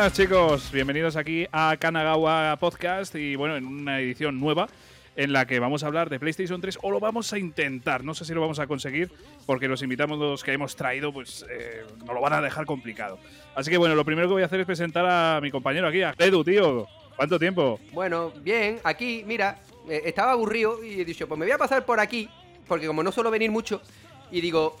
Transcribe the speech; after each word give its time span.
buenas 0.00 0.16
chicos, 0.16 0.72
bienvenidos 0.72 1.14
aquí 1.14 1.46
a 1.52 1.76
Kanagawa 1.78 2.56
Podcast 2.58 3.14
y 3.16 3.36
bueno, 3.36 3.58
en 3.58 3.66
una 3.66 4.00
edición 4.00 4.40
nueva 4.40 4.66
en 5.14 5.30
la 5.34 5.46
que 5.46 5.58
vamos 5.58 5.84
a 5.84 5.88
hablar 5.88 6.08
de 6.08 6.18
PlayStation 6.18 6.58
3 6.58 6.78
o 6.80 6.90
lo 6.90 7.00
vamos 7.00 7.30
a 7.34 7.38
intentar, 7.38 8.02
no 8.02 8.14
sé 8.14 8.24
si 8.24 8.32
lo 8.32 8.40
vamos 8.40 8.58
a 8.60 8.66
conseguir 8.66 9.12
porque 9.44 9.68
los 9.68 9.82
invitados 9.82 10.42
que 10.42 10.54
hemos 10.54 10.74
traído 10.74 11.12
pues 11.12 11.44
eh, 11.50 11.84
nos 11.98 12.14
lo 12.14 12.20
van 12.22 12.32
a 12.32 12.40
dejar 12.40 12.64
complicado. 12.64 13.18
Así 13.54 13.70
que 13.70 13.76
bueno, 13.76 13.94
lo 13.94 14.06
primero 14.06 14.26
que 14.26 14.32
voy 14.32 14.42
a 14.42 14.46
hacer 14.46 14.60
es 14.60 14.66
presentar 14.66 15.04
a 15.04 15.38
mi 15.42 15.50
compañero 15.50 15.86
aquí, 15.86 16.00
a 16.00 16.14
Edu, 16.16 16.44
tío. 16.44 16.86
¿Cuánto 17.14 17.38
tiempo? 17.38 17.78
Bueno, 17.92 18.32
bien, 18.40 18.80
aquí, 18.84 19.22
mira, 19.26 19.58
eh, 19.86 20.00
estaba 20.06 20.32
aburrido 20.32 20.82
y 20.82 21.02
he 21.02 21.04
dicho, 21.04 21.28
pues 21.28 21.38
me 21.38 21.44
voy 21.44 21.52
a 21.52 21.58
pasar 21.58 21.84
por 21.84 22.00
aquí, 22.00 22.26
porque 22.66 22.86
como 22.86 23.02
no 23.02 23.12
suelo 23.12 23.30
venir 23.30 23.50
mucho, 23.50 23.82
y 24.30 24.40
digo, 24.40 24.78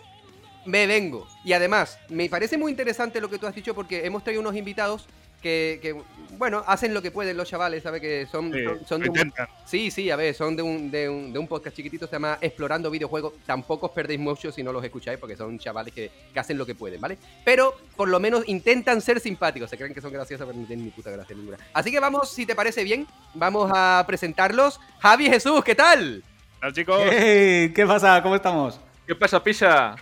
me 0.64 0.86
vengo. 0.86 1.26
Y 1.44 1.52
además, 1.52 1.98
me 2.08 2.28
parece 2.28 2.58
muy 2.58 2.70
interesante 2.70 3.20
lo 3.20 3.30
que 3.30 3.38
tú 3.38 3.46
has 3.46 3.54
dicho 3.54 3.74
porque 3.74 4.04
hemos 4.04 4.22
traído 4.22 4.40
unos 4.40 4.56
invitados 4.56 5.06
que, 5.40 5.78
que, 5.80 5.96
bueno, 6.36 6.62
hacen 6.66 6.92
lo 6.92 7.00
que 7.00 7.10
pueden 7.10 7.36
los 7.36 7.48
chavales, 7.48 7.82
¿sabes? 7.82 8.00
Que 8.00 8.26
son, 8.30 8.52
Sí, 8.52 8.58
son, 8.86 9.00
de 9.00 9.08
un. 9.08 9.32
Sí, 9.64 9.90
sí, 9.90 10.10
a 10.10 10.16
ver, 10.16 10.34
son 10.34 10.54
de 10.54 10.62
un, 10.62 10.90
de, 10.90 11.08
un, 11.08 11.32
de 11.32 11.38
un 11.38 11.48
podcast 11.48 11.74
chiquitito, 11.74 12.06
se 12.06 12.12
llama 12.12 12.38
Explorando 12.40 12.90
Videojuegos. 12.90 13.32
Tampoco 13.46 13.86
os 13.86 13.92
perdéis 13.92 14.20
mucho 14.20 14.52
si 14.52 14.62
no 14.62 14.72
los 14.72 14.84
escucháis, 14.84 15.18
porque 15.18 15.36
son 15.36 15.58
chavales 15.58 15.94
que, 15.94 16.10
que 16.32 16.40
hacen 16.40 16.58
lo 16.58 16.66
que 16.66 16.74
pueden, 16.74 17.00
¿vale? 17.00 17.16
Pero 17.44 17.74
por 17.96 18.08
lo 18.08 18.20
menos 18.20 18.46
intentan 18.48 19.00
ser 19.00 19.18
simpáticos. 19.20 19.70
Se 19.70 19.78
creen 19.78 19.94
que 19.94 20.00
son 20.02 20.12
graciosos, 20.12 20.46
pero 20.46 20.58
no 20.58 20.66
tienen 20.66 20.84
ni 20.84 20.90
puta 20.90 21.10
gracia 21.10 21.34
ninguna. 21.34 21.58
Así 21.72 21.90
que 21.90 22.00
vamos, 22.00 22.30
si 22.30 22.44
te 22.44 22.54
parece 22.54 22.84
bien, 22.84 23.06
vamos 23.34 23.70
a 23.74 24.04
presentarlos. 24.06 24.78
Javi 24.98 25.26
Jesús, 25.30 25.64
¿qué 25.64 25.74
tal? 25.74 26.22
Hola, 26.60 26.72
chicos. 26.72 27.00
Hey, 27.10 27.72
¿Qué 27.74 27.86
pasa? 27.86 28.22
¿Cómo 28.22 28.36
estamos? 28.36 28.78
¿Qué 29.10 29.16
pasa, 29.16 29.42
Pisa? 29.42 29.96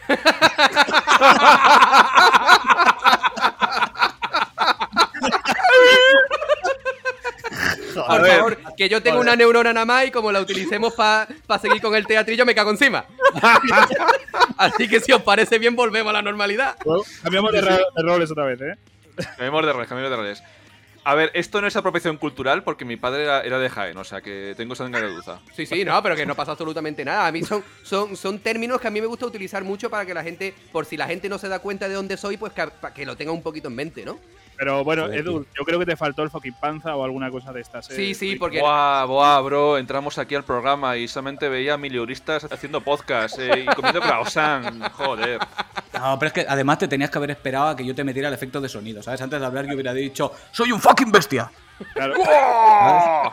Por 7.94 8.22
ver, 8.22 8.36
favor, 8.36 8.58
que 8.76 8.88
yo 8.88 9.02
tengo 9.02 9.20
una 9.20 9.34
neurona 9.34 9.72
nada 9.72 9.86
más 9.86 10.06
y 10.06 10.10
como 10.10 10.30
la 10.30 10.40
utilicemos 10.40 10.94
para 10.94 11.26
seguir 11.60 11.80
con 11.80 11.94
el 11.94 12.06
teatrillo, 12.06 12.46
me 12.46 12.54
cago 12.54 12.70
encima. 12.70 13.04
Así 14.56 14.88
que 14.88 15.00
si 15.00 15.12
os 15.12 15.22
parece 15.22 15.58
bien, 15.58 15.74
volvemos 15.74 16.10
a 16.10 16.14
la 16.14 16.22
normalidad. 16.22 16.76
Bueno, 16.84 17.02
Cambiamos 17.22 17.52
de, 17.52 17.60
ro- 17.60 17.76
de 17.96 18.02
roles 18.02 18.30
otra 18.30 18.44
vez, 18.44 18.60
¿eh? 18.60 18.74
Cambiemos 19.36 19.66
de 19.66 19.72
roles, 19.72 19.88
cambiemos 19.88 20.10
de 20.10 20.16
roles. 20.16 20.42
A 21.04 21.14
ver, 21.14 21.30
esto 21.34 21.60
no 21.60 21.66
es 21.66 21.77
apropiación 21.77 22.18
cultural 22.18 22.62
porque 22.62 22.84
mi 22.84 22.96
padre 22.96 23.22
era, 23.22 23.58
de 23.58 23.70
Jaén, 23.70 23.96
o 23.96 24.04
sea 24.04 24.20
que 24.20 24.54
tengo 24.56 24.74
sangre 24.74 25.02
de 25.02 25.08
duza. 25.08 25.41
Sí, 25.54 25.64
sí, 25.64 25.84
no, 25.84 26.02
pero 26.02 26.14
que 26.16 26.27
no 26.27 26.34
pasa 26.34 26.52
absolutamente 26.52 27.04
nada. 27.04 27.27
A 27.27 27.32
mí 27.32 27.42
son, 27.42 27.64
son, 27.82 28.16
son 28.16 28.38
términos 28.38 28.80
que 28.80 28.88
a 28.88 28.91
mí 28.91 29.00
me 29.00 29.06
gusta 29.06 29.26
utilizar 29.26 29.64
mucho 29.64 29.88
para 29.88 30.04
que 30.04 30.12
la 30.12 30.22
gente, 30.22 30.54
por 30.70 30.84
si 30.84 30.96
la 30.96 31.06
gente 31.06 31.28
no 31.28 31.38
se 31.38 31.48
da 31.48 31.60
cuenta 31.60 31.88
de 31.88 31.94
dónde 31.94 32.16
soy, 32.16 32.36
pues 32.36 32.52
que, 32.52 32.69
que 32.94 33.06
lo 33.06 33.16
tenga 33.16 33.32
un 33.32 33.42
poquito 33.42 33.69
en 33.69 33.74
mente, 33.74 34.04
¿no? 34.04 34.19
Pero 34.58 34.82
bueno, 34.82 35.04
Joder, 35.04 35.20
Edu, 35.20 35.46
yo 35.56 35.64
creo 35.64 35.78
que 35.78 35.86
te 35.86 35.96
faltó 35.96 36.24
el 36.24 36.30
fucking 36.30 36.54
panza 36.54 36.96
o 36.96 37.04
alguna 37.04 37.30
cosa 37.30 37.52
de 37.52 37.60
estas. 37.60 37.88
¿eh? 37.90 37.94
Sí, 37.94 38.14
sí, 38.14 38.34
porque... 38.34 38.60
Buah, 38.60 39.04
buah, 39.04 39.40
bro, 39.40 39.78
entramos 39.78 40.18
aquí 40.18 40.34
al 40.34 40.42
programa 40.42 40.96
y 40.96 41.06
solamente 41.06 41.48
veía 41.48 41.74
a 41.74 41.78
mileuristas 41.78 42.44
haciendo 42.50 42.80
podcast 42.80 43.38
eh, 43.38 43.60
y 43.62 43.66
comiendo 43.66 44.00
croissant. 44.00 44.82
Joder. 44.94 45.38
No, 45.94 46.18
pero 46.18 46.26
es 46.26 46.32
que 46.32 46.46
además 46.48 46.78
te 46.78 46.88
tenías 46.88 47.08
que 47.08 47.18
haber 47.18 47.30
esperado 47.30 47.68
a 47.68 47.76
que 47.76 47.86
yo 47.86 47.94
te 47.94 48.02
metiera 48.02 48.26
el 48.26 48.34
efecto 48.34 48.60
de 48.60 48.68
sonido, 48.68 49.00
¿sabes? 49.00 49.22
Antes 49.22 49.38
de 49.38 49.47
hablar 49.47 49.64
yo 49.64 49.74
hubiera 49.74 49.94
dicho, 49.94 50.32
¡Soy 50.50 50.72
un 50.72 50.80
fucking 50.80 51.12
bestia! 51.12 51.50
Claro. 51.94 52.14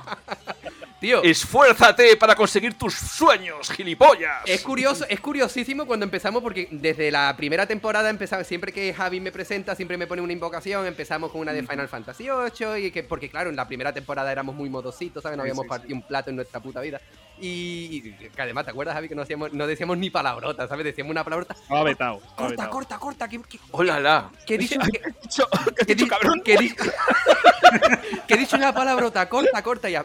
Tío, 1.05 1.21
¡Esfuérzate 1.21 2.17
para 2.17 2.33
conseguir 2.33 2.73
tus 2.73 2.95
sueños, 2.95 3.69
gilipollas! 3.69 4.41
Es 4.43 4.61
curioso, 4.61 5.05
es 5.07 5.19
curiosísimo 5.19 5.85
cuando 5.85 6.03
empezamos 6.03 6.41
porque 6.41 6.67
desde 6.71 7.11
la 7.11 7.35
primera 7.37 7.67
temporada 7.67 8.09
empezamos, 8.09 8.47
siempre 8.47 8.73
que 8.73 8.91
Javi 8.91 9.19
me 9.19 9.31
presenta, 9.31 9.75
siempre 9.75 9.99
me 9.99 10.07
pone 10.07 10.23
una 10.23 10.33
invocación, 10.33 10.87
empezamos 10.87 11.31
con 11.31 11.41
una 11.41 11.53
de 11.53 11.61
Final 11.61 11.87
Fantasy 11.89 12.23
VIII 12.23 12.87
y 12.87 12.89
que 12.89 13.03
porque 13.03 13.29
claro, 13.29 13.51
en 13.51 13.55
la 13.55 13.67
primera 13.67 13.93
temporada 13.93 14.31
éramos 14.31 14.55
muy 14.55 14.67
modositos, 14.67 15.21
¿sabes? 15.21 15.37
No 15.37 15.43
habíamos 15.43 15.65
sí, 15.65 15.69
partido 15.69 15.93
un 15.95 16.01
plato 16.01 16.31
en 16.31 16.37
nuestra 16.37 16.59
puta 16.59 16.81
vida. 16.81 16.99
Y, 17.39 18.01
y 18.03 18.29
que 18.29 18.41
además, 18.41 18.65
¿te 18.65 18.71
acuerdas, 18.71 18.95
Javi, 18.95 19.07
que 19.07 19.13
no, 19.13 19.21
hacíamos, 19.21 19.53
no 19.53 19.67
decíamos 19.67 19.99
ni 19.99 20.09
palabrotas, 20.09 20.67
¿sabes? 20.67 20.85
Decíamos 20.85 21.11
una 21.11 21.23
palabrota. 21.23 21.53
Estaba 21.53 21.83
vetado. 21.83 22.19
Corta, 22.35 22.67
corta, 22.67 22.97
corta, 22.97 23.27
que, 23.27 23.39
que, 23.43 23.59
¡Hola, 23.69 23.99
la! 23.99 24.31
he 24.47 24.57
dicho, 24.57 24.79
que, 24.91 25.11
dicho, 25.21 25.47
que 25.85 25.91
he 25.91 25.95
di- 25.95 26.07
que 26.43 26.53
he 26.55 26.57
di- 26.57 26.75
que 28.27 28.33
he 28.33 28.37
dicho 28.37 28.55
una 28.55 28.73
palabrota, 28.73 29.29
corta, 29.29 29.61
corta, 29.61 29.87
y 29.87 29.95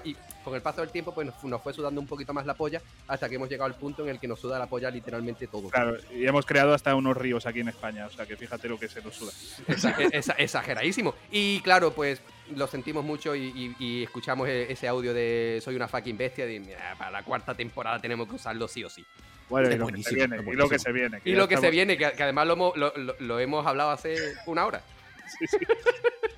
con 0.44 0.54
el 0.54 0.62
paso 0.62 0.80
del 0.80 0.90
tiempo, 0.90 1.12
pues 1.14 1.26
nos, 1.26 1.44
nos 1.44 1.62
fue 1.62 1.72
sudando 1.72 2.00
un 2.00 2.06
poquito 2.06 2.32
más 2.32 2.46
la 2.46 2.54
polla, 2.54 2.80
hasta 3.08 3.28
que 3.28 3.34
hemos 3.36 3.48
llegado 3.48 3.66
al 3.66 3.74
punto 3.74 4.02
en 4.04 4.08
el 4.10 4.18
que 4.18 4.26
nos 4.28 4.40
suda 4.40 4.58
la 4.58 4.66
polla 4.66 4.90
literalmente 4.90 5.46
todo. 5.46 5.68
Claro, 5.68 5.96
y 6.14 6.26
hemos 6.26 6.46
creado 6.46 6.72
hasta 6.74 6.94
unos 6.94 7.16
ríos 7.16 7.46
aquí 7.46 7.60
en 7.60 7.68
España, 7.68 8.06
o 8.06 8.10
sea 8.10 8.26
que 8.26 8.36
fíjate 8.36 8.68
lo 8.68 8.78
que 8.78 8.88
se 8.88 9.02
nos 9.02 9.14
suda. 9.14 9.32
Exa- 9.68 10.34
exageradísimo. 10.38 11.14
Y 11.30 11.60
claro, 11.60 11.92
pues 11.92 12.20
lo 12.54 12.66
sentimos 12.66 13.04
mucho 13.04 13.34
y, 13.36 13.44
y- 13.44 13.76
y 13.78 14.02
escuchamos 14.04 14.48
e- 14.48 14.72
ese 14.72 14.88
audio 14.88 15.12
de 15.14 15.60
Soy 15.62 15.76
una 15.76 15.88
fucking 15.88 16.16
bestia. 16.16 16.46
De, 16.46 16.58
"Mira, 16.58 16.94
para 16.98 17.10
la 17.10 17.22
cuarta 17.22 17.54
temporada 17.54 18.00
tenemos 18.00 18.28
que 18.28 18.34
usarlo 18.36 18.66
sí 18.68 18.82
o 18.84 18.90
sí. 18.90 19.04
Bueno, 19.48 19.68
y 19.70 19.76
lo 19.76 19.86
que 19.88 20.02
se 20.02 20.14
viene, 20.14 20.36
y 20.46 20.52
lo 20.56 20.68
que 20.68 20.78
se 20.78 20.92
viene. 20.92 21.20
Y 21.24 21.32
ya 21.32 21.36
lo 21.38 21.48
que 21.48 21.56
se 21.56 21.70
viene, 21.70 21.96
que, 21.98 22.12
que 22.12 22.22
además 22.22 22.46
lo 22.46 22.52
hemos, 22.54 22.76
lo- 22.76 22.92
lo- 23.18 23.40
hemos 23.40 23.66
hablado 23.66 23.90
hace 23.90 24.16
una 24.46 24.64
hora. 24.66 24.82
Sí, 25.38 25.46
sí. 25.46 25.58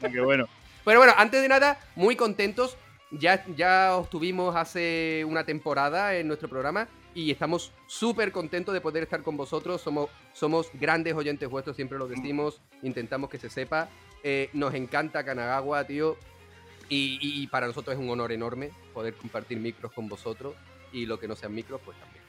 Sea 0.01 0.11
que 0.11 0.21
bueno. 0.21 0.47
Pero 0.84 0.99
bueno, 0.99 1.15
antes 1.17 1.41
de 1.41 1.49
nada, 1.49 1.79
muy 1.97 2.15
contentos. 2.15 2.77
Ya, 3.19 3.45
ya 3.56 3.97
os 3.97 4.09
tuvimos 4.09 4.56
hace 4.56 5.25
una 5.28 5.45
temporada 5.45 6.17
en 6.17 6.27
nuestro 6.28 6.49
programa 6.49 6.89
y 7.15 7.31
estamos 7.31 7.73
súper 7.87 8.33
contentos 8.33 8.73
de 8.73 8.81
poder 8.81 9.03
estar 9.03 9.23
con 9.23 9.37
vosotros. 9.37 9.83
Somos, 9.83 10.09
somos 10.33 10.69
grandes 10.73 11.15
oyentes 11.15 11.49
vuestros, 11.49 11.77
siempre 11.77 11.99
lo 11.99 12.09
decimos, 12.09 12.61
intentamos 12.83 13.28
que 13.28 13.39
se 13.39 13.51
sepa. 13.51 13.89
Eh, 14.25 14.49
nos 14.55 14.72
encanta 14.75 15.25
Kanagawa, 15.25 15.84
tío. 15.87 16.17
Y, 16.89 17.19
y- 17.21 17.43
y 17.43 17.47
para 17.49 17.67
nosotros 17.67 17.95
es 17.95 18.01
un 18.01 18.09
honor 18.11 18.33
enorme 18.33 18.71
poder 18.95 19.15
compartir 19.15 19.59
micros 19.59 19.93
con 19.93 20.09
vosotros 20.09 20.55
y 20.93 21.06
lo 21.06 21.19
que 21.19 21.28
no 21.28 21.37
sean 21.37 21.55
micros, 21.55 21.81
pues 21.84 21.97
también. 21.99 22.22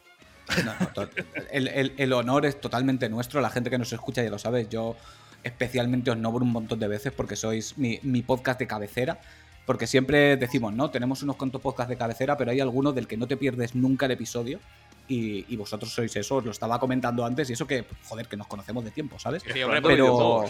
No, 0.65 0.73
no, 0.79 0.87
to- 0.93 1.09
el, 1.51 1.67
el- 1.69 1.93
el 1.97 2.13
honor 2.13 2.45
es 2.45 2.59
totalmente 2.59 3.07
nuestro, 3.09 3.39
la 3.41 3.49
gente 3.49 3.69
que 3.69 3.77
nos 3.77 3.91
escucha 3.93 4.21
ya 4.23 4.29
lo 4.29 4.37
sabes, 4.39 4.67
yo 4.69 4.95
especialmente 5.43 6.11
os 6.11 6.17
nombro 6.17 6.43
un 6.43 6.51
montón 6.51 6.79
de 6.79 6.87
veces 6.87 7.11
porque 7.13 7.35
sois 7.37 7.77
mi, 7.77 7.99
mi 8.03 8.21
podcast 8.21 8.59
de 8.59 8.67
cabecera. 8.67 9.19
Porque 9.65 9.87
siempre 9.87 10.35
decimos, 10.37 10.73
¿no? 10.73 10.89
Tenemos 10.91 11.23
unos 11.23 11.35
cuantos 11.37 11.61
podcasts 11.61 11.89
de 11.89 11.97
cabecera, 11.97 12.35
pero 12.37 12.51
hay 12.51 12.59
alguno 12.59 12.91
del 12.91 13.07
que 13.07 13.15
no 13.17 13.27
te 13.27 13.37
pierdes 13.37 13.75
nunca 13.75 14.05
el 14.07 14.11
episodio. 14.11 14.59
Y, 15.07 15.45
y 15.53 15.57
vosotros 15.57 15.91
sois 15.93 16.15
eso, 16.15 16.37
os 16.37 16.45
lo 16.45 16.51
estaba 16.51 16.79
comentando 16.79 17.25
antes, 17.25 17.49
y 17.49 17.53
eso 17.53 17.67
que, 17.67 17.83
joder, 18.05 18.27
que 18.27 18.37
nos 18.37 18.47
conocemos 18.47 18.85
de 18.85 18.91
tiempo, 18.91 19.19
¿sabes? 19.19 19.43
Sí, 19.51 19.61
hombre, 19.61 19.81
pero, 19.81 20.45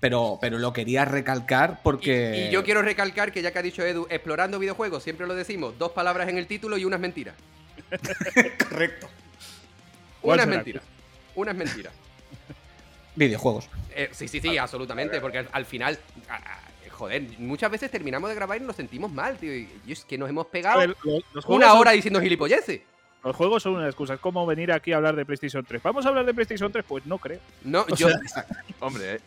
pero, 0.00 0.38
pero 0.40 0.58
lo 0.58 0.72
quería 0.72 1.04
recalcar 1.04 1.80
porque. 1.82 2.46
y 2.48 2.50
yo 2.52 2.64
quiero 2.64 2.80
recalcar 2.80 3.30
que 3.30 3.42
ya 3.42 3.52
que 3.52 3.58
ha 3.58 3.62
dicho 3.62 3.84
Edu, 3.84 4.06
explorando 4.08 4.58
videojuegos, 4.58 5.02
siempre 5.02 5.26
lo 5.26 5.34
decimos, 5.34 5.78
dos 5.78 5.92
palabras 5.92 6.28
en 6.30 6.38
el 6.38 6.46
título 6.46 6.78
y 6.78 6.84
una 6.86 6.96
es 6.96 7.02
mentira. 7.02 7.34
Correcto. 8.68 9.08
¿Cuál 10.22 10.34
Una 10.36 10.42
es 10.42 10.46
será? 10.48 10.56
mentira. 10.56 10.82
Una 11.34 11.50
es 11.52 11.56
mentira. 11.58 11.90
Videojuegos. 13.16 13.68
Eh, 13.94 14.08
sí, 14.12 14.28
sí, 14.28 14.40
sí, 14.40 14.56
absolutamente, 14.56 15.20
porque 15.20 15.38
al, 15.38 15.48
al 15.52 15.66
final, 15.66 15.98
a- 16.28 16.36
a- 16.36 16.60
joder, 17.00 17.22
muchas 17.38 17.70
veces 17.70 17.90
terminamos 17.90 18.28
de 18.28 18.36
grabar 18.36 18.60
y 18.60 18.64
nos 18.64 18.76
sentimos 18.76 19.10
mal, 19.10 19.36
tío. 19.38 19.54
Y, 19.56 19.68
y 19.86 19.92
es 19.92 20.04
que 20.04 20.18
nos 20.18 20.28
hemos 20.28 20.46
pegado 20.46 20.78
ver, 20.80 20.94
los 21.32 21.44
una 21.46 21.68
son- 21.70 21.78
hora 21.78 21.92
diciendo 21.92 22.20
gilipolleces. 22.20 22.82
Los 23.24 23.34
juegos 23.36 23.62
son 23.62 23.74
una 23.74 23.86
excusa. 23.86 24.14
Es 24.14 24.20
como 24.20 24.46
venir 24.46 24.70
aquí 24.72 24.92
a 24.92 24.96
hablar 24.96 25.16
de 25.16 25.24
PlayStation 25.26 25.64
3. 25.64 25.82
¿Vamos 25.82 26.04
a 26.06 26.10
hablar 26.10 26.24
de 26.26 26.32
PlayStation 26.34 26.70
3? 26.72 26.84
Pues 26.86 27.04
no 27.06 27.18
creo. 27.18 27.38
No, 27.64 27.82
O 27.82 27.94
yo. 27.96 28.08
sea, 28.08 28.46
Hombre, 28.80 29.14
eh, 29.16 29.20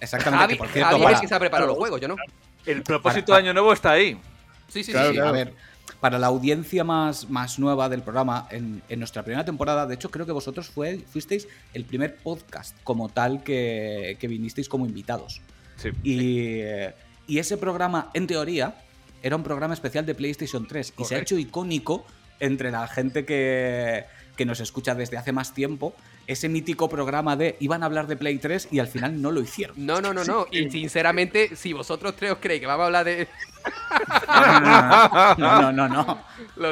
Exactamente. 0.00 0.40
Javi, 0.42 0.52
que, 0.54 0.58
por 0.58 0.68
cierto, 0.68 0.90
Javi 0.90 1.02
para- 1.02 1.14
es 1.14 1.20
que 1.20 1.28
se 1.28 1.34
ha 1.34 1.38
preparado 1.40 1.68
los 1.68 1.78
juegos, 1.78 2.00
yo 2.00 2.08
no. 2.08 2.16
el 2.66 2.82
propósito 2.82 3.26
Para- 3.26 3.42
de 3.42 3.48
Año 3.48 3.52
Nuevo 3.54 3.72
está 3.72 3.92
ahí. 3.92 4.20
Sí, 4.68 4.82
sí, 4.84 4.92
Claro, 4.92 5.08
sí. 5.10 5.14
Sí, 5.16 5.20
a 5.20 5.30
ver, 5.32 5.52
para 6.00 6.18
la 6.18 6.28
audiencia 6.28 6.84
más, 6.84 7.28
más 7.28 7.58
nueva 7.58 7.88
del 7.88 8.02
programa, 8.02 8.46
en, 8.50 8.82
en 8.88 8.98
nuestra 9.00 9.22
primera 9.24 9.44
temporada, 9.44 9.86
de 9.86 9.94
hecho 9.96 10.10
creo 10.10 10.24
que 10.26 10.32
vosotros 10.32 10.68
fue, 10.70 10.98
fuisteis 10.98 11.46
el 11.74 11.84
primer 11.84 12.16
podcast 12.18 12.76
como 12.84 13.08
tal 13.08 13.42
que, 13.42 14.16
que 14.20 14.28
vinisteis 14.28 14.68
como 14.68 14.86
invitados. 14.86 15.40
Sí. 15.76 15.90
Y, 16.04 16.60
eh, 16.60 16.94
y 17.30 17.38
ese 17.38 17.56
programa, 17.56 18.10
en 18.14 18.26
teoría, 18.26 18.74
era 19.22 19.36
un 19.36 19.42
programa 19.42 19.74
especial 19.74 20.06
de 20.06 20.14
PlayStation 20.14 20.66
3 20.66 20.94
y 20.98 21.04
se 21.04 21.14
ha 21.14 21.18
hecho 21.18 21.38
icónico 21.38 22.04
entre 22.40 22.70
la 22.70 22.86
gente 22.88 23.24
que, 23.24 24.04
que 24.36 24.44
nos 24.46 24.60
escucha 24.60 24.94
desde 24.94 25.16
hace 25.18 25.32
más 25.32 25.52
tiempo. 25.54 25.94
Ese 26.26 26.48
mítico 26.48 26.88
programa 26.88 27.36
de 27.36 27.56
iban 27.60 27.82
a 27.82 27.86
hablar 27.86 28.06
de 28.06 28.16
Play 28.16 28.38
3 28.38 28.68
y 28.70 28.78
al 28.78 28.86
final 28.86 29.20
no 29.20 29.32
lo 29.32 29.40
hicieron. 29.40 29.74
No, 29.84 30.00
no, 30.00 30.14
no, 30.14 30.24
no. 30.24 30.46
Y 30.50 30.70
sinceramente, 30.70 31.56
si 31.56 31.72
vosotros 31.72 32.14
tres 32.16 32.32
os 32.32 32.38
creéis 32.38 32.60
que 32.60 32.66
vamos 32.66 32.84
a 32.84 32.86
hablar 32.86 33.04
de. 33.04 33.28
No, 35.38 35.60
no, 35.60 35.72
no, 35.72 35.88
no. 35.88 36.18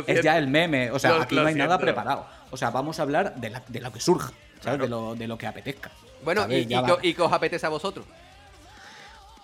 Es 0.07 0.23
ya 0.23 0.39
el 0.39 0.49
meme. 0.49 0.91
O 0.91 0.99
sea, 0.99 1.11
Lo- 1.17 1.23
aquí 1.23 1.35
lo 1.35 1.43
no 1.43 1.49
hay 1.49 1.55
nada 1.55 1.79
preparado. 1.79 2.27
O 2.51 2.57
sea, 2.57 2.71
vamos 2.71 2.99
a 2.99 3.03
hablar 3.03 3.35
de, 3.37 3.51
la- 3.51 3.63
de 3.69 3.81
lo 3.81 3.93
que 3.93 4.01
surja, 4.01 4.33
¿sabes? 4.61 4.81
De, 4.81 4.89
lo, 4.89 5.15
de 5.15 5.27
lo 5.27 5.37
que 5.37 5.47
apetezca. 5.47 5.91
Bueno, 6.25 6.47
y, 6.49 6.67
y 6.73 7.09
y 7.11 7.15
que 7.15 7.23
os 7.23 7.33
apetece 7.33 7.67
a 7.67 7.69
vosotros. 7.69 8.07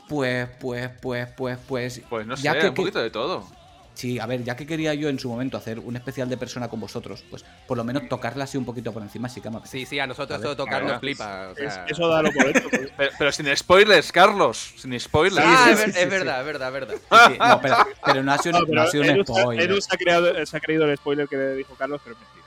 Pues, 0.09 0.49
pues, 0.61 0.91
pues, 1.01 1.29
pues, 1.37 1.59
pues. 1.67 2.03
Pues 2.09 2.27
no 2.27 2.37
sé, 2.37 2.43
ya 2.43 2.59
que- 2.59 2.69
un 2.69 2.75
poquito 2.75 3.01
de 3.01 3.11
todo. 3.11 3.47
Sí, 3.95 4.19
a 4.19 4.27
ver, 4.27 4.43
ya 4.43 4.56
que 4.56 4.67
quería 4.67 4.93
yo 4.95 5.09
en 5.09 5.21
su 5.21 5.29
momento 5.29 5.56
hacer 5.56 5.79
un 5.79 5.95
especial 5.95 6.29
de 6.29 6.37
persona 6.37 6.67
con 6.69 6.81
vosotros, 6.81 7.25
pues 7.31 7.45
por 7.69 7.77
lo 7.77 7.85
menos 7.85 8.09
tocarla 8.09 8.43
así 8.43 8.59
un 8.59 8.65
poquito 8.65 8.93
por 8.93 9.03
encima 9.05 9.29
sí 9.29 9.41
que 9.41 9.49
me 9.51 9.59
apetece. 9.59 9.79
Sí, 9.79 9.87
sí, 9.87 9.99
a 10.01 10.06
nosotros 10.09 10.31
Vale. 10.41 10.43
eso 10.43 10.51
de 10.51 10.56
tocar 10.56 10.81
nos 10.83 10.89
Venga. 10.89 10.99
flipa. 10.99 11.49
o 11.51 11.56
Es- 11.56 11.75
sea- 11.75 11.87
eso 11.87 12.09
da 12.09 12.21
lo 12.21 12.33
por 12.33 12.45
hecho. 12.49 12.69
pues. 12.69 12.91
Pero, 12.97 13.11
pero 13.17 13.31
sin 13.33 13.56
spoilers, 13.56 14.11
Carlos. 14.11 14.75
Sin 14.79 14.99
spoilers. 14.99 15.47
Ah, 15.49 15.65
sí, 15.67 15.71
es, 15.71 15.79
sí, 15.79 15.85
ver- 15.85 15.93
sí, 15.93 15.99
es 16.01 16.05
sí. 16.05 16.11
verdad, 16.11 16.41
es 16.41 16.47
verdad, 16.47 16.69
es 16.69 16.75
verdad. 16.75 16.95
Sí, 16.97 17.33
sí, 17.35 17.39
no, 17.39 17.61
pero, 17.61 17.77
pero 18.05 18.23
no 18.25 18.33
ha 18.33 18.39
sido, 18.39 18.53
No, 18.55 18.61
no, 18.62 18.67
pero 18.67 18.83
ha 18.83 18.87
sido 18.89 19.05
un 19.05 19.25
spoiler. 19.25 19.71
Edu 19.71 19.81
se 19.81 19.95
ha, 19.95 19.97
creado- 19.97 20.45
se 20.47 20.56
ha 20.56 20.61
creído 20.61 20.85
el 20.91 20.97
spoiler 20.97 21.29
que 21.29 21.37
le 21.37 21.55
dijo 21.55 21.75
Carlos, 21.77 22.01
pero 22.03 22.17
mentira. 22.17 22.45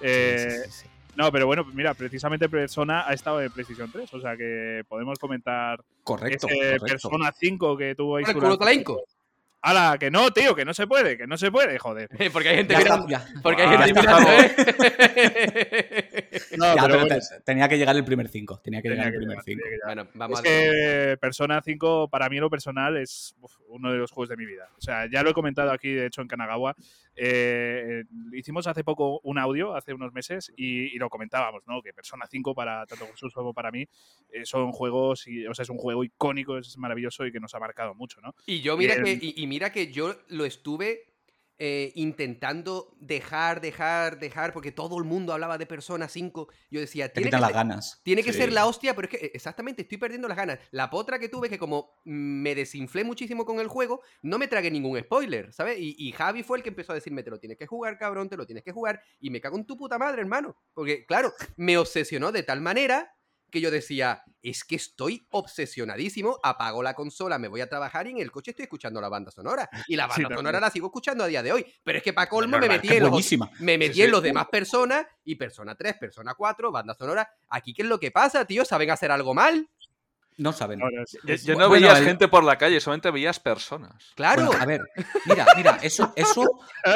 ¿eh? 0.00 0.64
No, 1.16 1.30
pero 1.30 1.46
bueno, 1.46 1.64
mira, 1.74 1.92
precisamente 1.94 2.48
Persona 2.48 3.06
ha 3.06 3.12
estado 3.12 3.42
en 3.42 3.50
PlayStation 3.50 3.90
3, 3.92 4.14
o 4.14 4.20
sea 4.20 4.36
que 4.36 4.82
podemos 4.88 5.18
comentar 5.18 5.82
Correcto, 6.04 6.46
ese 6.48 6.56
correcto. 6.58 6.86
Persona 6.86 7.32
5 7.38 7.76
que 7.76 7.94
tuvo 7.94 8.16
ahí. 8.16 8.24
¡Hala! 9.64 9.96
Que 9.98 10.10
no, 10.10 10.30
tío, 10.32 10.56
que 10.56 10.64
no 10.64 10.74
se 10.74 10.88
puede, 10.88 11.16
que 11.16 11.26
no 11.26 11.36
se 11.38 11.52
puede, 11.52 11.78
joder. 11.78 12.08
Porque 12.32 12.48
hay 12.48 12.56
gente 12.56 12.76
mirando. 12.76 13.06
Porque 13.42 13.62
hay 13.62 13.68
Ah, 13.76 13.84
gente 13.84 13.94
ya 13.94 14.00
mirando. 14.02 14.30
¿eh? 14.32 16.08
No, 16.58 16.66
Ya, 16.66 16.82
pero 16.82 16.86
pero 16.86 16.98
bueno, 17.06 17.16
te- 17.20 17.40
tenía 17.44 17.68
que 17.68 17.78
llegar 17.78 17.96
el 17.96 18.04
primer 18.04 18.28
5. 18.28 18.60
Tenía 18.64 18.80
que 18.82 18.88
tenía 18.88 19.04
llegar 19.04 19.12
que 19.12 19.16
el 19.16 19.20
primer 19.26 19.36
llegar, 19.38 19.44
5. 19.44 19.58
tenía 19.62 19.70
que 19.70 19.76
llegar. 19.76 19.96
bueno, 19.96 20.10
vamos 20.14 20.38
Es 20.38 20.40
a 20.40 20.42
que 20.48 21.16
Persona 21.20 21.60
5, 21.64 22.08
para 22.08 22.28
mí 22.28 22.36
en 22.36 22.42
lo 22.42 22.50
personal, 22.50 22.96
es 22.96 23.34
uf, 23.40 23.52
uno 23.68 23.92
de 23.92 23.98
los 23.98 24.10
juegos 24.10 24.28
de 24.30 24.36
mi 24.36 24.46
vida. 24.46 24.68
O 24.76 24.80
sea, 24.80 25.08
ya 25.10 25.22
lo 25.22 25.30
he 25.30 25.34
comentado 25.34 25.70
aquí, 25.70 25.90
de 25.90 26.06
hecho, 26.06 26.22
en 26.22 26.28
Kanagawa. 26.28 26.74
Eh, 27.14 28.04
hicimos 28.32 28.66
hace 28.66 28.84
poco 28.84 29.20
un 29.22 29.38
audio, 29.38 29.74
hace 29.76 29.92
unos 29.94 30.12
meses, 30.12 30.52
y, 30.56 30.94
y 30.94 30.98
lo 30.98 31.08
comentábamos, 31.10 31.62
¿no? 31.66 31.82
Que 31.82 31.92
Persona 31.92 32.26
5, 32.30 32.54
para 32.54 32.86
tanto 32.86 33.06
Jesús 33.08 33.32
como 33.34 33.52
para 33.54 33.70
mí, 33.70 33.86
eh, 34.32 34.44
son 34.44 34.72
juegos, 34.72 35.26
y, 35.28 35.46
o 35.46 35.54
sea, 35.54 35.62
es 35.64 35.68
un 35.70 35.78
juego 35.78 36.04
icónico, 36.04 36.58
es 36.58 36.76
maravilloso 36.78 37.26
y 37.26 37.32
que 37.32 37.40
nos 37.40 37.54
ha 37.54 37.60
marcado 37.60 37.94
mucho, 37.94 38.20
¿no? 38.20 38.34
Y 38.46 38.60
yo 38.60 38.76
mira 38.76 39.02
que, 39.02 39.12
y, 39.20 39.34
y 39.36 39.46
mira 39.46 39.70
que 39.70 39.92
yo 39.92 40.14
lo 40.28 40.44
estuve 40.44 41.11
eh, 41.64 41.92
intentando 41.94 42.92
dejar, 42.98 43.60
dejar, 43.60 44.18
dejar, 44.18 44.52
porque 44.52 44.72
todo 44.72 44.98
el 44.98 45.04
mundo 45.04 45.32
hablaba 45.32 45.58
de 45.58 45.64
Persona 45.64 46.08
5. 46.08 46.48
Yo 46.72 46.80
decía, 46.80 47.06
Te 47.06 47.20
tiene 47.20 47.26
que, 47.26 47.28
quitan 47.28 47.40
las 47.40 47.50
ser, 47.50 47.54
ganas. 47.54 48.00
tiene 48.02 48.24
que 48.24 48.32
ser 48.32 48.52
la 48.52 48.66
hostia, 48.66 48.96
pero 48.96 49.06
es 49.06 49.10
que 49.16 49.26
eh, 49.26 49.30
exactamente 49.32 49.82
estoy 49.82 49.96
perdiendo 49.96 50.26
las 50.26 50.36
ganas. 50.36 50.58
La 50.72 50.90
potra 50.90 51.20
que 51.20 51.28
tuve, 51.28 51.48
que 51.48 51.60
como 51.60 52.00
me 52.04 52.56
desinflé 52.56 53.04
muchísimo 53.04 53.44
con 53.44 53.60
el 53.60 53.68
juego, 53.68 54.00
no 54.22 54.40
me 54.40 54.48
tragué 54.48 54.72
ningún 54.72 54.98
spoiler, 54.98 55.52
¿sabes? 55.52 55.78
Y, 55.78 55.94
y 55.96 56.10
Javi 56.10 56.42
fue 56.42 56.58
el 56.58 56.64
que 56.64 56.70
empezó 56.70 56.90
a 56.90 56.96
decirme, 56.96 57.22
te 57.22 57.30
lo 57.30 57.38
tienes 57.38 57.56
que 57.56 57.68
jugar, 57.68 57.96
cabrón, 57.96 58.28
te 58.28 58.36
lo 58.36 58.44
tienes 58.44 58.64
que 58.64 58.72
jugar. 58.72 59.00
Y 59.20 59.30
me 59.30 59.40
cago 59.40 59.56
en 59.56 59.64
tu 59.64 59.76
puta 59.76 59.98
madre, 59.98 60.20
hermano. 60.20 60.56
Porque, 60.74 61.06
claro, 61.06 61.32
me 61.54 61.78
obsesionó 61.78 62.32
de 62.32 62.42
tal 62.42 62.60
manera 62.60 63.14
que 63.52 63.60
yo 63.60 63.70
decía, 63.70 64.24
es 64.42 64.64
que 64.64 64.74
estoy 64.74 65.24
obsesionadísimo, 65.30 66.40
apago 66.42 66.82
la 66.82 66.94
consola, 66.94 67.38
me 67.38 67.46
voy 67.48 67.60
a 67.60 67.68
trabajar 67.68 68.06
y 68.08 68.10
en 68.10 68.18
el 68.18 68.32
coche 68.32 68.50
estoy 68.50 68.64
escuchando 68.64 69.00
la 69.00 69.08
banda 69.08 69.30
sonora. 69.30 69.68
Y 69.86 69.94
la 69.94 70.06
banda 70.08 70.34
sonora 70.34 70.58
la 70.58 70.70
sigo 70.70 70.88
escuchando 70.88 71.22
a 71.22 71.26
día 71.28 71.42
de 71.42 71.52
hoy. 71.52 71.66
Pero 71.84 71.98
es 71.98 72.02
que 72.02 72.12
para 72.12 72.28
colmo 72.28 72.58
me 72.58 72.66
metí 72.66 72.88
en 72.88 73.04
los, 73.04 73.32
me 73.60 73.78
metí 73.78 73.94
Sí, 73.94 74.02
en 74.02 74.10
los 74.10 74.22
demás 74.22 74.46
personas 74.50 75.06
y 75.24 75.36
persona 75.36 75.74
3, 75.76 75.94
persona 75.98 76.34
4, 76.34 76.72
banda 76.72 76.94
sonora. 76.94 77.28
Aquí, 77.50 77.72
¿qué 77.74 77.82
es 77.82 77.88
lo 77.88 78.00
que 78.00 78.10
pasa, 78.10 78.44
tío? 78.46 78.64
¿Saben 78.64 78.90
hacer 78.90 79.12
algo 79.12 79.34
mal? 79.34 79.68
No 80.38 80.54
saben. 80.54 80.80
Ya 80.80 81.52
no 81.52 81.68
Bueno, 81.68 81.70
veías 81.70 81.98
el- 81.98 82.06
gente 82.06 82.26
por 82.26 82.42
la 82.42 82.56
calle, 82.56 82.80
solamente 82.80 83.10
veías 83.10 83.38
personas. 83.38 84.12
Claro. 84.16 84.46
Bueno, 84.46 84.62
a 84.62 84.64
ver, 84.64 84.80
mira, 85.26 85.46
mira, 85.54 85.78
eso, 85.82 86.10
eso, 86.16 86.42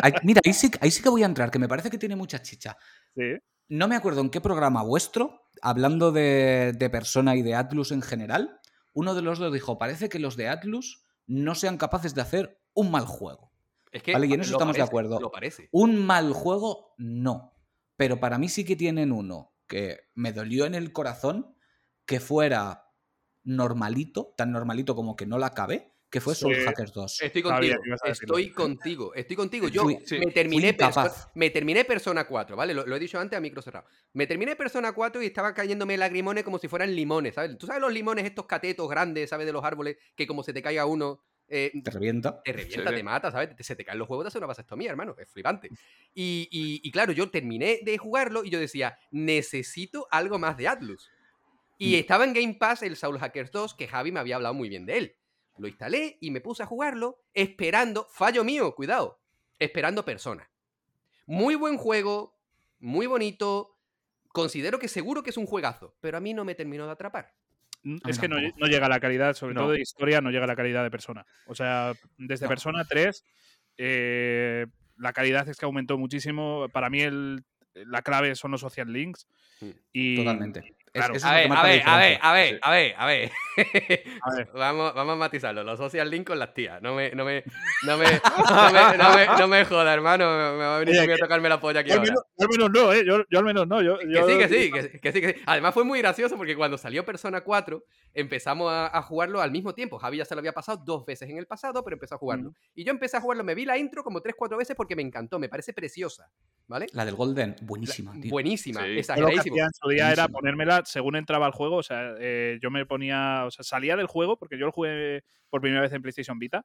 ahí- 0.03 0.13
mira, 0.23 0.41
ahí 0.43 0.55
sí, 0.55 0.71
ahí 0.81 0.91
sí 0.91 1.03
que 1.03 1.11
voy 1.11 1.23
a 1.23 1.27
entrar, 1.27 1.51
que 1.51 1.59
me 1.59 1.69
parece 1.69 1.91
que 1.91 1.99
tiene 1.99 2.17
mucha 2.17 2.41
chicha. 2.41 2.77
sí. 3.15 3.35
No 3.69 3.89
me 3.89 3.97
acuerdo 3.97 4.21
en 4.21 4.31
qué 4.31 4.41
programa 4.41 4.83
vuestro, 4.83 5.43
hablando 5.61 6.13
de, 6.13 6.73
de 6.77 6.91
Persona 6.91 7.37
y 7.37 7.43
de 7.43 7.55
Atlus 7.55 7.93
en 7.93 8.03
general, 8.03 8.61
uno 8.93 9.15
de 9.15 9.23
los 9.23 9.39
dos 9.39 9.53
dijo, 9.53 9.79
parece 9.79 10.09
que 10.09 10.19
los 10.19 10.37
de 10.37 10.49
Atlus 10.49 11.05
no 11.27 11.55
sean 11.55 11.77
capaces 11.77 12.15
de 12.15 12.23
hacer 12.23 12.61
un 12.75 12.91
mal 12.91 13.05
juego. 13.05 13.51
es 13.93 14.03
que 14.03 14.13
vale, 14.13 14.27
y 14.27 14.33
en 14.33 14.41
eso 14.41 14.53
estamos 14.53 14.77
de 14.77 14.83
acuerdo. 14.83 15.21
Lo 15.21 15.31
parece. 15.31 15.69
Un 15.73 16.05
mal 16.05 16.33
juego, 16.33 16.95
no. 16.97 17.55
Pero 17.97 18.21
para 18.21 18.39
mí 18.39 18.49
sí 18.49 18.65
que 18.65 18.77
tienen 18.77 19.13
uno 19.13 19.53
que 19.67 20.01
me 20.15 20.33
dolió 20.33 20.67
en 20.67 20.75
el 20.75 20.93
corazón 20.93 21.57
que 22.05 22.21
fuera 22.21 22.93
normalito, 23.43 24.35
tan 24.37 24.53
normalito 24.53 24.95
como 24.95 25.17
que 25.17 25.27
no 25.27 25.39
la 25.39 25.49
acabé, 25.49 25.96
que 26.09 26.21
fue 26.21 26.35
Soul 26.35 26.55
Sí. 26.55 26.63
Hackers 26.65 26.93
2. 26.93 27.21
Estoy 27.23 27.43
contigo, 27.43 27.77
estoy 28.05 28.51
contigo, 28.51 29.15
estoy 29.15 29.37
contigo. 29.37 29.69
Yo 29.69 29.83
Fui- 29.83 29.99
sí, 30.05 30.19
me, 30.19 30.27
terminé 30.33 30.63
fui 30.63 30.71
incapaz. 30.87 30.95
Perso- 31.27 31.31
me 31.35 31.51
terminé 31.51 31.85
Persona 31.85 32.27
4, 32.27 32.57
¿vale? 32.57 32.75
Lo, 32.75 32.87
lo 32.87 32.97
he 32.97 32.99
dicho 32.99 33.19
antes 33.19 33.37
a 33.37 33.41
micro 33.41 33.61
cerrado. 33.61 33.87
Me 34.13 34.27
terminé 34.27 34.55
Persona 34.57 34.93
4 34.93 35.23
y 35.23 35.27
estaba 35.27 35.53
cayéndome 35.53 35.97
lagrimones 35.97 36.45
como 36.45 36.59
si 36.59 36.69
fueran 36.69 36.95
limones, 36.95 37.35
¿sabes? 37.35 37.59
¿Tú 37.59 37.67
sabes 37.67 37.83
los 37.83 37.93
limones 37.93 38.25
estos 38.25 38.47
catetos 38.47 38.89
grandes, 38.89 39.31
¿sabes? 39.31 39.47
De 39.47 39.53
los 39.53 39.65
árboles, 39.65 39.97
que 40.15 40.27
como 40.27 40.43
se 40.43 40.53
te 40.53 40.63
caiga 40.63 40.87
uno, 40.87 41.21
eh, 41.49 41.71
Te 41.85 41.91
revienta. 41.91 42.41
te 42.43 42.53
revienta, 42.53 42.91
Sí. 42.91 42.97
te 42.97 43.03
mata, 43.03 43.31
¿sabes? 43.31 43.51
Se 43.61 43.77
te 43.77 43.85
caen 43.85 43.99
los 43.99 44.09
huevos, 44.09 44.25
te 44.25 44.29
hace 44.29 44.39
una 44.39 44.47
vasectomía, 44.49 44.91
hermano. 44.91 45.15
Es 45.19 45.29
flipante. 45.31 45.69
Y, 46.15 46.49
y- 46.51 46.81
y 46.83 46.91
claro, 46.93 47.13
yo 47.13 47.31
terminé 47.31 47.81
de 47.85 47.99
jugarlo 47.99 48.45
y 48.45 48.51
yo 48.51 48.59
decía, 48.61 48.97
necesito 49.11 50.07
algo 50.11 50.39
más 50.39 50.57
de 50.57 50.69
Atlus. 50.69 51.11
Y 51.79 51.93
Mm. 51.97 51.99
estaba 51.99 52.25
en 52.25 52.33
Game 52.33 52.55
Pass 52.55 52.83
el 52.83 52.97
Soul 52.97 53.19
Hackers 53.19 53.51
2, 53.51 53.75
que 53.75 53.87
Javi 53.87 54.11
me 54.13 54.21
había 54.21 54.37
hablado 54.37 54.55
muy 54.55 54.69
bien 54.69 54.87
de 54.87 54.99
él. 54.99 55.15
Lo 55.59 55.69
instalé 55.69 56.19
y 56.21 56.31
me 56.31 56.41
puse 56.41 56.63
a 56.63 56.67
jugarlo 56.67 57.19
esperando, 57.35 58.07
fallo 58.11 58.45
mío, 58.45 58.75
cuidado, 58.75 59.19
esperando 59.59 60.05
persona. 60.05 60.49
Muy 61.27 61.55
buen 61.55 61.77
juego, 61.77 62.37
muy 62.79 63.07
bonito. 63.07 63.77
Considero 64.29 64.79
que 64.79 64.89
seguro 64.89 65.23
que 65.23 65.31
es 65.31 65.37
un 65.37 65.47
juegazo, 65.47 65.95
pero 66.01 66.19
a 66.19 66.21
mí 66.21 66.35
no 66.35 66.45
me 66.45 66.55
terminó 66.55 66.87
de 66.87 66.93
atrapar. 66.93 67.33
Mm, 67.83 67.97
Es 68.09 68.19
que 68.19 68.29
no, 68.29 68.37
llega 68.39 68.87
a 68.87 68.91
la 68.91 69.01
calidad, 69.01 69.35
sobre 69.35 69.55
No. 69.55 69.63
todo 69.63 69.71
de 69.73 69.81
historia, 69.81 70.21
no 70.21 70.31
llega 70.31 70.45
a 70.45 70.49
la 70.49 70.57
calidad 70.57 70.83
de 70.83 70.91
persona. 70.91 71.25
O 71.47 71.55
sea, 71.55 71.95
desde 72.19 72.45
No. 72.47 72.49
Persona 72.51 72.85
3, 72.85 73.25
eh, 73.79 74.67
la 74.99 75.13
calidad 75.13 75.49
es 75.49 75.57
que 75.57 75.65
aumentó 75.65 75.97
muchísimo. 75.99 76.69
Para 76.73 76.91
mí, 76.91 77.01
el, 77.01 77.45
la 77.75 78.03
clave 78.03 78.35
son 78.35 78.51
los 78.51 78.61
social 78.61 78.93
links. 78.93 79.27
Mm. 79.61 79.71
Y, 79.93 80.17
Totalmente. 80.17 80.77
Claro. 80.97 81.15
A 81.23 81.35
ver, 81.35 81.53
a 81.53 81.63
ver, 81.63 81.83
a 81.87 81.97
ver, 81.97 82.19
a 82.23 82.33
ver, 82.33 82.59
a 82.63 82.71
ver, 82.73 82.95
a 82.99 83.07
ver. 83.07 83.33
A 84.23 84.35
ver. 84.37 84.51
Vamos, 84.53 84.95
vamos 84.95 85.13
a 85.15 85.17
matizarlo. 85.17 85.65
Los 85.65 85.79
social 85.79 86.11
link 86.11 86.27
con 86.27 86.39
las 86.39 86.53
tías. 86.53 86.81
No 86.83 86.95
me, 86.95 87.11
no 87.13 87.25
me, 87.25 87.43
no 87.85 87.97
me, 87.97 88.05
no 88.05 88.73
me, 88.73 88.99
no 88.99 89.15
me, 89.15 89.27
no 89.39 89.49
me 89.49 89.65
joda, 89.65 89.95
hermano. 89.95 90.25
Me 90.27 90.65
va 90.65 90.77
a 90.77 90.79
venir 90.81 90.99
Oye, 91.01 91.15
a 91.15 91.17
tocarme 91.17 91.49
la 91.49 91.59
polla 91.61 91.81
aquí 91.81 91.89
Yo 91.91 91.95
al, 91.95 92.01
ahora. 92.01 92.13
menos, 92.13 92.25
yo 92.37 92.45
al 92.47 92.51
menos 92.51 92.71
no, 92.71 92.93
¿eh? 92.93 93.05
Yo, 93.07 93.25
yo 93.31 93.39
al 93.39 93.45
menos 93.45 93.67
no. 93.67 93.83
Yo, 93.83 93.99
Que 93.99 94.13
yo- 94.13 94.27
sí, 94.29 94.39
que 94.39 94.49
sí, 94.49 94.71
que, 94.71 94.83
sí, 94.83 94.99
que 95.01 95.13
sí, 95.13 95.21
que 95.21 95.29
sí. 95.35 95.41
Además 95.47 95.73
fue 95.75 95.85
muy 95.85 95.99
gracioso 96.01 96.37
porque 96.37 96.55
cuando 96.55 96.77
salió 96.77 97.05
Persona 97.05 97.41
4 97.43 97.83
empezamos 98.15 98.71
a, 98.71 98.95
a 98.97 99.03
jugarlo 99.03 99.41
al 99.41 99.51
mismo 99.51 99.75
tiempo. 99.75 99.99
Javi 99.99 100.19
ya 100.19 100.25
se 100.25 100.35
lo 100.35 100.41
había 100.41 100.53
pasado 100.53 100.83
dos 100.85 101.05
veces 101.07 101.29
en 101.31 101.39
el 101.39 101.47
pasado, 101.47 101.83
pero 101.83 101.95
empezó 101.97 102.15
a 102.17 102.19
jugarlo. 102.19 102.53
Y 102.75 102.85
yo 102.85 102.91
empecé 102.91 103.17
a 103.17 103.21
jugarlo, 103.21 103.43
me 103.45 103.55
vi 103.55 103.65
la 103.65 103.79
intro 103.79 104.03
como 104.05 104.21
tres, 104.21 104.35
cuatro 104.37 104.59
veces 104.59 104.77
porque 104.77 104.95
me 104.97 105.03
encantó, 105.03 105.39
me 105.39 105.49
parece 105.49 105.73
preciosa. 105.73 106.31
¿Vale? 106.69 106.87
La 106.93 107.05
del 107.05 107.15
Golden, 107.15 107.55
buenísima, 107.63 108.13
tío. 108.21 108.31
Buenísima, 108.31 108.81
Sí. 108.83 109.01
Yo 109.17 109.23
lo 109.23 109.29
que 109.29 109.39
hacía 109.39 109.65
en 109.65 109.71
su 109.73 109.89
día 109.89 110.11
era 110.13 110.29
ponérmela 110.29 110.83
según 110.87 111.17
entraba 111.17 111.47
al 111.47 111.53
juego. 111.53 111.77
O 111.77 111.83
sea, 111.83 112.15
eh, 112.19 112.59
yo 112.63 112.71
me 112.71 112.87
ponía. 112.87 113.45
O 113.47 113.51
sea, 113.51 113.63
salía 113.65 113.97
del 113.97 114.07
juego, 114.07 114.39
porque 114.39 114.59
yo 114.59 114.67
lo 114.67 114.73
jugué 114.73 115.23
por 115.51 115.61
primera 115.61 115.83
vez 115.83 115.93
en 115.93 116.01
PlayStation 116.03 116.39
Vita. 116.39 116.65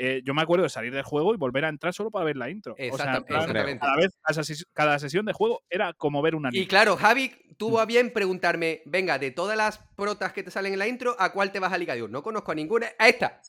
eh, 0.00 0.22
yo 0.24 0.32
me 0.32 0.42
acuerdo 0.42 0.62
de 0.62 0.68
salir 0.68 0.92
del 0.94 1.02
juego 1.02 1.34
y 1.34 1.36
volver 1.36 1.64
a 1.64 1.68
entrar 1.68 1.92
solo 1.92 2.10
para 2.12 2.24
ver 2.24 2.36
la 2.36 2.48
intro. 2.50 2.74
o 2.74 2.76
sea, 2.76 3.16
exactamente. 3.16 3.78
cada 3.80 3.96
vez, 3.96 4.16
cada, 4.22 4.42
ses- 4.42 4.66
cada 4.72 4.98
sesión 5.00 5.26
de 5.26 5.32
juego 5.32 5.62
era 5.68 5.92
como 5.92 6.22
ver 6.22 6.34
una 6.36 6.50
Y 6.52 6.66
claro, 6.68 6.96
Javi 6.96 7.32
tuvo 7.56 7.80
a 7.80 7.84
bien 7.86 8.12
preguntarme, 8.12 8.82
venga, 8.86 9.18
de 9.18 9.32
todas 9.32 9.56
las 9.56 9.78
protas 9.96 10.32
que 10.32 10.44
te 10.44 10.50
salen 10.52 10.72
en 10.74 10.78
la 10.78 10.86
intro, 10.86 11.16
¿a 11.18 11.32
cuál 11.32 11.50
te 11.50 11.58
vas 11.58 11.72
a 11.72 11.78
ligar? 11.78 11.96
Digo, 11.96 12.06
no 12.06 12.22
conozco 12.22 12.52
a 12.52 12.54
ninguna, 12.54 12.86
a 12.98 13.08
esta. 13.08 13.40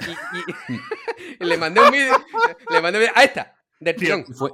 Y, 0.00 0.10
y- 0.72 0.78
le 1.44 1.58
mandé 1.58 1.80
un 1.82 1.90
vídeo, 1.90 2.14
le 2.70 2.80
mandé 2.80 2.98
un 2.98 3.02
vídeo, 3.04 3.12
a 3.14 3.24
esta, 3.24 3.54
del 3.78 3.96
Tío, 3.96 4.06
tirón. 4.06 4.24
¿Y 4.28 4.32
fue, 4.32 4.50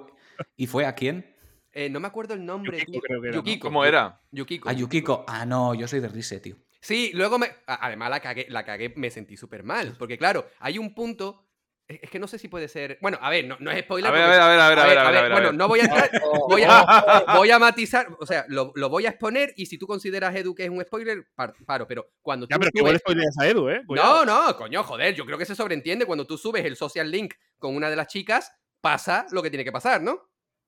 ¿Y 0.56 0.66
fue 0.66 0.86
a 0.86 0.94
quién? 0.94 1.31
Eh, 1.72 1.88
no 1.88 2.00
me 2.00 2.08
acuerdo 2.08 2.34
el 2.34 2.44
nombre, 2.44 2.78
Yukiko 2.80 2.92
tío. 2.92 3.00
creo 3.00 3.20
que 3.22 3.28
era, 3.28 3.36
¿no? 3.36 3.42
Yukiko. 3.42 3.66
¿Cómo 3.68 3.84
era? 3.84 4.20
Yukiko. 4.30 4.68
A 4.68 4.72
Yukiko. 4.72 5.24
Ah, 5.26 5.46
no, 5.46 5.74
yo 5.74 5.88
soy 5.88 6.00
de 6.00 6.08
Rise, 6.08 6.38
tío. 6.40 6.56
Sí, 6.80 7.12
luego 7.14 7.38
me. 7.38 7.48
Además 7.66 8.10
la 8.10 8.20
cagué, 8.20 8.46
la 8.50 8.64
cagué, 8.64 8.92
me 8.96 9.10
sentí 9.10 9.36
súper 9.36 9.62
mal. 9.64 9.94
Porque 9.98 10.18
claro, 10.18 10.46
hay 10.58 10.78
un 10.78 10.94
punto. 10.94 11.46
Es 11.88 11.98
es 12.02 12.10
que 12.10 12.18
no 12.18 12.26
sé 12.28 12.38
si 12.38 12.48
puede 12.48 12.68
ser. 12.68 12.98
Bueno, 13.00 13.18
a 13.20 13.28
ver, 13.30 13.46
no, 13.46 13.56
no 13.58 13.70
es 13.70 13.82
spoiler. 13.84 14.08
A 14.10 14.12
ver, 14.12 14.22
a 14.22 14.26
porque- 14.26 14.38
ver, 14.38 14.42
a 14.42 14.48
ver, 14.48 14.60
a 14.60 14.68
ver, 14.68 14.78
a 14.78 14.86
ver, 14.86 14.98
a 14.98 15.10
ver, 15.10 15.18
a 15.18 15.22
ver, 15.22 15.32
a 15.32 15.34
Bueno, 15.34 15.48
ver. 15.48 15.54
no 15.56 15.68
voy 15.68 15.80
a 15.80 15.84
entrar. 15.84 16.10
Voy 16.48 16.62
a, 16.66 17.24
voy 17.36 17.50
a 17.50 17.58
matizar. 17.58 18.06
O 18.20 18.26
sea, 18.26 18.44
lo, 18.48 18.72
lo 18.74 18.88
voy 18.88 19.06
a 19.06 19.10
exponer 19.10 19.52
y 19.56 19.66
si 19.66 19.78
tú 19.78 19.86
consideras, 19.86 20.34
Edu, 20.36 20.54
que 20.54 20.64
es 20.64 20.70
un 20.70 20.80
spoiler, 20.82 21.26
par- 21.34 21.54
paro. 21.66 21.86
Pero 21.88 22.12
cuando 22.20 22.46
Ya, 22.48 22.56
tú 22.56 22.60
pero 22.60 22.70
que 22.72 22.78
subes- 22.78 22.82
igual 22.82 22.98
spoileas 22.98 23.38
a 23.40 23.46
Edu, 23.48 23.68
¿eh? 23.68 23.82
Cuidado. 23.86 24.24
No, 24.24 24.46
no, 24.48 24.56
coño, 24.56 24.82
joder. 24.84 25.14
Yo 25.14 25.24
creo 25.26 25.38
que 25.38 25.44
se 25.46 25.54
sobreentiende 25.54 26.04
cuando 26.06 26.26
tú 26.26 26.36
subes 26.38 26.64
el 26.64 26.76
social 26.76 27.10
link 27.10 27.34
con 27.58 27.74
una 27.74 27.88
de 27.90 27.96
las 27.96 28.06
chicas, 28.08 28.52
pasa 28.80 29.26
lo 29.30 29.42
que 29.42 29.50
tiene 29.50 29.64
que 29.64 29.72
pasar, 29.72 30.02
¿no? 30.02 30.20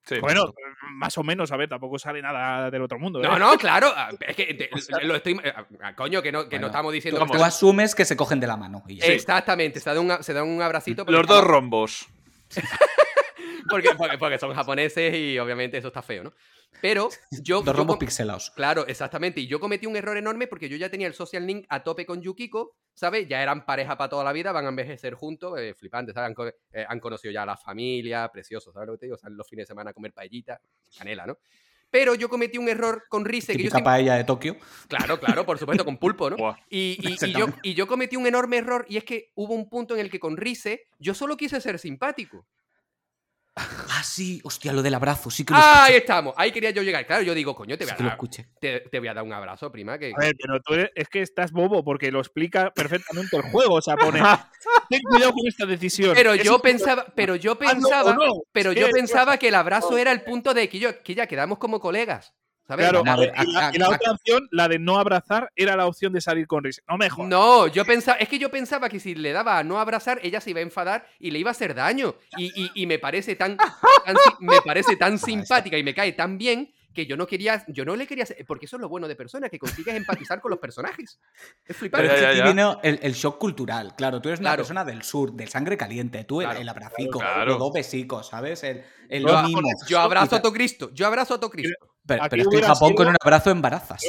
Sí. 0.07 0.19
Bueno, 0.21 0.53
más 0.91 1.17
o 1.17 1.23
menos, 1.23 1.51
a 1.51 1.57
ver, 1.57 1.69
tampoco 1.69 1.99
sale 1.99 2.21
nada 2.21 2.71
del 2.71 2.83
otro 2.83 2.99
mundo. 2.99 3.21
¿eh? 3.21 3.23
No, 3.23 3.39
no, 3.39 3.57
claro. 3.57 3.93
Es 4.21 4.37
que 4.37 4.53
te- 4.53 4.71
lo 5.05 5.17
estoy. 5.17 5.41
Coño, 5.97 6.21
que 6.21 6.31
no, 6.31 6.49
que 6.49 6.59
no 6.59 6.67
estamos 6.67 6.93
diciendo. 6.93 7.25
que 7.25 7.33
Tú 7.39 7.43
asumes 7.43 7.95
que 7.95 8.05
se 8.05 8.17
cogen 8.17 8.39
de 8.39 8.47
la 8.47 8.57
mano. 8.57 8.83
Y 8.87 8.97
ya. 8.97 9.07
Exactamente, 9.07 9.81
se 9.81 9.89
dan 9.91 9.99
un, 9.99 10.23
se 10.23 10.33
dan 10.35 10.47
un 10.47 10.61
abracito. 10.61 11.05
Los 11.09 11.27
dos 11.27 11.43
rombos. 11.43 12.07
porque, 13.69 13.91
porque, 13.97 14.19
porque 14.19 14.39
son 14.39 14.55
japoneses 14.55 15.15
y 15.15 15.39
obviamente 15.39 15.79
eso 15.79 15.89
está 15.89 16.03
feo, 16.03 16.25
¿no? 16.25 16.33
Pero 16.81 17.09
yo. 17.43 17.63
Dos 17.63 17.75
rombos 17.77 17.99
pixelados. 17.99 18.51
Claro, 18.51 18.87
exactamente. 18.87 19.41
Y 19.41 19.47
yo 19.47 19.61
cometí 19.61 19.87
un 19.87 19.97
error 19.97 20.17
enorme 20.17 20.47
porque 20.49 20.69
yo 20.69 20.77
ya 20.77 20.91
tenía 20.91 21.07
el 21.07 21.15
social 21.15 21.47
link 21.47 21.65
a 21.69 21.83
tope 21.83 22.05
con 22.05 22.21
Yukiko, 22.21 22.77
¿sabes? 22.95 23.29
Ya 23.29 23.43
eran 23.43 23.65
pareja 23.65 23.97
para 23.97 24.09
toda 24.11 24.25
la 24.25 24.33
vida, 24.33 24.51
van 24.53 24.67
a 24.67 24.71
envejecer 24.71 25.15
juntos, 25.15 25.59
eh, 25.59 25.73
flipantes, 25.75 26.15
¿sabes? 26.15 26.37
Han, 26.37 26.49
eh, 26.73 26.85
han 26.89 26.99
conocido 27.01 27.33
ya 27.33 27.45
a 27.45 27.47
la 27.47 27.57
familia, 27.57 28.29
precioso, 28.33 28.73
¿sabes 28.73 28.89
lo 28.89 28.95
que 28.95 28.99
te 29.01 29.07
digo? 29.07 29.17
Salen 29.17 29.37
los 29.39 29.49
fines 29.49 29.65
de 29.65 29.69
semana 29.69 29.91
a 29.91 29.93
comer 29.95 30.13
paellita, 30.13 30.61
canela, 30.99 31.27
¿no? 31.27 31.39
Pero 31.91 32.17
yo 32.17 32.29
cometí 32.29 32.59
un 32.59 32.69
error 32.69 33.05
con 33.09 33.25
Rise 33.25 33.53
que 33.53 33.59
yo 33.59 33.59
Típica 33.59 33.77
siempre- 33.77 33.91
paella 33.93 34.15
de 34.17 34.25
Tokio. 34.25 34.57
Claro, 34.89 35.21
claro, 35.21 35.47
por 35.47 35.59
supuesto, 35.59 35.85
con 35.85 35.97
pulpo, 35.97 36.29
¿no? 36.29 36.37
Y, 36.69 36.99
y- 37.01 37.25
y 37.25 37.33
yo, 37.33 37.47
y 37.63 37.75
yo 37.75 37.87
cometí 37.87 38.17
un 38.17 38.27
enorme 38.27 38.57
error 38.57 38.85
y 38.89 38.97
es 38.97 39.05
que 39.05 39.31
hubo 39.37 39.55
un 39.55 39.69
punto 39.71 39.95
en 39.95 40.01
el 40.01 40.11
que 40.11 40.19
con 40.19 40.37
Rise 40.37 40.89
yo 40.99 41.15
solo 41.15 41.37
quise 41.37 41.61
ser 41.61 41.79
simpático. 41.79 42.45
Ah, 43.57 44.03
sí, 44.03 44.41
hostia, 44.43 44.73
lo 44.73 44.83
del 44.83 44.95
abrazo, 44.95 45.31
sí 45.31 45.45
que 45.45 45.53
lo 45.55 45.61
Ahí 45.63 45.95
estamos, 45.95 46.35
ahí 46.37 46.51
quería 46.51 46.71
yo 46.71 46.83
llegar. 46.83 47.07
Claro, 47.07 47.23
yo 47.23 47.35
digo, 47.35 47.55
coño, 47.55 47.79
te 47.79 47.85
voy 47.85 47.95
Sí 47.97 48.03
a 48.03 48.03
dar, 48.05 48.13
escuché. 48.15 48.49
te, 48.61 48.81
te 48.81 48.99
voy 48.99 49.07
a 49.07 49.15
dar 49.15 49.23
un 49.23 49.33
abrazo, 49.33 49.71
prima, 49.71 49.97
que, 49.97 50.13
A 50.17 50.19
ver, 50.19 50.35
pero 50.41 50.61
tú 50.61 50.75
eres- 50.75 50.91
es 50.97 51.09
que 51.09 51.21
estás 51.23 51.53
bobo 51.53 51.85
porque 51.85 52.11
lo 52.11 52.19
explica 52.19 52.73
perfectamente 52.75 53.37
el 53.37 53.43
juego. 53.43 53.75
O 53.77 53.83
sea, 53.83 53.97
pone. 53.97 54.21
Ten 54.91 55.03
cuidado 55.03 55.33
con 55.33 55.47
esta 55.47 55.67
decisión. 55.67 56.15
Pero 56.15 56.35
Es 56.35 56.43
yo 56.43 56.59
pensaba, 56.61 57.07
pero 57.15 57.37
yo 57.37 57.53
o 57.53 57.59
pensaba, 57.59 58.15
no. 58.15 58.43
pero 58.53 58.73
Sí, 58.73 58.81
yo 58.81 58.91
pensaba 58.91 59.37
que 59.39 59.49
el 59.49 59.55
abrazo 59.55 59.97
era 59.99 60.11
el 60.11 60.23
punto 60.23 60.53
de 60.53 60.69
que, 60.69 60.79
yo, 60.81 61.03
que 61.03 61.15
ya 61.15 61.27
quedamos 61.29 61.59
como 61.59 61.79
colegas. 61.79 62.35
¿Sabes? 62.67 62.85
Claro, 62.89 63.05
Vamos 63.05 63.19
a 63.19 63.21
ver, 63.21 63.35
y 63.47 63.53
la, 63.53 63.69
a- 63.69 63.75
y 63.75 63.79
la 63.79 63.87
a- 63.87 63.91
otra 63.91 64.13
opción, 64.13 64.49
la 64.51 64.69
de 64.69 64.79
no 64.79 64.99
abrazar, 64.99 65.53
era 65.55 65.77
la 65.77 65.87
opción 65.87 66.13
de 66.15 66.21
salir 66.23 66.47
con 66.47 66.65
risa. 66.65 66.81
No 66.89 66.97
me 66.97 67.11
jodas. 67.11 67.29
No, 67.29 67.67
yo 67.67 67.85
pensaba, 67.85 68.17
es 68.19 68.29
que 68.29 68.39
yo 68.39 68.51
pensaba 68.51 68.89
que 68.89 68.99
si 69.01 69.15
le 69.15 69.33
daba 69.33 69.59
a 69.59 69.65
no 69.65 69.79
abrazar, 69.79 70.19
ella 70.23 70.41
se 70.41 70.51
iba 70.51 70.61
a 70.61 70.63
enfadar 70.63 71.07
y 71.19 71.31
le 71.31 71.39
iba 71.41 71.51
a 71.51 71.53
hacer 71.53 71.75
daño. 71.75 72.15
Y, 72.39 72.47
y- 72.63 72.71
y 72.75 72.87
me 72.87 72.99
parece 72.99 73.37
tan, 73.37 73.59
me 74.41 74.61
parece 74.65 74.97
tan 74.97 75.19
simpática 75.19 75.77
y 75.77 75.83
me 75.83 75.95
cae 75.95 76.13
tan 76.13 76.39
bien 76.39 76.73
que 76.95 77.07
yo 77.07 77.17
no 77.17 77.27
quería, 77.27 77.65
yo 77.67 77.85
no 77.85 77.97
le 77.97 78.07
quería 78.07 78.23
hacer, 78.23 78.45
porque 78.47 78.67
eso 78.67 78.77
es 78.77 78.81
lo 78.81 78.89
bueno 78.89 79.09
de 79.09 79.17
persona, 79.17 79.49
que 79.49 79.59
consigues 79.59 79.97
empatizar 79.97 80.41
con 80.41 80.51
los 80.51 80.61
personajes. 80.61 81.19
Es 81.67 81.77
Pero 81.77 81.79
flipante. 81.81 82.07
es 82.07 82.13
que 82.15 82.21
Ya, 82.21 82.33
ya, 82.33 82.45
aquí 82.45 82.55
viene 82.55 82.77
el, 82.85 83.01
el 83.03 83.13
shock 83.15 83.37
cultural. 83.39 83.95
Claro, 83.97 84.23
tú 84.23 84.29
eres 84.29 84.39
una 84.41 84.51
Claro. 84.51 84.61
persona 84.63 84.85
del 84.85 85.03
sur, 85.03 85.33
del 85.33 85.49
sangre 85.49 85.77
caliente. 85.77 86.23
Tú 86.25 86.41
el, 86.41 86.47
Claro, 86.47 86.61
el 86.61 86.69
abracico, 86.69 87.19
claro. 87.19 87.47
los 87.47 87.59
dos 87.59 87.73
besicos, 87.73 88.29
¿sabes? 88.29 88.63
El, 88.63 88.85
el 89.09 89.23
Yo, 89.27 89.43
mimo. 89.43 89.61
yo 89.89 89.99
abrazo 90.01 90.37
a 90.37 90.41
todo 90.43 90.53
Cristo, 90.53 90.91
yo 90.95 91.07
abrazo 91.09 91.35
a 91.35 91.41
todo 91.41 91.51
Cristo. 91.51 91.75
Pero, 92.07 92.23
pero 92.29 92.43
es 92.43 92.49
que 92.49 92.57
en 92.59 92.63
Japón 92.65 92.89
sido- 92.91 92.97
con 92.97 93.09
un 93.09 93.17
abrazo 93.21 93.51
embarazas. 93.51 94.01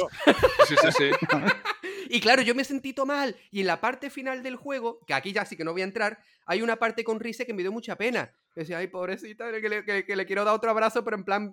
Sí, 0.66 0.74
sí, 0.80 0.88
sí. 0.96 1.10
Y 2.08 2.20
claro, 2.20 2.40
yo 2.42 2.54
me 2.54 2.62
sentí 2.62 2.92
todo 2.92 3.04
mal. 3.06 3.34
Y 3.50 3.60
en 3.62 3.66
la 3.66 3.80
parte 3.80 4.10
final 4.10 4.44
del 4.44 4.54
juego, 4.54 5.00
que 5.08 5.12
aquí 5.14 5.32
ya 5.32 5.44
sí 5.44 5.56
que 5.56 5.64
no 5.64 5.72
voy 5.72 5.80
a 5.80 5.84
entrar, 5.84 6.20
hay 6.46 6.62
una 6.62 6.76
parte 6.76 7.02
con 7.02 7.18
Rise 7.18 7.44
que 7.46 7.52
me 7.52 7.62
dio 7.62 7.72
mucha 7.72 7.96
pena. 7.96 8.30
Decía, 8.54 8.78
ay, 8.78 8.86
pobrecita, 8.86 9.50
que 9.60 9.68
le, 9.68 9.84
que- 9.84 10.04
que 10.04 10.14
le 10.14 10.24
quiero 10.24 10.44
dar 10.44 10.54
otro 10.54 10.70
abrazo, 10.70 11.02
pero 11.02 11.16
en 11.16 11.24
plan. 11.24 11.50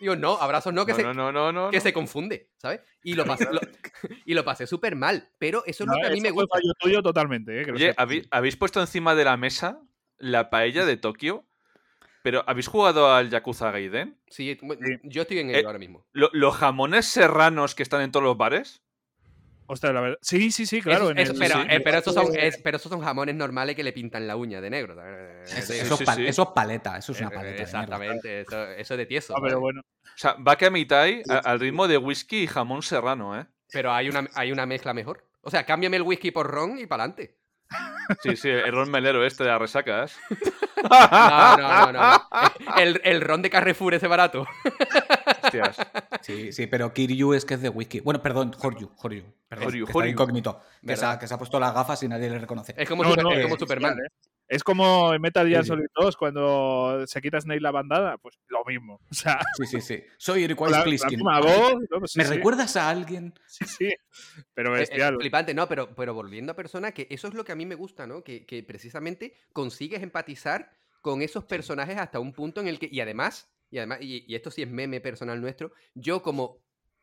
Digo, 0.00 0.14
no, 0.14 0.36
abrazos 0.40 0.72
no, 0.72 0.86
que, 0.86 0.92
No, 0.92 0.96
se, 0.98 1.02
no, 1.02 1.12
no, 1.14 1.32
no, 1.32 1.50
no. 1.52 1.70
que 1.70 1.78
no. 1.78 1.82
se 1.82 1.92
confunde, 1.92 2.50
¿sabes? 2.58 2.80
Y 3.02 3.14
lo 3.14 3.24
pasé, 3.24 3.48
lo- 3.52 3.60
y 4.24 4.34
lo 4.34 4.44
pasé 4.44 4.68
súper 4.68 4.94
mal. 4.94 5.28
Pero 5.38 5.64
eso 5.66 5.82
es 5.82 5.88
No, 5.88 5.94
lo 5.94 6.00
que 6.00 6.06
a 6.06 6.10
mí 6.10 6.20
me 6.20 6.30
gusta. 6.30 6.58
fallo 6.58 6.72
tuyo 6.78 7.02
totalmente. 7.02 7.60
eh, 7.60 7.64
que 7.64 7.72
Oye. 7.72 7.94
¿habí- 7.96 8.26
¿habéis 8.30 8.56
puesto 8.56 8.80
encima 8.80 9.16
de 9.16 9.24
la 9.24 9.36
mesa 9.36 9.80
la 10.18 10.48
paella 10.48 10.84
de 10.86 10.96
Tokio? 10.96 11.44
Pero, 12.22 12.44
¿habéis 12.46 12.68
jugado 12.68 13.12
al 13.12 13.30
Yakuza 13.30 13.70
Gaiden? 13.70 14.16
Sí, 14.28 14.58
yo 15.02 15.22
estoy 15.22 15.40
en 15.40 15.50
ello 15.50 15.58
Eh, 15.58 15.66
ahora 15.66 15.78
mismo. 15.78 16.06
Lo- 16.12 16.30
¿Los 16.32 16.56
jamones 16.56 17.06
serranos 17.06 17.74
que 17.74 17.82
están 17.82 18.00
en 18.02 18.12
todos 18.12 18.24
los 18.24 18.36
bares? 18.36 18.82
Ostras, 19.66 19.94
la 19.94 20.00
verdad. 20.00 20.18
Sí, 20.22 20.50
sí, 20.52 20.66
sí, 20.66 20.82
claro. 20.82 21.10
En 21.10 21.18
el- 21.18 21.34
pero, 21.38 21.54
sí. 21.62 21.66
eh, 21.70 21.80
pero 21.80 21.98
esos 21.98 22.14
son, 22.14 22.26
es- 22.36 22.58
pero 22.58 22.78
son 22.78 23.00
jamones 23.00 23.34
normales 23.34 23.74
que 23.74 23.82
le 23.82 23.92
pintan 23.92 24.26
la 24.26 24.36
uña 24.36 24.60
de 24.60 24.70
negro. 24.70 24.94
Eso, 25.44 25.72
eso 25.72 25.94
es 25.94 25.98
sí, 25.98 26.04
pa- 26.04 26.14
sí. 26.14 26.26
eso 26.26 26.42
es 26.42 26.48
paleta, 26.54 26.98
eso 26.98 27.12
es 27.12 27.20
una 27.20 27.28
eh, 27.28 27.32
paleta. 27.34 27.48
de 27.50 27.54
mierda. 27.54 27.62
Exactamente, 27.80 28.40
eso, 28.42 28.64
eso 28.72 28.94
es 28.94 28.98
de 28.98 29.06
tieso. 29.06 29.34
Ah, 29.36 29.40
pero 29.42 29.60
bueno. 29.60 29.80
O 29.80 30.18
sea, 30.18 30.34
va 30.34 30.56
que 30.56 30.66
a 30.66 30.70
mitad 30.70 31.06
al 31.44 31.58
ritmo 31.60 31.88
de 31.88 31.96
whisky 31.96 32.42
y 32.42 32.46
jamón 32.46 32.82
serrano, 32.82 33.38
¿eh? 33.40 33.46
Pero 33.72 33.92
hay 33.92 34.08
una, 34.10 34.28
hay 34.34 34.52
una 34.52 34.66
mezcla 34.66 34.92
mejor. 34.92 35.26
O 35.40 35.50
sea, 35.50 35.64
cámbiame 35.64 35.96
el 35.96 36.02
whisky 36.02 36.30
por 36.30 36.48
ron 36.50 36.78
y 36.78 36.86
para 36.86 37.04
adelante. 37.04 37.38
Sí, 38.22 38.36
sí, 38.36 38.48
el 38.48 38.72
ron 38.72 38.90
melero 38.90 39.24
este 39.24 39.44
de 39.44 39.50
las 39.50 39.58
resacas. 39.60 40.16
No, 40.82 41.56
no, 41.56 41.92
no, 41.92 41.92
no. 41.92 42.22
El, 42.76 43.00
el 43.04 43.20
ron 43.20 43.40
de 43.42 43.50
Carrefour 43.50 43.94
ese 43.94 44.06
barato. 44.08 44.46
Hostias. 45.44 45.76
Sí, 46.22 46.52
sí, 46.52 46.66
pero 46.66 46.92
Kiryu 46.92 47.34
es 47.34 47.44
que 47.44 47.54
es 47.54 47.62
de 47.62 47.68
whisky. 47.68 48.00
Bueno, 48.00 48.20
perdón, 48.22 48.54
Horyu, 48.60 48.90
Horyu. 48.96 49.24
Perdón, 49.48 49.68
Horyu, 49.68 49.84
que 49.86 49.90
está 49.90 49.98
Horyu. 49.98 50.10
incógnito. 50.12 50.60
Que 50.84 50.96
se, 50.96 51.04
ha, 51.04 51.08
¿Verdad? 51.08 51.20
que 51.20 51.28
se 51.28 51.34
ha 51.34 51.38
puesto 51.38 51.60
las 51.60 51.72
gafas 51.74 52.02
y 52.02 52.08
nadie 52.08 52.28
le 52.30 52.38
reconoce. 52.38 52.74
Es 52.76 52.88
como, 52.88 53.02
No, 53.04 53.10
super- 53.10 53.24
no, 53.24 53.32
es 53.32 53.42
como 53.42 53.54
es 53.54 53.60
Superman. 53.60 53.92
genial, 53.92 54.06
¿eh? 54.06 54.12
Es 54.52 54.62
como 54.62 55.14
en 55.14 55.22
Metal 55.22 55.48
Gear 55.48 55.62
Sí. 55.64 55.68
Solid 55.68 55.86
2 55.98 56.16
cuando 56.18 57.06
se 57.06 57.22
quita 57.22 57.40
Snake 57.40 57.60
la 57.62 57.70
bandada, 57.70 58.18
pues 58.18 58.38
lo 58.48 58.62
mismo. 58.66 59.00
O 59.10 59.14
sea, 59.14 59.40
Sí, 59.56 59.64
sí, 59.64 59.80
sí. 59.80 60.04
Soy 60.18 60.44
Eric 60.44 60.58
voz. 60.58 60.68
¿no? 61.90 61.98
Pues 62.00 62.12
sí, 62.12 62.18
¿Me 62.18 62.24
sí, 62.26 62.34
recuerdas 62.34 62.76
a 62.76 62.90
alguien? 62.90 63.32
Sí, 63.46 63.64
sí. 63.64 63.90
Pero 64.52 64.72
Eh, 64.74 64.76
eh, 64.76 64.80
bestial. 64.80 65.16
flipante, 65.18 65.54
no, 65.54 65.66
pero, 65.68 65.94
pero 65.94 66.12
volviendo 66.12 66.52
a 66.52 66.54
persona, 66.54 66.92
que 66.92 67.06
eso 67.08 67.28
es 67.28 67.34
lo 67.34 67.44
que 67.46 67.52
a 67.52 67.56
mí 67.56 67.64
me 67.64 67.76
gusta, 67.76 68.06
¿no? 68.06 68.22
Que, 68.22 68.44
que 68.44 68.62
precisamente 68.62 69.34
consigues 69.54 70.02
empatizar 70.02 70.70
con 71.00 71.22
esos 71.22 71.44
personajes 71.44 71.96
hasta 71.96 72.20
un 72.20 72.34
punto 72.34 72.60
en 72.60 72.68
el 72.68 72.78
que. 72.78 72.90
Y 72.92 73.00
además, 73.00 73.50
y 73.70 73.78
además, 73.78 74.00
y, 74.02 74.30
y 74.30 74.34
esto 74.34 74.50
sí 74.50 74.60
es 74.60 74.68
meme 74.70 75.00
personal 75.00 75.40
nuestro, 75.40 75.72
yo 75.94 76.22
como 76.22 76.58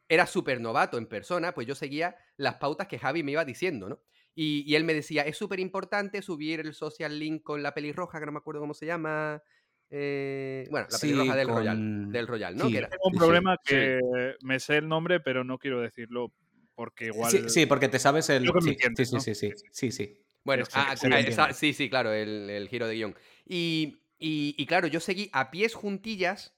era 0.08 0.28
súper 0.28 0.62
novato 0.62 1.00
en 1.00 1.08
persona, 1.08 1.54
pues 1.54 1.66
yo 1.66 1.74
seguía 1.74 2.16
las 2.38 2.56
pautas 2.56 2.88
que 2.88 3.00
Javi 3.00 3.24
me 3.24 3.32
iba 3.32 3.44
diciendo, 3.44 3.90
¿no? 3.90 4.00
Y, 4.42 4.64
y 4.66 4.76
él 4.76 4.86
me 4.86 4.94
decía, 4.94 5.24
es 5.24 5.36
súper 5.36 5.60
importante 5.60 6.22
subir 6.22 6.62
el 6.62 6.74
social 6.74 7.20
link 7.20 7.44
con 7.44 7.62
la 7.62 7.74
pelirroja, 7.74 8.22
que 8.22 8.26
no 8.26 8.32
me 8.32 8.38
acuerdo 8.38 8.62
cómo 8.62 8.74
se 8.74 8.86
llama. 8.86 9.44
eh, 9.90 10.66
bueno, 10.72 10.88
la 10.90 10.98
Sí, 10.98 11.08
pelirroja 11.08 11.36
del 11.36 11.48
con- 11.48 11.56
Royal. 11.58 12.12
Del 12.14 12.28
Royal, 12.28 12.56
¿no? 12.56 12.66
sí. 12.68 12.72
Que 12.72 12.78
era- 12.78 12.88
Tengo 12.88 13.04
un 13.08 13.12
sí, 13.14 13.18
problema 13.18 13.58
que 13.66 14.00
me 14.42 14.62
sé 14.62 14.78
el 14.78 14.88
nombre, 14.88 15.20
pero 15.20 15.44
no 15.44 15.58
quiero 15.58 15.82
decirlo 15.82 16.32
porque 16.74 17.08
igual. 17.08 17.32
Sí, 17.32 17.44
sí, 17.50 17.66
porque 17.66 17.90
te 17.90 18.00
sabes 18.00 18.30
el. 18.30 18.46
Sí, 18.46 18.78
sí, 18.96 19.04
¿no? 19.12 19.20
sí, 19.20 19.36
sí, 19.36 19.36
sí, 19.36 19.52
sí, 19.74 19.92
sí. 19.92 20.22
Bueno, 20.46 20.64
Sí, 20.64 20.72
ah, 20.76 20.96
sí, 20.96 21.08
ah, 21.38 21.54
sí, 21.54 21.74
sí, 21.74 21.90
claro, 21.90 22.14
el, 22.14 22.50
el 22.50 22.70
giro 22.70 22.88
de 22.88 22.96
guion. 22.96 23.16
Y, 23.46 23.98
y- 24.20 24.56
y 24.58 24.66
claro, 24.68 24.88
yo 24.88 25.02
seguí 25.02 25.30
a 25.34 25.52
pies 25.52 25.74
juntillas 25.74 26.56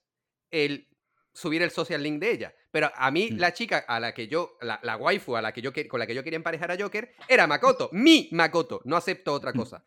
el 0.52 0.86
subir 1.32 1.62
el 1.62 1.70
social 1.70 2.02
link 2.02 2.20
de 2.20 2.30
ella. 2.30 2.54
Pero 2.70 2.90
a 2.94 3.10
mí, 3.10 3.30
Mm. 3.32 3.38
la 3.38 3.52
chica 3.52 3.78
a 3.86 3.98
la 4.00 4.12
que 4.14 4.28
yo, 4.28 4.56
la, 4.60 4.78
la 4.82 4.96
waifu 4.96 5.36
a 5.36 5.42
la 5.42 5.52
que 5.52 5.62
yo 5.62 5.72
con 5.88 5.98
la 6.00 6.06
que 6.06 6.14
yo 6.14 6.22
quería 6.24 6.36
emparejar 6.36 6.70
a 6.70 6.76
Joker, 6.78 7.14
era 7.28 7.46
Makoto, 7.46 7.88
mi 7.92 8.28
Makoto, 8.32 8.80
no 8.84 8.96
acepto 8.96 9.32
otra 9.32 9.52
cosa. 9.52 9.84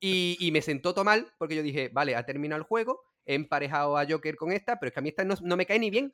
Y, 0.00 0.36
y 0.40 0.50
me 0.50 0.60
sentó 0.62 0.92
todo 0.94 1.04
mal 1.04 1.32
porque 1.38 1.54
yo 1.56 1.62
dije, 1.62 1.88
vale, 1.92 2.16
ha 2.16 2.24
terminado 2.26 2.58
el 2.60 2.66
juego, 2.66 3.00
he 3.24 3.34
emparejado 3.34 3.96
a 3.96 4.04
Joker 4.08 4.36
con 4.36 4.52
esta, 4.52 4.78
pero 4.80 4.88
es 4.88 4.94
que 4.94 5.00
a 5.00 5.02
mí 5.02 5.08
esta 5.10 5.24
no, 5.24 5.34
no 5.40 5.56
me 5.56 5.66
cae 5.66 5.78
ni 5.78 5.90
bien. 5.90 6.12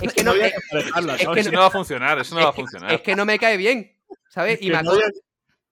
Es 0.00 0.12
que 0.14 0.22
no, 0.22 0.32
no 0.34 1.60
va 1.60 1.66
a 1.66 1.70
funcionar, 1.70 2.18
eso 2.20 2.34
no 2.34 2.40
es 2.40 2.46
va 2.46 2.50
a 2.50 2.52
que- 2.54 2.60
funcionar. 2.60 2.92
es 2.94 3.00
que 3.00 3.16
no 3.16 3.24
me 3.24 3.38
cae 3.38 3.56
bien, 3.56 3.96
¿sabes? 4.28 4.62
Y 4.62 4.70
Makoto, 4.70 5.00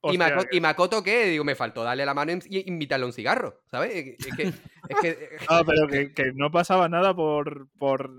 ¿Y, 0.02 0.08
Hostia, 0.08 0.28
Mako- 0.36 0.48
¿Y 0.50 0.60
Makoto 0.60 1.02
qué? 1.02 1.26
Digo, 1.26 1.44
me 1.44 1.54
faltó 1.54 1.82
darle 1.84 2.06
la 2.06 2.14
mano 2.14 2.32
y 2.48 2.68
invitarle 2.68 3.04
a 3.04 3.06
un 3.06 3.12
cigarro, 3.12 3.60
¿sabes? 3.70 4.16
Es 4.18 4.34
que, 4.34 4.42
es 4.44 4.96
que- 5.00 5.28
No, 5.50 5.64
pero 5.64 5.86
que, 5.88 6.12
que 6.14 6.32
no 6.34 6.50
pasaba 6.50 6.88
nada 6.88 7.14
por. 7.14 7.68
por 7.78 8.10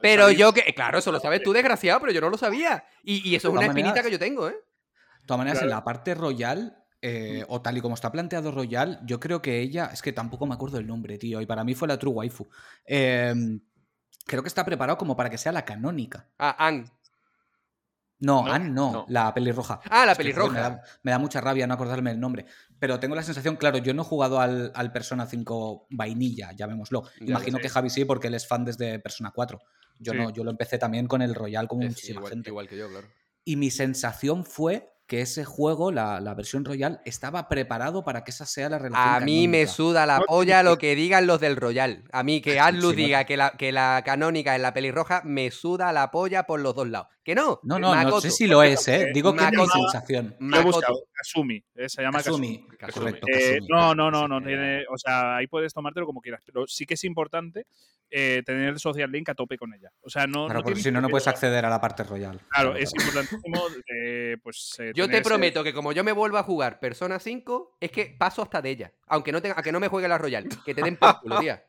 pero 0.00 0.24
salir- 0.28 0.38
yo 0.38 0.52
que, 0.54 0.62
claro, 0.74 0.98
eso 0.98 1.12
lo 1.12 1.20
sabes 1.20 1.42
tú, 1.42 1.52
desgraciado, 1.52 2.00
pero 2.00 2.12
yo 2.12 2.20
no 2.22 2.30
lo 2.30 2.38
sabía. 2.38 2.84
Y, 3.02 3.28
y 3.28 3.34
eso 3.34 3.48
es 3.48 3.52
una 3.54 3.62
espinita 3.66 3.88
maneras- 3.90 4.04
que 4.06 4.12
yo 4.12 4.18
tengo, 4.18 4.48
¿eh? 4.48 4.52
De 4.52 5.26
todas 5.26 5.38
maneras, 5.38 5.58
Claro. 5.58 5.70
en 5.72 5.76
la 5.76 5.84
parte 5.84 6.14
royal, 6.14 6.82
eh, 7.02 7.44
o 7.48 7.60
tal 7.60 7.76
y 7.76 7.80
como 7.82 7.94
está 7.96 8.10
planteado 8.10 8.50
royal, 8.50 9.00
yo 9.04 9.20
creo 9.20 9.42
que 9.42 9.60
ella, 9.60 9.90
es 9.92 10.00
que 10.02 10.12
tampoco 10.12 10.46
me 10.46 10.54
acuerdo 10.54 10.78
el 10.78 10.86
nombre, 10.86 11.18
tío, 11.18 11.40
y 11.40 11.46
para 11.46 11.64
mí 11.64 11.74
fue 11.74 11.86
la 11.88 11.98
true 11.98 12.12
waifu. 12.14 12.48
Eh, 12.86 13.34
creo 14.24 14.42
que 14.42 14.48
está 14.48 14.64
preparado 14.64 14.96
como 14.96 15.16
para 15.16 15.28
que 15.30 15.36
sea 15.38 15.52
la 15.52 15.64
canónica. 15.66 16.28
Ah, 16.38 16.56
Ann. 16.66 16.90
No, 18.18 18.44
No, 18.46 18.52
Anne 18.52 18.70
no, 18.70 18.92
no. 18.92 19.06
la 19.08 19.32
pelirroja. 19.34 19.80
Ah, 19.90 20.06
la 20.06 20.12
Es 20.12 20.18
pelirroja. 20.18 20.52
me, 20.52 20.60
da, 20.60 20.82
me 21.02 21.10
da 21.10 21.18
mucha 21.18 21.40
rabia 21.40 21.66
no 21.66 21.74
acordarme 21.74 22.10
el 22.12 22.18
nombre. 22.20 22.46
Pero 22.78 22.98
tengo 22.98 23.14
la 23.14 23.22
sensación, 23.22 23.56
claro, 23.56 23.78
yo 23.78 23.92
no 23.94 24.02
he 24.02 24.04
jugado 24.06 24.40
al, 24.40 24.72
al 24.74 24.92
Persona 24.92 25.26
5 25.26 25.86
vainilla, 25.90 26.52
llamémoslo. 26.52 27.02
Imagino 27.20 27.58
sí. 27.58 27.62
que 27.62 27.68
Javi 27.68 27.90
sí, 27.90 28.04
porque 28.04 28.28
él 28.28 28.34
es 28.34 28.46
fan 28.46 28.64
desde 28.64 28.98
Persona 29.00 29.32
4. 29.34 29.58
Yo 29.98 30.12
Sí. 30.12 30.18
no, 30.18 30.30
yo 30.30 30.44
lo 30.44 30.50
empecé 30.50 30.78
también 30.78 31.06
con 31.06 31.20
el 31.22 31.34
Royal 31.34 31.68
como 31.68 31.82
Es 31.82 31.88
muchísima 31.90 32.18
igual, 32.20 32.32
gente. 32.32 32.50
igual 32.50 32.68
que 32.68 32.76
yo, 32.78 32.88
claro. 32.88 33.08
Y 33.44 33.56
mi 33.56 33.70
sensación 33.70 34.44
fue 34.44 34.92
que 35.06 35.20
ese 35.20 35.44
juego, 35.44 35.92
la, 35.92 36.20
la 36.20 36.34
versión 36.34 36.64
Royal, 36.64 37.00
estaba 37.04 37.48
preparado 37.48 38.02
para 38.04 38.24
que 38.24 38.32
esa 38.32 38.44
sea 38.44 38.68
la 38.68 38.78
relación. 38.78 39.08
A 39.14 39.20
mí 39.20 39.46
me 39.46 39.66
suda 39.68 40.04
la 40.04 40.20
polla 40.20 40.64
lo 40.64 40.78
que 40.78 40.96
digan 40.96 41.26
los 41.28 41.40
del 41.40 41.54
Royal. 41.56 42.02
A 42.12 42.24
mí 42.24 42.40
que 42.40 42.58
Atlus 42.58 42.90
sí, 42.96 43.02
no. 43.02 43.06
diga 43.06 43.24
que 43.24 43.36
la, 43.36 43.50
que 43.52 43.70
la 43.70 44.02
canónica 44.04 44.56
es 44.56 44.60
la 44.62 44.74
pelirroja, 44.74 45.22
me 45.24 45.50
suda 45.52 45.92
la 45.92 46.10
polla 46.10 46.44
por 46.44 46.58
los 46.60 46.74
dos 46.74 46.88
lados. 46.88 47.06
¿Que 47.22 47.34
no? 47.34 47.60
No, 47.62 47.78
no, 47.78 47.94
no 47.94 47.94
Makoto. 47.94 48.20
sé 48.20 48.30
si 48.30 48.46
lo 48.46 48.62
es, 48.62 48.86
¿eh? 48.88 49.08
Digo 49.14 49.32
que 49.34 49.44
es 49.44 49.50
mi 49.50 49.56
Makoto. 49.56 49.72
sensación. 49.74 50.36
Lo 50.38 50.46
he 50.46 50.50
Makoto. 50.60 50.76
buscado, 50.76 50.98
Kasumi. 51.12 51.64
eh, 51.76 51.88
se 51.88 52.02
llama 52.02 52.18
Kasumi. 52.18 52.58
Kasumi, 52.58 52.76
Kasumi. 52.78 53.04
correcto. 53.04 53.26
Eh, 53.28 53.58
Kasumi. 53.58 53.66
no, 53.68 53.94
no, 53.94 54.10
no, 54.10 54.28
no 54.28 54.42
tiene. 54.42 54.84
O 54.92 54.98
sea, 54.98 55.36
ahí 55.36 55.46
puedes 55.46 55.72
tomártelo 55.72 56.06
como 56.06 56.20
quieras. 56.20 56.42
Pero 56.46 56.66
sí 56.66 56.84
que 56.86 56.94
es 56.94 57.04
importante 57.04 57.66
eh, 58.10 58.42
tener 58.46 58.68
el 58.70 58.78
social 58.78 59.10
link 59.10 59.28
a 59.28 59.34
tope 59.34 59.58
con 59.58 59.72
ella. 59.74 59.90
O 60.02 60.10
sea, 60.10 60.26
no. 60.26 60.46
Claro, 60.46 60.60
no 60.60 60.64
porque 60.64 60.80
si 60.80 60.90
no, 60.90 61.00
no 61.00 61.08
puedes 61.08 61.26
acceder 61.26 61.64
a 61.64 61.70
la 61.70 61.80
parte 61.80 62.04
royal. 62.04 62.40
Claro, 62.48 62.76
es 62.76 62.92
importantísimo. 62.94 63.62
eh, 63.92 64.36
pues, 64.42 64.76
eh, 64.78 64.92
Yo 64.94 65.06
te 65.08 65.14
ese- 65.18 65.22
prometo 65.24 65.62
que 65.64 65.72
como 65.72 65.92
yo 65.92 66.04
me 66.04 66.12
vuelva 66.12 66.40
a 66.40 66.42
jugar 66.44 66.78
Persona 66.80 67.18
5, 67.18 67.76
es 67.80 67.90
que 67.90 68.14
paso 68.18 68.42
hasta 68.42 68.62
de 68.62 68.70
ella. 68.70 68.92
Aunque 69.08 69.32
no, 69.32 69.42
tenga, 69.42 69.58
a 69.58 69.62
que 69.62 69.72
no 69.72 69.80
me 69.80 69.88
juegue 69.88 70.08
la 70.08 70.18
Royal. 70.18 70.46
Que 70.64 70.74
te 70.74 70.82
den 70.82 70.96
por 70.96 71.20
culo, 71.20 71.38
tía. 71.40 71.64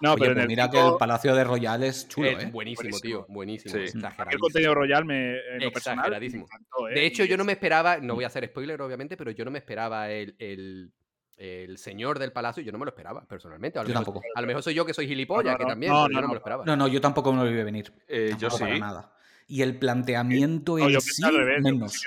No, 0.00 0.12
Oye, 0.12 0.20
pero 0.20 0.30
en 0.32 0.36
pues 0.36 0.42
el 0.44 0.48
mira 0.48 0.70
que 0.70 0.78
el 0.78 0.92
Palacio 0.96 1.34
de 1.34 1.42
Royal 1.42 1.82
es 1.82 2.06
chulo, 2.06 2.28
Eh, 2.28 2.32
¿eh? 2.40 2.46
buenísimo, 2.52 2.90
Buenísimo. 2.90 3.00
tío. 3.00 3.26
Buenísimo. 3.28 3.74
Sí. 3.74 3.98
el 4.30 4.38
contenido 4.38 4.72
royal 4.74 5.04
me, 5.04 5.32
en 5.54 5.64
lo 5.64 5.72
personal, 5.72 6.08
me 6.20 6.26
encantó, 6.26 6.88
¿eh? 6.88 6.94
De 6.94 7.04
hecho, 7.06 7.24
Y 7.24 7.28
yo 7.28 7.36
no 7.36 7.44
me 7.44 7.52
esperaba, 7.52 7.98
no 7.98 8.14
voy 8.14 8.22
a 8.22 8.28
hacer 8.28 8.46
spoiler, 8.46 8.80
obviamente, 8.80 9.16
pero 9.16 9.32
yo 9.32 9.44
no 9.44 9.50
me 9.50 9.58
esperaba 9.58 10.08
el, 10.12 10.36
el, 10.38 10.92
el 11.38 11.78
señor 11.78 12.18
del 12.18 12.32
palacio, 12.32 12.62
yo 12.62 12.72
no 12.72 12.78
me 12.78 12.84
lo 12.84 12.90
esperaba, 12.90 13.24
personalmente. 13.24 13.78
A 13.78 13.82
lo, 13.82 13.88
Yo 13.88 13.92
mejor, 13.94 14.04
tampoco. 14.06 14.26
a 14.34 14.40
lo 14.40 14.46
mejor 14.46 14.62
soy 14.62 14.74
yo 14.74 14.84
que 14.84 14.92
soy 14.92 15.06
gilipollas, 15.06 15.52
No, 15.52 15.52
no, 15.52 15.58
que 15.58 15.64
también, 15.66 15.92
No, 15.92 16.06
yo 16.08 16.12
no, 16.14 16.20
no 16.20 16.26
me 16.28 16.34
lo 16.34 16.38
esperaba. 16.38 16.64
No, 16.66 16.76
no, 16.76 16.88
yo 16.88 17.00
tampoco 17.00 17.32
me 17.32 17.44
lo 17.44 17.50
vi 17.50 17.62
venir. 17.62 17.92
Eh, 18.08 18.30
yo 18.38 18.48
Tampoco 18.48 18.58
para 18.60 18.74
sí. 18.74 18.80
nada. 18.80 19.12
Y 19.46 19.62
el 19.62 19.78
planteamiento 19.78 20.78
en 20.78 20.88
yo 20.90 21.00
sí, 21.00 21.24
al 21.24 21.36
revés. 21.36 21.62
menos. 21.62 22.02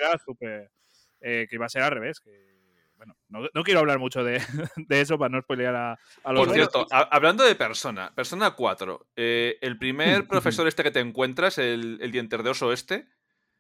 eh, 1.22 1.48
que 1.50 1.56
iba 1.56 1.66
a 1.66 1.70
ser 1.70 1.82
al 1.84 1.92
revés. 1.92 2.20
Que, 2.20 2.52
bueno, 2.98 3.16
no, 3.30 3.48
no 3.54 3.64
quiero 3.64 3.80
hablar 3.80 3.98
mucho 4.00 4.24
de, 4.24 4.34
de 4.76 5.02
eso 5.02 5.18
para 5.18 5.30
no 5.30 5.42
spoilear 5.42 5.76
a, 5.76 5.92
a 6.24 6.34
los 6.34 6.46
Por 6.46 6.54
cierto, 6.54 6.86
ha- 6.92 7.08
hablando 7.12 7.44
de 7.44 7.56
persona, 7.56 8.14
persona 8.14 8.52
4, 8.52 9.08
eh, 9.16 9.58
el 9.62 9.78
primer 9.78 10.28
profesor 10.28 10.68
este 10.68 10.84
que 10.84 10.92
te 10.92 11.00
encuentras, 11.00 11.58
el, 11.58 11.98
el 12.02 12.12
dienter 12.12 12.44
de 12.44 12.50
oso 12.52 12.72
este, 12.74 13.08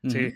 Sí. 0.07 0.31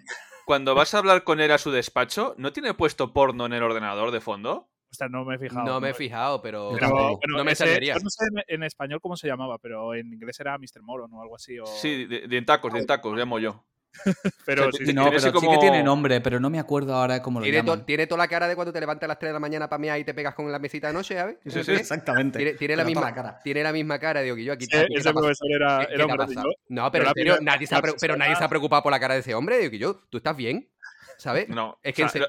Cuando 0.45 0.75
vas 0.75 0.93
a 0.93 0.99
hablar 0.99 1.23
con 1.23 1.39
él 1.39 1.51
a 1.51 1.57
su 1.57 1.71
despacho, 1.71 2.35
¿no 2.37 2.53
tiene 2.53 2.75
puesto 2.75 3.13
porno 3.13 3.47
en 3.47 3.53
el 3.53 3.63
ordenador 3.63 4.11
de 4.11 4.21
fondo? 4.21 4.69
No 5.09 5.25
me 5.25 5.35
he 5.35 5.39
fijado. 5.39 5.65
No 5.65 5.79
me 5.81 5.89
he 5.89 5.93
fijado, 5.93 6.41
pero. 6.41 6.69
Bueno, 6.71 7.17
No 7.37 7.43
me 7.43 7.51
ese- 7.51 7.79
yo 7.85 7.93
no 7.95 8.09
sé 8.09 8.25
en, 8.31 8.43
en 8.55 8.63
español 8.63 8.99
cómo 9.01 9.15
se 9.15 9.27
llamaba, 9.27 9.57
pero 9.59 9.93
en 9.93 10.11
inglés 10.13 10.39
era 10.39 10.57
Mr. 10.57 10.81
Moron 10.81 11.13
o 11.13 11.21
algo 11.21 11.35
así. 11.35 11.59
O... 11.59 11.65
Sí, 11.65 12.05
de- 12.05 12.27
dientacos, 12.27 12.73
dientacos, 12.73 13.17
llamo 13.17 13.39
yo. 13.39 13.63
pero 14.45 14.67
o 14.67 14.71
sea, 14.73 14.85
sí, 14.85 14.93
no, 14.93 15.09
pero 15.09 15.31
que 15.39 15.57
tiene 15.57 15.81
nombre, 15.81 16.19
pero 16.19 16.37
no 16.37 16.49
me 16.49 16.59
acuerdo 16.59 16.93
ahora 16.93 17.21
cómo 17.21 17.39
lo 17.39 17.45
Tiene, 17.45 17.63
to- 17.63 17.81
tiene 17.85 18.07
toda 18.07 18.17
la 18.19 18.27
cara 18.27 18.45
de 18.47 18.55
cuando 18.55 18.73
te 18.73 18.81
levantas 18.81 19.05
a 19.05 19.07
las 19.07 19.19
3 19.19 19.29
de 19.29 19.33
la 19.33 19.39
mañana 19.39 19.69
para 19.69 19.79
mear 19.79 19.97
y 19.97 20.03
te 20.03 20.13
pegas 20.13 20.35
con 20.35 20.51
la 20.51 20.59
mesita 20.59 20.87
de 20.87 20.93
noche, 20.93 21.15
¿sabes? 21.15 21.37
Sí, 21.45 21.63
sí, 21.63 21.71
Exactamente. 21.71 22.37
Tiene, 22.39 22.53
tiene 22.55 22.75
la 22.75 22.83
misma 22.83 23.01
la 23.03 23.13
cara. 23.13 23.39
Tiene 23.41 23.63
la 23.63 23.71
misma 23.71 23.97
cara, 23.97 24.19
digo 24.21 24.35
que 24.35 24.43
yo 24.43 24.51
aquí. 24.51 24.65
ese, 24.65 25.13
profesor 25.13 25.47
era, 25.49 25.79
¿Qué- 25.79 25.87
qué 25.87 25.93
era 25.95 26.05
un. 26.07 26.53
No, 26.67 26.91
pero 26.91 27.07
en 27.07 27.13
serio, 27.13 27.37
nadie 27.41 27.67
se, 27.67 27.75
ha 27.75 27.81
pre- 27.81 27.91
la 27.91 27.97
pero 27.99 28.17
nadie 28.17 28.31
se 28.31 28.33
ha 28.33 28.39
persona- 28.39 28.49
preocupado 28.49 28.83
por 28.83 28.91
la 28.91 28.99
cara 28.99 29.13
de 29.13 29.21
ese 29.21 29.33
hombre. 29.33 29.59
Digo 29.59 29.71
que 29.71 29.77
yo, 29.79 29.95
¿tú 30.09 30.17
estás 30.17 30.35
bien? 30.35 30.69
¿Sabes? 31.17 31.47
No, 31.47 31.79
Es 31.81 31.95
que 31.95 32.01
o 32.03 32.05
en 32.05 32.09
sea, 32.11 32.21
serio- 32.23 32.27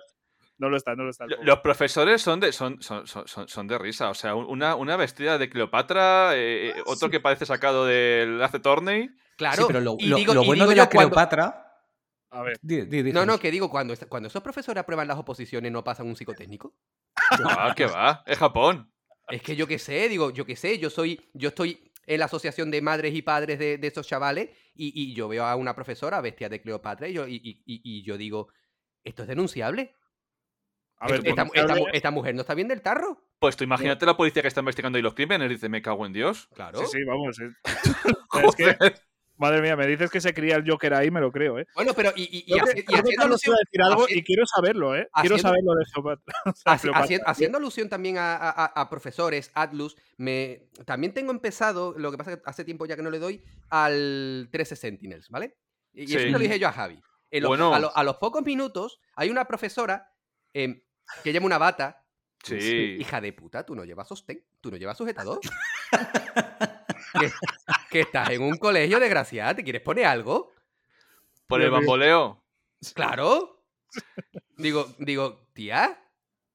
No 0.59 0.69
lo 0.71 0.77
está, 0.77 0.95
no 0.95 1.05
lo 1.05 1.11
está. 1.11 1.27
los 1.43 1.59
profesores 1.61 2.23
son 2.23 2.41
de, 2.41 2.51
son, 2.53 2.81
son, 2.83 3.07
son, 3.07 3.27
son- 3.49 3.67
de 3.67 3.79
risa. 3.79 4.09
O 4.11 4.15
sea, 4.15 4.35
una, 4.35 4.75
una 4.75 4.97
vestida 4.97 5.37
de 5.39 5.51
Cleopatra, 5.51 6.31
eh, 6.35 6.73
otro 6.87 7.11
que 7.11 7.21
parece 7.21 7.45
sacado 7.45 7.85
del 7.85 8.43
Hace 8.43 8.59
Torney. 8.61 9.11
Claro. 9.37 9.57
Sí, 9.57 9.65
pero 9.67 9.81
lo, 9.81 9.97
y 9.99 10.07
lo- 10.07 10.17
digo, 10.17 10.33
lo 10.35 10.43
y 10.43 10.47
bueno 10.47 10.63
digo 10.65 10.71
de 10.71 10.77
la 10.77 10.89
cuando- 10.89 11.11
Cleopatra. 11.11 11.63
A 12.31 12.43
ver, 12.43 12.59
No, 13.13 13.25
no, 13.25 13.39
que 13.39 13.51
digo, 13.51 13.71
cuando, 13.71 13.95
cuando 14.09 14.27
esos 14.29 14.43
profesores 14.43 14.81
aprueban 14.81 15.07
las 15.09 15.17
oposiciones, 15.19 15.71
¿no 15.73 15.85
pasan 15.85 16.07
un 16.07 16.17
psicotécnico? 16.17 16.75
Ah, 17.45 17.73
que 17.77 17.87
va, 17.87 18.23
es 18.27 18.37
Japón. 18.39 18.91
Es 19.29 19.43
que 19.43 19.57
yo 19.57 19.67
qué 19.67 19.79
sé, 19.79 20.09
digo, 20.09 20.31
yo 20.31 20.45
qué 20.45 20.55
sé, 20.57 20.79
yo 20.79 20.91
soy, 20.91 21.29
yo 21.35 21.49
estoy 21.51 21.93
en 22.07 22.19
la 22.21 22.27
asociación 22.27 22.71
de 22.71 22.81
madres 22.83 23.15
y 23.15 23.23
padres 23.23 23.59
de, 23.59 23.79
de 23.79 23.87
esos 23.89 24.07
chavales 24.07 24.51
y, 24.75 24.93
y 24.95 25.15
yo 25.15 25.29
veo 25.29 25.45
a 25.45 25.57
una 25.57 25.75
profesora 25.75 26.21
bestia 26.21 26.49
de 26.49 26.61
Cleopatra 26.63 27.09
y 27.09 27.13
yo, 27.15 27.27
y- 27.27 27.41
y 27.67 28.03
yo 28.05 28.17
digo, 28.17 28.49
¿esto 29.03 29.23
es 29.23 29.29
denunciable? 29.29 29.95
A 30.99 31.09
ver, 31.09 31.21
esta, 31.27 31.43
esta- 31.55 31.75
esta- 31.93 32.11
mujer 32.11 32.35
no 32.35 32.41
está 32.43 32.55
bien 32.55 32.69
del 32.69 32.81
tarro. 32.83 33.21
Pues 33.39 33.57
tú 33.57 33.65
imagínate 33.65 34.07
la 34.07 34.17
policía 34.17 34.43
que 34.43 34.49
está 34.49 34.61
investigando 34.61 34.97
ahí 34.97 35.03
los 35.03 35.15
crímenes 35.15 35.51
y 35.51 35.55
dice, 35.55 35.69
me 35.69 35.83
cago 35.83 36.07
en 36.07 36.13
Dios. 36.13 36.49
Claro. 36.55 36.79
Sí, 36.79 36.87
sí, 36.93 37.05
vamos. 37.05 37.39
es- 37.39 37.53
es 38.45 38.57
que, 38.57 38.95
madre 39.37 39.61
mía, 39.61 39.77
me 39.77 39.87
dices 39.87 40.11
que 40.11 40.21
se 40.23 40.33
cría 40.33 40.57
el 40.57 40.69
Joker 40.69 40.95
ahí, 40.95 41.11
me 41.11 41.21
lo 41.21 41.31
creo, 41.31 41.59
¿eh. 41.59 41.67
Bueno, 41.75 41.93
pero 41.95 42.13
y, 42.17 42.47
haciendo 42.59 43.25
alusión, 43.25 43.55
a 43.55 43.59
decir 43.65 43.83
algo 43.83 44.07
y 44.09 44.23
quiero 44.23 44.45
saberlo, 44.47 44.97
¿eh. 44.97 45.09
Quiero 45.21 45.37
haciendo- 45.37 45.39
saberlo 45.39 45.75
de 45.75 45.85
Cleopatra. 45.93 46.35
O 46.47 46.53
sea, 46.55 46.73
haci- 46.73 46.81
Cleopatra. 46.81 47.07
haci- 47.19 47.23
haciendo 47.27 47.59
alusión 47.59 47.89
también 47.91 48.17
a, 48.17 48.35
a- 48.37 48.51
a- 48.51 48.81
a 48.81 48.89
profesores, 48.89 49.51
Atlus, 49.55 49.97
me, 50.17 50.69
también 50.87 51.13
tengo 51.13 51.31
empezado, 51.31 51.95
lo 51.99 52.11
que 52.11 52.17
pasa 52.17 52.33
es 52.33 52.37
que 52.39 52.43
hace 52.47 52.65
tiempo 52.65 52.87
ya 52.87 52.97
que 52.97 53.03
no 53.03 53.11
le 53.11 53.19
doy, 53.19 53.43
al 53.69 54.49
13 54.51 54.77
Sentinels, 54.77 55.29
¿vale? 55.29 55.57
Y 55.93 56.03
y 56.03 56.05
eso 56.05 56.19
Sí. 56.21 56.25
te 56.27 56.31
lo 56.31 56.39
dije 56.39 56.59
yo 56.59 56.69
a 56.69 56.73
Javi. 56.73 57.01
En 57.31 57.43
los- 57.43 57.49
Bueno. 57.51 57.75
a, 57.75 57.79
lo- 57.81 57.95
a 57.95 58.03
los 58.03 58.17
pocos 58.17 58.43
minutos 58.43 58.99
hay 59.15 59.29
una 59.31 59.45
profesora 59.47 60.11
em, 60.55 60.81
que 61.23 61.33
lleva 61.33 61.47
una 61.47 61.59
bata. 61.59 62.03
Sí. 62.43 62.97
Hija 63.01 63.21
de 63.21 63.33
puta, 63.33 63.65
tú 63.67 63.75
no 63.75 63.85
llevas 63.85 64.07
sostén, 64.07 64.45
tú 64.61 64.71
no 64.71 64.77
llevas 64.77 64.97
sujetador. 64.97 65.41
que, 67.19 67.31
que 67.91 68.01
estás 68.01 68.31
en 68.31 68.43
un 68.43 68.57
colegio 68.57 69.01
desgraciada, 69.01 69.55
¿te 69.57 69.65
quieres 69.65 69.83
poner 69.83 70.07
algo? 70.07 70.53
Por 71.47 71.61
el 71.63 71.71
bamboleo. 71.71 72.45
Claro. 72.95 73.65
Digo, 74.57 74.95
digo, 74.99 75.49
tía, 75.55 75.99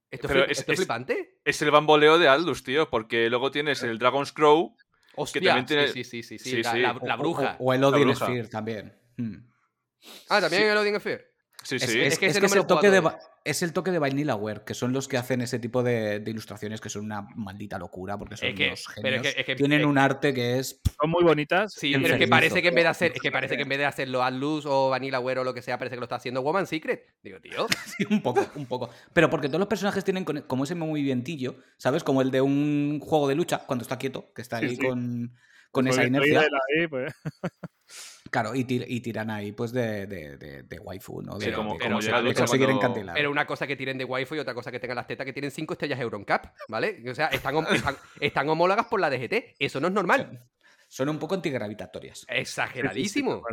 esto, 0.09 0.27
es 0.27 0.33
Pero 0.33 0.45
flip- 0.45 0.51
es- 0.51 0.59
esto 0.59 0.71
es 0.71 0.79
es- 0.79 0.85
flipante. 0.85 1.39
Es 1.43 1.61
el 1.61 1.71
bamboleo 1.71 2.19
de 2.19 2.27
Aldous, 2.27 2.63
tío, 2.63 2.89
porque 2.89 3.29
luego 3.29 3.51
tienes 3.51 3.81
el 3.83 3.97
Dragon's 3.99 4.31
Crow. 4.31 4.75
Hostia, 5.15 5.41
también 5.41 5.65
tiene- 5.65 5.87
sí, 5.89 6.03
sí, 6.03 6.23
sí, 6.23 6.37
sí, 6.39 6.49
Sí, 6.51 6.63
la, 6.63 6.71
sí. 6.71 6.79
la- 6.79 6.91
O- 6.93 7.05
la 7.05 7.15
o- 7.15 7.17
bruja. 7.17 7.55
O, 7.59 7.73
el 7.73 7.83
Odin 7.83 8.03
bruja. 8.03 8.25
Sphere 8.25 8.47
también. 8.47 8.93
Hmm. 9.17 9.37
ah, 10.29 10.39
también 10.41 10.61
sí. 10.63 10.67
el 10.69 10.77
Odin 10.77 10.99
Sphere. 10.99 11.30
Sí, 11.63 11.75
Es, 11.75 11.83
sí. 11.83 11.99
es- 11.99 12.13
Es 12.13 12.19
que 12.19 12.25
es 12.27 12.39
que 12.39 12.45
el 12.59 12.65
toque 12.65 12.89
de, 12.89 13.03
es 13.43 13.61
el 13.61 13.71
toque 13.71 13.91
de 13.91 13.99
Vanillaware, 13.99 14.63
que 14.65 14.73
son 14.73 14.93
los 14.93 15.07
que 15.07 15.17
hacen 15.17 15.41
ese 15.41 15.59
tipo 15.59 15.83
de, 15.83 16.19
de 16.19 16.31
ilustraciones 16.31 16.81
que 16.81 16.89
son 16.89 17.05
una 17.05 17.21
maldita 17.35 17.77
locura, 17.77 18.17
porque 18.17 18.35
son 18.37 18.49
Es 18.49 18.55
que- 18.55 18.67
unos 18.67 18.87
genios. 18.87 19.21
que- 19.21 19.39
es 19.41 19.45
que- 19.45 19.55
Tienen 19.55 19.81
es- 19.81 19.85
un 19.85 19.97
arte 19.97 20.33
que 20.33 20.57
es... 20.57 20.81
Son 20.99 21.09
muy 21.09 21.23
bonitas. 21.23 21.73
Sí, 21.73 21.93
pero 22.01 22.15
es 22.15 22.19
que 22.19 22.27
parece 22.27 22.61
que 22.61 22.69
en 22.69 22.75
vez 22.75 22.83
de 22.85 22.87
hacer, 22.89 23.11
es 23.15 23.21
que 23.21 23.31
parece 23.31 23.55
que 23.57 23.63
en 23.63 23.69
vez 23.69 23.77
de 23.77 23.85
hacerlo 23.85 24.23
Atlus 24.23 24.65
o 24.65 24.89
Vanillaware 24.89 25.39
o 25.39 25.43
lo 25.43 25.53
que 25.53 25.61
sea, 25.61 25.77
parece 25.77 25.95
que 25.95 25.99
lo 25.99 26.05
está 26.05 26.15
haciendo 26.15 26.41
Woman 26.41 26.65
Secret. 26.65 27.05
Digo, 27.21 27.39
tío, 27.39 27.67
Sí, 27.97 28.05
un 28.09 28.21
poco, 28.23 28.45
un 28.55 28.65
poco. 28.65 28.89
Pero 29.13 29.29
porque 29.29 29.47
todos 29.47 29.59
los 29.59 29.67
personajes 29.69 30.03
tienen 30.03 30.23
como 30.25 30.63
ese 30.63 30.73
movimientillo, 30.75 31.57
¿sabes? 31.77 32.03
Como 32.03 32.21
el 32.23 32.31
de 32.31 32.41
un 32.41 32.99
juego 33.01 33.27
de 33.27 33.35
lucha, 33.35 33.59
cuando 33.67 33.83
está 33.83 33.97
quieto, 33.99 34.31
que 34.33 34.41
está 34.41 34.57
ahí 34.57 34.75
sí. 34.75 34.77
con, 34.77 35.35
con 35.71 35.85
Pues 35.85 35.95
esa 35.95 36.05
inercia. 36.07 36.41
ahí, 36.41 36.87
pues. 36.87 37.13
Claro, 38.31 38.55
y, 38.55 38.63
tir- 38.63 38.85
y 38.87 39.01
tiran 39.01 39.29
ahí 39.29 39.51
pues 39.51 39.71
de, 39.73 40.07
de, 40.07 40.37
de, 40.37 40.63
de 40.63 40.79
waifu, 40.79 41.21
¿no? 41.21 41.37
De, 41.37 41.47
Sí, 41.47 41.51
como- 41.51 41.73
de 41.77 41.79
como 41.83 41.99
de 41.99 42.33
conseguir 42.33 42.65
cuando- 42.67 42.69
encantilar. 42.81 43.13
pero 43.13 43.29
una 43.29 43.45
cosa 43.45 43.67
que 43.67 43.75
tienen 43.75 43.97
de 43.97 44.05
Wi-Fi 44.05 44.35
y 44.35 44.39
otra 44.39 44.53
cosa 44.53 44.71
que 44.71 44.79
tengan 44.79 44.95
las 44.95 45.05
tetas 45.05 45.25
que 45.25 45.33
tienen 45.33 45.51
5 45.51 45.73
estrellas 45.73 45.99
Euroncap, 45.99 46.45
¿vale? 46.69 47.03
O 47.09 47.13
sea, 47.13 47.27
están, 47.27 47.55
hom- 47.55 47.69
están, 47.71 47.95
están 48.21 48.47
homólogas 48.49 48.85
por 48.87 49.01
la 49.01 49.09
DGT. 49.09 49.55
Eso 49.59 49.79
no 49.81 49.87
es 49.87 49.93
normal. 49.93 50.43
Son 50.87 51.09
un 51.09 51.19
poco 51.19 51.35
antigravitatorias. 51.35 52.25
Exageradísimo. 52.29 53.43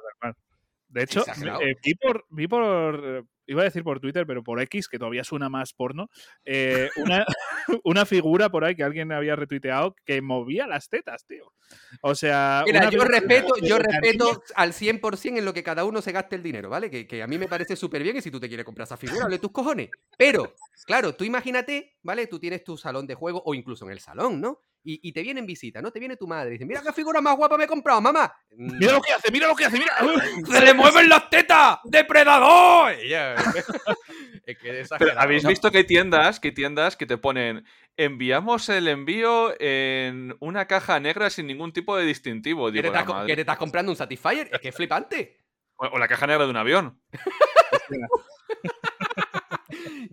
De 0.89 1.03
hecho, 1.03 1.25
eh, 1.61 1.75
vi 1.85 1.95
por, 1.97 2.25
vi 2.31 2.47
por, 2.49 3.03
eh, 3.05 3.23
iba 3.49 3.63
a 3.63 3.65
decir 3.65 3.83
por 3.83 3.99
Twitter, 3.99 4.27
pero 4.27 4.45
por 4.45 4.61
X, 4.61 4.89
que 4.89 4.99
todavía 4.99 5.25
suena 5.25 5.49
más 5.49 5.73
porno, 5.73 6.11
eh, 6.45 6.89
una, 6.97 7.25
una 7.85 8.07
figura 8.07 8.51
por 8.51 8.65
ahí 8.65 8.77
que 8.77 8.85
alguien 8.85 9.11
había 9.11 9.35
retuiteado 9.35 9.97
que 10.05 10.23
movía 10.23 10.67
las 10.67 10.89
tetas, 10.89 11.25
tío. 11.27 11.53
O 12.03 12.15
sea, 12.15 12.63
Mira, 12.67 12.91
yo 12.91 13.05
respeto, 13.05 13.55
yo 13.63 13.79
respeto 13.79 14.43
al 14.55 14.73
100% 14.73 15.39
en 15.39 15.45
lo 15.45 15.53
que 15.53 15.63
cada 15.63 15.85
uno 15.85 16.01
se 16.01 16.13
gaste 16.13 16.37
el 16.37 16.43
dinero, 16.43 16.71
¿vale? 16.71 16.91
Que, 16.91 17.07
que 17.07 17.23
a 17.23 17.27
mí 17.27 17.39
me 17.39 17.49
parece 17.49 17.75
súper 17.75 18.03
bien 18.03 18.17
y 18.17 18.23
si 18.23 18.31
tú 18.31 18.39
te 18.39 18.49
quieres 18.49 18.65
comprar 18.65 18.87
esa 18.87 18.97
figura, 18.97 19.25
hable 19.25 19.39
tus 19.39 19.51
cojones. 19.51 19.91
Pero, 20.17 20.55
claro, 20.87 21.15
tú 21.15 21.25
imagínate, 21.25 21.97
¿vale? 22.03 22.27
Tú 22.27 22.39
tienes 22.39 22.63
tu 22.63 22.77
salón 22.77 23.07
de 23.07 23.15
juego 23.15 23.43
o 23.45 23.55
incluso 23.55 23.85
en 23.87 23.93
el 23.93 24.01
salón, 24.01 24.41
¿no? 24.41 24.61
Y, 24.91 25.01
y 25.07 25.13
te 25.13 25.21
viene 25.21 25.41
en 25.41 25.45
visita, 25.45 25.83
¿no? 25.83 25.91
Te 25.91 25.99
viene 25.99 26.17
tu 26.17 26.27
madre 26.27 26.49
y 26.49 26.53
dice, 26.53 26.65
mira 26.65 26.81
qué 26.81 26.95
figura 26.95 27.21
más 27.21 27.37
guapa 27.37 27.59
me 27.59 27.65
he 27.65 27.67
comprado, 27.67 28.01
mamá. 28.01 28.35
Mira 28.57 28.93
lo 28.93 29.03
que 29.03 29.13
hace, 29.13 29.31
mira 29.31 29.47
lo 29.47 29.55
que 29.55 29.67
hace, 29.67 29.79
mira. 29.79 29.93
¡Se 30.51 30.65
le 30.65 30.73
mueven 30.73 31.11
las 31.11 31.29
tetas! 31.29 31.81
¡Depredador! 31.85 32.95
Es 34.47 34.57
que 34.57 34.83
Pero 34.99 35.21
habéis 35.21 35.45
No, 35.45 35.51
visto 35.51 35.71
que 35.71 35.77
hay 35.79 35.85
tiendas, 35.85 36.41
que 36.41 36.49
hay 36.49 36.55
tiendas 36.55 36.97
que 36.97 37.05
te 37.05 37.19
ponen 37.19 37.67
enviamos 37.99 38.71
el 38.71 38.89
envío 38.89 39.55
en 39.61 40.35
una 40.41 40.67
caja 40.67 40.99
negra 41.01 41.29
sin 41.29 41.49
ningún 41.49 41.75
tipo 41.75 41.95
de 41.95 42.07
distintivo. 42.07 42.73
¿Que 42.73 42.81
te, 42.81 42.87
estás, 42.87 43.27
que 43.27 43.37
te 43.37 43.57
comprando 43.59 43.93
un 43.93 43.97
Satisfyer? 43.97 44.49
Es 44.51 44.59
que 44.59 44.69
es 44.69 44.75
flipante. 44.75 45.37
O 45.77 45.87
o 45.87 45.99
la 45.99 46.09
caja 46.09 46.27
negra 46.27 46.45
de 46.45 46.51
un 46.51 46.57
avión. 46.57 46.99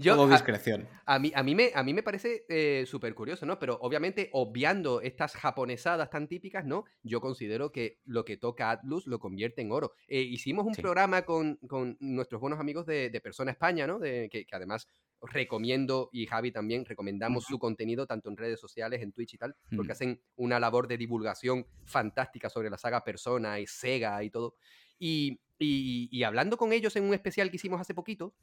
Yo, 0.05 0.15
Todo 0.15 0.27
discreción. 0.29 0.87
A 1.05 1.17
mí, 1.19 1.31
a 1.33 1.41
mí 1.41 1.55
me, 1.55 1.71
a 1.73 1.81
mí 1.83 1.93
me 1.93 2.03
parece 2.03 2.45
eh, 2.47 2.85
súper 2.85 3.15
curioso, 3.15 3.45
¿no? 3.45 3.57
Pero 3.57 3.77
obviamente, 3.81 4.29
obviando 4.33 5.01
estas 5.01 5.33
japonesadas 5.35 6.09
tan 6.11 6.27
típicas, 6.27 6.63
¿no? 6.65 6.85
Yo 7.01 7.19
considero 7.21 7.71
que 7.71 7.99
lo 8.05 8.23
que 8.23 8.37
toca 8.37 8.69
Atlus 8.69 9.07
lo 9.07 9.19
convierte 9.19 9.61
en 9.61 9.71
oro. 9.71 9.93
Eh, 10.07 10.21
hicimos 10.21 10.65
un 10.65 10.75
Sí. 10.75 10.81
programa 10.81 11.23
con, 11.23 11.55
con 11.67 11.97
nuestros 11.99 12.39
buenos 12.39 12.59
amigos 12.59 12.85
de, 12.85 13.09
de 13.09 13.19
Persona 13.21 13.49
España, 13.51 13.87
¿no? 13.87 13.97
De, 13.97 14.29
que, 14.29 14.45
que 14.45 14.55
además 14.55 14.87
recomiendo, 15.21 16.09
y 16.13 16.27
Javi 16.27 16.51
también, 16.51 16.85
recomendamos 16.85 17.45
su 17.45 17.57
contenido 17.57 18.05
tanto 18.05 18.29
en 18.29 18.37
redes 18.37 18.59
sociales, 18.59 19.01
en 19.01 19.11
Twitch 19.11 19.33
y 19.33 19.37
tal, 19.37 19.55
porque 19.75 19.89
Mm. 19.89 19.91
hacen 19.91 20.21
una 20.35 20.59
labor 20.59 20.87
de 20.87 20.97
divulgación 20.97 21.65
fantástica 21.83 22.49
sobre 22.49 22.69
la 22.69 22.77
saga 22.77 23.03
Persona 23.03 23.59
y 23.59 23.65
Sega 23.65 24.23
y 24.23 24.29
todo. 24.29 24.55
Y, 24.99 25.39
y- 25.57 26.09
y 26.11 26.23
hablando 26.23 26.57
con 26.57 26.73
ellos 26.73 26.95
en 26.95 27.05
un 27.05 27.13
especial 27.13 27.49
que 27.49 27.55
hicimos 27.55 27.81
hace 27.81 27.93
poquito, 27.95 28.35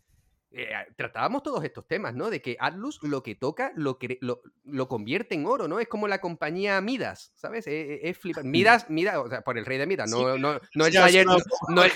eh, 0.55 0.69
tratábamos 0.97 1.43
todos 1.43 1.65
estos 1.65 1.87
temas, 1.87 2.15
¿no? 2.15 2.29
De 2.31 2.43
que 2.43 2.57
Atlus 2.61 3.03
lo 3.03 3.23
que 3.23 3.35
toca 3.35 3.73
lo, 3.75 3.99
lo, 4.21 4.43
lo 4.65 4.89
convierte 4.89 5.35
en 5.35 5.47
oro, 5.47 5.67
¿no? 5.69 5.81
Es 5.81 5.89
como 5.89 6.09
la 6.09 6.21
compañía 6.21 6.81
Midas, 6.81 7.33
¿sabes? 7.35 7.67
Es, 7.67 7.73
es- 7.91 8.01
es 8.03 8.19
flipante. 8.19 8.49
Midas, 8.51 8.91
Midas, 8.91 9.17
o 9.17 9.29
sea, 9.29 9.41
por 9.43 9.57
el 9.59 9.65
rey 9.65 9.79
de 9.79 9.87
Midas, 9.87 10.11
no, 10.11 10.37
no, 10.39 10.61
no 10.75 10.87
el 10.87 10.93
taller, 10.93 11.21
es 11.23 11.27
no, 11.27 11.37
no 11.69 11.85
el, 11.85 11.93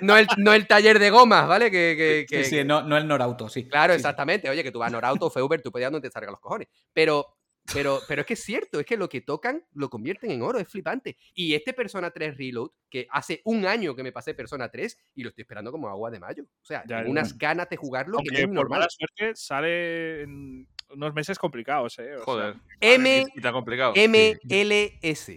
no 0.00 0.16
no 0.38 0.52
taller 0.66 0.98
de 0.98 1.10
gomas, 1.10 1.48
¿vale? 1.48 1.70
Que, 1.70 1.94
que- 1.96 2.26
Sí, 2.28 2.36
que- 2.36 2.44
sí, 2.44 2.64
no, 2.64 2.82
no 2.82 2.96
el 2.96 3.06
Norauto, 3.08 3.48
sí. 3.48 3.68
Claro, 3.68 3.92
Sí, 3.94 3.98
exactamente. 3.98 4.48
Oye, 4.50 4.62
que 4.62 4.70
tú 4.72 4.78
vas 4.80 4.88
a 4.88 4.92
Norauto 4.92 5.30
Feuber, 5.30 5.62
tú 5.62 5.70
a 5.70 5.90
donde 5.92 6.08
te 6.08 6.12
salga 6.12 6.30
los 6.30 6.40
cojones. 6.40 6.68
Pero, 6.92 7.26
pero, 7.72 8.00
pero 8.08 8.22
es 8.22 8.26
que 8.26 8.34
es 8.34 8.42
cierto, 8.42 8.80
es 8.80 8.86
que 8.86 8.96
lo 8.96 9.08
que 9.08 9.20
tocan 9.20 9.64
lo 9.74 9.88
convierten 9.90 10.30
en 10.30 10.42
oro, 10.42 10.58
es 10.58 10.68
flipante. 10.68 11.16
Y 11.34 11.54
este 11.54 11.72
Persona 11.72 12.10
3 12.10 12.36
Reload, 12.36 12.70
que 12.88 13.06
hace 13.10 13.40
un 13.44 13.66
año 13.66 13.94
que 13.94 14.02
me 14.02 14.12
pasé 14.12 14.34
Persona 14.34 14.68
3 14.70 14.98
y 15.14 15.22
lo 15.22 15.28
estoy 15.28 15.42
esperando 15.42 15.70
como 15.70 15.88
agua 15.88 16.10
de 16.10 16.18
mayo. 16.20 16.44
O 16.44 16.64
sea, 16.64 16.82
Ya, 16.86 16.96
tengo 16.98 17.04
ya. 17.04 17.10
unas 17.10 17.38
ganas 17.38 17.68
de 17.68 17.76
jugarlo 17.76 18.18
que 18.18 18.30
no 18.32 18.38
es 18.38 18.44
por 18.46 18.54
normal. 18.54 18.78
mala 18.80 18.90
suerte 18.90 19.36
sale 19.36 20.22
en 20.22 20.68
unos 20.90 21.14
meses 21.14 21.38
complicados, 21.38 21.98
¿eh? 21.98 22.14
O 22.14 22.18
sea, 22.18 22.24
Joder. 22.24 22.56
M, 22.80 23.26
Y 23.34 23.40
tan 23.40 23.52
complicado. 23.52 23.94
MLS. 23.96 25.30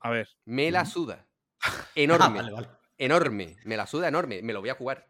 a 0.00 0.10
ver. 0.10 0.28
Me 0.44 0.70
la 0.70 0.84
suda. 0.84 1.26
Ah, 1.60 1.86
Enorme. 1.94 2.36
vale, 2.38 2.52
vale. 2.52 2.68
Enorme. 2.98 3.56
Me 3.64 3.76
la 3.76 3.86
suda 3.86 4.08
enorme. 4.08 4.40
Me 4.42 4.52
lo 4.52 4.60
voy 4.60 4.70
a 4.70 4.74
jugar. 4.74 5.06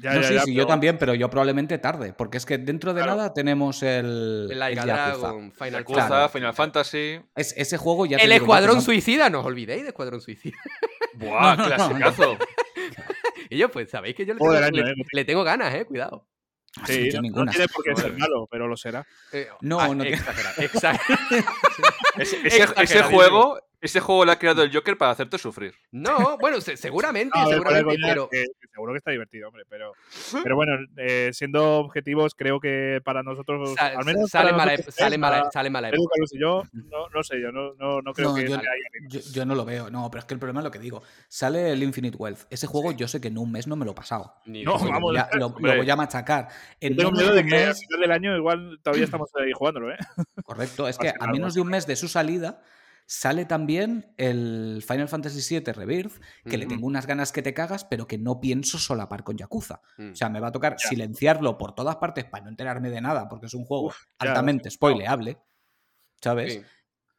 Ya, 0.00 0.14
no, 0.14 0.20
ya, 0.22 0.28
sí, 0.28 0.34
ya, 0.34 0.40
sí, 0.40 0.46
pero- 0.46 0.56
yo 0.56 0.66
también, 0.66 0.96
pero 0.98 1.14
yo 1.14 1.28
probablemente 1.28 1.76
tarde, 1.78 2.12
porque 2.14 2.38
es 2.38 2.46
que 2.46 2.56
dentro 2.58 2.94
de 2.94 3.02
Claro. 3.02 3.16
nada 3.18 3.34
tenemos 3.34 3.82
el. 3.82 4.48
El. 4.50 4.74
Dragon, 4.76 5.52
Final 5.52 5.72
Yakuza, 5.80 6.08
Fantasy. 6.08 6.32
Final 6.38 6.54
Fantasy. 6.54 7.20
Es- 7.36 7.54
ese 7.56 7.76
juego 7.76 8.06
ya 8.06 8.16
El 8.16 8.32
Escuadrón 8.32 8.76
no- 8.76 8.80
Suicida, 8.80 9.28
no 9.28 9.40
os 9.40 9.46
olvidéis 9.46 9.82
de 9.82 9.88
Escuadrón 9.88 10.20
Suicida. 10.20 10.56
¡Buah, 11.14 11.56
no, 11.56 11.62
no, 11.64 11.68
no. 11.68 11.76
clasicazo! 11.76 12.38
Y 13.50 13.58
yo, 13.58 13.70
pues 13.70 13.90
sabéis 13.90 14.14
que 14.14 14.24
yo 14.24 14.32
le 14.32 14.38
tengo, 14.40 14.52
le- 14.52 14.90
eh. 14.92 14.94
le 15.12 15.24
tengo 15.26 15.44
ganas, 15.44 15.74
eh, 15.74 15.84
cuidado. 15.84 16.26
Sí, 16.86 17.10
yo 17.10 17.16
no, 17.16 17.16
no 17.16 17.22
ninguna. 17.22 17.52
tiene 17.52 17.68
por 17.68 17.84
qué 17.84 17.94
ser 17.94 18.12
malo, 18.18 18.48
pero 18.50 18.66
lo 18.66 18.78
será. 18.78 19.06
Eh, 19.30 19.46
No, 19.60 19.78
ah, 19.78 19.88
no 19.88 20.02
tiene- 20.02 20.16
exagerado, 20.16 20.62
exagerado. 20.62 21.44
Ese, 22.16 22.36
ese- 22.46 22.66
ese 22.78 23.02
juego, 23.02 23.58
ese 23.82 24.00
juego 24.00 24.24
lo 24.24 24.32
ha 24.32 24.38
creado 24.38 24.62
el 24.62 24.72
Joker 24.72 24.96
para 24.96 25.10
hacerte 25.10 25.36
sufrir. 25.36 25.74
No, 25.90 26.38
bueno, 26.38 26.60
se- 26.60 26.76
seguramente, 26.78 27.38
seguramente, 27.48 27.96
pero 28.02 28.28
que- 28.30 28.44
que 28.60 28.68
seguro 28.72 28.92
que 28.92 28.98
está 28.98 29.10
divertido, 29.10 29.48
hombre. 29.48 29.64
Pero, 29.68 29.92
pero 30.42 30.56
bueno, 30.56 30.72
eh, 30.96 31.30
siendo 31.32 31.78
objetivos, 31.80 32.34
creo 32.34 32.60
que 32.60 33.00
para 33.04 33.22
nosotros. 33.22 33.74
sa- 33.74 33.88
al 33.88 34.04
menos 34.04 34.30
sale, 34.30 34.52
mala, 34.52 34.72
nosotros 34.72 34.94
sale, 34.94 35.18
mala, 35.18 35.50
sale 35.52 35.68
mala 35.68 35.88
Edu, 35.88 35.96
época. 35.96 36.12
Carlos 36.14 36.32
y 36.32 36.38
yo, 36.40 36.62
no, 36.90 37.08
no 37.08 37.22
sé, 37.22 37.40
yo 37.40 37.52
no, 37.52 37.74
no, 37.74 38.00
no 38.00 38.12
creo 38.14 38.28
No, 38.30 38.34
que 38.36 38.48
yo, 38.48 38.56
yo- 39.08 39.20
yo 39.32 39.44
no 39.44 39.54
lo 39.54 39.64
veo, 39.64 39.90
no, 39.90 40.08
pero 40.10 40.20
es 40.20 40.24
que 40.26 40.34
el 40.34 40.40
problema 40.40 40.60
es 40.60 40.64
lo 40.64 40.70
que 40.70 40.78
digo. 40.78 41.02
Sale 41.28 41.72
el 41.72 41.82
Infinite 41.82 42.16
Wealth. 42.16 42.40
Ese 42.50 42.66
juego 42.66 42.92
yo 42.92 43.08
sé 43.08 43.20
que 43.20 43.28
en 43.28 43.36
un 43.38 43.50
mes 43.50 43.66
no 43.66 43.74
me 43.76 43.84
lo 43.84 43.90
he 43.90 43.94
pasado. 43.94 44.34
Ni 44.46 44.62
No, 44.62 44.74
coña. 44.74 44.84
Lo 44.86 44.92
vamos, 44.92 45.10
voy 45.10 45.16
a- 45.18 45.28
lo, 45.32 45.38
lo 45.40 45.46
hombre. 45.48 45.76
voy 45.78 45.90
a 45.90 45.96
machacar. 45.96 46.48
En 46.80 46.96
tengo 46.96 47.10
miedo 47.10 47.34
de 47.34 47.44
que 47.44 47.56
al 47.56 47.66
mes, 47.68 47.80
final 47.80 48.00
del 48.00 48.12
año 48.12 48.36
igual 48.36 48.78
todavía 48.82 49.04
estamos 49.04 49.28
ahí 49.34 49.52
jugándolo, 49.52 49.90
¿eh? 49.92 49.96
correcto, 50.44 50.86
es 50.88 50.96
que 51.08 51.12
a 51.18 51.26
menos 51.26 51.54
de 51.54 51.60
un 51.60 51.68
mes 51.68 51.86
de 51.86 51.96
su 51.96 52.06
salida 52.08 52.62
sale 53.06 53.44
también 53.44 54.12
el 54.16 54.82
Final 54.86 55.08
Fantasy 55.08 55.58
VII 55.58 55.72
Rebirth, 55.72 56.20
que 56.44 56.58
le 56.58 56.66
tengo 56.66 56.86
unas 56.86 57.06
ganas 57.06 57.32
que 57.32 57.42
te 57.42 57.54
cagas, 57.54 57.84
pero 57.84 58.06
que 58.06 58.18
no 58.18 58.40
pienso 58.40 58.78
solapar 58.78 59.24
con 59.24 59.36
Yakuza. 59.36 59.80
Mm. 59.98 60.12
O 60.12 60.16
sea, 60.16 60.28
me 60.28 60.40
va 60.40 60.48
a 60.48 60.52
tocar 60.52 60.76
silenciarlo 60.78 61.58
por 61.58 61.74
todas 61.74 61.96
partes 61.96 62.24
para 62.24 62.44
no 62.44 62.50
enterarme 62.50 62.90
de 62.90 63.00
nada, 63.00 63.28
porque 63.28 63.46
es 63.46 63.54
un 63.54 63.64
juego 63.64 63.86
Uf, 63.86 63.96
altamente 64.18 64.70
spoileable, 64.70 65.38
¿sabes? 66.22 66.54
Sí, 66.54 66.62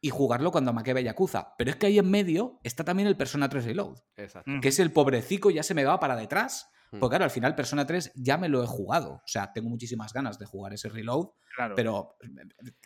Y 0.00 0.10
jugarlo 0.10 0.50
cuando 0.50 0.72
me 0.72 0.80
acabe 0.80 1.04
Yakuza. 1.04 1.54
Pero 1.56 1.70
es 1.70 1.76
que 1.76 1.86
ahí 1.86 1.98
en 1.98 2.10
medio 2.10 2.60
está 2.62 2.84
también 2.84 3.08
el 3.08 3.16
Persona 3.16 3.48
3 3.48 3.64
Reload, 3.64 3.98
exacto. 4.16 4.50
Que 4.60 4.68
es 4.68 4.78
el 4.78 4.92
pobrecico 4.92 5.50
ya 5.50 5.62
se 5.62 5.74
me 5.74 5.84
va 5.84 6.00
para 6.00 6.16
detrás. 6.16 6.70
Porque 7.00 7.12
claro, 7.12 7.24
al 7.24 7.30
final 7.30 7.54
Persona 7.54 7.86
3 7.86 8.12
ya 8.14 8.36
me 8.38 8.48
lo 8.48 8.62
he 8.62 8.66
jugado. 8.66 9.12
O 9.14 9.22
sea, 9.26 9.52
tengo 9.52 9.68
muchísimas 9.68 10.12
ganas 10.12 10.38
de 10.38 10.46
jugar 10.46 10.72
ese 10.72 10.88
Reload, 10.88 11.28
Claro. 11.54 11.74
pero 11.76 12.16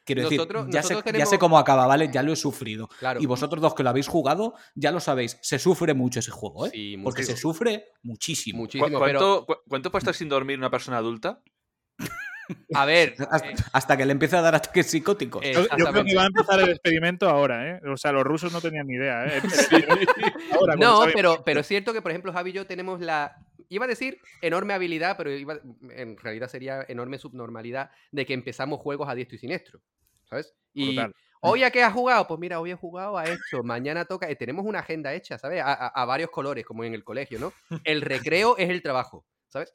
quiero 0.05 0.23
Nosotros- 0.23 0.67
decir, 0.67 0.75
ya 0.75 0.83
sé, 0.83 1.19
ya 1.19 1.27
sé 1.27 1.39
cómo 1.39 1.59
acaba, 1.59 1.87
¿vale? 1.87 2.11
Ya 2.13 2.23
lo 2.23 2.33
he 2.33 2.37
sufrido. 2.37 2.89
Claro. 2.99 3.21
Y 3.21 3.27
vosotros 3.27 3.63
dos 3.63 3.75
que 3.75 3.83
lo 3.83 3.91
habéis 3.91 4.09
jugado, 4.09 4.55
ya 4.75 4.91
lo 4.91 5.01
sabéis, 5.01 5.39
se 5.43 5.59
sufre 5.59 5.95
mucho 5.95 6.21
ese 6.21 6.31
juego, 6.31 6.67
¿eh? 6.67 6.71
Sí, 6.73 6.97
Porque 7.03 7.23
se 7.25 7.37
sufre 7.37 7.87
muchísimo. 8.03 8.59
¿Cu- 8.59 8.63
Muchísimo, 8.63 8.87
pero 8.87 8.99
¿Cuánto, 8.99 9.47
cu- 9.47 9.57
cuánto 9.69 9.91
puede 9.91 10.01
estar 10.01 10.15
sin 10.15 10.29
dormir 10.29 10.59
una 10.59 10.71
persona 10.71 10.99
adulta? 10.99 11.41
a 12.75 12.85
ver, 12.87 13.15
Hasta, 13.31 13.49
eh, 13.51 13.55
hasta 13.73 13.97
que 13.97 14.07
le 14.07 14.13
empiece 14.13 14.37
a 14.37 14.41
dar 14.41 14.55
ataques 14.55 14.87
psicóticos. 14.91 15.45
eh, 15.45 15.53
Yo, 15.53 15.63
yo 15.77 15.87
creo 15.93 16.05
que 16.05 16.15
va 16.15 16.23
a 16.23 16.27
empezar 16.27 16.61
el 16.61 16.71
experimento 16.71 17.29
ahora, 17.29 17.69
¿eh? 17.77 17.81
O 17.93 17.97
sea, 17.97 18.13
los 18.13 18.25
rusos 18.25 18.53
no 18.53 18.61
tenían 18.63 18.87
ni 18.87 18.95
idea, 18.95 19.27
¿eh? 19.27 19.43
Ahora, 20.59 20.77
No, 20.77 21.03
pero, 21.15 21.43
pero 21.45 21.61
es 21.61 21.67
cierto 21.67 21.93
que, 21.93 22.01
por 22.03 22.11
ejemplo, 22.11 22.33
Javi 22.33 22.51
y 22.51 22.53
yo 22.55 22.67
tenemos 22.67 23.01
la. 23.01 23.37
Iba 23.69 23.85
a 23.85 23.89
decir 23.89 24.21
enorme 24.41 24.75
habilidad, 24.75 25.17
pero 25.17 25.31
iba- 25.31 25.61
en 25.91 26.17
realidad 26.17 26.49
sería 26.49 26.85
enorme 26.89 27.19
subnormalidad 27.19 27.91
de 28.13 28.25
que 28.27 28.35
empezamos 28.35 28.81
juegos 28.81 29.09
a 29.09 29.15
diestro 29.15 29.37
y 29.37 29.39
siniestro. 29.39 29.81
¿Sabes? 30.25 30.55
Y 30.75 30.95
Brutal. 30.97 31.15
hoy 31.41 31.63
a 31.65 31.71
qué 31.71 31.83
has 31.83 31.93
jugado? 31.93 32.27
Pues 32.27 32.39
mira, 32.39 32.61
hoy 32.61 32.71
he 32.71 32.75
jugado 32.75 33.17
a 33.17 33.25
esto, 33.25 33.63
mañana 33.63 34.05
toca. 34.05 34.29
eh, 34.29 34.37
tenemos 34.37 34.67
una 34.67 34.81
agenda 34.81 35.15
hecha, 35.15 35.39
¿sabes? 35.39 35.63
A, 35.63 35.73
a- 35.73 35.89
a 35.89 36.05
varios 36.05 36.31
colores, 36.31 36.67
como 36.67 36.85
en 36.85 36.95
el 36.95 37.03
colegio, 37.05 37.39
¿no? 37.39 37.53
El 37.85 38.03
recreo 38.03 38.57
es 38.59 38.69
el 38.69 38.83
trabajo, 38.83 39.25
¿sabes? 39.49 39.73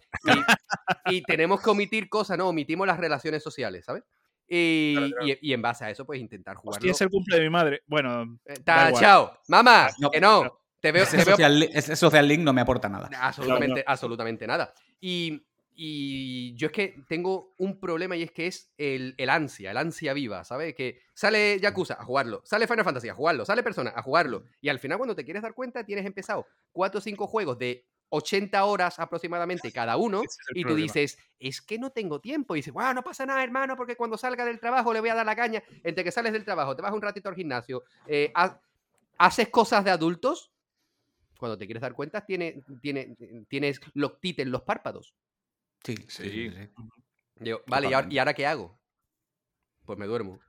Y, 1.08 1.15
y 1.17 1.23
tenemos 1.23 1.62
que 1.62 1.69
omitir 1.71 2.08
cosas, 2.10 2.38
¿no? 2.38 2.49
Omitimos 2.49 2.86
las 2.86 2.99
relaciones 2.99 3.41
sociales, 3.41 3.86
¿sabes? 3.86 4.03
Y, 4.47 4.93
Claro, 4.95 5.10
claro. 5.12 5.27
y- 5.27 5.38
y 5.49 5.53
en 5.53 5.62
base 5.62 5.86
a 5.86 5.89
eso, 5.89 6.06
pues 6.06 6.19
intentar 6.19 6.56
jugarlo. 6.58 6.77
Hostia, 6.77 6.91
es 6.91 7.01
el 7.01 7.10
cumple 7.10 7.38
de 7.38 7.41
mi 7.43 7.49
madre. 7.49 7.82
Bueno, 7.88 8.38
Eh, 8.45 8.53
ta- 8.63 8.91
chao, 8.93 9.39
mamá, 9.47 9.89
No, 9.99 10.12
que 10.12 10.19
no. 10.21 10.39
claro. 10.41 10.60
Te 10.84 10.91
veo, 10.91 11.04
Ese 11.04 11.15
te 11.15 11.24
veo 11.24 11.32
social, 11.38 11.63
ese 11.63 11.96
social 11.96 12.28
link 12.28 12.41
no 12.41 12.52
me 12.52 12.60
aporta 12.60 12.89
nada. 12.89 13.10
Absolutamente, 13.22 13.86
absolutamente 13.88 14.46
nada. 14.46 14.74
Y, 15.00 15.41
y 15.76 16.54
yo 16.56 16.67
es 16.67 16.74
que 16.74 17.04
tengo 17.08 17.54
un 17.58 17.80
problema 17.80 18.17
y 18.17 18.24
es 18.24 18.32
que 18.32 18.48
es 18.48 18.69
el, 18.78 19.15
el 19.17 19.30
ansia, 19.30 19.72
el 19.72 19.78
ansia 19.78 20.12
viva, 20.12 20.43
¿sabes? 20.43 20.76
Que 20.76 21.00
sale 21.13 21.58
Yakuza 21.62 21.93
a 21.93 22.04
jugarlo, 22.04 22.41
sale 22.43 22.67
Final 22.67 22.84
Fantasy 22.84 23.08
a 23.08 23.15
jugarlo, 23.15 23.46
sale 23.46 23.63
Persona 23.63 23.93
a 23.96 24.02
jugarlo. 24.02 24.43
Y 24.60 24.67
al 24.67 24.78
final 24.78 24.98
cuando 24.98 25.15
te 25.15 25.24
quieres 25.24 25.41
dar 25.41 25.54
cuenta 25.54 25.86
tienes 25.86 26.06
empezado 26.06 26.46
4 26.74 26.98
o 26.98 27.02
5 27.02 27.28
juegos 27.28 27.58
de 27.58 27.86
80 28.10 28.65
horas 28.65 29.00
aproximadamente 29.00 29.72
cada 29.72 29.96
uno 29.96 30.22
es 30.22 30.38
y 30.54 30.62
tú 30.63 30.67
problema. 30.67 30.84
dices, 30.84 31.17
es 31.39 31.62
que 31.62 31.80
no 31.80 31.91
tengo 31.91 32.19
tiempo. 32.19 32.56
Y 32.56 32.60
dices, 32.60 32.74
bueno, 32.74 32.93
no 32.93 33.04
pasa 33.04 33.26
nada, 33.26 33.41
hermano, 33.41 33.78
porque 33.78 33.96
cuando 33.96 34.17
salga 34.17 34.43
del 34.46 34.60
trabajo 34.60 34.93
le 34.93 35.00
voy 35.00 35.10
a 35.10 35.15
dar 35.15 35.26
la 35.26 35.36
caña. 35.36 35.63
Entre 35.84 36.04
que 36.04 36.12
sales 36.12 36.34
del 36.34 36.43
trabajo, 36.43 36.76
te 36.76 36.82
vas 36.82 36.91
un 36.93 37.02
ratito 37.02 37.30
al 37.30 37.36
gimnasio, 37.36 37.84
eh, 38.06 38.32
ha- 38.36 38.60
haces 39.17 39.48
cosas 39.48 39.84
de 39.86 39.89
adultos. 39.91 40.52
Cuando 41.43 41.58
te 41.58 41.65
quieres 41.65 41.82
dar 41.82 41.93
cuenta, 41.93 42.25
tiene, 42.25 42.63
tiene, 42.82 43.17
tienes 43.49 43.82
loctite 43.95 44.43
en 44.43 44.51
los 44.51 44.62
párpados. 44.62 45.13
Sí, 45.84 45.93
Sí. 46.08 46.49
Digo, 47.36 47.62
vale, 47.67 47.89
¿y 47.89 47.93
ahora. 47.93 48.08
¿y 48.10 48.17
ahora 48.17 48.34
qué 48.34 48.45
hago? 48.47 48.79
Pues 49.84 49.99
me 49.99 50.06
duermo. 50.06 50.39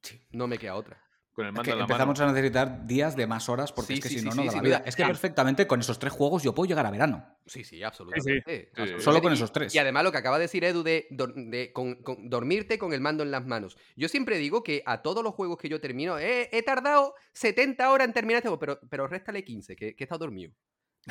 Sí. 0.00 0.18
No 0.30 0.46
me 0.46 0.56
queda 0.56 0.76
otra. 0.76 1.06
Con 1.38 1.46
el 1.46 1.50
Es 1.52 1.54
mando 1.54 1.62
que 1.62 1.70
en 1.70 1.78
la 1.78 1.84
mano. 1.86 1.94
empezamos 1.94 2.20
a 2.20 2.26
necesitar 2.32 2.84
días 2.84 3.14
de 3.14 3.28
más 3.28 3.48
horas 3.48 3.72
porque 3.72 3.86
Sí, 3.86 3.94
es 3.94 4.00
que 4.00 4.08
sí, 4.08 4.14
si 4.16 4.20
sí, 4.22 4.26
no, 4.26 4.32
sí, 4.32 4.38
no 4.38 4.44
da 4.46 4.50
sí, 4.50 4.56
la 4.56 4.62
mira, 4.64 4.78
vida. 4.78 4.88
Es 4.88 4.96
que 4.96 5.04
perfectamente 5.04 5.68
con 5.68 5.78
esos 5.78 5.96
tres 6.00 6.12
juegos 6.12 6.42
yo 6.42 6.52
puedo 6.52 6.66
llegar 6.68 6.84
a 6.84 6.90
verano. 6.90 7.38
Sí, 7.46 7.62
sí, 7.62 7.80
absolutamente. 7.84 8.42
Sí. 8.44 8.52
absolutamente. 8.72 9.00
Solo 9.04 9.22
con 9.22 9.32
esos 9.32 9.52
tres. 9.52 9.72
Y 9.72 9.78
además 9.78 10.02
lo 10.02 10.10
que 10.10 10.18
acaba 10.18 10.36
de 10.36 10.42
decir 10.46 10.64
Edu 10.64 10.82
de, 10.82 11.06
dor- 11.10 11.34
de 11.34 11.72
con- 11.72 12.02
con 12.02 12.28
dormirte 12.28 12.76
con 12.76 12.92
el 12.92 13.00
mando 13.00 13.22
en 13.22 13.30
las 13.30 13.46
manos. 13.46 13.78
Yo 13.94 14.08
siempre 14.08 14.36
digo 14.38 14.64
que 14.64 14.82
a 14.84 15.00
todos 15.00 15.22
los 15.22 15.32
juegos 15.34 15.58
que 15.58 15.68
yo 15.68 15.80
termino, 15.80 16.18
eh, 16.18 16.48
he 16.50 16.64
tardado 16.64 17.14
70 17.34 17.88
horas 17.92 18.08
en 18.08 18.14
terminar 18.14 18.38
este 18.38 18.48
juego, 18.48 18.58
pero, 18.58 18.80
pero 18.90 19.06
réstale 19.06 19.44
15, 19.44 19.76
que, 19.76 19.94
que 19.94 20.02
he 20.02 20.06
estado 20.06 20.18
dormido. 20.18 20.52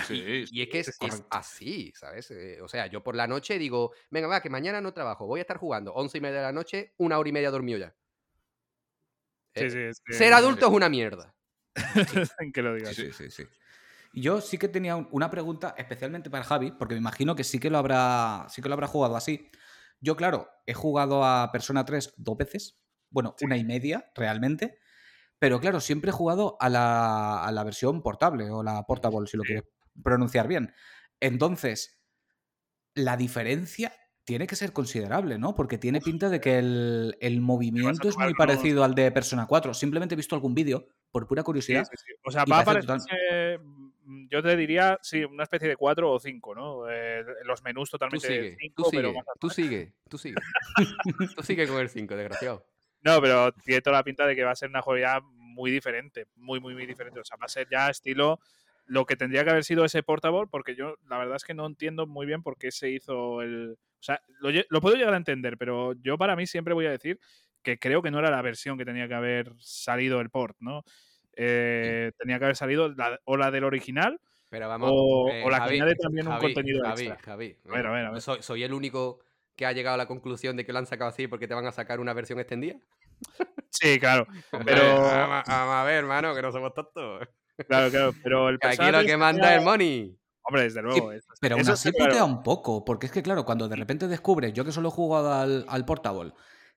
Sí, 0.06 0.44
Y 0.52 0.62
es 0.62 0.68
que 0.70 0.80
es, 0.82 0.98
así, 1.30 1.92
¿sabes? 1.96 2.30
Eh, 2.32 2.60
o 2.62 2.68
sea, 2.68 2.86
yo 2.88 3.02
por 3.02 3.16
la 3.16 3.26
noche 3.28 3.58
digo, 3.58 3.94
venga, 4.12 4.28
va, 4.28 4.42
que 4.42 4.50
mañana 4.50 4.82
no 4.82 4.94
trabajo, 4.94 5.26
voy 5.26 5.40
a 5.40 5.44
estar 5.44 5.58
jugando 5.58 5.94
11 5.94 6.18
y 6.18 6.22
media 6.22 6.38
de 6.38 6.44
la 6.44 6.52
noche, 6.52 6.94
una 6.98 7.18
hora 7.18 7.30
y 7.30 7.32
media 7.32 7.50
dormido 7.50 7.80
ya. 7.80 7.96
Sí, 9.58 9.65
Eh, 9.65 9.70
sí, 9.70 9.80
es 9.80 10.02
que- 10.06 10.13
Ser 10.13 10.34
adulto 10.34 10.67
es 10.67 10.72
una 10.74 10.89
mierda. 10.89 11.34
que 12.54 12.62
lo 12.62 12.74
digas. 12.76 12.96
Sí, 12.96 13.12
sí, 13.12 13.30
sí. 13.30 13.43
Y 14.13 14.22
Yo 14.22 14.41
sí 14.41 14.58
que 14.58 14.67
tenía 14.67 14.96
un- 14.96 15.08
una 15.12 15.30
pregunta 15.30 15.76
especialmente 15.78 16.30
para 16.30 16.43
Javi, 16.43 16.72
porque 16.72 16.96
me 16.96 17.00
imagino 17.00 17.36
que 17.36 17.43
sí 17.43 17.60
que 17.60 17.70
lo 17.70 17.78
habrá, 17.78 18.48
sí 18.50 18.62
que 18.62 18.70
lo 18.70 18.74
habrá 18.74 18.88
jugado 18.88 19.15
así. 19.15 19.52
Yo, 20.00 20.15
claro, 20.15 20.50
he 20.65 20.74
jugado 20.74 21.24
a 21.26 21.52
Persona 21.52 21.86
3 21.86 22.13
dos 22.17 22.38
veces, 22.38 22.80
bueno, 23.10 23.36
una 23.41 23.58
y 23.58 23.63
media 23.63 24.12
realmente, 24.15 24.80
pero 25.39 25.60
claro, 25.60 25.80
siempre 25.80 26.10
he 26.10 26.13
jugado 26.13 26.58
a 26.60 26.70
la, 26.70 27.43
a 27.43 27.52
la 27.52 27.63
versión 27.63 28.02
portable 28.02 28.50
o 28.50 28.63
la 28.63 28.84
portable, 28.84 29.28
si 29.28 29.38
lo 29.38 29.43
Sí. 29.43 29.48
quieres 29.48 29.65
pronunciar 30.04 30.48
bien. 30.48 30.74
Entonces, 31.20 32.00
la 32.96 33.17
diferencia 33.17 33.93
tiene 34.28 34.46
que 34.46 34.58
ser 34.58 34.74
considerable, 34.74 35.38
¿no? 35.38 35.56
Porque 35.56 35.78
tiene 35.78 36.02
pinta 36.02 36.28
de 36.28 36.42
que 36.42 36.60
el, 36.60 37.16
el 37.22 37.40
movimiento 37.40 38.10
es 38.10 38.18
muy 38.18 38.34
parecido 38.34 38.84
al 38.84 38.94
de 38.94 39.10
Persona 39.10 39.48
4. 39.48 39.74
Simplemente 39.74 40.16
he 40.16 40.18
visto 40.18 40.36
algún 40.36 40.54
vídeo, 40.54 40.86
por 41.12 41.26
pura 41.28 41.44
curiosidad, 41.44 41.86
sí, 41.86 41.96
sí. 41.96 42.13
O 42.26 42.30
sea, 42.30 42.44
va 42.44 42.60
a 42.60 42.66
parece 42.66 42.86
parecerse, 42.86 43.58
mm, 43.63 44.28
yo 44.30 44.44
te 44.44 44.58
diría, 44.58 45.00
sí, 45.02 45.24
una 45.24 45.44
especie 45.44 45.70
de 45.70 45.78
4 45.78 46.12
o 46.12 46.20
5, 46.20 46.56
¿no? 46.56 46.90
Eh, 46.90 47.24
los 47.46 47.63
menús 47.63 47.90
Tú 47.90 47.96
totalmente 47.96 48.28
sigue, 48.28 48.58
5, 48.60 48.74
tú 48.76 48.90
pero 48.92 49.08
sigue, 49.08 49.18
más 49.18 49.26
tú 49.40 49.50
sigue, 49.50 49.94
tú 50.10 50.18
sigue. 50.18 50.36
tú 51.38 51.44
sigue 51.44 51.66
con 51.66 51.78
el 51.78 51.88
5, 51.88 52.16
desgraciado. 52.18 52.66
No, 53.04 53.22
pero 53.22 53.54
tiene 53.54 53.82
toda 53.82 53.96
la 53.96 54.04
pinta 54.04 54.28
de 54.28 54.36
que 54.36 54.44
va 54.44 54.52
a 54.52 54.56
ser 54.58 54.68
una 54.68 54.82
jugabilidad 54.82 55.22
muy 55.24 55.72
diferente, 55.72 56.28
muy, 56.36 56.60
muy, 56.60 56.74
muy 56.74 56.86
diferente. 56.86 57.22
O 57.22 57.24
sea, 57.24 57.38
va 57.38 57.46
a 57.46 57.50
ser 57.50 57.70
ya 57.72 57.90
estilo 57.90 58.42
lo 58.88 59.06
que 59.06 59.16
tendría 59.16 59.46
que 59.46 59.52
haber 59.52 59.63
sido 59.63 59.86
ese 59.86 60.04
portable, 60.04 60.48
porque 60.52 60.76
yo 60.76 60.98
la 61.08 61.18
verdad 61.18 61.38
es 61.38 61.46
que 61.46 61.54
no 61.54 61.66
entiendo 61.66 62.08
muy 62.08 62.26
bien 62.26 62.44
por 62.44 62.58
qué 62.58 62.72
se 62.72 62.90
hizo 62.90 63.42
el... 63.42 63.78
O 63.99 64.03
sea, 64.03 64.21
lo, 64.69 64.81
puedo 64.81 64.95
llegar 64.95 65.13
a 65.13 65.17
entender, 65.17 65.57
pero 65.57 65.93
yo 66.01 66.17
para 66.17 66.36
mí 66.36 66.45
siempre 66.45 66.73
voy 66.73 66.86
a 66.86 66.91
decir 66.91 67.19
que 67.63 67.79
creo 67.79 68.01
que 68.01 68.12
no 68.12 68.19
era 68.19 68.31
la 68.31 68.41
versión 68.41 68.77
que 68.77 68.86
tenía 68.86 69.07
que 69.07 69.15
haber 69.15 69.53
salido 69.60 70.21
el 70.21 70.29
port, 70.29 70.55
¿no? 70.60 70.83
Eh, 71.36 72.12
tenía 72.17 72.39
que 72.39 72.45
haber 72.45 72.55
salido 72.55 72.89
la, 72.89 73.19
o 73.25 73.38
la 73.38 73.51
del 73.51 73.63
original 73.63 74.19
Pero 74.49 74.67
vamos. 74.67 74.89
o, 74.91 75.29
eh, 75.29 75.43
o 75.43 75.49
la 75.51 75.67
que 75.67 75.75
añade 75.75 75.95
también 75.95 76.27
un 76.27 76.39
contenido 76.39 76.83
Javi, 76.83 77.07
extra. 77.07 77.23
Javi, 77.23 77.57
A 77.65 77.69
a 77.69 77.75
ver, 77.75 77.86
a 77.86 78.12
ver. 78.12 78.21
Soy, 78.21 78.41
soy 78.41 78.63
el 78.63 78.73
único 78.73 79.19
que 79.55 79.65
ha 79.65 79.71
llegado 79.71 79.95
a 79.95 79.97
la 79.97 80.07
conclusión 80.07 80.55
de 80.55 80.65
que 80.65 80.71
lo 80.71 80.79
han 80.79 80.86
sacado 80.86 81.10
así 81.10 81.27
porque 81.27 81.47
te 81.47 81.53
van 81.53 81.65
a 81.65 81.71
sacar 81.71 81.99
una 81.99 82.13
versión 82.13 82.39
extendida. 82.39 82.75
Sí, 83.69 83.99
claro, 83.99 84.25
pero 84.65 85.01
Vamos, 85.01 85.43
vamos 85.47 85.75
a 85.75 85.83
ver, 85.83 85.95
hermano, 85.95 86.33
que 86.33 86.41
no 86.41 86.51
somos 86.51 86.73
tontos. 86.73 87.27
claro, 87.67 87.91
claro, 87.91 88.13
pero 88.23 88.49
el 88.49 88.60
Aquí 88.62 88.91
lo 88.91 89.03
que 89.03 89.17
manda 89.17 89.51
es 89.53 89.60
el 89.60 89.65
money. 89.65 90.17
Hombre, 90.47 90.63
desde 90.63 90.81
luego. 90.81 91.12
eso- 91.12 91.27
Pero 91.41 91.55
aún 91.55 91.62
eso 91.62 91.73
así 91.73 91.91
claro. 91.91 92.10
putea 92.12 92.23
un 92.25 92.43
poco, 92.43 92.86
porque 92.86 93.05
es 93.07 93.12
que 93.12 93.21
claro, 93.23 93.45
cuando 93.45 93.67
de 93.67 93.75
repente 93.75 94.07
descubres, 94.07 94.53
yo 94.53 94.63
que 94.65 94.71
solo 94.71 94.89
he 94.89 94.91
jugado 94.91 95.33
al, 95.33 95.65
al 95.67 95.86
Portable, 95.86 96.33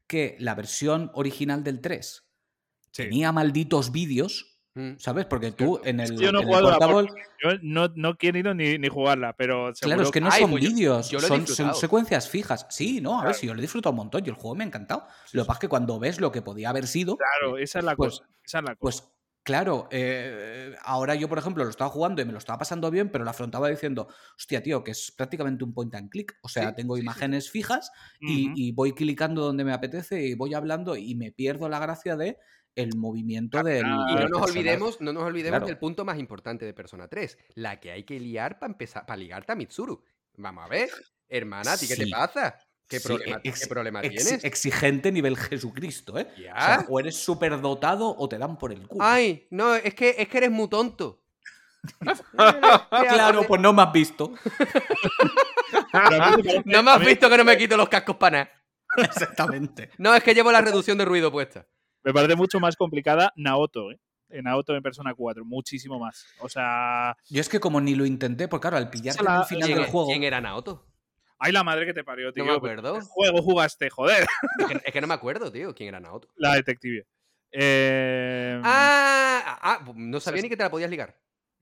que 0.07 0.37
la 0.41 0.55
versión 0.55 1.11
original 1.15 1.63
del 1.63 1.81
3 1.81 2.27
Sí. 2.91 3.05
tenía 3.05 3.31
malditos 3.33 3.93
vídeos, 3.93 4.47
Mm. 4.75 4.99
¿sabes? 4.99 5.27
Porque 5.27 5.51
tú 5.51 5.81
en 5.85 5.99
el, 5.99 6.17
yo 6.17 6.31
no 6.31 6.39
he 6.41 6.43
en 6.43 6.49
el 6.49 6.55
la 6.63 6.71
Portable... 6.79 7.09
Yo 7.43 7.51
no, 7.63 7.89
no 7.97 8.17
quiero 8.17 8.39
ir 8.39 8.55
ni, 8.55 8.79
ni 8.79 8.89
jugarla, 8.89 9.33
pero 9.37 9.73
Claro, 9.81 10.03
es 10.03 10.11
que 10.13 10.21
no 10.21 10.31
son 10.31 10.51
pues 10.53 10.63
vídeos, 10.63 11.09
son, 11.09 11.75
secuencias 11.75 12.29
fijas. 12.29 12.67
Sí, 12.71 13.01
no, 13.01 13.15
a 13.15 13.17
ver, 13.17 13.31
Claro. 13.31 13.39
si 13.39 13.47
yo 13.49 13.55
lo 13.55 13.59
he 13.61 13.63
disfrutado 13.63 13.91
un 13.91 13.97
montón, 13.97 14.23
yo 14.23 14.33
el 14.33 14.39
juego 14.39 14.55
me 14.55 14.63
ha 14.63 14.67
encantado. 14.69 15.07
Lo 15.33 15.43
que 15.43 15.47
pasa 15.47 15.57
es 15.57 15.61
que 15.63 15.69
cuando 15.69 15.99
ves 15.99 16.21
lo 16.21 16.31
que 16.31 16.41
podía 16.43 16.71
haber 16.71 16.87
sido, 16.87 17.17
Claro, 17.17 17.59
esa 17.59 17.81
es 17.81 17.85
la 17.85 17.97
Pues- 17.97 18.21
cosa. 18.21 18.31
Esa 18.45 18.59
es 18.59 18.65
la 18.65 18.77
cosa. 18.77 19.03
pues 19.03 19.13
claro, 19.43 19.89
eh, 19.91 20.75
ahora 20.83 21.15
yo, 21.15 21.29
por 21.29 21.39
ejemplo, 21.39 21.65
lo 21.65 21.71
estaba 21.71 21.91
jugando 21.91 22.23
y 22.23 22.25
me 22.25 22.33
lo 22.33 22.39
estaba 22.39 22.59
pasando 22.59 22.91
bien, 22.91 23.11
pero 23.11 23.25
lo 23.25 23.31
afrontaba 23.31 23.69
diciendo, 23.69 24.09
hostia, 24.37 24.63
tío, 24.63 24.85
que 24.85 24.93
es 24.93 25.13
prácticamente 25.13 25.65
un 25.65 25.73
point 25.75 25.95
and 25.95 26.11
click. 26.11 26.37
O 26.43 26.49
sea, 26.49 26.69
Sí, 26.71 26.75
tengo 26.77 26.97
sí, 26.97 27.01
sí. 27.01 27.05
imágenes 27.05 27.51
fijas 27.51 27.91
y, 28.21 28.73
voy 28.73 28.93
clicando 28.93 29.43
donde 29.43 29.65
me 29.65 29.73
apetece 29.73 30.23
y 30.27 30.35
voy 30.35 30.55
hablando 30.55 30.97
y 30.97 31.15
me 31.15 31.33
pierdo 31.33 31.69
la 31.69 31.79
gracia 31.79 32.17
de 32.17 32.39
el 32.77 32.97
movimiento 32.97 33.63
del. 33.63 33.85
Y 33.87 33.91
Ah, 33.91 34.21
no 34.21 34.29
nos 34.29 34.51
olvidemos, 34.51 35.01
no 35.01 35.13
nos 35.13 35.25
olvidemos 35.25 35.59
Claro. 35.59 35.67
del 35.67 35.79
punto 35.79 36.05
más 36.05 36.19
importante 36.19 36.65
de 36.65 36.73
Persona 36.73 37.09
3, 37.09 37.37
la 37.55 37.81
que 37.81 37.91
hay 37.91 38.05
que 38.05 38.21
liar 38.21 38.59
para 38.59 38.73
empezar, 38.73 39.05
para 39.07 39.17
ligarte 39.17 39.53
a 39.53 39.57
Mitsuru. 39.57 40.05
Vamos 40.37 40.65
a 40.65 40.69
ver, 40.69 40.89
hermana, 41.29 41.73
¿a 41.73 41.77
ti 41.77 41.89
qué 41.89 41.97
te 41.97 42.07
pasa? 42.09 42.57
¿Qué 42.91 42.99
Sí, 43.01 43.07
problema, 43.09 43.41
ex- 43.45 43.61
qué 43.61 43.67
problema 43.69 44.01
ex- 44.03 44.25
tienes? 44.25 44.45
Exigente 44.45 45.13
nivel 45.13 45.37
Jesucristo, 45.37 46.19
¿eh? 46.19 46.27
Ya. 46.37 46.55
O 46.55 46.61
sea, 46.61 46.87
o 46.89 47.01
eres 47.01 47.17
súper 47.17 47.59
dotado 47.61 48.15
o 48.19 48.29
te 48.29 48.37
dan 48.37 48.59
por 48.59 48.73
el 48.73 48.87
culo. 48.89 49.03
Ay, 49.05 49.47
no, 49.51 49.75
es 49.77 49.95
que, 49.95 50.17
es 50.19 50.29
que 50.29 50.39
eres 50.39 50.51
muy 50.51 50.69
tonto. 50.69 51.23
claro, 52.91 53.45
pues 53.47 53.61
no 53.61 53.73
me 53.73 53.83
has 53.83 53.93
visto. 53.93 54.33
No 56.65 56.83
me 56.83 56.91
has 56.91 57.01
visto 57.01 57.29
que 57.29 57.37
no 57.37 57.45
me 57.45 57.57
quito 57.57 57.77
los 57.77 57.89
cascos 57.89 58.17
para 58.17 58.39
nada. 58.45 58.51
Exactamente. 59.05 59.91
No, 59.99 60.15
es 60.15 60.23
que 60.23 60.35
llevo 60.35 60.51
la 60.53 60.61
reducción 60.61 60.99
de 60.99 61.05
ruido 61.05 61.31
puesta. 61.31 61.67
Me 62.03 62.13
parece 62.13 62.35
mucho 62.35 62.59
más 62.61 62.77
complicada 62.77 63.33
Naoto, 63.37 63.91
¿eh? 63.93 64.01
En 64.31 64.45
Naoto 64.45 64.75
en 64.77 64.83
Persona 64.83 65.13
4, 65.15 65.45
muchísimo 65.45 65.99
más. 65.99 66.27
O 66.41 66.49
sea, 66.49 67.17
Yo 67.29 67.41
es 67.41 67.49
que 67.49 67.59
como 67.61 67.81
ni 67.81 67.95
lo 67.95 68.07
intenté, 68.07 68.47
porque 68.49 68.63
claro, 68.63 68.77
al 68.77 68.85
en 68.85 68.91
el 69.07 69.45
final 69.45 69.47
¿Quién, 69.49 69.79
del 69.79 69.87
e- 69.87 69.91
juego. 69.91 70.09
quién 70.09 70.23
era 70.23 70.41
Naoto? 70.41 70.87
Ay 71.41 71.51
la 71.53 71.65
madre 71.65 71.87
que 71.87 71.95
te 71.95 72.05
parió, 72.05 72.33
tío. 72.33 72.45
me 72.45 72.53
acuerdo. 72.53 72.95
¿Qué 72.95 73.01
juego 73.09 73.43
jugaste, 73.43 73.91
joder? 73.91 74.25
Es 74.61 74.67
que, 74.67 74.81
es 74.85 74.93
que 74.93 75.01
no 75.01 75.07
me 75.09 75.15
acuerdo, 75.15 75.51
tío, 75.51 75.75
quién 75.75 75.89
era 75.89 75.99
Naoto. 76.01 76.29
La 76.37 76.55
detective. 76.55 77.05
Eh, 77.53 78.61
Ah, 78.65 79.43
ah, 79.45 79.59
ah, 79.63 79.93
no 79.97 80.21
sabía 80.21 80.37
Pues- 80.37 80.43
ni 80.45 80.49
que 80.51 80.57
te 80.57 80.63
la 80.63 80.71
podías 80.71 80.91
ligar. 80.91 81.17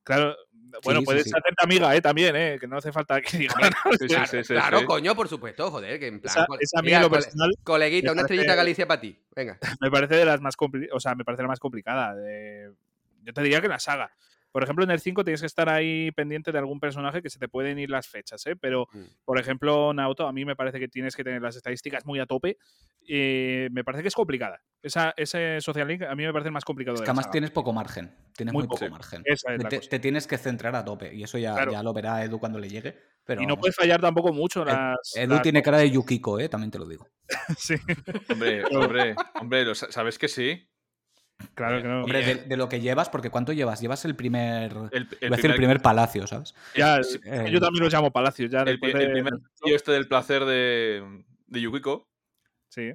Claro, 0.05 0.35
bueno, 0.85 1.01
sí, 1.01 1.07
puedes 1.07 1.25
sí. 1.25 1.31
hacerte 1.31 1.63
amiga, 1.63 1.95
¿eh? 1.95 2.01
También, 2.01 2.35
¿eh? 2.35 2.57
Que 2.59 2.67
no 2.67 2.79
hace 2.79 2.93
falta 2.93 3.21
que 3.21 3.37
diga 3.39 3.55
nada. 3.61 3.75
Sí, 3.93 3.97
sí, 4.01 4.07
Claro, 4.09 4.27
sí, 4.27 4.45
sí, 4.45 4.53
claro, 4.55 4.79
sí. 4.81 4.85
coño, 4.87 5.15
por 5.15 5.29
supuesto, 5.29 5.71
joder, 5.71 5.99
que 6.01 6.07
en 6.07 6.21
plan. 6.21 6.31
Esa, 6.33 6.47
esa 6.61 6.83
Mira, 6.83 7.01
lo 7.03 7.11
personal 7.11 7.51
coleguita, 7.63 8.13
una 8.13 8.23
parece- 8.23 8.35
estrellita 8.35 8.55
Galicia 8.55 8.87
para 8.89 9.01
ti. 9.03 9.19
Venga. 9.37 9.59
me 9.81 9.91
parece 9.91 10.15
de 10.17 10.25
las 10.25 10.41
más 10.41 10.55
o 10.93 11.01
sea, 11.01 11.15
me 11.15 11.25
parece 11.25 11.43
la 11.43 11.49
más 11.49 11.61
complicada. 11.61 12.15
de- 12.15 12.73
Yo 13.23 13.33
te 13.35 13.43
diría 13.43 13.61
que 13.61 13.69
la 13.69 13.79
saga. 13.79 14.11
Por 14.51 14.63
ejemplo, 14.63 14.85
en 14.85 14.91
el 14.91 14.99
5 15.01 15.25
tienes 15.25 15.41
que 15.41 15.47
estar 15.47 15.69
ahí 15.69 16.11
pendiente 16.13 16.53
de 16.53 16.59
algún 16.59 16.81
personaje 16.81 17.21
que 17.23 17.31
se 17.31 17.39
te 17.39 17.49
pueden 17.49 17.79
ir 17.79 17.91
las 17.91 18.09
fechas, 18.09 18.47
¿eh? 18.47 18.57
Pero, 18.57 18.87
Mm. 18.93 19.03
por 19.25 19.39
ejemplo, 19.39 19.93
Naoto, 19.93 20.27
a 20.27 20.33
mí 20.33 20.45
me 20.45 20.57
parece 20.57 20.79
que 20.81 20.89
tienes 20.89 21.15
que 21.15 21.23
tener 21.25 21.43
las 21.43 21.57
estadísticas 21.57 22.05
muy 22.07 22.19
a 22.21 22.27
tope. 22.27 22.57
y 23.11 23.69
me 23.71 23.85
parece 23.85 24.03
que 24.03 24.09
es 24.09 24.15
complicada. 24.15 24.61
Esa, 24.83 25.15
ese 25.17 25.63
Social 25.63 25.89
Link 25.89 26.03
a 26.03 26.15
mí 26.15 26.25
me 26.27 26.33
parece 26.33 26.49
el 26.49 26.53
más 26.53 26.65
complicado 26.67 26.97
Es 26.97 27.01
que 27.01 27.07
además 27.09 27.25
saga. 27.25 27.33
tienes 27.33 27.51
poco 27.51 27.73
margen. 27.73 28.15
Tienes 28.37 28.53
Muy 28.53 28.63
muy, 28.65 28.69
poco 28.69 28.81
poco. 28.81 28.91
margen. 28.91 29.23
Esa 29.25 29.55
es 29.55 29.63
la 29.63 29.69
te, 29.71 29.77
cosa. 29.79 29.89
te 29.89 29.99
tienes 29.99 30.27
que 30.27 30.37
centrar 30.37 30.77
a 30.77 30.85
tope. 30.85 31.15
Y 31.15 31.23
eso 31.23 31.39
ya, 31.39 31.55
Claro. 31.55 31.73
ya 31.73 31.83
lo 31.83 31.95
verá 31.95 32.23
Edu 32.23 32.39
cuando 32.39 32.59
le 32.59 32.69
llegue. 32.69 32.99
Pero 33.25 33.41
y 33.41 33.47
no 33.47 33.53
vamos, 33.55 33.61
puedes 33.63 33.77
fallar 33.77 33.99
tampoco 34.01 34.35
mucho 34.35 34.63
las. 34.63 34.97
Edu 35.17 35.33
las- 35.35 35.43
tiene 35.43 35.63
cara 35.63 35.79
de 35.79 35.91
Yukiko, 35.91 36.39
¿eh? 36.39 36.51
También 36.51 36.71
te 36.71 36.79
lo 36.79 36.87
digo. 36.87 37.09
Sí, 37.59 37.77
Hombre, 38.31 38.63
hombre, 38.77 39.15
hombre, 39.41 39.75
¿sabes 39.75 40.19
que 40.19 40.29
sí? 40.29 40.68
Claro 41.55 41.83
que 41.83 41.89
no. 41.89 42.03
Hombre, 42.05 42.25
de, 42.25 42.35
de 42.45 42.57
lo 42.57 42.69
que 42.69 42.81
llevas, 42.81 43.09
porque 43.09 43.31
¿cuánto 43.31 43.53
llevas? 43.53 43.81
Llevas 43.81 44.05
el 44.05 44.15
primer. 44.17 44.73
El, 44.93 45.09
a 45.33 45.37
decir 45.37 45.51
el 45.51 45.57
primer 45.57 45.81
palacio, 45.81 46.27
¿sabes? 46.27 46.55
Ya, 46.75 47.03
sí, 47.03 47.19
Eh, 47.25 47.49
yo 47.51 47.61
también 47.61 47.85
los 47.85 47.93
llamo 47.93 48.11
palacios. 48.11 48.51
Ya 48.51 48.61
el, 48.61 48.65
después 48.67 48.95
el 48.95 49.01
de- 49.01 49.09
primer 49.11 49.35
tío 49.63 49.77
este 49.77 49.93
del 49.93 50.09
placer 50.09 50.45
de, 50.45 51.25
de 51.47 51.61
Yukiko. 51.61 52.09
Sí. 52.69 52.93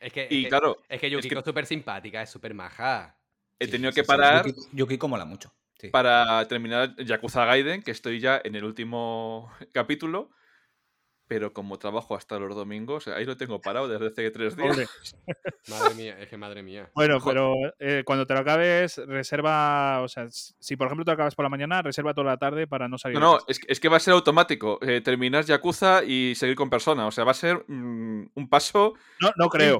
Es 0.00 0.12
que, 0.12 0.28
Y 0.30 0.38
es 0.38 0.42
que, 0.44 0.48
claro, 0.48 0.76
es 0.88 1.00
que 1.00 1.10
Yukiko 1.10 1.34
que- 1.34 1.38
es 1.40 1.44
súper 1.44 1.66
simpática, 1.66 2.22
es 2.22 2.30
súper 2.30 2.54
maja. 2.54 3.18
he 3.58 3.64
sí, 3.66 3.72
tenido 3.72 3.90
sí, 3.90 3.96
que 3.96 4.02
sí, 4.02 4.06
parar 4.06 4.46
Yukiko, 4.46 4.68
Yukiko 4.72 5.08
mola 5.08 5.24
mucho. 5.24 5.52
sí. 5.80 5.88
para 5.88 6.46
terminar 6.46 6.94
Yakuza 7.04 7.44
Gaiden, 7.44 7.82
que 7.82 7.90
estoy 7.90 8.20
ya 8.20 8.40
en 8.44 8.54
el 8.54 8.64
último 8.64 9.50
capítulo. 9.72 10.30
Pero 11.28 11.52
como 11.52 11.78
trabajo 11.78 12.16
hasta 12.16 12.38
los 12.38 12.56
domingos, 12.56 13.06
ahí 13.08 13.26
lo 13.26 13.36
tengo 13.36 13.60
parado 13.60 13.86
desde 13.86 14.06
hace 14.06 14.30
tres 14.30 14.56
días. 14.56 14.70
Hombre, 14.70 14.86
Madre 15.68 15.94
mía, 15.94 16.16
es 16.18 16.28
que 16.28 16.36
madre 16.38 16.62
mía. 16.62 16.90
Bueno, 16.94 17.20
Joder. 17.20 17.34
pero 17.36 17.54
eh, 17.78 18.02
cuando 18.04 18.26
te 18.26 18.32
lo 18.34 18.40
acabes, 18.40 18.96
reserva. 19.06 20.00
O 20.02 20.08
sea, 20.08 20.26
si 20.30 20.76
por 20.76 20.86
ejemplo 20.86 21.04
te 21.04 21.10
lo 21.10 21.14
acabas 21.14 21.34
por 21.34 21.44
la 21.44 21.50
mañana, 21.50 21.82
reserva 21.82 22.14
toda 22.14 22.28
la 22.28 22.36
tarde 22.38 22.66
para 22.66 22.88
no 22.88 22.96
salir. 22.96 23.18
No, 23.20 23.34
no, 23.34 23.38
es, 23.46 23.58
que- 23.58 23.70
es 23.70 23.78
que 23.78 23.88
va 23.88 23.98
a 23.98 24.00
ser 24.00 24.14
automático. 24.14 24.78
eh, 24.82 25.02
terminar 25.02 25.44
Yakuza 25.44 26.02
y 26.04 26.34
seguir 26.34 26.56
con 26.56 26.70
persona. 26.70 27.06
O 27.06 27.10
sea, 27.10 27.24
va 27.24 27.32
a 27.32 27.34
ser 27.34 27.62
mm, 27.68 28.30
un 28.34 28.48
paso. 28.48 28.94
no, 29.20 29.30
no 29.36 29.48
creo. 29.50 29.76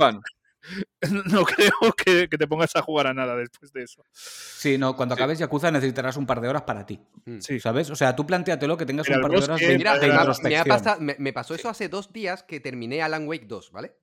No 1.32 1.44
creo 1.44 1.72
que, 1.96 2.28
que 2.28 2.36
te 2.38 2.46
pongas 2.46 2.74
a 2.76 2.82
jugar 2.82 3.06
a 3.06 3.14
nada 3.14 3.36
después 3.36 3.72
de 3.72 3.84
eso. 3.84 4.02
Sí, 4.12 4.78
no, 4.78 4.96
cuando 4.96 5.14
Sí. 5.14 5.20
acabes 5.20 5.38
Yakuza 5.38 5.70
necesitarás 5.70 6.16
un 6.16 6.26
par 6.26 6.40
de 6.40 6.48
horas 6.48 6.62
para 6.62 6.84
ti. 6.84 7.00
Mm. 7.24 7.38
Sí. 7.40 7.60
¿Sabes? 7.60 7.88
O 7.90 7.96
sea, 7.96 8.14
tú 8.16 8.26
planteatelo 8.26 8.76
que 8.76 8.84
tengas 8.86 9.06
Mira, 9.08 9.18
un 9.18 9.22
par 9.22 9.30
de 9.30 9.36
horas 9.38 9.48
bosque- 9.50 9.66
de, 9.68 9.78
Mira, 9.78 9.98
de 9.98 10.00
me, 10.00 10.06
ha- 10.06 10.08
me 10.08 10.14
ha 10.16 10.20
introspección. 10.22 10.66
pasado- 10.68 11.00
me- 11.00 11.16
me 11.18 11.32
pasó 11.32 11.54
eso 11.54 11.68
hace 11.68 11.88
dos 11.88 12.12
días 12.12 12.42
que 12.42 12.60
terminé 12.60 13.00
Alan 13.02 13.26
Wake 13.28 13.46
2, 13.46 13.70
¿vale? 13.72 13.96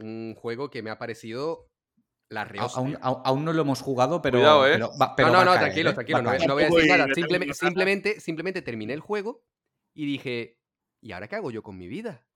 Un 0.00 0.34
juego 0.36 0.68
que 0.70 0.82
me 0.82 0.90
ha 0.90 0.98
parecido 0.98 1.68
la 2.28 2.42
A- 2.42 2.44
rehostia. 2.46 2.80
Aún, 2.80 2.96
a- 3.00 3.22
aún 3.24 3.44
no 3.44 3.52
lo 3.52 3.62
hemos 3.62 3.80
jugado, 3.80 4.20
pero. 4.22 4.38
Cuidado, 4.38 4.66
¿eh? 4.66 4.72
pero 4.72 4.90
va- 5.00 5.14
pero 5.14 5.28
no, 5.28 5.34
no, 5.34 5.44
no, 5.44 5.50
caer, 5.52 5.60
tranquilo, 5.60 5.90
¿eh? 5.90 5.94
tranquilo. 5.94 6.22
No, 6.22 6.28
voy- 6.30 6.38
caer. 6.38 6.48
no 6.48 6.54
voy 6.54 6.62
a 6.62 6.66
decir 6.66 6.84
ir 6.84 6.90
nada. 6.98 7.14
simplemente, 7.54 8.20
simplemente 8.20 8.62
terminé 8.62 8.94
el 8.94 9.00
juego 9.00 9.44
y 9.94 10.06
dije, 10.06 10.58
¿y 11.00 11.12
ahora 11.12 11.28
qué 11.28 11.36
hago 11.36 11.50
yo 11.50 11.62
con 11.62 11.76
mi 11.78 11.86
vida? 11.88 12.26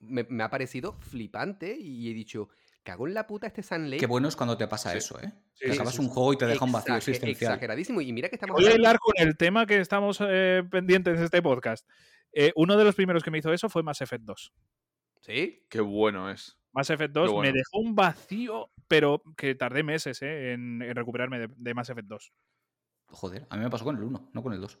Me, 0.00 0.24
me 0.28 0.42
ha 0.44 0.50
parecido 0.50 0.94
flipante 1.00 1.76
y 1.76 2.10
he 2.10 2.14
dicho, 2.14 2.48
cago 2.82 3.06
en 3.06 3.14
la 3.14 3.26
puta 3.26 3.46
este 3.46 3.62
Sun 3.62 3.90
Lake. 3.90 4.00
Qué 4.00 4.06
bueno 4.06 4.28
es 4.28 4.36
cuando 4.36 4.56
te 4.56 4.66
pasa 4.68 4.92
Sí. 4.92 4.98
eso, 4.98 5.20
¿eh? 5.20 5.32
Sí, 5.54 5.64
que 5.64 5.72
sí, 5.72 5.74
acabas 5.74 5.94
sí, 5.94 6.00
un 6.00 6.08
sí. 6.08 6.12
juego 6.14 6.32
y 6.34 6.36
te 6.38 6.46
deja 6.46 6.64
un 6.64 6.72
vacío 6.72 6.94
existencial. 6.96 7.52
Exageradísimo. 7.52 8.00
Y 8.00 8.12
mira 8.12 8.28
que 8.28 8.36
estamos 8.36 8.56
Voy 8.60 8.66
a 8.66 8.74
hilar 8.74 8.98
con 8.98 9.14
el 9.16 9.36
tema 9.36 9.66
que 9.66 9.78
estamos 9.80 10.18
eh, 10.20 10.62
pendientes 10.70 11.18
de 11.18 11.24
este 11.24 11.40
podcast. 11.42 11.88
Eh, 12.32 12.52
uno 12.56 12.76
de 12.76 12.84
los 12.84 12.94
primeros 12.94 13.22
que 13.24 13.30
me 13.30 13.38
hizo 13.38 13.52
eso 13.52 13.68
fue 13.70 13.82
Mass 13.82 14.02
Effect 14.02 14.24
2. 14.24 14.52
¿Sí? 15.20 15.64
Qué 15.68 15.80
bueno 15.80 16.30
es. 16.30 16.58
Mass 16.72 16.90
Effect 16.90 17.14
2 17.14 17.30
bueno. 17.32 17.40
me 17.50 17.52
dejó 17.56 17.78
un 17.78 17.94
vacío, 17.94 18.70
pero 18.86 19.22
que 19.36 19.54
tardé 19.54 19.82
meses 19.82 20.20
eh, 20.20 20.52
en, 20.52 20.82
en 20.82 20.94
recuperarme 20.94 21.38
de, 21.38 21.48
de 21.56 21.74
Mass 21.74 21.88
Effect 21.88 22.08
2. 22.08 22.32
Joder, 23.06 23.46
a 23.48 23.56
mí 23.56 23.62
me 23.64 23.70
pasó 23.70 23.84
con 23.84 23.96
el 23.96 24.02
1, 24.02 24.30
no 24.34 24.42
con 24.42 24.52
el 24.52 24.60
2. 24.60 24.78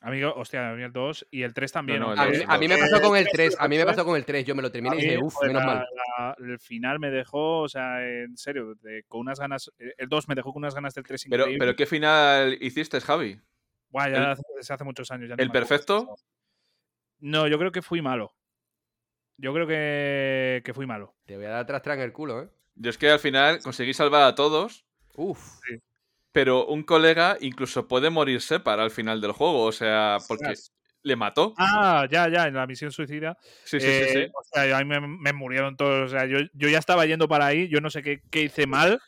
Amigo, 0.00 0.32
hostia, 0.36 0.70
a 0.70 0.74
mí 0.74 0.82
el 0.84 0.92
2 0.92 1.26
y 1.32 1.42
el 1.42 1.52
3 1.52 1.72
también. 1.72 1.98
No, 1.98 2.14
no, 2.14 2.20
A 2.20 2.24
aunque- 2.24 2.38
mí, 2.38 2.44
el 2.44 2.50
a 2.50 2.58
mí 2.58 2.68
me 2.68 2.78
pasó 2.78 3.00
con 3.02 3.16
el 3.16 3.26
el 3.26 3.32
3. 3.32 3.56
A 3.58 3.66
mí 3.66 3.76
me 3.78 3.84
pasó 3.84 4.04
con 4.04 4.16
el 4.16 4.24
3. 4.24 4.44
Yo 4.46 4.54
me 4.54 4.62
lo 4.62 4.70
terminé 4.70 4.94
y 4.96 4.98
a 4.98 5.02
dije, 5.02 5.16
mí 5.18 5.22
uff, 5.24 5.34
menos 5.42 5.60
la- 5.62 5.66
mal. 5.66 5.86
la- 6.18 6.36
el 6.38 6.58
final 6.60 7.00
me 7.00 7.10
dejó, 7.10 7.60
o 7.62 7.68
sea, 7.68 8.06
en 8.06 8.36
serio, 8.36 8.74
de- 8.80 9.02
con 9.08 9.20
unas 9.20 9.40
ganas. 9.40 9.72
eh, 9.78 9.94
El 9.98 10.08
2 10.08 10.28
me 10.28 10.36
dejó 10.36 10.52
con 10.52 10.60
unas 10.62 10.74
ganas 10.74 10.94
del 10.94 11.04
3 11.04 11.24
Pero, 11.28 11.42
increíbles. 11.44 11.58
pero 11.66 11.76
¿qué 11.76 11.86
final 11.86 12.56
hiciste, 12.60 13.00
Javi? 13.00 13.40
Buah, 13.90 14.08
ya 14.08 14.16
el- 14.18 14.24
hace, 14.26 14.42
desde 14.56 14.74
hace 14.74 14.84
muchos 14.84 15.10
años. 15.10 15.28
ya 15.30 15.36
ni 15.36 15.42
¿El 15.42 15.50
perfecto? 15.50 16.14
No, 17.20 17.48
yo 17.48 17.58
creo 17.58 17.72
que 17.72 17.82
fui 17.82 18.00
malo. 18.00 18.34
Yo 19.36 19.52
creo 19.52 19.66
que, 19.66 20.62
que 20.64 20.74
fui 20.74 20.86
malo. 20.86 21.14
Te 21.24 21.36
voy 21.36 21.46
a 21.46 21.50
dar 21.50 21.66
tras 21.66 21.84
en 21.96 22.00
el 22.02 22.12
culo, 22.12 22.42
¿eh? 22.42 22.48
Yo 22.76 22.90
es 22.90 22.98
que 22.98 23.10
al 23.10 23.18
final 23.18 23.60
conseguí 23.62 23.92
salvar 23.94 24.22
a 24.22 24.34
todos, 24.36 24.84
Uf. 25.16 25.58
Pero 26.38 26.66
un 26.66 26.84
colega 26.84 27.36
incluso 27.40 27.88
puede 27.88 28.10
morirse 28.10 28.60
para 28.60 28.84
al 28.84 28.92
final 28.92 29.20
del 29.20 29.32
juego. 29.32 29.64
O 29.64 29.72
sea, 29.72 30.18
porque 30.28 30.54
le 31.02 31.16
mató. 31.16 31.52
Ah, 31.58 32.06
ya, 32.08 32.28
ya, 32.28 32.46
en 32.46 32.54
la 32.54 32.64
misión 32.64 32.92
suicida. 32.92 33.36
Sí, 33.64 33.80
sí, 33.80 33.86
eh, 33.88 34.06
sí, 34.06 34.18
sí. 34.20 34.26
O 34.32 34.44
sea, 34.44 34.78
a 34.78 34.84
mí 34.84 34.88
me, 34.88 35.00
me 35.00 35.32
murieron 35.32 35.76
todos. 35.76 36.06
O 36.06 36.08
sea, 36.08 36.26
yo, 36.26 36.38
yo 36.52 36.68
ya 36.68 36.78
estaba 36.78 37.06
yendo 37.06 37.26
para 37.26 37.46
ahí. 37.46 37.66
Yo 37.66 37.80
no 37.80 37.90
sé 37.90 38.04
qué, 38.04 38.22
qué 38.30 38.42
hice 38.42 38.68
mal. 38.68 39.00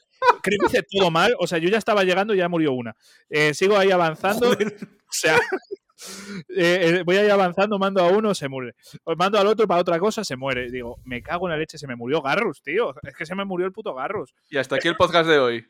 creo 0.42 0.58
que 0.58 0.66
hice 0.66 0.82
todo 0.90 1.12
mal. 1.12 1.32
O 1.38 1.46
sea, 1.46 1.58
yo 1.58 1.68
ya 1.68 1.78
estaba 1.78 2.02
llegando 2.02 2.34
y 2.34 2.38
ya 2.38 2.48
murió 2.48 2.72
una. 2.72 2.96
Eh, 3.28 3.54
sigo 3.54 3.78
ahí 3.78 3.92
avanzando. 3.92 4.50
O 4.50 5.12
sea, 5.12 5.36
eh, 6.48 6.98
eh, 6.98 7.02
voy 7.06 7.16
ahí 7.16 7.30
avanzando, 7.30 7.78
mando 7.78 8.02
a 8.02 8.08
uno, 8.08 8.34
se 8.34 8.48
muere. 8.48 8.74
Mando 9.16 9.38
al 9.38 9.46
otro 9.46 9.68
para 9.68 9.82
otra 9.82 10.00
cosa, 10.00 10.24
se 10.24 10.34
muere. 10.34 10.68
Digo, 10.68 10.98
me 11.04 11.22
cago 11.22 11.46
en 11.46 11.52
la 11.52 11.58
leche, 11.58 11.78
se 11.78 11.86
me 11.86 11.94
murió 11.94 12.22
Garrus, 12.22 12.60
tío. 12.60 12.92
Es 13.04 13.14
que 13.14 13.24
se 13.24 13.36
me 13.36 13.44
murió 13.44 13.68
el 13.68 13.72
puto 13.72 13.94
Garrus. 13.94 14.34
Y 14.48 14.56
hasta 14.58 14.74
aquí 14.74 14.88
el 14.88 14.96
podcast 14.96 15.28
de 15.28 15.38
hoy. 15.38 15.66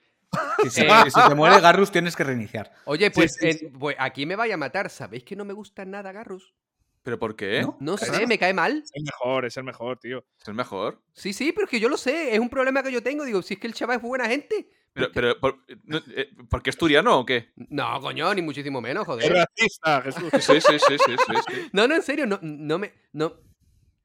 Si, 0.62 0.70
se- 0.70 0.86
Eh. 0.86 1.10
si 1.10 1.28
te 1.28 1.34
muere 1.34 1.60
Garrus, 1.60 1.90
tienes 1.90 2.14
que 2.16 2.24
reiniciar. 2.24 2.72
Oye, 2.84 3.10
pues, 3.10 3.34
sí, 3.40 3.48
en- 3.48 3.58
sí. 3.58 3.66
pues 3.68 3.96
aquí 3.98 4.26
me 4.26 4.36
vaya 4.36 4.54
a 4.54 4.58
matar. 4.58 4.90
¿Sabéis 4.90 5.24
que 5.24 5.36
no 5.36 5.44
me 5.44 5.52
gusta 5.52 5.84
nada 5.84 6.12
Garrus? 6.12 6.54
¿Pero 7.02 7.18
por 7.18 7.34
qué? 7.34 7.62
¿No? 7.62 7.76
No 7.80 7.96
sé, 7.96 8.26
me 8.26 8.38
cae 8.38 8.52
mal. 8.52 8.82
Es 8.84 8.90
el 8.94 9.02
mejor, 9.04 9.44
es 9.46 9.56
el 9.56 9.64
mejor, 9.64 9.98
tío. 9.98 10.24
Es 10.38 10.48
el 10.48 10.54
mejor. 10.54 11.02
Sí, 11.14 11.32
sí, 11.32 11.50
pero 11.52 11.64
es 11.64 11.70
que 11.70 11.80
yo 11.80 11.88
lo 11.88 11.96
sé. 11.96 12.34
Es 12.34 12.38
un 12.40 12.50
problema 12.50 12.82
que 12.82 12.92
yo 12.92 13.02
tengo. 13.02 13.24
Digo, 13.24 13.40
si 13.42 13.54
es 13.54 13.60
que 13.60 13.66
el 13.66 13.72
chaval 13.74 13.96
es 13.96 14.02
buena 14.02 14.26
gente. 14.28 14.68
Pero, 14.92 15.10
pero 15.12 15.40
por, 15.40 15.64
no, 15.84 15.98
eh, 16.14 16.28
¿por 16.50 16.62
qué 16.62 16.70
es 16.70 16.76
turiano 16.76 17.18
o 17.20 17.24
qué? 17.24 17.52
No, 17.56 18.00
coño, 18.00 18.34
ni 18.34 18.42
muchísimo 18.42 18.80
menos, 18.82 19.02
Es 19.02 19.06
joder. 19.06 19.32
racista, 19.32 20.02
Jesús. 20.02 20.28
Sí, 20.44 20.60
sí, 20.60 20.78
sí, 20.78 20.96
sí, 21.06 21.16
sí, 21.26 21.34
sí. 21.48 21.68
No, 21.72 21.88
no, 21.88 21.94
en 21.94 22.02
serio, 22.02 22.26
no, 22.26 22.38
no 22.42 22.78
me. 22.78 22.92
No, 23.12 23.32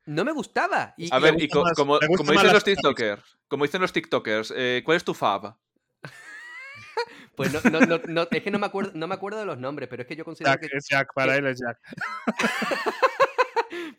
no 0.06 0.24
me 0.24 0.32
gustaba. 0.32 0.94
Y, 0.98 1.10
A 1.14 1.18
y- 1.18 1.22
ver, 1.22 1.42
y 1.42 1.50
co- 1.50 1.64
más- 1.64 1.74
como, 1.76 2.00
dicen 2.00 2.54
los 2.54 2.64
TikTokers, 2.64 3.38
como 3.50 3.66
dicen 3.66 3.82
los 3.82 3.92
TikTokers, 3.92 4.54
eh, 4.56 4.84
¿cuál 4.86 4.98
es 4.98 5.04
tu 5.04 5.14
fab? 5.14 5.58
pues 7.36 7.52
no, 7.54 7.62
no, 7.70 7.80
no, 7.82 8.02
no, 8.08 8.28
es 8.32 8.44
que 8.44 8.52
no 8.52 8.60
me 8.60 8.66
acuerdo, 8.68 8.92
no 8.94 9.08
me 9.08 9.16
acuerdo 9.16 9.40
de 9.40 9.46
los 9.46 9.58
nombres, 9.58 9.90
pero 9.90 10.02
es 10.04 10.08
que 10.08 10.16
yo 10.16 10.26
considero 10.26 10.54
Jack, 10.54 10.70
que. 10.70 10.78
es 10.78 10.88
Jack, 10.90 11.14
para 11.14 11.36
él 11.36 11.46
es 11.48 11.60
Jack. 11.60 11.80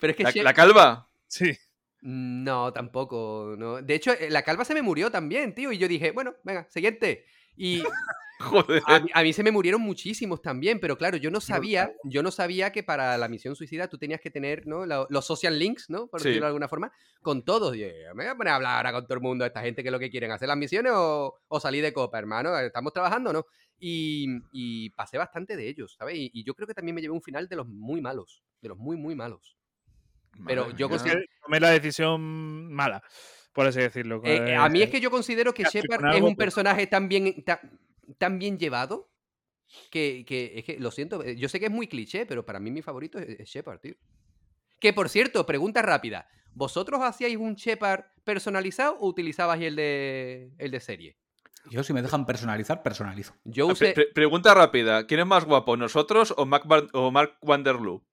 Pero 0.00 0.10
es 0.10 0.16
que 0.16 0.22
¿La, 0.24 0.30
She- 0.30 0.42
la 0.42 0.54
calva? 0.54 1.08
Sí. 1.26 1.56
No, 2.02 2.72
tampoco. 2.72 3.54
No. 3.58 3.80
De 3.82 3.94
hecho, 3.94 4.12
eh, 4.12 4.30
la 4.30 4.42
calva 4.42 4.64
se 4.64 4.74
me 4.74 4.82
murió 4.82 5.10
también, 5.10 5.54
tío. 5.54 5.72
Y 5.72 5.78
yo 5.78 5.88
dije, 5.88 6.10
bueno, 6.12 6.34
venga, 6.44 6.66
siguiente. 6.70 7.24
Y 7.56 7.82
Joder. 8.78 8.82
a 8.86 9.00
mí, 9.00 9.08
a 9.14 9.22
mí 9.22 9.32
se 9.32 9.42
me 9.42 9.50
murieron 9.50 9.80
muchísimos 9.80 10.42
también, 10.42 10.78
pero 10.78 10.96
claro, 10.98 11.16
yo 11.16 11.30
no 11.30 11.40
sabía, 11.40 11.92
yo 12.04 12.22
no 12.22 12.30
sabía 12.30 12.70
que 12.70 12.82
para 12.82 13.16
la 13.16 13.28
misión 13.28 13.56
suicida 13.56 13.88
tú 13.88 13.96
tenías 13.98 14.20
que 14.20 14.30
tener 14.30 14.66
¿no? 14.66 14.84
Lo- 14.84 15.06
los 15.08 15.24
social 15.26 15.58
links, 15.58 15.88
¿no? 15.88 16.06
Por 16.08 16.20
Sí. 16.20 16.28
decirlo 16.28 16.44
de 16.46 16.48
alguna 16.48 16.68
forma, 16.68 16.92
con 17.22 17.44
todos. 17.44 17.74
Y 17.76 17.80
yo, 17.80 17.86
me 18.14 18.24
voy 18.24 18.32
a 18.32 18.36
poner 18.36 18.52
a 18.52 18.56
hablar 18.56 18.76
ahora 18.76 18.92
con 18.92 19.04
todo 19.06 19.14
el 19.14 19.20
mundo, 19.22 19.44
esta 19.46 19.62
gente 19.62 19.82
que 19.82 19.90
lo 19.90 19.98
que 19.98 20.10
quieren, 20.10 20.32
hacer 20.32 20.48
las 20.48 20.56
misiones 20.58 20.92
o, 20.94 21.34
o 21.48 21.60
salir 21.60 21.82
de 21.82 21.92
copa, 21.92 22.18
hermano. 22.18 22.56
¿Estamos 22.58 22.92
trabajando 22.92 23.32
no? 23.32 23.46
Y, 23.78 24.26
y 24.52 24.90
pasé 24.90 25.18
bastante 25.18 25.56
de 25.56 25.68
ellos, 25.68 25.96
¿sabes? 25.98 26.16
Y, 26.16 26.30
y 26.32 26.44
yo 26.44 26.54
creo 26.54 26.66
que 26.66 26.74
también 26.74 26.94
me 26.94 27.00
llevé 27.02 27.12
un 27.14 27.22
final 27.22 27.46
de 27.48 27.56
los 27.56 27.66
muy 27.66 28.00
malos, 28.00 28.42
de 28.60 28.68
los 28.70 28.78
muy, 28.78 28.96
muy 28.96 29.14
malos. 29.14 29.56
pero 30.46 30.64
Madre 30.64 30.76
yo 30.78 30.88
considero- 30.88 31.20
Tomé 31.42 31.60
la 31.60 31.70
decisión 31.70 32.72
mala, 32.72 33.02
por 33.52 33.66
así 33.66 33.80
decirlo. 33.80 34.20
Eh, 34.24 34.36
eh, 34.50 34.54
a 34.56 34.68
mí 34.68 34.82
es 34.82 34.88
Eh, 34.88 34.90
que 34.92 35.00
yo 35.00 35.10
considero 35.10 35.52
que 35.54 35.64
Shepard 35.64 36.14
es 36.14 36.20
un 36.22 36.36
personaje 36.36 36.86
tan 36.86 37.08
bien, 37.08 37.42
ta- 37.44 37.60
tan, 38.18 38.38
bien 38.38 38.58
llevado 38.58 39.10
que, 39.90 40.24
que 40.26 40.52
es 40.58 40.64
que, 40.64 40.78
lo 40.78 40.90
siento, 40.90 41.22
eh, 41.22 41.36
yo 41.36 41.48
sé 41.48 41.58
que 41.60 41.66
es 41.66 41.72
muy 41.72 41.86
cliché, 41.88 42.26
pero 42.26 42.44
para 42.46 42.60
mí 42.60 42.70
mi 42.70 42.82
favorito 42.82 43.18
es, 43.18 43.28
es 43.40 43.48
Shepard, 43.48 43.80
tío. 43.80 43.94
Que 44.80 44.92
por 44.92 45.08
cierto, 45.08 45.44
pregunta 45.46 45.82
rápida. 45.82 46.28
¿Vosotros 46.52 47.00
hacíais 47.02 47.36
un 47.36 47.54
Shepard 47.54 48.04
personalizado 48.24 48.96
o 48.98 49.08
utilizabais 49.08 49.62
el 49.62 49.76
de, 49.76 50.50
el 50.58 50.70
de 50.70 50.80
serie? 50.80 51.16
Yo, 51.70 51.82
si 51.82 51.92
me 51.92 52.00
dejan 52.00 52.26
personalizar, 52.26 52.82
personalizo. 52.82 53.34
Yo 53.44 53.68
Ah, 53.68 53.72
usé. 53.72 53.86
pre- 53.86 53.94
pre- 54.04 54.12
pregunta 54.14 54.54
rápida: 54.54 55.06
¿quién 55.06 55.20
es 55.20 55.26
más 55.26 55.44
guapo, 55.44 55.76
nosotros 55.76 56.32
o 56.36 56.46
Mark, 56.46 56.62
Van- 56.66 56.88
o 56.92 57.10
Mark 57.10 57.36
Wanderloo? 57.42 58.04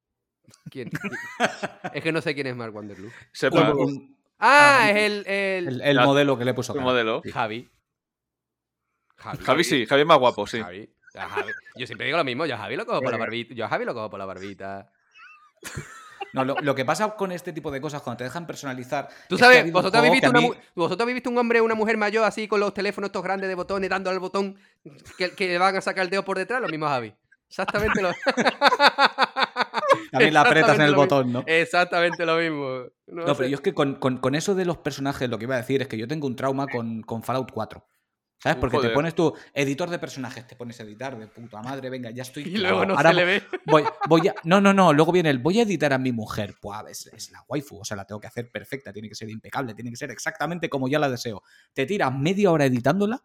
¿Quién? 0.71 0.89
es 1.93 2.01
que 2.03 2.12
no 2.12 2.21
sé 2.21 2.34
quién 2.34 2.47
es 2.47 2.56
Mark 2.56 2.73
Wanderloo. 2.75 3.12
Sepa, 3.32 3.71
Un- 3.71 3.79
un- 3.79 4.17
Ah, 4.39 4.79
Ah, 4.82 4.89
es 4.91 4.97
el, 4.97 5.27
el- 5.27 5.67
el 5.67 5.82
el 5.82 5.99
modelo 6.01 6.38
que 6.38 6.43
le 6.45 6.53
puso 6.53 6.73
el 6.75 6.82
modelo. 6.82 7.21
Javi. 7.32 7.69
Javi 9.43 9.63
sí, 9.63 9.86
Javi 9.86 10.01
es 10.01 10.07
más 10.07 10.19
guapo, 10.19 10.45
sí. 10.47 10.59
Javi. 10.62 10.89
A 11.15 11.27
Javi. 11.29 11.51
Yo 11.75 11.86
siempre 11.86 12.05
digo 12.07 12.17
lo 12.17 12.23
mismo, 12.23 12.45
yo 12.45 12.55
a 12.55 12.57
Javi 12.57 12.75
lo 12.75 12.86
cojo 12.86 13.01
por 13.01 13.12
la 13.12 13.17
barbita. 13.17 13.53
Yo 13.53 13.65
a 13.65 13.69
Javi 13.69 13.86
lo 13.86 13.93
cojo 13.93 14.09
por 14.09 14.19
la 14.19 14.25
barbita. 14.25 14.91
No, 16.33 16.43
lo, 16.43 16.55
lo 16.62 16.73
que 16.73 16.83
pasa 16.83 17.12
con 17.15 17.31
este 17.31 17.53
tipo 17.53 17.69
de 17.69 17.79
cosas, 17.79 18.01
cuando 18.01 18.17
te 18.17 18.23
dejan 18.23 18.47
personalizar. 18.47 19.07
Tú 19.29 19.36
ha 19.36 19.38
sabes, 19.38 19.65
un 19.65 19.71
vosotros 19.71 19.99
habéis, 19.99 20.13
visto 20.13 20.29
una 20.31 20.39
a 20.39 20.41
mí- 20.41 20.47
mu- 20.47 20.55
vosotros 20.75 21.01
habéis 21.01 21.13
visto 21.15 21.29
un 21.29 21.38
hombre 21.38 21.59
o 21.59 21.63
una 21.63 21.75
mujer 21.75 21.95
mayor 21.97 22.25
así 22.25 22.47
con 22.47 22.59
los 22.59 22.73
teléfonos 22.73 23.09
estos 23.09 23.21
grandes 23.23 23.47
de 23.49 23.53
botones 23.55 23.88
dando 23.89 24.09
al 24.09 24.17
botón 24.19 24.57
que, 25.17 25.29
que 25.36 25.47
le 25.49 25.57
van 25.59 25.75
a 25.75 25.81
sacar 25.81 26.03
el 26.05 26.09
dedo 26.09 26.25
por 26.25 26.38
detrás, 26.39 26.59
lo 26.59 26.67
mismo 26.69 26.88
a 26.88 26.89
Javi. 26.89 27.13
Exactamente 27.47 28.01
lo 28.01 28.09
También 30.12 30.33
la 30.33 30.41
apretas 30.41 30.75
en 30.75 30.81
el 30.81 30.95
botón, 30.95 31.31
¿no? 31.31 31.43
Exactamente 31.45 32.25
lo 32.25 32.38
mismo. 32.38 32.67
No, 33.07 33.25
No, 33.25 33.27
sé. 33.27 33.36
pero 33.38 33.49
yo 33.49 33.55
es 33.55 33.62
que 33.62 33.73
con, 33.75 33.95
con- 33.95 34.17
con 34.17 34.33
eso 34.36 34.55
de 34.55 34.65
los 34.65 34.77
personajes, 34.77 35.29
lo 35.29 35.38
que 35.38 35.43
iba 35.45 35.53
a 35.55 35.59
decir 35.59 35.81
es 35.83 35.88
que 35.88 35.97
yo 35.97 36.07
tengo 36.07 36.25
un 36.27 36.36
trauma 36.36 36.65
con, 36.67 37.03
con 37.03 37.21
Fallout 37.21 37.51
4. 37.51 37.86
¿Sabes? 38.43 38.58
Uh, 38.58 38.60
Porque 38.60 38.77
te 38.79 38.89
pones 38.89 39.15
tu 39.15 39.34
editor 39.53 39.89
de 39.89 39.99
personajes, 39.99 40.45
te 40.45 40.58
pones 40.58 40.77
a 40.77 40.84
editar 40.84 41.17
de 41.17 41.27
puta 41.27 41.62
madre, 41.62 41.89
venga, 41.89 42.12
ya 42.12 42.23
estoy. 42.23 42.43
Y 42.53 42.58
luego 42.58 42.86
no 42.86 42.95
Ahora 42.95 43.12
se 43.12 43.15
le 43.15 43.23
ve. 43.23 43.43
Voy, 43.65 43.86
voy 44.10 44.27
a, 44.27 44.36
no, 44.43 44.60
no, 44.60 44.73
no, 44.73 44.91
luego 44.91 45.13
viene 45.13 45.29
el 45.29 45.39
voy 45.39 45.60
a 45.60 45.63
editar 45.63 45.93
a 45.93 45.97
mi 45.97 46.12
mujer. 46.12 46.56
Pues 46.62 47.08
es, 47.08 47.13
es 47.13 47.32
la 47.32 47.41
waifu, 47.47 47.79
o 47.79 47.86
sea, 47.86 47.95
la 47.95 48.06
tengo 48.06 48.19
que 48.19 48.27
hacer 48.27 48.51
perfecta, 48.51 48.91
tiene 48.91 49.08
que 49.08 49.15
ser 49.15 49.29
impecable, 49.29 49.73
tiene 49.73 49.89
que 49.89 49.95
ser 49.95 50.12
exactamente 50.12 50.69
como 50.69 50.89
ya 50.89 50.99
la 50.99 51.10
deseo. 51.10 51.41
Te 51.71 51.86
tiras 51.86 52.13
media 52.13 52.51
hora 52.51 52.65
editándola 52.65 53.23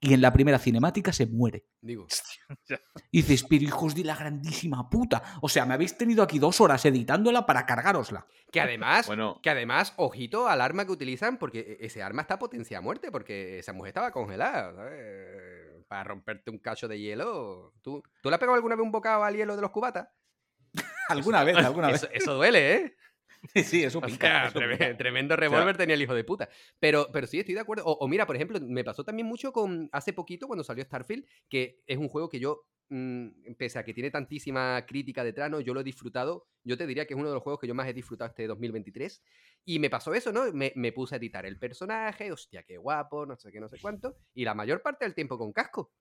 y 0.00 0.14
en 0.14 0.20
la 0.20 0.32
primera 0.32 0.58
cinemática 0.58 1.12
se 1.12 1.26
muere. 1.26 1.64
Digo, 1.80 2.06
Y 3.10 3.22
dices, 3.22 3.44
pero 3.48 3.64
hijos 3.64 3.94
de 3.94 4.04
la 4.04 4.14
grandísima 4.16 4.88
puta. 4.88 5.22
O 5.42 5.48
sea, 5.48 5.64
me 5.66 5.74
habéis 5.74 5.96
tenido 5.98 6.22
aquí 6.22 6.38
dos 6.38 6.60
horas 6.60 6.84
editándola 6.84 7.46
para 7.46 7.66
cargarosla. 7.66 8.26
que 8.52 8.60
además, 8.60 9.06
Bueno, 9.06 9.40
que 9.42 9.50
además, 9.50 9.94
ojito 9.96 10.48
al 10.48 10.60
arma 10.60 10.84
que 10.84 10.92
utilizan, 10.92 11.36
porque 11.38 11.60
e- 11.60 11.86
ese 11.86 12.02
arma 12.02 12.22
está 12.22 12.38
potencia 12.38 12.78
a 12.78 12.80
muerte, 12.80 13.10
porque 13.10 13.58
esa 13.58 13.72
mujer 13.72 13.88
estaba 13.88 14.12
congelada, 14.12 14.74
¿sabes? 14.74 15.84
Para 15.88 16.04
romperte 16.04 16.50
un 16.50 16.58
cacho 16.58 16.86
de 16.86 17.00
hielo. 17.00 17.72
¿Tú, 17.82 18.02
¿tú 18.22 18.28
le 18.28 18.34
has 18.34 18.40
pegado 18.40 18.54
alguna 18.56 18.76
vez 18.76 18.84
un 18.84 18.92
bocado 18.92 19.24
al 19.24 19.34
hielo 19.34 19.56
de 19.56 19.62
los 19.62 19.70
cubatas? 19.70 20.08
Alguna 21.08 21.42
vez, 21.42 21.56
alguna 21.56 21.86
vez. 21.88 22.02
Eso, 22.02 22.12
eso 22.12 22.34
duele, 22.34 22.74
¿eh? 22.74 22.96
Sí, 23.80 23.82
eso 23.84 23.98
O 23.98 24.02
pica. 24.02 24.16
sea, 24.18 24.46
eso 24.48 24.58
treme- 24.58 24.78
pica. 24.78 24.96
tremendo 24.96 25.36
revólver 25.36 25.76
tenía 25.76 25.94
el 25.94 26.02
hijo 26.02 26.14
de 26.14 26.24
puta. 26.24 26.48
Pero, 26.80 27.08
pero 27.12 27.26
sí, 27.26 27.38
estoy 27.38 27.54
de 27.54 27.60
acuerdo. 27.60 27.84
O, 27.86 27.92
o 27.92 28.08
mira, 28.08 28.26
por 28.26 28.36
ejemplo, 28.36 28.58
me 28.60 28.84
pasó 28.84 29.04
también 29.04 29.26
mucho 29.26 29.52
con 29.52 29.88
hace 29.92 30.12
poquito 30.12 30.46
cuando 30.46 30.64
salió 30.64 30.84
Starfield, 30.84 31.24
que 31.48 31.82
es 31.86 31.98
un 31.98 32.08
juego 32.08 32.28
que 32.28 32.40
yo, 32.40 32.66
mm, 32.88 33.54
pese 33.58 33.78
a 33.78 33.84
que 33.84 33.94
tiene 33.94 34.10
tantísima 34.10 34.84
crítica 34.86 35.22
detrás, 35.24 35.50
¿no? 35.50 35.60
yo 35.60 35.74
lo 35.74 35.80
he 35.80 35.84
disfrutado. 35.84 36.48
Yo 36.64 36.76
te 36.76 36.86
diría 36.86 37.06
que 37.06 37.14
es 37.14 37.18
uno 37.20 37.28
de 37.28 37.34
los 37.34 37.42
juegos 37.42 37.60
que 37.60 37.66
yo 37.66 37.74
más 37.74 37.88
he 37.88 37.92
disfrutado 37.94 38.28
este 38.28 38.46
2023. 38.46 39.22
Y 39.64 39.78
me 39.78 39.88
pasó 39.90 40.12
eso, 40.14 40.32
¿no? 40.32 40.52
Me, 40.52 40.72
me 40.76 40.92
puse 40.92 41.14
a 41.14 41.18
editar 41.18 41.46
el 41.46 41.58
personaje, 41.58 42.32
hostia, 42.32 42.62
qué 42.64 42.76
guapo, 42.76 43.24
no 43.26 43.36
sé 43.36 43.52
qué, 43.52 43.60
no 43.60 43.68
sé 43.68 43.78
cuánto. 43.80 44.16
Y 44.34 44.44
la 44.44 44.54
mayor 44.54 44.82
parte 44.82 45.04
del 45.04 45.14
tiempo 45.14 45.38
con 45.38 45.52
casco. 45.52 45.92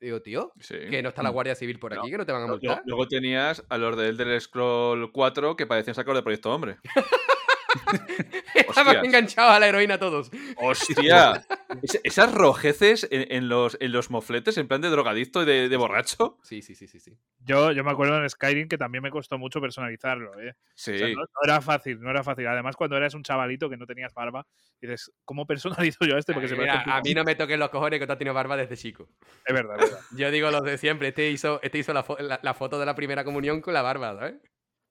Digo, 0.00 0.20
tío, 0.20 0.52
sí. 0.60 0.76
que 0.90 1.02
no 1.02 1.08
está 1.08 1.22
la 1.22 1.30
Guardia 1.30 1.54
Civil 1.54 1.78
por 1.78 1.94
No, 1.94 2.02
aquí, 2.02 2.10
que 2.10 2.18
no 2.18 2.26
te 2.26 2.32
van 2.32 2.42
a 2.42 2.46
Luego- 2.46 2.60
multar. 2.62 2.82
Luego 2.86 3.08
tenías 3.08 3.64
a 3.68 3.78
los 3.78 3.96
de 3.96 4.08
Elder 4.08 4.40
Scroll 4.40 5.10
4 5.10 5.56
que 5.56 5.66
parecían 5.66 5.94
sacados 5.94 6.18
de 6.18 6.22
Proyecto 6.22 6.52
Hombre. 6.54 6.76
Estaban 8.54 9.04
enganchados 9.04 9.52
a 9.52 9.60
la 9.60 9.68
heroína 9.68 9.98
todos. 9.98 10.30
¡Hostia! 10.56 11.44
Es- 11.82 12.00
esas 12.04 12.32
rojeces 12.34 13.06
en, 13.10 13.26
en 13.32 13.48
los, 13.48 13.76
en 13.80 13.92
los 13.92 14.10
mofletes, 14.10 14.56
en 14.58 14.68
plan 14.68 14.80
de 14.80 14.88
drogadicto 14.90 15.42
y 15.42 15.46
de, 15.46 15.68
de 15.68 15.76
borracho. 15.76 16.38
Sí, 16.42 16.62
sí, 16.62 16.74
sí, 16.74 16.86
sí, 16.88 17.00
sí. 17.00 17.16
Yo, 17.40 17.72
yo 17.72 17.84
me 17.84 17.90
acuerdo 17.90 18.20
en 18.20 18.28
Skyrim 18.28 18.68
que 18.68 18.78
también 18.78 19.02
me 19.02 19.10
costó 19.10 19.38
mucho 19.38 19.60
personalizarlo. 19.60 20.38
¿eh? 20.40 20.54
Sí. 20.74 20.92
O 20.94 20.98
sea, 20.98 21.08
no, 21.08 21.14
no 21.20 21.26
era 21.44 21.60
fácil, 21.60 22.00
no 22.00 22.10
era 22.10 22.22
fácil. 22.24 22.46
Además, 22.46 22.76
cuando 22.76 22.96
eras 22.96 23.14
un 23.14 23.22
chavalito 23.22 23.68
que 23.70 23.76
no 23.76 23.86
tenías 23.86 24.12
barba, 24.14 24.46
dices, 24.80 25.12
¿cómo 25.24 25.46
personalizo 25.46 26.04
yo 26.06 26.16
a 26.16 26.18
este? 26.18 26.32
Porque 26.32 26.48
se 26.48 26.56
Mira, 26.56 26.72
parece 26.74 26.90
un 26.90 26.96
a 26.96 27.00
mí 27.02 27.14
no 27.14 27.24
me 27.24 27.34
toquen 27.34 27.60
los 27.60 27.70
cojones 27.70 28.00
que 28.00 28.06
tú 28.06 28.12
has 28.12 28.18
tenido 28.18 28.34
barba 28.34 28.56
desde 28.56 28.76
chico. 28.76 29.08
Es 29.44 29.54
verdad, 29.54 29.76
es 29.80 29.90
verdad. 29.90 30.04
Yo 30.16 30.30
digo 30.30 30.50
los 30.50 30.62
de 30.64 30.78
siempre. 30.78 31.08
Este 31.08 31.30
hizo, 31.30 31.60
este 31.62 31.78
hizo 31.78 31.92
la, 31.92 32.04
fo- 32.04 32.18
la- 32.20 32.40
la 32.42 32.54
foto 32.54 32.78
de 32.78 32.86
la 32.86 32.94
primera 32.94 33.24
comunión 33.24 33.60
con 33.60 33.74
la 33.74 33.82
barba, 33.82 34.14
¿sabes? 34.16 34.34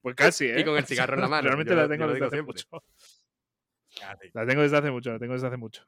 Pues 0.05 0.15
casi, 0.15 0.45
¿eh? 0.45 0.59
Y 0.59 0.63
con 0.63 0.77
el 0.77 0.85
cigarro 0.85 1.15
en 1.15 1.21
la 1.21 1.27
mano. 1.27 1.47
Realmente 1.47 1.73
Yo 1.73 1.81
la 1.81 1.87
tengo 1.89 2.05
yo 2.05 2.13
desde 2.13 2.25
hace 2.27 2.35
siempre. 2.35 2.53
mucho. 2.53 2.83
La 4.33 4.45
tengo 4.45 4.61
desde 4.61 4.77
hace 4.77 4.91
mucho, 4.91 5.11
la 5.11 5.17
tengo 5.17 5.33
desde 5.33 5.47
hace 5.47 5.57
mucho. 5.57 5.81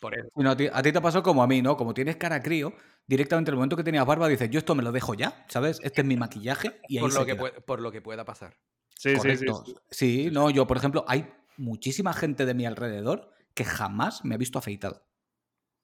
Por 0.00 0.14
eso. 0.16 0.28
Bueno, 0.32 0.50
a 0.52 0.56
ti, 0.56 0.68
a 0.72 0.80
ti 0.80 0.92
te 0.92 1.00
pasó 1.00 1.24
como 1.24 1.42
a 1.42 1.48
mí, 1.48 1.60
¿no? 1.60 1.76
Como 1.76 1.92
tienes 1.92 2.14
cara 2.14 2.40
crío, 2.40 2.72
directamente 3.04 3.50
el 3.50 3.56
momento 3.56 3.76
que 3.76 3.82
tenías 3.82 4.06
barba 4.06 4.28
dices, 4.28 4.48
yo 4.48 4.60
esto 4.60 4.76
me 4.76 4.84
lo 4.84 4.92
dejo 4.92 5.14
ya, 5.14 5.44
¿sabes? 5.48 5.80
Este 5.82 6.02
es 6.02 6.06
mi 6.06 6.16
maquillaje 6.16 6.80
y 6.88 6.98
ahí 6.98 7.00
Por 7.02 7.10
se 7.10 7.18
lo, 7.18 7.24
que 7.26 7.32
queda. 7.32 7.40
puede- 7.40 7.60
por 7.62 7.80
lo 7.80 7.90
que 7.90 8.00
pueda 8.00 8.24
pasar. 8.24 8.54
Sí, 8.94 9.16
sí, 9.18 9.36
sí, 9.36 9.46
sí. 9.64 9.74
Sí, 9.90 10.28
no, 10.30 10.50
yo, 10.50 10.68
por 10.68 10.76
ejemplo, 10.76 11.04
hay 11.08 11.26
muchísima 11.56 12.12
gente 12.12 12.46
de 12.46 12.54
mi 12.54 12.66
alrededor 12.66 13.32
que 13.54 13.64
jamás 13.64 14.24
me 14.24 14.36
ha 14.36 14.38
visto 14.38 14.56
afeitado. 14.56 15.04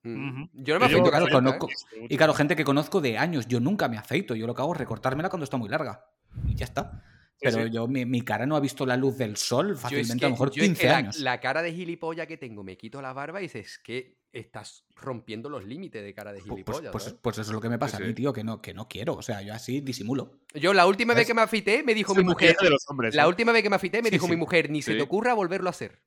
Mm. 0.05 0.45
Yo 0.53 0.75
no 0.79 0.87
me 0.87 0.93
Yo 0.93 0.99
afeito 1.01 1.11
claro, 1.11 1.25
casi 1.27 1.37
nunca, 1.43 1.59
conozco- 1.59 1.69
¿eh? 1.97 2.07
Y 2.09 2.17
claro, 2.17 2.35
gente 2.35 2.55
que 2.55 2.65
conozco 2.65 3.01
de 3.01 3.19
años, 3.19 3.49
yo 3.49 3.59
nunca 3.59 3.89
me 3.89 3.99
afeito, 3.99 4.37
yo 4.37 4.47
lo 4.47 4.55
que 4.55 4.63
hago 4.63 4.75
es 4.75 4.79
recortármela 4.79 5.29
cuando 5.29 5.43
está 5.43 5.57
muy 5.57 5.69
larga. 5.69 6.07
Y 6.47 6.55
ya 6.55 6.67
está. 6.67 7.03
Pero 7.41 7.65
sí. 7.65 7.71
yo, 7.71 7.89
mi, 7.89 8.05
mi 8.05 8.21
cara 8.23 8.45
no 8.47 8.55
ha 8.57 8.61
visto 8.61 8.85
la 8.85 8.97
luz 8.97 9.17
del 9.17 9.37
sol 9.37 9.69
Yo 9.69 9.73
es 9.75 9.81
fácilmente, 9.81 10.19
que- 10.19 10.25
a 10.27 10.29
lo 10.29 10.33
mejor 10.35 10.51
yo 10.51 10.63
es 10.63 10.69
que 10.69 10.75
15 10.75 10.87
la, 10.89 10.97
años. 10.97 11.19
la 11.21 11.41
cara 11.41 11.63
de 11.63 11.73
gilipollas 11.73 12.27
que 12.27 12.37
tengo, 12.37 12.63
me 12.63 12.77
quito 12.77 13.01
la 13.01 13.13
barba 13.13 13.41
y 13.41 13.45
dices, 13.45 13.79
que 13.83 14.19
estás 14.33 14.85
rompiendo 14.95 15.49
los 15.49 15.65
límites 15.65 16.05
de 16.05 16.15
cara 16.15 16.33
de 16.33 16.39
Pu- 16.41 16.43
Pues, 16.49 16.53
gilipollas. 16.55 16.93
pues- 16.93 17.17
pues 17.21 17.39
eso 17.39 17.51
es 17.51 17.55
lo 17.55 17.61
que 17.61 17.69
me 17.69 17.79
pasa 17.79 17.97
Sí, 17.97 18.03
a 18.05 18.07
mí, 18.07 18.13
tío, 18.15 18.33
que 18.33 18.45
no, 18.45 18.61
que 18.61 18.75
no 18.75 18.87
quiero. 18.89 19.15
O 19.15 19.23
sea, 19.23 19.41
yo 19.43 19.55
así 19.55 19.81
disimulo. 19.81 20.41
Yo 20.55 20.73
la 20.75 20.87
última 20.87 21.15
vez 21.15 21.23
Es- 21.23 21.27
que 21.29 21.35
me 21.35 21.41
afeité, 21.43 21.83
me 21.83 21.95
dijo 21.95 22.13
Es 22.13 22.19
mi 22.19 22.25
mujer. 22.25 22.57
de 22.61 22.71
los 22.71 22.85
hombres. 22.89 23.15
La 23.15 23.25
¿eh? 23.25 23.27
última 23.27 23.53
vez 23.53 23.63
que 23.63 23.71
me 23.71 23.77
afeité, 23.77 24.03
me 24.03 24.09
Sí, 24.11 24.15
dijo 24.17 24.27
sí. 24.27 24.31
mi 24.31 24.37
mujer, 24.37 24.71
ni 24.71 24.83
se 24.83 24.95
te 24.95 25.03
ocurra 25.03 25.35
volverlo 25.35 25.69
a 25.69 25.71
hacer. 25.71 25.99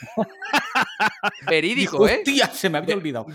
Verídico, 1.48 1.92
Dijo, 2.06 2.08
¿eh? 2.08 2.18
Hostia, 2.18 2.46
se 2.48 2.70
me 2.70 2.78
había 2.78 2.94
olvidado. 2.94 3.26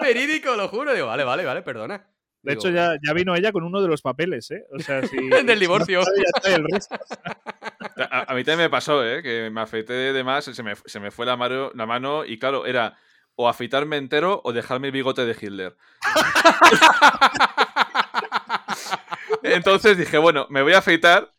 Verídico, 0.00 0.54
lo 0.56 0.68
juro. 0.68 0.92
Digo, 0.94 1.06
vale, 1.06 1.24
vale, 1.24 1.44
vale, 1.44 1.62
perdona. 1.62 2.06
De 2.46 2.52
Digo, 2.52 2.60
hecho, 2.60 2.70
ya, 2.70 2.96
ya 3.04 3.12
vino 3.12 3.34
ella 3.34 3.50
con 3.50 3.64
uno 3.64 3.82
de 3.82 3.88
los 3.88 4.02
papeles, 4.02 4.48
¿eh? 4.52 4.64
O 4.70 4.78
sea, 4.78 5.04
si. 5.06 5.16
Del 5.44 5.58
divorcio. 5.58 6.04
si 6.04 6.10
no, 6.10 6.16
ya 6.16 6.30
está 6.34 6.54
el 6.54 6.64
resto. 6.70 6.96
A, 8.10 8.30
a 8.30 8.34
mí 8.34 8.44
también 8.44 8.66
me 8.66 8.70
pasó, 8.70 9.02
¿eh? 9.04 9.22
Que 9.22 9.48
me 9.50 9.62
afeité 9.62 9.94
de 9.94 10.22
más, 10.22 10.44
se 10.44 10.62
me, 10.62 10.74
se 10.84 11.00
me 11.00 11.10
fue 11.10 11.24
la 11.24 11.34
mano, 11.36 11.70
la 11.74 11.86
mano 11.86 12.26
y 12.26 12.38
claro, 12.38 12.66
era 12.66 12.98
o 13.36 13.48
afeitarme 13.48 13.96
entero 13.96 14.42
o 14.44 14.52
dejarme 14.52 14.88
el 14.88 14.92
bigote 14.92 15.24
de 15.24 15.32
Hitler. 15.32 15.76
Entonces 19.42 19.96
dije, 19.96 20.18
bueno, 20.18 20.46
me 20.50 20.60
voy 20.62 20.74
a 20.74 20.78
afeitar. 20.78 21.32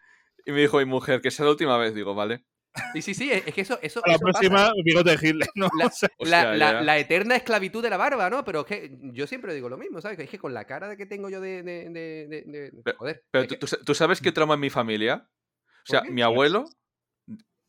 Y 0.45 0.51
me 0.51 0.61
dijo 0.61 0.77
mi 0.77 0.85
mujer 0.85 1.21
que 1.21 1.29
sea 1.29 1.45
la 1.45 1.51
última 1.51 1.77
vez. 1.77 1.93
Digo, 1.93 2.15
vale. 2.15 2.43
Sí, 2.93 3.01
sí, 3.01 3.13
sí, 3.13 3.31
es 3.31 3.53
que 3.53 3.61
eso, 3.61 3.79
eso, 3.81 4.01
la 4.05 4.13
eso 4.13 4.21
pasa. 4.21 4.39
próxima, 4.39 4.71
bigote 4.83 5.17
de 5.17 5.27
Hitler, 5.29 5.49
¿no? 5.55 5.67
La, 5.77 5.85
O 5.87 5.89
sea, 5.91 6.09
la- 6.19 6.23
Hostia, 6.41 6.53
la- 6.55 6.71
ya. 6.73 6.81
la 6.81 6.97
eterna 6.97 7.35
esclavitud 7.35 7.81
de 7.83 7.89
la 7.89 7.97
barba, 7.97 8.29
¿no? 8.29 8.43
Pero 8.45 8.61
es 8.61 8.65
que 8.65 8.97
yo 9.13 9.27
siempre 9.27 9.53
digo 9.53 9.69
lo 9.69 9.77
mismo, 9.77 10.01
¿sabes? 10.01 10.19
Es 10.19 10.29
que 10.29 10.39
con 10.39 10.53
la 10.53 10.65
cara 10.65 10.87
de 10.87 10.97
que 10.97 11.05
tengo 11.05 11.29
yo 11.29 11.41
de. 11.41 11.63
de, 11.63 11.89
de- 11.89 12.27
de- 12.27 12.43
de- 12.45 12.71
Pero- 12.83 12.97
joder. 12.97 13.23
Pero 13.31 13.47
¿tú, 13.47 13.67
que- 13.85 13.93
sabes 13.95 14.21
qué 14.21 14.31
trauma 14.31 14.53
en 14.55 14.59
mi 14.61 14.69
familia? 14.69 15.27
O 15.83 15.85
sea, 15.89 16.01
mi 16.03 16.21
abuelo, 16.21 16.65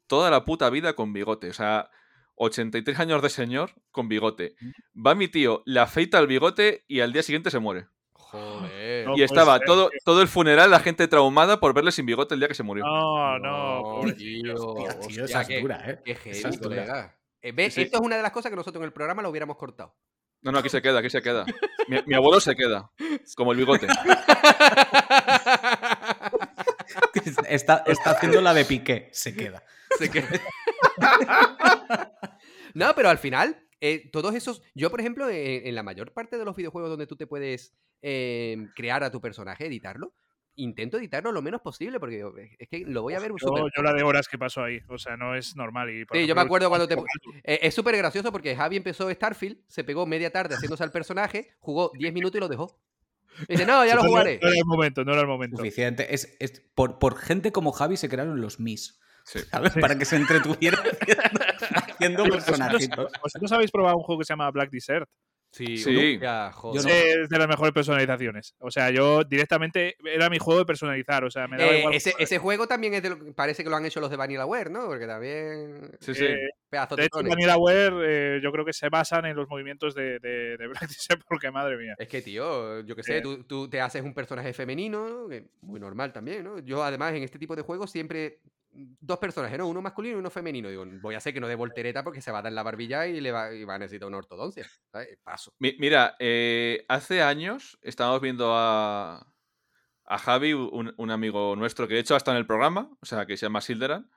toda 0.06 0.30
la 0.30 0.44
puta 0.44 0.70
vida 0.70 0.94
con 0.94 1.12
bigote. 1.12 1.50
O 1.50 1.52
sea, 1.54 1.90
83 2.36 2.98
años 3.00 3.22
de 3.22 3.28
señor 3.30 3.72
con 3.90 4.08
bigote. 4.08 4.54
Va 4.94 5.14
mi 5.14 5.28
tío, 5.28 5.62
le 5.66 5.80
afeita 5.80 6.18
el 6.18 6.26
bigote 6.26 6.84
y 6.88 7.00
al 7.00 7.12
día 7.12 7.22
siguiente 7.22 7.50
se 7.50 7.58
muere. 7.58 7.86
Joder. 8.12 8.70
No 9.04 9.16
y 9.16 9.22
estaba 9.22 9.58
ser, 9.58 9.66
todo, 9.66 9.90
todo 10.04 10.22
el 10.22 10.28
funeral, 10.28 10.70
la 10.70 10.80
gente 10.80 11.08
traumada 11.08 11.60
por 11.60 11.74
verle 11.74 11.92
sin 11.92 12.06
bigote 12.06 12.34
el 12.34 12.40
día 12.40 12.48
que 12.48 12.54
se 12.54 12.62
murió. 12.62 12.84
No, 12.84 13.38
no. 13.38 14.02
No, 14.02 14.14
tío. 14.14 14.54
Hostia, 14.54 14.98
tío, 15.00 15.06
hostia, 15.06 15.24
esa 15.24 15.42
es 15.42 15.62
dura, 15.62 15.82
¿eh? 15.90 16.00
Qué 16.04 16.14
heavy, 16.14 16.38
Esa 16.38 16.48
es 16.48 16.60
dura. 16.60 16.76
colega. 16.76 17.18
Eh, 17.40 17.52
¿ves? 17.52 17.74
Sí, 17.74 17.80
sí. 17.80 17.84
Esto 17.86 17.98
es 17.98 18.02
una 18.04 18.16
de 18.16 18.22
las 18.22 18.32
cosas 18.32 18.50
que 18.50 18.56
nosotros 18.56 18.80
en 18.80 18.86
el 18.86 18.92
programa 18.92 19.22
lo 19.22 19.30
hubiéramos 19.30 19.56
cortado. 19.56 19.94
No, 20.40 20.52
no, 20.52 20.58
aquí 20.58 20.68
se 20.68 20.80
queda, 20.80 21.00
aquí 21.00 21.10
se 21.10 21.20
queda. 21.20 21.44
Mi, 21.88 21.98
mi 22.06 22.14
abuelo 22.14 22.40
se 22.40 22.54
queda, 22.54 22.90
como 23.36 23.52
el 23.52 23.58
bigote. 23.58 23.86
Está, 27.48 27.82
está 27.86 28.10
haciendo 28.12 28.40
la 28.40 28.54
de 28.54 28.64
Piqué, 28.64 29.08
se 29.12 29.34
queda. 29.34 29.62
Se 29.98 30.10
queda. 30.10 30.28
no, 32.74 32.94
pero 32.94 33.10
al 33.10 33.18
final, 33.18 33.67
eh, 33.80 34.08
todos 34.10 34.34
esos. 34.34 34.62
Yo, 34.74 34.90
por 34.90 35.00
ejemplo, 35.00 35.28
en, 35.30 35.66
en 35.66 35.74
la 35.74 35.82
mayor 35.82 36.12
parte 36.12 36.38
de 36.38 36.44
los 36.44 36.56
videojuegos 36.56 36.90
donde 36.90 37.06
tú 37.06 37.16
te 37.16 37.26
puedes 37.26 37.74
eh, 38.02 38.68
crear 38.74 39.02
a 39.04 39.10
tu 39.10 39.20
personaje, 39.20 39.66
editarlo, 39.66 40.14
intento 40.54 40.98
editarlo 40.98 41.30
lo 41.30 41.40
menos 41.42 41.60
posible, 41.60 42.00
porque 42.00 42.16
digo, 42.16 42.34
es 42.36 42.68
que 42.68 42.80
lo 42.80 43.02
voy 43.02 43.14
a 43.14 43.20
ver 43.20 43.30
Yo, 43.30 43.46
súper. 43.48 43.64
yo 43.76 43.82
la 43.82 43.92
de 43.92 44.02
horas 44.02 44.26
que 44.28 44.38
pasó 44.38 44.62
ahí. 44.64 44.80
O 44.88 44.98
sea, 44.98 45.16
no 45.16 45.34
es 45.36 45.54
normal. 45.54 45.88
Y, 45.90 46.04
por 46.04 46.16
Sí, 46.16 46.20
yo 46.22 46.24
ejemplo, 46.24 46.42
me 46.42 46.46
acuerdo 46.46 46.68
cuando 46.68 46.88
te. 46.88 46.96
Eh, 47.44 47.60
es 47.62 47.74
súper 47.74 47.96
gracioso 47.96 48.32
porque 48.32 48.56
Javi 48.56 48.76
empezó 48.76 49.10
Starfield, 49.10 49.58
se 49.68 49.84
pegó 49.84 50.04
media 50.06 50.30
tarde 50.30 50.54
haciéndose 50.56 50.82
al 50.82 50.90
personaje, 50.92 51.50
jugó 51.60 51.92
10 51.96 52.12
minutos 52.12 52.36
y 52.36 52.40
lo 52.40 52.48
dejó. 52.48 52.80
Y 53.46 53.52
dice, 53.52 53.64
no, 53.66 53.86
ya 53.86 53.94
lo 53.94 54.02
jugaré. 54.02 54.40
No 54.42 54.48
era 54.48 54.58
el 54.58 54.64
momento, 54.64 55.04
no 55.04 55.12
era 55.12 55.20
el 55.20 55.28
momento. 55.28 55.56
Suficiente. 55.58 56.12
Es, 56.12 56.36
es- 56.40 56.60
por, 56.74 56.98
por 56.98 57.16
gente 57.16 57.52
como 57.52 57.70
Javi 57.70 57.96
se 57.96 58.08
crearon 58.08 58.40
los 58.40 58.58
Mis. 58.58 58.98
Sí. 59.24 59.38
¿Sabes? 59.50 59.74
Para 59.80 59.96
que 59.96 60.04
se 60.04 60.16
entretuviera 60.16 60.82
haciendo, 61.98 62.24
¿vosotros, 62.24 62.44
personajitos. 62.44 63.12
vosotros 63.22 63.52
habéis 63.52 63.70
probado 63.70 63.96
un 63.96 64.02
juego 64.02 64.20
que 64.20 64.24
se 64.24 64.32
llama 64.32 64.50
Black 64.50 64.70
Desert? 64.70 65.08
Sí, 65.50 65.78
Sí. 65.78 66.18
joder. 66.18 66.20
Yo 66.20 66.82
no. 66.82 66.88
Es 66.94 67.28
de 67.30 67.38
las 67.38 67.48
mejores 67.48 67.72
personalizaciones. 67.72 68.54
O 68.58 68.70
sea, 68.70 68.90
yo 68.90 69.24
directamente 69.24 69.96
era 70.04 70.28
mi 70.28 70.36
juego 70.36 70.60
de 70.60 70.66
personalizar. 70.66 71.24
O 71.24 71.30
sea, 71.30 71.48
me 71.48 71.56
daba 71.56 71.72
Eh, 71.72 71.78
igual. 71.78 71.94
ese, 71.94 72.12
ese 72.18 72.36
juego 72.36 72.66
también 72.66 72.92
es 72.92 73.02
de 73.02 73.08
lo, 73.08 73.34
parece 73.34 73.64
que 73.64 73.70
lo 73.70 73.76
han 73.76 73.86
hecho 73.86 73.98
los 73.98 74.10
de 74.10 74.16
Vanillaware, 74.16 74.68
¿no? 74.68 74.84
Porque 74.86 75.06
también. 75.06 75.90
Sí, 76.00 76.14
sí. 76.14 76.26
Eh, 76.26 76.50
Pedazo 76.68 76.96
de 76.96 77.06
hecho, 77.06 77.22
Vanillaware 77.26 78.36
eh, 78.36 78.40
yo 78.42 78.52
creo 78.52 78.66
que 78.66 78.74
se 78.74 78.90
basan 78.90 79.24
en 79.24 79.36
los 79.36 79.48
movimientos 79.48 79.94
de, 79.94 80.18
de, 80.18 80.58
de 80.58 80.66
Black 80.66 80.82
Desert 80.86 81.22
porque, 81.26 81.50
madre 81.50 81.78
mía. 81.78 81.94
Es 81.96 82.08
que, 82.08 82.20
tío, 82.20 82.80
yo 82.82 82.94
qué 82.94 83.02
sé, 83.02 83.16
Eh. 83.16 83.20
tú, 83.22 83.42
tú 83.44 83.70
te 83.70 83.80
haces 83.80 84.02
un 84.02 84.12
personaje 84.12 84.52
femenino, 84.52 85.28
muy 85.62 85.80
normal 85.80 86.12
también, 86.12 86.44
¿no? 86.44 86.58
Yo, 86.58 86.84
además, 86.84 87.14
en 87.14 87.22
este 87.22 87.38
tipo 87.38 87.56
de 87.56 87.62
juegos 87.62 87.90
siempre. 87.90 88.40
Dos 89.00 89.18
personajes, 89.18 89.58
¿no? 89.58 89.66
Uno 89.66 89.82
masculino 89.82 90.16
y 90.16 90.18
uno 90.20 90.30
femenino. 90.30 90.68
Digo, 90.68 90.84
voy 91.00 91.14
a 91.14 91.18
hacer 91.18 91.34
que 91.34 91.40
no 91.40 91.48
dé 91.48 91.54
voltereta 91.56 92.04
porque 92.04 92.20
se 92.22 92.30
va 92.30 92.38
a 92.38 92.42
dar 92.42 92.52
la 92.52 92.62
barbilla 92.62 93.06
y, 93.06 93.20
le 93.20 93.32
va, 93.32 93.52
y 93.52 93.64
va 93.64 93.74
a 93.74 93.78
necesitar 93.78 94.06
una 94.06 94.18
ortodoncia. 94.18 94.66
¿sabes? 94.92 95.18
Paso. 95.24 95.52
Mi- 95.58 95.74
Mira, 95.78 96.14
eh, 96.20 96.84
hace 96.88 97.22
años 97.22 97.78
estábamos 97.82 98.20
viendo 98.20 98.52
a, 98.54 99.34
a 100.04 100.18
Javi, 100.18 100.52
un, 100.52 100.94
un 100.96 101.10
amigo 101.10 101.56
nuestro 101.56 101.88
que 101.88 101.94
de 101.94 102.00
hecho 102.00 102.14
ha 102.14 102.18
estado 102.18 102.36
en 102.36 102.40
el 102.42 102.46
programa, 102.46 102.90
o 103.00 103.06
sea, 103.06 103.26
que 103.26 103.36
se 103.36 103.46
llama 103.46 103.60
Silderan, 103.60 104.10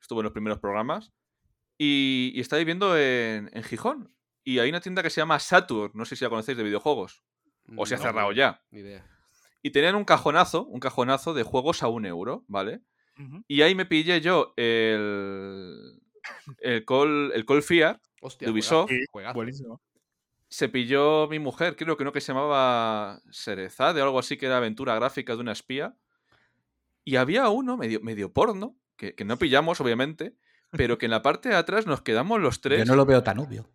estuvo 0.00 0.20
en 0.20 0.24
los 0.24 0.32
primeros 0.32 0.58
programas, 0.60 1.12
y, 1.76 2.30
y 2.34 2.40
está 2.40 2.56
viviendo 2.56 2.96
en, 2.96 3.50
en 3.52 3.62
Gijón. 3.64 4.14
Y 4.44 4.58
hay 4.58 4.68
una 4.68 4.80
tienda 4.80 5.02
que 5.02 5.10
se 5.10 5.20
llama 5.20 5.40
Saturn, 5.40 5.90
no 5.94 6.04
sé 6.04 6.14
si 6.16 6.24
la 6.24 6.28
conocéis 6.30 6.56
de 6.58 6.64
videojuegos, 6.64 7.24
o 7.76 7.86
se 7.86 7.94
ha 7.94 7.96
No, 7.98 8.02
cerrado 8.04 8.30
ya. 8.32 8.62
Ni 8.70 8.80
idea. 8.80 9.04
Y 9.62 9.70
tenían 9.70 9.94
un 9.96 10.04
cajonazo, 10.04 10.66
un 10.66 10.78
cajonazo 10.78 11.32
de 11.32 11.42
juegos 11.42 11.82
a 11.82 11.88
un 11.88 12.04
euro, 12.04 12.44
¿vale? 12.46 12.82
Y 13.46 13.62
ahí 13.62 13.74
me 13.74 13.86
pillé 13.86 14.20
yo 14.20 14.52
el, 14.56 16.00
el 16.58 16.84
Call, 16.84 17.32
el 17.34 17.44
Call 17.46 17.62
Fear, 17.62 18.00
Hostia, 18.20 18.46
de 18.46 18.52
Ubisoft. 18.52 18.90
Sí, 18.90 19.00
juegazo. 19.10 19.34
Buenísimo. 19.34 19.80
se 20.48 20.68
pilló 20.68 21.28
mi 21.28 21.38
mujer, 21.38 21.76
creo 21.76 21.96
que 21.96 22.04
no 22.04 22.12
que 22.12 22.20
se 22.20 22.32
llamaba 22.32 23.20
Serezade 23.30 24.00
o 24.00 24.04
algo 24.04 24.18
así, 24.18 24.36
que 24.36 24.46
era 24.46 24.56
aventura 24.58 24.94
gráfica 24.96 25.34
de 25.34 25.40
una 25.40 25.52
espía. 25.52 25.96
Y 27.04 27.16
había 27.16 27.48
uno 27.50 27.76
medio, 27.76 28.00
medio 28.00 28.32
porno, 28.32 28.76
que, 28.96 29.14
que 29.14 29.24
no 29.24 29.36
pillamos, 29.38 29.80
obviamente, 29.80 30.34
pero 30.70 30.96
que 30.98 31.06
en 31.06 31.10
la 31.10 31.22
parte 31.22 31.50
de 31.50 31.56
atrás 31.56 31.86
nos 31.86 32.02
quedamos 32.02 32.40
los 32.40 32.60
tres 32.60 32.80
Yo 32.80 32.84
no 32.84 32.96
lo 32.96 33.04
veo 33.06 33.22
tan 33.22 33.38
obvio. 33.38 33.70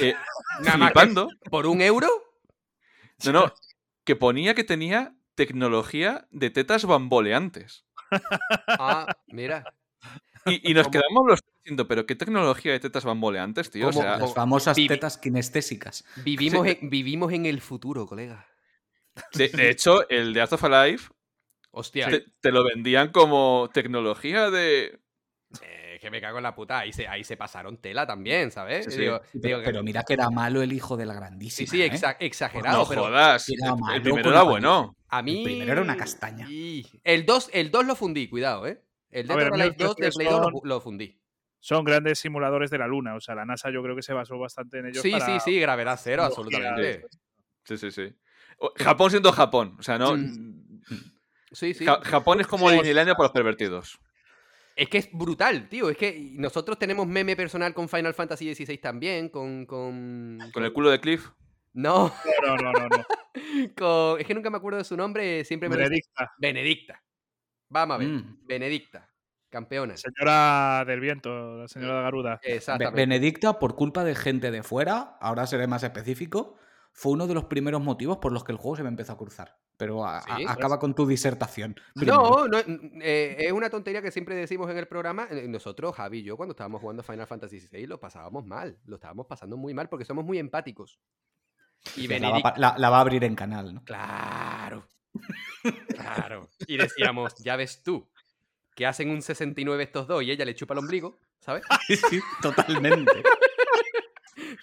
eh, 0.00 0.14
flipando. 0.74 1.28
¿Por 1.50 1.66
un 1.66 1.80
euro? 1.80 2.08
No, 3.24 3.32
no, 3.32 3.54
que 4.04 4.16
ponía 4.16 4.54
que 4.54 4.64
tenía 4.64 5.16
tecnología 5.34 6.26
de 6.30 6.50
tetas 6.50 6.84
bamboleantes. 6.84 7.85
Ah, 8.66 9.06
mira. 9.28 9.64
Y, 10.44 10.70
y 10.70 10.74
nos 10.74 10.84
¿Cómo? 10.84 10.92
quedamos 10.92 11.26
los 11.26 11.40
diciendo, 11.56 11.88
pero 11.88 12.06
¿qué 12.06 12.14
tecnología 12.14 12.72
de 12.72 12.80
tetas 12.80 13.04
bamboleantes, 13.04 13.70
tío? 13.70 13.88
O 13.88 13.92
sea. 13.92 14.18
Las 14.18 14.32
famosas 14.34 14.76
Vivi- 14.76 14.88
tetas 14.88 15.18
kinestésicas. 15.18 16.04
Vivimos, 16.16 16.66
en, 16.66 16.88
vivimos 16.88 17.32
en 17.32 17.46
el 17.46 17.60
futuro, 17.60 18.06
colega. 18.06 18.46
de, 19.32 19.48
de 19.48 19.70
hecho, 19.70 20.08
el 20.08 20.32
de 20.34 20.40
Art 20.42 20.52
of 20.52 20.62
Alive 20.64 21.02
Hostia. 21.72 22.08
te, 22.08 22.26
te 22.40 22.52
lo 22.52 22.64
vendían 22.64 23.10
como 23.10 23.70
tecnología 23.72 24.50
de... 24.50 25.00
Eh, 25.62 25.85
que 25.98 26.10
me 26.10 26.20
cago 26.20 26.38
en 26.38 26.42
la 26.44 26.54
puta. 26.54 26.78
Ahí 26.80 26.92
se, 26.92 27.06
ahí 27.08 27.24
se 27.24 27.36
pasaron 27.36 27.76
tela 27.78 28.06
también, 28.06 28.50
¿sabes? 28.50 28.84
Sí, 28.86 28.90
sí. 28.92 28.98
Digo- 29.00 29.20
Sí, 29.32 29.38
digo 29.38 29.42
Pero, 29.42 29.58
que- 29.60 29.64
pero 29.64 29.82
mira 29.82 30.02
que 30.02 30.14
era 30.14 30.30
malo 30.30 30.62
el 30.62 30.72
hijo 30.72 30.96
de 30.96 31.06
la 31.06 31.14
sí, 31.14 31.18
grandísima. 31.20 31.70
sí, 31.70 31.82
¿eh? 31.82 31.90
exa- 31.92 32.16
exagerado, 32.20 32.78
no 32.82 32.88
pero 32.88 33.02
jodas, 33.04 33.48
era 33.48 33.68
el- 33.70 33.76
malo 33.78 33.94
el 33.96 34.02
primero 34.02 34.30
era 34.30 34.42
bueno. 34.42 34.96
a 35.08 35.22
mí... 35.22 35.44
primero 35.44 35.72
era 35.72 35.82
una 35.82 35.96
castaña. 35.96 36.46
Y- 36.50 36.84
El 37.04 37.24
2 37.26 37.50
el 37.52 37.70
dos 37.70 37.86
lo 37.86 37.96
fundí, 37.96 38.28
cuidado, 38.28 38.66
¿eh? 38.66 38.82
El 39.10 39.26
Dead 39.28 39.36
or 39.36 39.42
a 39.42 39.50
mí 39.50 39.60
Alive 39.62 39.76
los 39.78 39.88
2 39.88 39.96
de 39.96 40.10
Play 40.12 40.26
2 40.28 40.38
lo, 40.40 40.44
son- 40.50 40.60
lo 40.68 40.80
fundí. 40.80 41.20
Son 41.60 41.84
grandes 41.84 42.18
simuladores 42.20 42.70
de 42.70 42.78
la 42.78 42.86
luna. 42.86 43.14
O 43.16 43.20
sea, 43.20 43.34
la 43.34 43.44
NASA 43.44 43.70
yo 43.70 43.82
creo 43.82 43.96
que 43.96 44.02
se 44.02 44.12
basó 44.12 44.38
bastante 44.38 44.78
en 44.78 44.86
ellos. 44.86 45.02
Sí, 45.02 45.10
para- 45.10 45.24
sí, 45.26 45.32
sí, 45.44 45.58
gravedad 45.58 45.98
cero, 46.00 46.22
absolutamente. 46.22 47.06
Sí, 47.64 47.76
sí, 47.78 47.90
sí. 47.90 48.14
Japón 48.76 49.10
siendo 49.10 49.32
Japón. 49.32 49.74
O 49.78 49.82
sea, 49.82 49.98
no. 49.98 50.16
Mm. 50.16 50.82
Sí, 51.52 51.74
sí. 51.74 51.84
Ja- 51.84 52.00
Japón 52.02 52.40
es 52.40 52.46
como 52.46 52.68
Sí. 52.68 52.74
Disneylandia 52.76 53.14
para 53.14 53.24
los 53.26 53.32
pervertidos. 53.32 53.98
Es 54.76 54.88
que 54.90 54.98
es 54.98 55.08
brutal, 55.10 55.68
tío. 55.68 55.88
Es 55.88 55.96
que 55.96 56.30
nosotros 56.34 56.78
tenemos 56.78 57.06
meme 57.06 57.34
personal 57.34 57.72
con 57.74 57.88
Final 57.88 58.12
Fantasy 58.14 58.54
XVI 58.54 58.76
también, 58.78 59.30
con... 59.30 59.64
con... 59.66 60.38
Con 60.52 60.62
el 60.64 60.72
culo 60.72 60.90
de 60.90 61.00
Cliff. 61.00 61.30
No, 61.72 62.12
No, 62.46 62.56
no, 62.56 62.72
no, 62.72 62.88
no. 62.88 63.04
con... 63.76 64.20
es 64.20 64.26
que 64.26 64.34
nunca 64.34 64.50
me 64.50 64.58
acuerdo 64.58 64.78
de 64.78 64.84
su 64.84 64.96
nombre, 64.96 65.44
siempre 65.44 65.68
me 65.70 65.76
lo- 65.76 65.82
Benedicta, 65.82 66.32
Benedicta. 66.38 67.02
Vamos 67.70 67.94
a 67.94 67.98
ver. 67.98 68.08
Mm. 68.08 68.38
Benedicta. 68.46 69.10
Campeona. 69.48 69.96
señora 69.96 70.84
del 70.86 71.00
viento, 71.00 71.58
la 71.60 71.68
señora 71.68 71.96
de 71.96 72.02
Garuda. 72.02 72.40
Exactamente. 72.42 73.00
Benedicta, 73.00 73.58
por 73.58 73.74
culpa 73.76 74.04
de 74.04 74.14
gente 74.14 74.50
de 74.50 74.62
fuera, 74.62 75.16
ahora 75.20 75.46
seré 75.46 75.66
más 75.66 75.82
específico, 75.82 76.58
fue 76.98 77.12
uno 77.12 77.26
de 77.26 77.34
los 77.34 77.44
primeros 77.44 77.82
motivos 77.82 78.16
por 78.16 78.32
los 78.32 78.42
que 78.42 78.52
el 78.52 78.58
juego 78.58 78.76
se 78.76 78.82
me 78.82 78.88
empezó 78.88 79.12
a 79.12 79.18
cruzar. 79.18 79.54
Pero 79.76 80.06
a- 80.06 80.18
a- 80.20 80.36
¿Sí? 80.38 80.46
acaba 80.48 80.78
con 80.78 80.94
tu 80.94 81.06
disertación. 81.06 81.76
primero. 81.94 82.16
No, 82.22 82.48
no 82.48 82.58
eh, 83.02 83.36
es 83.38 83.52
una 83.52 83.68
tontería 83.68 84.00
que 84.00 84.10
siempre 84.10 84.34
decimos 84.34 84.70
en 84.70 84.78
el 84.78 84.88
programa. 84.88 85.28
Eh, 85.30 85.46
Nosotros, 85.46 85.94
Javi 85.94 86.20
y 86.20 86.22
yo, 86.22 86.38
cuando 86.38 86.52
estábamos 86.52 86.80
jugando 86.80 87.02
Final 87.02 87.26
Fantasy 87.26 87.60
XVI, 87.60 87.86
lo 87.86 88.00
pasábamos 88.00 88.46
mal. 88.46 88.78
Lo 88.86 88.96
estábamos 88.96 89.26
pasando 89.26 89.58
muy 89.58 89.74
mal 89.74 89.90
porque 89.90 90.06
somos 90.06 90.24
muy 90.24 90.38
empáticos. 90.38 90.98
Y 91.96 92.08
La 92.08 92.30
va, 92.30 92.54
la- 92.56 92.74
la 92.78 92.88
va 92.90 92.96
a 92.96 93.00
abrir 93.02 93.22
en 93.24 93.34
canal, 93.34 93.74
¿no? 93.74 93.84
Claro. 93.84 94.88
Claro. 95.88 96.48
Y 96.66 96.76
decíamos, 96.78 97.34
ya 97.36 97.56
ves 97.56 97.82
tú, 97.82 98.08
que 98.74 98.86
hacen 98.86 99.10
un 99.10 99.20
69 99.20 99.82
estos 99.82 100.06
dos 100.06 100.22
y 100.22 100.30
ella 100.30 100.44
le 100.44 100.54
chupa 100.54 100.72
el 100.74 100.78
ombligo, 100.78 101.18
¿sabes? 101.40 101.62
sí, 102.10 102.20
totalmente. 102.40 103.22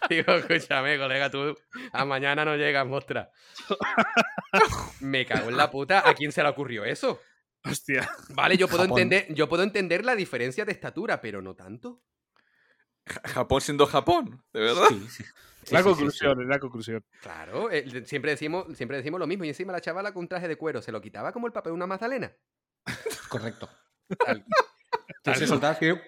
Digo, 0.09 0.33
escúchame, 0.33 0.97
colega, 0.97 1.29
tú 1.29 1.55
a 1.91 2.05
mañana 2.05 2.45
no 2.45 2.55
llegas, 2.55 2.85
mostra. 2.85 3.31
Me 4.99 5.25
cago 5.25 5.49
en 5.49 5.57
la 5.57 5.69
puta. 5.71 6.07
¿A 6.07 6.13
quién 6.13 6.31
se 6.31 6.41
le 6.43 6.49
ocurrió 6.49 6.85
eso? 6.85 7.21
Hostia. 7.65 8.09
Vale, 8.29 8.57
yo 8.57 8.67
puedo, 8.67 8.83
Japón. 8.83 8.99
entender, 8.99 9.33
yo 9.33 9.47
puedo 9.47 9.63
entender 9.63 10.03
la 10.05 10.15
diferencia 10.15 10.65
de 10.65 10.71
estatura, 10.73 11.21
pero 11.21 11.41
no 11.41 11.55
tanto. 11.55 12.01
Ja- 13.05 13.21
Japón 13.25 13.61
siendo 13.61 13.85
Japón, 13.85 14.43
de 14.53 14.61
verdad. 14.61 14.87
Sí, 14.89 15.07
sí. 15.09 15.23
Sí, 15.65 15.73
la 15.73 15.79
sí, 15.79 15.83
sí, 15.83 15.89
conclusión, 15.95 16.41
es 16.41 16.47
la 16.47 16.59
conclusión. 16.59 17.05
Claro, 17.21 17.71
eh, 17.71 18.03
siempre, 18.05 18.31
decimos, 18.31 18.65
siempre 18.75 18.97
decimos 18.97 19.17
lo 19.19 19.27
mismo. 19.27 19.45
Y 19.45 19.49
encima 19.49 19.71
la 19.71 19.79
chavala 19.79 20.11
con 20.13 20.23
un 20.23 20.27
traje 20.27 20.49
de 20.49 20.57
cuero 20.57 20.81
se 20.81 20.91
lo 20.91 20.99
quitaba 20.99 21.31
como 21.31 21.47
el 21.47 21.53
papel 21.53 21.71
de 21.71 21.75
una 21.75 21.87
magdalena. 21.87 22.33
Correcto. 23.29 23.69
Tal- 24.17 24.45
sí, 25.35 25.47
soltabas 25.47 25.77
que- 25.77 26.01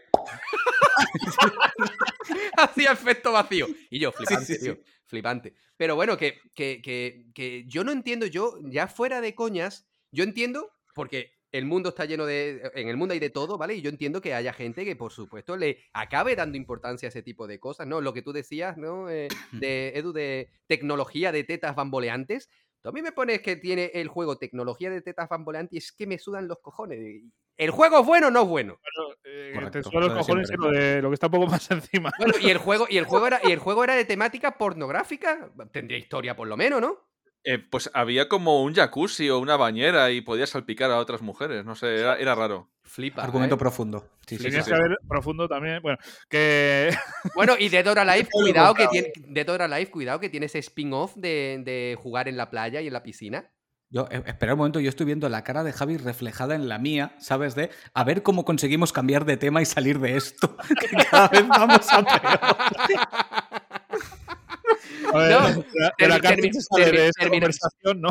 Hacía 2.57 2.91
efecto 2.91 3.31
vacío. 3.31 3.67
Y 3.89 3.99
yo, 3.99 4.11
flipante, 4.11 4.45
Sí, 4.45 4.53
sí, 4.53 4.59
sí. 4.59 4.65
tío. 4.65 4.79
Flipante. 5.05 5.53
Pero 5.77 5.95
bueno, 5.95 6.17
que, 6.17 6.39
que, 6.55 6.81
que, 6.81 7.25
que 7.33 7.65
yo 7.67 7.83
no 7.83 7.91
entiendo, 7.91 8.25
yo, 8.25 8.59
ya 8.63 8.87
fuera 8.87 9.21
de 9.21 9.35
coñas, 9.35 9.87
yo 10.11 10.23
entiendo, 10.23 10.71
porque 10.93 11.35
el 11.51 11.65
mundo 11.65 11.89
está 11.89 12.05
lleno 12.05 12.25
de. 12.25 12.69
En 12.75 12.89
el 12.89 12.97
mundo 12.97 13.13
hay 13.13 13.19
de 13.19 13.29
todo, 13.29 13.57
¿vale? 13.57 13.75
Y 13.75 13.81
yo 13.81 13.89
entiendo 13.89 14.19
que 14.19 14.33
haya 14.33 14.51
gente 14.51 14.83
que, 14.83 14.95
por 14.95 15.13
supuesto, 15.13 15.55
le 15.55 15.79
acabe 15.93 16.35
dando 16.35 16.57
importancia 16.57 17.07
a 17.07 17.09
ese 17.09 17.21
tipo 17.23 17.47
de 17.47 17.59
cosas, 17.59 17.87
¿no? 17.87 18.01
Lo 18.01 18.13
que 18.13 18.21
tú 18.21 18.33
decías, 18.33 18.77
¿no? 18.77 19.09
Eh, 19.09 19.29
de 19.53 19.93
Edu, 19.95 20.11
de 20.11 20.49
tecnología 20.67 21.31
de 21.31 21.43
tetas 21.45 21.75
bamboleantes. 21.75 22.49
Tú 22.85 22.89
a 22.89 22.91
mí 22.91 23.01
me 23.01 23.13
pones 23.13 23.41
que 23.41 23.55
tiene 23.55 23.89
el 23.95 24.09
juego 24.09 24.37
tecnología 24.37 24.91
de 24.91 25.01
tetas 25.01 25.27
bamboleantes 25.27 25.73
y 25.73 25.77
es 25.77 25.91
que 25.91 26.05
me 26.05 26.19
sudan 26.19 26.47
los 26.47 26.59
cojones. 26.59 27.23
¿El 27.57 27.71
juego 27.71 28.01
es 28.01 28.05
bueno 28.05 28.27
o 28.27 28.29
no 28.29 28.43
es 28.43 28.47
bueno? 28.47 28.79
Bueno, 28.79 29.15
eh, 29.23 29.51
Correcto, 29.55 29.79
te 29.79 29.83
suenan 29.89 30.09
los 30.09 30.19
cojones 30.19 30.47
siempre. 30.47 30.69
lo, 30.69 30.77
de, 30.77 31.01
lo 31.01 31.09
que 31.09 31.15
está 31.15 31.25
un 31.25 31.31
poco 31.31 31.47
más 31.47 31.71
encima. 31.71 32.11
Bueno, 32.19 32.35
y 32.39 32.51
el 32.51 32.59
juego, 32.59 32.85
y 32.87 32.97
el 32.97 33.05
juego 33.05 33.25
era, 33.25 33.41
y 33.43 33.51
el 33.51 33.57
juego 33.57 33.83
era 33.83 33.95
de 33.95 34.05
temática 34.05 34.59
pornográfica. 34.59 35.49
Tendría 35.71 35.97
historia 35.97 36.35
por 36.35 36.47
lo 36.47 36.57
menos, 36.57 36.79
¿no? 36.79 37.09
Eh, 37.43 37.57
pues 37.57 37.89
había 37.95 38.29
como 38.29 38.61
un 38.61 38.75
jacuzzi 38.75 39.31
o 39.31 39.39
una 39.39 39.57
bañera 39.57 40.11
y 40.11 40.21
podías 40.21 40.51
salpicar 40.51 40.91
a 40.91 40.99
otras 40.99 41.23
mujeres. 41.23 41.65
No 41.65 41.73
sé, 41.73 41.95
era, 41.95 42.17
era 42.17 42.35
raro. 42.35 42.69
Flipa. 42.95 43.23
Argumento 43.23 43.55
¿eh? 43.55 43.57
profundo. 43.57 44.11
Sí, 44.25 44.37
sí, 44.37 44.43
Tenías 44.43 44.63
sí. 44.63 44.71
que 44.71 44.77
haber 44.77 44.97
profundo 45.05 45.49
también. 45.49 45.81
Bueno, 45.81 45.97
que. 46.29 46.95
Bueno, 47.35 47.55
y 47.59 47.67
Dead 47.67 47.85
or 47.85 47.99
Alive, 47.99 48.29
cuidado 48.31 48.73
que 48.73 48.87
tiene. 48.87 49.11
Dead 49.27 49.49
or 49.49 49.63
Alive, 49.63 49.91
cuidado 49.91 50.21
que 50.21 50.29
tiene 50.29 50.45
ese 50.45 50.59
spin-off 50.59 51.13
de, 51.15 51.61
de 51.65 51.97
jugar 52.01 52.29
en 52.29 52.37
la 52.37 52.49
playa 52.49 52.79
y 52.79 52.87
en 52.87 52.93
la 52.93 53.03
piscina. 53.03 53.51
Yo, 53.89 54.07
eh, 54.09 54.23
espera 54.25 54.53
un 54.53 54.59
momento, 54.59 54.79
yo 54.79 54.87
estoy 54.87 55.05
viendo 55.05 55.27
la 55.27 55.43
cara 55.43 55.65
de 55.65 55.73
Javi 55.73 55.97
reflejada 55.97 56.55
en 56.55 56.69
la 56.69 56.79
mía, 56.79 57.17
¿sabes? 57.19 57.53
De 57.53 57.69
a 57.93 58.05
ver 58.05 58.23
cómo 58.23 58.45
conseguimos 58.45 58.93
cambiar 58.93 59.25
de 59.25 59.35
tema 59.35 59.61
y 59.61 59.65
salir 59.65 59.99
de 59.99 60.15
esto. 60.15 60.55
Que 60.79 60.87
cada 60.87 61.27
vez 61.27 61.45
vamos 61.49 61.85
a 61.91 62.01
peor. 62.01 62.39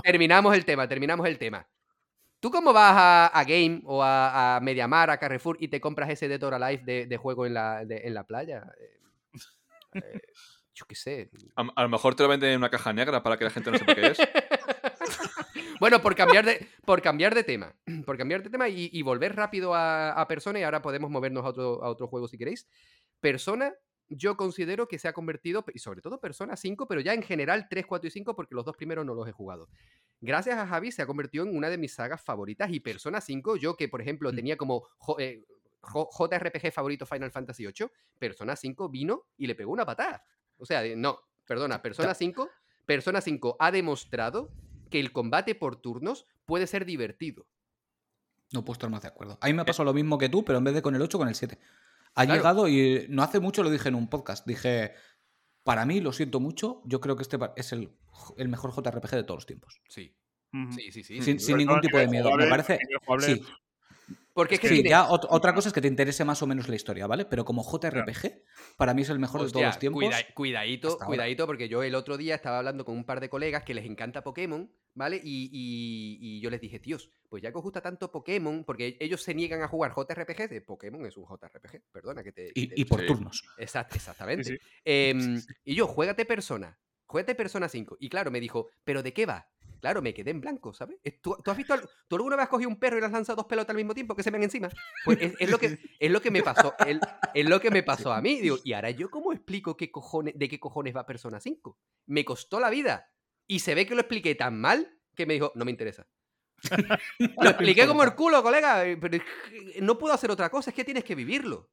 Terminamos 0.03 0.55
el 0.55 0.66
tema, 0.66 0.87
terminamos 0.87 1.26
el 1.26 1.39
tema. 1.39 1.66
¿Tú 2.45 2.51
cómo 2.51 2.74
vas 2.74 2.95
a, 2.95 3.26
a 3.28 3.45
Game 3.45 3.80
o 3.86 4.03
a, 4.03 4.57
a 4.57 4.61
Mediamar, 4.61 5.09
a 5.09 5.16
Carrefour 5.16 5.57
y 5.61 5.68
te 5.68 5.80
compras 5.80 6.11
ese 6.11 6.28
Dead 6.28 6.42
or 6.42 6.53
Alive 6.53 6.82
de, 6.84 7.07
de 7.07 7.16
juego 7.16 7.47
en 7.47 7.55
la, 7.55 7.86
de- 7.86 8.03
en 8.07 8.12
la 8.12 8.24
playa? 8.26 8.70
Eh, 8.78 8.99
eh, 9.95 10.20
yo 10.74 10.84
qué 10.86 10.95
sé. 10.95 11.30
A, 11.57 11.66
a 11.74 11.82
lo 11.84 11.88
mejor 11.88 12.14
te 12.14 12.22
lo 12.22 12.28
venden 12.28 12.51
en 12.51 12.59
una 12.59 12.68
caja 12.68 12.92
negra 12.92 13.22
para 13.22 13.38
que 13.38 13.45
la 13.45 13.51
gente 13.51 13.70
no 13.70 13.78
sepa 13.78 13.95
qué 13.95 14.09
es. 14.09 14.18
Bueno, 15.80 16.03
por 16.03 16.14
cambiar 16.14 16.45
de, 16.45 16.68
por 16.84 17.01
cambiar 17.01 17.34
de 17.34 17.45
tema. 17.45 17.74
Por 18.05 18.18
cambiar 18.18 18.42
de 18.42 18.51
tema 18.51 18.68
y, 18.68 18.90
y 18.92 19.01
volver 19.01 19.34
rápido 19.34 19.74
a, 19.74 20.12
a 20.12 20.28
Persona, 20.28 20.59
y 20.61 20.62
ahora 20.64 20.82
podemos 20.82 21.11
movernos 21.11 21.45
a 21.45 21.49
otro, 21.49 21.82
a 21.82 21.88
otro 21.88 22.09
juego 22.09 22.28
si 22.28 22.36
queréis. 22.36 22.68
Persona, 23.20 23.72
yo 24.09 24.36
considero 24.36 24.86
que 24.88 24.98
se 24.98 25.09
ha 25.09 25.12
convertido, 25.12 25.64
y 25.72 25.78
sobre 25.78 26.00
todo 26.02 26.20
Persona 26.20 26.57
5, 26.57 26.86
pero 26.86 27.00
ya 27.00 27.14
en 27.14 27.22
general 27.22 27.66
3, 27.68 27.86
4 27.86 28.09
y 28.09 28.11
5, 28.11 28.36
porque 28.36 28.55
los 28.55 28.64
dos 28.64 28.76
primeros 28.76 29.05
no 29.07 29.14
los 29.14 29.26
he 29.28 29.32
jugado. 29.32 29.68
Gracias 30.20 30.59
a 30.59 30.66
Javi 30.66 30.92
se 30.92 31.02
ha 31.02 31.07
convertido 31.07 31.44
en 31.44 31.57
una 31.57 31.68
de 31.70 31.78
mis 31.78 31.94
sagas 31.94 32.20
favoritas. 32.22 32.70
Y 32.70 32.80
Persona 32.80 33.20
5, 33.20 33.57
yo 33.57 33.76
que 33.76 33.88
por 33.88 34.00
ejemplo 34.00 34.30
Mm. 34.32 34.36
tenía 34.36 34.57
como 34.57 34.86
J- 34.98 35.22
eh, 35.22 35.44
JRPG 35.82 36.72
favorito 36.72 37.05
Final 37.07 37.30
Fantasy 37.30 37.66
VIII, 37.66 37.88
Persona 38.18 38.57
5 38.57 38.88
vino 38.88 39.24
y 39.36 39.46
le 39.46 39.55
pegó 39.55 39.72
una 39.72 39.84
patada. 39.84 40.24
O 40.57 40.64
sea, 40.64 40.82
no, 40.96 41.18
perdona, 41.46 41.82
Persona 41.82 42.14
5, 42.14 42.48
Persona 42.86 43.20
5 43.20 43.57
ha 43.59 43.70
demostrado 43.70 44.50
que 44.90 45.00
el 45.00 45.12
combate 45.12 45.55
por 45.55 45.76
turnos 45.76 46.26
puede 46.46 46.66
ser 46.66 46.84
divertido. 46.84 47.46
No 48.52 48.64
puedo 48.64 48.74
estar 48.74 48.88
más 48.90 49.02
de 49.02 49.09
acuerdo. 49.09 49.36
A 49.40 49.46
mí 49.46 49.52
me 49.52 49.64
pasó 49.64 49.82
lo 49.84 49.92
mismo 49.92 50.16
que 50.16 50.28
tú, 50.28 50.44
pero 50.44 50.59
en 50.59 50.64
vez 50.64 50.74
de 50.74 50.82
con 50.82 50.94
el 50.94 51.02
8, 51.02 51.18
con 51.18 51.28
el 51.28 51.34
7. 51.34 51.59
Ha 52.14 52.24
Claro. 52.24 52.38
llegado 52.38 52.68
y 52.68 53.06
no 53.08 53.22
hace 53.22 53.40
mucho 53.40 53.62
lo 53.62 53.70
dije 53.70 53.88
en 53.88 53.94
un 53.94 54.08
podcast. 54.08 54.46
Dije, 54.46 54.92
para 55.64 55.84
mí, 55.84 56.00
lo 56.00 56.12
siento 56.12 56.40
mucho, 56.40 56.82
yo 56.84 57.00
creo 57.00 57.16
que 57.16 57.22
este 57.22 57.38
es 57.56 57.72
el, 57.72 57.90
el 58.36 58.48
mejor 58.48 58.72
JRPG 58.72 59.10
de 59.10 59.24
todos 59.24 59.38
los 59.38 59.46
tiempos. 59.46 59.80
Sí, 59.88 60.14
sí, 60.70 60.92
sí, 60.92 61.02
sí. 61.02 61.38
Sin, 61.38 61.56
ningún 61.56 61.80
tipo 61.80 61.98
de 61.98 62.06
miedo. 62.06 62.34
Me 62.36 62.46
parece... 62.46 62.78
Sí, 63.20 63.42
Porque 64.32 64.57
es 64.57 64.61
que 64.61 64.68
sí, 64.68 64.82
ya 64.82 65.07
ot- 65.09 65.26
otra 65.30 65.55
cosa 65.55 65.68
es 65.68 65.72
que 65.72 65.80
te 65.80 65.86
interese 65.86 66.24
más 66.24 66.42
o 66.42 66.46
menos 66.48 66.68
la 66.68 66.74
historia, 66.74 67.07
¿vale? 67.07 67.24
Pero 67.24 67.44
como 67.44 67.62
JRPG, 67.62 68.42
para 68.76 68.92
mí 68.92 69.02
es 69.02 69.11
el 69.11 69.20
mejor 69.20 69.44
de 69.44 69.50
todos 69.52 69.64
los 69.66 69.78
tiempos. 69.78 70.02
cuida- 70.02 70.26
cuidadito, 70.34 70.98
cuidadito, 70.98 71.46
porque 71.46 71.68
yo 71.68 71.84
el 71.84 71.94
otro 71.94 72.16
día 72.16 72.34
estaba 72.34 72.59
hablando 72.59 72.84
con 72.84 72.96
un 72.96 73.05
par 73.05 73.20
de 73.20 73.28
colegas 73.28 73.62
que 73.62 73.74
les 73.74 73.84
encanta 73.84 74.24
Pokémon, 74.24 74.68
¿vale? 74.94 75.20
Y, 75.22 75.50
y- 75.52 76.18
y 76.20 76.40
yo 76.40 76.50
les 76.50 76.61
dije, 76.61 76.80
tíos, 76.80 77.11
pues 77.28 77.44
ya 77.44 77.52
que 77.52 77.59
os 77.59 77.62
gusta 77.64 77.80
tanto 77.80 78.11
Pokémon, 78.11 78.64
porque 78.64 78.96
ellos 78.98 79.22
se 79.22 79.34
niegan 79.34 79.62
a 79.62 79.68
jugar 79.68 79.92
JRPG, 79.94 80.48
de 80.48 80.61
Pokémon 80.62 81.07
es 81.07 81.16
un 81.16 81.26
JRPG, 81.26 81.82
perdona 81.92 82.24
que 82.24 82.32
te... 82.32 82.46
que 82.52 82.61
Y, 82.61 82.66
te- 82.66 82.80
y 82.80 82.84
por 82.86 83.00
Sí. 83.02 83.07
turnos. 83.07 83.44
Exact- 83.57 83.94
exactamente. 83.94 84.44
Sí, 84.44 84.57
sí. 84.61 84.66
Em, 84.84 85.40
y 85.64 85.74
yo, 85.76 85.86
juégate 85.86 86.24
Persona, 86.24 86.76
juégate 87.07 87.34
Persona 87.34 87.68
5. 87.68 87.96
Y 88.00 88.09
claro, 88.09 88.30
me 88.30 88.40
dijo, 88.40 88.68
¿pero 88.84 89.02
de 89.02 89.12
qué 89.12 89.26
va? 89.26 89.48
Claro, 89.80 90.00
me 90.00 90.14
quedé 90.14 90.30
en 90.30 90.40
blanco, 90.40 90.72
¿sabes? 90.72 90.96
Es- 91.02 91.20
¿Tú, 91.20 91.36
tú 91.44 91.50
has 91.50 91.57
visto, 91.57 91.74
tú 92.09 92.16
alguna 92.16 92.36
vez 92.36 92.44
has 92.44 92.48
cogido 92.48 92.70
un 92.70 92.78
perro 92.78 92.96
y 92.96 93.00
le 93.00 93.07
has 93.07 93.12
lanzado 93.12 93.36
dos 93.36 93.46
pelotas 93.46 93.70
al 93.70 93.76
mismo 93.76 93.92
tiempo 93.92 94.16
que 94.16 94.22
se 94.22 94.30
ven 94.30 94.42
encima? 94.42 94.70
Pues 95.05 95.18
es, 95.20 95.34
es 95.38 95.50
lo, 95.50 95.59
que, 95.59 95.78
es 95.98 96.11
lo 96.11 96.22
que 96.22 96.30
me 96.30 96.42
pasó, 96.42 96.74
es, 96.86 96.98
es 97.34 97.46
lo 97.46 97.61
que 97.61 97.70
me 97.70 97.82
pasó 97.82 98.12
a 98.12 98.22
mí. 98.22 98.40
Digo, 98.40 98.57
¿y 98.64 98.72
ahora 98.72 98.90
yo 98.90 99.11
cómo 99.11 99.32
explico 99.32 99.76
qué 99.76 99.90
cojones, 99.90 100.34
de 100.38 100.48
qué 100.48 100.59
cojones 100.59 100.96
va 100.96 101.05
Persona 101.05 101.38
5? 101.38 101.78
Me 102.07 102.24
costó 102.24 102.61
la 102.61 102.70
vida. 102.70 103.11
Y 103.46 103.59
se 103.59 103.74
ve 103.74 103.84
que 103.86 103.94
lo 103.94 104.00
expliqué 104.00 104.34
tan 104.34 104.59
mal 104.59 104.98
que 105.14 105.26
me 105.26 105.34
dijo, 105.34 105.52
no 105.55 105.64
me 105.66 105.70
interesa. 105.70 106.07
Lo 107.18 107.50
expliqué 107.50 107.86
como 107.86 108.02
el 108.05 108.14
culo, 108.14 108.42
colega, 108.42 108.86
eh, 108.86 108.96
pero 108.96 109.16
es 109.16 109.22
no 109.82 109.98
puedo 109.98 110.14
hacer 110.14 110.30
otra 110.30 110.48
cosa, 110.48 110.70
es 110.70 110.76
que 110.76 110.84
tienes 110.84 111.05
que 111.05 111.14
vivirlo. 111.14 111.70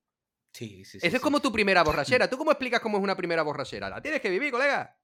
Sí, 0.51 0.84
sí, 0.84 0.99
sí. 0.99 1.07
Esa 1.07 1.15
es 1.15 1.21
sí. 1.21 1.23
como 1.23 1.39
tu 1.39 1.49
primera 1.51 1.82
borrachera. 1.84 2.29
¿Tú 2.29 2.38
cómo 2.38 2.51
explicas 2.51 2.82
cómo 2.82 2.97
es 2.97 3.03
una 3.03 3.15
primera 3.15 3.41
borrachera? 3.43 3.89
La 3.89 4.01
tienes 4.01 4.19
que 4.19 4.29
vivir, 4.29 4.51
colega. 4.51 4.97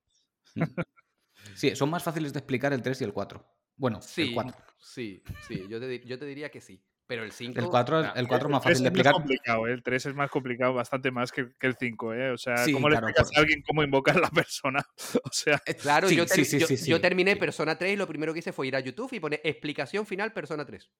Sí, 1.55 1.75
son 1.75 1.89
más 1.89 2.03
fáciles 2.03 2.33
de 2.33 2.39
explicar 2.39 2.73
el 2.73 2.81
3 2.81 3.01
y 3.01 3.03
el 3.03 3.13
4. 3.13 3.45
Bueno, 3.77 4.01
Sí, 4.01 4.23
el 4.23 4.31
4. 4.33 4.55
sí, 4.79 5.23
sí. 5.47 5.65
Yo 5.69 5.79
te, 5.79 5.99
yo 6.05 6.19
te 6.19 6.25
diría 6.25 6.49
que 6.51 6.61
sí. 6.61 6.83
Pero 7.07 7.23
el 7.23 7.31
5. 7.31 7.59
El 7.59 7.67
4, 7.67 8.01
es- 8.01 8.11
el 8.15 8.27
4 8.27 8.49
es 8.49 8.51
más 8.51 8.63
fácil 8.63 8.83
de 8.83 8.89
es 8.89 8.91
más 8.91 8.91
explicar. 8.91 9.13
complicado, 9.13 9.67
¿eh? 9.67 9.71
El 9.71 9.81
3 9.81 10.05
es 10.07 10.13
más 10.13 10.29
complicado, 10.29 10.73
bastante 10.73 11.09
más 11.09 11.31
que, 11.31 11.47
que 11.57 11.67
el 11.67 11.75
5, 11.77 12.13
¿eh? 12.13 12.31
O 12.31 12.37
sea, 12.37 12.57
Sí, 12.65 12.71
¿cómo 12.73 12.89
le 12.89 12.93
claro, 12.93 13.07
explicas 13.07 13.29
por- 13.29 13.37
a 13.37 13.41
alguien 13.41 13.61
cómo 13.65 13.81
invocar 13.83 14.17
a 14.17 14.19
la 14.19 14.29
persona? 14.29 14.85
O 15.23 15.31
sea, 15.31 15.57
Claro, 15.81 16.09
Sí, 16.09 16.15
yo, 16.15 16.25
ter- 16.25 16.35
sí, 16.37 16.45
sí, 16.45 16.59
yo- 16.59 16.67
sí, 16.67 16.89
yo 16.89 16.99
terminé 17.01 17.33
sí. 17.33 17.39
Persona 17.39 17.77
3 17.77 17.93
y 17.93 17.95
lo 17.95 18.07
primero 18.07 18.33
que 18.33 18.39
hice 18.39 18.51
fue 18.51 18.67
ir 18.67 18.75
a 18.75 18.79
YouTube 18.81 19.13
y 19.13 19.19
poner 19.19 19.39
explicación 19.43 20.05
final 20.05 20.33
Persona 20.33 20.65
3. 20.65 20.91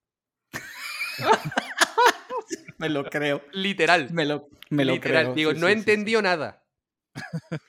Me 2.77 2.89
lo 2.89 3.03
creo. 3.05 3.41
Literal. 3.51 4.09
Me 4.11 4.25
lo, 4.25 4.47
me 4.69 4.85
lo 4.85 4.93
literal. 4.93 5.23
creo. 5.25 5.33
Digo, 5.35 5.51
sí, 5.53 5.59
no 5.59 5.67
sí, 5.67 5.71
he 5.71 5.75
sí, 5.75 5.79
entendido 5.79 6.21
nada. 6.21 6.63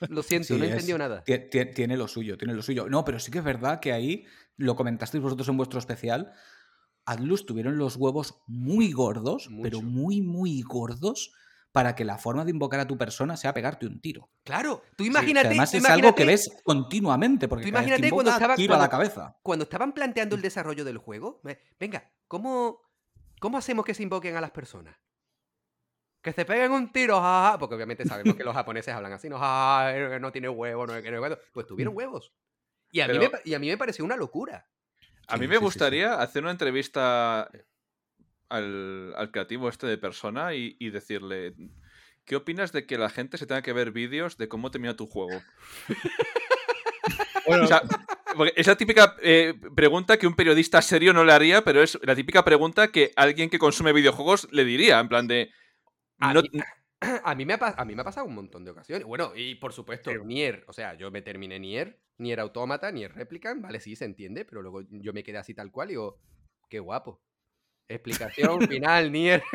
Lo 0.09 0.23
siento, 0.23 0.47
Sí, 0.49 0.53
no 0.57 0.63
he 0.63 0.67
es- 0.67 0.73
entendido 0.73 0.97
nada. 0.97 1.23
Tie- 1.25 1.49
tie- 1.49 1.73
Tiene 1.73 1.97
lo 1.97 2.07
suyo, 2.07 2.37
tiene 2.37 2.53
lo 2.53 2.61
suyo. 2.61 2.87
No, 2.89 3.03
pero 3.05 3.19
sí 3.19 3.31
que 3.31 3.39
es 3.39 3.43
verdad 3.43 3.79
que 3.79 3.91
ahí, 3.93 4.25
lo 4.57 4.75
comentasteis 4.75 5.21
vosotros 5.23 5.47
en 5.49 5.57
vuestro 5.57 5.79
especial, 5.79 6.31
Atlus 7.05 7.45
tuvieron 7.45 7.77
los 7.77 7.95
huevos 7.95 8.41
muy 8.47 8.91
gordos, 8.91 9.49
pero 9.63 9.81
muy, 9.81 10.21
muy 10.21 10.61
gordos, 10.61 11.31
para 11.71 11.93
que 11.95 12.03
la 12.03 12.17
forma 12.17 12.45
de 12.45 12.51
invocar 12.51 12.79
a 12.79 12.87
tu 12.87 12.97
persona 12.97 13.37
sea 13.37 13.53
pegarte 13.53 13.85
un 13.85 14.01
tiro. 14.01 14.29
Claro, 14.43 14.81
tú 14.97 15.03
Que 15.03 15.09
imagínate. 15.09 15.47
además 15.49 15.69
tú 15.71 15.77
es 15.77 15.85
algo 15.85 16.15
que 16.15 16.25
ves 16.25 16.49
continuamente, 16.63 17.47
porque 17.47 17.65
tú 17.65 17.71
cada 17.71 17.81
vez 17.81 17.85
que 17.87 17.93
imagínate 17.97 18.13
cuando 18.13 18.31
estaba- 18.31 18.55
tiro 18.55 18.73
a 18.73 18.79
la 18.79 18.89
cabeza. 18.89 19.37
Cuando 19.43 19.63
estaban 19.63 19.93
planteando 19.93 20.35
el 20.35 20.41
desarrollo 20.41 20.83
del 20.83 20.97
juego, 20.97 21.39
ve- 21.43 21.59
venga, 21.79 22.11
¿cómo, 22.27 22.81
¿cómo 23.39 23.57
hacemos 23.59 23.85
que 23.85 23.93
se 23.93 24.01
invoquen 24.03 24.35
a 24.35 24.41
las 24.41 24.51
personas? 24.51 24.95
Que 26.21 26.33
se 26.33 26.45
peguen 26.45 26.71
un 26.71 26.91
tiro, 26.91 27.19
jaja, 27.19 27.57
porque 27.57 27.75
obviamente 27.75 28.05
sabemos 28.05 28.35
que 28.35 28.43
los 28.43 28.53
japoneses 28.53 28.93
hablan 28.93 29.13
así, 29.13 29.29
no, 29.29 29.39
jaja, 29.39 29.95
eh, 29.95 30.19
no 30.19 30.31
tiene 30.31 30.49
huevo, 30.49 30.85
no 30.85 31.01
tiene 31.01 31.19
huevo. 31.19 31.37
Pues 31.53 31.65
tuvieron 31.65 31.95
huevos. 31.95 32.33
Y 32.91 33.01
a, 33.01 33.07
mí 33.07 33.19
me, 33.19 33.29
y 33.45 33.53
a 33.53 33.59
mí 33.59 33.69
me 33.69 33.77
pareció 33.77 34.03
una 34.03 34.17
locura. 34.17 34.67
A 35.27 35.37
mí 35.37 35.45
sí, 35.45 35.47
me 35.47 35.55
sí, 35.55 35.59
sí. 35.59 35.63
gustaría 35.63 36.15
hacer 36.15 36.41
una 36.41 36.51
entrevista 36.51 37.49
al, 38.49 39.13
al 39.15 39.31
creativo 39.31 39.69
este 39.69 39.87
de 39.87 39.97
persona 39.97 40.55
y, 40.55 40.75
y 40.79 40.89
decirle, 40.89 41.53
¿qué 42.25 42.35
opinas 42.35 42.71
de 42.71 42.85
que 42.85 42.97
la 42.97 43.09
gente 43.09 43.37
se 43.37 43.45
tenga 43.45 43.61
que 43.61 43.73
ver 43.73 43.91
vídeos 43.91 44.37
de 44.37 44.47
cómo 44.47 44.71
termina 44.71 44.95
tu 44.95 45.07
juego? 45.07 45.41
bueno, 47.47 47.63
O 47.63 47.67
sea, 47.67 47.81
porque 48.35 48.53
es 48.55 48.67
la 48.67 48.75
típica 48.75 49.15
eh, 49.21 49.53
pregunta 49.75 50.17
que 50.17 50.27
un 50.27 50.35
periodista 50.35 50.81
serio 50.81 51.13
no 51.13 51.23
le 51.23 51.33
haría, 51.33 51.63
pero 51.63 51.81
es 51.81 51.99
la 52.03 52.15
típica 52.15 52.43
pregunta 52.43 52.91
que 52.91 53.11
alguien 53.15 53.49
que 53.49 53.59
consume 53.59 53.93
videojuegos 53.93 54.47
le 54.51 54.65
diría, 54.65 54.99
en 54.99 55.09
plan 55.09 55.27
de... 55.27 55.51
A 56.19 56.33
no- 56.33 56.41
mí- 56.41 56.49
A 57.23 57.33
mí, 57.33 57.45
me 57.45 57.53
ha, 57.53 57.57
pa- 57.57 57.75
a 57.77 57.85
mí 57.85 57.95
me 57.95 58.01
ha 58.01 58.05
pasado 58.05 58.25
un 58.27 58.35
montón 58.35 58.65
de 58.65 58.71
ocasiones. 58.71 59.05
Bueno, 59.07 59.31
y 59.33 59.55
por 59.55 59.71
supuesto, 59.71 60.11
Sí. 60.11 60.17
Nier, 60.25 60.65
o 60.67 60.73
sea, 60.73 60.95
yo 60.95 61.09
me 61.11 61.21
terminé 61.21 61.57
Nier, 61.57 61.97
Nier 62.17 62.41
Automata, 62.41 62.91
Nier 62.91 63.13
Replicant, 63.15 63.61
vale, 63.61 63.79
sí, 63.79 63.95
se 63.95 64.03
entiende, 64.03 64.43
pero 64.43 64.61
luego 64.61 64.81
yo 64.89 65.13
me 65.13 65.23
quedé 65.23 65.37
así 65.37 65.53
tal 65.53 65.71
cual 65.71 65.87
y 65.89 65.91
digo, 65.93 66.19
qué 66.69 66.79
guapo. 66.79 67.21
Explicación 67.87 68.67
final, 68.67 69.11
Nier. 69.13 69.41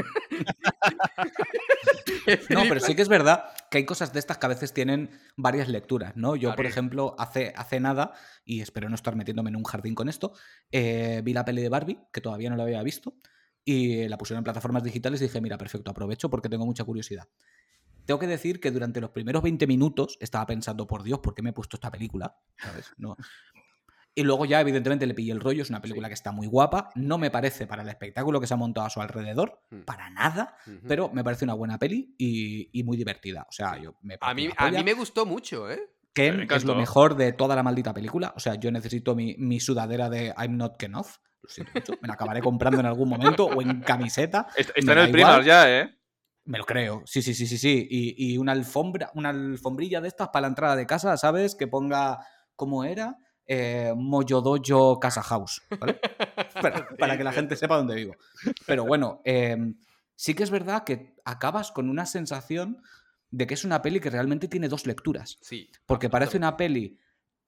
No, 2.50 2.62
pero 2.68 2.80
sí 2.80 2.94
que 2.94 3.02
es 3.02 3.08
verdad 3.08 3.44
que 3.70 3.78
hay 3.78 3.84
cosas 3.84 4.12
de 4.12 4.18
estas 4.18 4.38
que 4.38 4.46
a 4.46 4.48
veces 4.48 4.72
tienen 4.72 5.10
varias 5.36 5.68
lecturas, 5.68 6.16
¿no? 6.16 6.36
Yo, 6.36 6.54
por 6.54 6.64
ejemplo, 6.66 7.14
hace, 7.18 7.52
hace 7.56 7.80
nada, 7.80 8.14
y 8.44 8.60
espero 8.62 8.88
no 8.88 8.94
estar 8.94 9.14
metiéndome 9.16 9.50
en 9.50 9.56
un 9.56 9.64
jardín 9.64 9.94
con 9.94 10.08
esto, 10.08 10.32
eh, 10.72 11.20
vi 11.22 11.32
la 11.34 11.44
peli 11.44 11.60
de 11.62 11.68
Barbie, 11.68 11.98
que 12.12 12.20
todavía 12.20 12.48
no 12.50 12.56
la 12.56 12.62
había 12.64 12.82
visto, 12.82 13.14
y 13.64 14.08
la 14.08 14.18
pusieron 14.18 14.38
en 14.40 14.44
plataformas 14.44 14.82
digitales 14.82 15.20
y 15.20 15.24
dije, 15.24 15.40
mira, 15.40 15.56
perfecto, 15.58 15.90
aprovecho 15.90 16.28
porque 16.30 16.48
tengo 16.48 16.66
mucha 16.66 16.84
curiosidad. 16.84 17.28
Tengo 18.04 18.20
que 18.20 18.26
decir 18.26 18.60
que 18.60 18.70
durante 18.70 19.00
los 19.00 19.10
primeros 19.10 19.42
20 19.42 19.66
minutos 19.66 20.18
estaba 20.20 20.44
pensando, 20.46 20.86
por 20.86 21.02
Dios, 21.02 21.20
¿por 21.20 21.34
qué 21.34 21.42
me 21.42 21.50
he 21.50 21.52
puesto 21.54 21.76
esta 21.76 21.90
película? 21.90 22.36
¿Sabes? 22.58 22.92
No, 22.98 23.16
y 24.16 24.22
luego 24.22 24.44
ya, 24.44 24.60
evidentemente, 24.60 25.06
le 25.06 25.14
pillé 25.14 25.32
el 25.32 25.40
rollo. 25.40 25.62
Es 25.62 25.70
una 25.70 25.82
película 25.82 26.06
que 26.06 26.14
está 26.14 26.30
muy 26.30 26.46
guapa. 26.46 26.90
No 26.94 27.18
me 27.18 27.32
parece 27.32 27.66
para 27.66 27.82
el 27.82 27.88
espectáculo 27.88 28.40
que 28.40 28.46
se 28.46 28.54
ha 28.54 28.56
montado 28.56 28.86
a 28.86 28.90
su 28.90 29.00
alrededor, 29.00 29.60
Mm. 29.70 29.80
para 29.80 30.08
nada. 30.10 30.56
Pero 30.86 31.08
me 31.08 31.24
parece 31.24 31.44
una 31.44 31.54
buena 31.54 31.78
peli 31.78 32.14
y, 32.16 32.70
y 32.78 32.84
muy 32.84 32.96
divertida. 32.96 33.44
O 33.48 33.52
sea, 33.52 33.76
yo 33.76 33.96
me 34.02 34.16
A 34.20 34.32
mí, 34.34 34.48
a 34.56 34.70
mí 34.70 34.84
me 34.84 34.92
gustó 34.94 35.26
mucho, 35.26 35.68
¿eh? 35.68 35.80
Ken 36.12 36.46
Me 36.46 36.54
es 36.54 36.64
lo 36.64 36.76
mejor 36.76 37.16
de 37.16 37.32
toda 37.32 37.56
la 37.56 37.64
maldita 37.64 37.92
película. 37.92 38.32
O 38.36 38.40
sea, 38.40 38.54
yo 38.54 38.70
necesito 38.70 39.16
mi, 39.16 39.34
mi 39.36 39.58
sudadera 39.58 40.08
de 40.08 40.32
I'm 40.38 40.56
not 40.56 40.76
Ken 40.76 40.94
off. 40.94 41.18
Lo 41.44 41.48
siento 41.50 41.72
mucho. 41.74 41.92
Me 42.00 42.08
la 42.08 42.14
acabaré 42.14 42.40
comprando 42.40 42.80
en 42.80 42.86
algún 42.86 43.08
momento 43.08 43.44
o 43.44 43.60
en 43.60 43.82
camiseta. 43.82 44.48
Está 44.56 44.72
en 44.92 44.98
el 44.98 45.10
Primar 45.10 45.42
igual. 45.42 45.44
ya, 45.44 45.80
¿eh? 45.80 45.94
Me 46.46 46.56
lo 46.56 46.64
creo. 46.64 47.02
Sí, 47.04 47.20
sí, 47.20 47.34
sí, 47.34 47.46
sí, 47.46 47.58
sí. 47.58 47.86
Y, 47.90 48.32
y 48.32 48.38
una 48.38 48.52
alfombra, 48.52 49.10
una 49.14 49.28
alfombrilla 49.28 50.00
de 50.00 50.08
estas 50.08 50.28
para 50.28 50.42
la 50.42 50.48
entrada 50.48 50.74
de 50.76 50.86
casa, 50.86 51.16
¿sabes? 51.18 51.54
Que 51.54 51.66
ponga 51.66 52.26
¿cómo 52.56 52.84
era? 52.84 53.18
Eh, 53.46 53.92
Moyodoyo 53.94 54.98
Casa 54.98 55.22
House. 55.22 55.62
¿vale? 55.78 56.00
para, 56.62 56.88
para 56.96 57.18
que 57.18 57.24
la 57.24 57.32
gente 57.32 57.56
sepa 57.56 57.76
dónde 57.76 57.94
vivo. 57.96 58.16
Pero 58.66 58.84
bueno, 58.86 59.20
eh, 59.24 59.56
sí 60.16 60.34
que 60.34 60.44
es 60.44 60.50
verdad 60.50 60.84
que 60.84 61.14
acabas 61.26 61.72
con 61.72 61.90
una 61.90 62.06
sensación 62.06 62.82
de 63.30 63.46
que 63.46 63.54
es 63.54 63.64
una 63.64 63.82
peli 63.82 64.00
que 64.00 64.10
realmente 64.10 64.48
tiene 64.48 64.68
dos 64.68 64.86
lecturas. 64.86 65.36
Sí. 65.42 65.70
Porque 65.86 66.08
parece 66.08 66.36
una 66.36 66.56
peli 66.56 66.98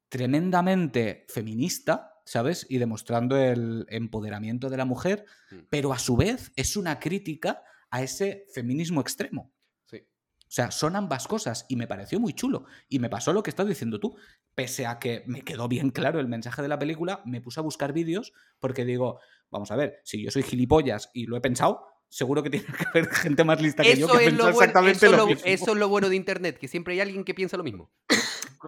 tremendamente 0.08 1.26
feminista, 1.28 2.14
¿sabes? 2.26 2.66
Y 2.68 2.76
demostrando 2.78 3.38
el 3.38 3.86
empoderamiento 3.88 4.68
de 4.68 4.76
la 4.76 4.84
mujer, 4.84 5.24
Mm. 5.50 5.56
pero 5.70 5.92
a 5.94 5.98
su 5.98 6.16
vez 6.16 6.52
es 6.56 6.76
una 6.76 6.98
crítica 7.00 7.62
a 7.90 8.02
ese 8.02 8.44
feminismo 8.52 9.00
extremo. 9.00 9.52
Sí. 9.86 9.98
O 9.98 10.50
sea, 10.50 10.70
son 10.72 10.96
ambas 10.96 11.26
cosas 11.28 11.64
y 11.68 11.76
me 11.76 11.86
pareció 11.86 12.18
muy 12.20 12.32
chulo. 12.34 12.64
Y 12.88 12.98
me 12.98 13.08
pasó 13.08 13.32
lo 13.32 13.42
que 13.42 13.50
estás 13.50 13.66
diciendo 13.68 13.98
tú. 14.00 14.16
Pese 14.54 14.86
a 14.86 14.98
que 14.98 15.22
me 15.26 15.42
quedó 15.42 15.68
bien 15.68 15.90
claro 15.90 16.18
el 16.20 16.28
mensaje 16.28 16.62
de 16.62 16.68
la 16.68 16.78
película, 16.78 17.22
me 17.24 17.40
puse 17.40 17.60
a 17.60 17.62
buscar 17.62 17.92
vídeos 17.92 18.32
porque 18.58 18.84
digo, 18.84 19.20
vamos 19.50 19.70
a 19.70 19.76
ver, 19.76 20.00
si 20.04 20.22
yo 20.22 20.30
soy 20.30 20.42
gilipollas 20.42 21.10
y 21.14 21.26
lo 21.26 21.36
he 21.36 21.40
pensado, 21.40 21.86
seguro 22.08 22.42
que 22.42 22.50
tiene 22.50 22.66
que 22.78 22.84
haber 22.88 23.06
gente 23.08 23.44
más 23.44 23.60
lista 23.62 23.82
que 23.84 23.96
yo 23.96 24.08
que 24.08 24.26
es, 24.26 24.32
lo 24.32 24.44
bueno, 24.44 24.48
exactamente 24.50 25.06
eso, 25.06 25.16
lo- 25.16 25.26
mismo. 25.26 25.42
eso 25.44 25.72
es 25.72 25.76
lo 25.78 25.88
bueno 25.88 26.08
de 26.08 26.16
internet, 26.16 26.58
que 26.58 26.66
siempre 26.68 26.94
hay 26.94 27.00
alguien 27.00 27.22
que 27.24 27.34
piensa 27.34 27.56
lo 27.56 27.62
mismo. 27.64 27.92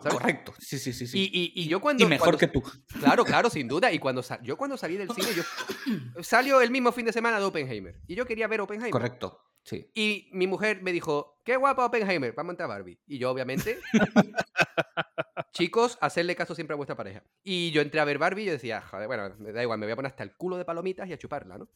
¿Sabes? 0.03 0.13
Correcto. 0.19 0.55
Sí, 0.59 0.79
sí, 0.79 0.93
sí. 0.93 1.07
sí. 1.07 1.19
Y, 1.33 1.41
y- 1.61 1.65
y 1.65 1.69
yo 1.69 1.81
cuando. 1.81 2.03
Y 2.05 2.07
mejor 2.07 2.37
cuando- 2.37 2.39
que 2.39 2.49
tú. 2.49 2.63
Claro, 3.01 3.25
claro, 3.25 3.51
sin 3.51 3.69
duda. 3.69 3.91
Y 3.93 3.99
cuando 3.99 4.23
yo 4.43 4.57
cuando 4.57 4.77
salí 4.77 4.97
del 4.97 5.11
cine, 5.11 5.29
yo 5.35 5.43
salió 6.23 6.61
el 6.61 6.71
mismo 6.71 6.93
fin 6.93 7.07
de 7.07 7.13
semana 7.13 7.39
de 7.39 7.45
Oppenheimer. 7.45 8.01
Y 8.07 8.15
yo 8.15 8.27
quería 8.27 8.47
ver 8.49 8.61
Oppenheimer. 8.61 8.91
Correcto. 8.93 9.41
Sí. 9.65 9.91
Y 9.95 10.31
mi 10.33 10.47
mujer 10.47 10.81
me 10.83 10.93
dijo, 10.93 11.41
qué 11.45 11.57
guapa 11.57 11.85
Oppenheimer, 11.85 12.33
vamos 12.33 12.51
a 12.51 12.53
entrar 12.53 12.71
a 12.71 12.75
Barbie. 12.75 12.99
Y 13.07 13.19
yo, 13.19 13.31
obviamente, 13.31 13.79
chicos, 15.53 15.99
hacerle 16.01 16.35
caso 16.37 16.55
siempre 16.55 16.75
a 16.75 16.77
vuestra 16.77 16.97
pareja. 16.97 17.23
Y 17.43 17.71
yo 17.71 17.83
entré 17.83 18.01
a 18.01 18.05
ver 18.05 18.19
Barbie 18.19 18.43
y 18.43 18.47
yo 18.47 18.53
decía, 18.53 18.81
joder, 18.81 19.07
bueno, 19.07 19.35
me 19.39 19.53
da 19.53 19.63
igual, 19.63 19.79
me 19.79 19.87
voy 19.87 19.93
a 19.93 19.97
poner 19.97 20.11
hasta 20.11 20.23
el 20.23 20.35
culo 20.37 20.57
de 20.57 20.65
palomitas 20.65 21.09
y 21.09 21.13
a 21.13 21.19
chuparla, 21.19 21.59
¿no? 21.59 21.69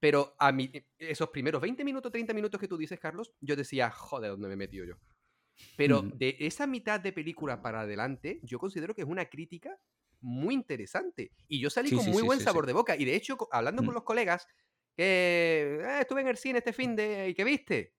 Pero 0.00 0.34
a 0.38 0.52
mí, 0.52 0.70
esos 0.98 1.30
primeros 1.30 1.60
20 1.62 1.84
minutos, 1.84 2.12
30 2.12 2.34
minutos 2.34 2.60
que 2.60 2.68
tú 2.68 2.76
dices, 2.76 2.98
Carlos, 3.00 3.32
yo 3.40 3.56
decía, 3.56 3.90
joder, 3.90 4.30
¿dónde 4.32 4.48
me 4.48 4.54
he 4.54 4.56
metido 4.58 4.84
yo? 4.84 4.94
Pero 5.76 6.02
Mm. 6.02 6.18
de 6.18 6.36
esa 6.40 6.66
mitad 6.66 7.00
de 7.00 7.12
película 7.12 7.62
para 7.62 7.80
adelante, 7.82 8.40
yo 8.42 8.58
considero 8.58 8.94
que 8.94 9.02
es 9.02 9.08
una 9.08 9.26
crítica 9.26 9.78
muy 10.20 10.54
interesante. 10.54 11.30
Y 11.48 11.60
yo 11.60 11.70
salí 11.70 11.90
Sí, 11.90 11.96
con 11.96 12.04
sí, 12.04 12.10
muy 12.10 12.20
sí, 12.20 12.26
buen 12.26 12.40
sabor 12.40 12.66
de 12.66 12.72
boca. 12.72 12.96
Y 12.96 13.04
de 13.04 13.14
hecho, 13.14 13.36
hablando 13.52 13.84
con 13.84 13.94
los 13.94 14.04
colegas, 14.04 14.46
que 14.96 15.78
"Eh, 15.82 15.98
estuve 16.00 16.20
en 16.22 16.28
el 16.28 16.36
cine 16.36 16.58
este 16.58 16.72
fin 16.72 16.94
de... 16.96 17.28
¿Y 17.28 17.34
qué 17.34 17.44
viste? 17.44 17.94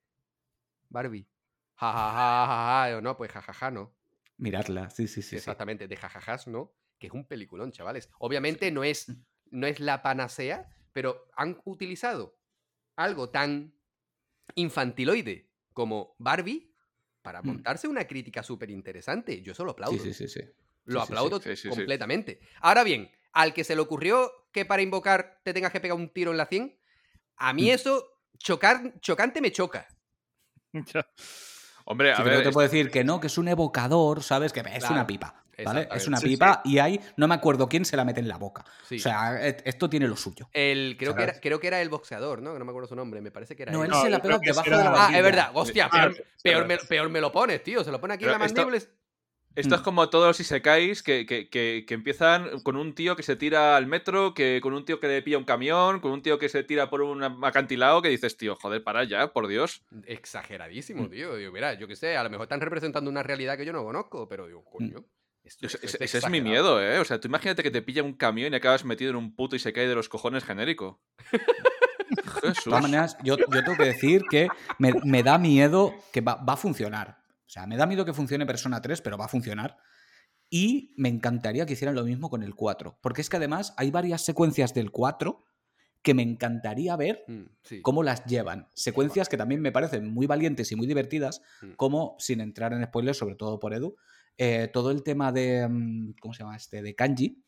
Barbie. 0.89 1.27
Ja, 1.75 1.91
ja, 1.91 2.11
ja, 2.11 2.47
ja, 2.47 2.83
ja. 2.85 2.91
Yo, 2.91 3.01
no, 3.01 3.17
pues 3.17 3.31
jajaja, 3.31 3.69
no. 3.71 3.93
Miradla, 4.37 4.89
sí, 4.89 5.07
sí, 5.07 5.21
sí. 5.21 5.29
sí. 5.29 5.35
Exactamente, 5.35 5.87
de 5.87 5.95
jajajas, 5.97 6.47
no. 6.47 6.73
Que 6.99 7.07
es 7.07 7.13
un 7.13 7.25
peliculón, 7.25 7.71
chavales. 7.71 8.09
Obviamente 8.19 8.71
no 8.71 8.83
es, 8.83 9.11
no 9.51 9.67
es 9.67 9.79
la 9.79 10.01
panacea, 10.01 10.69
pero 10.93 11.27
han 11.35 11.59
utilizado 11.65 12.39
algo 12.95 13.29
tan 13.29 13.73
infantiloide 14.55 15.49
como 15.73 16.15
Barbie 16.19 16.71
para 17.25 17.41
Mm. 17.41 17.47
montarse 17.47 17.87
una 17.87 18.05
crítica 18.05 18.43
súper 18.43 18.69
interesante. 18.69 19.41
Yo 19.41 19.51
eso 19.53 19.65
lo 19.65 19.71
aplaudo. 19.71 19.97
Sí, 19.97 20.13
sí, 20.13 20.27
sí, 20.27 20.39
sí. 20.39 20.47
Lo 20.85 20.99
sí, 21.01 21.07
sí, 21.07 21.11
aplaudo 21.13 21.41
sí, 21.41 21.49
sí, 21.55 21.55
sí. 21.63 21.69
completamente. 21.69 22.39
Ahora 22.61 22.83
bien, 22.83 23.11
al 23.33 23.53
que 23.53 23.63
se 23.63 23.75
le 23.75 23.81
ocurrió 23.81 24.31
que 24.53 24.63
para 24.63 24.83
invocar 24.83 25.41
te 25.43 25.51
tengas 25.53 25.71
que 25.71 25.79
pegar 25.81 25.97
un 25.97 26.09
tiro 26.13 26.29
en 26.31 26.37
la 26.37 26.45
100, 26.45 26.79
a 27.37 27.51
mí 27.53 27.69
Mm. 27.69 27.73
eso 27.73 28.07
chocar, 28.37 28.93
chocante 29.01 29.41
me 29.41 29.51
choca. 29.51 29.87
Hombre, 31.85 32.11
a 32.11 32.15
Sí, 32.17 32.21
pero 32.23 32.35
ver. 32.35 32.43
no 32.43 32.49
te 32.49 32.53
puedo 32.53 32.67
decir 32.67 32.89
que 32.91 33.03
no, 33.03 33.19
que 33.19 33.27
es 33.27 33.37
un 33.37 33.47
evocador, 33.47 34.23
¿sabes? 34.23 34.53
Que 34.53 34.59
es 34.59 34.79
Claro, 34.79 34.93
una 34.95 35.07
pipa, 35.07 35.44
¿vale? 35.63 35.87
Es 35.93 36.07
una 36.07 36.17
Sí, 36.17 36.23
sí. 36.27 36.29
pipa 36.33 36.61
y 36.65 36.79
hay, 36.79 36.99
no 37.17 37.27
me 37.27 37.35
acuerdo 37.35 37.69
quién 37.69 37.85
se 37.85 37.95
la 37.95 38.03
mete 38.03 38.19
en 38.19 38.27
la 38.27 38.37
boca. 38.37 38.65
Sí. 38.87 38.95
O 38.95 38.99
sea, 38.99 39.39
esto 39.47 39.89
tiene 39.89 40.07
lo 40.07 40.17
suyo. 40.17 40.49
el, 40.53 40.95
creo, 40.97 41.15
que 41.15 41.23
era, 41.23 41.39
creo 41.39 41.59
que 41.59 41.67
era 41.67 41.81
el 41.81 41.89
boxeador, 41.89 42.41
¿no? 42.41 42.53
Que 42.53 42.59
no 42.59 42.65
me 42.65 42.71
acuerdo 42.71 42.87
su 42.89 42.95
nombre, 42.95 43.21
me 43.21 43.31
parece 43.31 43.55
que 43.55 43.63
era 43.63 43.71
No, 43.71 43.79
él. 43.83 43.85
él 43.85 43.91
No, 43.91 44.01
se 44.01 44.09
la 44.09 44.21
pega 44.21 44.39
debajo 44.41 44.69
de 44.69 44.75
la 44.77 44.83
la 44.83 45.05
Ah, 45.07 45.17
es 45.17 45.23
verdad. 45.23 45.51
Hostia, 45.53 45.85
Ah, 45.91 46.01
peor, 46.01 46.15
sí, 46.15 46.23
peor 46.43 46.65
me, 46.67 46.77
peor 46.77 47.09
me 47.09 47.21
lo 47.21 47.31
pones, 47.31 47.63
tío. 47.63 47.83
Se 47.83 47.91
lo 47.91 48.01
pone 48.01 48.15
aquí 48.15 48.25
en 48.25 48.31
la 48.31 48.39
mandíbula. 48.39 48.79
Esto 49.57 49.75
es 49.75 49.79
Mm. 49.81 49.83
como 49.85 50.09
todos 50.09 50.27
los 50.27 50.39
isekais 50.41 51.01
que, 51.01 51.25
que, 51.25 51.49
que, 51.49 51.85
que 51.87 51.93
empiezan 51.93 52.59
con 52.59 52.75
un 52.75 52.93
tío 52.93 53.15
que 53.15 53.23
se 53.23 53.37
tira 53.37 53.77
al 53.77 53.87
metro, 53.87 54.33
que 54.33 54.59
con 54.61 54.73
un 54.73 54.83
tío 54.83 54.99
que 54.99 55.07
le 55.07 55.21
pilla 55.21 55.37
un 55.37 55.45
camión, 55.45 56.01
con 56.01 56.11
un 56.11 56.21
tío 56.21 56.37
que 56.37 56.49
se 56.49 56.63
tira 56.63 56.89
por 56.89 57.01
un 57.01 57.23
acantilado, 57.23 58.01
que 58.01 58.09
dices, 58.09 58.35
tío, 58.35 58.57
joder, 58.57 58.83
para 58.83 59.05
ya, 59.05 59.31
por 59.31 59.47
Dios. 59.47 59.85
Exageradísimo, 60.07 61.07
tío. 61.09 61.35
Digo, 61.37 61.53
mira, 61.53 61.73
yo 61.75 61.87
qué 61.87 61.95
sé, 61.95 62.17
a 62.17 62.23
lo 62.25 62.29
mejor 62.29 62.43
están 62.45 62.59
representando 62.59 63.09
una 63.09 63.23
realidad 63.23 63.55
que 63.57 63.63
yo 63.65 63.71
no 63.71 63.81
conozco, 63.85 64.27
pero 64.27 64.47
digo, 64.47 64.65
coño. 64.65 65.05
Esto- 65.45 65.65
esto 65.67 65.77
es 65.85 65.95
ese 66.01 66.17
es 66.19 66.29
mi 66.29 66.41
miedo, 66.41 66.81
¿eh? 66.81 66.99
O 66.99 67.05
sea, 67.05 67.19
tú 67.19 67.27
imagínate 67.27 67.63
que 67.63 67.71
te 67.71 67.81
pilla 67.81 68.03
un 68.03 68.13
camión 68.13 68.53
y 68.53 68.55
acabas 68.55 68.83
metido 68.85 69.11
en 69.11 69.15
un 69.17 69.35
puto 69.35 69.55
Isekai 69.55 69.87
de 69.87 69.95
los 69.95 70.09
cojones 70.09 70.43
genérico. 70.43 71.01
De 72.43 72.49
Jesús. 72.49 72.65
todas 72.65 72.83
maneras, 72.83 73.17
yo, 73.23 73.35
yo 73.37 73.63
tengo 73.63 73.75
que 73.77 73.85
decir 73.85 74.23
que 74.29 74.47
me, 74.77 74.93
me 75.03 75.23
da 75.23 75.37
miedo 75.39 75.95
que 76.13 76.21
va, 76.21 76.35
va 76.35 76.53
a 76.53 76.57
funcionar. 76.57 77.17
O 77.47 77.49
sea, 77.49 77.65
me 77.65 77.77
da 77.77 77.85
miedo 77.87 78.05
que 78.05 78.13
funcione 78.13 78.45
Persona 78.45 78.81
3, 78.81 79.01
pero 79.01 79.17
va 79.17 79.25
a 79.25 79.29
funcionar. 79.29 79.77
Y 80.49 80.93
me 80.97 81.09
encantaría 81.09 81.65
que 81.65 81.73
hicieran 81.73 81.95
lo 81.95 82.03
mismo 82.03 82.29
con 82.29 82.43
el 82.43 82.53
4. 82.53 82.99
Porque 83.01 83.21
es 83.21 83.29
que 83.29 83.37
además 83.37 83.73
hay 83.77 83.89
varias 83.89 84.23
secuencias 84.23 84.73
del 84.73 84.91
4 84.91 85.43
que 86.03 86.13
me 86.13 86.21
encantaría 86.21 86.95
ver 86.95 87.23
Mm, 87.27 87.43
sí. 87.63 87.81
cómo 87.81 88.03
las 88.03 88.23
llevan. 88.25 88.69
Secuencias 88.73 89.27
que 89.27 89.37
también 89.37 89.61
me 89.61 89.71
parecen 89.71 90.07
muy 90.13 90.27
valientes 90.27 90.71
y 90.71 90.75
muy 90.75 90.85
divertidas, 90.85 91.41
Mm. 91.63 91.71
como, 91.71 92.15
sin 92.19 92.41
entrar 92.41 92.73
en 92.73 92.83
spoilers, 92.85 93.17
sobre 93.17 93.35
todo 93.35 93.59
por 93.59 93.73
Edu, 93.73 93.95
eh, 94.37 94.69
todo 94.73 94.91
el 94.91 95.03
tema 95.03 95.31
de, 95.31 95.67
mm, 95.67 96.13
¿cómo 96.19 96.33
se 96.33 96.43
llama 96.43 96.55
este? 96.55 96.81
De 96.81 96.95
kanji. 96.95 97.41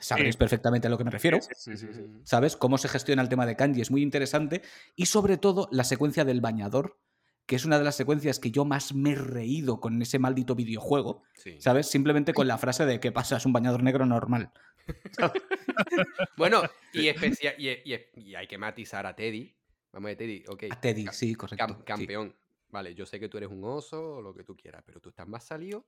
Sabréis 0.00 0.36
perfectamente 0.36 0.88
a 0.88 0.90
lo 0.90 0.98
que 0.98 1.04
me 1.04 1.10
refiero. 1.12 1.38
Sí, 1.40 1.76
sí. 1.76 1.86
¿Sabes? 2.24 2.56
Cómo 2.56 2.78
se 2.78 2.88
gestiona 2.88 3.22
el 3.22 3.28
tema 3.28 3.46
de 3.46 3.54
kanji 3.54 3.80
es 3.80 3.92
muy 3.92 4.02
interesante. 4.02 4.62
Y 4.96 5.06
sobre 5.06 5.36
todo 5.38 5.68
la 5.70 5.84
secuencia 5.84 6.24
del 6.24 6.40
bañador, 6.40 6.98
que 7.46 7.54
es 7.54 7.64
una 7.64 7.78
de 7.78 7.84
las 7.84 7.94
secuencias 7.94 8.40
que 8.40 8.50
yo 8.50 8.64
más 8.64 8.92
me 8.92 9.12
he 9.12 9.14
reído 9.14 9.78
con 9.78 10.02
ese 10.02 10.18
maldito 10.18 10.56
videojuego. 10.56 11.22
Sí. 11.34 11.60
¿Sabes? 11.60 11.86
Simplemente 11.86 12.34
con 12.34 12.48
la 12.48 12.58
frase 12.58 12.86
de 12.86 12.98
¿qué 12.98 13.12
pasa? 13.12 13.36
Es 13.36 13.46
un 13.46 13.52
bañador 13.52 13.84
negro 13.84 14.04
normal. 14.04 14.50
Bueno, 16.36 16.62
y, 16.92 17.08
especia- 17.08 17.54
y, 17.58 17.68
y- 17.68 18.00
y 18.16 18.34
hay 18.34 18.46
que 18.46 18.58
matizar 18.58 19.06
a 19.06 19.14
Teddy. 19.14 19.54
Vamos 19.92 20.06
a 20.06 20.10
ver, 20.10 20.16
Teddy, 20.16 20.44
ok. 20.48 20.64
A 20.70 20.80
Teddy, 20.80 21.04
Ca- 21.04 21.12
sí, 21.12 21.34
correcto. 21.34 21.64
cam- 21.64 21.76
sí. 21.78 21.84
campeón. 21.84 22.34
Vale, 22.70 22.94
yo 22.94 23.06
sé 23.06 23.18
que 23.18 23.28
tú 23.28 23.38
eres 23.38 23.50
un 23.50 23.64
oso 23.64 24.16
o 24.16 24.22
lo 24.22 24.34
que 24.34 24.44
tú 24.44 24.56
quieras, 24.56 24.82
pero 24.84 25.00
tú 25.00 25.08
estás 25.08 25.26
más 25.26 25.44
salido. 25.44 25.86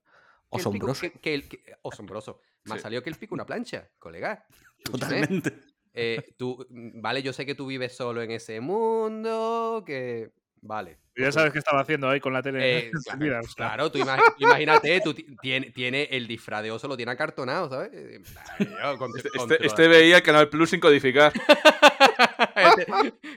Que 0.51 0.57
el 0.57 0.63
pico- 0.71 0.85
Osombroso. 0.91 1.01
que- 1.01 1.11
que 1.19 1.33
el- 1.33 1.47
que- 1.49 1.63
Osombroso. 1.81 2.41
Más 2.65 2.77
Sí. 2.77 2.83
salido 2.83 3.01
que 3.01 3.09
el 3.09 3.15
pico 3.15 3.33
una 3.33 3.45
plancha, 3.45 3.89
colega. 3.99 4.45
Totalmente. 4.83 5.53
Eh, 5.93 6.35
tú, 6.37 6.65
mm, 6.69 7.01
vale, 7.01 7.21
yo 7.23 7.33
sé 7.33 7.45
que 7.45 7.55
tú 7.55 7.65
vives 7.67 7.95
solo 7.95 8.21
en 8.21 8.31
ese 8.31 8.59
mundo, 8.61 9.83
que... 9.85 10.31
Vale. 10.63 10.99
Ya 11.17 11.31
sabes 11.31 11.51
qué 11.51 11.57
estaba 11.59 11.81
haciendo 11.81 12.07
ahí 12.07 12.19
con 12.19 12.31
la 12.33 12.43
tele 12.43 12.59
Eh, 12.87 12.91
encendida, 12.93 13.39
o 13.43 13.43
sea. 13.43 13.53
Claro, 13.55 13.91
tú, 13.91 13.97
ima- 13.97 14.17
tú 14.37 14.43
imagínate, 14.45 15.01
tú 15.01 15.13
ti- 15.15 15.25
tiene, 15.41 15.71
tiene 15.71 16.03
el 16.11 16.27
disfraz 16.27 16.61
de 16.61 16.69
oso, 16.71 16.87
lo 16.87 16.95
tiene 16.95 17.11
acartonado, 17.11 17.67
¿sabes? 17.67 17.89
Eh, 17.93 18.21
yo 18.59 18.97
con- 18.99 19.11
Este, 19.17 19.29
con- 19.31 19.51
este- 19.51 19.65
este 19.65 19.87
veía 19.87 20.17
el 20.17 20.23
Canal 20.23 20.49
Plus 20.49 20.69
sin 20.69 20.79
codificar. 20.79 21.33
este, 22.55 22.85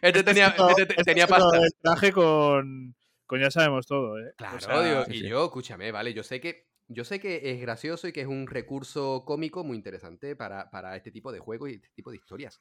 este 0.03 0.23
tenía, 0.23 0.55
este 0.79 0.87
tenía 1.05 1.25
es 1.25 1.31
lo 1.31 1.37
pasta. 1.37 1.59
del 1.59 1.71
traje 1.83 2.13
con, 2.13 2.95
con 3.27 3.41
ya 3.41 3.51
sabemos 3.51 3.87
todo, 3.87 4.19
¿eh? 4.19 4.31
O 4.33 4.37
Claro, 4.37 4.61
sea, 4.61 4.83
digo, 4.83 5.05
sí, 5.07 5.13
y 5.15 5.21
sí. 5.21 5.29
yo, 5.29 5.45
escúchame, 5.47 5.93
vale, 5.93 6.13
yo 6.15 6.23
sé 6.23 6.41
que 6.41 6.67
yo 6.89 7.05
sé 7.05 7.21
que 7.21 7.51
es 7.53 7.61
gracioso 7.61 8.09
y 8.09 8.13
que 8.13 8.21
es 8.23 8.27
un 8.27 8.47
recurso 8.47 9.25
cómico 9.25 9.65
muy 9.65 9.77
interesante 9.77 10.37
para, 10.37 10.71
para 10.71 10.97
este 10.97 11.11
tipo 11.11 11.33
de 11.33 11.39
juegos 11.41 11.71
y 11.71 11.75
este 11.75 11.89
tipo 11.95 12.11
de 12.11 12.17
historias. 12.17 12.61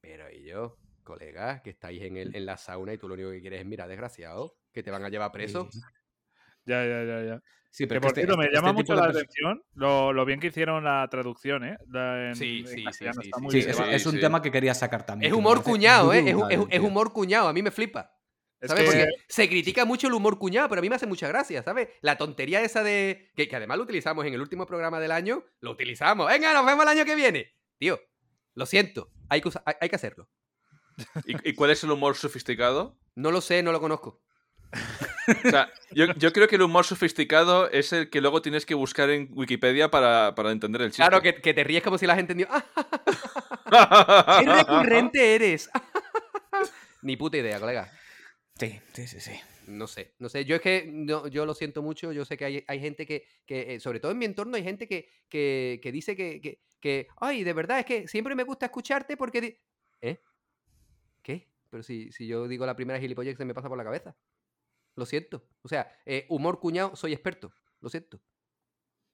Pero 0.00 0.30
y 0.30 0.44
yo, 0.44 0.76
colega, 1.02 1.62
que 1.62 1.70
estáis 1.70 2.02
en, 2.02 2.16
el, 2.16 2.34
en 2.34 2.46
la 2.46 2.56
sauna 2.56 2.92
y 2.92 2.98
tú 2.98 3.08
lo 3.08 3.14
único 3.14 3.30
que 3.30 3.40
quieres 3.40 3.60
es 3.60 3.66
mirar, 3.66 3.88
desgraciado, 3.88 4.56
que 4.72 4.82
te 4.82 4.90
van 4.90 5.04
a 5.04 5.08
llevar 5.08 5.32
preso. 5.32 5.68
Sí. 5.72 5.80
Ya, 6.66 6.84
ya, 6.84 7.04
ya, 7.04 7.24
ya. 7.24 7.42
Sí, 7.70 7.84
Que 7.84 7.88
pero 7.88 8.00
por 8.00 8.10
que 8.12 8.20
cierto, 8.20 8.32
este- 8.34 8.38
me 8.40 8.44
este 8.46 8.56
llama 8.56 8.72
mucho 8.72 8.94
la 8.94 9.04
atención 9.06 9.62
lo, 9.74 10.12
lo 10.12 10.24
bien 10.24 10.40
que 10.40 10.48
hicieron 10.48 10.82
la 10.84 11.06
traducción, 11.10 11.64
¿eh? 11.64 11.78
La- 11.88 12.28
en- 12.28 12.34
Sí, 12.34 12.60
en 12.60 12.66
sí, 12.66 12.76
sí, 12.76 12.92
sí, 12.92 13.06
está 13.06 13.22
sí, 13.22 13.30
muy 13.40 13.52
Sí, 13.52 13.58
bien. 13.58 13.70
es, 13.70 13.76
Sí, 13.76 13.82
es 13.90 14.06
un 14.06 14.12
sí. 14.12 14.20
tema 14.20 14.42
que 14.42 14.50
quería 14.50 14.74
sacar 14.74 15.06
también. 15.06 15.32
Es 15.32 15.38
humor 15.38 15.62
cuñado, 15.62 16.12
¿eh? 16.12 16.24
Es, 16.50 16.58
es 16.68 16.80
humor 16.80 17.12
cuñado, 17.12 17.48
a 17.48 17.52
mí 17.52 17.62
me 17.62 17.70
flipa. 17.70 18.12
Se 19.28 19.48
critica 19.48 19.84
mucho 19.84 20.06
el 20.06 20.12
humor 20.12 20.38
cuñado, 20.38 20.68
pero 20.68 20.80
a 20.80 20.82
mí 20.82 20.88
me 20.88 20.96
hace 20.96 21.06
mucha 21.06 21.28
gracia, 21.28 21.62
¿sabes? 21.62 21.88
La 22.02 22.18
tontería 22.18 22.62
esa 22.62 22.82
de. 22.82 23.30
Que, 23.34 23.48
que 23.48 23.56
además 23.56 23.78
lo 23.78 23.84
utilizamos 23.84 24.26
en 24.26 24.34
el 24.34 24.40
último 24.40 24.66
programa 24.66 25.00
del 25.00 25.12
año. 25.12 25.44
Lo 25.60 25.70
utilizamos. 25.70 26.26
Venga, 26.28 26.52
nos 26.52 26.66
vemos 26.66 26.82
el 26.82 26.88
año 26.88 27.04
que 27.04 27.14
viene. 27.14 27.54
Tío, 27.78 28.00
lo 28.54 28.66
siento. 28.66 29.10
Hay 29.28 29.40
que, 29.40 29.50
hay, 29.80 29.88
que 29.88 29.96
hacerlo. 29.96 30.28
¿Y, 31.24 31.50
y 31.50 31.54
cuál 31.54 31.70
es 31.70 31.82
el 31.84 31.90
humor 31.90 32.16
sofisticado? 32.16 32.98
No 33.14 33.30
lo 33.30 33.40
sé, 33.40 33.62
no 33.62 33.72
lo 33.72 33.80
conozco. 33.80 34.22
O 34.72 35.50
sea, 35.50 35.70
yo, 35.92 36.06
yo 36.16 36.32
creo 36.32 36.48
que 36.48 36.56
el 36.56 36.62
humor 36.62 36.84
sofisticado 36.84 37.70
es 37.70 37.92
el 37.92 38.10
que 38.10 38.20
luego 38.20 38.42
tienes 38.42 38.66
que 38.66 38.74
buscar 38.74 39.10
en 39.10 39.28
Wikipedia 39.32 39.90
para, 39.90 40.34
para 40.34 40.50
entender 40.52 40.82
el 40.82 40.90
chiste. 40.90 41.02
Claro, 41.02 41.22
que, 41.22 41.34
que 41.40 41.54
te 41.54 41.64
ríes 41.64 41.82
como 41.82 41.98
si 41.98 42.06
la 42.06 42.16
gente 42.16 42.32
entendió. 42.32 42.48
¡Ah, 42.50 44.40
qué 44.44 44.52
recurrente 44.52 45.34
eres! 45.34 45.70
Ni 47.02 47.16
puta 47.16 47.38
idea, 47.38 47.58
colega. 47.58 47.90
Sí, 48.60 48.80
sí, 48.92 49.06
sí, 49.06 49.20
sí. 49.20 49.40
No 49.66 49.86
sé, 49.86 50.14
no 50.18 50.28
sé. 50.28 50.44
Yo 50.44 50.56
es 50.56 50.62
que 50.62 50.84
no, 50.92 51.26
yo 51.28 51.46
lo 51.46 51.54
siento 51.54 51.82
mucho. 51.82 52.12
Yo 52.12 52.24
sé 52.24 52.36
que 52.36 52.44
hay, 52.44 52.64
hay 52.66 52.80
gente 52.80 53.06
que, 53.06 53.24
que, 53.46 53.74
eh, 53.74 53.80
sobre 53.80 54.00
todo 54.00 54.12
en 54.12 54.18
mi 54.18 54.24
entorno, 54.26 54.56
hay 54.56 54.62
gente 54.62 54.86
que, 54.86 55.08
que, 55.28 55.80
que 55.82 55.92
dice 55.92 56.14
que, 56.16 56.40
que, 56.40 56.60
que, 56.80 57.08
ay, 57.16 57.44
de 57.44 57.52
verdad, 57.52 57.78
es 57.78 57.86
que 57.86 58.08
siempre 58.08 58.34
me 58.34 58.44
gusta 58.44 58.66
escucharte 58.66 59.16
porque... 59.16 59.40
di-". 59.40 59.56
¿Eh? 60.00 60.20
¿Qué? 61.22 61.48
Pero 61.70 61.82
si, 61.82 62.10
si 62.12 62.26
yo 62.26 62.48
digo 62.48 62.66
la 62.66 62.76
primera 62.76 62.98
gilipollez 63.00 63.34
que 63.34 63.38
se 63.38 63.44
me 63.44 63.54
pasa 63.54 63.68
por 63.68 63.78
la 63.78 63.84
cabeza. 63.84 64.16
Lo 64.96 65.06
siento. 65.06 65.46
O 65.62 65.68
sea, 65.68 65.90
eh, 66.04 66.26
humor 66.28 66.58
cuñado, 66.58 66.96
soy 66.96 67.12
experto. 67.12 67.52
Lo 67.80 67.88
siento. 67.88 68.20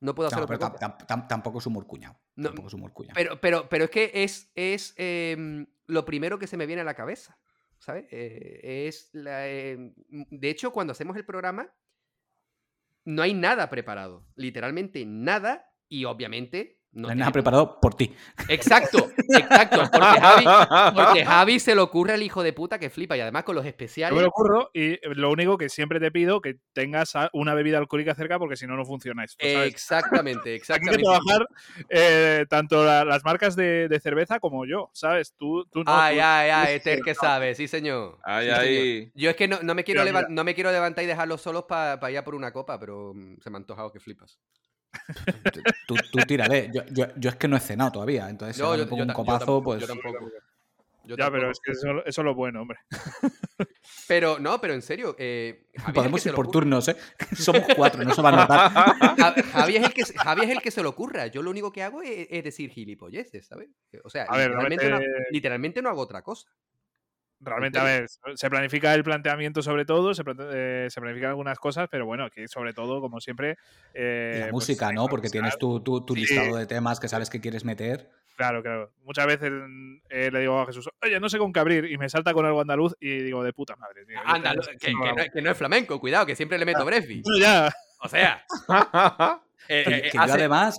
No 0.00 0.14
puedo 0.14 0.28
hacer 0.28 0.38
No, 0.38 0.44
otra 0.44 0.58
pero 0.58 0.70
cosa. 0.96 1.26
tampoco 1.28 1.58
es 1.58 1.66
humor 1.66 1.86
cuñado. 1.86 2.18
No, 2.34 2.48
tampoco 2.48 2.68
es 2.68 2.74
humor 2.74 2.92
cuñado. 2.92 3.14
Pero, 3.14 3.40
pero, 3.40 3.68
pero 3.68 3.84
es 3.84 3.90
que 3.90 4.10
es, 4.14 4.50
es 4.54 4.94
em, 4.96 5.66
lo 5.86 6.04
primero 6.04 6.38
que 6.38 6.46
se 6.46 6.56
me 6.56 6.66
viene 6.66 6.82
a 6.82 6.84
la 6.84 6.94
cabeza. 6.94 7.38
¿Sabes? 7.78 8.06
Eh, 8.10 8.86
es 8.88 9.10
la, 9.12 9.48
em, 9.48 9.94
de 10.08 10.50
hecho, 10.50 10.72
cuando 10.72 10.92
hacemos 10.92 11.16
el 11.16 11.24
programa, 11.24 11.72
no 13.04 13.22
hay 13.22 13.34
nada 13.34 13.70
preparado. 13.70 14.26
Literalmente 14.34 15.04
nada. 15.06 15.72
Y 15.88 16.04
obviamente. 16.04 16.75
No 16.92 17.02
no 17.02 17.08
hay 17.10 17.16
nada 17.16 17.30
preparado 17.30 17.78
por 17.78 17.94
ti. 17.94 18.14
Exacto, 18.48 19.10
exacto. 19.28 19.82
Porque 19.92 20.18
Javi, 20.20 20.44
porque 20.94 21.24
Javi 21.26 21.60
se 21.60 21.74
le 21.74 21.82
ocurre 21.82 22.14
el 22.14 22.22
hijo 22.22 22.42
de 22.42 22.54
puta 22.54 22.78
que 22.78 22.88
flipa. 22.88 23.16
Y 23.16 23.20
además 23.20 23.44
con 23.44 23.54
los 23.54 23.64
Yo 23.64 23.68
especiales. 23.68 24.16
me 24.16 24.22
lo 24.22 24.28
ocurro 24.28 24.70
y 24.72 24.98
lo 25.14 25.30
único 25.30 25.58
que 25.58 25.68
siempre 25.68 26.00
te 26.00 26.10
pido 26.10 26.40
que 26.40 26.56
tengas 26.72 27.12
una 27.34 27.52
bebida 27.52 27.76
alcohólica 27.76 28.14
cerca 28.14 28.38
porque 28.38 28.56
si 28.56 28.66
no, 28.66 28.76
no 28.76 28.86
funciona 28.86 29.24
esto. 29.24 29.44
¿sabes? 29.46 29.68
Exactamente, 29.68 30.40
Aquí 30.40 30.44
que 30.48 30.54
exactamente. 30.54 31.02
trabajar 31.02 31.46
eh, 31.90 32.46
tanto 32.48 32.82
la- 32.82 33.04
las 33.04 33.22
marcas 33.24 33.56
de, 33.56 33.88
de 33.88 34.00
cerveza 34.00 34.40
como 34.40 34.64
yo, 34.64 34.90
¿sabes? 34.94 35.34
Tú, 35.36 35.66
tú 35.66 35.84
no. 35.84 35.94
Ay, 35.94 36.16
tú- 36.16 36.22
ay, 36.24 36.50
ay, 36.50 36.66
tú- 36.66 36.72
este 36.76 36.92
es 36.92 36.98
el 37.00 37.04
que 37.04 37.14
sabe, 37.14 37.54
sí, 37.54 37.68
señor. 37.68 38.18
Ay, 38.24 38.46
Sí, 38.46 38.50
señor. 38.54 38.62
ay. 38.66 39.12
Yo 39.14 39.30
es 39.30 39.36
que 39.36 39.48
no, 39.48 39.58
no 39.62 39.74
me 39.74 39.84
quiero 39.84 40.00
Mira, 40.00 40.12
levan- 40.12 40.24
mira. 40.28 40.34
no 40.34 40.44
me 40.44 40.54
quiero 40.54 40.72
levantar 40.72 41.04
y 41.04 41.06
dejarlos 41.08 41.42
solos 41.42 41.64
para 41.68 42.10
ir 42.10 42.16
a 42.16 42.24
por 42.24 42.34
una 42.34 42.52
copa, 42.52 42.80
pero 42.80 43.12
mm, 43.14 43.36
se 43.42 43.50
me 43.50 43.56
ha 43.56 43.58
antojado 43.58 43.92
que 43.92 44.00
flipas. 44.00 44.38
Tú, 45.86 45.94
tú 46.10 46.18
tírale. 46.26 46.70
Yo, 46.72 46.82
yo, 46.90 47.06
yo 47.16 47.30
es 47.30 47.36
que 47.36 47.48
no 47.48 47.56
he 47.56 47.60
cenado 47.60 47.92
todavía. 47.92 48.28
Entonces, 48.28 48.56
si 48.56 48.62
No, 48.62 48.74
yo- 48.74 48.84
me 48.84 48.86
pongo 48.90 49.02
yo 49.04 49.08
un 49.08 49.12
copazo, 49.14 49.38
tampoco, 49.40 49.64
pues. 49.64 49.80
yo 49.80 49.86
tampoco. 49.86 50.30
Yo 51.04 51.16
Ya, 51.16 51.30
pero 51.30 51.50
es 51.52 51.60
que 51.60 51.70
eso, 51.70 52.04
eso 52.04 52.20
es 52.20 52.24
lo 52.24 52.34
bueno, 52.34 52.62
hombre. 52.62 52.78
Pero, 54.08 54.38
no, 54.40 54.60
pero 54.60 54.74
en 54.74 54.82
serio, 54.82 55.14
eh, 55.18 55.66
Javi 55.76 55.78
es 55.78 55.78
el 55.78 55.84
que 55.86 55.92
Podemos 55.94 56.22
se 56.22 56.28
ir 56.28 56.34
por 56.34 56.50
turnos, 56.50 56.88
¿eh? 56.88 56.96
Somos 57.36 57.62
cuatro, 57.76 58.02
no 58.04 58.12
se 58.14 58.20
va 58.22 58.28
a 58.28 58.32
notar. 58.36 58.70
Ja- 59.18 59.34
Javi 59.52 59.76
es, 59.76 59.84
el 59.84 59.92
que, 59.94 60.04
se- 60.04 60.18
Javi 60.18 60.42
es 60.44 60.50
el 60.50 60.60
que 60.60 60.70
se 60.70 60.82
lo 60.82 60.90
ocurra. 60.90 61.26
Yo 61.28 61.42
lo 61.42 61.50
único 61.50 61.72
que 61.72 61.82
hago 61.82 62.02
es, 62.02 62.26
es 62.30 62.44
decir 62.44 62.70
gilipolleces, 62.70 63.46
¿sabes? 63.46 63.68
O 64.04 64.10
sea, 64.10 64.24
A 64.24 64.36
ver, 64.36 64.50
literalmente, 64.50 64.90
no, 64.90 64.98
realmente- 64.98 65.26
literalmente 65.30 65.82
no 65.82 65.88
hago 65.88 66.00
otra 66.02 66.22
cosa. 66.22 66.48
Realmente, 67.38 67.78
a 67.78 67.84
ver, 67.84 68.06
se 68.34 68.48
planifica 68.50 68.94
el 68.94 69.04
planteamiento 69.04 69.60
sobre 69.62 69.84
todo, 69.84 70.14
se, 70.14 70.22
eh, 70.52 70.86
se 70.90 71.00
planifican 71.00 71.30
algunas 71.30 71.58
cosas, 71.58 71.86
pero 71.90 72.06
bueno, 72.06 72.24
aquí 72.24 72.48
sobre 72.48 72.72
todo, 72.72 73.00
como 73.00 73.20
siempre. 73.20 73.58
Y 73.94 73.98
eh, 73.98 74.32
la 74.36 74.40
pues, 74.44 74.52
música, 74.52 74.90
¿no? 74.92 75.06
Porque 75.06 75.28
tienes 75.28 75.58
tu, 75.58 75.80
tu, 75.80 76.00
tu 76.04 76.14
Sí. 76.14 76.20
listado 76.22 76.56
de 76.56 76.66
temas 76.66 76.98
que 76.98 77.08
sabes 77.08 77.28
que 77.28 77.40
quieres 77.40 77.64
meter. 77.64 78.10
Claro, 78.36 78.62
claro. 78.62 78.92
Muchas 79.04 79.26
veces 79.26 79.50
eh, 80.10 80.30
le 80.30 80.40
digo 80.40 80.60
a 80.60 80.66
Jesús, 80.66 80.88
oye, 81.02 81.20
no 81.20 81.28
sé 81.28 81.38
con 81.38 81.52
qué 81.52 81.60
abrir, 81.60 81.84
y 81.90 81.96
me 81.98 82.08
salta 82.08 82.32
con 82.34 82.44
algo 82.46 82.60
andaluz 82.60 82.94
y 83.00 83.18
digo, 83.22 83.42
de 83.44 83.52
puta 83.52 83.76
madre. 83.76 84.04
tío, 84.06 84.16
yo 84.16 84.22
Anda, 84.34 84.50
tengo- 84.52 84.62
no, 84.62 84.68
que, 84.72 84.78
que 84.78 84.92
no, 84.92 85.16
es- 85.22 85.30
que 85.32 85.42
no 85.42 85.50
es 85.50 85.56
flamenco, 85.58 86.00
cuidado, 86.00 86.26
que 86.26 86.36
siempre 86.36 86.58
le 86.58 86.64
meto 86.64 86.84
Brefi. 86.84 87.22
Bueno, 87.22 87.38
ya. 87.38 87.72
O 88.00 88.08
sea, 88.08 88.44
eh, 89.68 89.84
Que, 89.86 89.96
eh, 89.96 90.02
que 90.10 90.16
yo 90.18 90.22
además, 90.22 90.78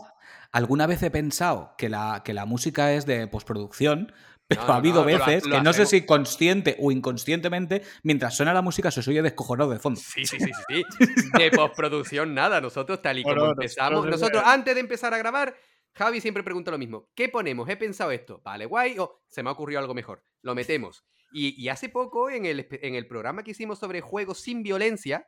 alguna 0.51 0.87
vez 0.87 1.01
he 1.03 1.11
pensado 1.11 1.73
que 1.77 1.89
la, 1.89 2.21
que 2.23 2.33
la 2.33 2.45
música 2.45 2.93
es 2.93 3.05
de 3.05 3.27
postproducción, 3.27 4.11
pero 4.47 4.65
No, 4.65 4.73
ha 4.73 4.75
habido 4.77 5.01
no, 5.01 5.05
veces 5.05 5.45
lo 5.45 5.57
que 5.57 5.61
no 5.61 5.73
sé 5.73 5.85
si 5.85 6.05
consciente 6.05 6.77
o 6.79 6.91
inconscientemente, 6.91 7.83
mientras 8.03 8.35
suena 8.35 8.53
la 8.53 8.61
música 8.61 8.91
se 8.91 9.01
os 9.01 9.07
oye 9.07 9.21
descojonado 9.21 9.71
de 9.71 9.79
fondo. 9.79 9.99
Sí, 9.99 10.25
sí, 10.25 10.37
sí, 10.39 10.51
sí, 10.69 10.83
sí. 10.97 11.29
De 11.37 11.51
postproducción 11.51 12.33
nada. 12.33 12.61
Nosotros, 12.61 13.01
tal 13.01 13.19
y 13.19 13.23
como 13.23 13.35
no, 13.35 13.51
empezamos, 13.51 14.05
nosotros 14.05 14.41
antes 14.45 14.73
de 14.73 14.81
empezar 14.81 15.13
a 15.13 15.17
grabar, 15.17 15.55
Javi 15.93 16.21
siempre 16.21 16.43
pregunta 16.43 16.71
lo 16.71 16.77
mismo. 16.77 17.09
¿Qué 17.13 17.27
ponemos? 17.27 17.67
He 17.67 17.75
pensado 17.75 18.11
esto. 18.11 18.41
Vale, 18.43 18.65
guay. 18.65 18.97
O 18.99 19.19
se 19.27 19.43
me 19.43 19.49
ha 19.49 19.53
ocurrido 19.53 19.79
algo 19.79 19.93
mejor. 19.93 20.23
Lo 20.41 20.55
metemos. 20.55 21.03
Y, 21.33 21.61
y 21.61 21.69
hace 21.69 21.89
poco, 21.89 22.29
en 22.29 22.45
el, 22.45 22.67
en 22.71 22.95
el 22.95 23.07
programa 23.07 23.43
que 23.43 23.51
hicimos 23.51 23.79
sobre 23.79 23.99
juegos 23.99 24.39
sin 24.39 24.63
violencia, 24.63 25.27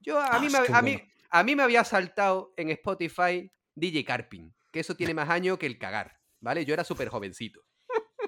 yo 0.00 0.18
a, 0.18 0.38
mí, 0.40 0.48
Ah, 0.54 0.60
me, 0.60 0.66
qué 0.66 0.72
a, 0.72 0.82
mí, 0.82 1.02
a 1.30 1.42
mí 1.42 1.56
me 1.56 1.62
había 1.62 1.84
saltado 1.84 2.54
en 2.56 2.70
Spotify 2.70 3.52
DJ 3.74 4.04
Carpin, 4.04 4.54
que 4.70 4.80
eso 4.80 4.94
tiene 4.94 5.14
más 5.14 5.28
años 5.28 5.58
que 5.58 5.66
el 5.66 5.78
cagar, 5.78 6.18
¿vale? 6.40 6.64
Yo 6.64 6.74
era 6.74 6.84
súper 6.84 7.08
jovencito. 7.08 7.62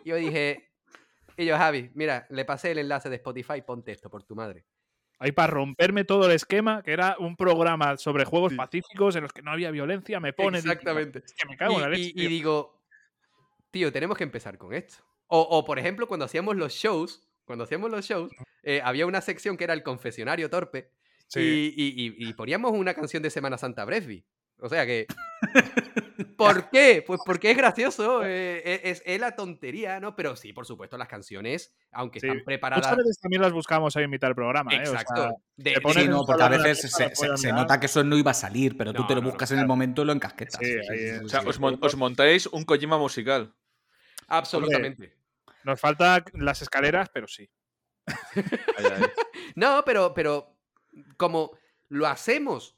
Y 0.05 0.11
yo 0.11 0.17
dije, 0.17 0.71
y 1.37 1.47
yo, 1.47 1.57
Javi, 1.57 1.91
mira, 1.95 2.27
le 2.31 2.45
pasé 2.45 2.71
el 2.71 2.79
enlace 2.79 3.09
de 3.09 3.17
Spotify, 3.17 3.63
ponte 3.67 3.91
esto 3.91 4.09
por 4.11 4.23
tu 4.23 4.37
madre. 4.37 4.65
Ahí 5.19 5.33
para 5.33 5.53
romperme 5.53 6.05
todo 6.05 6.27
el 6.27 6.33
esquema, 6.33 6.83
que 6.83 6.93
era 6.93 7.17
un 7.19 7.37
programa 7.37 7.97
sobre 7.97 8.25
juegos 8.25 8.53
Sí. 8.53 8.57
pacíficos 8.59 9.17
en 9.17 9.23
los 9.23 9.33
que 9.33 9.43
no 9.43 9.51
había 9.53 9.71
violencia, 9.71 10.21
me 10.21 10.33
pone. 10.33 10.61
digo, 10.61 10.73
Exactamente. 10.73 11.21
Es 11.25 11.33
que 11.35 11.49
me 11.49 11.57
cago 11.57 11.75
en 11.83 11.91
la 11.91 11.97
y, 11.97 12.03
leche. 12.07 12.13
y- 12.17 12.25
y 12.25 12.29
digo, 12.29 12.83
tío, 13.71 13.91
tenemos 13.93 14.19
que 14.19 14.25
empezar 14.25 14.59
con 14.59 14.75
esto. 14.75 15.03
O, 15.29 15.41
o, 15.41 15.65
por 15.65 15.79
ejemplo, 15.79 16.07
cuando 16.07 16.27
hacíamos 16.27 16.57
los 16.57 16.73
shows, 16.75 17.27
cuando 17.45 17.65
hacíamos 17.65 17.91
los 17.91 18.05
shows, 18.05 18.31
eh, 18.63 18.81
había 18.85 19.07
una 19.07 19.21
sección 19.21 19.57
que 19.57 19.65
era 19.65 19.73
el 19.75 19.83
confesionario 19.83 20.51
torpe 20.51 20.91
Sí. 21.29 21.73
y, 21.75 21.83
y- 21.83 22.07
y- 22.27 22.29
y 22.29 22.33
poníamos 22.35 22.73
una 22.73 22.93
canción 22.95 23.23
de 23.23 23.31
Semana 23.31 23.57
Santa 23.57 23.85
Bresby. 23.85 24.25
O 24.61 24.69
sea 24.69 24.87
que... 24.87 25.07
¿Por 26.39 26.71
qué? 26.71 27.03
Pues 27.07 27.21
porque 27.25 27.51
es 27.51 27.57
gracioso, 27.57 28.25
eh, 28.25 28.63
es, 28.65 28.81
es- 28.85 29.03
es 29.05 29.21
la 29.21 29.35
tontería, 29.37 30.01
¿no? 30.01 30.15
Pero 30.17 30.37
sí, 30.37 30.53
por 30.53 30.65
supuesto, 30.67 30.97
las 30.97 31.09
canciones, 31.09 31.75
aunque 31.93 32.21
Sí. 32.21 32.27
están 32.27 32.37
Muchas 32.39 32.47
preparadas... 32.47 32.97
veces 32.97 33.19
también 33.21 33.43
las 33.43 33.53
buscamos 33.53 33.97
ahí 33.97 34.05
en 34.05 34.11
mitad 34.11 34.29
del 34.29 34.35
programa. 34.35 34.73
¿eh? 34.73 34.83
O 34.83 34.87
sea, 34.87 35.01
Exacto. 35.01 35.23
de- 35.57 35.71
de- 35.73 35.93
Sí, 35.93 36.09
no, 36.09 36.25
porque 36.25 36.43
a 36.43 36.49
veces 36.49 36.91
se, 37.37 37.53
nota 37.53 37.79
que 37.79 37.87
eso 37.87 38.03
no 38.05 38.17
iba 38.17 38.31
a 38.31 38.35
salir, 38.35 38.77
pero 38.77 38.93
tú 38.93 39.07
te 39.07 39.15
lo 39.15 39.21
no, 39.21 39.27
no, 39.27 39.31
buscas 39.33 39.51
en 39.53 39.59
el 39.59 39.67
momento 39.67 40.03
y 40.03 40.05
lo 40.07 40.13
encasquetas. 40.13 40.61
Sí, 40.61 40.73
ahí 40.91 41.11
O 41.25 41.29
sea, 41.29 41.41
Sí, 41.43 41.49
os, 41.49 41.61
mon- 41.61 41.79
os 41.83 41.97
montáis 41.97 42.47
un 42.47 42.65
Kojima 42.65 42.97
musical. 42.99 43.55
Absolutamente. 44.29 45.17
Nos 45.65 45.81
faltan 45.81 46.25
las 46.35 46.63
escaleras, 46.63 47.09
pero 47.13 47.27
sí. 47.29 47.51
No, 49.57 49.83
pero, 49.85 50.15
pero 50.15 50.57
como 51.17 51.53
lo 51.89 52.07
hacemos 52.07 52.77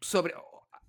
sobre... 0.00 0.34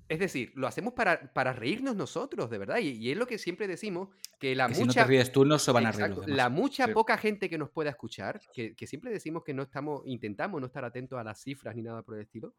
Es 0.09 0.19
decir, 0.19 0.51
lo 0.55 0.67
hacemos 0.67 0.93
para, 0.93 1.31
para 1.33 1.53
reírnos 1.53 1.95
nosotros, 1.95 2.49
de 2.49 2.57
verdad. 2.57 2.79
Y, 2.79 2.89
y 2.89 3.11
es 3.11 3.17
lo 3.17 3.25
que 3.25 3.37
siempre 3.37 3.67
decimos, 3.67 4.09
que 4.39 4.55
la 4.55 4.67
Que 4.67 4.75
si 4.75 4.81
no 4.81 4.87
mucha... 4.87 5.03
te 5.03 5.07
ríes 5.07 5.31
tú, 5.31 5.45
no 5.45 5.57
se 5.57 5.71
van 5.71 5.85
a 5.85 5.91
reír 5.91 6.01
Exacto, 6.01 6.17
los 6.17 6.25
demás. 6.27 6.37
La 6.37 6.49
mucha 6.49 6.85
Sí. 6.87 6.93
poca 6.93 7.17
gente 7.17 7.49
que 7.49 7.57
nos 7.57 7.69
pueda 7.71 7.89
escuchar, 7.89 8.41
que, 8.53 8.75
que 8.75 8.85
siempre 8.87 9.11
decimos 9.11 9.43
que 9.43 9.53
no 9.53 9.63
estamos, 9.63 10.01
intentamos 10.05 10.59
no 10.59 10.67
estar 10.67 10.83
atentos 10.85 11.17
a 11.17 11.23
las 11.23 11.41
cifras 11.41 11.75
ni 11.75 11.81
nada 11.83 12.03
por 12.03 12.15
el 12.15 12.21
estilo, 12.21 12.53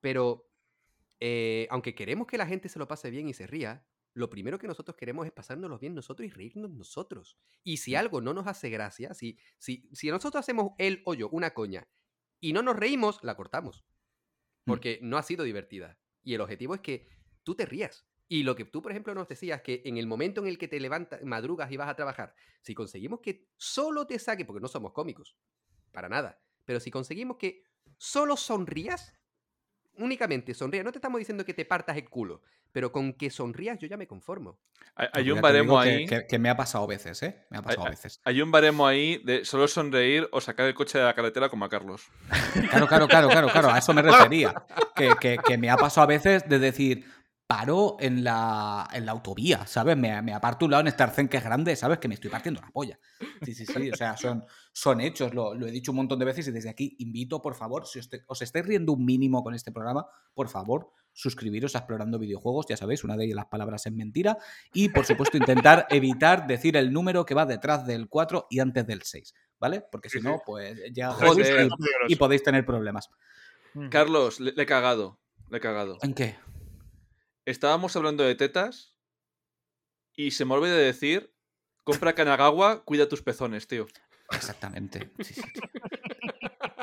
pero 0.00 0.46
eh, 1.20 1.66
aunque 1.70 1.94
queremos 1.94 2.26
que 2.26 2.36
la 2.36 2.46
gente 2.46 2.68
se 2.68 2.78
lo 2.78 2.86
pase 2.86 3.10
bien 3.10 3.28
y 3.28 3.32
se 3.34 3.46
ría, 3.46 3.86
lo 4.14 4.28
primero 4.28 4.58
que 4.58 4.66
nosotros 4.66 4.94
queremos 4.96 5.24
es 5.24 5.32
pasárnoslo 5.32 5.78
bien 5.78 5.94
nosotros 5.94 6.26
y 6.26 6.30
reírnos 6.30 6.70
nosotros. 6.72 7.38
Y 7.64 7.78
si 7.78 7.94
algo 7.94 8.20
no 8.20 8.34
nos 8.34 8.46
hace 8.46 8.68
gracia, 8.68 9.14
si, 9.14 9.38
si, 9.58 9.88
si 9.92 10.10
nosotros 10.10 10.40
hacemos 10.40 10.72
él 10.78 11.00
o 11.06 11.14
yo 11.14 11.30
una 11.30 11.54
coña 11.54 11.88
y 12.38 12.52
no 12.52 12.60
nos 12.62 12.76
reímos, 12.76 13.20
la 13.22 13.34
cortamos. 13.36 13.84
Porque 14.64 14.98
no 15.02 15.16
ha 15.16 15.22
sido 15.22 15.44
divertida. 15.44 15.98
Y 16.22 16.34
el 16.34 16.40
objetivo 16.40 16.74
es 16.74 16.80
que 16.80 17.08
tú 17.42 17.54
te 17.54 17.66
rías. 17.66 18.06
Y 18.28 18.44
lo 18.44 18.56
que 18.56 18.64
tú, 18.64 18.80
por 18.80 18.92
ejemplo, 18.92 19.14
nos 19.14 19.28
decías, 19.28 19.60
que 19.62 19.82
en 19.84 19.98
el 19.98 20.06
momento 20.06 20.40
en 20.40 20.46
el 20.46 20.58
que 20.58 20.68
te 20.68 20.80
levantas, 20.80 21.22
madrugas 21.22 21.70
y 21.70 21.76
vas 21.76 21.88
a 21.88 21.96
trabajar, 21.96 22.34
si 22.62 22.74
conseguimos 22.74 23.20
que 23.20 23.48
solo 23.56 24.06
te 24.06 24.18
saque, 24.18 24.44
porque 24.44 24.60
no 24.60 24.68
somos 24.68 24.92
cómicos, 24.92 25.36
para 25.90 26.08
nada, 26.08 26.42
pero 26.64 26.80
si 26.80 26.90
conseguimos 26.90 27.36
que 27.36 27.64
solo 27.98 28.36
sonrías, 28.36 29.14
únicamente 29.98 30.54
sonrías, 30.54 30.84
no 30.84 30.92
te 30.92 30.98
estamos 30.98 31.18
diciendo 31.18 31.44
que 31.44 31.54
te 31.54 31.64
partas 31.64 31.96
el 31.96 32.08
culo, 32.08 32.40
pero 32.72 32.90
con 32.92 33.12
que 33.12 33.30
sonrías 33.30 33.78
yo 33.78 33.86
ya 33.86 33.96
me 33.96 34.06
conformo. 34.06 34.58
Hay, 34.94 35.08
hay 35.12 35.30
un 35.30 35.40
baremo 35.40 35.80
que- 35.82 35.88
ahí. 35.88 36.06
Que, 36.06 36.26
que 36.26 36.38
me 36.38 36.48
ha 36.50 36.56
pasado 36.56 36.84
a 36.84 36.86
veces, 36.86 37.22
¿eh? 37.22 37.44
Me 37.50 37.58
ha 37.58 37.62
pasado 37.62 37.86
a 37.86 37.90
veces. 37.90 38.20
Hay 38.24 38.40
un 38.42 38.50
baremo 38.50 38.86
ahí 38.86 39.18
de 39.24 39.44
solo 39.44 39.68
sonreír 39.68 40.28
o 40.32 40.40
sacar 40.40 40.66
el 40.66 40.74
coche 40.74 40.98
de 40.98 41.04
la 41.04 41.14
carretera 41.14 41.48
como 41.48 41.64
a 41.64 41.68
Carlos. 41.68 42.06
Claro, 42.70 42.86
claro, 42.86 43.08
claro, 43.08 43.28
claro, 43.28 43.48
claro, 43.48 43.70
a 43.70 43.78
eso 43.78 43.92
me 43.94 44.02
refería. 44.02 44.54
Que, 44.94 45.12
que- 45.20 45.38
que 45.44 45.58
me 45.58 45.70
ha 45.70 45.76
pasado 45.76 46.04
a 46.04 46.08
veces 46.08 46.48
de 46.48 46.58
decir, 46.58 47.06
paro 47.54 47.96
en 48.00 48.24
la, 48.24 48.88
en 48.94 49.04
la 49.04 49.12
autovía, 49.12 49.66
¿sabes? 49.66 49.94
Me, 49.94 50.22
me 50.22 50.32
aparto 50.32 50.64
a 50.64 50.66
un 50.66 50.70
lado 50.70 50.80
en 50.80 50.86
este 50.88 51.02
arcén 51.02 51.28
que 51.28 51.36
es 51.36 51.44
grande, 51.44 51.76
¿sabes? 51.76 51.98
Que 51.98 52.08
me 52.08 52.14
estoy 52.14 52.30
partiendo 52.30 52.62
la 52.62 52.70
polla. 52.70 52.98
Sí, 53.42 53.54
sí, 53.54 53.66
sí, 53.66 53.90
o 53.90 53.94
sea, 53.96 54.16
son, 54.16 54.42
son 54.72 55.02
hechos, 55.02 55.34
lo, 55.34 55.54
lo 55.54 55.66
he 55.66 55.70
dicho 55.70 55.92
un 55.92 55.96
montón 55.96 56.18
de 56.18 56.24
veces 56.24 56.48
y 56.48 56.50
desde 56.50 56.70
aquí 56.70 56.96
invito, 57.00 57.42
por 57.42 57.54
favor, 57.54 57.86
si 57.86 57.98
os, 57.98 58.08
te- 58.08 58.22
os 58.26 58.40
estáis 58.40 58.64
riendo 58.64 58.92
un 58.94 59.04
mínimo 59.04 59.42
con 59.44 59.54
este 59.54 59.70
programa, 59.70 60.06
por 60.32 60.48
favor, 60.48 60.92
suscribiros 61.12 61.74
a 61.74 61.80
Explorando 61.80 62.18
Videojuegos, 62.18 62.64
ya 62.70 62.76
sabéis, 62.78 63.04
una 63.04 63.18
de 63.18 63.26
ellas 63.26 63.36
las 63.36 63.46
palabras 63.46 63.84
es 63.84 63.92
mentira, 63.92 64.38
y 64.72 64.88
por 64.88 65.04
supuesto 65.04 65.36
intentar 65.36 65.86
evitar 65.90 66.46
decir 66.46 66.76
el 66.78 66.90
número 66.90 67.26
que 67.26 67.34
va 67.34 67.44
detrás 67.44 67.86
del 67.86 68.08
4 68.08 68.46
y 68.48 68.60
antes 68.60 68.86
del 68.86 69.02
6, 69.02 69.34
¿vale? 69.60 69.84
Porque 69.92 70.08
si 70.08 70.20
Sí, 70.20 70.24
no, 70.24 70.36
sí. 70.36 70.42
pues 70.46 70.74
llega 70.94 71.12
Joder. 71.12 71.44
Jesús 71.44 71.74
y- 72.08 72.16
podéis 72.16 72.42
tener 72.42 72.64
problemas. 72.64 73.10
Carlos, 73.90 74.40
le, 74.40 74.52
le 74.52 74.62
he 74.62 74.66
cagado. 74.66 75.18
Le 75.50 75.58
he 75.58 75.60
cagado. 75.60 75.98
¿En 76.02 76.14
qué? 76.14 76.36
Estábamos 77.44 77.96
hablando 77.96 78.24
de 78.24 78.34
tetas 78.34 78.96
y 80.14 80.30
se 80.32 80.44
me 80.44 80.54
olvidó 80.54 80.76
de 80.76 80.84
decir: 80.84 81.34
compra 81.84 82.14
Kanagawa, 82.14 82.84
cuida 82.84 83.08
tus 83.08 83.22
pezones, 83.22 83.66
tío. 83.66 83.86
Exactamente. 84.30 85.10
Sí, 85.20 85.34
sí, 85.34 85.42
sí. 85.42 85.60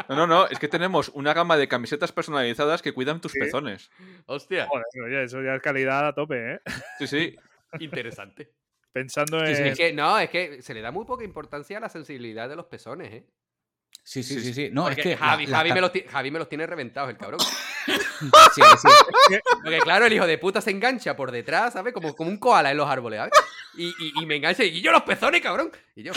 No, 0.09 0.15
no, 0.15 0.25
no, 0.25 0.47
es 0.47 0.57
que 0.57 0.67
tenemos 0.67 1.09
una 1.09 1.35
gama 1.35 1.55
de 1.55 1.67
camisetas 1.67 2.11
personalizadas 2.11 2.81
que 2.81 2.93
cuidan 2.93 3.21
tus 3.21 3.31
Sí. 3.31 3.39
pezones. 3.39 3.91
Hostia, 4.25 4.65
Joder, 4.65 4.85
oye, 5.05 5.23
eso 5.25 5.39
ya 5.43 5.53
es 5.53 5.61
calidad 5.61 6.07
a 6.07 6.15
tope, 6.15 6.53
¿eh? 6.53 6.59
Sí, 6.97 7.05
sí. 7.05 7.35
interesante. 7.79 8.51
Pensando 8.91 9.37
en. 9.45 9.55
sí, 9.55 9.61
Es 9.61 9.77
que 9.77 9.93
no, 9.93 10.17
es 10.17 10.31
que 10.31 10.63
se 10.63 10.73
le 10.73 10.81
da 10.81 10.89
muy 10.89 11.05
poca 11.05 11.23
importancia 11.23 11.77
a 11.77 11.81
la 11.81 11.89
sensibilidad 11.89 12.49
de 12.49 12.55
los 12.55 12.65
pezones, 12.65 13.13
¿eh? 13.13 13.27
Sí, 14.11 14.23
sí, 14.23 14.41
Sí, 14.41 14.53
sí. 14.55 14.69
No, 14.71 14.85
Porque 14.85 15.01
es 15.01 15.07
que. 15.07 15.17
Javi, 15.17 15.45
la- 15.45 15.51
la 15.51 15.57
Javi 15.59 15.71
me 15.73 15.81
los 15.81 15.91
Javi 16.11 16.31
me 16.31 16.39
los 16.39 16.49
tiene 16.49 16.65
reventados, 16.65 17.11
el 17.11 17.17
cabrón. 17.17 17.39
Sí, 18.55 18.61
sí. 18.81 18.87
Porque 19.63 19.79
claro, 19.79 20.05
el 20.05 20.13
hijo 20.13 20.25
de 20.27 20.37
puta 20.39 20.59
se 20.61 20.71
engancha 20.71 21.15
por 21.15 21.31
detrás, 21.31 21.73
¿sabes? 21.73 21.93
Como, 21.93 22.13
como 22.15 22.29
un 22.29 22.37
koala 22.37 22.69
en 22.71 22.77
los 22.77 22.89
árboles, 22.89 23.19
¿sabes? 23.19 23.33
Y, 23.75 23.87
y- 23.87 24.13
y 24.21 24.25
me 24.25 24.35
engancha 24.35 24.63
y 24.63 24.81
yo 24.81 24.91
los 24.91 25.03
pezones, 25.03 25.41
cabrón. 25.41 25.71
Y 25.95 26.03
yo. 26.03 26.11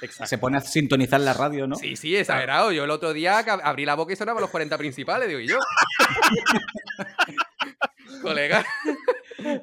Exacto. 0.00 0.26
Se 0.26 0.38
pone 0.38 0.56
a 0.56 0.60
sintonizar 0.60 1.20
la 1.20 1.34
radio, 1.34 1.66
¿no? 1.66 1.74
Sí, 1.76 1.96
sí, 1.96 2.16
exagerado. 2.16 2.70
Yo 2.72 2.84
el 2.84 2.90
otro 2.90 3.12
día 3.12 3.38
abrí 3.40 3.84
la 3.84 3.94
boca 3.96 4.12
y 4.12 4.16
sonaban 4.16 4.40
los 4.40 4.50
40 4.50 4.78
principales, 4.78 5.28
digo, 5.28 5.40
¿y 5.40 5.48
yo? 5.48 5.58
Colega. 8.22 8.64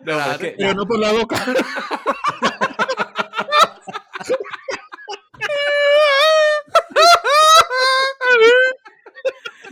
Nada, 0.04 0.34
es 0.34 0.38
que- 0.40 0.56
Pero 0.58 0.74
no 0.74 0.86
por 0.86 1.00
la 1.00 1.12
boca. 1.14 1.46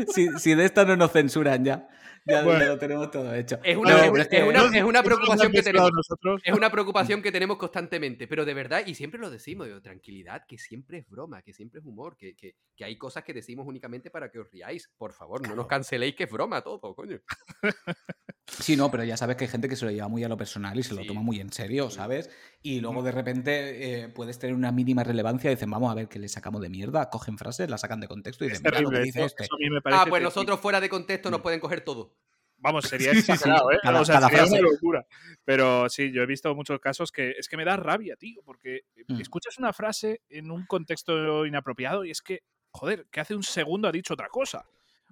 Si, 0.08 0.28
si 0.39 0.56
de 0.56 0.66
esta 0.66 0.86
no 0.86 0.95
nos 0.95 1.12
censuran 1.12 1.64
ya. 1.66 1.88
Ya, 2.28 2.41
Bueno. 2.43 2.66
lo 2.66 2.80
tenemos 2.80 3.12
todo 3.12 3.32
hecho. 3.36 3.60
Es 3.64 3.78
una, 3.78 3.91
No, 3.91 3.97
es- 3.97 4.10
pero 4.10 4.22
es 4.24 4.28
que- 4.28 4.38
es 4.38 4.43
una- 4.47 4.78
es 4.80 4.84
una 4.84 5.03
preocupación 5.03 5.51
que 5.51 5.62
tenemos. 5.62 5.91
nosotros. 5.93 6.41
Es 6.43 6.56
una 6.56 6.72
preocupación 6.72 7.22
que 7.22 7.32
tenemos 7.32 7.58
constantemente, 7.58 8.28
pero 8.28 8.45
de 8.45 8.53
verdad, 8.56 8.82
y 8.84 8.95
siempre 8.95 9.20
lo 9.20 9.30
decimos, 9.30 9.68
digo, 9.68 9.80
tranquilidad, 9.80 10.43
que 10.47 10.58
siempre 10.58 10.97
es 10.97 11.08
broma, 11.08 11.43
que 11.43 11.53
siempre 11.53 11.82
es 11.82 11.86
humor, 11.86 12.18
que, 12.18 12.36
que- 12.36 12.56
que 12.76 12.84
hay 12.84 12.97
cosas 12.97 13.24
que 13.24 13.34
decimos 13.34 13.68
únicamente 13.68 14.10
para 14.10 14.32
que 14.32 14.39
os 14.39 14.49
riáis. 14.51 14.89
Por 14.97 15.14
favor, 15.14 15.47
no 15.47 15.53
nos 15.56 15.68
canceléis 15.68 16.16
que 16.16 16.24
es 16.24 16.32
broma 16.32 16.62
todo, 16.62 16.95
coño. 16.95 17.20
Sí, 18.48 18.78
no, 18.78 18.91
pero 18.91 19.04
ya 19.04 19.18
sabes 19.18 19.36
que 19.38 19.46
hay 19.46 19.50
gente 19.50 19.68
que 19.68 19.76
se 19.76 19.86
lo 19.86 19.91
lleva 19.91 20.08
muy 20.08 20.24
a 20.24 20.30
lo 20.30 20.38
personal 20.38 20.78
y 20.78 20.84
se 20.84 20.93
lo 20.93 21.04
toma 21.06 21.22
muy 21.22 21.39
en 21.39 21.52
serio, 21.52 21.89
¿sabes? 21.89 22.30
Y 22.62 22.80
luego 22.80 23.02
de 23.02 23.12
repente 23.12 24.04
eh, 24.04 24.10
puedes 24.10 24.38
tener 24.38 24.56
una 24.56 24.72
mínima 24.72 25.04
relevancia 25.04 25.50
y 25.52 25.56
dicen, 25.56 25.70
vamos 25.72 25.91
a 25.91 25.96
ver 25.96 26.08
qué 26.08 26.20
le 26.20 26.30
sacamos 26.30 26.62
de 26.62 26.70
mierda, 26.70 27.10
cogen 27.10 27.38
frases, 27.39 27.70
la 27.70 27.78
sacan 27.80 28.00
de 28.00 28.08
contexto 28.08 28.46
y 28.46 28.50
dicen, 28.50 28.62
mira 28.64 28.82
lo 28.82 28.89
que 28.89 28.96
terrible. 28.98 29.06
dice 29.06 29.20
Eso, 29.20 29.26
este. 29.28 29.43
eso 29.46 29.56
a 29.56 29.58
mí 29.58 29.70
me 29.70 29.82
parece 29.82 30.02
Ah, 30.04 30.06
pues 30.08 30.22
nosotros 30.22 30.60
fuera 30.60 30.80
de 30.80 30.89
contexto 30.89 31.32
nos 31.32 31.41
pueden 31.41 31.60
coger 31.60 31.82
todo. 31.82 32.14
Vamos, 32.58 32.86
sería 33.10 33.12
exagerado, 33.12 33.72
¿eh? 33.72 33.78
Cada- 33.82 34.00
o 34.02 34.06
sea, 34.06 34.22
sería 34.22 34.46
una 34.46 34.62
locura. 34.62 35.06
Pero 35.43 35.89
sí, 35.89 36.12
yo 36.12 36.22
he 36.22 36.26
visto 36.28 36.54
muchos 36.56 36.80
casos 36.80 37.12
que 37.12 37.32
es 37.32 37.50
que 37.50 37.58
me 37.58 37.66
da 37.66 37.78
rabia, 37.78 38.16
tío, 38.16 38.41
porque 38.46 38.82
Mm. 39.08 39.22
escuchas 39.22 39.58
una 39.58 39.74
frase 39.74 40.22
en 40.30 40.52
un 40.52 40.66
contexto 40.68 41.46
inapropiado 41.48 42.06
y 42.06 42.12
es 42.12 42.22
que, 42.22 42.41
joder, 42.72 43.08
que 43.12 43.20
hace 43.22 43.36
un 43.36 43.43
segundo 43.43 43.88
ha 43.88 43.91
dicho 43.91 44.14
otra 44.14 44.30
cosa. 44.30 44.66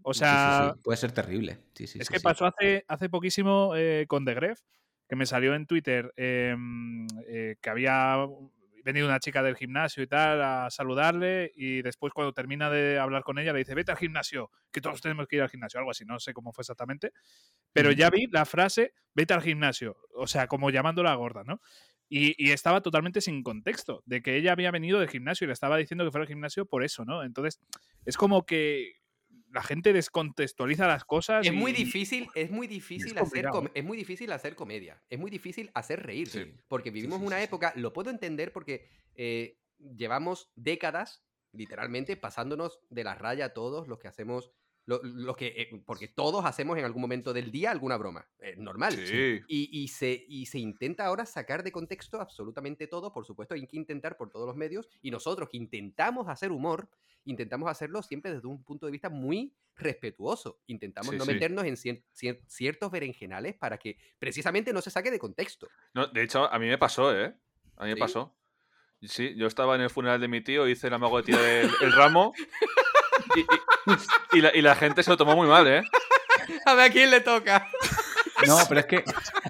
O 0.03 0.13
Sí, 0.13 0.19
sí, 0.19 0.25
sea, 0.25 0.71
sí, 0.75 0.81
puede 0.83 0.97
ser 0.97 1.11
terrible. 1.11 1.59
Es 1.79 2.09
que 2.09 2.19
pasó 2.19 2.45
hace, 2.45 2.85
hace 2.87 3.09
poquísimo 3.09 3.73
eh, 3.75 4.05
con 4.07 4.25
The 4.25 4.33
Gref, 4.33 4.59
que 5.07 5.15
me 5.15 5.25
salió 5.25 5.55
en 5.55 5.65
Twitter 5.65 6.13
eh, 6.17 6.55
eh, 7.27 7.55
que 7.61 7.69
había 7.69 8.17
venido 8.83 9.07
una 9.07 9.19
chica 9.19 9.41
del 9.41 9.55
gimnasio 9.55 10.03
y 10.03 10.07
tal 10.07 10.41
a 10.41 10.69
saludarle 10.69 11.51
y 11.55 11.81
después 11.81 12.13
cuando 12.13 12.33
termina 12.33 12.69
de 12.69 12.99
hablar 12.99 13.23
con 13.23 13.39
ella 13.39 13.53
le 13.53 13.59
dice, 13.59 13.75
vete 13.75 13.91
al 13.91 13.97
gimnasio, 13.97 14.51
que 14.71 14.81
todos 14.81 15.01
tenemos 15.01 15.27
que 15.27 15.37
ir 15.37 15.41
al 15.41 15.49
gimnasio, 15.49 15.79
algo 15.79 15.91
así, 15.91 16.03
no 16.05 16.19
sé 16.19 16.33
cómo 16.33 16.51
fue 16.51 16.63
exactamente, 16.63 17.13
pero 17.71 17.91
ya 17.91 18.09
vi 18.09 18.27
la 18.27 18.45
frase, 18.45 18.93
vete 19.13 19.33
al 19.33 19.41
gimnasio, 19.41 19.97
o 20.15 20.27
sea, 20.27 20.47
como 20.47 20.69
llamándola 20.69 21.15
gorda, 21.15 21.43
¿no? 21.45 21.61
Y, 22.09 22.35
y 22.37 22.51
estaba 22.51 22.81
totalmente 22.81 23.21
sin 23.21 23.41
contexto, 23.41 24.03
de 24.05 24.21
que 24.21 24.35
ella 24.35 24.51
había 24.51 24.69
venido 24.69 24.99
del 24.99 25.09
gimnasio 25.09 25.45
y 25.45 25.47
le 25.47 25.53
estaba 25.53 25.77
diciendo 25.77 26.03
que 26.03 26.11
fuera 26.11 26.23
al 26.23 26.27
gimnasio 26.27 26.65
por 26.65 26.83
eso, 26.83 27.05
¿no? 27.05 27.23
Entonces, 27.23 27.59
es 28.05 28.17
como 28.17 28.45
que 28.45 29.02
la 29.53 29.61
gente 29.63 29.93
descontextualiza 29.93 30.87
las 30.87 31.05
cosas. 31.05 31.45
Es 31.45 31.53
muy 31.53 31.71
y- 31.71 31.75
difícil, 31.75 32.27
es 32.33 32.49
muy 32.49 32.65
difícil 32.67 33.11
hacer 33.11 33.21
complicado, 33.23 33.53
com- 33.55 33.67
¿eh? 33.67 33.71
es 33.75 33.83
muy 33.83 33.95
difícil 33.97 34.31
hacer 34.31 34.55
comedia, 34.55 35.01
es 35.09 35.19
muy 35.19 35.29
difícil 35.29 35.69
hacer 35.75 36.01
reírse, 36.03 36.45
Sí. 36.45 36.51
porque 36.67 36.89
vivimos 36.89 37.19
sí, 37.19 37.25
una 37.27 37.35
sí, 37.37 37.41
sí. 37.43 37.45
época, 37.45 37.71
lo 37.75 37.93
puedo 37.93 38.09
entender 38.09 38.51
porque 38.51 38.89
eh, 39.15 39.59
llevamos 39.77 40.51
décadas, 40.55 41.23
literalmente, 41.51 42.17
pasándonos 42.17 42.79
de 42.89 43.03
la 43.03 43.13
raya 43.13 43.53
todos 43.53 43.87
los 43.87 43.99
que 43.99 44.07
hacemos, 44.07 44.51
lo, 44.86 45.01
lo 45.03 45.36
que, 45.36 45.47
eh, 45.47 45.81
porque 45.86 46.07
todos 46.09 46.43
hacemos 46.45 46.77
en 46.77 46.84
algún 46.86 47.01
momento 47.01 47.31
del 47.34 47.51
día 47.51 47.71
alguna 47.71 47.95
broma, 47.97 48.27
es 48.39 48.57
normal. 48.57 48.93
Sí. 48.93 49.39
Y, 49.47 49.69
y 49.84 49.88
se, 49.88 50.25
y 50.27 50.45
se 50.47 50.59
intenta 50.59 51.05
ahora 51.05 51.25
sacar 51.25 51.63
de 51.63 51.71
contexto 51.71 52.19
absolutamente 52.19 52.88
todo, 52.88 53.13
por 53.13 53.25
supuesto, 53.25 53.53
hay 53.53 53.65
que 53.65 53.77
intentar 53.77 54.17
por 54.17 54.29
todos 54.29 54.45
los 54.45 54.55
medios, 54.55 54.89
y 55.01 55.09
nosotros 55.11 55.47
que 55.49 55.57
intentamos 55.57 56.27
hacer 56.27 56.51
humor, 56.51 56.89
intentamos 57.25 57.69
hacerlo 57.69 58.03
siempre 58.03 58.34
desde 58.34 58.47
un 58.47 58.61
punto 58.63 58.86
de 58.86 58.91
vista 58.91 59.09
muy 59.09 59.53
respetuoso. 59.75 60.59
Intentamos 60.67 61.11
Sí, 61.11 61.17
no 61.17 61.23
sí. 61.25 61.34
meternos 61.34 61.63
en 61.65 61.75
cier- 61.75 62.03
cier- 62.13 62.41
ciertos 62.47 62.91
berenjenales 62.91 63.55
para 63.55 63.77
que 63.77 63.97
precisamente 64.19 64.73
no 64.73 64.81
se 64.81 64.91
saque 64.91 65.09
de 65.11 65.19
contexto. 65.19 65.67
No, 65.93 66.07
de 66.07 66.23
hecho, 66.23 66.51
a 66.51 66.59
mí 66.59 66.67
me 66.67 66.77
pasó, 66.77 67.17
¿eh? 67.17 67.34
A 67.77 67.86
mí 67.86 67.91
me 67.91 67.97
pasó. 67.97 68.36
Sí, 69.01 69.34
yo 69.36 69.47
estaba 69.47 69.75
en 69.75 69.81
el 69.81 69.89
funeral 69.89 70.19
de 70.21 70.27
mi 70.27 70.41
tío, 70.41 70.67
hice 70.67 70.88
el 70.88 70.93
amago 70.93 71.17
de 71.17 71.23
tirar 71.23 71.43
el, 71.45 71.69
el 71.81 71.91
ramo 71.93 72.34
y, 74.34 74.41
la, 74.41 74.55
y 74.55 74.61
la 74.61 74.75
gente 74.75 75.03
se 75.03 75.09
lo 75.09 75.17
tomó 75.17 75.36
muy 75.36 75.47
mal, 75.47 75.67
¿eh? 75.67 75.81
A 76.65 76.73
ver 76.75 76.89
a 76.89 76.93
quién 76.93 77.09
le 77.09 77.21
toca. 77.21 77.67
No, 78.47 78.57
pero 78.67 78.81
es 78.81 78.86
que 78.88 79.03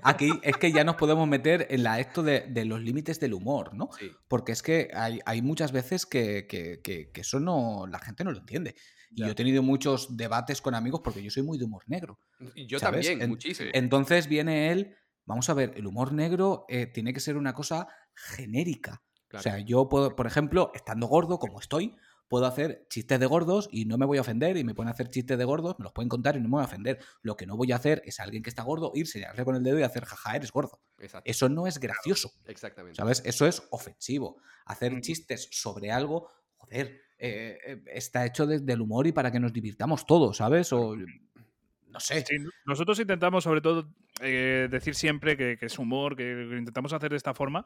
aquí 0.03 0.29
es 0.43 0.55
que 0.57 0.71
ya 0.71 0.83
nos 0.83 0.95
podemos 0.95 1.27
meter 1.27 1.65
en 1.71 1.81
la 1.83 1.99
esto 1.99 2.21
de, 2.21 2.41
de 2.41 2.65
los 2.65 2.81
límites 2.81 3.19
del 3.19 3.33
humor, 3.33 3.73
¿no? 3.73 3.89
Sí. 3.99 4.11
Porque 4.27 4.51
es 4.51 4.61
que 4.61 4.89
hay, 4.93 5.19
hay 5.25 5.41
muchas 5.41 5.71
veces 5.71 6.05
que, 6.05 6.45
que- 6.47 6.81
que- 6.83 7.09
que 7.11 7.21
eso 7.21 7.39
no, 7.39 7.87
la 7.87 7.97
gente 7.99 8.23
no 8.23 8.31
lo 8.31 8.37
entiende. 8.39 8.75
Y 9.11 9.21
yo 9.21 9.27
he 9.27 9.35
tenido 9.35 9.63
muchos 9.63 10.15
debates 10.17 10.61
con 10.61 10.75
amigos 10.75 11.01
porque 11.03 11.23
yo 11.23 11.31
soy 11.31 11.43
muy 11.43 11.57
de 11.57 11.65
humor 11.65 11.83
negro. 11.87 12.19
Y 12.55 12.67
Yo 12.67 12.77
¿Sabes? 12.79 13.05
también, 13.07 13.21
En- 13.23 13.29
muchísimo. 13.29 13.69
Entonces 13.73 14.27
viene 14.27 14.71
él, 14.71 14.95
vamos 15.25 15.49
a 15.49 15.53
ver, 15.55 15.73
el 15.75 15.87
humor 15.87 16.13
negro 16.13 16.65
eh, 16.67 16.85
tiene 16.87 17.13
que 17.13 17.19
ser 17.19 17.37
una 17.37 17.53
cosa 17.53 17.87
genérica. 18.15 19.01
Claro. 19.27 19.39
O 19.39 19.43
sea, 19.43 19.59
yo 19.59 19.87
puedo, 19.89 20.15
por 20.15 20.27
ejemplo, 20.27 20.71
estando 20.75 21.07
gordo 21.07 21.39
como 21.39 21.59
estoy, 21.59 21.95
puedo 22.33 22.47
hacer 22.47 22.87
chistes 22.89 23.19
de 23.19 23.27
gordos 23.27 23.69
y 23.71 23.85
no 23.85 23.99
me 23.99 24.07
voy 24.07 24.17
a 24.17 24.21
ofender 24.21 24.57
y 24.57 24.63
me 24.63 24.73
pueden 24.73 24.89
hacer 24.89 25.07
chistes 25.07 25.37
de 25.37 25.45
gordos, 25.45 25.77
me 25.77 25.83
los 25.83 25.93
pueden 25.93 26.09
contar 26.09 26.35
y 26.35 26.39
no 26.39 26.45
me 26.45 26.53
voy 26.53 26.61
a 26.63 26.65
ofender. 26.65 26.97
Lo 27.21 27.37
que 27.37 27.45
no 27.45 27.55
voy 27.55 27.71
a 27.71 27.75
hacer 27.75 28.01
es 28.05 28.19
a 28.19 28.23
alguien 28.23 28.41
que 28.41 28.49
está 28.49 28.63
gordo 28.63 28.91
ir, 28.95 29.05
señalarle 29.05 29.45
con 29.45 29.55
el 29.55 29.61
dedo 29.61 29.77
y 29.77 29.83
hacer 29.83 30.03
jaja, 30.03 30.35
eres 30.35 30.51
gordo. 30.51 30.81
Exacto. 30.97 31.29
Eso 31.29 31.47
no 31.47 31.67
es 31.67 31.79
gracioso. 31.79 32.31
Exactamente. 32.45 32.97
¿Sabes? 32.97 33.21
Eso 33.23 33.45
es 33.45 33.61
ofensivo. 33.69 34.37
Hacer 34.65 34.99
chistes 35.01 35.47
sobre 35.51 35.91
algo, 35.91 36.27
joder, 36.57 37.01
eh, 37.19 37.59
eh, 37.67 37.83
está 37.93 38.25
hecho 38.25 38.47
desde 38.47 38.73
el 38.73 38.81
humor 38.81 39.05
y 39.05 39.11
para 39.11 39.31
que 39.31 39.39
nos 39.39 39.53
divirtamos 39.53 40.07
todos, 40.07 40.37
¿sabes? 40.37 40.73
O 40.73 40.95
no 40.95 41.99
sé. 41.99 42.25
Sí, 42.25 42.37
nosotros 42.65 42.99
intentamos, 42.99 43.43
sobre 43.43 43.61
todo, 43.61 43.93
eh, 44.21 44.67
decir 44.71 44.95
siempre 44.95 45.37
que, 45.37 45.55
que 45.55 45.67
es 45.67 45.77
humor, 45.77 46.15
que 46.15 46.33
lo 46.33 46.57
intentamos 46.57 46.93
hacer 46.93 47.11
de 47.11 47.17
esta 47.17 47.35
forma. 47.35 47.63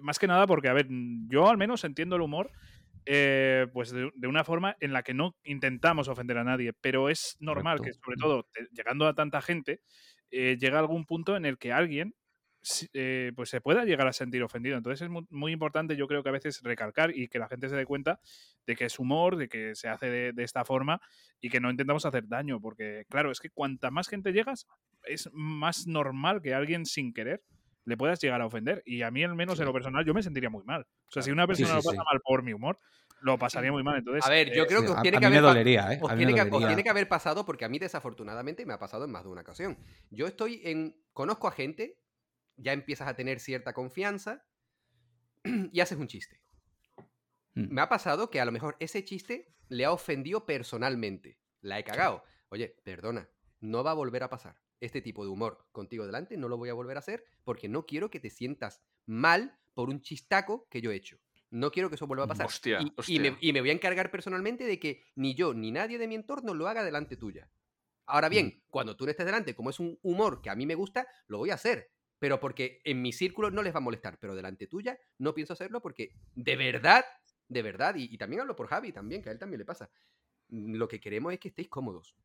Más 0.00 0.20
que 0.20 0.28
nada 0.28 0.46
porque, 0.46 0.68
a 0.68 0.74
ver, 0.74 0.86
yo 1.26 1.48
al 1.48 1.56
menos 1.56 1.82
entiendo 1.82 2.14
el 2.14 2.22
humor 2.22 2.52
eh, 3.06 3.66
pues 3.72 3.90
de, 3.90 4.10
de 4.14 4.28
una 4.28 4.44
forma 4.44 4.76
en 4.80 4.92
la 4.92 5.02
que 5.02 5.14
no 5.14 5.36
intentamos 5.44 6.08
ofender 6.08 6.38
a 6.38 6.44
nadie, 6.44 6.72
pero 6.80 7.08
es 7.08 7.36
normal 7.40 7.80
que, 7.80 7.92
sobre 7.94 8.16
todo, 8.18 8.48
te- 8.52 8.68
llegando 8.72 9.06
a 9.06 9.14
tanta 9.14 9.40
gente, 9.42 9.80
eh, 10.30 10.56
llega 10.60 10.78
algún 10.80 11.06
punto 11.06 11.36
en 11.36 11.46
el 11.46 11.58
que 11.58 11.72
alguien 11.72 12.14
eh, 12.94 13.32
pues 13.36 13.48
se 13.50 13.60
pueda 13.60 13.84
llegar 13.84 14.08
a 14.08 14.12
sentir 14.12 14.42
ofendido. 14.42 14.76
Entonces 14.76 15.02
es 15.02 15.08
mu- 15.08 15.26
muy, 15.30 15.52
importante, 15.52 15.96
yo 15.96 16.08
creo 16.08 16.22
que 16.24 16.30
a 16.30 16.32
veces 16.32 16.60
recalcar 16.62 17.16
y 17.16 17.28
que 17.28 17.38
la 17.38 17.48
gente 17.48 17.68
se 17.68 17.76
dé 17.76 17.86
cuenta 17.86 18.20
de 18.66 18.74
que 18.74 18.86
es 18.86 18.98
humor, 18.98 19.36
de 19.36 19.48
que 19.48 19.76
se 19.76 19.88
hace 19.88 20.10
de, 20.10 20.32
de 20.32 20.42
esta 20.42 20.64
forma 20.64 21.00
y 21.40 21.48
que 21.48 21.60
no 21.60 21.70
intentamos 21.70 22.04
hacer 22.06 22.26
daño, 22.26 22.60
porque 22.60 23.04
claro, 23.08 23.30
es 23.30 23.38
que 23.38 23.50
cuanta 23.50 23.92
más 23.92 24.08
gente 24.08 24.32
llegas, 24.32 24.66
es 25.04 25.30
más 25.32 25.86
normal 25.86 26.42
que 26.42 26.54
alguien 26.54 26.86
sin 26.86 27.12
querer 27.12 27.42
le 27.86 27.96
puedas 27.96 28.20
llegar 28.20 28.42
a 28.42 28.46
ofender. 28.46 28.82
Y 28.84 29.02
a 29.02 29.10
mí, 29.10 29.24
al 29.24 29.34
menos 29.34 29.58
en 29.60 29.64
lo 29.64 29.72
personal, 29.72 30.04
yo 30.04 30.12
me 30.12 30.22
sentiría 30.22 30.50
muy 30.50 30.64
mal. 30.64 30.82
O 30.82 31.10
sea, 31.10 31.22
si 31.22 31.30
una 31.30 31.46
persona 31.46 31.68
sí, 31.68 31.74
lo 31.74 31.82
pasa 31.82 31.90
sí. 31.92 31.96
mal 31.96 32.20
por 32.20 32.42
mi 32.42 32.52
humor, 32.52 32.78
lo 33.20 33.38
pasaría 33.38 33.72
muy 33.72 33.82
mal. 33.82 33.98
Entonces, 33.98 34.26
A 34.26 34.28
ver, 34.28 34.52
yo 34.52 34.64
eh, 34.64 34.66
creo 34.66 34.82
que 34.82 34.88
os 34.88 35.02
tiene 35.02 35.18
que 36.82 36.90
haber 36.90 37.08
pasado 37.08 37.46
porque 37.46 37.64
a 37.64 37.68
mí 37.68 37.78
desafortunadamente 37.78 38.66
me 38.66 38.74
ha 38.74 38.78
pasado 38.78 39.04
en 39.04 39.12
más 39.12 39.22
de 39.22 39.30
una 39.30 39.40
ocasión. 39.40 39.78
Yo 40.10 40.26
estoy 40.26 40.60
en 40.64 41.00
conozco 41.12 41.46
a 41.46 41.52
gente, 41.52 41.98
ya 42.56 42.72
empiezas 42.72 43.08
a 43.08 43.14
tener 43.14 43.38
cierta 43.38 43.72
confianza 43.72 44.44
y 45.72 45.80
haces 45.80 45.96
un 45.96 46.08
chiste. 46.08 46.42
Mm. 47.54 47.72
Me 47.72 47.80
ha 47.80 47.88
pasado 47.88 48.30
que 48.30 48.40
a 48.40 48.44
lo 48.44 48.52
mejor 48.52 48.76
ese 48.80 49.04
chiste 49.04 49.54
le 49.68 49.84
ha 49.84 49.92
ofendido 49.92 50.44
personalmente. 50.44 51.38
La 51.60 51.78
he 51.78 51.84
cagado. 51.84 52.24
Oye, 52.48 52.76
perdona, 52.82 53.28
no 53.60 53.84
va 53.84 53.92
a 53.92 53.94
volver 53.94 54.24
a 54.24 54.28
pasar. 54.28 54.56
Este 54.80 55.00
tipo 55.00 55.24
de 55.24 55.30
humor 55.30 55.66
contigo 55.72 56.04
delante 56.06 56.36
no 56.36 56.48
lo 56.48 56.58
voy 56.58 56.68
a 56.68 56.74
volver 56.74 56.96
a 56.96 57.00
hacer 57.00 57.24
porque 57.44 57.68
no 57.68 57.86
quiero 57.86 58.10
que 58.10 58.20
te 58.20 58.30
sientas 58.30 58.82
mal 59.06 59.58
por 59.74 59.88
un 59.88 60.02
chistaco 60.02 60.66
que 60.70 60.80
yo 60.80 60.90
he 60.90 60.96
hecho. 60.96 61.18
No 61.50 61.70
quiero 61.70 61.88
que 61.88 61.94
eso 61.94 62.06
vuelva 62.06 62.24
a 62.24 62.28
pasar. 62.28 62.46
Hostia, 62.46 62.80
y, 63.06 63.20
me, 63.20 63.36
y 63.40 63.52
me 63.52 63.60
voy 63.60 63.70
a 63.70 63.74
encargar 63.74 64.10
personalmente 64.10 64.64
de 64.64 64.78
que 64.78 65.02
ni 65.14 65.34
yo 65.34 65.54
ni 65.54 65.70
nadie 65.70 65.96
de 65.96 66.08
mi 66.08 66.14
entorno 66.14 66.54
lo 66.54 66.68
haga 66.68 66.84
delante 66.84 67.16
tuya. 67.16 67.48
Ahora 68.06 68.28
bien, 68.28 68.62
cuando 68.68 68.96
tú 68.96 69.04
no 69.04 69.10
estés 69.10 69.26
delante, 69.26 69.54
como 69.54 69.70
es 69.70 69.80
un 69.80 69.98
humor 70.02 70.40
que 70.42 70.50
a 70.50 70.54
mí 70.54 70.66
me 70.66 70.74
gusta, 70.74 71.06
lo 71.28 71.38
voy 71.38 71.50
a 71.50 71.54
hacer. 71.54 71.90
Pero 72.18 72.40
porque 72.40 72.80
en 72.84 73.02
mi 73.02 73.12
círculo 73.12 73.50
no 73.50 73.62
les 73.62 73.74
va 73.74 73.78
a 73.78 73.80
molestar. 73.82 74.18
Pero 74.18 74.34
delante 74.34 74.66
tuya 74.66 74.98
no 75.18 75.34
pienso 75.34 75.52
hacerlo 75.52 75.80
porque 75.80 76.12
de 76.34 76.56
verdad, 76.56 77.04
de 77.48 77.62
verdad, 77.62 77.94
y, 77.96 78.04
y 78.12 78.18
también 78.18 78.40
hablo 78.40 78.56
por 78.56 78.68
Javi 78.68 78.92
también, 78.92 79.22
que 79.22 79.28
a 79.28 79.32
él 79.32 79.38
también 79.38 79.58
le 79.58 79.64
pasa. 79.64 79.90
mm, 80.48 80.74
Lo 80.74 80.88
que 80.88 81.00
queremos 81.00 81.32
es 81.32 81.38
que 81.40 81.48
estéis 81.48 81.68
cómodos. 81.68 82.16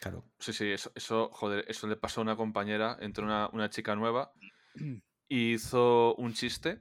Claro. 0.00 0.24
Sí, 0.38 0.52
sí, 0.52 0.70
eso, 0.70 0.92
eso, 0.94 1.28
joder, 1.32 1.64
eso 1.68 1.86
le 1.86 1.96
pasó 1.96 2.20
a 2.20 2.22
una 2.22 2.36
compañera, 2.36 2.96
entró 3.00 3.24
una, 3.24 3.48
una 3.52 3.68
chica 3.70 3.94
nueva 3.96 4.32
y 5.28 5.52
hizo 5.54 6.14
un 6.16 6.32
chiste, 6.32 6.80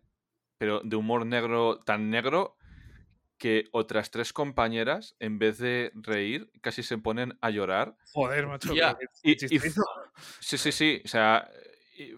pero 0.58 0.82
de 0.84 0.96
humor 0.96 1.26
negro, 1.26 1.80
tan 1.84 2.10
negro 2.10 2.58
que 3.38 3.66
otras 3.72 4.12
tres 4.12 4.34
compañeras, 4.34 5.16
en 5.20 5.40
vez 5.40 5.58
de 5.58 5.92
reír, 5.96 6.52
casi 6.62 6.84
se 6.84 6.98
ponen 6.98 7.38
a 7.42 7.50
llorar. 7.50 7.98
joder, 8.12 8.48
macho. 8.48 8.74
Y- 9.24 9.32
y. 9.46 9.60
Sí, 10.42 10.58
sí, 10.58 10.72
sí, 10.72 11.02
o 11.06 11.08
sea, 11.08 11.50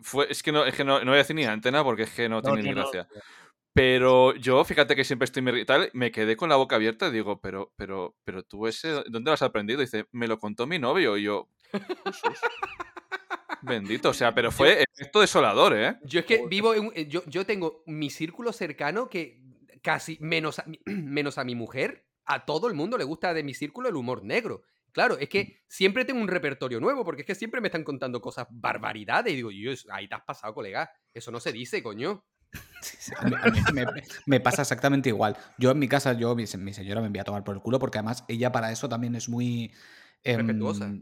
fue, 0.01 0.27
es 0.29 0.41
que 0.43 0.51
no, 0.51 0.65
es 0.65 0.75
que 0.75 0.83
no, 0.83 0.99
no 0.99 1.05
voy 1.05 1.15
a 1.15 1.17
decir 1.17 1.35
ni 1.35 1.45
antena 1.45 1.83
porque 1.83 2.03
es 2.03 2.11
que 2.11 2.27
no, 2.27 2.41
No, 2.41 2.53
tiene 2.55 2.63
no, 2.63 2.69
ni 2.69 2.75
no. 2.75 2.91
Pero 3.73 4.35
yo, 4.35 4.63
fíjate 4.65 4.95
que 4.95 5.03
siempre 5.05 5.25
estoy 5.25 5.65
tal, 5.65 5.89
me 5.93 6.11
quedé 6.11 6.35
con 6.35 6.49
la 6.49 6.57
boca 6.57 6.75
abierta 6.75 7.07
y 7.07 7.11
digo, 7.11 7.39
pero, 7.39 7.71
pero, 7.77 8.17
pero 8.25 8.43
tú 8.43 8.67
ese, 8.67 8.89
¿dónde 9.07 9.29
lo 9.29 9.33
has 9.33 9.41
aprendido? 9.41 9.81
Y 9.81 9.85
dice, 9.85 10.05
me 10.11 10.27
lo 10.27 10.39
contó 10.39 10.67
mi 10.67 10.77
novio. 10.77 11.15
Y 11.17 11.23
yo, 11.23 11.47
Jesús. 11.71 12.37
Bendito, 13.61 14.09
o 14.09 14.13
sea, 14.13 14.33
pero 14.33 14.51
fue 14.51 14.83
efecto 14.91 15.21
desolador, 15.21 15.77
¿eh? 15.77 15.95
Yo 16.03 16.19
es 16.21 16.25
que 16.25 16.45
vivo 16.47 16.73
en 16.73 16.87
un- 16.87 16.93
eh, 16.95 17.07
yo, 17.07 17.23
yo 17.27 17.45
tengo 17.45 17.83
mi 17.85 18.09
círculo 18.09 18.51
cercano 18.51 19.07
que 19.07 19.39
casi 19.81 20.17
menos 20.19 20.59
a, 20.59 20.65
mi- 20.65 20.79
menos 20.85 21.37
a 21.37 21.43
mi 21.43 21.55
mujer, 21.55 22.05
a 22.25 22.45
todo 22.45 22.67
el 22.67 22.73
mundo 22.73 22.97
le 22.97 23.03
gusta 23.03 23.33
de 23.33 23.43
mi 23.43 23.53
círculo 23.53 23.87
el 23.87 23.95
humor 23.95 24.23
negro. 24.23 24.63
Claro, 24.91 25.17
es 25.17 25.29
que 25.29 25.61
siempre 25.69 26.03
tengo 26.03 26.19
un 26.19 26.27
repertorio 26.27 26.81
nuevo, 26.81 27.05
porque 27.05 27.21
es 27.21 27.27
que 27.27 27.35
siempre 27.35 27.61
me 27.61 27.69
están 27.69 27.85
contando 27.85 28.19
cosas 28.19 28.47
barbaridades 28.49 29.31
y 29.31 29.37
digo, 29.37 29.49
ahí 29.89 30.09
te 30.09 30.15
has 30.15 30.23
pasado, 30.23 30.53
colega. 30.53 30.91
Eso 31.13 31.31
no 31.31 31.39
se 31.39 31.53
dice, 31.53 31.81
coño. 31.81 32.25
Me, 33.73 33.85
me 34.25 34.39
pasa 34.39 34.61
exactamente 34.63 35.09
igual. 35.09 35.37
Yo 35.57 35.71
en 35.71 35.79
mi 35.79 35.87
casa, 35.87 36.13
yo, 36.13 36.35
mi, 36.35 36.47
se- 36.47 36.57
mi 36.57 36.73
señora 36.73 37.01
me 37.01 37.07
envía 37.07 37.21
a 37.21 37.25
tomar 37.25 37.43
por 37.43 37.55
el 37.55 37.61
culo 37.61 37.79
porque 37.79 37.99
además 37.99 38.23
ella 38.27 38.51
para 38.51 38.71
eso 38.71 38.89
también 38.89 39.15
es 39.15 39.29
muy... 39.29 39.71
Respetuosa. 40.23 40.93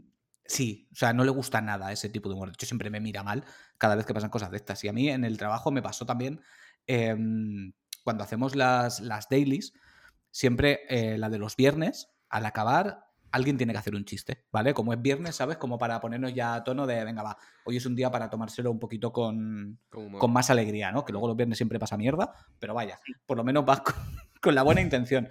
Sí, 0.46 0.88
o 0.92 0.96
sea, 0.96 1.12
no 1.12 1.24
le 1.24 1.30
gusta 1.30 1.60
nada 1.60 1.92
ese 1.92 2.08
tipo 2.08 2.28
de 2.28 2.34
humor. 2.34 2.48
De 2.48 2.54
hecho, 2.54 2.66
siempre 2.66 2.90
me 2.90 3.00
mira 3.00 3.22
mal 3.22 3.44
cada 3.78 3.94
vez 3.94 4.04
que 4.04 4.14
pasan 4.14 4.30
cosas 4.30 4.50
de 4.50 4.56
estas. 4.56 4.82
Y 4.84 4.88
a 4.88 4.92
mí 4.92 5.08
en 5.08 5.24
el 5.24 5.38
trabajo 5.38 5.70
me 5.70 5.82
pasó 5.82 6.06
también 6.06 6.40
em, 6.86 7.72
cuando 8.02 8.24
hacemos 8.24 8.56
las, 8.56 9.00
las 9.00 9.28
dailies, 9.28 9.72
siempre 10.30 10.80
eh, 10.88 11.18
la 11.18 11.28
de 11.30 11.38
los 11.38 11.54
viernes, 11.56 12.08
al 12.28 12.46
acabar, 12.46 13.09
alguien 13.32 13.56
tiene 13.56 13.72
que 13.72 13.78
hacer 13.78 13.94
un 13.94 14.04
chiste, 14.04 14.44
¿vale? 14.52 14.74
Como 14.74 14.92
es 14.92 15.00
viernes, 15.00 15.36
¿sabes? 15.36 15.56
Como 15.56 15.78
para 15.78 16.00
ponernos 16.00 16.34
ya 16.34 16.54
a 16.54 16.64
tono 16.64 16.86
de, 16.86 17.04
venga, 17.04 17.22
va, 17.22 17.36
hoy 17.64 17.76
es 17.76 17.86
un 17.86 17.94
día 17.94 18.10
para 18.10 18.30
tomárselo 18.30 18.70
un 18.70 18.78
poquito 18.78 19.12
con, 19.12 19.78
Con 19.90 20.32
más 20.32 20.50
alegría, 20.50 20.92
¿no? 20.92 21.04
Que 21.04 21.12
luego 21.12 21.28
los 21.28 21.36
viernes 21.36 21.58
siempre 21.58 21.78
pasa 21.78 21.96
mierda, 21.96 22.32
pero 22.58 22.74
vaya, 22.74 22.98
por 23.26 23.36
lo 23.36 23.44
menos 23.44 23.64
vas 23.64 23.80
con, 23.82 23.94
con 24.40 24.54
la 24.54 24.62
buena 24.62 24.80
intención. 24.80 25.28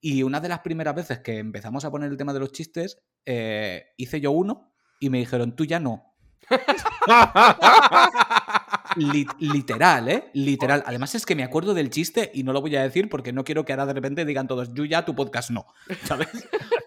Y 0.00 0.24
una 0.24 0.40
de 0.40 0.48
las 0.48 0.60
primeras 0.60 0.94
veces 0.94 1.20
que 1.20 1.38
empezamos 1.38 1.84
a 1.84 1.90
poner 1.90 2.10
el 2.10 2.16
tema 2.16 2.32
de 2.32 2.40
los 2.40 2.50
chistes, 2.50 2.98
eh, 3.24 3.92
hice 3.96 4.20
yo 4.20 4.32
uno 4.32 4.74
y 4.98 5.10
me 5.10 5.18
dijeron, 5.18 5.54
tú 5.54 5.64
ya 5.64 5.78
no. 5.78 6.12
Li- 8.96 9.26
literal, 9.38 10.08
¿eh? 10.08 10.30
Literal. 10.34 10.82
Además 10.86 11.14
es 11.14 11.24
que 11.26 11.34
me 11.34 11.44
acuerdo 11.44 11.74
del 11.74 11.90
chiste 11.90 12.30
y 12.34 12.42
no 12.42 12.52
lo 12.52 12.60
voy 12.60 12.76
a 12.76 12.82
decir 12.82 13.08
porque 13.08 13.32
no 13.32 13.44
quiero 13.44 13.64
que 13.64 13.72
ahora 13.72 13.86
de 13.86 13.94
repente 13.94 14.24
digan 14.24 14.46
todos, 14.48 14.72
yo 14.74 14.84
ya 14.84 15.04
tu 15.04 15.14
podcast 15.14 15.50
no, 15.50 15.66
¿sabes? 16.04 16.28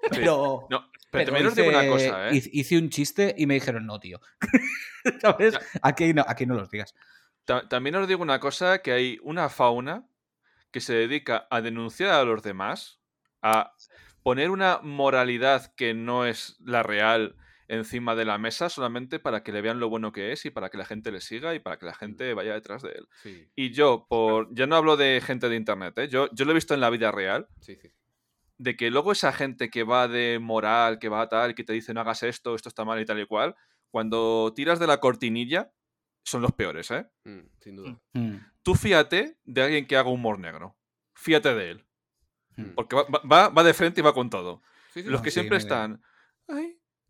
Pero... 0.09 0.67
No, 0.69 0.85
pero, 0.91 1.01
pero 1.11 1.25
también 1.25 1.47
os 1.47 1.55
digo 1.55 1.69
una 1.69 1.83
hice- 1.83 1.89
cosa, 1.89 2.29
¿eh? 2.29 2.35
hice- 2.35 2.49
Hice 2.53 2.77
un 2.77 2.89
chiste 2.89 3.35
y 3.37 3.45
me 3.47 3.53
dijeron, 3.55 3.85
no, 3.85 3.99
tío. 3.99 4.19
¿Sabes? 5.21 5.55
Aquí 5.81 6.13
no, 6.13 6.25
aquí 6.27 6.45
no 6.45 6.55
los 6.55 6.69
digas. 6.69 6.93
Ta- 7.45 7.67
También 7.67 7.95
os 7.95 8.07
digo 8.07 8.21
una 8.21 8.39
cosa, 8.39 8.79
que 8.79 8.91
hay 8.91 9.19
una 9.23 9.49
fauna 9.49 10.07
que 10.71 10.81
se 10.81 10.93
dedica 10.93 11.47
a 11.49 11.61
denunciar 11.61 12.09
a 12.11 12.23
los 12.23 12.43
demás, 12.43 12.99
a 13.41 13.73
poner 14.23 14.49
una 14.49 14.79
moralidad 14.81 15.73
que 15.75 15.93
no 15.93 16.25
es 16.25 16.57
la 16.59 16.83
real 16.83 17.35
encima 17.67 18.15
de 18.15 18.25
la 18.25 18.37
mesa 18.37 18.69
solamente 18.69 19.19
para 19.19 19.41
que 19.43 19.51
le 19.51 19.61
vean 19.61 19.79
lo 19.79 19.89
bueno 19.89 20.11
que 20.11 20.31
es 20.31 20.45
y 20.45 20.51
para 20.51 20.69
que 20.69 20.77
la 20.77 20.85
gente 20.85 21.11
le 21.11 21.19
siga 21.21 21.55
y 21.55 21.59
para 21.59 21.77
que 21.77 21.85
la 21.85 21.93
gente 21.95 22.33
vaya 22.33 22.53
detrás 22.53 22.81
de 22.83 22.89
él. 22.91 23.07
Sí, 23.23 23.49
Y 23.55 23.71
yo, 23.71 24.05
por 24.09 24.53
ya 24.53 24.67
no 24.67 24.75
hablo 24.75 24.97
de 24.97 25.21
gente 25.21 25.49
de 25.49 25.55
internet, 25.55 25.97
¿eh? 25.97 26.07
yo, 26.07 26.29
yo 26.33 26.45
lo 26.45 26.51
he 26.51 26.53
visto 26.55 26.73
en 26.73 26.81
la 26.81 26.89
vida 26.89 27.11
real, 27.11 27.47
sí, 27.61 27.75
sí. 27.75 27.89
de 28.57 28.75
que 28.75 28.91
luego 28.91 29.11
esa 29.11 29.31
gente 29.33 29.69
que 29.69 29.83
va 29.83 30.07
de 30.07 30.39
moral, 30.39 30.99
que 30.99 31.09
va 31.09 31.21
a 31.21 31.29
tal, 31.29 31.55
que 31.55 31.63
te 31.63 31.73
dice 31.73 31.93
no 31.93 32.01
hagas 32.01 32.21
esto, 32.23 32.53
esto 32.55 32.69
está 32.69 32.85
mal 32.85 32.99
y 33.01 33.05
tal 33.05 33.19
y 33.19 33.25
cual, 33.25 33.55
cuando 33.89 34.53
tiras 34.55 34.79
de 34.79 34.87
la 34.87 34.99
cortinilla, 34.99 35.71
son 36.23 36.41
los 36.41 36.51
peores, 36.53 36.89
¿eh? 36.91 37.07
Mm, 37.23 37.39
sin 37.59 37.75
duda. 37.75 37.99
Mm, 38.13 38.35
Tú 38.63 38.75
fíate 38.75 39.37
de 39.43 39.61
alguien 39.61 39.85
que 39.87 39.95
haga 39.95 40.09
humor 40.09 40.39
negro. 40.39 40.75
Fíate 41.13 41.53
de 41.53 41.71
él. 41.71 41.85
mm. 42.57 42.69
Porque 42.75 42.95
va, 42.95 43.05
va- 43.31 43.49
va 43.49 43.63
de 43.63 43.73
frente 43.73 44.01
y 44.01 44.03
va 44.03 44.13
con 44.13 44.29
todo. 44.29 44.61
Sí, 44.91 45.03
sí, 45.03 45.09
Los 45.09 45.21
que 45.21 45.29
sí, 45.29 45.35
siempre 45.35 45.57
están. 45.57 46.01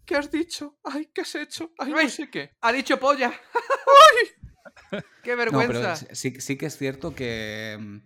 Ay, 0.06 0.08
¿qué 0.08 0.16
has 0.16 0.32
dicho? 0.32 0.78
Ay, 0.84 1.10
¿qué 1.14 1.22
has 1.22 1.34
hecho? 1.36 1.72
Ay, 1.80 1.92
Ay. 1.96 2.04
no 2.06 2.10
sé 2.10 2.30
qué. 2.30 2.52
¡Ha 2.62 2.72
dicho 2.72 3.00
polla! 3.00 3.34
¡Qué 5.24 5.32
No, 5.32 5.38
vergüenza! 5.38 5.96
pero 6.00 6.16
sí, 6.16 6.40
sí 6.40 6.58
que 6.58 6.68
es 6.68 6.78
cierto 6.78 7.16
que 7.16 7.78
mm, 7.80 7.98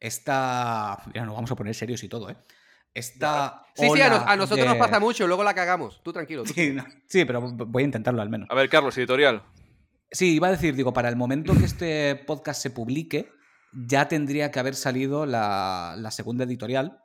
esta. 0.00 0.98
Mira, 1.06 1.24
nos 1.24 1.34
vamos 1.34 1.50
a 1.50 1.56
poner 1.56 1.74
serios 1.74 2.02
y 2.02 2.08
todo, 2.08 2.30
¿eh? 2.30 2.36
Esta. 2.92 3.62
sí, 3.74 3.88
sí, 3.92 4.00
a, 4.00 4.08
nos- 4.08 4.20
ola 4.22 4.32
a 4.32 4.36
nosotros 4.36 4.66
nos 4.66 4.76
pasa 4.76 5.00
mucho, 5.00 5.26
luego 5.26 5.42
la 5.44 5.54
cagamos. 5.54 6.02
Tú 6.02 6.12
tranquilo. 6.12 6.44
tú 6.44 6.52
Sí, 6.54 6.70
no, 6.72 6.84
sí, 7.08 7.24
pero 7.24 7.40
voy 7.40 7.82
a 7.82 7.86
intentarlo 7.86 8.22
al 8.22 8.30
menos. 8.30 8.48
A 8.50 8.54
ver, 8.54 8.68
Carlos, 8.68 8.96
editorial. 8.98 9.42
Sí, 10.10 10.34
iba 10.36 10.48
a 10.48 10.52
decir, 10.52 10.74
digo, 10.76 10.92
para 10.92 11.08
el 11.08 11.16
momento 11.16 11.54
que 11.56 11.64
este 11.64 12.14
podcast 12.14 12.62
se 12.62 12.70
publique, 12.70 13.30
ya 13.72 14.06
tendría 14.06 14.50
que 14.52 14.60
haber 14.60 14.76
salido 14.76 15.26
la, 15.26 15.94
la 15.98 16.10
segunda 16.12 16.44
editorial. 16.44 17.00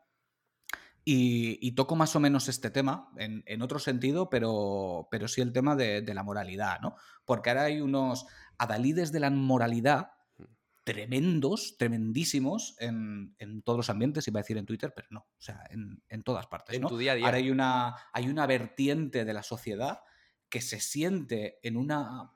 Y, 1.12 1.58
y 1.62 1.72
toco 1.72 1.96
más 1.96 2.16
o 2.16 2.20
menos 2.20 2.50
este 2.50 2.70
tema, 2.70 3.10
en, 3.18 3.42
en 3.48 3.62
otro 3.62 3.80
sentido, 3.80 4.30
pero, 4.30 5.08
pero 5.10 5.28
sí 5.28 5.42
el 5.42 5.54
tema 5.54 5.76
de, 5.76 6.02
de 6.02 6.14
la 6.14 6.24
moralidad, 6.24 6.80
¿no? 6.82 6.96
Porque 7.26 7.50
ahora 7.50 7.64
hay 7.64 7.82
unos 7.82 8.28
adalides 8.60 9.12
de 9.12 9.20
la 9.20 9.32
moralidad 9.32 10.12
tremendos, 10.84 11.78
tremendísimos 11.78 12.76
en, 12.80 13.36
en 13.38 13.62
todos 13.62 13.78
los 13.78 13.90
ambientes, 13.90 14.28
iba 14.28 14.40
a 14.40 14.44
decir 14.44 14.58
en 14.58 14.66
Twitter, 14.66 14.92
pero 14.96 15.08
no, 15.12 15.20
o 15.20 15.42
sea, 15.42 15.64
en, 15.70 16.02
en 16.10 16.24
todas 16.24 16.48
partes, 16.48 16.76
En 16.76 16.82
¿no? 16.82 16.88
tu 16.88 16.98
día 16.98 17.12
a 17.12 17.16
día. 17.16 17.26
Ahora 17.26 17.38
hay 17.38 17.52
una, 17.52 17.96
hay 18.12 18.28
una 18.28 18.48
vertiente 18.48 19.26
de 19.26 19.34
la 19.34 19.44
sociedad 19.44 20.02
que 20.50 20.62
se 20.62 20.80
siente 20.80 21.60
en 21.64 21.78
una. 21.78 22.32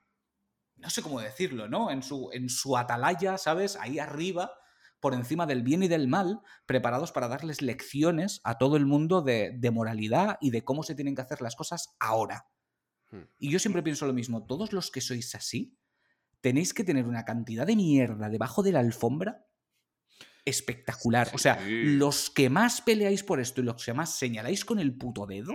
No 0.77 0.89
sé 0.89 1.01
cómo 1.01 1.19
decirlo, 1.19 1.67
¿no? 1.67 1.91
En 1.91 2.03
su, 2.03 2.29
en 2.31 2.49
su 2.49 2.77
atalaya, 2.77 3.37
¿sabes? 3.37 3.75
Ahí 3.75 3.99
arriba, 3.99 4.51
por 5.03 5.13
encima 5.13 5.45
del 5.45 5.63
bien 5.63 5.83
y 5.83 5.89
del 5.89 6.07
mal, 6.07 6.39
preparados 6.65 7.11
para 7.11 7.27
darles 7.27 7.61
lecciones 7.61 8.39
a 8.45 8.57
todo 8.57 8.77
el 8.77 8.85
mundo 8.85 9.21
de, 9.21 9.51
de 9.59 9.69
moralidad 9.69 10.37
y 10.39 10.49
de 10.51 10.63
cómo 10.63 10.81
se 10.81 10.95
tienen 10.95 11.13
que 11.13 11.21
hacer 11.21 11.41
las 11.41 11.57
cosas 11.57 11.89
ahora. 11.99 12.47
Hmm. 13.11 13.23
Y 13.37 13.51
yo 13.51 13.59
siempre 13.59 13.83
pienso 13.83 14.07
lo 14.07 14.13
mismo, 14.13 14.45
todos 14.45 14.71
los 14.71 14.89
que 14.91 15.01
sois 15.01 15.35
así, 15.35 15.77
tenéis 16.39 16.73
que 16.73 16.85
tener 16.85 17.05
una 17.05 17.25
cantidad 17.25 17.67
de 17.67 17.75
mierda 17.75 18.29
debajo 18.29 18.63
de 18.63 18.71
la 18.71 18.79
alfombra 18.79 19.45
espectacular. 20.45 21.29
O 21.33 21.37
sea, 21.37 21.59
Sí. 21.59 21.83
los 21.97 22.29
que 22.29 22.49
más 22.49 22.81
peleáis 22.81 23.23
por 23.23 23.39
esto 23.41 23.59
y 23.61 23.65
los 23.65 23.83
que 23.83 23.93
más 23.93 24.17
señaláis 24.17 24.63
con 24.63 24.79
el 24.79 24.95
puto 24.97 25.25
dedo, 25.25 25.53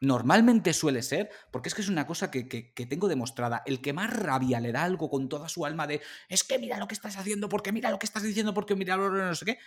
Normalmente 0.00 0.72
suele 0.72 1.02
ser, 1.02 1.30
porque 1.50 1.68
es 1.68 1.74
que 1.74 1.82
es 1.82 1.88
una 1.88 2.06
cosa 2.06 2.30
que, 2.30 2.46
que- 2.48 2.72
que 2.74 2.86
tengo 2.86 3.08
demostrada, 3.08 3.62
el 3.64 3.80
que 3.80 3.92
más 3.92 4.12
rabia 4.12 4.60
le 4.60 4.72
da 4.72 4.84
algo 4.84 5.08
con 5.08 5.28
toda 5.28 5.48
su 5.48 5.64
alma 5.64 5.86
de 5.86 6.00
es 6.28 6.44
que 6.44 6.58
mira 6.58 6.78
lo 6.78 6.88
que 6.88 6.94
estás 6.94 7.16
haciendo, 7.16 7.48
porque 7.48 7.72
mira 7.72 7.90
lo 7.90 7.98
que 7.98 8.06
estás 8.06 8.22
diciendo, 8.22 8.52
porque 8.52 8.74
mira 8.76 8.96
lo 8.96 9.10
no 9.10 9.34
sé 9.34 9.44
qué, 9.44 9.58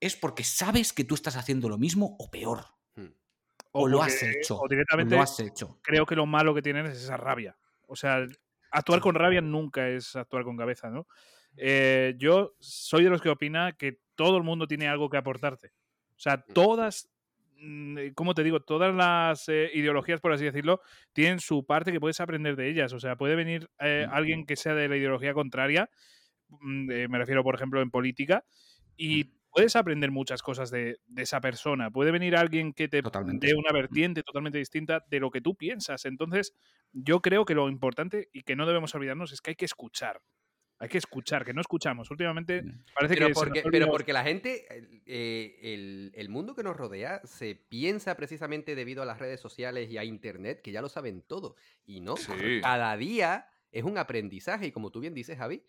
es 0.00 0.16
porque 0.16 0.42
sabes 0.44 0.92
que 0.92 1.04
tú 1.04 1.14
estás 1.14 1.36
haciendo 1.36 1.68
lo 1.68 1.78
mismo 1.78 2.16
o 2.18 2.30
peor. 2.30 2.64
Hmm. 2.96 3.12
O, 3.72 3.86
lo 3.86 4.02
has 4.02 4.22
hecho. 4.22 4.58
O 4.58 4.68
directamente 4.68 5.14
lo 5.14 5.22
has 5.22 5.38
hecho. 5.38 5.78
creo 5.82 6.06
que 6.06 6.16
lo 6.16 6.26
malo 6.26 6.54
que 6.54 6.62
tienen 6.62 6.86
es 6.86 6.98
esa 7.02 7.16
rabia. 7.16 7.56
O 7.86 7.94
sea, 7.94 8.24
actuar 8.70 9.00
con 9.00 9.14
rabia 9.14 9.40
nunca 9.40 9.88
es 9.88 10.16
actuar 10.16 10.44
con 10.44 10.56
cabeza, 10.56 10.90
¿no? 10.90 11.06
Eh, 11.56 12.14
yo 12.18 12.54
soy 12.58 13.04
de 13.04 13.10
los 13.10 13.22
que 13.22 13.28
opina 13.30 13.72
que 13.76 14.00
todo 14.14 14.36
el 14.38 14.42
mundo 14.42 14.66
tiene 14.66 14.88
algo 14.88 15.08
que 15.08 15.16
aportarte. 15.18 15.72
O 16.10 16.18
sea, 16.18 16.42
todas, 16.42 17.08
mm, 17.58 17.98
eh, 17.98 18.12
¿cómo 18.14 18.34
te 18.34 18.42
digo? 18.44 18.60
Todas 18.60 18.94
las 18.94 19.48
eh, 19.48 19.70
ideologías, 19.74 20.20
por 20.20 20.32
así 20.32 20.44
decirlo, 20.44 20.80
tienen 21.12 21.40
su 21.40 21.64
parte 21.66 21.92
que 21.92 22.00
puedes 22.00 22.20
aprender 22.20 22.56
de 22.56 22.68
ellas. 22.68 22.92
O 22.92 23.00
sea, 23.00 23.16
puede 23.16 23.34
venir 23.36 23.68
eh, 23.80 24.06
alguien 24.10 24.46
que 24.46 24.56
sea 24.56 24.74
de 24.74 24.88
la 24.88 24.96
ideología 24.96 25.34
contraria, 25.34 25.90
mm, 26.48 26.90
eh, 26.90 27.08
me 27.08 27.18
refiero, 27.18 27.42
por 27.44 27.54
ejemplo, 27.54 27.80
en 27.82 27.90
política, 27.90 28.44
y 28.96 29.24
puedes 29.50 29.76
aprender 29.76 30.10
muchas 30.10 30.42
cosas 30.42 30.70
de, 30.70 30.98
de 31.06 31.22
esa 31.22 31.40
persona. 31.40 31.90
Puede 31.90 32.10
venir 32.12 32.36
alguien 32.36 32.72
que 32.74 32.88
te 32.88 33.02
Totalmente. 33.02 33.46
dé 33.46 33.54
una 33.54 33.72
vertiente 33.72 34.22
totalmente 34.22 34.58
distinta 34.58 35.04
de 35.08 35.20
lo 35.20 35.30
que 35.30 35.40
tú 35.40 35.56
piensas. 35.56 36.04
Entonces, 36.04 36.54
yo 36.92 37.20
creo 37.20 37.44
que 37.44 37.54
lo 37.54 37.68
importante 37.68 38.28
y 38.32 38.42
que 38.42 38.56
no 38.56 38.66
debemos 38.66 38.94
olvidarnos 38.94 39.32
es 39.32 39.40
que 39.40 39.50
hay 39.52 39.56
que 39.56 39.64
escuchar. 39.64 40.20
Hay 40.78 40.88
que 40.90 40.98
escuchar, 40.98 41.44
que 41.44 41.54
no 41.54 41.62
escuchamos. 41.62 42.10
Últimamente 42.10 42.62
parece 42.94 43.14
Pero 43.14 43.28
que... 43.28 43.32
porque, 43.32 43.62
pero 43.70 43.86
porque 43.88 44.12
la 44.12 44.22
gente, 44.24 44.66
eh, 45.06 45.58
el, 45.62 46.12
el 46.14 46.28
mundo 46.28 46.54
que 46.54 46.62
nos 46.62 46.76
rodea 46.76 47.22
se 47.24 47.54
piensa 47.54 48.14
precisamente 48.14 48.74
debido 48.74 49.02
a 49.02 49.06
las 49.06 49.18
redes 49.18 49.40
sociales 49.40 49.90
y 49.90 49.96
a 49.96 50.04
Internet, 50.04 50.60
que 50.62 50.72
ya 50.72 50.82
lo 50.82 50.88
saben 50.90 51.22
todo. 51.22 51.56
Y 51.86 52.00
no, 52.00 52.16
Sí. 52.18 52.32
cada 52.60 52.94
día 52.98 53.48
es 53.72 53.84
un 53.84 53.96
aprendizaje 53.96 54.66
y 54.66 54.72
como 54.72 54.90
tú 54.90 55.00
bien 55.00 55.14
dices, 55.14 55.38
Javi, 55.38 55.62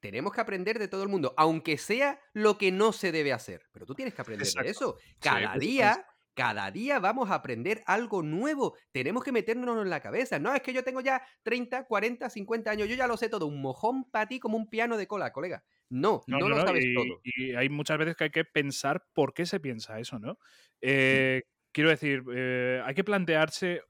tenemos 0.00 0.32
que 0.32 0.40
aprender 0.40 0.78
de 0.78 0.88
todo 0.88 1.02
el 1.02 1.08
mundo, 1.08 1.34
aunque 1.36 1.76
sea 1.78 2.18
lo 2.32 2.56
que 2.58 2.72
no 2.72 2.92
se 2.92 3.12
debe 3.12 3.32
hacer. 3.32 3.62
Pero 3.72 3.84
tú 3.86 3.94
tienes 3.94 4.14
que 4.14 4.22
aprender 4.22 4.46
Exacto. 4.46 4.64
de 4.64 4.70
eso. 4.70 4.98
Cada 5.20 5.56
día, 5.58 6.06
cada 6.34 6.70
día 6.70 6.98
vamos 6.98 7.30
a 7.30 7.34
aprender 7.36 7.82
algo 7.86 8.22
nuevo. 8.22 8.76
Tenemos 8.92 9.24
que 9.24 9.32
metérnoslo 9.32 9.82
en 9.82 9.90
la 9.90 10.00
cabeza. 10.00 10.38
No 10.38 10.54
es 10.54 10.62
que 10.62 10.72
yo 10.72 10.82
tengo 10.84 11.00
ya 11.00 11.22
30, 11.42 11.84
40, 11.84 12.28
50 12.28 12.70
años, 12.70 12.88
yo 12.88 12.96
ya 12.96 13.06
lo 13.06 13.16
sé 13.16 13.28
todo. 13.28 13.46
Un 13.46 13.62
mojón 13.62 14.04
para 14.10 14.26
ti 14.26 14.40
como 14.40 14.56
un 14.56 14.68
piano 14.68 14.96
de 14.96 15.06
cola, 15.06 15.32
colega. 15.32 15.64
No, 15.88 16.22
no, 16.26 16.38
No, 16.38 16.48
no, 16.48 16.56
lo 16.56 16.66
sabes 16.66 16.84
y, 16.84 16.94
todo. 16.94 17.20
y 17.22 17.54
hay 17.54 17.68
muchas 17.68 17.98
veces 17.98 18.16
que 18.16 18.24
hay 18.24 18.30
que 18.30 18.44
pensar 18.44 19.04
por 19.12 19.32
qué 19.32 19.46
se 19.46 19.60
piensa 19.60 20.00
eso, 20.00 20.18
¿no? 20.18 20.38
Eh, 20.80 21.42
quiero 21.72 21.90
decir, 21.90 22.22
eh, 22.34 22.82
hay 22.84 22.94
que 22.94 23.04
plantearse 23.04 23.82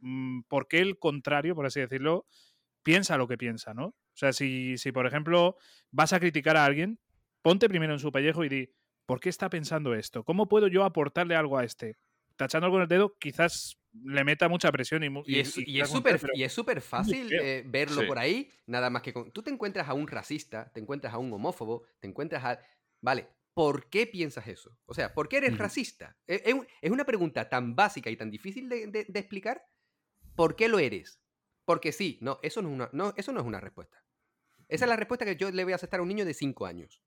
mm, 0.00 0.42
por 0.48 0.66
qué 0.66 0.80
el 0.80 0.98
contrario, 0.98 1.54
por 1.54 1.66
así 1.66 1.80
decirlo, 1.80 2.26
piensa 2.82 3.16
lo 3.16 3.28
que 3.28 3.38
piensa, 3.38 3.74
¿no? 3.74 3.86
O 3.86 4.16
sea, 4.16 4.32
si, 4.32 4.76
si 4.76 4.92
por 4.92 5.06
ejemplo 5.06 5.56
vas 5.90 6.12
a 6.12 6.20
criticar 6.20 6.56
a 6.56 6.64
alguien, 6.64 6.98
ponte 7.42 7.68
primero 7.68 7.92
en 7.92 7.98
su 7.98 8.10
pellejo 8.12 8.44
y 8.44 8.48
di, 8.48 8.70
¿por 9.06 9.20
qué 9.20 9.28
está 9.28 9.48
pensando 9.50 9.94
esto? 9.94 10.24
¿Cómo 10.24 10.48
puedo 10.48 10.68
yo 10.68 10.84
aportarle 10.84 11.34
algo 11.36 11.58
a 11.58 11.64
este? 11.64 11.96
Tachándolo 12.36 12.72
con 12.72 12.82
el 12.82 12.88
dedo, 12.88 13.16
quizás 13.18 13.76
le 14.04 14.24
meta 14.24 14.48
mucha 14.48 14.72
presión 14.72 15.04
y, 15.04 15.08
Y 15.26 15.40
es, 15.40 15.56
y 15.58 15.80
es 15.80 15.88
súper 15.90 16.18
pero- 16.18 16.32
y 16.34 16.42
es 16.44 16.52
súper 16.52 16.80
fácil 16.80 17.30
eh, 17.32 17.62
verlo 17.66 18.00
Sí. 18.00 18.06
por 18.06 18.18
ahí, 18.18 18.50
nada 18.66 18.88
más 18.88 19.02
que 19.02 19.12
con... 19.12 19.30
Tú 19.32 19.42
te 19.42 19.50
encuentras 19.50 19.88
a 19.88 19.94
un 19.94 20.08
racista, 20.08 20.70
te 20.72 20.80
encuentras 20.80 21.12
a 21.12 21.18
un 21.18 21.32
homófobo, 21.32 21.84
te 22.00 22.08
encuentras 22.08 22.42
a... 22.44 22.58
Vale, 23.02 23.28
¿por 23.52 23.90
qué 23.90 24.06
piensas 24.06 24.48
eso? 24.48 24.78
O 24.86 24.94
sea, 24.94 25.12
¿por 25.12 25.28
qué 25.28 25.36
eres 25.38 25.58
racista? 25.58 26.16
Es, 26.26 26.40
es 26.46 26.54
un- 26.54 26.66
es 26.80 26.90
una 26.90 27.04
pregunta 27.04 27.48
tan 27.50 27.76
básica 27.76 28.08
y 28.08 28.16
tan 28.16 28.30
difícil 28.30 28.68
de, 28.70 28.86
de- 28.86 29.04
de 29.06 29.18
explicar. 29.20 29.62
¿Por 30.34 30.56
qué 30.56 30.68
lo 30.68 30.78
eres? 30.78 31.20
Porque 31.66 31.92
sí, 31.92 32.18
no, 32.22 32.38
eso 32.42 32.62
no 32.62 32.68
es 32.70 32.74
una, 32.74 32.90
no, 32.92 33.12
eso 33.16 33.32
no 33.32 33.40
es 33.40 33.46
una 33.46 33.60
respuesta. 33.60 34.02
Esa 34.68 34.86
es 34.86 34.88
la 34.88 34.96
respuesta 34.96 35.26
que 35.26 35.36
yo 35.36 35.50
le 35.50 35.64
voy 35.64 35.74
a 35.74 35.76
aceptar 35.76 36.00
a 36.00 36.02
un 36.02 36.08
niño 36.08 36.24
de 36.24 36.32
5 36.32 36.64
años. 36.64 37.02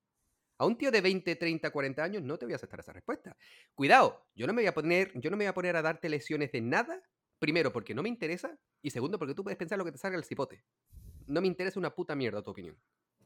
A 0.58 0.66
un 0.66 0.78
tío 0.78 0.89
de 0.91 1.01
20, 1.01 1.36
30, 1.36 1.70
40 1.72 2.03
años 2.03 2.24
no 2.24 2.38
te 2.38 2.45
voy 2.45 2.53
a 2.53 2.56
aceptar 2.56 2.80
esa 2.80 2.93
respuesta. 2.93 3.36
Cuidado, 3.74 4.26
yo 4.36 4.47
no 4.47 4.53
me 4.53 4.62
voy 4.62 4.68
a 4.68 4.74
poner, 4.74 5.12
yo 5.16 5.30
no 5.30 5.38
me 5.38 5.43
voy 5.43 5.49
a 5.49 5.53
poner 5.53 5.76
a 5.76 5.82
darte 5.82 6.08
lecciones 6.10 6.51
de 6.51 6.62
nada. 6.62 7.01
Primero, 7.39 7.74
porque 7.74 7.93
no 7.93 8.01
me 8.01 8.10
interesa. 8.10 8.58
Y 8.82 8.91
segundo, 8.91 9.20
porque 9.20 9.34
tú 9.36 9.43
puedes 9.43 9.58
pensar 9.58 9.78
lo 9.78 9.84
que 9.86 9.91
te 9.91 9.97
salga 9.97 10.18
el 10.18 10.24
cipote. 10.24 10.64
No 11.28 11.41
me 11.41 11.47
interesa 11.47 11.80
una 11.80 11.93
puta 11.93 12.16
mierda 12.16 12.41
tu 12.41 12.51
opinión. 12.51 12.80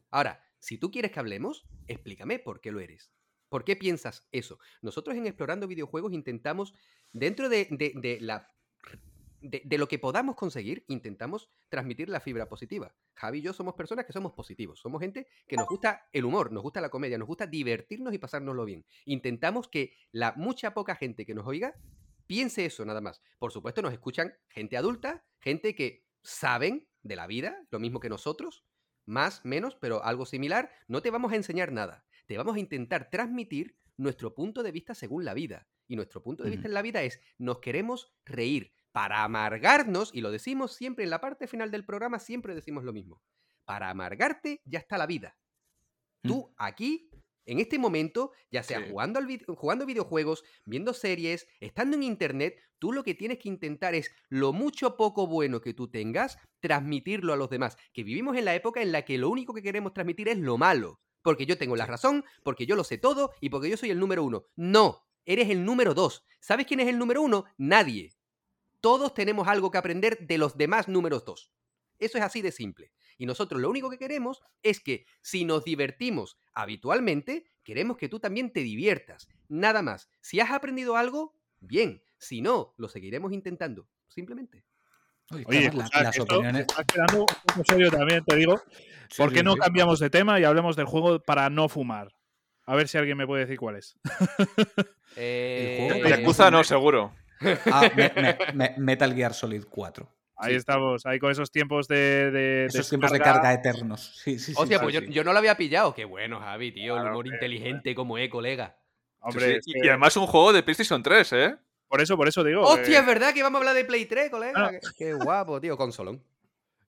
Ahora, 0.09 0.43
si 0.57 0.77
tú 0.79 0.89
quieres 0.89 1.11
que 1.11 1.19
hablemos, 1.19 1.67
explícame 1.87 2.39
por 2.39 2.61
qué 2.61 2.71
lo 2.71 2.79
eres. 2.79 3.11
¿Por 3.49 3.63
qué 3.63 3.75
piensas 3.75 4.27
eso? 4.31 4.59
Nosotros 4.81 5.15
en 5.15 5.27
Explorando 5.27 5.67
Videojuegos 5.67 6.13
intentamos, 6.13 6.73
dentro 7.13 7.49
de, 7.49 7.67
de- 7.71 7.93
de 7.95 8.19
la, 8.21 8.47
de, 9.41 9.61
de 9.65 9.77
lo 9.77 9.87
que 9.87 9.99
podamos 9.99 10.35
conseguir, 10.35 10.83
intentamos 10.87 11.49
transmitir 11.69 12.09
la 12.09 12.19
fibra 12.19 12.47
positiva. 12.47 12.93
Javi 13.15 13.39
y 13.39 13.41
yo 13.41 13.53
somos 13.53 13.75
personas 13.75 14.05
que 14.05 14.13
somos 14.13 14.33
positivos. 14.33 14.79
Somos 14.79 15.01
gente 15.01 15.27
que 15.47 15.55
nos 15.55 15.67
gusta 15.67 16.07
el 16.13 16.25
humor, 16.25 16.51
nos 16.51 16.63
gusta 16.63 16.81
la 16.81 16.89
comedia, 16.89 17.17
nos 17.17 17.27
gusta 17.27 17.47
divertirnos 17.47 18.13
y 18.13 18.17
pasárnoslo 18.17 18.65
bien. 18.65 18.85
Intentamos 19.05 19.67
que 19.67 19.93
la 20.11 20.33
mucha 20.35 20.73
poca 20.73 20.95
gente 20.95 21.25
que 21.25 21.33
nos 21.33 21.47
oiga 21.47 21.75
piense 22.29 22.65
eso 22.65 22.85
nada 22.85 23.01
más. 23.01 23.21
Por 23.39 23.51
supuesto, 23.51 23.81
nos 23.81 23.91
escuchan 23.91 24.35
gente 24.49 24.77
adulta, 24.77 25.25
gente 25.39 25.73
que 25.73 26.05
saben 26.21 26.87
de 27.01 27.15
la 27.15 27.25
vida, 27.25 27.65
lo 27.71 27.79
mismo 27.79 27.99
que 27.99 28.09
nosotros, 28.09 28.65
más, 29.05 29.43
menos, 29.43 29.75
pero 29.75 30.03
algo 30.03 30.25
similar. 30.25 30.71
No 30.87 31.01
te 31.01 31.09
vamos 31.09 31.31
a 31.31 31.35
enseñar 31.35 31.71
nada. 31.71 32.05
Te 32.27 32.37
vamos 32.37 32.55
a 32.55 32.59
intentar 32.59 33.09
transmitir 33.09 33.75
nuestro 33.97 34.35
punto 34.35 34.61
de 34.61 34.71
vista 34.71 34.93
según 34.93 35.25
la 35.25 35.33
vida. 35.33 35.67
Y 35.87 35.95
nuestro 35.95 36.21
punto 36.21 36.43
de 36.43 36.51
vista 36.51 36.67
en 36.67 36.75
la 36.75 36.83
vida 36.83 37.01
es, 37.01 37.19
nos 37.39 37.59
queremos 37.59 38.13
reír. 38.23 38.71
Para 38.91 39.23
amargarnos, 39.23 40.11
y 40.13 40.21
lo 40.21 40.31
decimos 40.31 40.73
siempre 40.73 41.03
en 41.03 41.09
la 41.11 41.21
parte 41.21 41.47
final 41.47 41.71
del 41.71 41.85
programa, 41.85 42.19
siempre 42.19 42.55
decimos 42.55 42.83
lo 42.83 42.93
mismo. 42.93 43.21
Para 43.65 43.89
amargarte 43.89 44.61
ya 44.65 44.79
está 44.79 44.97
la 44.97 45.05
vida. 45.05 45.37
Tú 46.23 46.53
aquí, 46.57 47.09
en 47.45 47.59
este 47.59 47.79
momento, 47.79 48.31
ya 48.51 48.63
sea 48.63 48.79
Sí. 48.83 48.89
jugando, 48.89 49.19
al 49.19 49.25
vid- 49.27 49.45
jugando 49.55 49.85
videojuegos, 49.85 50.43
viendo 50.65 50.93
series, 50.93 51.47
estando 51.59 51.95
en 51.95 52.03
internet, 52.03 52.59
tú 52.79 52.91
lo 52.91 53.03
que 53.03 53.13
tienes 53.15 53.39
que 53.39 53.47
intentar 53.49 53.95
es 53.95 54.11
lo 54.29 54.53
mucho 54.53 54.97
poco 54.97 55.27
bueno 55.27 55.61
que 55.61 55.73
tú 55.73 55.89
tengas, 55.89 56.37
transmitirlo 56.59 57.31
a 57.33 57.37
los 57.37 57.49
demás. 57.49 57.77
Que 57.93 58.03
vivimos 58.03 58.35
en 58.37 58.45
la 58.45 58.55
época 58.55 58.81
en 58.81 58.91
la 58.91 59.03
que 59.03 59.17
lo 59.17 59.29
único 59.29 59.53
que 59.53 59.61
queremos 59.61 59.93
transmitir 59.93 60.27
es 60.29 60.37
lo 60.37 60.57
malo. 60.57 60.99
Porque 61.21 61.45
yo 61.45 61.57
tengo 61.57 61.75
la 61.75 61.85
razón, 61.85 62.23
porque 62.43 62.65
yo 62.65 62.75
lo 62.75 62.83
sé 62.83 62.97
todo 62.97 63.33
y 63.41 63.49
porque 63.49 63.69
yo 63.69 63.77
soy 63.77 63.91
el 63.91 63.99
número 63.99 64.23
uno. 64.23 64.45
No, 64.55 65.05
eres 65.25 65.49
el 65.49 65.63
número 65.65 65.93
dos. 65.93 66.23
¿Sabes 66.39 66.65
quién 66.65 66.79
es 66.79 66.87
el 66.87 66.97
número 66.97 67.21
uno? 67.21 67.45
Nadie. 67.57 68.11
Todos 68.81 69.13
tenemos 69.13 69.47
algo 69.47 69.71
que 69.71 69.77
aprender 69.77 70.17
de 70.19 70.37
los 70.37 70.57
demás 70.57 70.87
números 70.87 71.25
dos. 71.25 71.51
Eso 71.99 72.17
es 72.17 72.23
así 72.23 72.41
de 72.41 72.51
simple. 72.51 72.91
Y 73.17 73.25
nosotros 73.25 73.59
lo 73.61 73.69
único 73.69 73.89
que 73.89 73.97
queremos 73.97 74.41
es 74.63 74.79
que 74.79 75.05
si 75.21 75.43
nos 75.43 75.65
divertimos 75.65 76.37
habitualmente, 76.53 77.45
queremos 77.63 77.97
que 77.97 78.07
tú 78.07 78.19
también 78.19 78.53
te 78.53 78.61
diviertas. 78.61 79.27
Nada 79.49 79.81
más. 79.81 80.09
Si 80.21 80.39
has 80.39 80.51
aprendido 80.51 80.95
algo, 80.95 81.35
bien. 81.59 82.01
Si 82.17 82.41
no, 82.41 82.73
lo 82.77 82.87
seguiremos 82.87 83.33
intentando. 83.33 83.87
Simplemente. 84.07 84.63
Oye, 85.45 85.71
la- 85.73 85.89
las 86.01 86.17
esto 86.17 86.23
opiniones. 86.37 86.61
está 86.61 86.83
quedando 86.85 87.19
un 87.19 87.25
poco 87.25 87.63
serio 87.65 87.91
también, 87.91 88.23
te 88.23 88.35
digo. 88.37 88.57
Sí, 89.09 89.17
¿Por 89.17 89.33
qué 89.33 89.43
no 89.43 89.53
sí. 89.53 89.59
cambiamos 89.59 89.99
de 89.99 90.09
tema 90.09 90.39
y 90.39 90.43
hablemos 90.45 90.75
del 90.75 90.85
juego 90.85 91.19
para 91.21 91.49
no 91.49 91.67
fumar? 91.67 92.15
A 92.65 92.75
ver 92.75 92.87
si 92.87 92.97
alguien 92.97 93.17
me 93.17 93.27
puede 93.27 93.41
decir 93.45 93.59
cuál 93.59 93.75
es. 93.75 93.97
Eh, 95.15 95.85
juego 95.87 96.03
para 96.03 96.17
Yakuza 96.17 96.51
no, 96.51 96.63
seguro. 96.63 97.13
Ah, 97.71 97.89
me- 97.95 98.11
me- 98.15 98.37
me- 98.53 98.75
Metal 98.77 99.13
Gear 99.13 99.33
Solid 99.33 99.63
4. 99.69 100.09
Ahí 100.41 100.51
Sí. 100.51 100.57
estamos, 100.57 101.05
ahí 101.05 101.19
con 101.19 101.31
esos 101.31 101.51
tiempos 101.51 101.87
de. 101.87 102.31
de 102.31 102.65
Esos 102.65 102.87
tiempos 102.89 103.11
de 103.11 103.19
carga 103.19 103.53
eternos. 103.53 104.21
Sí. 104.23 104.35
Hostia, 104.55 104.77
sí, 104.77 104.83
pues 104.83 104.93
yo, 104.93 105.01
sí. 105.01 105.07
yo 105.11 105.23
no 105.23 105.33
lo 105.33 105.39
había 105.39 105.55
pillado. 105.57 105.93
Qué 105.93 106.05
bueno, 106.05 106.39
Javi, 106.39 106.71
tío. 106.71 106.95
el 106.95 107.01
humor 107.03 107.15
hombre, 107.15 107.33
inteligente 107.35 107.93
como 107.95 108.17
es, 108.17 108.29
colega. 108.29 108.77
Hombre, 109.19 109.57
es 109.57 109.65
que- 109.65 109.79
Y 109.83 109.87
además 109.89 110.15
un 110.15 110.27
juego 110.27 110.53
de 110.53 110.63
PlayStation 110.63 111.03
3, 111.03 111.33
¿eh? 111.33 111.55
por 111.89 111.99
eso, 112.01 112.15
por 112.15 112.27
eso 112.29 112.43
digo. 112.43 112.61
Hostia, 112.61 112.97
eh, 112.97 113.01
es 113.01 113.05
verdad 113.05 113.33
que 113.33 113.43
vamos 113.43 113.57
a 113.57 113.59
hablar 113.59 113.75
de 113.75 113.83
Play 113.83 114.05
3, 114.05 114.29
colega. 114.29 114.53
Ah. 114.55 114.69
Qué- 114.71 114.79
Qué 114.97 115.13
guapo, 115.13 115.59
tío. 115.59 115.75
Consolón. 115.75 116.23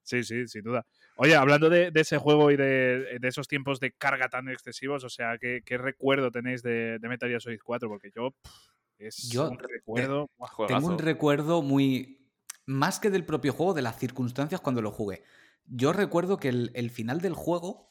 Sí, 0.03 0.23
sí, 0.23 0.47
sin 0.47 0.63
duda. 0.63 0.85
Oye, 1.17 1.35
hablando 1.35 1.69
de, 1.69 1.91
de 1.91 2.01
ese 2.01 2.17
juego 2.17 2.51
y 2.51 2.55
de, 2.55 3.17
de 3.19 3.27
esos 3.27 3.47
tiempos 3.47 3.79
de 3.81 3.91
carga 3.91 4.29
tan 4.29 4.47
excesivos, 4.49 5.03
o 5.03 5.09
sea, 5.09 5.37
¿qué, 5.37 5.61
qué 5.65 5.77
recuerdo 5.77 6.31
tenéis 6.31 6.63
de, 6.63 6.97
de 6.99 7.09
Metal 7.09 7.27
Gear 7.29 7.41
Solid 7.41 7.59
4? 7.63 7.89
Porque 7.89 8.11
yo. 8.15 8.31
pff, 8.31 8.51
es 9.07 9.29
Yo, 9.29 9.49
un 9.49 9.59
recuerdo. 9.59 10.29
Juegazo. 10.37 10.79
Tengo 10.79 10.87
un 10.93 10.99
recuerdo 10.99 11.61
muy. 11.61 12.17
Más 12.65 12.99
que 12.99 13.09
del 13.09 13.25
propio 13.25 13.53
juego, 13.53 13.73
de 13.73 13.81
las 13.81 13.97
circunstancias 13.97 14.61
cuando 14.61 14.81
lo 14.81 14.91
jugué. 14.91 15.23
Yo 15.65 15.93
recuerdo 15.93 16.37
que 16.37 16.49
el, 16.49 16.71
el 16.75 16.89
final 16.91 17.19
del 17.21 17.33
juego 17.33 17.89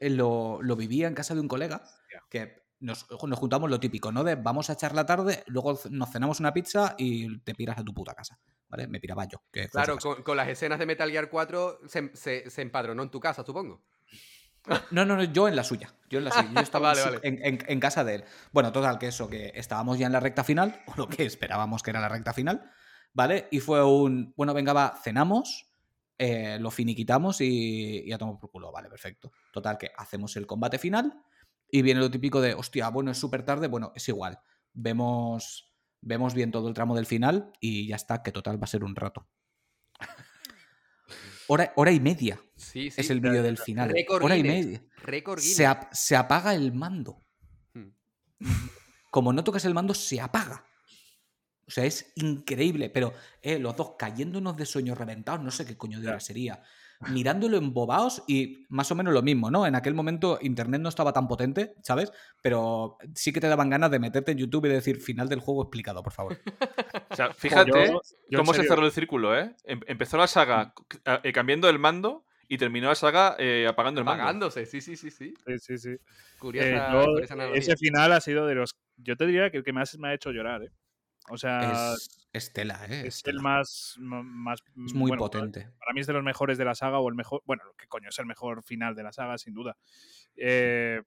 eh, 0.00 0.10
lo, 0.10 0.60
lo 0.62 0.76
vivía 0.76 1.06
en 1.08 1.14
casa 1.14 1.34
de 1.34 1.40
un 1.40 1.48
colega. 1.48 1.82
Que 2.28 2.62
nos, 2.80 3.06
nos 3.10 3.38
juntamos 3.38 3.70
lo 3.70 3.78
típico, 3.78 4.10
¿no? 4.10 4.24
De 4.24 4.34
vamos 4.34 4.68
a 4.70 4.72
echar 4.72 4.94
la 4.94 5.06
tarde, 5.06 5.44
luego 5.46 5.78
nos 5.90 6.10
cenamos 6.10 6.40
una 6.40 6.52
pizza 6.52 6.94
y 6.98 7.38
te 7.40 7.54
piras 7.54 7.78
a 7.78 7.84
tu 7.84 7.94
puta 7.94 8.12
casa. 8.14 8.38
¿Vale? 8.68 8.88
Me 8.88 8.98
piraba 9.00 9.24
yo. 9.26 9.38
que 9.52 9.68
Claro, 9.68 9.96
con 10.24 10.36
las 10.36 10.48
escenas 10.48 10.78
de 10.78 10.86
Metal 10.86 11.10
Gear 11.10 11.28
4 11.30 11.80
se, 11.86 12.10
se- 12.16 12.50
se 12.50 12.62
empadronó 12.62 13.02
en 13.02 13.10
tu 13.10 13.20
casa, 13.20 13.44
supongo. 13.44 13.82
No, 14.92 15.04
no, 15.04 15.16
no, 15.16 15.24
yo 15.24 15.48
en 15.48 15.56
la 15.56 15.64
suya. 15.64 15.92
Yo 16.08 16.18
en 16.18 16.24
la 16.26 16.30
suya. 16.30 16.50
Yo 16.54 16.60
estaba 16.62 16.88
Vale, 16.94 17.00
en, 17.00 17.06
su- 17.06 17.14
vale. 17.14 17.28
en- 17.28 17.44
en- 17.44 17.64
en 17.66 17.80
casa 17.80 18.04
de 18.04 18.14
él. 18.16 18.24
Bueno, 18.52 18.70
total, 18.72 18.98
que 18.98 19.08
eso, 19.08 19.28
que 19.28 19.52
estábamos 19.54 19.98
ya 19.98 20.06
en 20.06 20.12
la 20.12 20.20
recta 20.20 20.44
final, 20.44 20.82
o 20.86 20.94
lo 20.96 21.08
que 21.08 21.24
esperábamos 21.26 21.82
que 21.82 21.90
era 21.90 22.00
la 22.00 22.08
recta 22.08 22.32
final. 22.32 22.70
¿vale? 23.14 23.48
Y 23.50 23.60
fue 23.60 23.84
un, 23.84 24.32
bueno, 24.36 24.54
venga, 24.54 24.72
va, 24.72 24.94
cenamos, 25.02 25.68
eh, 26.16 26.56
lo 26.60 26.70
finiquitamos 26.70 27.40
y, 27.42 28.08
ya 28.08 28.16
tomamos 28.16 28.40
por 28.40 28.50
culo. 28.50 28.72
Vale, 28.72 28.88
perfecto. 28.88 29.32
Total, 29.52 29.76
que 29.76 29.90
hacemos 29.96 30.34
el 30.36 30.46
combate 30.46 30.78
final 30.78 31.12
y 31.68 31.82
viene 31.82 32.00
lo 32.00 32.10
típico 32.10 32.40
de, 32.40 32.54
hostia, 32.54 32.88
bueno, 32.88 33.10
es 33.10 33.18
súper 33.18 33.44
tarde, 33.44 33.66
bueno, 33.68 33.92
es 33.94 34.08
igual. 34.08 34.38
Vemos, 34.72 35.74
vemos 36.00 36.32
bien 36.32 36.50
todo 36.52 36.68
el 36.68 36.74
tramo 36.74 36.94
del 36.96 37.04
final 37.04 37.52
y 37.60 37.86
ya 37.88 37.96
está, 37.96 38.22
que 38.22 38.32
total 38.32 38.58
va 38.58 38.64
a 38.64 38.68
ser 38.68 38.82
un 38.84 38.94
rato. 38.96 39.28
Hora, 41.48 41.72
hora 41.76 41.90
y 41.92 42.00
media 42.00 42.40
Sí, 42.62 42.90
sí. 42.90 43.00
es 43.00 43.10
el 43.10 43.20
vídeo 43.20 43.42
del 43.42 43.58
final. 43.58 43.92
Hora 44.08 44.36
y 44.36 44.42
media. 44.42 44.82
Se, 45.04 45.10
Guinness. 45.36 45.60
ap- 45.60 45.92
se 45.92 46.16
apaga 46.16 46.54
el 46.54 46.72
mando. 46.72 47.22
Hmm. 47.74 47.90
Como 49.10 49.32
no 49.32 49.44
tocas 49.44 49.64
el 49.64 49.74
mando, 49.74 49.94
se 49.94 50.20
apaga. 50.20 50.64
O 51.66 51.70
sea, 51.70 51.84
es 51.84 52.12
increíble. 52.16 52.90
Pero 52.90 53.12
eh, 53.40 53.58
los 53.58 53.76
dos 53.76 53.94
cayéndonos 53.98 54.56
de 54.56 54.66
sueños 54.66 54.96
reventados, 54.98 55.42
no 55.42 55.50
sé 55.50 55.64
qué 55.66 55.76
coño 55.76 56.00
de 56.00 56.08
hora 56.08 56.20
sería. 56.20 56.62
Mirándolo 57.10 57.56
embobados 57.56 58.22
y 58.28 58.64
más 58.68 58.88
o 58.92 58.94
menos 58.94 59.12
lo 59.12 59.22
mismo, 59.22 59.50
¿no? 59.50 59.66
En 59.66 59.74
aquel 59.74 59.92
momento 59.92 60.38
internet 60.40 60.80
no 60.80 60.88
estaba 60.88 61.12
tan 61.12 61.26
potente, 61.26 61.74
¿sabes? 61.82 62.12
Pero 62.42 62.96
sí 63.16 63.32
que 63.32 63.40
te 63.40 63.48
daban 63.48 63.70
ganas 63.70 63.90
de 63.90 63.98
meterte 63.98 64.30
en 64.30 64.38
YouTube 64.38 64.66
y 64.66 64.68
decir 64.68 65.00
final 65.00 65.28
del 65.28 65.40
juego 65.40 65.62
explicado, 65.62 66.02
por 66.02 66.12
favor. 66.12 66.38
O 67.10 67.14
sea, 67.16 67.32
fíjate 67.34 67.70
Yo- 67.88 68.00
yo 68.00 68.00
en 68.30 68.38
cómo 68.38 68.54
se 68.54 68.62
cerró 68.62 68.86
el 68.86 68.92
círculo, 68.92 69.36
¿eh? 69.38 69.54
Em- 69.64 69.80
Empezó 69.86 70.16
la 70.16 70.26
saga 70.26 70.72
c- 70.90 70.98
eh, 71.24 71.32
cambiando 71.32 71.68
el 71.68 71.78
mando 71.78 72.24
y 72.54 72.58
terminó 72.58 72.88
la 72.88 72.94
saga 72.94 73.34
eh, 73.38 73.66
apagando 73.66 74.00
el 74.00 74.04
mando. 74.04 74.22
Apagándose, 74.24 74.66
sí, 74.66 74.80
sí, 74.80 74.96
sí, 74.96 75.10
sí. 75.10 75.32
Sí, 75.46 75.58
sí, 75.58 75.78
sí. 75.78 75.96
Curiosa, 76.38 76.68
Eh, 76.68 76.92
yo, 76.92 77.04
curiosa 77.12 77.48
ese 77.54 77.76
final 77.76 78.12
ha 78.12 78.20
sido 78.20 78.46
de 78.46 78.54
los. 78.56 78.74
Yo 78.96 79.16
te 79.16 79.26
diría 79.26 79.50
que 79.50 79.56
el 79.58 79.64
que 79.64 79.72
más 79.72 79.96
me 79.98 80.08
ha 80.08 80.14
hecho 80.14 80.30
llorar, 80.32 80.62
¿eh? 80.64 80.70
O 81.30 81.38
sea, 81.38 81.60
Es, 81.94 82.28
es 82.32 82.52
tela, 82.52 82.84
¿eh? 82.88 83.06
es 83.06 83.16
Es, 83.18 83.22
el 83.26 83.40
más. 83.40 83.94
más 83.98 84.60
Es 84.86 84.92
muy 84.92 85.08
bueno, 85.10 85.22
potente. 85.22 85.70
Para 85.78 85.92
mí 85.94 86.00
es 86.00 86.06
de 86.06 86.12
los 86.12 86.22
mejores 86.22 86.58
de 86.58 86.64
la 86.64 86.74
saga 86.74 86.98
o 86.98 87.08
el 87.08 87.14
mejor. 87.14 87.42
Bueno, 87.46 87.62
¿qué 87.78 87.86
coño? 87.86 88.08
Es 88.10 88.18
el 88.18 88.26
mejor 88.26 88.62
final 88.62 88.94
de 88.94 89.02
la 89.02 89.12
saga, 89.12 89.38
sin 89.38 89.54
duda. 89.54 89.76
Eh, 90.36 91.00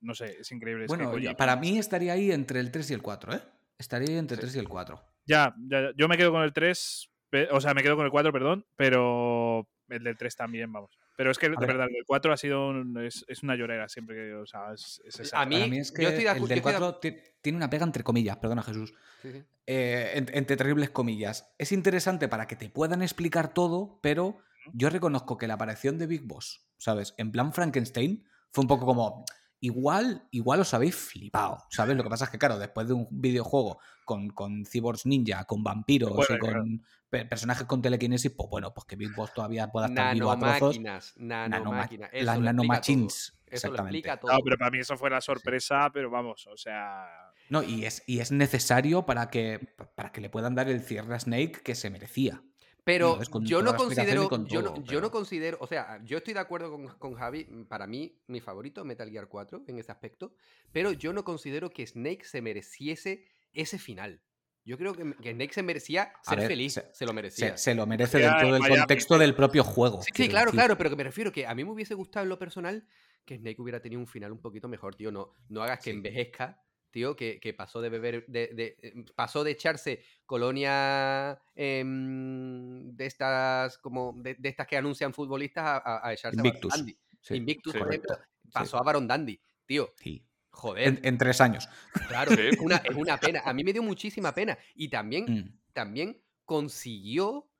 no 0.00 0.14
sé, 0.14 0.36
es 0.40 0.52
increíble. 0.52 0.84
es 0.84 0.92
que 0.92 0.96
Bueno, 0.96 1.18
ya- 1.18 1.30
Kojima- 1.32 1.36
para 1.36 1.56
mí 1.56 1.78
estaría 1.78 2.12
ahí 2.12 2.30
entre 2.30 2.60
el 2.60 2.70
3 2.70 2.90
y 2.90 2.94
el 2.94 3.02
4, 3.02 3.34
¿eh? 3.34 3.40
Estaría 3.78 4.10
ahí 4.10 4.18
entre 4.18 4.36
el 4.36 4.40
Sí. 4.40 4.42
3 4.42 4.56
y 4.56 4.58
el 4.60 4.68
4. 4.68 5.02
Ya, 5.26 5.54
ya, 5.68 5.90
yo 5.96 6.06
me 6.06 6.16
quedo 6.16 6.30
con 6.30 6.42
el 6.42 6.52
3. 6.52 7.10
pe- 7.30 7.48
O 7.50 7.60
sea, 7.60 7.74
me 7.74 7.82
quedo 7.82 7.96
con 7.96 8.04
el 8.04 8.12
4, 8.12 8.32
perdón. 8.32 8.64
Pero 8.76 9.66
el 9.94 10.04
del 10.04 10.16
3 10.16 10.36
también, 10.36 10.72
vamos. 10.72 10.90
Pero 11.16 11.30
es 11.30 11.38
que, 11.38 11.48
de 11.48 11.56
ver. 11.56 11.66
verdad, 11.68 11.86
el 11.86 11.92
del 11.94 12.04
4 12.06 12.32
ha 12.32 12.36
sido. 12.36 12.68
un- 12.68 12.98
es, 13.04 13.24
es 13.28 13.42
una 13.42 13.54
llorera 13.56 13.88
siempre 13.88 14.16
que. 14.16 14.34
O 14.34 14.46
sea, 14.46 14.72
es, 14.74 15.00
es 15.06 15.18
A 15.18 15.22
exacto. 15.22 15.48
mí- 15.48 15.54
Para 15.56 15.66
mí 15.68 15.78
es 15.78 15.92
que 15.92 16.02
yo 16.02 16.08
estoy 16.08 16.24
de 16.24 16.30
el 16.30 16.34
del 16.36 16.42
estoy 16.44 16.72
de 16.72 16.78
4 16.78 16.94
ti- 16.96 17.16
tiene 17.40 17.56
una 17.56 17.70
pega 17.70 17.84
entre 17.84 18.02
comillas, 18.02 18.36
perdona 18.38 18.62
Jesús. 18.62 18.92
Sí, 19.22 19.32
sí. 19.32 19.42
Eh, 19.66 20.12
en- 20.16 20.30
entre 20.34 20.56
terribles 20.56 20.90
comillas. 20.90 21.54
Es 21.58 21.72
interesante 21.72 22.28
para 22.28 22.46
que 22.46 22.56
te 22.56 22.68
puedan 22.68 23.02
explicar 23.02 23.54
todo, 23.54 23.98
pero 24.02 24.38
yo 24.72 24.90
reconozco 24.90 25.36
que 25.38 25.46
la 25.46 25.54
aparición 25.54 25.98
de 25.98 26.06
Big 26.06 26.22
Boss, 26.22 26.66
¿sabes? 26.78 27.14
En 27.18 27.30
plan 27.30 27.52
Frankenstein, 27.52 28.24
fue 28.50 28.62
un 28.62 28.68
poco 28.68 28.84
como. 28.86 29.24
Igual, 29.64 30.28
igual 30.30 30.60
os 30.60 30.74
habéis 30.74 30.94
flipado, 30.94 31.56
¿sabes? 31.70 31.96
Lo 31.96 32.02
que 32.02 32.10
pasa 32.10 32.26
es 32.26 32.30
que, 32.30 32.36
claro, 32.38 32.58
después 32.58 32.86
de 32.86 32.92
un 32.92 33.08
videojuego 33.10 33.78
con, 34.04 34.28
con 34.28 34.66
cyborgs 34.66 35.06
ninja, 35.06 35.44
con 35.46 35.64
vampiros 35.64 36.12
Bueno, 36.14 36.34
y 36.34 36.38
con 36.38 36.50
claro. 36.50 36.64
pe- 37.08 37.24
personajes 37.24 37.66
con 37.66 37.80
telequinesis, 37.80 38.30
pues 38.36 38.50
bueno, 38.50 38.74
pues 38.74 38.84
que 38.84 38.96
Big 38.96 39.14
Boss 39.16 39.32
todavía 39.32 39.68
pueda 39.68 39.86
estar 39.86 40.12
vivo 40.12 40.30
a 40.30 40.38
trozos. 40.38 40.76
Nanomáquinas, 41.16 42.10
eso 42.12 42.24
las 42.26 42.38
nanomachines, 42.40 43.32
todo. 43.32 43.44
Eso 43.46 43.68
lo 43.68 43.72
exactamente. 43.72 43.98
explica 43.98 44.20
todo. 44.20 44.32
No, 44.32 44.38
pero 44.44 44.58
para 44.58 44.70
mí 44.70 44.78
eso 44.80 44.96
fue 44.98 45.08
la 45.08 45.20
sorpresa, 45.22 45.90
pero 45.94 46.10
vamos, 46.10 46.46
o 46.46 46.56
sea. 46.58 47.06
No, 47.48 47.62
y 47.62 47.86
es, 47.86 48.02
y 48.06 48.20
es 48.20 48.32
necesario 48.32 49.06
para 49.06 49.30
que, 49.30 49.74
para 49.94 50.12
que 50.12 50.20
le 50.20 50.28
puedan 50.28 50.54
dar 50.54 50.68
el 50.68 50.82
cierre 50.82 51.14
a 51.14 51.20
Snake 51.20 51.62
que 51.64 51.74
se 51.74 51.88
merecía. 51.88 52.42
Pero 52.84 53.18
yo 53.40 53.62
no 53.62 53.74
considero, 53.76 54.28
con 54.28 54.46
yo, 54.46 54.60
no, 54.60 54.84
yo 54.84 55.10
considero, 55.10 55.56
o 55.60 55.66
sea, 55.66 56.00
yo 56.04 56.18
estoy 56.18 56.34
de 56.34 56.40
acuerdo 56.40 56.70
con, 56.70 56.86
con 56.98 57.14
Javi, 57.14 57.46
mm, 57.48 57.62
para 57.64 57.86
mí 57.86 58.20
mi 58.26 58.40
favorito 58.40 58.82
es 58.82 58.86
Metal 58.86 59.08
Gear 59.10 59.26
4 59.26 59.64
en 59.66 59.78
ese 59.78 59.90
aspecto, 59.90 60.34
pero 60.70 60.92
yo 60.92 61.12
no 61.14 61.24
considero 61.24 61.70
que 61.70 61.86
Snake 61.86 62.24
se 62.24 62.42
mereciese 62.42 63.24
ese 63.54 63.78
final. 63.78 64.20
Yo 64.66 64.76
creo 64.78 64.94
que, 64.94 65.14
que 65.22 65.32
Snake 65.32 65.52
se 65.54 65.62
merecía 65.62 66.12
ser 66.22 66.38
ver, 66.38 66.48
feliz, 66.48 66.72
se- 66.74 66.88
se, 66.94 67.06
lo 67.06 67.12
merecía. 67.14 67.56
Se, 67.56 67.64
se 67.70 67.74
lo 67.74 67.86
merece 67.86 68.20
Ya, 68.20 68.28
dentro 68.30 68.52
del 68.52 68.60
Miami, 68.62 68.78
contexto 68.80 69.18
del 69.18 69.34
propio 69.34 69.62
juego. 69.64 70.02
Sí, 70.02 70.10
claro, 70.28 70.46
decir. 70.46 70.58
claro, 70.60 70.76
pero 70.78 70.90
que 70.90 70.96
me 70.96 71.04
refiero 71.04 71.32
que 71.32 71.46
a 71.46 71.54
mí 71.54 71.64
me 71.64 71.70
hubiese 71.70 71.94
gustado 71.94 72.24
en 72.24 72.28
lo 72.30 72.38
personal 72.38 72.86
que 73.24 73.36
Snake 73.38 73.60
hubiera 73.60 73.80
tenido 73.80 74.00
un 74.00 74.06
final 74.06 74.32
un 74.32 74.40
poquito 74.40 74.68
mejor, 74.68 74.94
tío. 74.94 75.10
No, 75.10 75.32
no 75.48 75.62
hagas 75.62 75.78
que 75.78 75.90
Sí. 75.90 75.96
envejezca, 75.96 76.62
tío, 76.94 77.16
que, 77.16 77.40
que 77.40 77.52
pasó 77.52 77.80
de 77.82 77.88
beber, 77.88 78.24
de, 78.28 78.46
de- 78.54 78.76
eh, 78.80 79.04
pasó 79.16 79.42
de 79.42 79.50
echarse 79.50 80.04
colonia 80.24 81.38
em, 81.54 82.94
de 82.96 83.06
estas, 83.06 83.78
como, 83.78 84.14
de, 84.16 84.36
de 84.36 84.48
estas 84.48 84.66
que 84.68 84.76
anuncian 84.76 85.12
futbolistas 85.12 85.64
a, 85.64 85.76
a- 85.78 86.08
a 86.08 86.12
echarse 86.12 86.36
Invictus. 86.38 86.72
a 86.72 86.76
Baron 86.76 86.86
Dandy. 86.86 86.98
Sí, 87.20 87.34
Invictus, 87.34 87.72
sí. 87.72 87.78
por 87.78 87.88
ejemplo, 87.88 88.16
Sí. 88.44 88.50
pasó 88.52 88.78
a 88.78 88.82
Baron 88.84 89.08
Dandy. 89.08 89.40
Tío, 89.66 89.88
Sí. 89.96 90.24
joder, 90.50 90.86
En, 90.88 91.00
en 91.02 91.18
tres 91.18 91.40
años. 91.40 91.68
claro, 92.08 92.30
Sí. 92.36 92.40
es, 92.52 92.58
una, 92.60 92.76
es 92.76 92.94
una 92.94 93.18
pena. 93.18 93.42
A 93.44 93.52
mí 93.52 93.64
me 93.64 93.72
dio 93.72 93.82
muchísima 93.82 94.32
pena. 94.32 94.56
Y 94.74 94.88
también 94.88 95.24
Mm. 95.26 95.58
también 95.72 96.22
consiguió 96.44 97.50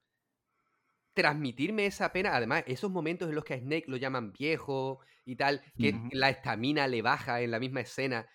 transmitirme 1.14 1.86
esa 1.86 2.12
pena. 2.12 2.34
Además, 2.36 2.64
esos 2.66 2.90
momentos 2.90 3.28
en 3.28 3.34
los 3.34 3.44
que 3.44 3.54
a 3.54 3.58
Snake 3.58 3.84
lo 3.88 3.96
llaman 3.96 4.32
viejo 4.32 5.00
y 5.24 5.36
tal, 5.36 5.62
que 5.78 5.94
la 6.12 6.28
estamina 6.28 6.86
le 6.86 7.02
baja 7.02 7.40
en 7.40 7.50
la 7.50 7.58
misma 7.60 7.80
escena, 7.80 8.26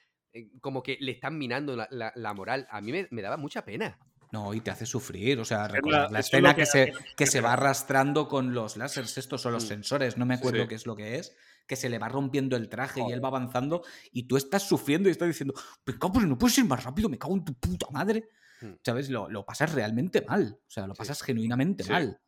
como 0.61 0.83
que 0.83 0.97
le 0.99 1.11
están 1.13 1.37
minando 1.37 1.75
la, 1.75 1.87
la- 1.91 2.13
la 2.15 2.33
moral. 2.33 2.67
A 2.69 2.81
mí 2.81 2.91
me, 2.91 3.07
me 3.11 3.21
daba 3.21 3.37
mucha 3.37 3.63
pena. 3.65 3.97
No, 4.31 4.53
y 4.53 4.61
te 4.61 4.69
hace 4.69 4.85
sufrir. 4.85 5.39
O 5.39 5.45
sea, 5.45 5.59
la- 5.63 5.67
recordar 5.69 6.11
la, 6.11 6.19
escena 6.19 6.53
que 6.55 6.61
que, 6.61 6.65
se, 6.67 6.85
me 6.87 6.93
que 7.17 7.25
se 7.25 7.41
va 7.41 7.53
arrastrando 7.53 8.27
con 8.27 8.53
los 8.53 8.77
láseres 8.77 9.17
estos 9.17 9.45
o 9.45 9.51
los 9.51 9.65
Mm. 9.65 9.67
sensores, 9.67 10.17
no 10.17 10.25
me 10.25 10.35
acuerdo 10.35 10.61
Sí. 10.63 10.67
qué 10.67 10.75
es 10.75 10.85
lo 10.85 10.95
que 10.95 11.15
es, 11.17 11.35
que 11.65 11.75
se 11.75 11.89
le 11.89 11.97
va 11.99 12.09
rompiendo 12.09 12.55
el 12.55 12.69
traje 12.69 13.01
y 13.07 13.11
él 13.11 13.23
va 13.23 13.29
avanzando 13.29 13.83
y 14.11 14.23
tú 14.27 14.37
estás 14.37 14.67
sufriendo 14.67 15.09
y 15.09 15.11
estás 15.11 15.27
diciendo, 15.27 15.53
venga, 15.85 16.11
pues 16.11 16.25
no 16.27 16.37
puedes 16.37 16.57
ir 16.59 16.65
más 16.65 16.83
rápido, 16.83 17.09
me 17.09 17.17
cago 17.17 17.33
en 17.35 17.43
tu 17.45 17.53
puta 17.55 17.87
madre. 17.91 18.29
Mm. 18.61 18.73
¿Sabes? 18.83 19.09
Lo, 19.09 19.29
lo 19.29 19.45
pasas 19.45 19.73
realmente 19.73 20.21
mal. 20.27 20.57
O 20.61 20.69
sea, 20.69 20.85
lo 20.85 20.93
Sí. 20.93 20.99
pasas 20.99 21.21
genuinamente 21.23 21.83
Sí. 21.83 21.91
mal. 21.91 22.19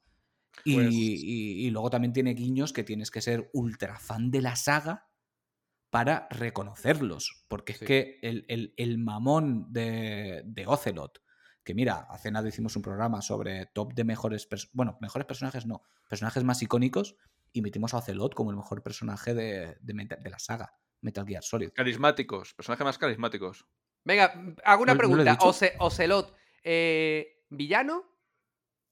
Y, 0.65 0.75
Pues- 0.75 0.87
y- 0.93 1.65
y 1.65 1.69
luego 1.69 1.89
también 1.89 2.13
tiene 2.13 2.33
guiños 2.33 2.73
que 2.73 2.83
tienes 2.83 3.11
que 3.11 3.21
ser 3.21 3.49
ultra 3.53 3.99
fan 3.99 4.31
de 4.31 4.41
la 4.41 4.55
saga 4.55 5.07
para 5.91 6.27
reconocerlos. 6.31 7.45
Porque 7.47 7.73
Sí. 7.73 7.83
es 7.83 7.87
que 7.87 8.19
el, 8.23 8.45
el- 8.47 8.73
el 8.77 8.97
mamón 8.97 9.71
de, 9.71 10.41
de 10.45 10.65
Ocelot, 10.65 11.21
que 11.63 11.75
mira, 11.75 12.07
hace 12.09 12.31
nada 12.31 12.47
hicimos 12.49 12.75
un 12.75 12.81
programa 12.81 13.21
sobre 13.21 13.67
top 13.67 13.93
de 13.93 14.03
mejores, 14.03 14.47
bueno, 14.73 14.97
mejores 14.99 15.27
personajes 15.27 15.67
no, 15.67 15.83
personajes 16.09 16.43
más 16.43 16.61
icónicos, 16.63 17.15
y 17.53 17.61
metimos 17.61 17.93
a 17.93 17.97
Ocelot 17.97 18.33
como 18.33 18.49
el 18.49 18.55
mejor 18.57 18.81
personaje 18.81 19.33
de, 19.35 19.77
de 19.81 19.93
Meta- 19.93 20.15
de 20.15 20.29
la 20.29 20.39
saga, 20.39 20.73
Metal 21.01 21.27
Gear 21.27 21.43
Solid. 21.43 21.71
Carismáticos, 21.73 22.53
personajes 22.55 22.85
más 22.85 22.97
carismáticos. 22.97 23.67
Venga, 24.03 24.33
mm, 24.33 24.55
hago 24.63 24.83
una 24.83 24.93
¿No- 24.93 25.01
no 25.03 25.15
lo 25.15 25.21
he 25.21 25.25
pregunta. 25.25 25.45
Oce- 25.45 25.75
Ocelot, 25.79 26.33
eh, 26.63 27.43
¿villano? 27.49 28.05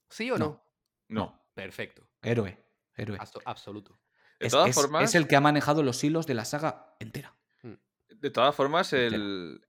¿Sí 0.10 0.30
o 0.30 0.38
no? 0.38 0.62
No. 1.08 1.40
Perfecto. 1.56 2.08
Héroe, 2.22 2.58
héroe. 2.96 3.18
Abso- 3.18 3.42
absoluto. 3.46 4.00
De 4.40 4.48
Es, 4.48 4.52
todas 4.54 4.70
es- 4.70 4.76
formas, 4.76 5.04
es 5.04 5.16
el 5.16 5.28
que 5.28 5.36
ha 5.36 5.42
manejado 5.42 5.84
los 5.84 6.04
hilos 6.04 6.26
de 6.28 6.34
la 6.34 6.46
saga 6.46 6.96
entera. 7.00 7.36
de 8.10 8.32
todas 8.32 8.54
formas, 8.56 8.92
Entera. 8.92 9.16
el, 9.16 9.66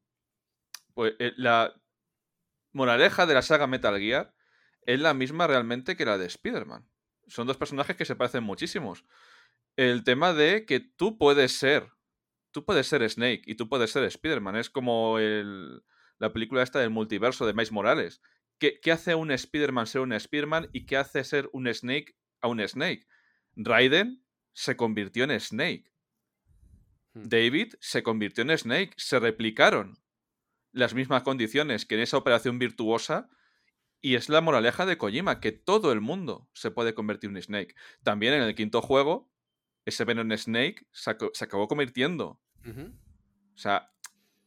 pues, 0.94 1.14
eh, 1.20 1.32
la 1.36 1.72
moraleja 2.72 3.26
de 3.26 3.34
la 3.34 3.42
saga 3.42 3.66
Metal 3.68 3.96
Gear 3.98 4.34
es 4.86 4.98
la 4.98 5.14
misma 5.14 5.46
realmente 5.46 5.96
que 5.96 6.04
la 6.04 6.18
de 6.18 6.26
Spider-Man. 6.26 6.88
Son 7.28 7.46
dos 7.46 7.56
personajes 7.56 7.94
que 7.96 8.04
se 8.04 8.16
parecen 8.16 8.42
muchísimos. 8.42 9.04
El 9.76 10.02
tema 10.02 10.32
de 10.32 10.66
que 10.66 10.80
tú 10.80 11.16
puedes 11.16 11.58
ser, 11.58 11.92
tú 12.50 12.64
puedes 12.64 12.88
ser 12.88 13.08
Snake 13.08 13.42
y 13.46 13.54
tú 13.54 13.68
puedes 13.68 13.92
ser 13.92 14.02
Spider-Man. 14.04 14.56
Es 14.56 14.68
como 14.70 15.18
el- 15.20 15.84
la 16.18 16.32
película 16.32 16.62
esta 16.62 16.80
del 16.80 16.90
multiverso 16.90 17.46
de 17.46 17.52
Miles 17.52 17.70
Morales. 17.72 18.20
¿Qué, 18.58 18.80
qué 18.80 18.90
hace 18.92 19.12
a 19.12 19.16
un 19.16 19.30
Spider-Man 19.30 19.86
ser 19.86 20.00
un 20.00 20.12
Spider-Man 20.12 20.68
y 20.72 20.86
qué 20.86 20.96
hace 20.96 21.22
ser 21.24 21.48
un 21.52 21.72
Snake 21.72 22.16
a 22.40 22.48
un 22.48 22.66
Snake? 22.66 23.06
Raiden 23.54 24.24
se 24.52 24.76
convirtió 24.76 25.24
en 25.24 25.38
Snake. 25.38 25.92
Hmm. 27.14 27.28
David 27.28 27.74
se 27.80 28.02
convirtió 28.02 28.42
en 28.42 28.56
Snake. 28.56 28.92
Se 28.96 29.18
replicaron 29.18 29.98
las 30.72 30.94
mismas 30.94 31.22
condiciones 31.22 31.86
que 31.86 31.96
en 31.96 32.02
esa 32.02 32.16
operación 32.16 32.58
virtuosa. 32.58 33.28
Y 34.02 34.14
es 34.14 34.30
la 34.30 34.40
moraleja 34.40 34.86
de 34.86 34.96
Kojima, 34.96 35.40
que 35.40 35.52
todo 35.52 35.92
el 35.92 36.00
mundo 36.00 36.48
se 36.54 36.70
puede 36.70 36.94
convertir 36.94 37.30
en 37.30 37.42
Snake. 37.42 37.74
También 38.02 38.32
en 38.32 38.42
el 38.42 38.54
quinto 38.54 38.80
juego, 38.80 39.30
ese 39.84 40.04
Venom 40.04 40.30
Snake 40.36 40.86
se, 40.90 41.10
acabó 41.10 41.68
convirtiendo. 41.68 42.40
O 42.64 43.58
sea, 43.58 43.92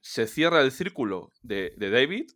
se 0.01 0.25
cierra 0.25 0.61
el 0.61 0.71
círculo 0.71 1.31
de, 1.43 1.75
de 1.77 1.91
David, 1.91 2.31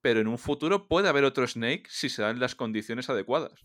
pero 0.00 0.20
en 0.20 0.26
un 0.26 0.38
futuro 0.38 0.88
puede 0.88 1.08
haber 1.08 1.24
otro 1.24 1.46
Snake 1.46 1.84
si 1.88 2.08
se 2.08 2.22
dan 2.22 2.40
las 2.40 2.56
condiciones 2.56 3.08
adecuadas. 3.08 3.64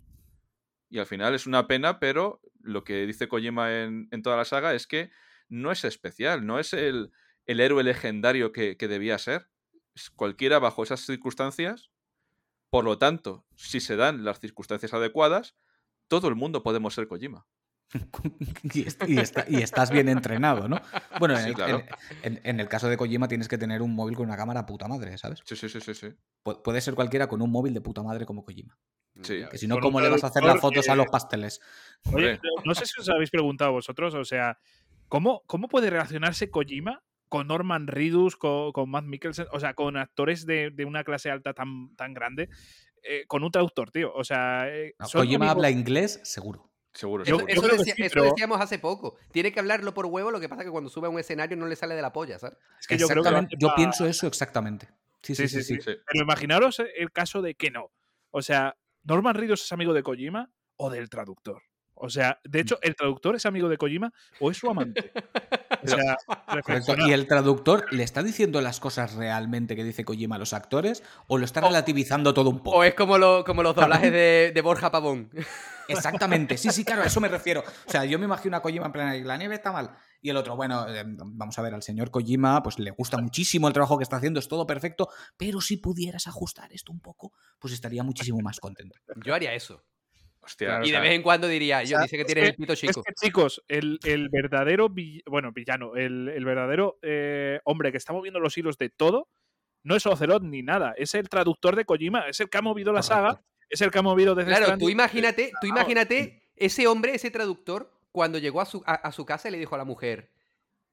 Y 0.89 0.99
al 0.99 1.05
final 1.05 1.35
es 1.35 1.45
una 1.47 1.67
pena, 1.67 1.99
pero 1.99 2.41
lo 2.61 2.83
que 2.83 3.05
dice 3.05 3.27
Kojima 3.27 3.71
en, 3.83 4.07
en 4.11 4.21
toda 4.23 4.37
la 4.37 4.45
saga 4.45 4.73
es 4.73 4.87
que 4.87 5.11
no 5.47 5.71
es 5.71 5.83
especial, 5.85 6.45
no 6.45 6.59
es 6.59 6.73
el, 6.73 7.11
el 7.45 7.59
héroe 7.59 7.83
legendario 7.83 8.51
que, 8.51 8.75
que 8.77 8.87
debía 8.87 9.17
ser. 9.17 9.49
Es 9.95 10.09
Cualquiera 10.09 10.59
bajo 10.59 10.83
esas 10.83 11.01
circunstancias 11.01 11.91
Por 12.71 12.85
lo 12.85 12.97
tanto, 12.97 13.45
si 13.55 13.79
se 13.79 13.95
dan 13.95 14.23
las 14.23 14.39
circunstancias 14.39 14.93
adecuadas, 14.93 15.55
todo 16.07 16.27
el 16.27 16.35
mundo 16.35 16.63
podemos 16.63 16.93
ser 16.93 17.07
Kojima. 17.07 17.47
y, 18.73 18.87
est- 18.87 19.03
y 19.07 19.17
está- 19.19 19.45
y 19.49 19.57
estás 19.63 19.89
bien 19.89 20.09
entrenado, 20.09 20.67
¿no? 20.67 20.79
Bueno, 21.19 21.35
en, 21.35 21.43
Sí, 21.43 21.49
el, 21.49 21.55
claro. 21.55 21.83
en- 22.21 22.35
en- 22.37 22.41
en 22.43 22.59
el 22.59 22.67
caso 22.69 22.87
de 22.87 22.97
Kojima 22.97 23.27
tienes 23.27 23.47
que 23.47 23.57
tener 23.57 23.81
un 23.81 23.95
móvil 23.95 24.15
con 24.15 24.27
una 24.27 24.37
cámara 24.37 24.65
puta 24.67 24.87
madre, 24.87 25.17
¿sabes? 25.17 25.39
Sí, 25.45 25.55
sí, 25.55 25.69
sí, 25.69 25.81
sí. 25.81 25.93
sí. 25.95 26.07
Pu- 26.43 26.61
puede 26.63 26.81
ser 26.81 26.93
cualquiera 26.93 27.27
con 27.27 27.41
un 27.41 27.51
móvil 27.51 27.73
de 27.73 27.81
puta 27.81 28.03
madre 28.03 28.25
como 28.27 28.43
Kojima. 28.45 28.77
Sí. 29.21 29.43
Que 29.51 29.57
si 29.57 29.67
no, 29.67 29.79
¿cómo 29.79 29.99
le 30.01 30.09
vas 30.09 30.23
a 30.23 30.27
hacer 30.27 30.43
las 30.43 30.59
fotos 30.59 30.87
a 30.89 30.95
los 30.95 31.07
pasteles? 31.07 31.59
Oye, 32.13 32.39
no 32.65 32.73
sé 32.75 32.85
si 32.85 32.99
os 33.01 33.09
habéis 33.09 33.29
preguntado 33.29 33.71
vosotros, 33.73 34.13
o 34.15 34.23
sea, 34.25 34.57
¿cómo, 35.07 35.43
cómo 35.45 35.67
puede 35.67 35.89
relacionarse 35.89 36.49
Kojima 36.49 37.03
con 37.27 37.47
Norman 37.47 37.87
Reedus, 37.87 38.35
con, 38.37 38.71
con 38.71 38.89
Matt 38.89 39.05
Mikkelsen, 39.05 39.47
o 39.51 39.59
sea, 39.59 39.73
con 39.73 39.97
actores 39.97 40.45
de, 40.45 40.71
de 40.71 40.85
una 40.85 41.03
clase 41.03 41.29
alta 41.29 41.53
tan, 41.53 41.95
tan 41.95 42.13
grande, 42.13 42.49
eh, 43.03 43.25
con 43.27 43.43
un 43.43 43.51
traductor, 43.51 43.91
tío? 43.91 44.11
O 44.13 44.23
sea, 44.23 44.67
eh, 44.69 44.95
No, 44.99 45.05
Kojima 45.05 45.35
amigos- 45.35 45.49
habla 45.51 45.69
inglés, 45.69 46.19
seguro. 46.23 46.65
Seguro. 46.91 47.23
Yo- 47.23 47.35
Eso, 47.35 47.45
seguro. 47.45 47.51
eso 47.53 47.61
creo 47.61 47.71
que 47.73 47.77
decía- 47.79 47.95
sí, 47.95 48.01
eso 48.03 48.13
pero- 48.15 48.25
decíamos 48.31 48.59
hace 48.61 48.79
poco. 48.79 49.15
Tiene 49.31 49.51
que 49.51 49.59
hablarlo 49.59 49.93
por 49.93 50.07
huevo, 50.07 50.31
lo 50.31 50.39
que 50.39 50.49
pasa 50.49 50.63
es 50.63 50.65
que 50.67 50.71
cuando 50.71 50.89
sube 50.89 51.05
a 51.05 51.09
un 51.11 51.19
escenario 51.19 51.55
no 51.55 51.67
le 51.67 51.75
sale 51.75 51.93
de 51.95 52.01
la 52.01 52.11
polla, 52.11 52.39
¿sabes? 52.39 52.57
Es 52.79 52.87
que 52.87 52.97
yo 52.97 53.07
creo 53.07 53.23
que 53.23 53.47
yo 53.59 53.75
pienso 53.75 54.07
eso 54.07 54.25
exactamente. 54.25 54.89
Sí, 55.21 55.35
sí, 55.35 55.47
sí. 55.47 55.61
sí, 55.61 55.75
Sí. 55.75 55.81
Pero 55.83 56.23
imaginaros 56.23 56.79
el 56.79 57.11
caso 57.11 57.41
de 57.43 57.53
que 57.53 57.69
no. 57.69 57.91
O 58.31 58.41
sea, 58.41 58.75
Norman 59.09 59.33
Reedus 59.33 59.63
es 59.63 59.71
amigo 59.71 59.91
de 59.91 60.03
Kojima 60.03 60.51
o 60.77 60.91
del 60.91 61.09
traductor. 61.09 61.63
O 61.95 62.09
sea, 62.09 62.39
de 62.43 62.59
hecho, 62.59 62.77
el 62.83 62.95
traductor 62.95 63.35
es 63.35 63.45
amigo 63.47 63.67
de 63.67 63.77
Kojima 63.77 64.13
o 64.39 64.51
es 64.51 64.57
su 64.57 64.69
amante. 64.69 65.11
O 66.51 66.81
sea. 66.81 66.97
¿Y 67.07 67.11
el 67.11 67.27
traductor 67.27 67.85
le 67.91 68.03
está 68.03 68.23
diciendo 68.23 68.59
las 68.61 68.79
cosas 68.79 69.13
realmente 69.15 69.75
que 69.75 69.83
dice 69.83 70.03
Kojima 70.05 70.35
a 70.35 70.39
los 70.39 70.53
actores 70.53 71.03
o 71.27 71.37
lo 71.37 71.45
está 71.45 71.61
relativizando 71.61 72.33
todo 72.33 72.49
un 72.49 72.59
poco? 72.61 72.77
O 72.77 72.83
es 72.83 72.93
como, 72.95 73.17
lo- 73.17 73.43
como 73.43 73.63
los 73.63 73.75
doblajes 73.75 74.11
de, 74.11 74.51
de 74.53 74.61
Borja 74.61 74.91
Pavón. 74.91 75.29
Exactamente, 75.87 76.55
sí, 76.57 76.69
sí, 76.69 76.85
claro, 76.85 77.01
a 77.01 77.05
eso 77.05 77.19
me 77.19 77.27
refiero. 77.27 77.63
O 77.87 77.91
sea, 77.91 78.05
yo 78.05 78.19
me 78.19 78.25
imagino 78.25 78.55
a 78.55 78.61
Kojima 78.61 78.85
en 78.87 78.91
plan, 78.91 79.27
la 79.27 79.37
nieve 79.37 79.55
está 79.55 79.71
mal. 79.71 79.91
Y 80.21 80.29
el 80.29 80.37
otro, 80.37 80.55
bueno, 80.55 80.87
eh, 80.87 81.03
vamos 81.05 81.57
a 81.57 81.61
ver, 81.63 81.73
al 81.73 81.81
señor 81.81 82.11
Kojima, 82.11 82.61
pues 82.61 82.77
le 82.77 82.91
gusta 82.91 83.17
muchísimo 83.17 83.67
el 83.67 83.73
trabajo 83.73 83.97
que 83.97 84.03
está 84.03 84.17
haciendo, 84.17 84.39
es 84.39 84.47
todo 84.47 84.67
perfecto, 84.67 85.09
pero 85.37 85.61
si 85.61 85.77
pudieras 85.77 86.27
ajustar 86.27 86.71
esto 86.73 86.91
un 86.91 86.99
poco, 86.99 87.31
pues 87.57 87.73
estaría 87.73 88.03
muchísimo 88.03 88.39
más 88.41 88.59
contento. 88.59 88.99
Yo 89.25 89.33
haría 89.33 89.53
eso. 89.53 89.81
Hostia, 90.41 90.67
Claro, 90.67 90.83
o 90.83 90.87
Y 90.87 90.91
de 90.91 90.99
vez 90.99 91.11
en 91.13 91.21
cuando 91.21 91.47
diría, 91.47 91.83
yo 91.83 91.89
sea, 91.97 92.01
dice 92.01 92.15
que 92.17 92.21
es 92.23 92.33
que- 92.33 92.45
el 92.47 92.55
pito 92.55 92.73
Es 92.73 92.79
chico. 92.79 93.03
que, 93.03 93.13
chicos, 93.13 93.63
el, 93.67 93.99
el 94.03 94.29
verdadero, 94.29 94.89
bueno, 95.25 95.51
villano, 95.51 95.95
el, 95.95 96.29
el 96.29 96.45
verdadero 96.45 96.97
eh, 97.01 97.59
hombre 97.65 97.91
que 97.91 97.97
está 97.97 98.13
moviendo 98.13 98.39
los 98.39 98.57
hilos 98.57 98.77
de 98.77 98.89
todo, 98.89 99.27
no 99.83 99.95
es 99.95 100.05
Ocelot 100.05 100.43
ni 100.43 100.61
nada, 100.61 100.93
es 100.97 101.13
el 101.15 101.29
traductor 101.29 101.75
de 101.75 101.85
Kojima, 101.85 102.27
es 102.27 102.39
el 102.39 102.49
que 102.49 102.57
ha 102.57 102.61
movido 102.61 102.91
la 102.93 103.01
saga, 103.03 103.41
es 103.69 103.81
el 103.81 103.91
que 103.91 103.99
ha 103.99 104.01
movido 104.03 104.35
desde 104.35 104.55
Claro, 104.55 104.77
tú 104.77 104.89
imagínate, 104.89 105.51
tú 105.61 105.67
imagínate 105.67 106.43
ese 106.55 106.87
hombre, 106.87 107.15
ese 107.15 107.31
traductor, 107.31 107.91
cuando 108.11 108.37
llegó 108.39 108.59
a 108.61 108.65
su, 108.65 108.81
a, 108.85 108.93
a 108.95 109.11
su 109.11 109.25
casa 109.25 109.49
y 109.49 109.51
le 109.51 109.59
dijo 109.59 109.75
a 109.75 109.77
la 109.77 109.85
mujer, 109.85 110.31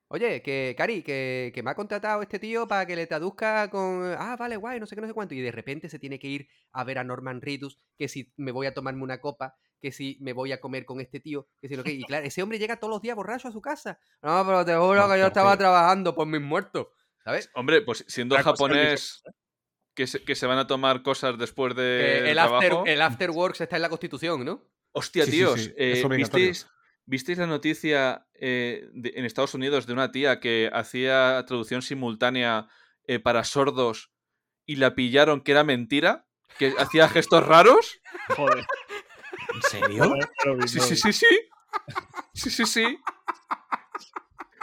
oye, 0.09 0.43
que 0.43 0.75
Cari, 0.77 1.03
que, 1.03 1.51
que 1.55 1.63
me 1.63 1.71
ha 1.71 1.75
contratado 1.75 2.23
este 2.23 2.39
tío 2.39 2.67
para 2.69 2.87
que 2.87 2.97
le 2.97 3.07
traduzca 3.07 3.69
con, 3.71 4.03
ah, 4.19 4.37
vale, 4.39 4.57
guay, 4.57 4.79
no 4.81 4.87
sé 4.87 4.95
qué, 4.95 5.01
no 5.01 5.07
sé 5.09 5.15
cuánto, 5.15 5.35
y 5.35 5.41
de 5.41 5.53
repente 5.53 5.89
se 5.89 5.99
tiene 5.99 6.19
que 6.19 6.29
ir 6.29 6.49
a 6.73 6.85
ver 6.85 6.99
a 6.99 7.05
Norman 7.05 7.41
Reedus, 7.41 7.79
que 7.99 8.09
si 8.09 8.33
me 8.37 8.53
voy 8.53 8.67
a 8.67 8.75
tomarme 8.75 9.03
una 9.03 9.21
copa, 9.21 9.57
que 9.81 9.93
si 9.93 10.17
me 10.21 10.33
voy 10.33 10.53
a 10.53 10.61
comer 10.61 10.85
con 10.85 11.01
este 11.01 11.21
tío, 11.21 11.49
que 11.61 11.69
si 11.69 11.77
lo 11.77 11.85
que, 11.85 11.93
y 11.93 12.03
claro, 12.05 12.27
ese 12.27 12.43
hombre 12.43 12.59
llega 12.59 12.77
todos 12.79 12.91
los 12.93 13.03
días 13.03 13.15
borracho 13.17 13.49
a 13.49 13.53
su 13.53 13.61
casa. 13.61 13.99
No, 14.23 14.43
pero 14.47 14.65
te 14.65 14.75
juro 14.75 15.07
No, 15.07 15.13
que 15.13 15.19
yo 15.19 15.27
estaba 15.27 15.57
trabajando 15.57 16.15
por 16.15 16.27
mis 16.27 16.41
muertos, 16.41 16.87
¿sabes? 17.25 17.51
Hombre, 17.55 17.83
pues 17.83 18.05
siendo 18.09 18.37
japonés 18.37 19.23
que 19.95 20.07
se, 20.07 20.23
que 20.23 20.35
se 20.35 20.47
van 20.47 20.59
a 20.59 20.67
tomar 20.67 21.03
cosas 21.03 21.39
después 21.39 21.75
de 21.75 22.23
Que 22.25 22.31
el, 22.31 22.39
after, 22.39 22.69
trabajo. 22.69 22.87
el 22.87 23.03
after 23.03 23.31
works 23.31 23.61
está 23.61 23.77
en 23.77 23.83
la 23.83 23.89
constitución, 23.89 24.45
¿no? 24.45 24.63
Hostia, 24.93 25.25
Sí, 25.25 25.31
sí, 25.31 25.37
tíos, 25.39 25.61
sí, 25.61 25.75
eh. 25.77 26.03
¿visteis, 26.11 26.67
visteis 27.07 27.39
la 27.39 27.47
noticia 27.47 28.27
eh, 28.35 28.89
de- 28.93 29.13
en 29.17 29.25
Estados 29.25 29.55
Unidos 29.55 29.87
de 29.87 29.93
una 29.93 30.13
tía 30.13 30.41
que 30.41 30.71
hacía 30.73 31.43
traducción 31.47 31.83
simultánea 31.83 32.69
eh, 33.07 33.19
para 33.19 33.45
sordos 33.45 34.11
y 34.67 34.77
la 34.77 34.95
pillaron 34.95 35.41
que 35.41 35.53
era 35.53 35.65
mentira? 35.65 36.27
¿Que 36.59 36.75
hacía 36.79 37.09
gestos 37.09 37.47
raros? 37.47 38.01
Joder. 38.37 38.65
¿En 39.55 39.63
serio? 39.63 40.15
Sí, 40.67 40.81
sí, 40.81 40.97
sí, 40.97 41.13
sí. 41.13 41.27
Sí, 42.35 42.51
sí, 42.51 42.67
sí. 42.67 42.99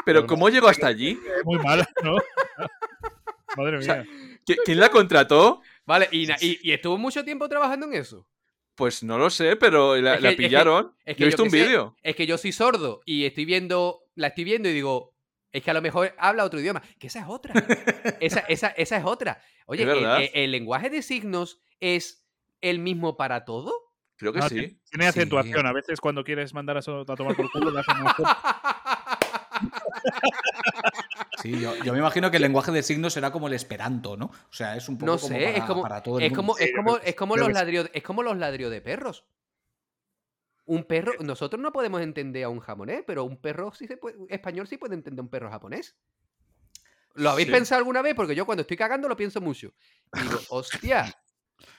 Pero 0.05 0.27
¿cómo 0.27 0.49
llegó 0.49 0.67
hasta 0.67 0.87
allí? 0.87 1.11
Es 1.37 1.45
muy 1.45 1.57
mala, 1.59 1.87
¿no? 2.03 2.17
Madre 3.57 3.77
mía. 3.77 4.05
¿Qui- 4.45 4.57
¿Quién 4.65 4.79
la 4.79 4.89
contrató? 4.89 5.61
Vale, 5.85 6.09
y, 6.11 6.25
na- 6.25 6.37
y- 6.41 6.59
y 6.61 6.71
estuvo 6.73 6.97
mucho 6.97 7.23
tiempo 7.23 7.47
trabajando 7.47 7.85
en 7.85 7.93
eso. 7.93 8.27
Pues 8.75 9.03
no 9.03 9.17
lo 9.19 9.29
sé, 9.29 9.55
pero 9.55 9.95
la, 9.97 10.15
Es 10.15 10.21
la 10.21 10.29
que- 10.29 10.33
es 10.33 10.37
que- 10.39 10.43
pillaron. 10.47 10.95
Es 11.05 11.15
que 11.15 11.21
Yo 11.21 11.25
he 11.25 11.29
visto 11.29 11.43
un 11.43 11.51
vídeo. 11.51 11.95
Es 12.01 12.15
que 12.15 12.25
yo 12.25 12.37
soy 12.37 12.51
sordo 12.51 13.01
y 13.05 13.25
estoy 13.25 13.45
viendo, 13.45 14.01
la 14.15 14.27
estoy 14.27 14.43
viendo 14.45 14.67
y 14.69 14.73
digo, 14.73 15.13
es 15.51 15.63
que 15.63 15.69
a 15.71 15.75
lo 15.75 15.81
mejor 15.81 16.13
habla 16.17 16.43
otro 16.43 16.59
idioma. 16.59 16.81
Que 16.99 17.07
esa 17.07 17.19
es 17.19 17.25
otra. 17.27 17.53
esa, 18.19 18.39
esa, 18.41 18.69
esa 18.69 18.97
es 18.97 19.05
otra. 19.05 19.41
Oye, 19.67 19.83
Es 20.23 20.31
¿el, 20.33 20.51
lenguaje 20.51 20.89
de 20.89 21.01
signos 21.03 21.61
es 21.79 22.25
el 22.61 22.79
mismo 22.79 23.15
para 23.15 23.45
todo? 23.45 23.71
Creo 24.15 24.33
que 24.33 24.39
No, 24.39 24.49
sí. 24.49 24.55
tiene- 24.55 24.79
Sí. 24.91 25.03
acentuación. 25.05 25.65
A 25.67 25.73
veces 25.73 26.01
cuando 26.01 26.23
quieres 26.23 26.53
mandar 26.53 26.77
a, 26.77 26.79
eso- 26.79 27.01
a 27.01 27.05
tomar 27.15 27.35
por 27.35 27.49
culo, 27.51 27.69
le 27.71 27.79
hacen. 27.79 27.95
Sí, 31.43 31.59
yo, 31.59 31.75
yo 31.83 31.91
me 31.91 31.99
imagino 31.99 32.31
que 32.31 32.37
el 32.37 32.43
lenguaje 32.43 32.71
de 32.71 32.81
signos 32.81 33.11
será 33.13 33.29
como 33.31 33.47
el 33.47 33.53
esperanto, 33.53 34.15
¿no? 34.15 34.27
O 34.27 34.53
sea, 34.53 34.77
es 34.77 34.87
un 34.87 34.97
poco 34.97 35.11
No 35.11 35.17
como 35.19 35.35
para, 35.35 35.49
es 35.51 35.63
como, 35.65 35.81
para 35.81 36.01
todo 36.01 36.17
el 36.19 36.23
es 36.25 36.31
mundo. 36.31 36.41
como, 36.53 36.57
es 36.57 36.71
como, 36.73 36.97
es 36.97 37.15
como 37.15 37.35
los 37.37 37.51
ladrios, 37.51 37.89
es 37.93 38.01
como 38.01 38.23
los 38.23 38.37
ladrios 38.37 38.71
de 38.71 38.79
perros. 38.81 39.25
Un 40.65 40.85
perro, 40.85 41.11
nosotros 41.19 41.61
no 41.61 41.73
podemos 41.73 42.01
entender 42.01 42.45
a 42.45 42.49
un 42.49 42.61
japonés, 42.61 43.03
pero 43.05 43.25
un 43.25 43.35
perro 43.35 43.73
sí 43.73 43.85
se 43.87 43.97
puede, 43.97 44.15
español 44.29 44.65
sí 44.67 44.77
puede 44.77 44.95
entender 44.95 45.19
a 45.19 45.23
un 45.23 45.29
perro 45.29 45.49
japonés. 45.51 45.97
¿Lo 47.15 47.31
habéis 47.31 47.47
Sí. 47.47 47.51
pensado 47.53 47.79
alguna 47.79 48.01
vez? 48.01 48.15
Porque 48.15 48.33
yo 48.35 48.45
cuando 48.45 48.61
estoy 48.61 48.77
cagando 48.77 49.09
lo 49.09 49.17
pienso 49.17 49.41
mucho. 49.41 49.73
Digo, 50.13 50.39
hostia. 50.49 51.13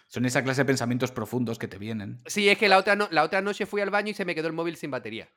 Son 0.07 0.27
esa 0.27 0.45
clase 0.45 0.61
de 0.61 0.67
pensamientos 0.67 1.11
profundos 1.11 1.59
que 1.59 1.67
te 1.67 1.79
vienen. 1.79 2.21
Sí, 2.27 2.49
es 2.51 2.59
que 2.59 2.69
la 2.69 2.77
otra, 2.77 2.95
no- 2.95 3.09
la 3.11 3.23
otra 3.23 3.41
noche 3.41 3.65
fui 3.65 3.81
al 3.81 3.89
baño 3.91 4.11
y 4.11 4.15
se 4.15 4.27
me 4.27 4.35
quedó 4.35 4.47
el 4.49 4.53
móvil 4.53 4.77
sin 4.77 4.91
batería. 4.91 5.31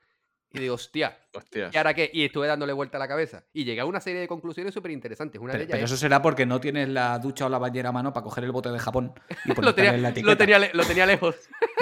Y 0.53 0.59
digo, 0.59 0.75
hostia, 0.75 1.17
Hostias. 1.33 1.73
¿y 1.73 1.77
ahora 1.77 1.93
qué? 1.93 2.09
Y 2.13 2.23
estuve 2.25 2.47
dándole 2.47 2.71
vuelta 2.73 2.97
a 2.97 2.99
la 2.99 3.07
cabeza. 3.07 3.43
Y 3.53 3.65
llegué 3.65 3.81
a 3.81 3.85
una 3.85 3.99
serie 3.99 4.21
de 4.21 4.27
conclusiones 4.27 4.73
súper 4.73 4.91
interesantes. 4.91 5.39
Una 5.41 5.51
Pero, 5.51 5.59
de 5.59 5.63
ellas 5.65 5.71
pero 5.75 5.85
es- 5.85 5.91
eso 5.91 5.99
será 5.99 6.21
porque 6.21 6.45
no 6.45 6.59
tienes 6.61 6.87
la 6.89 7.19
ducha 7.19 7.45
o 7.45 7.49
la 7.49 7.57
bañera 7.57 7.89
a 7.89 7.91
mano 7.91 8.13
para 8.13 8.23
coger 8.23 8.45
el 8.45 8.51
bote 8.51 8.69
de 8.69 8.79
Japón 8.79 9.13
y 9.45 9.49
lo, 9.61 9.75
tenía, 9.75 9.93
en 9.93 10.01
la 10.01 10.11
lo, 10.11 10.37
tenía, 10.37 10.59
lo 10.73 10.83
tenía 10.85 11.05
lejos. 11.05 11.35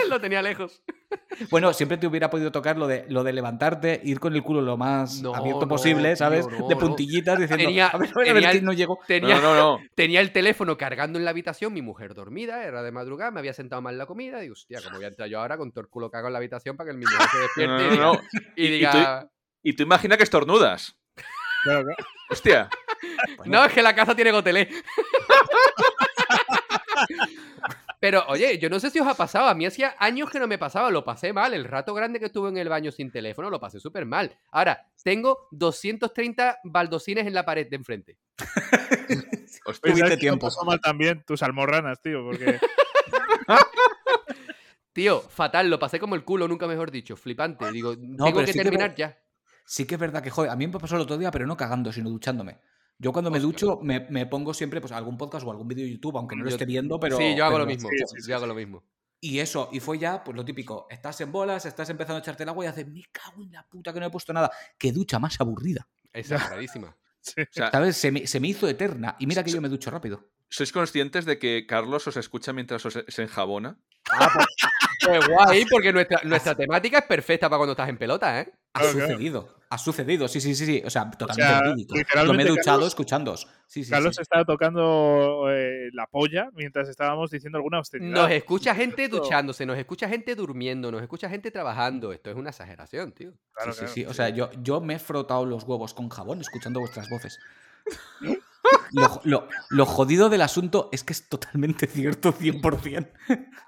lo 0.10 0.20
tenía 0.22 0.42
lejos. 0.42 0.82
Bueno, 1.50 1.74
siempre 1.74 1.98
te 1.98 2.08
hubiera 2.08 2.30
podido 2.30 2.52
tocar 2.52 2.78
lo 2.78 2.88
de, 2.88 3.06
lo 3.10 3.24
de 3.24 3.34
levantarte, 3.34 4.00
ir 4.04 4.20
con 4.20 4.34
el 4.36 4.42
culo 4.44 4.62
lo 4.62 4.78
más 4.78 5.22
No, 5.22 5.36
abierto 5.36 5.62
no, 5.62 5.68
posible, 5.68 6.10
tío, 6.10 6.16
¿sabes? 6.18 6.48
no, 6.48 6.68
de 6.68 6.76
puntillitas 6.78 7.40
diciendo, 7.40 7.66
Tenía- 7.66 7.88
a 7.88 7.98
ver, 7.98 8.10
a 8.10 8.14
ver, 8.20 8.34
tenía 8.34 8.52
que 8.52 8.58
el- 8.58 8.66
no 8.66 8.74
llego. 8.74 9.00
Tenía, 9.08 9.36
No, 9.36 9.42
no, 9.42 9.56
no. 9.56 9.80
tenía 9.96 10.22
el 10.22 10.32
teléfono 10.32 10.78
cargando 10.78 11.20
en 11.20 11.26
la 11.26 11.32
habitación, 11.32 11.74
mi 11.74 11.82
mujer 11.82 12.14
dormida, 12.16 12.64
era 12.64 12.84
de 12.84 12.92
madrugada, 12.92 13.32
me 13.32 13.40
había 13.40 13.54
sentado 13.54 13.82
mal 13.82 13.98
la 13.98 14.06
comida. 14.06 14.40
Digo, 14.40 14.54
hostia, 14.54 14.80
¿cómo 14.84 14.96
voy 14.98 15.06
a 15.06 15.10
entrar 15.10 15.28
yo 15.30 15.40
ahora 15.40 15.58
con 15.58 15.72
todo 15.72 15.82
el 15.82 15.88
culo 15.90 16.10
cagado 16.10 16.28
en 16.28 16.34
la 16.34 16.40
habitación 16.40 16.78
para 16.78 16.88
que 16.88 16.92
el 16.92 16.98
mi 16.98 17.06
mujer 17.06 17.28
se 17.30 17.38
despierte 17.40 17.74
No, 17.74 17.82
y 17.82 17.98
no, 17.98 18.14
diga- 18.14 18.22
no. 18.22 18.22
y 18.56 18.64
Y- 18.64 18.66
y 18.68 18.72
diga, 18.72 19.30
Y 19.64 19.74
tú 19.76 19.84
imagina 19.84 20.18
que 20.18 20.24
estornudas. 20.24 20.96
Claro, 21.64 21.84
claro. 21.84 21.98
Hostia. 22.30 22.70
No, 23.46 23.66
es 23.66 23.74
que 23.74 23.82
la 23.82 23.94
casa 23.96 24.16
tiene 24.16 24.32
gotelé. 24.32 24.70
Pero, 28.06 28.24
oye, 28.28 28.60
yo 28.60 28.70
no 28.70 28.80
sé 28.80 28.92
si 28.92 29.00
os 29.00 29.08
ha 29.08 29.16
pasado. 29.16 29.48
A 29.48 29.56
mí 29.56 29.66
hacía 29.66 29.96
años 29.98 30.30
que 30.30 30.38
no 30.38 30.46
me 30.46 30.60
pasaba. 30.60 30.92
Lo 30.92 31.04
pasé 31.04 31.34
mal. 31.34 31.56
El 31.56 31.66
rato 31.66 31.92
grande 31.96 32.20
que 32.20 32.28
estuve 32.28 32.50
en 32.50 32.58
el 32.58 32.70
baño 32.70 32.92
sin 32.92 33.10
teléfono, 33.10 33.50
lo 33.50 33.60
pasé 33.60 33.80
súper 33.80 34.06
mal. 34.06 34.38
Ahora, 34.52 34.86
tengo 35.04 35.48
230 35.50 36.60
baldosines 36.66 37.26
en 37.26 37.34
la 37.34 37.44
pared 37.44 37.68
de 37.68 37.76
enfrente. 37.76 38.20
Hostia. 39.66 39.66
Oye, 39.66 39.74
¿sabes 39.74 39.82
Tuviste 39.82 40.18
tiempo. 40.18 40.46
pasó 40.46 40.64
mal 40.66 40.80
también 40.80 41.24
tus 41.26 41.42
almorranas, 41.42 42.00
tío, 42.00 42.24
porque 42.24 42.60
Tío, 44.94 45.22
fatal. 45.22 45.72
Lo 45.72 45.80
pasé 45.80 46.00
como 46.00 46.14
el 46.14 46.24
culo, 46.24 46.48
nunca 46.48 46.68
mejor 46.68 46.92
dicho. 46.92 47.18
Flipante. 47.18 47.72
Digo, 47.72 47.98
tengo 47.98 48.24
pero 48.24 48.46
que 48.46 48.54
sí 48.54 48.60
terminar 48.60 48.94
ya. 48.94 49.18
Sí 49.66 49.88
que 49.88 49.96
es 49.96 50.00
verdad 50.00 50.22
que, 50.22 50.30
joder, 50.30 50.52
a 50.52 50.56
mí 50.56 50.68
me 50.68 50.78
pasó 50.78 50.96
el 50.96 51.02
otro 51.02 51.18
día, 51.18 51.32
pero 51.32 51.48
no 51.48 51.58
cagando, 51.58 51.92
sino 51.92 52.12
duchándome. 52.12 52.60
Yo 52.98 53.12
cuando 53.12 53.30
me 53.30 53.40
ducho 53.40 53.80
me, 53.82 54.02
me 54.10 54.26
pongo 54.26 54.54
siempre 54.54 54.80
pues 54.80 54.92
algún 54.94 55.18
podcast 55.18 55.46
o 55.46 55.52
algún 55.52 55.68
vídeo 55.68 55.84
de 55.86 55.92
YouTube, 55.92 56.18
aunque 56.18 56.36
no 56.36 56.44
lo 56.44 56.50
Yo- 56.50 56.56
esté 56.56 56.66
viendo, 56.66 57.00
pero... 57.00 57.18
sí, 57.18 57.36
yo 57.36 57.46
hago 57.46 57.56
pero 57.56 57.66
lo 57.66 57.72
mismo. 57.72 57.90
sí, 57.90 57.98
sí, 57.98 58.22
sí, 58.22 58.30
yo 58.30 58.36
hago 58.36 58.46
lo 58.48 58.56
mismo. 58.56 58.84
Y 59.22 59.40
eso, 59.40 59.70
y 59.72 59.80
fue 59.80 59.98
ya, 59.98 60.24
pues 60.24 60.36
lo 60.36 60.46
típico, 60.46 60.88
estás 60.90 61.20
en 61.22 61.32
bolas, 61.32 61.66
estás 61.66 61.90
empezando 61.90 62.18
a 62.18 62.20
echarte 62.20 62.44
el 62.44 62.50
agua 62.50 62.66
y 62.66 62.68
haces, 62.68 62.88
me 62.88 63.04
cago 63.12 63.44
en 63.44 63.52
la 63.52 63.66
puta 63.68 63.92
que 63.92 64.00
no 64.00 64.06
he 64.06 64.12
puesto 64.12 64.32
nada. 64.34 64.52
Qué 64.78 64.92
ducha 64.92 65.20
más 65.20 65.40
aburrida. 65.42 65.88
Exageradísima. 66.14 66.96
sí. 67.22 67.42
O 67.42 67.46
sea, 67.50 67.72
¿Sabes? 67.72 67.98
Se 67.98 68.12
me, 68.12 68.28
se 68.28 68.40
me 68.40 68.50
hizo 68.50 68.68
eterna. 68.68 69.16
Y 69.20 69.26
mira 69.28 69.44
que 69.44 69.52
yo 69.52 69.62
me 69.62 69.70
ducho 69.70 69.90
rápido. 69.92 70.30
¿sois 70.48 70.72
conscientes 70.72 71.26
de 71.26 71.40
que 71.40 71.66
Carlos 71.68 72.08
os 72.08 72.16
escucha 72.18 72.54
mientras 72.54 72.86
os 72.86 73.04
se 73.08 73.22
enjabona? 73.24 73.78
Ah, 74.12 74.30
pues, 74.34 74.46
pues 75.04 75.28
guay, 75.28 75.66
porque 75.66 75.92
nuestra, 75.92 76.22
nuestra 76.24 76.54
temática 76.56 77.00
es 77.00 77.06
perfecta 77.06 77.50
para 77.50 77.58
cuando 77.58 77.72
estás 77.72 77.90
en 77.90 77.98
pelota, 77.98 78.40
¿eh? 78.40 78.54
Ha 78.76 78.80
Claro, 78.80 78.94
claro. 78.94 79.08
sucedido. 79.14 79.56
Ha 79.70 79.78
sucedido, 79.78 80.28
sí, 80.28 80.40
sí, 80.42 80.54
sí, 80.54 80.66
sí. 80.66 80.82
O 80.86 80.90
sea, 80.90 81.10
totalmente 81.10 81.44
sea, 81.52 81.62
verídico. 81.62 81.96
Yo 82.26 82.34
me 82.34 82.44
he 82.44 82.46
duchado 82.46 82.78
Carlos- 82.78 82.88
escuchándoos. 82.90 83.48
Sí, 83.68 83.84
sí, 83.84 83.90
Carlos 83.90 84.16
sí. 84.16 84.22
estaba 84.22 84.46
tocando 84.46 85.46
eh, 85.50 85.90
la 85.94 86.06
polla 86.08 86.50
mientras 86.54 86.88
estábamos 86.88 87.32
diciendo 87.32 87.58
alguna 87.58 87.78
austeridad. 87.78 88.12
Nos 88.12 88.32
escucha 88.32 88.76
gente 88.76 89.08
duchándose, 89.08 89.66
nos 89.66 89.78
escucha 89.78 90.08
gente 90.08 90.36
durmiendo, 90.36 90.92
nos 90.92 91.02
escucha 91.02 91.30
gente 91.30 91.50
trabajando. 91.52 92.12
Esto 92.14 92.30
es 92.30 92.36
una 92.36 92.52
exageración, 92.52 93.12
tío. 93.12 93.32
Claro, 93.54 93.74
sí, 93.74 93.86
sí, 93.88 93.94
sí. 93.94 94.06
O 94.06 94.14
sea, 94.14 94.30
yo, 94.30 94.52
yo 94.62 94.82
me 94.82 94.94
he 94.96 95.00
frotado 95.00 95.46
los 95.46 95.64
huevos 95.64 95.94
con 95.96 96.10
jabón 96.10 96.42
escuchando 96.42 96.80
vuestras 96.80 97.10
voces. 97.10 97.40
Lo, 98.92 99.20
lo- 99.24 99.48
lo 99.70 99.86
jodido 99.86 100.30
del 100.30 100.42
asunto 100.42 100.90
es 100.92 101.04
que 101.04 101.12
es 101.14 101.28
totalmente 101.28 101.88
cierto 101.88 102.32
100%. 102.34 103.10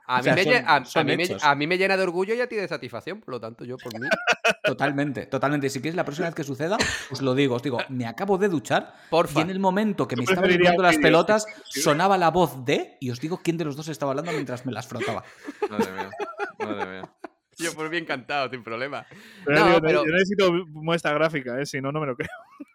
A 0.09 0.21
mí, 0.21 0.29
me, 0.31 0.43
son- 0.43 0.53
lle- 0.53 0.63
a- 0.65 0.75
a 0.77 0.85
son 0.85 1.05
mí 1.05 1.17
me- 1.17 1.23
hechos. 1.23 1.43
a 1.43 1.53
mí 1.55 1.67
me 1.67 1.77
llena 1.77 1.97
de 1.97 2.03
orgullo 2.03 2.33
y 2.33 2.39
a 2.39 2.47
ti 2.47 2.55
de 2.55 2.67
satisfacción, 2.67 3.19
por 3.19 3.33
lo 3.33 3.39
tanto, 3.41 3.65
yo 3.65 3.77
por 3.77 3.99
mí. 3.99 4.07
Totalmente, 4.63 5.25
totalmente. 5.25 5.69
Si 5.69 5.79
queréis 5.79 5.95
la 5.95 6.05
próxima 6.05 6.27
vez 6.27 6.35
que 6.35 6.43
suceda, 6.43 6.77
os 7.11 7.21
lo 7.21 7.35
digo. 7.35 7.55
Os 7.55 7.63
digo, 7.63 7.79
me 7.89 8.05
acabo 8.05 8.37
de 8.37 8.47
duchar 8.47 8.93
y 9.07 9.09
Porfa. 9.09 9.41
en 9.41 9.49
el 9.49 9.59
momento 9.59 10.07
que 10.07 10.15
me 10.15 10.23
estaba 10.23 10.47
limpiando 10.47 10.83
las 10.83 10.97
pelotas, 10.97 11.45
sonaba 11.65 12.17
la 12.17 12.31
voz 12.31 12.63
de, 12.65 12.97
y 13.01 13.09
os 13.11 13.19
digo 13.19 13.41
quién 13.43 13.57
de 13.57 13.65
los 13.65 13.75
dos 13.75 13.87
estaba 13.89 14.11
hablando 14.11 14.31
mientras 14.31 14.65
me 14.65 14.71
las 14.71 14.87
frotaba. 14.87 15.23
Madre 15.69 15.91
mía. 15.91 16.09
Madre 16.59 16.85
mía. 16.85 17.13
Yo 17.57 17.73
por 17.73 17.89
mí 17.89 17.97
encantado, 17.97 18.49
sin 18.49 18.63
problema. 18.63 19.05
Pero, 19.45 19.65
No, 19.69 19.81
pero- 19.81 20.05
Yo 20.05 20.11
necesito 20.11 20.51
muestra 20.69 21.13
gráfica, 21.13 21.59
¿eh? 21.59 21.65
si 21.65 21.81
no, 21.81 21.91
no 21.91 21.99
me 21.99 22.07
lo 22.07 22.15
creo. 22.15 22.29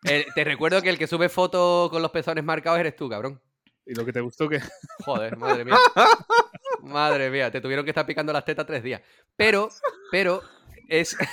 Eh, 0.04 0.26
te 0.34 0.44
recuerdo 0.44 0.82
que 0.82 0.90
el 0.90 0.98
que 0.98 1.06
sube 1.06 1.28
fotos 1.28 1.88
con 1.90 2.02
los 2.02 2.10
pezones 2.10 2.44
marcados 2.44 2.80
eres 2.80 2.96
tú, 2.96 3.08
cabrón. 3.08 3.40
Y 3.86 3.94
lo 3.94 4.04
que 4.04 4.12
te 4.12 4.20
gustó 4.20 4.48
que. 4.48 4.60
Joder, 5.04 5.36
madre 5.36 5.64
mía. 5.64 5.76
Madre 6.82 7.30
mía, 7.30 7.50
te 7.50 7.60
tuvieron 7.60 7.84
que 7.84 7.90
estar 7.92 8.06
picando 8.06 8.32
las 8.32 8.44
tetas 8.44 8.66
tres 8.66 8.82
días. 8.82 9.00
Pero, 9.36 9.68
pero, 10.10 10.42
es. 10.88 11.16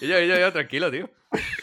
y 0.00 0.06
yo, 0.08 0.18
y 0.20 0.28
yo, 0.28 0.36
y 0.36 0.40
yo, 0.40 0.52
tranquilo, 0.52 0.90
tío. 0.90 1.08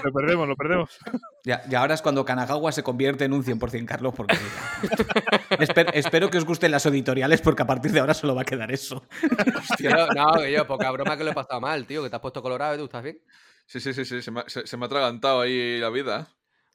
Lo 0.04 0.12
perdemos, 0.12 0.48
lo 0.48 0.56
perdemos. 0.56 0.98
Ya- 1.46 1.62
y 1.70 1.76
ahora 1.76 1.94
es 1.94 2.02
cuando 2.02 2.26
Kanagawa 2.26 2.72
se 2.72 2.82
convierte 2.84 3.26
en 3.26 3.34
un 3.34 3.44
100% 3.44 3.86
Carlos, 3.86 4.14
porque 4.16 4.36
espero, 5.60 5.92
espero 5.94 6.30
que 6.30 6.38
os 6.38 6.46
gusten 6.46 6.72
las 6.72 6.86
editoriales, 6.86 7.42
porque 7.42 7.62
a 7.64 7.68
partir 7.68 7.92
de 7.92 8.00
ahora 8.00 8.14
solo 8.14 8.34
va 8.36 8.42
a 8.42 8.46
quedar 8.46 8.72
eso. 8.72 9.04
No, 10.16 10.42
que 10.42 10.52
yo, 10.52 10.66
poca 10.66 10.90
broma 10.92 11.18
que 11.18 11.24
lo 11.24 11.32
he 11.32 11.36
pasado 11.36 11.62
mal, 11.62 11.86
tío, 11.86 12.02
que 12.04 12.10
te 12.10 12.16
has 12.16 12.22
puesto 12.22 12.42
colorado 12.42 12.76
y 12.76 12.78
tú 12.80 12.86
estás 12.86 13.04
bien. 13.04 13.20
Sí, 13.66 13.80
sí, 13.80 13.94
sí, 13.94 14.04
sí. 14.06 14.22
Se 14.22 14.32
me, 14.32 14.44
se 14.48 14.78
me 14.78 14.86
ha 14.86 14.88
atragantado 14.88 15.42
ahí 15.42 15.78
la 15.80 15.90
vida. 15.90 16.28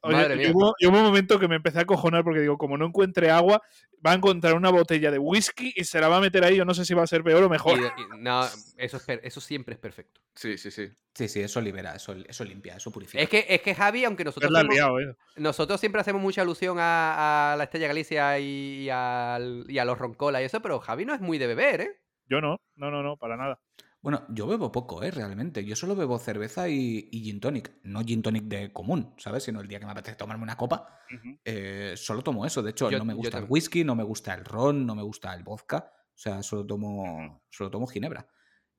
Oye, 0.05 0.15
Madre 0.17 0.35
y 0.35 0.37
mía. 0.39 0.51
hubo, 0.53 0.73
un 0.87 1.03
momento 1.03 1.39
que 1.39 1.47
me 1.47 1.55
empecé 1.55 1.79
a 1.79 1.85
cojonar 1.85 2.23
porque 2.23 2.39
digo, 2.41 2.57
como 2.57 2.77
no 2.77 2.85
encuentre 2.85 3.31
agua, 3.31 3.61
va 4.05 4.11
a 4.11 4.15
encontrar 4.15 4.53
una 4.53 4.69
botella 4.69 5.09
de 5.11 5.17
whisky 5.19 5.73
y 5.75 5.83
se 5.83 5.99
la 5.99 6.07
va 6.07 6.17
a 6.17 6.21
meter 6.21 6.43
ahí. 6.43 6.55
Yo 6.55 6.65
no 6.65 6.73
sé 6.73 6.85
si 6.85 6.93
va 6.93 7.03
a 7.03 7.07
ser 7.07 7.23
peor 7.23 7.43
o 7.43 7.49
mejor. 7.49 7.79
Y- 7.79 8.01
y- 8.01 8.07
no, 8.19 8.45
eso, 8.77 8.97
es 8.97 9.19
eso 9.23 9.41
siempre 9.41 9.73
es 9.73 9.79
perfecto. 9.79 10.21
Sí, 10.35 10.57
sí, 10.57 10.69
sí. 10.71 10.89
Sí, 11.13 11.29
sí, 11.29 11.39
eso 11.39 11.61
libera, 11.61 11.95
eso, 11.95 12.13
eso 12.27 12.43
limpia, 12.43 12.75
eso 12.75 12.91
purifica. 12.91 13.23
Es 13.23 13.29
que, 13.29 13.45
es 13.47 13.61
que 13.61 13.73
Javi, 13.73 14.03
aunque 14.03 14.25
nosotros, 14.25 14.51
liado, 14.69 14.99
¿eh? 14.99 15.15
nosotros 15.37 15.79
siempre 15.79 16.01
hacemos 16.01 16.21
mucha 16.21 16.41
alusión 16.41 16.77
a, 16.77 17.53
a 17.53 17.55
la 17.55 17.63
Estrella 17.63 17.87
Galicia 17.87 18.37
y, 18.37 18.83
y 18.83 18.89
al- 18.89 19.63
y 19.69 19.79
a 19.79 19.85
los 19.85 19.97
Roncola 19.97 20.41
y 20.41 20.45
eso, 20.45 20.61
pero 20.61 20.79
Javi 20.79 21.05
no 21.05 21.13
es 21.13 21.21
muy 21.21 21.37
de 21.37 21.47
beber, 21.47 21.81
¿eh? 21.81 22.01
Yo 22.27 22.41
no, 22.41 22.59
no, 22.75 22.91
no, 22.91 23.01
no, 23.01 23.15
para 23.15 23.37
nada. 23.37 23.59
Bueno, 24.05 24.23
yo 24.29 24.45
bebo 24.45 24.71
poco, 24.71 25.01
¿eh? 25.01 25.09
Realmente. 25.09 25.65
Yo 25.65 25.75
solo 25.75 25.95
bebo 25.95 26.19
cerveza 26.19 26.69
y, 26.69 27.09
y 27.11 27.23
gin 27.23 27.39
tonic. 27.39 27.71
No 27.81 28.01
gin 28.03 28.21
tonic 28.21 28.43
de 28.43 28.71
común, 28.71 29.15
¿sabes? 29.17 29.41
Sino 29.45 29.61
el 29.61 29.67
día 29.67 29.79
que 29.79 29.87
me 29.87 29.93
apetece 29.93 30.15
tomarme 30.15 30.43
una 30.43 30.55
copa, 30.55 30.99
eh, 31.43 31.95
solo 31.97 32.21
tomo 32.21 32.45
eso. 32.45 32.61
De 32.61 32.69
hecho, 32.69 32.91
Yo- 32.91 32.99
no 32.99 33.05
me 33.05 33.15
gusta 33.15 33.39
el 33.39 33.45
whisky, 33.49 33.83
no 33.83 33.95
me 33.95 34.03
gusta 34.03 34.35
el 34.35 34.45
ron, 34.45 34.85
no 34.85 34.93
me 34.93 35.01
gusta 35.01 35.33
el 35.33 35.41
vodka. 35.41 35.91
O 35.91 36.17
sea, 36.17 36.43
solo 36.43 36.67
tomo, 36.67 37.41
solo 37.49 37.71
tomo 37.71 37.87
ginebra. 37.87 38.27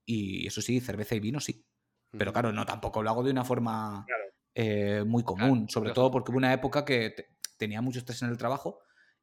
Y 0.04 0.46
eso 0.46 0.62
sí, 0.62 0.78
cerveza 0.78 1.16
y 1.16 1.20
vino 1.20 1.40
sí. 1.40 1.66
Pero 2.12 2.32
claro, 2.32 2.52
no 2.52 2.64
tampoco 2.64 3.02
lo 3.02 3.10
hago 3.10 3.24
de 3.24 3.32
una 3.32 3.44
forma 3.44 4.04
Claro. 4.06 4.22
eh, 4.54 5.02
muy 5.04 5.24
común. 5.24 5.68
sobre 5.68 5.90
todo 5.90 6.12
porque 6.12 6.30
hubo 6.30 6.38
una 6.38 6.52
época 6.52 6.84
que 6.84 7.10
te- 7.10 7.36
tenía 7.58 7.82
mucho 7.82 7.98
estrés 7.98 8.22
en 8.22 8.28
el 8.28 8.38
trabajo 8.38 8.78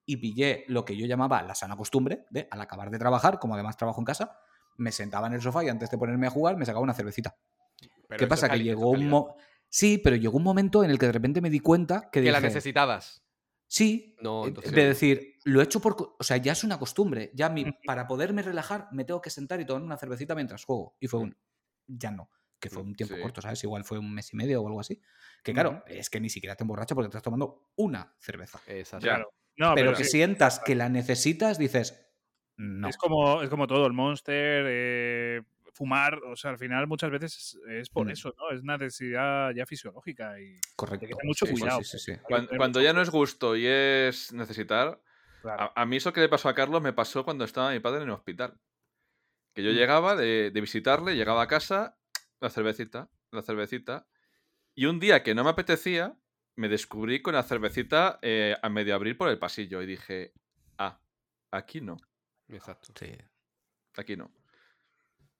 y 0.05 0.17
pillé 0.17 0.65
lo 0.67 0.83
que 0.83 0.97
yo 0.97 1.05
llamaba 1.05 1.41
la 1.43 1.55
sana 1.55 1.77
costumbre 1.77 2.25
de, 2.29 2.49
al 2.51 2.59
acabar 2.59 2.91
de 2.91 2.99
trabajar, 2.99 3.39
como 3.39 3.53
además 3.53 3.77
trabajo 3.77 4.01
en 4.01 4.05
casa, 4.05 4.37
me 4.77 4.91
sentaba 4.91 5.27
en 5.27 5.33
el 5.33 5.41
sofá 5.41 5.63
y 5.63 5.69
antes 5.69 5.89
de 5.89 5.97
ponerme 5.97 6.27
a 6.27 6.29
jugar 6.29 6.57
me 6.57 6.65
sacaba 6.65 6.83
una 6.83 6.93
cervecita. 6.93 7.35
Pero 8.07 8.19
¿Qué 8.19 8.27
pasa? 8.27 8.49
Que 8.49 8.59
llegó 8.63 8.89
un 8.91 9.07
mo- 9.09 9.35
Sí, 9.69 9.97
pero 9.97 10.15
llegó 10.15 10.37
un 10.37 10.43
momento 10.43 10.83
en 10.83 10.91
el 10.91 10.99
que 10.99 11.07
de 11.07 11.11
repente 11.13 11.41
me 11.41 11.49
di 11.49 11.59
cuenta 11.59 12.09
que, 12.11 12.21
Que 12.21 12.31
la 12.31 12.39
necesitabas. 12.39 13.23
Sí, 13.65 14.15
No, 14.21 14.45
eh, 14.45 14.49
entonces 14.49 14.71
de 14.71 14.85
decir, 14.85 15.37
lo 15.45 15.59
he 15.59 15.63
hecho 15.63 15.79
por... 15.79 16.15
O 16.19 16.23
sea, 16.23 16.37
ya 16.37 16.51
es 16.51 16.63
una 16.63 16.77
costumbre. 16.77 17.31
Ya 17.33 17.49
mi- 17.49 17.65
para 17.87 18.05
poderme 18.07 18.43
relajar 18.43 18.87
me 18.91 19.03
tengo 19.03 19.19
que 19.19 19.31
sentar 19.31 19.59
y 19.61 19.65
tomar 19.65 19.81
una 19.81 19.97
cervecita 19.97 20.35
mientras 20.35 20.63
juego. 20.63 20.95
Y 20.99 21.07
fue 21.07 21.21
un... 21.21 21.35
Ya 21.87 22.11
no. 22.11 22.29
Que 22.59 22.69
fue 22.69 22.83
un 22.83 22.93
tiempo 22.93 23.15
Sí. 23.15 23.21
corto, 23.21 23.41
¿sabes? 23.41 23.63
Igual 23.63 23.83
fue 23.83 23.97
un 23.97 24.13
mes 24.13 24.31
y 24.31 24.35
medio 24.37 24.61
o 24.61 24.67
algo 24.67 24.79
así. 24.79 25.01
Que 25.43 25.53
claro, 25.53 25.83
es 25.87 26.09
que 26.11 26.19
ni 26.21 26.29
siquiera 26.29 26.55
te 26.55 26.63
emborracha 26.63 26.93
porque 26.93 27.07
te 27.07 27.17
estás 27.17 27.23
tomando 27.23 27.71
una 27.77 28.15
cerveza. 28.19 28.59
Exacto. 28.67 29.05
Claro. 29.05 29.33
No, 29.57 29.73
pero 29.73 29.87
pero, 29.87 29.97
que 29.97 30.03
sí, 30.03 30.11
sientas 30.11 30.59
que 30.59 30.75
la 30.75 30.87
necesitas, 30.89 31.57
dices... 31.57 32.02
No. 32.57 32.87
es, 32.89 32.97
como, 32.97 33.41
es 33.41 33.49
como 33.49 33.67
todo, 33.67 33.85
el 33.87 33.93
monster, 33.93 34.65
eh, 34.67 35.41
fumar, 35.73 36.15
o 36.23 36.35
sea, 36.35 36.51
al 36.51 36.57
final 36.59 36.85
muchas 36.87 37.09
veces 37.11 37.35
es, 37.37 37.57
es 37.69 37.89
por 37.89 38.07
Mm. 38.07 38.11
eso, 38.11 38.33
¿no? 38.37 38.51
Es 38.55 38.61
una 38.61 38.77
necesidad 38.77 39.51
ya 39.55 39.65
fisiológica 39.65 40.39
y 40.39 40.55
Correcto. 40.75 41.05
hay 41.05 41.09
que 41.09 41.15
tener 41.15 41.27
mucho 41.27 41.45
Sí, 41.47 41.51
cuidado. 41.53 41.81
sí, 41.83 41.97
sí, 41.99 42.13
Cuando, 42.57 42.81
ya 42.81 42.93
no 42.93 43.01
es 43.01 43.09
gusto 43.09 43.55
y 43.55 43.65
es 43.67 44.31
necesitar. 44.33 45.01
claro. 45.41 45.71
A, 45.75 45.81
a 45.81 45.85
mí 45.85 45.97
eso 45.97 46.13
que 46.13 46.21
le 46.21 46.29
pasó 46.29 46.49
a 46.49 46.55
Carlos 46.55 46.81
me 46.81 46.93
pasó 46.93 47.23
cuando 47.23 47.43
estaba 47.45 47.71
mi 47.71 47.79
padre 47.79 47.97
en 48.03 48.09
el 48.09 48.11
hospital. 48.15 48.59
Que 49.55 49.63
yo 49.63 49.71
Mm. 49.71 49.75
llegaba 49.75 50.15
de, 50.15 50.51
de 50.51 50.61
visitarle, 50.61 51.15
llegaba 51.15 51.43
a 51.43 51.47
casa, 51.47 51.99
la 52.41 52.49
cervecita, 52.49 53.11
la 53.31 53.41
cervecita. 53.43 54.07
Y 54.75 54.85
un 54.87 54.99
día 54.99 55.23
que 55.23 55.35
no 55.35 55.43
me 55.43 55.51
apetecía, 55.51 56.17
me 56.55 56.69
descubrí 56.69 57.21
con 57.21 57.35
la 57.35 57.43
cervecita 57.43 58.19
eh, 58.23 58.55
a 58.61 58.69
medio 58.69 58.95
abrir 58.95 59.17
por 59.17 59.29
el 59.29 59.39
pasillo 59.39 59.81
y 59.81 59.87
dije, 59.87 60.33
ah, 60.79 61.01
aquí 61.51 61.81
no, 61.81 61.97
Exacto. 62.49 62.93
Sí. 62.97 63.11
aquí 63.97 64.15
no. 64.15 64.31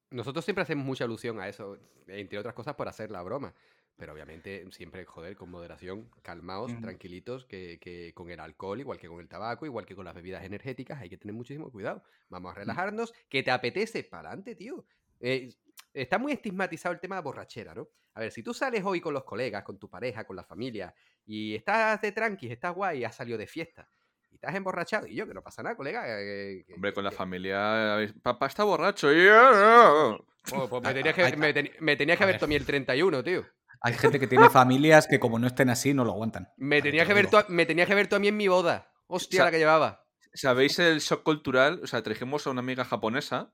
Nosotros 0.10 0.46
siempre 0.46 0.62
hacemos 0.62 0.86
mucha 0.86 1.06
alusión 1.06 1.40
a 1.40 1.48
eso, 1.48 1.78
entre 2.08 2.38
otras 2.38 2.54
cosas 2.54 2.76
por 2.76 2.88
hacer 2.88 3.10
la 3.12 3.24
broma. 3.24 3.54
Pero 3.96 4.14
obviamente 4.14 4.66
siempre, 4.72 5.06
joder, 5.06 5.36
con 5.36 5.52
moderación, 5.52 6.10
calmaos, 6.24 6.72
tranquilitos, 6.82 7.46
que, 7.46 7.78
que 7.80 8.12
con 8.16 8.30
el 8.32 8.40
alcohol, 8.40 8.80
igual 8.80 8.98
que 8.98 9.08
con 9.08 9.20
el 9.20 9.28
tabaco, 9.28 9.68
igual 9.68 9.86
que 9.86 9.96
con 9.96 10.06
las 10.06 10.16
bebidas 10.16 10.44
energéticas, 10.44 11.00
hay 11.00 11.10
que 11.10 11.18
tener 11.18 11.36
muchísimo 11.36 11.72
cuidado. 11.72 12.04
Vamos 12.30 12.52
a 12.52 12.56
relajarnos, 12.56 13.14
que 13.30 13.44
te 13.44 13.52
apetece, 13.52 14.04
para 14.04 14.30
adelante, 14.30 14.56
tío. 14.56 14.84
Eh, 15.20 15.54
está 15.94 16.18
muy 16.18 16.32
estigmatizado 16.32 16.94
el 16.94 17.00
tema 17.00 17.18
de 17.18 17.22
borrachera, 17.22 17.76
¿no? 17.76 17.88
A 18.16 18.20
ver, 18.20 18.32
si 18.32 18.42
tú 18.42 18.54
sales 18.54 18.84
hoy 18.84 19.00
con 19.00 19.14
los 19.14 19.24
colegas, 19.24 19.64
con 19.64 19.78
tu 19.78 19.90
pareja, 19.90 20.26
con 20.26 20.36
la 20.36 20.44
familia, 20.44 20.94
y 21.26 21.56
estás 21.56 22.02
de 22.02 22.12
tranqui, 22.12 22.52
estás 22.52 22.74
guay, 22.74 23.04
has 23.04 23.16
salido 23.16 23.38
de 23.38 23.48
fiesta, 23.48 23.88
y 24.34 24.36
estás 24.36 24.56
emborrachado, 24.56 25.08
y 25.08 25.16
yo, 25.16 25.28
que 25.28 25.34
no 25.34 25.42
pasa 25.44 25.64
nada, 25.64 25.76
colega. 25.76 26.04
eh, 26.08 26.66
que- 26.68 26.74
Hombre, 26.74 26.92
con 26.94 27.04
la 27.04 27.12
que- 27.12 27.16
familia, 27.16 27.98
papá 28.22 28.48
está 28.48 28.64
borracho. 28.64 29.14
y- 29.14 29.28
ah, 29.32 30.18
Oh, 30.52 30.68
pues 30.68 30.84
me 30.84 30.94
tenías 30.94 31.16
que, 31.16 31.38
me 31.38 31.54
teni- 31.56 31.72
me 31.80 31.96
tenías 31.96 32.18
que 32.18 32.24
a 32.24 32.26
haber 32.26 32.34
ver. 32.36 32.40
tomado 32.42 32.58
el 32.58 32.66
31, 32.66 33.24
tío. 33.24 33.46
Hay 33.80 33.94
gente 33.94 34.20
que 34.20 34.28
tiene 34.28 34.50
familias 34.50 35.08
que 35.08 35.20
como 35.20 35.40
no 35.40 35.48
estén 35.48 35.70
así 35.70 35.94
no 35.94 36.04
lo 36.04 36.12
aguantan. 36.12 36.50
Me 36.58 36.82
tenías 36.82 37.06
te 37.06 37.10
que 37.10 37.14
ver 37.14 37.30
tú 37.30 37.38
a- 37.38 37.46
me 37.48 37.66
tenías 37.66 37.88
que 37.88 37.96
ver 37.96 38.08
tú 38.08 38.16
a 38.16 38.20
mí 38.20 38.28
en 38.28 38.36
mi 38.38 38.48
boda. 38.50 38.90
Hostia, 39.08 39.38
sea, 39.38 39.46
la 39.46 39.52
que 39.52 39.58
llevaba. 39.60 40.06
¿Sabéis 40.34 40.80
el 40.80 41.00
shock 41.00 41.24
cultural? 41.24 41.80
O 41.84 41.88
sea, 41.88 42.02
trajimos 42.04 42.46
a 42.48 42.50
una 42.50 42.60
amiga 42.62 42.84
japonesa 42.84 43.54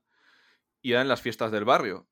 y 0.82 0.92
eran 0.92 1.06
las 1.08 1.20
fiestas 1.20 1.52
del 1.52 1.64
barrio. 1.64 2.08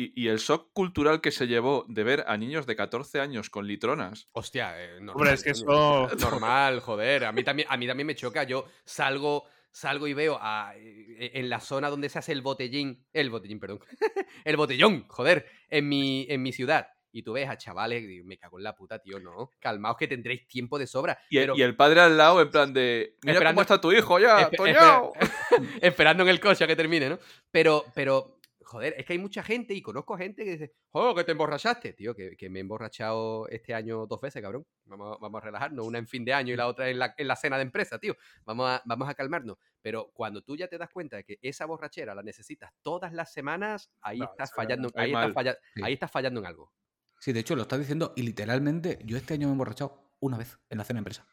Y, 0.00 0.12
y 0.14 0.28
el 0.28 0.38
shock 0.38 0.70
cultural 0.72 1.20
que 1.20 1.30
se 1.30 1.46
llevó 1.46 1.84
de 1.88 2.04
ver 2.04 2.24
a 2.26 2.36
niños 2.36 2.66
de 2.66 2.74
14 2.76 3.20
años 3.20 3.50
con 3.50 3.66
litronas. 3.66 4.28
Hostia, 4.32 4.72
eh, 4.82 4.94
normal, 5.00 5.14
Hombre, 5.16 5.32
es 5.34 5.42
que 5.44 5.50
eso. 5.50 6.08
Normal, 6.18 6.80
joder. 6.80 7.24
A 7.26 7.32
mí 7.32 7.44
también, 7.44 7.68
a 7.70 7.76
mí 7.76 7.86
también 7.86 8.06
me 8.06 8.14
choca. 8.14 8.44
Yo 8.44 8.64
salgo, 8.84 9.44
salgo 9.70 10.06
y 10.06 10.14
veo 10.14 10.38
a- 10.40 10.72
eh, 10.76 11.32
en 11.34 11.50
la 11.50 11.60
zona 11.60 11.90
donde 11.90 12.08
se 12.08 12.18
hace 12.18 12.32
el 12.32 12.40
botellín. 12.42 13.04
El 13.12 13.28
botellín, 13.30 13.60
perdón. 13.60 13.80
el 14.44 14.56
botellón, 14.56 15.04
joder. 15.08 15.46
En 15.68 15.88
mi, 15.88 16.26
en 16.30 16.42
mi 16.42 16.52
ciudad. 16.52 16.88
Y 17.12 17.24
tú 17.24 17.32
ves 17.32 17.48
a 17.48 17.58
chavales, 17.58 18.04
y 18.08 18.22
me 18.22 18.38
cago 18.38 18.58
en 18.58 18.62
la 18.64 18.76
puta, 18.76 19.00
tío, 19.00 19.18
no. 19.18 19.50
Calmaos 19.58 19.96
que 19.96 20.06
tendréis 20.06 20.46
tiempo 20.46 20.78
de 20.78 20.86
sobra. 20.86 21.18
Y, 21.28 21.38
el- 21.38 21.42
pero 21.42 21.56
y 21.56 21.62
el 21.62 21.74
padre 21.76 22.00
al 22.00 22.16
lado, 22.16 22.40
en 22.40 22.50
plan 22.50 22.72
de. 22.72 23.16
Mira 23.22 23.34
Esperando- 23.34 23.56
cómo 23.56 23.62
está 23.62 23.80
tu 23.80 23.90
hijo 23.92 24.18
ya, 24.20 24.48
Espe- 24.48 24.56
Toñao". 24.56 25.12
esperando 25.82 26.22
en 26.22 26.28
el 26.28 26.38
coche 26.40 26.62
a 26.64 26.66
que 26.68 26.76
termine, 26.76 27.08
¿no? 27.08 27.18
Pero, 27.50 27.84
pero, 27.94 28.38
joder, 28.70 28.94
es 28.96 29.04
que 29.04 29.14
hay 29.14 29.18
mucha 29.18 29.42
gente 29.42 29.74
y 29.74 29.82
conozco 29.82 30.16
gente 30.16 30.44
que 30.44 30.52
dice, 30.52 30.72
oh, 30.92 31.12
que 31.12 31.24
te 31.24 31.32
emborrachaste, 31.32 31.92
tío, 31.92 32.14
que, 32.14 32.36
que 32.36 32.48
me 32.48 32.60
he 32.60 32.62
emborrachado 32.62 33.48
este 33.48 33.74
año 33.74 34.06
dos 34.06 34.20
veces, 34.20 34.40
cabrón. 34.40 34.64
Vamos, 34.84 35.16
a- 35.16 35.18
vamos 35.20 35.42
a 35.42 35.44
relajarnos, 35.46 35.84
una 35.84 35.98
en 35.98 36.06
fin 36.06 36.24
de 36.24 36.32
año 36.32 36.54
y 36.54 36.56
la 36.56 36.68
otra 36.68 36.88
en 36.88 37.00
la, 37.00 37.12
en 37.16 37.26
la 37.26 37.34
cena 37.34 37.56
de 37.56 37.62
empresa, 37.64 37.98
tío. 37.98 38.14
Vamos 38.44 38.68
a, 38.70 38.80
vamos 38.84 39.08
a 39.08 39.14
calmarnos. 39.14 39.56
Pero 39.82 40.12
cuando 40.14 40.42
tú 40.42 40.56
ya 40.56 40.68
te 40.68 40.78
das 40.78 40.88
cuenta 40.90 41.16
de 41.16 41.24
que 41.24 41.38
esa 41.42 41.66
borrachera 41.66 42.14
la 42.14 42.22
necesitas 42.22 42.70
todas 42.80 43.12
las 43.12 43.32
semanas, 43.32 43.90
ahí 44.02 44.18
No, 44.20 44.26
estás 44.26 44.52
fallando, 44.54 44.88
ahí 44.94 45.10
estás 45.12 45.32
falla- 45.32 45.58
Sí. 45.74 45.80
ahí 45.82 45.92
estás 45.94 46.10
fallando 46.12 46.38
en 46.38 46.46
algo. 46.46 46.72
Sí, 47.18 47.32
de 47.32 47.40
hecho 47.40 47.56
lo 47.56 47.62
estás 47.62 47.80
diciendo 47.80 48.12
y 48.14 48.22
literalmente 48.22 49.00
yo 49.04 49.16
este 49.16 49.34
año 49.34 49.48
me 49.48 49.50
he 49.50 49.54
emborrachado 49.54 50.12
una 50.20 50.38
vez 50.38 50.58
en 50.68 50.78
la 50.78 50.84
cena 50.84 50.98
empresa. 51.00 51.26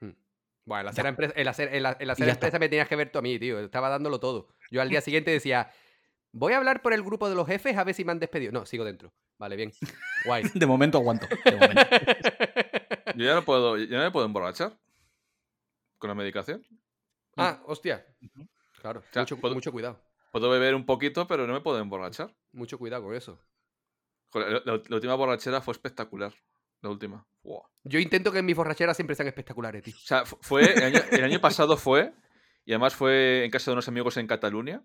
Hmm. 0.00 0.12
Bueno, 0.64 0.80
en 0.80 0.86
la 0.86 0.92
Ya. 0.92 0.96
cena, 0.96 1.08
empresa, 1.10 1.34
Y 1.36 1.44
cena 1.54 1.82
ya 1.92 2.12
está. 2.14 2.46
empresa 2.46 2.58
me 2.58 2.68
tenías 2.70 2.88
que 2.88 2.96
ver 2.96 3.12
tú 3.12 3.18
a 3.18 3.22
mí, 3.22 3.38
tío. 3.38 3.60
Estaba 3.60 3.90
dándolo 3.90 4.18
todo. 4.20 4.48
Yo 4.70 4.80
al 4.80 4.88
día 4.98 5.00
siguiente 5.02 5.30
decía, 5.30 5.70
Voy 6.32 6.52
a 6.52 6.58
hablar 6.58 6.82
por 6.82 6.92
el 6.92 7.02
grupo 7.02 7.28
de 7.28 7.34
los 7.34 7.46
jefes 7.46 7.76
a 7.76 7.84
ver 7.84 7.94
si 7.94 8.04
me 8.04 8.12
han 8.12 8.18
despedido. 8.18 8.52
No, 8.52 8.66
sigo 8.66 8.84
dentro. 8.84 9.12
Vale, 9.38 9.56
bien. 9.56 9.72
Guay. 10.24 10.44
De 10.54 10.66
momento 10.66 10.98
aguanto. 10.98 11.26
de 11.44 11.52
momento. 11.56 11.82
Yo 13.14 13.24
ya 13.24 13.34
no 13.34 13.44
puedo, 13.44 13.76
ya 13.78 13.98
no 13.98 14.04
me 14.04 14.10
puedo 14.10 14.26
emborrachar 14.26 14.78
con 15.98 16.08
la 16.08 16.14
medicación. 16.14 16.64
ah, 17.36 17.60
hostia. 17.66 18.06
Claro, 18.80 19.02
sea, 19.12 19.22
mucho, 19.22 19.36
puedo- 19.38 19.54
mucho 19.54 19.72
cuidado. 19.72 20.00
Puedo 20.30 20.50
beber 20.50 20.74
un 20.74 20.84
poquito, 20.84 21.26
pero 21.26 21.46
no 21.46 21.54
me 21.54 21.60
puedo 21.60 21.78
emborrachar. 21.78 22.34
Mucho 22.52 22.78
cuidado 22.78 23.02
con 23.04 23.14
eso. 23.14 23.40
Joder, 24.30 24.62
La, 24.66 24.80
la 24.86 24.94
última 24.96 25.14
borrachera 25.14 25.60
fue 25.62 25.72
espectacular. 25.72 26.34
La 26.82 26.90
última. 26.90 27.26
Buah. 27.42 27.62
Yo 27.84 27.98
intento 27.98 28.30
que 28.30 28.42
mis 28.42 28.54
borracheras 28.54 28.96
siempre 28.96 29.16
sean 29.16 29.26
espectaculares, 29.28 29.82
tío. 29.82 29.94
O 29.96 29.98
sea, 29.98 30.24
fu- 30.26 30.38
fue. 30.42 30.62
El 30.74 30.82
año, 30.84 31.00
el 31.10 31.24
año 31.24 31.40
pasado 31.40 31.76
fue. 31.76 32.12
Y 32.66 32.72
además 32.72 32.94
fue 32.94 33.44
en 33.44 33.50
casa 33.50 33.70
de 33.70 33.72
unos 33.72 33.88
amigos 33.88 34.16
en 34.18 34.26
Cataluña. 34.26 34.82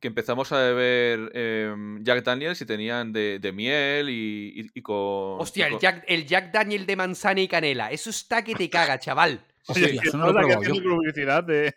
Que 0.00 0.06
empezamos 0.08 0.52
a 0.52 0.58
beber 0.58 1.30
em, 1.34 2.02
Jack 2.04 2.22
Daniels 2.24 2.60
y 2.60 2.66
tenían 2.66 3.12
de, 3.12 3.38
de 3.40 3.52
miel 3.52 4.08
y, 4.10 4.52
y- 4.60 4.70
y 4.74 4.82
con. 4.82 5.40
Hostia, 5.40 5.68
y 5.68 5.74
el 5.74 5.80
Jack, 5.80 6.04
el 6.06 6.24
Jack 6.26 6.52
Daniel 6.52 6.86
de 6.86 6.94
manzana 6.96 7.40
y 7.40 7.48
canela. 7.48 7.90
Eso 7.90 8.10
está 8.10 8.42
que 8.44 8.54
te 8.54 8.70
caga, 8.70 8.98
chaval. 9.00 9.44
Hostia, 9.66 9.86
Oye, 9.88 10.00
eso 10.04 10.16
no 10.16 10.30
lo 10.32 10.38
he 10.38 10.42
estamos 10.42 10.44
aquí 10.44 10.48
probado 10.48 10.62
yo. 10.62 10.70
haciendo 10.70 10.90
publicidad 10.96 11.44
de. 11.44 11.74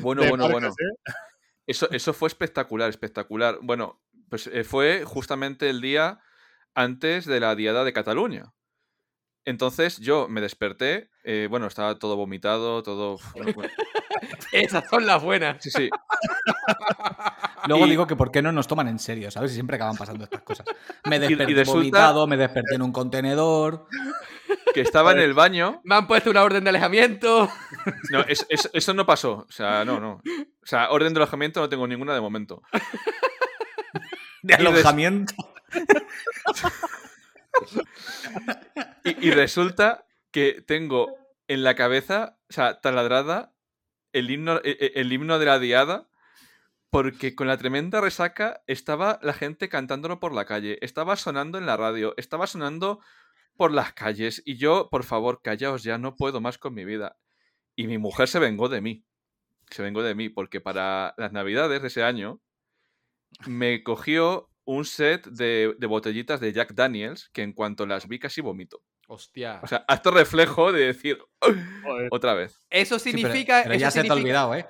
Bueno, 0.00 0.22
de 0.22 0.28
bueno, 0.30 0.48
marcas, 0.48 0.74
bueno. 0.74 0.94
¿eh? 0.94 1.12
Eso, 1.66 1.88
eso 1.92 2.12
fue 2.12 2.26
espectacular, 2.28 2.90
espectacular. 2.90 3.58
Bueno, 3.62 4.02
pues 4.28 4.48
eh, 4.48 4.64
fue 4.64 5.04
justamente 5.04 5.70
el 5.70 5.80
día 5.80 6.18
antes 6.74 7.24
de 7.24 7.38
la 7.38 7.54
Diada 7.54 7.84
de 7.84 7.92
Cataluña. 7.92 8.52
Entonces 9.46 9.98
yo 9.98 10.26
me 10.28 10.40
desperté, 10.40 11.10
eh, 11.22 11.46
bueno, 11.48 11.66
estaba 11.66 11.98
todo 11.98 12.16
vomitado, 12.16 12.82
todo... 12.82 13.18
Esas 14.52 14.88
son 14.88 15.06
las 15.06 15.22
buenas. 15.22 15.62
sí, 15.62 15.70
sí. 15.70 15.90
Luego 17.66 17.86
Y- 17.86 17.90
digo 17.90 18.06
que 18.06 18.16
por 18.16 18.30
qué 18.30 18.42
no 18.42 18.52
nos 18.52 18.66
toman 18.68 18.88
en 18.88 18.98
serio, 18.98 19.30
¿sabes? 19.30 19.52
Y 19.52 19.54
siempre 19.54 19.76
acaban 19.76 19.96
pasando 19.96 20.24
estas 20.24 20.42
cosas. 20.42 20.66
Me 21.04 21.16
y 21.16 21.18
desperté 21.20 21.54
resulta- 21.54 21.72
vomitado, 21.78 22.26
me 22.26 22.36
desperté 22.36 22.74
en 22.74 22.82
un 22.82 22.92
contenedor. 22.92 23.86
Que 24.74 24.80
estaba 24.80 25.12
en 25.12 25.20
el 25.20 25.34
baño. 25.34 25.80
Me 25.84 25.94
han 25.94 26.06
puesto 26.06 26.30
una 26.30 26.42
orden 26.42 26.64
de 26.64 26.70
alejamiento. 26.70 27.48
No, 28.10 28.20
es- 28.20 28.44
es- 28.48 28.68
eso 28.72 28.92
no 28.94 29.06
pasó. 29.06 29.46
O 29.48 29.52
sea, 29.52 29.84
no, 29.84 30.00
no. 30.00 30.14
O 30.62 30.66
sea, 30.66 30.90
orden 30.90 31.14
de 31.14 31.18
alojamiento 31.20 31.60
no 31.60 31.68
tengo 31.68 31.86
ninguna 31.86 32.12
de 32.14 32.20
momento. 32.20 32.62
De 34.42 34.54
Y 34.54 34.56
alojamiento. 34.66 35.32
Y, 39.04 39.28
y 39.28 39.30
resulta 39.30 40.06
que 40.30 40.62
tengo 40.66 41.16
en 41.48 41.62
la 41.62 41.74
cabeza, 41.74 42.36
o 42.50 42.52
sea, 42.52 42.80
taladrada, 42.80 43.52
el 44.12 44.30
himno, 44.30 44.56
e- 44.64 44.76
e- 44.80 44.92
el 45.00 45.12
himno 45.12 45.38
de 45.38 45.46
la 45.46 45.58
diada, 45.58 46.08
porque 46.94 47.34
con 47.34 47.48
la 47.48 47.56
tremenda 47.58 48.00
resaca 48.00 48.62
estaba 48.68 49.18
la 49.22 49.32
gente 49.32 49.68
cantándolo 49.68 50.20
por 50.20 50.32
la 50.32 50.44
calle, 50.44 50.78
estaba 50.80 51.16
sonando 51.16 51.58
en 51.58 51.66
la 51.66 51.76
radio, 51.76 52.14
estaba 52.16 52.46
sonando 52.46 53.00
por 53.56 53.72
las 53.72 53.92
calles, 53.94 54.42
y 54.44 54.56
yo, 54.56 54.88
por 54.90 55.02
favor, 55.04 55.40
callaos 55.42 55.82
ya, 55.82 55.98
no 55.98 56.14
puedo 56.14 56.40
más 56.40 56.56
con 56.56 56.72
mi 56.74 56.84
vida. 56.84 57.16
Y 57.76 57.86
mi 57.88 57.98
mujer 57.98 58.28
se 58.28 58.38
vengó 58.38 58.68
de 58.68 58.80
mí, 58.80 59.04
se 59.70 59.82
vengó 59.82 60.02
de 60.04 60.14
mí, 60.14 60.28
porque 60.28 60.60
para 60.60 61.14
las 61.16 61.32
navidades 61.32 61.82
de 61.82 61.88
ese 61.88 62.04
año 62.04 62.40
me 63.46 63.82
cogió 63.82 64.48
un 64.64 64.84
set 64.84 65.26
de, 65.26 65.74
de 65.78 65.86
botellitas 65.86 66.40
de 66.40 66.52
Jack 66.52 66.74
Daniels 66.74 67.28
que 67.32 67.42
en 67.42 67.52
cuanto 67.52 67.86
las 67.86 68.06
vi 68.08 68.18
casi 68.20 68.40
vomito. 68.40 68.82
Hostia. 69.08 69.60
O 69.62 69.66
sea, 69.66 69.84
acto 69.88 70.10
reflejo 70.12 70.72
de 70.72 70.86
decir 70.86 71.18
Joder. 71.82 72.08
otra 72.10 72.34
vez. 72.34 72.62
Eso 72.70 72.98
Sí, 72.98 73.10
pero- 73.12 73.18
significa. 73.28 73.60
pero 73.64 73.74
eso 73.74 73.80
ya 73.82 73.90
se 73.90 74.00
te 74.02 74.06
ha 74.08 74.14
significa- 74.14 74.46
olvidado, 74.46 74.54
¿eh? 74.54 74.66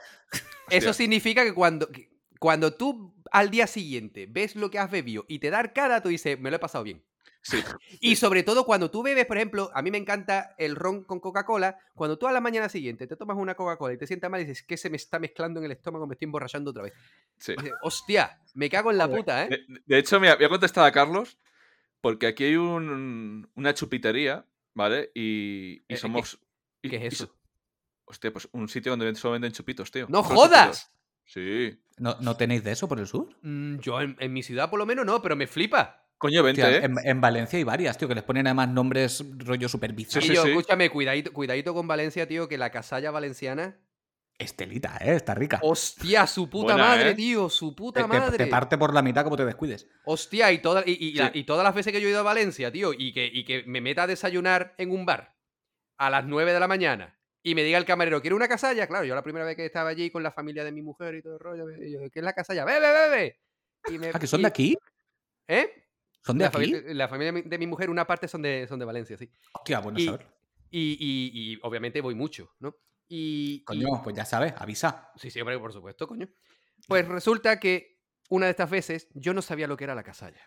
Eso 0.70 0.90
Hostia. 0.90 0.92
significa 1.04 1.44
que 1.44 1.52
cuando, 1.54 1.86
que 1.88 2.08
cuando 2.44 2.74
tú 2.74 3.14
al 3.32 3.48
día 3.50 3.66
siguiente 3.66 4.26
ves 4.28 4.54
lo 4.54 4.70
que 4.70 4.78
has 4.78 4.90
bebido 4.90 5.24
y 5.28 5.38
te 5.38 5.48
da 5.48 5.72
cara, 5.72 6.02
tú 6.02 6.10
dices, 6.10 6.38
me 6.38 6.50
lo 6.50 6.56
he 6.56 6.58
pasado 6.58 6.84
bien. 6.84 7.02
Sí. 7.40 7.56
Y 8.02 8.16
sobre 8.16 8.42
todo 8.42 8.66
cuando 8.66 8.90
tú 8.90 9.02
bebes, 9.02 9.24
por 9.24 9.38
ejemplo, 9.38 9.70
a 9.72 9.80
mí 9.80 9.90
me 9.90 9.96
encanta 9.96 10.54
el 10.58 10.76
ron 10.76 11.04
con 11.04 11.20
Coca-Cola. 11.20 11.78
Cuando 11.94 12.18
tú 12.18 12.26
a 12.26 12.32
la 12.32 12.42
mañana 12.42 12.68
siguiente 12.68 13.06
te 13.06 13.16
tomas 13.16 13.38
una 13.38 13.54
Coca-Cola 13.54 13.94
y 13.94 13.96
te 13.96 14.06
sientas 14.06 14.30
mal 14.30 14.42
y 14.42 14.44
dices, 14.44 14.62
que 14.62 14.76
se 14.76 14.90
me 14.90 14.98
está 14.98 15.18
mezclando 15.18 15.58
en 15.60 15.64
el 15.64 15.72
estómago, 15.72 16.06
me 16.06 16.12
estoy 16.16 16.26
emborrachando 16.26 16.70
otra 16.70 16.82
vez. 16.82 16.92
sí. 17.38 17.54
Dices, 17.56 17.72
Hostia, 17.80 18.38
me 18.52 18.68
cago 18.68 18.90
en 18.90 18.98
la 18.98 19.08
puta, 19.08 19.44
¿eh? 19.44 19.48
De, 19.48 19.80
de 19.86 19.98
hecho, 19.98 20.20
mira, 20.20 20.36
voy 20.36 20.44
a 20.44 20.48
contestar 20.50 20.84
a 20.84 20.92
Carlos 20.92 21.38
porque 22.02 22.26
aquí 22.26 22.44
hay 22.44 22.56
un, 22.56 23.50
una 23.54 23.72
chupitería, 23.72 24.44
¿vale? 24.74 25.10
Y, 25.14 25.76
y 25.88 25.94
Eh, 25.94 25.96
somos... 25.96 26.38
y- 26.82 26.90
¿Qué 26.90 26.96
y 26.96 27.06
es 27.06 27.16
so- 27.16 27.24
eso? 27.24 27.34
hostia, 28.04 28.30
pues 28.34 28.50
un 28.52 28.68
sitio 28.68 28.92
donde 28.94 29.14
solo 29.14 29.32
venden 29.32 29.52
chupitos, 29.52 29.90
tío. 29.90 30.06
¡No 30.10 30.22
jodas! 30.22 30.90
chupitos. 30.90 30.90
Sí. 31.24 31.80
¿No, 31.98 32.16
¿No 32.20 32.36
tenéis 32.36 32.64
de 32.64 32.72
eso 32.72 32.88
por 32.88 32.98
el 33.00 33.06
sur? 33.06 33.28
Mm, 33.42 33.78
yo 33.78 34.00
en, 34.00 34.16
en 34.18 34.32
mi 34.32 34.42
ciudad 34.42 34.68
por 34.70 34.78
lo 34.78 34.86
menos 34.86 35.06
no, 35.06 35.22
pero 35.22 35.36
me 35.36 35.46
flipa. 35.46 36.00
Coño, 36.18 36.42
vente, 36.42 36.62
¿eh? 36.62 36.84
en, 36.84 36.94
en 37.04 37.20
Valencia 37.20 37.56
hay 37.58 37.64
varias, 37.64 37.98
tío, 37.98 38.08
que 38.08 38.14
les 38.14 38.24
ponen 38.24 38.46
además 38.46 38.68
nombres 38.68 39.24
rollo 39.38 39.68
super. 39.68 39.94
Sí, 40.08 40.18
y 40.22 40.34
yo, 40.34 40.42
sí. 40.42 40.48
escúchame, 40.50 40.88
cuidadito, 40.90 41.32
cuidadito 41.32 41.74
con 41.74 41.86
Valencia, 41.86 42.26
tío, 42.26 42.48
que 42.48 42.56
la 42.56 42.70
casalla 42.70 43.10
valenciana. 43.10 43.76
Estelita, 44.38 44.96
¿eh? 45.00 45.14
Está 45.14 45.34
rica. 45.34 45.60
Hostia, 45.62 46.26
su 46.26 46.50
puta 46.50 46.72
Buena, 46.74 46.88
madre, 46.88 47.10
¿eh? 47.10 47.14
tío, 47.14 47.48
su 47.48 47.70
te, 47.70 47.76
puta 47.76 48.02
te- 48.02 48.08
madre. 48.08 48.36
te 48.38 48.46
parte 48.48 48.76
por 48.78 48.92
la 48.92 49.02
mitad 49.02 49.22
como 49.22 49.36
te 49.36 49.44
descuides. 49.44 49.88
Hostia, 50.04 50.50
y, 50.50 50.58
toda- 50.58 50.82
y, 50.86 50.92
y- 50.92 51.12
la- 51.14 51.30
y 51.32 51.44
todas 51.44 51.62
las 51.62 51.74
veces 51.74 51.92
que 51.92 52.00
yo 52.00 52.08
he 52.08 52.10
ido 52.10 52.20
a 52.20 52.24
Valencia, 52.24 52.72
tío, 52.72 52.92
y 52.96 53.12
que, 53.12 53.26
y 53.32 53.44
que 53.44 53.62
me 53.66 53.80
meta 53.80 54.04
a 54.04 54.06
desayunar 54.08 54.74
en 54.78 54.90
un 54.90 55.06
bar 55.06 55.36
a 55.98 56.10
las 56.10 56.24
9 56.24 56.52
de 56.52 56.58
la 56.60 56.66
mañana 56.68 57.16
y 57.44 57.54
me 57.54 57.62
diga 57.62 57.78
el 57.78 57.84
camarero, 57.84 58.20
¿quiere 58.20 58.34
una 58.34 58.48
casalla? 58.48 58.86
Claro, 58.88 59.04
yo 59.04 59.14
la 59.14 59.22
primera 59.22 59.44
vez 59.44 59.54
que 59.54 59.66
estaba 59.66 59.90
allí 59.90 60.10
con 60.10 60.22
la 60.24 60.32
familia 60.32 60.64
de 60.64 60.72
mi 60.72 60.82
mujer 60.82 61.14
y 61.14 61.22
todo 61.22 61.34
el 61.34 61.38
rollo, 61.40 61.70
y 61.70 61.92
yo, 61.92 62.00
¿qué 62.10 62.18
es 62.18 62.24
la 62.24 62.32
casalla? 62.32 62.64
¡Bebe, 62.64 62.90
bebe! 62.90 63.40
Y 63.90 63.98
me- 63.98 64.10
Ah, 64.12 64.18
que 64.18 64.26
son 64.26 64.40
de 64.42 64.48
aquí. 64.48 64.76
¿Eh? 65.46 65.70
¿Son 66.22 66.38
de 66.38 66.42
La, 66.44 66.48
aquí? 66.48 66.54
familia, 66.56 66.82
la 66.94 67.06
familia 67.08 67.32
de 67.44 67.58
mi- 67.58 67.66
mujer, 67.66 67.90
una 67.90 68.06
parte 68.06 68.26
son 68.28 68.40
de, 68.42 68.66
son 68.66 68.78
de 68.78 68.86
Valencia, 68.86 69.16
sí. 69.18 69.30
Hostia, 69.52 69.80
bueno 69.80 69.98
y- 70.00 70.06
saber. 70.06 70.26
Y, 70.70 70.96
y- 70.98 71.52
y 71.52 71.58
obviamente 71.62 72.00
voy 72.00 72.14
mucho, 72.14 72.50
¿no? 72.60 72.74
Y, 73.08 73.56
y- 73.60 73.64
Coño, 73.64 74.00
pues 74.02 74.16
ya 74.16 74.24
sabes, 74.24 74.54
avisa. 74.56 75.12
Sí, 75.16 75.30
sí, 75.30 75.38
hombre, 75.40 75.58
por 75.58 75.72
supuesto, 75.72 76.08
coño. 76.08 76.26
Pues 76.88 77.06
resulta 77.06 77.60
que 77.60 78.00
una 78.30 78.46
de 78.46 78.50
estas 78.52 78.70
veces 78.70 79.08
yo 79.12 79.34
no 79.34 79.42
sabía 79.42 79.68
lo 79.68 79.76
que 79.76 79.84
era 79.84 79.94
la 79.94 80.02
casalla. 80.02 80.40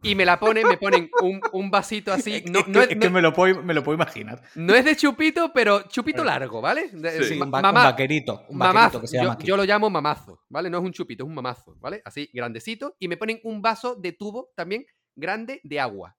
Y 0.00 0.14
me 0.14 0.24
la 0.24 0.38
ponen, 0.38 0.66
me 0.68 0.76
ponen 0.76 1.10
un, 1.22 1.40
un 1.52 1.70
vasito 1.72 2.12
así. 2.12 2.44
No, 2.48 2.60
es, 2.60 2.68
no 2.68 2.72
que, 2.74 2.78
es, 2.84 2.90
es 2.92 2.98
que 2.98 3.06
no- 3.06 3.10
me, 3.10 3.20
lo 3.20 3.32
puedo, 3.32 3.62
me 3.64 3.74
lo 3.74 3.82
puedo 3.82 3.96
imaginar. 3.96 4.40
no 4.54 4.72
es 4.74 4.84
de 4.84 4.94
chupito, 4.96 5.52
pero 5.52 5.82
chupito 5.88 6.22
largo, 6.22 6.60
¿vale? 6.60 6.88
De- 6.92 7.24
Sí. 7.24 7.34
Un, 7.34 7.52
va- 7.52 7.58
un 7.58 7.62
mamá- 7.62 7.84
vaquerito. 7.84 8.44
Un 8.48 8.58
vaquerito 8.58 8.78
mamazo. 8.78 9.00
que 9.00 9.06
se 9.08 9.16
llama 9.16 9.26
Yo, 9.26 9.32
aquí. 9.32 9.46
yo 9.46 9.56
lo 9.56 9.64
llamo 9.64 9.90
mamazo, 9.90 10.44
¿vale? 10.48 10.70
No 10.70 10.78
es 10.78 10.84
un 10.84 10.92
chupito, 10.92 11.24
es 11.24 11.28
un 11.28 11.34
mamazo, 11.34 11.74
¿vale? 11.80 12.00
Así, 12.04 12.30
grandecito. 12.32 12.94
Y 13.00 13.08
me 13.08 13.16
ponen 13.16 13.40
un 13.42 13.60
vaso 13.60 13.96
de 13.96 14.12
tubo 14.12 14.52
también 14.54 14.86
grande 15.16 15.60
de 15.64 15.80
agua. 15.80 16.16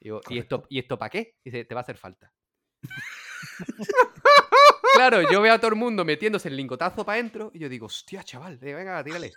Digo, 0.00 0.20
¿y 0.28 0.38
esto, 0.38 0.66
¿y 0.68 0.80
esto 0.80 0.98
para 0.98 1.10
qué? 1.10 1.36
Dice, 1.44 1.64
te 1.64 1.74
va 1.74 1.80
a 1.80 1.84
hacer 1.84 1.96
falta. 1.96 2.32
claro, 4.94 5.22
yo 5.30 5.40
veo 5.40 5.54
a 5.54 5.58
todo 5.58 5.70
el 5.70 5.76
mundo 5.76 6.04
metiéndose 6.04 6.48
el 6.48 6.56
lingotazo 6.56 7.04
para 7.04 7.18
adentro 7.18 7.50
y 7.54 7.58
yo 7.60 7.68
digo, 7.68 7.86
hostia, 7.86 8.22
chaval, 8.22 8.58
eh, 8.62 8.74
venga, 8.74 9.02
tírale. 9.04 9.32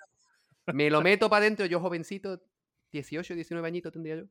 Me 0.74 0.90
lo 0.90 1.02
meto 1.02 1.30
para 1.30 1.41
adentro, 1.45 1.66
yo 1.66 1.80
jovencito, 1.80 2.41
18, 2.98 3.36
19 3.36 3.68
añitos 3.68 3.94
tendría 3.94 4.15
yo. 4.18 4.24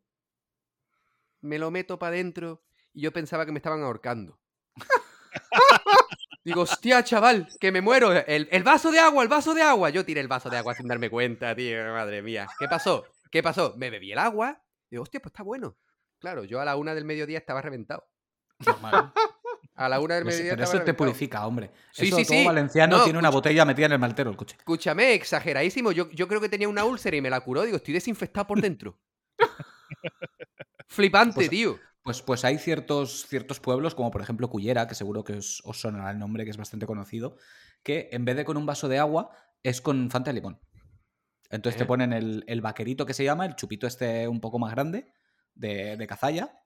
Me 1.41 1.59
lo 1.59 1.71
meto 1.71 1.99
para 1.99 2.15
adentro 2.15 2.65
y 2.93 3.03
yo 3.03 3.13
pensaba 3.13 3.47
que 3.47 3.53
me 3.53 3.59
estaban 3.59 3.83
ahorcando. 3.83 4.41
Digo, 6.45 6.63
hostia, 6.63 7.03
chaval, 7.03 7.49
que 7.61 7.73
me 7.73 7.81
muero. 7.81 8.13
El, 8.13 8.49
el 8.51 8.63
vaso 8.63 8.91
de 8.91 9.01
agua, 9.01 9.23
el 9.23 9.29
vaso 9.29 9.53
de 9.53 9.63
agua. 9.63 9.91
Yo 9.91 10.05
tiré 10.05 10.21
el 10.21 10.29
vaso 10.29 10.49
de 10.49 10.57
agua 10.57 10.75
sin 10.75 10.87
darme 10.87 11.11
cuenta, 11.11 11.55
tío. 11.55 11.79
Madre 11.93 12.23
mía. 12.23 12.47
¿Qué 12.59 12.69
pasó? 12.69 13.05
¿Qué 13.31 13.43
pasó? 13.43 13.75
Me 13.77 13.91
bebí 13.91 14.13
el 14.13 14.19
agua. 14.19 14.63
Digo, 14.91 15.03
hostia, 15.03 15.21
pues 15.21 15.33
está 15.33 15.43
bueno. 15.43 15.77
Claro, 16.19 16.45
yo 16.45 16.61
a 16.61 16.65
la 16.65 16.77
una 16.77 16.95
del 16.95 17.05
mediodía 17.05 17.39
estaba 17.39 17.63
reventado. 17.63 18.09
Normal. 18.65 19.13
A 19.77 19.89
la 19.89 20.01
una 20.01 20.15
del 20.15 20.25
mediodía 20.25 20.53
pero 20.53 20.65
eso 20.65 20.81
te 20.83 20.95
purifica, 20.95 21.47
hombre. 21.47 21.71
Sí, 21.93 22.07
eso 22.09 22.17
sí, 22.17 22.25
todo 22.25 22.39
sí. 22.39 22.45
valenciano 22.47 22.97
No, 22.99 23.05
tiene 23.05 23.19
una 23.19 23.29
botella 23.31 23.65
metida 23.67 23.87
en 23.87 23.93
el 23.93 23.99
maltero 23.99 24.31
el 24.31 24.37
coche. 24.37 24.57
Escúchame, 24.59 25.13
exageradísimo. 25.15 25.93
Yo, 25.93 26.11
yo 26.13 26.27
creo 26.29 26.41
que 26.41 26.49
tenía 26.49 26.69
una 26.69 26.85
úlcera 26.85 27.17
y 27.17 27.21
me 27.21 27.29
la 27.31 27.41
curó. 27.41 27.63
Digo, 27.63 27.77
estoy 27.77 27.93
desinfectado 27.95 28.47
por 28.47 28.61
dentro. 28.61 28.99
Flipante, 30.89 31.35
Pues- 31.35 31.51
tío. 31.51 31.79
Pues, 32.03 32.23
pues 32.23 32.45
hay 32.45 32.57
ciertos, 32.59 33.27
ciertos 33.27 33.59
pueblos, 33.59 33.97
como 33.97 34.13
por 34.13 34.21
ejemplo 34.23 34.49
Cullera, 34.49 34.87
que 34.87 34.95
seguro 34.95 35.25
que 35.25 35.33
os, 35.33 35.61
os 35.65 35.81
sonará 35.81 36.13
el 36.13 36.21
nombre, 36.21 36.45
que 36.45 36.51
es 36.51 36.57
bastante 36.57 36.87
conocido, 36.87 37.37
que 37.83 38.09
en 38.13 38.25
vez 38.25 38.37
de 38.37 38.45
con 38.45 38.57
un 38.57 38.65
vaso 38.65 38.87
de 38.87 39.01
agua, 39.01 39.31
es 39.65 39.81
con 39.81 40.09
Fanta 40.09 40.31
de 40.31 40.35
limón. 40.35 40.61
Entonces 41.51 41.81
¿Eh? 41.81 41.83
te 41.83 41.87
ponen 41.87 42.13
el, 42.13 42.45
el 42.47 42.61
vaquerito 42.61 43.05
que 43.07 43.13
se 43.13 43.25
llama, 43.25 43.45
el 43.45 43.57
chupito 43.57 43.89
este 43.89 44.29
un 44.29 44.41
poco 44.41 44.61
más 44.61 44.71
grande, 44.71 45.13
de, 45.57 45.97
de 45.97 46.07
cazalla, 46.07 46.57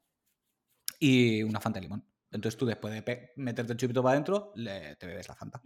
y 0.99 1.43
una 1.43 1.59
Fanta 1.59 1.79
de 1.79 1.85
limón. 1.85 2.05
Entonces 2.33 2.57
tú 2.59 2.67
después 2.67 2.93
de 2.95 3.31
meterte 3.37 3.73
el 3.73 3.79
chupito 3.79 4.03
para 4.03 4.13
adentro, 4.13 4.53
le- 4.55 4.97
te 4.97 5.07
bebes 5.07 5.29
la 5.29 5.35
Fanta. 5.35 5.61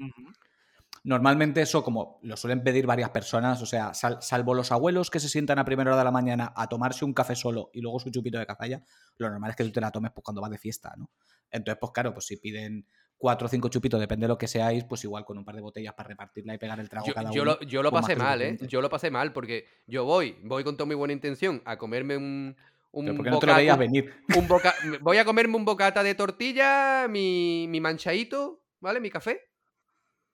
Normalmente 1.02 1.60
eso 1.60 1.84
como 1.84 2.18
lo 2.22 2.34
suelen 2.36 2.62
pedir 2.64 2.86
varias 2.86 3.10
personas, 3.10 3.60
o 3.60 3.66
sea, 3.66 3.92
sal- 3.92 4.18
salvo 4.22 4.54
los 4.54 4.72
abuelos 4.72 5.10
que 5.10 5.20
se 5.20 5.28
sientan 5.28 5.58
a 5.58 5.64
primera 5.64 5.90
hora 5.90 5.98
de 5.98 6.04
la 6.04 6.10
mañana 6.10 6.52
a 6.56 6.66
tomarse 6.68 7.04
un 7.04 7.12
café 7.12 7.36
solo 7.36 7.68
y 7.74 7.82
luego 7.82 8.00
su 8.00 8.10
chupito 8.10 8.38
de 8.38 8.46
cazalla, 8.46 8.82
lo 9.18 9.28
normal 9.28 9.50
es 9.50 9.56
que 9.56 9.64
tú 9.64 9.70
te 9.72 9.80
la 9.82 9.90
tomes 9.90 10.12
pues, 10.14 10.24
cuando 10.24 10.40
vas 10.40 10.50
de 10.50 10.56
fiesta, 10.56 10.94
¿no? 10.96 11.10
Entonces, 11.50 11.78
pues 11.78 11.92
claro, 11.92 12.14
pues 12.14 12.24
si 12.26 12.38
piden 12.38 12.86
cuatro 13.18 13.46
o 13.46 13.50
cinco 13.50 13.68
chupitos, 13.68 14.00
depende 14.00 14.24
de 14.24 14.28
lo 14.28 14.38
que 14.38 14.48
seáis, 14.48 14.84
pues 14.84 15.04
igual 15.04 15.26
con 15.26 15.36
un 15.36 15.44
par 15.44 15.54
de 15.56 15.60
botellas 15.60 15.92
para 15.92 16.08
repartirla 16.08 16.54
y 16.54 16.58
pegar 16.58 16.80
el 16.80 16.88
trago 16.88 17.06
Yo, 17.06 17.14
cada 17.14 17.32
yo 17.32 17.42
uno. 17.42 17.52
lo, 17.52 17.60
yo 17.60 17.82
lo 17.82 17.90
con 17.90 18.00
pasé 18.00 18.16
mal, 18.16 18.40
¿eh? 18.40 18.58
Yo 18.68 18.80
lo 18.80 18.88
pasé 18.88 19.10
mal 19.10 19.32
porque 19.34 19.66
yo 19.86 20.04
voy, 20.06 20.38
voy 20.42 20.64
con 20.64 20.76
toda 20.78 20.88
mi 20.88 20.94
buena 20.94 21.12
intención 21.12 21.60
a 21.66 21.76
comerme 21.76 22.16
un, 22.16 22.56
un 22.94 23.06
Pero 23.06 23.30
no 23.30 23.38
te 23.38 23.46
lo 23.46 23.54
veías 23.54 23.78
venir. 23.78 24.14
un 24.36 24.46
boca- 24.48 24.74
voy 25.00 25.18
a 25.18 25.24
comerme 25.24 25.56
un 25.56 25.64
bocata 25.64 26.02
de 26.02 26.14
tortilla, 26.14 27.06
mi, 27.08 27.66
mi 27.68 27.80
manchadito, 27.80 28.62
¿vale? 28.80 29.00
Mi 29.00 29.10
café. 29.10 29.40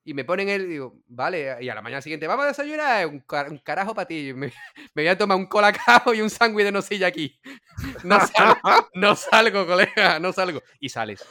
Y 0.02 0.14
me 0.14 0.24
ponen 0.24 0.48
el, 0.48 0.66
digo, 0.68 0.98
vale, 1.08 1.58
y 1.60 1.68
a 1.68 1.74
la 1.74 1.82
mañana 1.82 2.00
siguiente, 2.00 2.26
vamos 2.26 2.44
a 2.46 2.48
desayunar, 2.48 3.06
un, 3.06 3.20
car- 3.20 3.50
un 3.50 3.58
carajo 3.58 3.94
para 3.94 4.08
ti. 4.08 4.32
Me, 4.34 4.46
me 4.94 5.02
voy 5.02 5.08
a 5.08 5.18
tomar 5.18 5.36
un 5.36 5.46
colacao 5.46 6.14
y 6.14 6.20
un 6.22 6.30
sándwich 6.30 6.64
de 6.64 6.72
nocilla 6.72 7.06
aquí. 7.06 7.38
No 8.04 8.18
salgo, 8.26 8.60
no 8.94 9.14
salgo, 9.16 9.66
colega, 9.66 10.18
no 10.18 10.32
salgo. 10.32 10.62
Y 10.80 10.88
sales. 10.88 11.24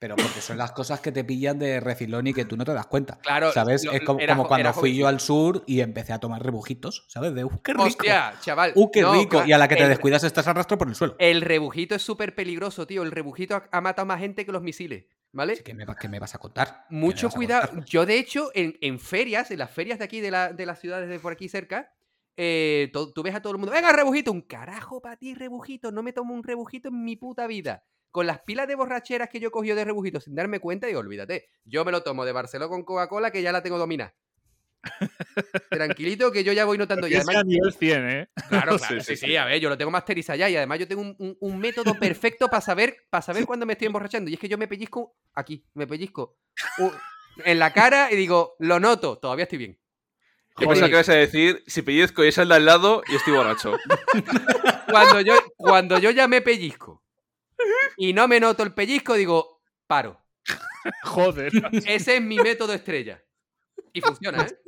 Pero 0.00 0.16
porque 0.16 0.40
son 0.40 0.56
las 0.56 0.72
cosas 0.72 1.00
que 1.00 1.12
te 1.12 1.22
pillan 1.24 1.58
de 1.58 1.78
refilón 1.78 2.26
y 2.26 2.32
que 2.32 2.46
tú 2.46 2.56
no 2.56 2.64
te 2.64 2.72
das 2.72 2.86
cuenta. 2.86 3.18
Claro, 3.18 3.52
¿Sabes? 3.52 3.84
lo- 3.84 3.92
es 3.92 4.00
como, 4.00 4.18
era 4.18 4.32
como 4.32 4.44
jo- 4.44 4.48
cuando 4.48 4.72
fui 4.72 4.96
yo 4.96 5.06
al 5.06 5.20
sur 5.20 5.62
y 5.66 5.80
empecé 5.80 6.14
a 6.14 6.18
tomar 6.18 6.42
rebujitos, 6.42 7.04
¿sabes? 7.08 7.34
De, 7.34 7.44
¡uh, 7.44 7.50
qué 7.62 7.74
rico! 7.74 7.84
Hostia, 7.84 8.32
chaval. 8.40 8.72
¡Uh, 8.74 8.90
qué 8.90 9.02
no, 9.02 9.12
rico! 9.12 9.42
Y 9.46 9.52
a 9.52 9.58
la 9.58 9.68
que 9.68 9.76
te 9.76 9.82
el- 9.82 9.90
descuidas 9.90 10.24
estás 10.24 10.48
al 10.48 10.54
rastro 10.54 10.78
por 10.78 10.88
el 10.88 10.94
suelo. 10.94 11.16
El 11.18 11.42
rebujito 11.42 11.94
es 11.94 12.00
súper 12.02 12.34
peligroso, 12.34 12.86
tío. 12.86 13.02
El 13.02 13.10
rebujito 13.10 13.54
ha, 13.56 13.68
ha 13.70 13.80
matado 13.82 14.06
más 14.06 14.20
gente 14.20 14.46
que 14.46 14.52
los 14.52 14.62
misiles, 14.62 15.04
¿vale? 15.32 15.52
Así 15.52 15.62
que 15.62 15.74
me, 15.74 15.84
¿Qué 16.00 16.08
me 16.08 16.18
vas 16.18 16.34
a 16.34 16.38
contar? 16.38 16.86
¿Qué 16.88 16.94
Mucho 16.94 17.26
a 17.26 17.30
cuidado. 17.30 17.68
contar? 17.68 17.84
Yo, 17.84 18.06
de 18.06 18.18
hecho, 18.18 18.50
en, 18.54 18.78
en 18.80 18.98
ferias, 18.98 19.50
en 19.50 19.58
las 19.58 19.70
ferias 19.70 19.98
de 19.98 20.06
aquí, 20.06 20.20
de, 20.22 20.30
la- 20.30 20.54
de 20.54 20.64
las 20.64 20.80
ciudades 20.80 21.10
de 21.10 21.18
por 21.20 21.34
aquí 21.34 21.50
cerca, 21.50 21.92
eh, 22.38 22.90
tú 22.92 23.22
ves 23.22 23.34
a 23.34 23.42
todo 23.42 23.52
el 23.52 23.58
mundo, 23.58 23.70
venga, 23.72 23.92
rebujito, 23.92 24.32
un 24.32 24.40
carajo 24.40 25.02
para 25.02 25.16
ti, 25.16 25.34
rebujito, 25.34 25.92
no 25.92 26.02
me 26.02 26.14
tomo 26.14 26.32
un 26.32 26.42
rebujito 26.42 26.88
en 26.88 27.04
mi 27.04 27.16
puta 27.16 27.46
vida. 27.46 27.84
Con 28.10 28.26
las 28.26 28.40
pilas 28.40 28.66
de 28.66 28.74
borracheras 28.74 29.28
que 29.28 29.38
yo 29.40 29.50
cogí 29.50 29.70
de 29.70 29.84
rebujito 29.84 30.20
sin 30.20 30.34
darme 30.34 30.58
cuenta, 30.58 30.86
digo, 30.86 30.98
olvídate, 31.00 31.48
yo 31.64 31.84
me 31.84 31.92
lo 31.92 32.02
tomo 32.02 32.24
de 32.24 32.32
Barcelona 32.32 32.68
con 32.68 32.84
Coca-Cola 32.84 33.30
que 33.30 33.42
ya 33.42 33.52
la 33.52 33.62
tengo 33.62 33.78
dominada. 33.78 34.14
Tranquilito 35.70 36.32
que 36.32 36.42
yo 36.42 36.52
ya 36.52 36.64
voy 36.64 36.78
notando 36.78 37.06
ya. 37.06 37.18
Ese 37.18 37.30
Además, 37.30 37.44
a 37.44 37.46
nivel 37.46 37.72
100, 37.72 38.08
¿eh? 38.10 38.28
Claro, 38.48 38.72
Sí, 38.78 38.78
claro, 38.78 39.00
sí, 39.02 39.06
sí, 39.14 39.16
sí, 39.16 39.26
sí. 39.26 39.36
a 39.36 39.44
ver, 39.44 39.60
yo 39.60 39.68
lo 39.68 39.76
tengo 39.78 39.90
masterizado 39.90 40.38
ya 40.38 40.48
y 40.50 40.56
además 40.56 40.78
yo 40.78 40.88
tengo 40.88 41.02
un, 41.02 41.14
un- 41.18 41.36
un 41.38 41.58
método 41.58 41.94
perfecto 41.94 42.48
para 42.48 42.60
saber, 42.60 42.96
para 43.10 43.22
saber 43.22 43.44
cuándo 43.46 43.66
me 43.66 43.74
estoy 43.74 43.86
emborrachando. 43.86 44.30
Y 44.30 44.34
es 44.34 44.40
que 44.40 44.48
yo 44.48 44.58
me 44.58 44.66
pellizco 44.68 45.16
aquí, 45.34 45.64
me 45.74 45.86
pellizco 45.86 46.38
en 47.44 47.58
la 47.58 47.72
cara 47.72 48.10
y 48.10 48.16
digo, 48.16 48.56
lo 48.58 48.80
noto, 48.80 49.18
todavía 49.18 49.44
estoy 49.44 49.58
bien. 49.58 49.78
Yo 50.58 50.68
pensaba 50.68 50.88
que 50.88 50.92
ibas 50.94 51.08
a 51.08 51.14
decir, 51.14 51.62
si 51.66 51.82
pellizco 51.82 52.24
y 52.24 52.28
es 52.28 52.38
el 52.38 52.48
de 52.48 52.54
al 52.56 52.64
lado 52.66 53.02
y 53.06 53.14
estoy 53.16 53.32
borracho. 53.34 53.76
Cuando 54.90 55.20
yo, 55.20 55.34
cuando 55.56 55.98
yo 55.98 56.10
ya 56.10 56.26
me 56.26 56.40
pellizco 56.40 57.02
y 57.96 58.12
no 58.12 58.28
me 58.28 58.40
noto 58.40 58.62
el 58.62 58.74
pellizco, 58.74 59.14
digo, 59.14 59.62
paro. 59.86 60.20
Joder. 61.04 61.52
Ese 61.86 62.16
es 62.16 62.22
mi 62.22 62.38
método 62.38 62.72
estrella. 62.72 63.22
Y 63.92 64.00
funciona, 64.00 64.42
¿eh? 64.44 64.58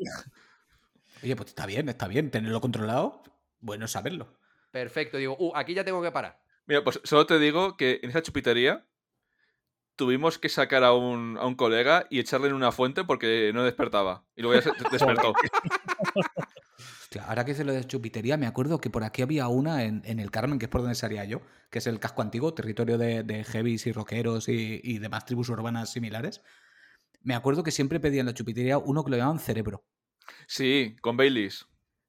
Oye, 1.22 1.36
pues 1.36 1.50
está 1.50 1.66
bien, 1.66 1.88
está 1.88 2.08
bien. 2.08 2.30
Tenerlo 2.30 2.60
controlado, 2.60 3.22
bueno 3.60 3.86
saberlo. 3.86 4.38
Perfecto, 4.70 5.18
digo, 5.18 5.36
uh, 5.38 5.52
aquí 5.54 5.74
ya 5.74 5.84
tengo 5.84 6.02
que 6.02 6.10
parar. 6.10 6.42
Mira, 6.66 6.82
pues 6.82 7.00
solo 7.04 7.26
te 7.26 7.38
digo 7.38 7.76
que 7.76 8.00
en 8.02 8.10
esa 8.10 8.22
chupitería 8.22 8.86
tuvimos 9.96 10.38
que 10.38 10.48
sacar 10.48 10.84
a 10.84 10.92
un, 10.94 11.36
a 11.38 11.46
un 11.46 11.54
colega 11.54 12.06
y 12.10 12.18
echarle 12.18 12.48
en 12.48 12.54
una 12.54 12.72
fuente 12.72 13.04
porque 13.04 13.50
no 13.54 13.62
despertaba. 13.64 14.24
Y 14.36 14.42
luego 14.42 14.60
ya 14.60 14.62
se 14.62 14.70
despertó. 14.92 15.32
Ahora 17.26 17.44
que 17.44 17.54
se 17.54 17.64
lo 17.64 17.72
de 17.74 17.84
chupitería, 17.86 18.38
me 18.38 18.46
acuerdo 18.46 18.80
que 18.80 18.88
por 18.88 19.04
aquí 19.04 19.20
había 19.20 19.46
una 19.48 19.84
en, 19.84 20.00
en 20.06 20.18
el 20.18 20.30
Carmen, 20.30 20.58
que 20.58 20.64
es 20.64 20.70
por 20.70 20.80
donde 20.80 20.94
salía 20.94 21.24
yo, 21.26 21.42
que 21.70 21.78
es 21.78 21.86
el 21.86 22.00
casco 22.00 22.22
antiguo, 22.22 22.54
territorio 22.54 22.96
de, 22.96 23.22
de 23.22 23.44
heavies 23.44 23.86
y 23.86 23.92
rockeros 23.92 24.48
y, 24.48 24.80
y 24.82 24.98
demás 24.98 25.26
tribus 25.26 25.50
urbanas 25.50 25.92
similares. 25.92 26.42
Me 27.22 27.34
acuerdo 27.34 27.62
que 27.62 27.70
siempre 27.70 28.00
pedían 28.00 28.20
en 28.22 28.26
la 28.28 28.34
chupitería 28.34 28.78
uno 28.78 29.04
que 29.04 29.10
lo 29.10 29.16
llamaban 29.18 29.38
cerebro. 29.40 29.84
Sí, 30.46 30.96
con 31.02 31.16
Baileys. 31.18 31.66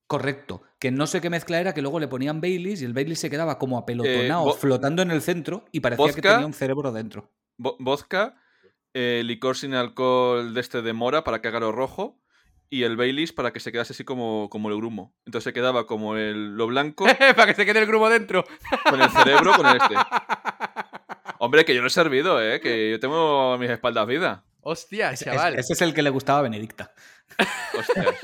Correcto. 0.08 0.62
Que 0.80 0.90
no 0.92 1.06
sé 1.06 1.20
qué 1.20 1.30
mezcla 1.30 1.60
era, 1.60 1.74
que 1.74 1.82
luego 1.82 2.00
le 2.00 2.08
ponían 2.08 2.40
Baileys 2.40 2.82
y 2.82 2.86
el 2.86 2.94
Baileys 2.94 3.20
se 3.20 3.30
quedaba 3.30 3.60
como 3.60 3.78
apelotonado, 3.78 4.46
vo- 4.46 4.58
flotando 4.58 5.02
en 5.02 5.12
el 5.12 5.22
centro 5.22 5.66
y 5.74 5.82
parecía 5.82 6.06
que 6.16 6.22
tenía 6.22 6.46
un 6.48 6.54
cerebro 6.54 6.92
dentro. 6.94 7.30
Vo- 7.58 7.76
vodka, 7.80 8.36
eh, 8.94 9.22
licor 9.26 9.56
sin 9.58 9.74
alcohol 9.74 10.54
de 10.54 10.62
este 10.62 10.82
de 10.82 10.94
mora 10.94 11.24
para 11.24 11.42
que 11.42 11.48
haga 11.48 11.60
lo 11.60 11.72
rojo 11.72 12.20
y 12.70 12.84
el 12.84 12.98
Baileys 12.98 13.34
para 13.34 13.52
que 13.54 13.60
se 13.60 13.72
quedase 13.72 13.94
así 13.94 14.04
como, 14.04 14.50
como 14.50 14.70
el 14.70 14.76
grumo. 14.78 15.14
Entonces 15.26 15.44
se 15.46 15.54
quedaba 15.54 15.86
como 15.86 16.16
el, 16.18 16.56
lo 16.58 16.68
blanco 16.68 17.06
Para 17.36 17.46
que 17.48 17.54
se 17.54 17.66
quede 17.66 17.80
el 17.80 17.86
grumo 17.86 18.10
dentro. 18.10 18.44
con 18.90 19.00
el 19.02 19.10
cerebro 19.12 19.54
con 19.56 19.66
el 19.68 19.78
este. 19.78 19.96
Hombre, 21.40 21.66
que 21.66 21.76
yo 21.76 21.82
lo 21.82 21.88
he 21.88 21.92
servido, 21.92 22.42
¿eh? 22.42 22.60
Que 22.62 22.92
yo 22.92 23.00
tengo 23.00 23.54
a 23.54 23.58
mis 23.58 23.70
espaldas 23.70 24.08
vida. 24.08 24.44
Hostia, 24.62 25.14
chaval. 25.16 25.56
ese 25.60 25.74
es 25.74 25.82
el 25.82 25.94
que 25.94 26.02
le 26.02 26.10
gustaba 26.10 26.40
a 26.40 26.44
Benedicta. 26.44 26.94
Hostias. 27.78 28.08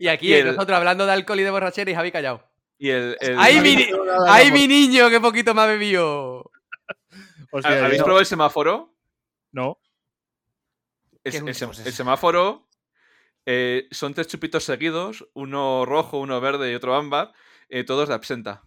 Y 0.00 0.08
aquí 0.08 0.28
Y 0.28 0.32
el- 0.34 0.46
nosotros 0.48 0.76
hablando 0.76 1.06
de 1.06 1.12
alcohol 1.12 1.38
y 1.40 1.42
de 1.44 1.50
borrachera 1.50 1.90
y 1.90 1.94
Javi 1.94 2.10
callado. 2.10 2.42
Y 2.78 2.90
el... 2.90 3.16
el- 3.20 3.36
¡Ay, 3.38 3.60
mi, 3.60 3.72
no 3.74 3.78
ni- 3.78 3.84
digo 3.86 4.04
nada, 4.04 4.18
¡Ay, 4.28 4.46
vamos. 4.50 4.60
mi 4.60 4.68
niño! 4.68 5.08
¡Qué 5.08 5.20
poquito 5.20 5.54
más 5.54 5.66
bebió! 5.68 6.50
Hostia, 7.50 7.84
¿Habéis 7.84 7.98
yo- 7.98 8.04
probado 8.04 8.20
el 8.20 8.26
semáforo? 8.26 8.94
No. 9.52 9.78
El, 11.24 11.32
¿Qué 11.32 11.38
es 11.38 11.42
el 11.62 11.68
sem- 11.68 11.80
el 11.80 11.86
es- 11.88 11.94
semáforo 11.94 12.68
eh, 13.46 13.88
son 13.90 14.12
tres 14.14 14.28
chupitos 14.28 14.64
seguidos, 14.64 15.26
uno 15.34 15.84
rojo, 15.86 16.18
uno 16.20 16.40
verde 16.40 16.70
y 16.70 16.74
otro 16.74 16.94
ámbar, 16.94 17.32
eh, 17.68 17.84
todos 17.84 18.08
de 18.08 18.14
absenta. 18.14 18.62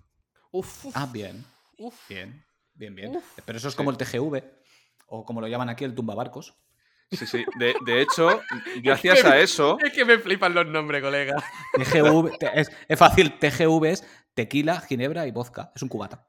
Uf, 0.51 0.85
uf, 0.85 0.93
Ah, 0.97 1.07
bien. 1.11 1.45
uf. 1.77 1.95
Bien, 2.09 2.43
bien, 2.73 2.95
bien. 2.95 3.15
Uf. 3.15 3.23
Pero 3.45 3.57
eso 3.57 3.67
es 3.67 3.73
Sí. 3.73 3.77
como 3.77 3.91
el 3.91 3.97
TGV, 3.97 4.43
o 5.07 5.23
como 5.23 5.39
lo 5.41 5.47
llaman 5.47 5.69
aquí, 5.69 5.83
el 5.83 5.93
tumbabarcos. 5.95 6.55
Sí, 7.11 7.25
sí. 7.27 7.45
De, 7.59 7.75
de 7.85 8.01
hecho, 8.01 8.41
gracias 8.83 9.23
a 9.25 9.37
eso, 9.39 9.77
Es 9.85 9.93
que 9.93 10.03
me 10.05 10.17
flipan 10.17 10.53
los 10.53 10.65
nombres, 10.65 11.01
colega. 11.03 11.35
TGV, 11.73 12.37
es, 12.55 12.71
es 12.87 12.99
fácil, 12.99 13.37
TGV 13.37 13.85
es 13.91 14.03
tequila, 14.33 14.79
ginebra 14.81 15.27
y 15.27 15.31
vodka. 15.31 15.71
Es 15.75 15.81
un 15.83 15.89
cubata. 15.89 16.27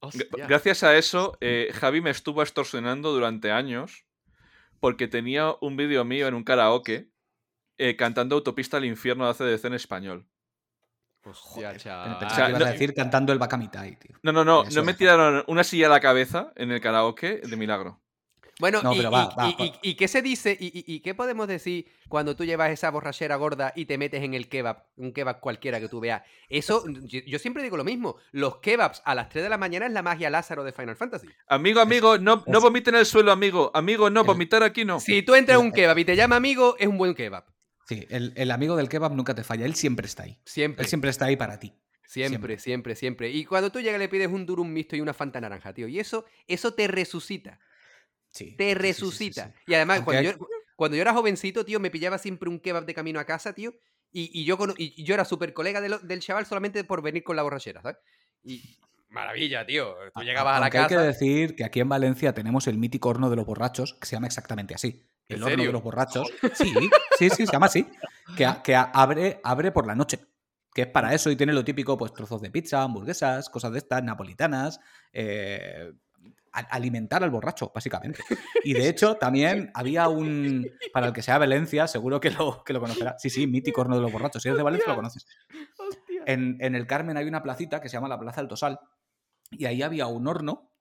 Hostia. 0.00 0.26
gracias 0.46 0.82
a 0.82 0.96
eso, 0.96 1.36
eh, 1.40 1.70
Javi 1.74 2.00
me 2.00 2.10
estuvo 2.10 2.42
extorsionando 2.42 3.12
durante 3.12 3.50
años 3.50 4.04
porque 4.80 5.08
tenía 5.08 5.54
un 5.60 5.76
vídeo 5.76 6.04
mío 6.04 6.28
en 6.28 6.34
un 6.34 6.44
karaoke 6.44 7.10
eh, 7.78 7.96
cantando 7.96 8.36
Autopista 8.36 8.76
al 8.76 8.84
Infierno 8.84 9.24
de 9.24 9.30
ACDC 9.30 9.64
en 9.66 9.74
español. 9.74 10.26
Hostia, 11.24 11.72
Pensaba 11.72 11.78
chaval. 11.78 12.26
O 12.26 12.30
sea, 12.34 12.44
que 12.44 12.50
ibas 12.50 12.60
no- 12.60 12.66
a 12.66 12.70
decir 12.72 12.94
cantando 12.94 13.32
el 13.32 13.38
Bacamitai, 13.38 13.96
tío. 13.98 14.16
No, 14.22 14.32
no, 14.32 14.44
no, 14.44 14.62
no 14.64 14.84
me 14.84 14.94
tiraron 14.94 15.42
una 15.48 15.64
silla 15.64 15.86
a 15.86 15.90
la 15.90 16.00
cabeza 16.00 16.52
en 16.56 16.70
el 16.70 16.80
karaoke 16.80 17.40
de 17.40 17.56
milagro. 17.56 18.00
Bueno, 18.58 18.82
No, 18.82 18.94
y, 18.94 18.96
pero 18.96 19.10
va, 19.10 19.28
y- 19.32 19.36
va, 19.38 19.48
y- 19.50 19.54
va. 19.54 19.64
y- 19.82 19.90
y 19.90 19.94
qué 19.96 20.08
se 20.08 20.22
dice? 20.22 20.56
Y, 20.58 20.66
y- 20.68 20.84
y 20.94 21.00
qué 21.00 21.14
podemos 21.14 21.46
decir 21.46 21.86
cuando 22.08 22.34
tú 22.36 22.44
llevas 22.44 22.70
esa 22.70 22.90
borrachera 22.90 23.36
gorda 23.36 23.72
y 23.76 23.84
te 23.84 23.98
metes 23.98 24.22
en 24.22 24.32
el 24.32 24.48
kebab? 24.48 24.84
Un 24.96 25.12
kebab 25.12 25.40
cualquiera 25.40 25.78
que 25.78 25.88
tú 25.88 26.00
veas. 26.00 26.22
Eso, 26.48 26.82
yo, 27.02 27.20
yo 27.26 27.38
siempre 27.38 27.62
digo 27.62 27.76
lo 27.76 27.84
mismo. 27.84 28.16
Los 28.32 28.56
kebabs 28.58 29.02
a 29.04 29.14
las 29.14 29.28
3 29.28 29.44
de 29.44 29.50
la 29.50 29.58
mañana 29.58 29.84
es 29.86 29.92
la 29.92 30.02
magia 30.02 30.30
Lázaro 30.30 30.64
de 30.64 30.72
Final 30.72 30.96
Fantasy. 30.96 31.28
Amigo, 31.48 31.80
amigo, 31.80 32.16
no, 32.16 32.42
no 32.46 32.60
vomiten 32.62 32.94
en 32.94 33.00
el 33.00 33.06
suelo, 33.06 33.30
amigo. 33.30 33.70
Amigo, 33.74 34.08
no, 34.08 34.24
vomitar 34.24 34.62
aquí 34.62 34.86
no. 34.86 35.00
Si 35.00 35.22
tú 35.22 35.34
entras 35.34 35.56
a 35.56 35.58
un 35.60 35.70
kebab 35.70 35.98
y 35.98 36.04
te 36.06 36.16
llama 36.16 36.36
amigo, 36.36 36.76
es 36.78 36.86
un 36.86 36.96
buen 36.96 37.14
kebab. 37.14 37.44
Sí, 37.88 38.06
el, 38.08 38.32
el 38.36 38.50
amigo 38.50 38.74
del 38.74 38.88
kebab 38.88 39.12
nunca 39.12 39.34
te 39.34 39.44
falla. 39.44 39.66
Él 39.66 39.74
siempre 39.74 40.06
está 40.06 40.22
ahí. 40.22 40.40
Siempre. 40.44 40.82
Él 40.82 40.88
siempre 40.88 41.10
está 41.10 41.26
ahí 41.26 41.36
para 41.36 41.58
ti. 41.60 41.74
Siempre, 42.06 42.58
siempre, 42.58 42.94
siempre. 42.96 43.30
Y 43.30 43.44
cuando 43.44 43.70
tú 43.70 43.80
llegas 43.80 43.98
le 43.98 44.08
pides 44.08 44.28
un 44.28 44.46
durum 44.46 44.68
mixto 44.72 44.96
y 44.96 45.00
una 45.02 45.12
fanta 45.12 45.40
naranja, 45.40 45.74
tío. 45.74 45.86
Y 45.88 45.98
eso, 46.00 46.24
eso 46.48 46.72
te 46.72 46.88
resucita. 46.88 47.60
Sí. 48.36 48.54
Te 48.56 48.64
sí, 48.64 48.68
sí, 48.70 48.74
resucita. 48.74 49.54
Y 49.66 49.74
además, 49.74 49.96
Aunque 49.98 50.04
cuando, 50.12 50.30
hay- 50.30 50.36
yo, 50.36 50.46
cuando 50.76 50.96
yo 50.96 51.02
era 51.02 51.12
jovencito, 51.14 51.64
tío, 51.64 51.80
me 51.80 51.90
pillaba 51.90 52.18
siempre 52.18 52.48
un 52.48 52.60
kebab 52.60 52.84
de 52.86 52.94
camino 52.94 53.18
a 53.18 53.24
casa, 53.24 53.52
tío. 53.54 53.74
Y, 54.12 54.30
y 54.40 54.44
yo, 54.44 54.56
cono- 54.58 54.74
y 54.76 55.02
yo 55.04 55.14
era 55.14 55.24
súper 55.24 55.52
colega 55.52 55.80
de 55.80 55.98
del 56.02 56.20
chaval 56.20 56.46
solamente 56.46 56.84
por 56.84 57.02
venir 57.02 57.24
con 57.24 57.36
la 57.36 57.42
borrachera, 57.42 57.82
¿sabes? 57.82 57.96
Y 58.44 58.78
maravilla, 59.08 59.64
tío. 59.66 59.94
Tú 60.14 60.22
llegabas 60.22 60.56
a 60.56 60.60
la 60.60 60.66
Aunque 60.66 60.78
hay 60.78 60.84
casa. 60.84 60.96
que 60.96 61.02
decir 61.06 61.56
que 61.56 61.64
aquí 61.64 61.80
en 61.80 61.88
Valencia 61.88 62.32
tenemos 62.34 62.66
el 62.66 62.78
mítico 62.78 63.08
horno 63.08 63.30
de 63.30 63.36
los 63.36 63.46
borrachos, 63.46 63.94
que 63.94 64.06
se 64.06 64.16
llama 64.16 64.26
exactamente 64.26 64.74
así. 64.74 65.02
¿En 65.28 65.36
El 65.36 65.42
horno 65.42 65.50
serio? 65.50 65.66
de 65.66 65.72
los 65.72 65.82
borrachos. 65.82 66.30
Sí, 66.54 66.72
sí, 67.18 67.30
sí, 67.30 67.46
se 67.46 67.52
llama 67.52 67.66
así. 67.66 67.86
Que, 68.36 68.46
que 68.62 68.74
abre, 68.76 69.40
abre 69.42 69.72
por 69.72 69.86
la 69.86 69.94
noche. 69.94 70.20
Que 70.72 70.82
es 70.82 70.88
para 70.88 71.14
eso 71.14 71.30
y 71.30 71.36
tiene 71.36 71.52
lo 71.54 71.64
típico, 71.64 71.96
pues 71.96 72.12
trozos 72.12 72.40
de 72.42 72.50
pizza, 72.50 72.82
hamburguesas, 72.82 73.48
cosas 73.48 73.72
de 73.72 73.78
estas, 73.78 74.02
napolitanas. 74.04 74.78
eh, 75.12 75.90
alimentar 76.70 77.22
al 77.22 77.30
borracho, 77.30 77.70
básicamente. 77.74 78.20
Y 78.64 78.74
de 78.74 78.88
hecho, 78.88 79.16
también 79.16 79.70
había 79.74 80.08
un. 80.08 80.66
Para 80.92 81.08
el 81.08 81.12
que 81.12 81.22
sea 81.22 81.34
de 81.34 81.40
Valencia, 81.40 81.86
seguro 81.86 82.20
que 82.20 82.30
lo, 82.30 82.64
que 82.64 82.72
lo 82.72 82.80
conocerá. 82.80 83.16
Sí, 83.18 83.30
sí, 83.30 83.46
mítico 83.46 83.82
horno 83.82 83.96
de 83.96 84.02
los 84.02 84.10
borrachos. 84.10 84.42
Si 84.42 84.48
eres 84.48 84.56
de 84.56 84.64
Valencia, 84.64 84.88
lo 84.88 84.96
conoces. 84.96 85.26
En, 86.26 86.56
en 86.60 86.74
el 86.74 86.86
Carmen 86.86 87.16
hay 87.16 87.26
una 87.26 87.42
placita 87.42 87.80
que 87.80 87.88
se 87.88 87.96
llama 87.96 88.08
la 88.08 88.18
Plaza 88.18 88.40
del 88.40 88.48
Tosal. 88.48 88.80
Y 89.52 89.66
ahí 89.66 89.82
había 89.82 90.06
un 90.08 90.26
horno 90.26 90.72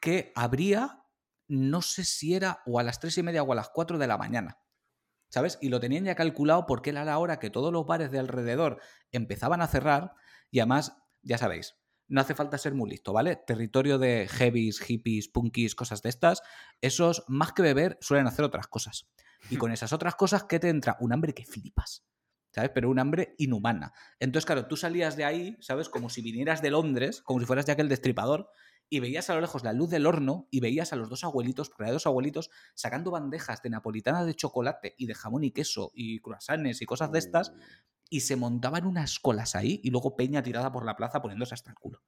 que 0.00 0.32
abría, 0.34 1.04
no 1.48 1.82
sé 1.82 2.04
si 2.04 2.34
era 2.34 2.62
o 2.64 2.78
a 2.78 2.82
las 2.82 3.00
tres 3.00 3.18
y 3.18 3.22
media 3.22 3.42
o 3.42 3.52
a 3.52 3.56
las 3.56 3.68
4 3.68 3.98
de 3.98 4.06
la 4.06 4.16
mañana. 4.16 4.58
¿Sabes? 5.30 5.58
Y 5.60 5.68
lo 5.68 5.78
tenían 5.78 6.04
ya 6.04 6.14
calculado 6.14 6.64
porque 6.64 6.90
era 6.90 7.04
la 7.04 7.18
hora 7.18 7.38
que 7.38 7.50
todos 7.50 7.70
los 7.70 7.84
bares 7.84 8.10
de 8.10 8.18
alrededor 8.18 8.80
empezaban 9.12 9.60
a 9.60 9.66
cerrar. 9.66 10.14
Y 10.50 10.60
además, 10.60 10.96
ya 11.20 11.36
sabéis, 11.36 11.76
no 12.08 12.20
hace 12.20 12.34
falta 12.34 12.58
ser 12.58 12.74
muy 12.74 12.90
listo, 12.90 13.12
¿vale? 13.12 13.36
Territorio 13.36 13.98
de 13.98 14.28
heavies, 14.28 14.80
hippies, 14.80 15.28
punkies, 15.28 15.74
cosas 15.74 16.02
de 16.02 16.08
estas, 16.08 16.42
esos 16.80 17.24
más 17.28 17.52
que 17.52 17.62
beber 17.62 17.98
suelen 18.00 18.26
hacer 18.26 18.44
otras 18.44 18.66
cosas. 18.66 19.08
Y 19.50 19.56
con 19.58 19.72
esas 19.72 19.92
otras 19.92 20.14
cosas, 20.14 20.44
¿qué 20.44 20.58
te 20.58 20.68
entra? 20.68 20.96
Un 21.00 21.12
hambre 21.12 21.34
que 21.34 21.44
flipas. 21.44 22.04
¿Sabes? 22.50 22.70
Pero 22.74 22.88
un 22.88 22.98
hambre 22.98 23.34
inhumana. 23.36 23.92
Entonces, 24.18 24.46
claro, 24.46 24.66
tú 24.66 24.76
salías 24.76 25.16
de 25.16 25.24
ahí, 25.24 25.56
¿sabes? 25.60 25.90
Como 25.90 26.08
si 26.08 26.22
vinieras 26.22 26.62
de 26.62 26.70
Londres, 26.70 27.20
como 27.22 27.40
si 27.40 27.46
fueras 27.46 27.66
de 27.66 27.72
aquel 27.72 27.90
destripador, 27.90 28.50
y 28.90 29.00
veías 29.00 29.28
a 29.30 29.34
lo 29.34 29.40
lejos 29.40 29.64
la 29.64 29.72
luz 29.72 29.90
del 29.90 30.06
horno 30.06 30.48
y 30.50 30.60
veías 30.60 30.92
a 30.92 30.96
los 30.96 31.08
dos 31.10 31.24
abuelitos, 31.24 31.68
porque 31.68 31.84
hay 31.84 31.92
dos 31.92 32.06
abuelitos, 32.06 32.50
sacando 32.74 33.10
bandejas 33.10 33.62
de 33.62 33.70
napolitana 33.70 34.24
de 34.24 34.34
chocolate 34.34 34.94
y 34.96 35.06
de 35.06 35.14
jamón 35.14 35.44
y 35.44 35.50
queso 35.50 35.90
y 35.94 36.20
croissants 36.20 36.80
y 36.82 36.86
cosas 36.86 37.12
de 37.12 37.18
estas, 37.18 37.52
y 38.10 38.20
se 38.20 38.36
montaban 38.36 38.86
unas 38.86 39.18
colas 39.18 39.54
ahí 39.54 39.80
y 39.84 39.90
luego 39.90 40.16
Peña 40.16 40.42
tirada 40.42 40.72
por 40.72 40.84
la 40.86 40.96
plaza 40.96 41.20
poniéndose 41.20 41.54
hasta 41.54 41.70
el 41.70 41.76
culo. 41.76 42.02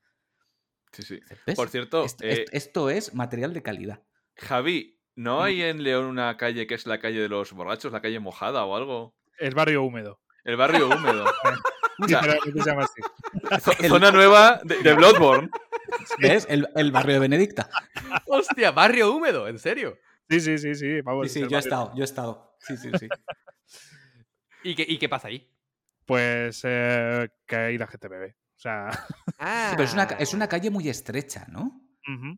Sí, 0.93 1.02
sí. 1.02 1.20
¿Ves? 1.47 1.57
Por 1.57 1.69
cierto, 1.69 2.05
eh, 2.05 2.07
est- 2.44 2.48
esto 2.52 2.90
es 2.90 3.15
material 3.15 3.52
de 3.55 3.62
calidad. 3.62 4.02
Javi, 4.36 4.98
¿no 5.15 5.43
hay 5.43 5.62
en 5.62 5.82
León 5.82 6.07
una 6.07 6.36
calle 6.36 6.66
que 6.66 6.74
es 6.74 6.86
la 6.86 6.98
calle 6.98 7.20
de 7.20 7.28
los 7.28 7.52
borrachos, 7.52 7.93
la 7.93 8.01
calle 8.01 8.19
mojada 8.19 8.65
o 8.65 8.74
algo? 8.74 9.15
El 9.39 9.55
barrio 9.55 9.82
húmedo. 9.85 10.20
El 10.44 10.57
barrio 10.57 10.86
húmedo. 10.89 11.24
O 11.24 12.09
sea, 12.09 12.23
Literalmente 12.23 12.62
se 12.62 12.70
llama 12.70 12.85
así. 12.85 13.89
zona 13.89 14.11
nueva 14.11 14.61
de, 14.65 14.78
de 14.82 14.94
Bloodborne. 14.94 15.51
¿Ves? 16.19 16.47
El, 16.51 16.69
el 16.77 16.93
barrio 16.93 17.15
de 17.15 17.21
Benedicta. 17.21 17.69
Hostia, 18.27 18.71
barrio 18.73 19.15
húmedo, 19.15 19.49
¿en 19.49 19.59
serio? 19.59 19.97
Sí, 20.29 20.41
sí, 20.41 20.59
sí, 20.59 20.75
sí. 20.75 21.01
Vamos, 21.03 21.31
Sí, 21.33 21.41
sí, 21.43 21.47
yo 21.49 21.57
he 21.57 21.61
estado, 21.61 21.93
yo 21.95 22.03
he 22.03 22.05
estado. 22.05 22.57
Sí, 22.61 22.77
sí, 22.77 22.91
sí. 22.99 23.09
¿Y 24.62 24.75
qué, 24.75 24.85
y 24.89 24.99
qué 24.99 25.09
pasa 25.09 25.29
ahí? 25.29 25.49
Pues 26.05 26.61
eh, 26.65 27.29
que 27.47 27.57
ahí 27.57 27.79
la 27.79 27.87
gente 27.87 28.09
bebe. 28.09 28.37
O 28.57 28.59
sea, 28.61 28.91
Ah, 29.39 29.69
Sí, 29.71 29.77
pero 29.77 29.85
es 29.85 29.95
una, 29.95 30.05
es 30.05 30.35
una 30.35 30.49
calle 30.49 30.71
muy 30.71 30.89
estrecha, 30.89 31.47
¿no? 31.49 31.81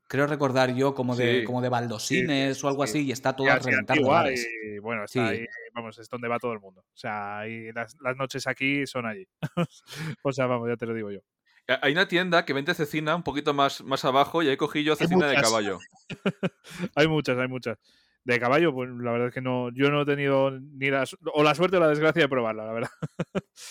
Creo 0.07 0.27
recordar 0.27 0.74
yo 0.74 0.95
como 0.95 1.16
de, 1.16 1.41
Sí. 1.41 1.45
como 1.45 1.62
de 1.62 1.70
baldosines 1.70 2.62
o 2.62 2.69
algo 2.69 2.87
sí. 2.87 2.91
así 2.99 3.07
y 3.07 3.12
está 3.12 3.35
todo 3.35 3.47
Y 3.47 4.03
bares. 4.03 4.47
y 4.66 4.79
bueno, 4.81 5.05
está 5.05 5.12
Sí. 5.31 5.35
ahí, 5.41 5.47
vamos, 5.73 5.99
es 5.99 6.11
donde 6.11 6.29
va 6.29 6.39
todo 6.39 6.53
el 6.53 6.61
mundo. 6.61 6.83
O 6.83 6.97
sea, 6.97 7.39
ahí 7.39 7.73
las, 7.73 7.97
las 8.03 8.16
noches 8.19 8.47
aquí 8.47 8.87
son 8.87 9.07
allí. 9.07 9.27
o 10.23 10.33
sea, 10.33 10.45
vamos, 10.47 10.69
ya 10.69 10.77
te 10.77 10.85
lo 10.85 10.93
digo 10.93 11.11
yo. 11.11 11.20
Hay 11.68 11.93
una 11.93 12.09
tienda 12.09 12.44
que 12.44 12.52
vende 12.52 12.74
cecina 12.74 13.14
un 13.14 13.22
poquito 13.22 13.55
más, 13.55 13.82
más 13.82 14.05
abajo 14.05 14.43
y 14.43 14.48
ahí 14.48 14.56
cogí 14.56 14.82
yo 14.82 14.97
cecina 14.97 15.28
de 15.28 15.36
caballo. 15.36 15.78
Hay 16.97 17.09
muchas, 17.09 17.39
hay 17.39 17.48
muchas. 17.48 17.78
De 18.24 18.39
caballo, 18.39 18.72
pues 18.72 18.89
la 18.89 19.10
verdad 19.10 19.28
es 19.28 19.34
que 19.34 19.40
no, 19.40 19.70
yo 19.72 19.90
no 19.90 20.02
he 20.02 20.05
tenido 20.05 20.51
ni 20.52 20.90
la, 20.90 21.05
o 21.34 21.43
la 21.43 21.55
suerte 21.56 21.76
o 21.76 21.80
la 21.80 21.89
desgracia 21.89 22.22
de 22.22 22.28
probarla, 22.28 22.64
la 22.64 22.72
verdad. 22.72 22.90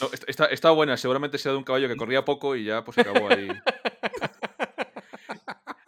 No, 0.01 0.09
está, 0.27 0.45
está 0.47 0.72
buena, 0.72 0.97
seguramente 0.97 1.38
sea 1.38 1.53
de 1.53 1.57
un 1.57 1.63
caballo 1.63 1.88
que 1.88 1.95
corría 1.97 2.26
poco 2.26 2.55
y 2.55 2.65
ya 2.65 2.84
pues 2.84 2.97
acabó 2.97 3.30
ahí. 3.30 3.47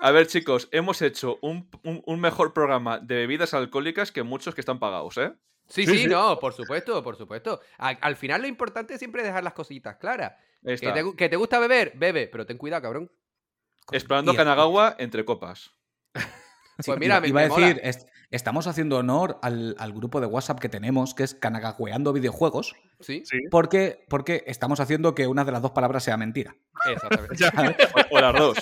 A 0.05 0.11
ver, 0.11 0.27
chicos, 0.27 0.67
hemos 0.73 1.01
hecho 1.01 1.39
un, 1.41 1.69
un- 1.83 2.03
un 2.05 2.19
mejor 2.19 2.51
programa 2.53 2.99
de 2.99 3.15
bebidas 3.15 3.53
alcohólicas 3.53 4.11
que 4.11 4.21
muchos 4.23 4.53
que 4.53 4.59
están 4.59 4.77
pagados, 4.77 5.17
¿eh? 5.17 5.31
Sí, 5.69 5.85
Sí, 5.85 5.93
sí, 5.93 5.97
sí. 6.03 6.07
no, 6.09 6.39
por 6.39 6.51
supuesto, 6.53 7.01
por 7.01 7.15
supuesto. 7.15 7.61
Al 7.77 8.17
final 8.17 8.41
lo 8.41 8.47
importante 8.47 8.95
es 8.95 8.99
siempre 8.99 9.23
dejar 9.23 9.45
las 9.45 9.53
cositas 9.53 9.95
claras. 9.95 10.33
Que 10.61 10.75
te, 10.91 11.15
que 11.15 11.29
te 11.29 11.35
gusta 11.37 11.57
beber, 11.59 11.93
bebe, 11.95 12.27
pero 12.27 12.45
ten 12.45 12.57
cuidado, 12.57 12.81
cabrón. 12.81 13.09
Explorando 13.91 14.33
Y- 14.33 14.35
Kanagawa 14.35 14.95
entre 14.99 15.23
copas. 15.23 15.71
Sí, 16.79 16.85
Pues 16.89 16.99
mira, 16.99 17.17
iba, 17.17 17.21
me- 17.21 17.27
iba 17.29 17.41
a 17.41 17.47
me 17.59 17.65
decir, 17.65 17.81
estamos 18.33 18.67
haciendo 18.67 18.97
honor 18.97 19.37
al, 19.41 19.75
al 19.79 19.93
grupo 19.93 20.19
de 20.19 20.27
WhatsApp 20.27 20.59
que 20.59 20.67
tenemos, 20.69 21.13
que 21.13 21.23
es 21.23 21.35
Canagacueando 21.35 22.11
Videojuegos, 22.13 22.75
Sí, 22.99 23.23
Sí. 23.25 23.37
porque, 23.51 24.05
porque 24.09 24.43
estamos 24.47 24.79
haciendo 24.79 25.13
que 25.15 25.27
una 25.27 25.43
de 25.45 25.51
las 25.51 25.61
dos 25.61 25.71
palabras 25.71 26.03
sea 26.03 26.17
mentira. 26.17 26.55
exactamente. 26.85 27.87
O, 28.11 28.17
o 28.17 28.21
las 28.21 28.33
dos. 28.33 28.57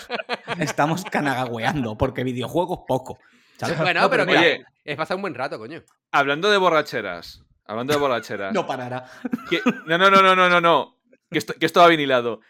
Estamos 0.59 1.03
canagagueando, 1.05 1.97
porque 1.97 2.23
videojuegos 2.23 2.81
poco. 2.87 3.17
¿sabes? 3.57 3.77
Bueno, 3.77 4.01
No, 4.01 4.09
pero 4.09 4.25
mira, 4.25 4.39
mira, 4.41 4.51
Oye. 4.53 4.65
es 4.83 4.97
pasar 4.97 5.15
un 5.15 5.21
buen 5.21 5.35
rato, 5.35 5.57
coño. 5.59 5.83
Hablando 6.11 6.49
de 6.51 6.57
borracheras. 6.57 7.43
Hablando 7.65 7.93
de 7.93 7.99
borracheras. 7.99 8.53
no 8.53 8.65
parará. 8.67 9.05
que- 9.49 9.61
no, 9.85 9.97
no, 9.97 10.09
no, 10.09 10.21
no, 10.21 10.35
no, 10.35 10.49
no, 10.49 10.59
no. 10.61 10.97
Que 11.29 11.37
esto, 11.37 11.53
que 11.53 11.65
esto 11.65 11.79
va 11.79 11.87
bien 11.87 12.01
hilado. 12.01 12.41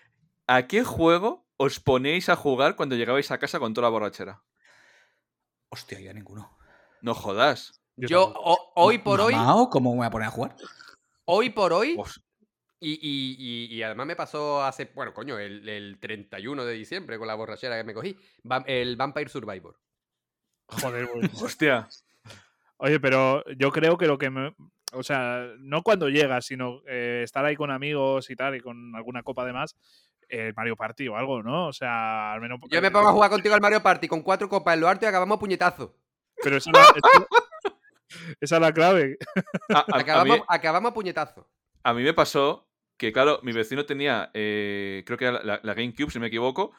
¿A 0.47 0.67
qué 0.67 0.83
juego 0.83 1.45
os 1.57 1.79
ponéis 1.79 2.29
a 2.29 2.35
jugar 2.35 2.75
cuando 2.75 2.95
llegabais 2.95 3.29
a 3.31 3.37
casa 3.37 3.59
con 3.59 3.73
toda 3.73 3.85
la 3.87 3.91
borrachera? 3.91 4.41
Hostia, 5.69 5.99
ya 5.99 6.13
ninguno. 6.13 6.57
No 7.01 7.13
jodas. 7.13 7.81
Yo 7.97 8.07
Yo, 8.07 8.23
tampoco. 8.25 8.49
o- 8.51 8.71
hoy 8.75 8.97
por 8.99 9.21
hoy, 9.21 9.33
¿Mamao? 9.33 9.69
¿Cómo 9.69 9.91
me 9.91 9.97
voy 9.97 10.05
a 10.07 10.11
poner 10.11 10.27
a 10.27 10.31
jugar? 10.31 10.55
hoy 11.25 11.49
por 11.49 11.71
hoy, 11.73 11.97
y, 12.79 12.91
y- 12.93 13.35
y- 13.37 13.75
y 13.75 13.83
además 13.83 14.07
me 14.07 14.15
pasó 14.15 14.63
hace, 14.63 14.91
bueno, 14.95 15.13
coño, 15.13 15.37
el, 15.39 15.67
el 15.69 15.99
31 15.99 16.65
de 16.65 16.73
diciembre 16.73 17.17
con 17.17 17.27
la 17.27 17.35
borrachera 17.35 17.77
que 17.77 17.83
me 17.83 17.93
cogí, 17.93 18.17
el 18.65 18.95
Vampire 18.97 19.29
Survivor. 19.29 19.77
Joder, 20.67 21.05
güey. 21.07 21.21
Hostia. 21.57 21.87
Oye, 22.77 22.99
pero 22.99 23.43
yo 23.57 23.71
creo 23.71 23.97
que 23.97 24.07
lo 24.07 24.17
que 24.17 24.29
me. 24.29 24.55
O 24.93 25.03
sea, 25.03 25.45
no 25.59 25.83
cuando 25.83 26.09
llegas, 26.09 26.45
sino 26.45 26.81
eh, 26.87 27.21
estar 27.23 27.45
ahí 27.45 27.55
con 27.55 27.71
amigos 27.71 28.29
y 28.29 28.35
tal, 28.35 28.55
y 28.55 28.59
con 28.61 28.93
alguna 28.95 29.23
copa 29.23 29.45
de 29.45 29.53
más, 29.53 29.75
eh, 30.27 30.51
Mario 30.55 30.75
Party 30.75 31.07
o 31.07 31.15
algo, 31.15 31.43
¿no? 31.43 31.67
O 31.67 31.73
sea, 31.73 32.33
al 32.33 32.41
menos. 32.41 32.59
Yo 32.69 32.81
me 32.81 32.91
pongo 32.91 33.07
a 33.09 33.11
jugar 33.13 33.29
contigo 33.29 33.53
al 33.55 33.61
Mario 33.61 33.81
Party 33.83 34.07
con 34.07 34.21
cuatro 34.21 34.49
copas 34.49 34.73
en 34.73 34.81
lo 34.81 34.89
alto 34.89 35.05
y 35.05 35.07
acabamos 35.07 35.37
puñetazo. 35.39 35.95
Pero 36.43 36.57
esa 36.57 36.69
es 36.71 36.77
la, 36.77 36.83
esa- 36.83 37.27
esa 38.41 38.55
es 38.55 38.61
la 38.61 38.73
clave. 38.73 39.17
A, 39.69 39.79
a- 39.79 39.85
a 39.89 39.99
Acabamos, 39.99 40.37
mí, 40.39 40.43
acabamos 40.47 40.91
a 40.91 40.93
puñetazo. 40.93 41.49
a 41.83 41.93
mí 41.93 42.03
me 42.03 42.13
pasó 42.13 42.67
que, 42.97 43.11
claro, 43.11 43.39
mi 43.43 43.51
vecino 43.51 43.85
tenía, 43.85 44.29
eh, 44.33 45.03
creo 45.05 45.17
que 45.17 45.25
era 45.25 45.43
la, 45.43 45.59
la 45.63 45.73
GameCube, 45.73 46.11
si 46.11 46.19
me 46.19 46.27
equivoco, 46.27 46.71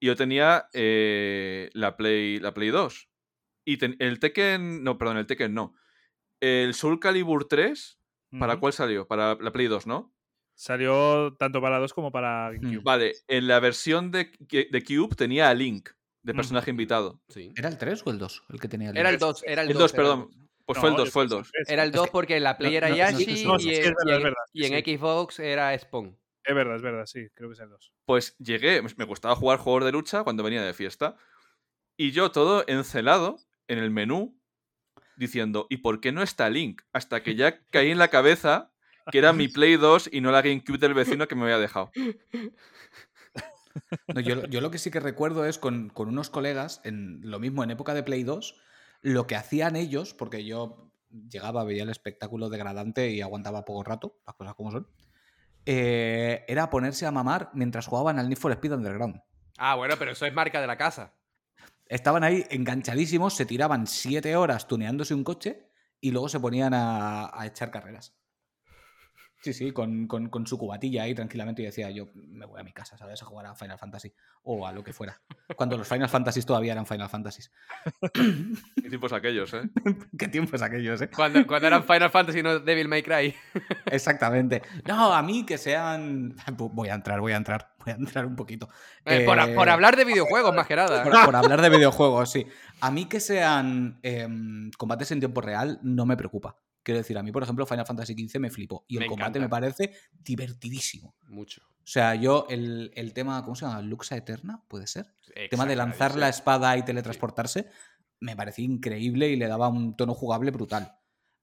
y 0.00 0.06
yo 0.06 0.16
tenía 0.16 0.68
eh, 0.72 1.70
la, 1.72 1.96
Play, 1.96 2.38
la 2.40 2.52
Play 2.52 2.68
2. 2.70 3.08
Y 3.64 3.76
ten- 3.78 3.96
el 4.00 4.18
Tekken, 4.18 4.82
no, 4.84 4.98
perdón, 4.98 5.16
el 5.18 5.26
Tekken 5.26 5.54
no. 5.54 5.74
El 6.40 6.74
Soul 6.74 6.98
Calibur 7.00 7.46
3, 7.48 8.00
¿para 8.38 8.56
cuál 8.58 8.72
salió? 8.72 9.06
Para 9.06 9.36
la 9.36 9.52
Play 9.52 9.68
2, 9.68 9.86
¿no? 9.86 10.12
Salió 10.54 11.34
tanto 11.38 11.62
para 11.62 11.78
2 11.78 11.94
como 11.94 12.10
para 12.12 12.50
GameCube. 12.52 12.82
Vale, 12.82 13.14
en 13.28 13.46
la 13.46 13.60
versión 13.60 14.10
de, 14.10 14.32
de 14.48 14.84
Cube 14.84 15.14
tenía 15.16 15.48
a 15.48 15.54
Link, 15.54 15.88
de 16.22 16.34
personaje 16.34 16.70
invitado. 16.70 17.20
Sí. 17.28 17.50
¿Era 17.56 17.68
el 17.68 17.78
3 17.78 18.02
o 18.06 18.10
el 18.10 18.18
2 18.18 18.44
el 18.50 18.60
que 18.60 18.68
tenía 18.68 18.90
el 18.90 18.96
Era 18.96 19.10
el 19.10 19.18
dos. 19.18 19.40
2, 19.40 19.44
era 19.46 19.62
el 19.62 19.68
El 19.68 19.74
2. 19.74 19.82
2, 19.82 19.94
era 19.94 20.02
el 20.02 20.08
perdón. 20.08 20.20
dos. 20.30 20.48
Pues 20.64 20.76
No, 20.76 20.80
fue 20.80 20.90
el 20.90 20.96
yo 20.96 21.04
2, 21.04 21.10
fue 21.12 21.22
el 21.24 21.28
creo 21.28 21.38
2. 21.40 21.50
que 21.50 21.62
es- 21.62 21.68
Era 21.70 21.82
el 21.82 21.88
Es 21.90 21.96
2 21.96 22.04
que- 22.06 22.12
porque 22.12 22.36
en 22.36 22.42
la 22.44 22.56
Play 22.58 22.70
no, 22.72 22.76
era 22.78 22.88
no, 22.88 22.96
Yashi 22.96 23.22
y, 23.24 23.24
en- 23.24 23.50
y 23.60 23.70
y 24.52 24.64
sí. 24.82 24.96
Xbox 24.96 25.38
era 25.40 25.76
Spawn. 25.78 26.16
Es 26.44 26.54
verdad, 26.54 26.76
es 26.76 26.82
verdad, 26.82 27.06
sí, 27.06 27.26
creo 27.34 27.48
que 27.50 27.54
es 27.54 27.60
el 27.60 27.68
2. 27.70 27.92
Pues 28.04 28.36
llegué, 28.38 28.80
me 28.96 29.04
gustaba 29.04 29.34
jugar 29.36 29.58
juegos 29.58 29.84
de 29.84 29.92
lucha 29.92 30.22
cuando 30.24 30.42
venía 30.42 30.62
de 30.62 30.72
fiesta. 30.74 31.16
Y 31.96 32.12
yo 32.12 32.30
todo 32.30 32.64
encelado 32.68 33.36
en 33.68 33.78
el 33.78 33.90
menú 33.90 34.40
diciendo, 35.16 35.66
¿y 35.70 35.78
por 35.78 36.00
qué 36.00 36.10
no 36.12 36.22
está 36.22 36.48
Link? 36.50 36.82
Hasta 36.92 37.22
que 37.22 37.34
ya 37.34 37.60
caí 37.70 37.90
en 37.90 37.98
la 37.98 38.08
cabeza 38.08 38.72
que 39.10 39.18
era 39.18 39.32
mi 39.32 39.48
Play 39.48 39.76
2 39.76 40.08
y 40.12 40.20
no 40.20 40.30
la 40.32 40.42
GameCube 40.42 40.78
del 40.78 40.94
vecino 40.94 41.26
que 41.28 41.34
me 41.34 41.42
había 41.42 41.58
dejado. 41.58 41.90
No, 44.14 44.20
yo, 44.20 44.46
yo 44.46 44.60
lo 44.60 44.70
que 44.70 44.78
sí 44.78 44.90
que 44.90 45.00
recuerdo 45.00 45.44
es 45.44 45.58
con, 45.58 45.88
con 45.88 46.08
unos 46.08 46.30
colegas, 46.30 46.80
en 46.84 47.20
lo 47.22 47.38
mismo 47.38 47.64
en 47.64 47.70
época 47.70 47.94
de 47.94 48.02
Play 48.02 48.22
2, 48.22 48.56
lo 49.02 49.26
que 49.26 49.36
hacían 49.36 49.76
ellos, 49.76 50.14
porque 50.14 50.44
yo 50.44 50.92
llegaba, 51.28 51.64
veía 51.64 51.82
el 51.82 51.90
espectáculo 51.90 52.48
degradante 52.48 53.10
y 53.10 53.20
aguantaba 53.20 53.64
poco 53.64 53.82
rato, 53.82 54.20
las 54.26 54.36
cosas 54.36 54.54
como 54.54 54.70
son, 54.70 54.88
eh, 55.66 56.44
era 56.48 56.70
ponerse 56.70 57.06
a 57.06 57.10
mamar 57.12 57.50
mientras 57.54 57.86
jugaban 57.86 58.18
al 58.18 58.28
Need 58.28 58.38
for 58.38 58.52
Speed 58.52 58.72
Underground. 58.72 59.20
Ah, 59.58 59.74
bueno, 59.74 59.94
pero 59.98 60.12
eso 60.12 60.26
es 60.26 60.34
marca 60.34 60.60
de 60.60 60.66
la 60.66 60.76
casa. 60.76 61.14
Estaban 61.86 62.24
ahí 62.24 62.46
enganchadísimos, 62.50 63.34
se 63.34 63.44
tiraban 63.44 63.86
siete 63.86 64.34
horas 64.34 64.66
tuneándose 64.66 65.14
un 65.14 65.24
coche 65.24 65.68
y 66.00 66.10
luego 66.10 66.28
se 66.28 66.40
ponían 66.40 66.74
a, 66.74 67.30
a 67.38 67.46
echar 67.46 67.70
carreras. 67.70 68.14
Sí, 69.42 69.52
sí, 69.52 69.72
con, 69.72 70.06
con- 70.06 70.28
con 70.28 70.46
su 70.46 70.56
cubatilla 70.56 71.02
ahí 71.02 71.14
tranquilamente 71.16 71.62
y 71.62 71.64
decía, 71.64 71.90
yo 71.90 72.08
me 72.14 72.46
voy 72.46 72.60
a 72.60 72.62
mi 72.62 72.72
casa, 72.72 72.96
¿sabes? 72.96 73.20
A 73.22 73.26
jugar 73.26 73.46
a 73.46 73.54
Final 73.56 73.76
Fantasy 73.78 74.12
o 74.44 74.66
a 74.66 74.72
lo 74.72 74.84
que 74.84 74.92
fuera. 74.92 75.20
Cuando 75.56 75.76
los 75.76 75.88
Final 75.88 76.08
Fantasies 76.08 76.46
todavía 76.46 76.72
eran 76.72 76.86
Final 76.86 77.08
Fantasies. 77.08 77.50
Y 78.76 78.88
tiempos 78.88 79.12
aquellos, 79.12 79.52
¿eh? 79.54 79.62
Qué 80.18 80.28
tiempos 80.28 80.62
aquellos, 80.62 81.00
¿eh? 81.02 81.08
Cuando, 81.14 81.46
cuando 81.46 81.66
eran 81.66 81.82
Final 81.84 82.10
Fantasy 82.10 82.42
no 82.42 82.60
Devil 82.60 82.88
May 82.88 83.02
Cry. 83.02 83.34
Exactamente. 83.86 84.62
No, 84.86 85.12
a 85.12 85.22
mí 85.22 85.44
que 85.44 85.58
sean... 85.58 86.34
Voy 86.56 86.88
a 86.88 86.94
entrar, 86.94 87.20
voy 87.20 87.32
a 87.32 87.36
entrar, 87.36 87.74
voy 87.84 87.92
a 87.92 87.96
entrar 87.96 88.26
un 88.26 88.36
poquito. 88.36 88.68
Eh, 89.04 89.24
por, 89.24 89.38
Eh, 89.40 89.54
por 89.54 89.68
hablar 89.68 89.96
de 89.96 90.04
videojuegos, 90.04 90.54
más 90.54 90.66
que 90.66 90.76
nada. 90.76 91.02
Por, 91.02 91.12
por 91.24 91.36
hablar 91.36 91.60
de 91.60 91.68
videojuegos, 91.70 92.30
sí. 92.30 92.46
A 92.80 92.90
mí 92.90 93.06
que 93.06 93.20
sean 93.20 93.98
em, 94.02 94.70
combates 94.78 95.10
en 95.12 95.18
tiempo 95.20 95.40
real 95.40 95.78
no 95.82 96.06
me 96.06 96.16
preocupa. 96.16 96.56
Quiero 96.82 96.98
decir, 96.98 97.16
a 97.18 97.22
mí, 97.22 97.30
por 97.32 97.42
ejemplo, 97.42 97.64
Final 97.66 97.86
Fantasy 97.86 98.14
XV 98.28 98.38
me 98.40 98.50
flipó. 98.50 98.84
Y 98.88 98.96
el 98.96 99.06
combate 99.06 99.38
encanta. 99.38 99.40
me 99.40 99.48
parece 99.48 99.92
divertidísimo. 100.12 101.14
Mucho. 101.28 101.62
O 101.64 101.86
sea, 101.86 102.14
yo, 102.14 102.46
el, 102.48 102.92
el 102.94 103.12
tema, 103.12 103.42
¿cómo 103.44 103.54
se 103.56 103.64
llama? 103.66 103.82
Luxa 103.82 104.16
Eterna, 104.16 104.62
¿puede 104.68 104.86
ser? 104.86 105.06
El 105.34 105.48
tema 105.48 105.64
de 105.66 105.76
lanzar 105.76 106.16
la 106.16 106.28
espada 106.28 106.76
y 106.76 106.84
teletransportarse 106.84 107.66
me 108.20 108.36
parecía 108.36 108.64
increíble 108.64 109.28
y 109.30 109.36
le 109.36 109.48
daba 109.48 109.68
un 109.68 109.96
tono 109.96 110.14
jugable 110.14 110.50
brutal. 110.52 110.96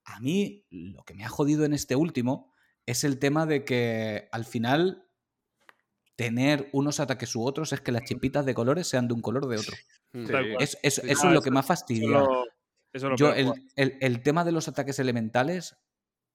A 0.05 0.19
mí, 0.21 0.65
lo 0.69 1.03
que 1.03 1.13
me 1.13 1.25
ha 1.25 1.29
jodido 1.29 1.65
en 1.65 1.73
este 1.73 1.95
último 1.95 2.53
es 2.85 3.03
el 3.03 3.19
tema 3.19 3.45
de 3.45 3.65
que 3.65 4.29
al 4.31 4.45
final 4.45 5.05
tener 6.15 6.69
unos 6.73 6.99
ataques 6.99 7.35
u 7.35 7.43
otros 7.43 7.71
es 7.73 7.81
que 7.81 7.91
las 7.91 8.03
chispitas 8.03 8.45
de 8.45 8.53
colores 8.53 8.87
sean 8.87 9.07
de 9.07 9.13
un 9.13 9.21
color 9.21 9.45
o 9.45 9.49
de 9.49 9.57
otro. 9.57 9.75
Sí. 9.75 10.23
Es- 10.59 10.77
es- 10.83 10.95
Sí, 10.95 11.01
eso 11.09 11.21
Ah, 11.25 11.29
es 11.29 11.33
lo 11.33 11.41
que 11.41 11.51
más 11.51 11.65
fastidia. 11.65 12.23
Eso 12.93 13.15
Yo, 13.15 13.33
el, 13.33 13.51
el- 13.75 13.97
el 14.01 14.21
tema 14.23 14.43
de 14.43 14.51
los 14.51 14.67
ataques 14.67 14.99
elementales 14.99 15.77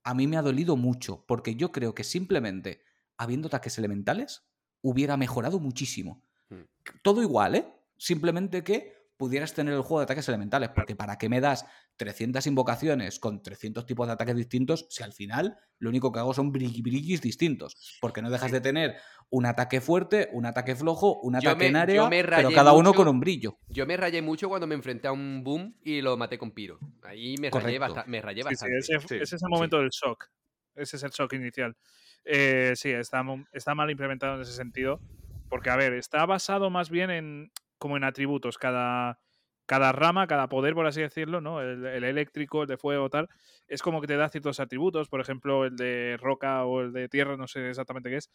a 0.05 0.15
mí 0.15 0.27
me 0.27 0.37
ha 0.37 0.43
dolido 0.43 0.77
mucho, 0.77 1.25
porque 1.27 1.57
yo 1.57 1.73
creo 1.73 1.95
que 1.95 2.05
simplemente 2.05 2.83
habiendo 3.17 3.49
ataques 3.49 3.79
elementales 3.79 4.45
hubiera 4.83 5.17
mejorado 5.17 5.59
muchísimo. 5.59 6.23
Mm. 6.51 6.63
Todo 7.03 7.23
igual, 7.23 7.55
¿eh? 7.55 7.67
Simplemente 7.97 8.63
que 8.63 9.04
pudieras 9.17 9.55
tener 9.55 9.75
el 9.75 9.81
juego 9.83 10.01
de 10.01 10.05
ataques 10.05 10.29
elementales, 10.29 10.71
porque 10.75 10.97
¿para 10.97 11.17
qué 11.19 11.29
me 11.29 11.41
das 11.41 11.65
300 11.97 12.47
invocaciones 12.47 13.19
con 13.21 13.43
300 13.43 13.87
tipos 13.87 14.07
de 14.07 14.13
ataques 14.15 14.35
distintos 14.37 14.87
si 14.91 15.03
al 15.03 15.13
final 15.13 15.57
lo 15.79 15.91
único 15.91 16.11
que 16.13 16.19
hago 16.19 16.35
son 16.35 16.51
brilli 16.53 16.83
brillis 16.83 17.21
distintos? 17.23 17.99
Porque 18.01 18.23
no 18.23 18.31
dejas 18.31 18.51
de 18.51 18.61
tener 18.61 18.97
un 19.31 19.47
ataque 19.47 19.81
fuerte, 19.81 20.29
un 20.33 20.47
ataque 20.47 20.75
flojo, 20.77 21.21
un 21.21 21.35
Yo 21.41 21.51
ataque 21.51 21.65
me- 21.65 21.69
en 21.71 21.77
área, 21.77 22.11
pero 22.11 22.51
cada 22.53 22.73
uno 22.73 22.93
con 22.93 23.09
un 23.09 23.21
brillo. 23.21 23.59
Yo 23.69 23.87
me 23.87 23.97
rayé 23.97 24.21
mucho 24.23 24.49
cuando 24.49 24.67
me 24.67 24.75
enfrenté 24.75 25.09
a 25.09 25.13
un 25.13 25.43
boom 25.45 25.77
y 25.83 26.01
lo 26.01 26.17
maté 26.17 26.39
con 26.39 26.51
piro. 26.53 26.79
Ahí 27.03 27.37
me 27.39 27.51
rayé, 27.51 27.51
Correcto. 27.51 27.81
basta- 27.81 28.05
me 28.07 28.21
rayé 28.21 28.43
Sí, 28.43 28.49
sí, 28.49 28.55
bastante. 28.55 28.79
ese, 28.79 28.99
Sí, 29.09 29.15
ese 29.17 29.37
es 29.37 29.43
el 29.43 29.49
momento 29.49 29.79
del 29.79 29.91
shock. 29.91 30.27
Ese 30.75 30.97
es 30.97 31.03
el 31.05 31.11
shock 31.11 31.33
inicial. 31.35 31.77
Eh, 32.25 32.73
sí, 32.75 32.91
está, 32.91 33.25
está 33.53 33.75
mal 33.75 33.91
implementado 33.91 34.35
en 34.37 34.41
ese 34.43 34.53
sentido. 34.53 35.01
Porque, 35.49 35.71
a 35.71 35.77
ver, 35.77 35.93
está 35.93 36.27
basado 36.27 36.69
más 36.71 36.91
bien 36.91 37.11
en 37.11 37.53
como 37.79 37.97
en 37.97 38.05
atributos. 38.05 38.59
Cada, 38.59 39.19
cada 39.67 39.93
rama, 39.93 40.27
cada 40.27 40.49
poder, 40.49 40.75
por 40.75 40.87
así 40.87 41.01
decirlo, 41.01 41.41
¿no? 41.41 41.61
El, 41.61 41.85
el 41.87 42.05
eléctrico, 42.05 42.63
el 42.63 42.69
de 42.69 42.77
fuego, 42.77 43.09
tal, 43.11 43.29
es 43.69 43.83
como 43.83 44.01
que 44.01 44.07
te 44.07 44.17
da 44.17 44.29
ciertos 44.29 44.61
atributos. 44.61 45.09
Por 45.09 45.21
ejemplo, 45.21 45.65
el 45.65 45.77
de 45.77 46.17
roca 46.21 46.65
o 46.65 46.81
el 46.83 46.93
de 46.93 47.09
tierra, 47.09 47.37
no 47.37 47.47
sé 47.49 47.69
exactamente 47.71 48.11
qué 48.11 48.17
es. 48.17 48.31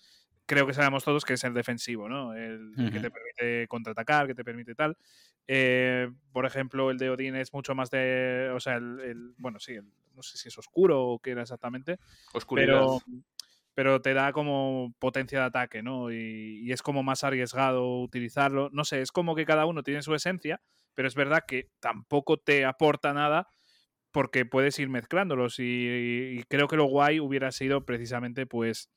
Creo 0.45 0.65
que 0.65 0.73
sabemos 0.73 1.03
todos 1.03 1.25
que 1.25 1.33
es 1.33 1.43
el 1.43 1.53
defensivo, 1.53 2.09
¿no? 2.09 2.33
El, 2.33 2.79
que 2.91 2.99
te 2.99 3.11
permite 3.11 3.67
contraatacar, 3.67 4.25
que 4.25 4.33
te 4.33 4.43
permite 4.43 4.73
tal. 4.73 4.97
Eh, 5.47 6.09
por 6.31 6.45
ejemplo, 6.45 6.89
el 6.91 6.97
de 6.97 7.09
Odín 7.11 7.35
es 7.35 7.53
mucho 7.53 7.75
más 7.75 7.89
de. 7.91 8.51
O 8.55 8.59
sea, 8.59 8.75
el. 8.77 8.99
el- 9.01 9.33
bueno, 9.37 9.59
sí, 9.59 9.73
el- 9.73 9.91
no 10.15 10.23
sé 10.23 10.37
si 10.37 10.47
es 10.49 10.57
oscuro 10.57 11.03
o 11.05 11.19
qué 11.19 11.31
era 11.31 11.43
exactamente. 11.43 11.97
Oscuridad. 12.33 12.81
Pero, 12.81 12.99
pero 13.79 14.01
te 14.01 14.13
da 14.13 14.33
como 14.33 14.93
potencia 14.99 15.39
de 15.39 15.45
ataque, 15.45 15.81
¿no? 15.81 16.11
Y, 16.11 16.59
y 16.65 16.73
es 16.73 16.81
como 16.81 17.01
más 17.01 17.23
arriesgado 17.23 18.01
utilizarlo. 18.01 18.69
No 18.73 18.83
sé, 18.83 18.99
es 19.01 19.09
como 19.13 19.35
que 19.35 19.45
cada 19.45 19.65
uno 19.65 19.83
tiene 19.83 20.01
su 20.01 20.13
esencia, 20.13 20.59
pero 20.95 21.07
es 21.07 21.15
verdad 21.15 21.45
que 21.47 21.69
tampoco 21.79 22.35
te 22.35 22.65
aporta 22.65 23.13
nada 23.13 23.47
porque 24.11 24.43
puedes 24.45 24.77
ir 24.79 24.89
mezclándolos. 24.89 25.59
Y, 25.59 25.63
y 26.39 26.43
creo 26.49 26.67
que 26.67 26.75
lo 26.75 26.87
guay 26.87 27.21
hubiera 27.21 27.53
sido 27.53 27.85
precisamente, 27.85 28.45
pues 28.45 28.89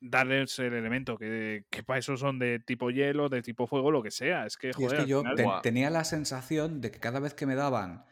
darles 0.00 0.58
el 0.60 0.72
elemento, 0.72 1.18
que, 1.18 1.66
que 1.68 1.82
para 1.82 1.98
eso 1.98 2.16
son 2.16 2.38
de 2.38 2.58
tipo 2.58 2.90
hielo, 2.90 3.28
de 3.28 3.42
tipo 3.42 3.66
fuego, 3.66 3.90
lo 3.90 4.02
que 4.02 4.10
sea. 4.10 4.46
Es 4.46 4.56
que, 4.56 4.68
Y 4.68 4.72
joder, 4.72 5.00
es 5.00 5.04
que 5.04 5.10
yo 5.10 5.20
final- 5.20 5.36
te- 5.36 5.42
Buah. 5.42 5.60
tenía 5.60 5.90
la 5.90 6.04
sensación 6.04 6.80
de 6.80 6.90
que 6.90 7.00
cada 7.00 7.20
vez 7.20 7.34
que 7.34 7.44
me 7.44 7.54
daban 7.54 8.06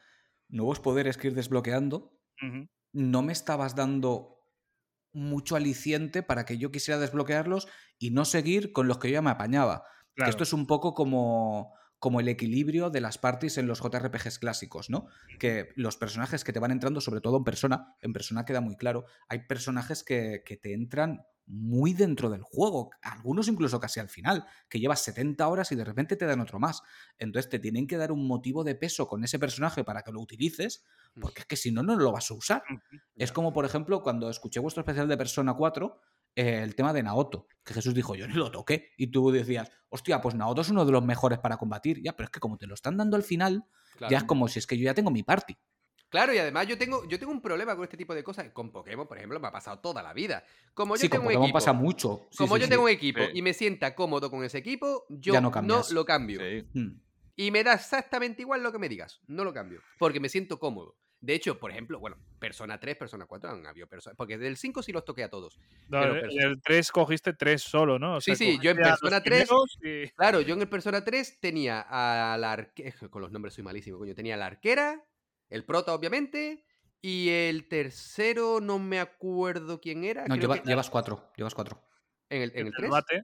nuevos 0.50 0.80
poderes 0.80 1.16
que 1.16 1.28
ir 1.28 1.34
desbloqueando, 1.34 2.12
no 2.92 3.22
me 3.22 3.32
estabas 3.32 3.74
dando 3.74 4.37
mucho 5.12 5.56
aliciente 5.56 6.22
para 6.22 6.44
que 6.44 6.58
yo 6.58 6.70
quisiera 6.70 7.00
desbloquearlos 7.00 7.68
y 7.98 8.10
no 8.10 8.24
seguir 8.24 8.72
con 8.72 8.88
los 8.88 8.98
que 8.98 9.08
yo 9.08 9.14
ya 9.14 9.22
me 9.22 9.30
apañaba. 9.30 9.84
Que 10.14 10.28
esto 10.28 10.42
es 10.42 10.52
un 10.52 10.66
poco 10.66 10.94
como, 10.94 11.74
como 12.00 12.18
el 12.18 12.28
equilibrio 12.28 12.90
de 12.90 13.00
las 13.00 13.18
parties 13.18 13.56
en 13.56 13.68
los 13.68 13.80
JRPGs 13.80 14.40
clásicos, 14.40 14.90
¿no? 14.90 15.06
Que 15.38 15.68
los 15.76 15.96
personajes 15.96 16.42
que 16.42 16.52
te 16.52 16.58
van 16.58 16.72
entrando, 16.72 17.00
sobre 17.00 17.20
todo 17.20 17.36
en 17.36 17.44
persona, 17.44 17.94
en 18.00 18.12
persona 18.12 18.44
queda 18.44 18.60
muy 18.60 18.76
claro, 18.76 19.04
hay 19.28 19.46
personajes 19.46 20.02
que, 20.02 20.42
que 20.44 20.56
te 20.56 20.74
entran 20.74 21.24
muy 21.50 21.94
dentro 21.94 22.28
del 22.28 22.42
juego, 22.42 22.90
algunos 23.02 23.48
incluso 23.48 23.80
casi 23.80 24.00
al 24.00 24.08
final, 24.08 24.44
que 24.68 24.78
llevas 24.78 25.00
70 25.02 25.48
horas 25.48 25.72
y 25.72 25.76
de 25.76 25.84
repente 25.84 26.14
te 26.16 26.26
dan 26.26 26.40
otro 26.40 26.58
más. 26.60 26.82
Entonces 27.16 27.48
te 27.50 27.58
tienen 27.58 27.86
que 27.86 27.96
dar 27.96 28.12
un 28.12 28.26
motivo 28.26 28.64
de 28.64 28.74
peso 28.74 29.08
con 29.08 29.24
ese 29.24 29.38
personaje 29.38 29.82
para 29.82 30.02
que 30.02 30.12
lo 30.12 30.20
utilices, 30.20 30.84
porque 31.20 31.40
es 31.40 31.46
que 31.46 31.56
si 31.56 31.72
no, 31.72 31.82
no 31.82 31.96
lo 31.96 32.12
vas 32.12 32.30
a 32.30 32.34
usar. 32.34 32.62
Es 33.16 33.32
como, 33.32 33.52
por 33.52 33.64
ejemplo, 33.64 34.02
cuando 34.02 34.28
escuché 34.30 34.60
vuestro 34.60 34.82
especial 34.82 35.08
de 35.08 35.16
Persona 35.16 35.54
4, 35.54 36.00
eh, 36.36 36.62
el 36.62 36.74
tema 36.74 36.92
de 36.92 37.02
Naoto, 37.02 37.48
que 37.64 37.74
Jesús 37.74 37.94
dijo, 37.94 38.14
yo 38.14 38.28
ni 38.28 38.34
lo 38.34 38.50
toqué. 38.50 38.90
Y 38.98 39.08
tú 39.08 39.30
decías, 39.30 39.70
hostia, 39.88 40.20
pues 40.20 40.34
Naoto 40.34 40.60
es 40.60 40.68
uno 40.68 40.84
de 40.84 40.92
los 40.92 41.02
mejores 41.04 41.38
para 41.38 41.56
combatir. 41.56 42.02
Ya, 42.02 42.14
pero 42.14 42.26
es 42.26 42.30
que 42.30 42.40
como 42.40 42.58
te 42.58 42.66
lo 42.66 42.74
están 42.74 42.96
dando 42.96 43.16
al 43.16 43.22
final, 43.22 43.64
Claro. 43.96 44.10
ya 44.12 44.18
es 44.18 44.24
como 44.24 44.46
si 44.48 44.58
es 44.60 44.66
que 44.66 44.76
yo 44.78 44.84
ya 44.84 44.94
tengo 44.94 45.10
mi 45.10 45.22
party. 45.24 45.56
Claro, 46.10 46.32
y 46.32 46.38
además 46.38 46.66
yo 46.66 46.78
tengo, 46.78 47.06
yo 47.06 47.18
tengo 47.18 47.32
un 47.32 47.42
problema 47.42 47.74
con 47.76 47.84
este 47.84 47.96
tipo 47.96 48.14
de 48.14 48.24
cosas. 48.24 48.48
Con 48.50 48.70
Pokémon, 48.72 49.06
por 49.06 49.18
ejemplo, 49.18 49.38
me 49.40 49.48
ha 49.48 49.52
pasado 49.52 49.78
toda 49.80 50.02
la 50.02 50.12
vida. 50.14 50.42
Como 50.74 50.94
yo 50.96 51.00
sí, 51.00 51.08
con 51.08 51.18
tengo 51.18 51.22
un 51.22 51.26
Pokémon 51.28 51.44
equipo, 51.44 51.56
pasa 51.58 51.72
mucho. 51.72 52.26
Sí, 52.30 52.38
como 52.38 52.54
sí, 52.56 52.60
yo 52.60 52.66
sí. 52.66 52.70
tengo 52.70 52.84
un 52.84 52.88
equipo 52.90 53.20
Sí. 53.20 53.30
y 53.34 53.42
me 53.42 53.52
sienta 53.52 53.94
cómodo 53.94 54.30
con 54.30 54.42
ese 54.44 54.58
equipo, 54.58 55.04
yo 55.10 55.34
Ya 55.34 55.40
no 55.40 55.50
no, 55.62 55.82
lo 55.90 56.04
cambio. 56.04 56.40
Sí. 56.40 56.66
Mm. 56.72 57.00
Y 57.36 57.50
me 57.50 57.62
da 57.62 57.74
exactamente 57.74 58.42
igual 58.42 58.62
lo 58.62 58.72
que 58.72 58.78
me 58.78 58.88
digas. 58.88 59.20
No 59.26 59.44
lo 59.44 59.52
cambio. 59.52 59.80
Porque 59.98 60.18
me 60.18 60.28
siento 60.28 60.58
cómodo. 60.58 60.96
De 61.20 61.34
hecho, 61.34 61.58
por 61.58 61.70
ejemplo, 61.72 61.98
bueno, 61.98 62.16
Persona 62.38 62.78
3, 62.78 62.96
Persona 62.96 63.26
4 63.26 63.50
han 63.50 63.66
habido 63.66 63.86
personas. 63.88 64.16
Porque 64.16 64.38
del 64.38 64.56
5 64.56 64.82
sí 64.84 64.92
los 64.92 65.04
toqué 65.04 65.24
a 65.24 65.28
todos. 65.28 65.58
No, 65.88 66.00
pero 66.00 66.14
el- 66.14 66.22
perso- 66.22 66.40
el 66.46 66.62
3 66.62 66.90
cogiste 66.92 67.32
3 67.32 67.60
solo, 67.60 67.98
¿no? 67.98 68.16
O 68.16 68.20
Sí, 68.20 68.34
sea, 68.34 68.36
sí, 68.36 68.58
yo 68.62 68.70
en 68.70 68.76
Persona 68.78 69.20
3 69.22 69.46
primeros 69.48 69.78
y- 69.82 70.08
Claro, 70.14 70.40
yo 70.40 70.54
en 70.54 70.60
el 70.62 70.68
Persona 70.68 71.04
3 71.04 71.38
tenía 71.40 71.80
a 71.80 72.38
la 72.38 72.52
arquera. 72.52 72.94
Con 73.10 73.20
los 73.20 73.30
nombres 73.32 73.54
soy 73.54 73.64
malísimo, 73.64 73.98
coño. 73.98 74.14
Tenía 74.14 74.34
a 74.34 74.38
la 74.38 74.46
arquera, 74.46 75.04
el 75.50 75.64
prota, 75.64 75.94
obviamente. 75.94 76.64
Y 77.00 77.28
el 77.30 77.68
tercero, 77.68 78.60
no 78.60 78.78
me 78.78 78.98
acuerdo 78.98 79.80
quién 79.80 80.04
era. 80.04 80.22
No, 80.22 80.34
creo 80.34 80.40
lleva- 80.48 80.62
que- 80.62 80.68
llevas 80.68 80.90
cuatro. 80.90 81.30
Llevas 81.36 81.54
cuatro. 81.54 81.80
¿En 82.28 82.42
el, 82.42 82.52
en 82.56 82.66
el 82.66 82.72
3? 82.76 82.90
bate, 82.90 83.22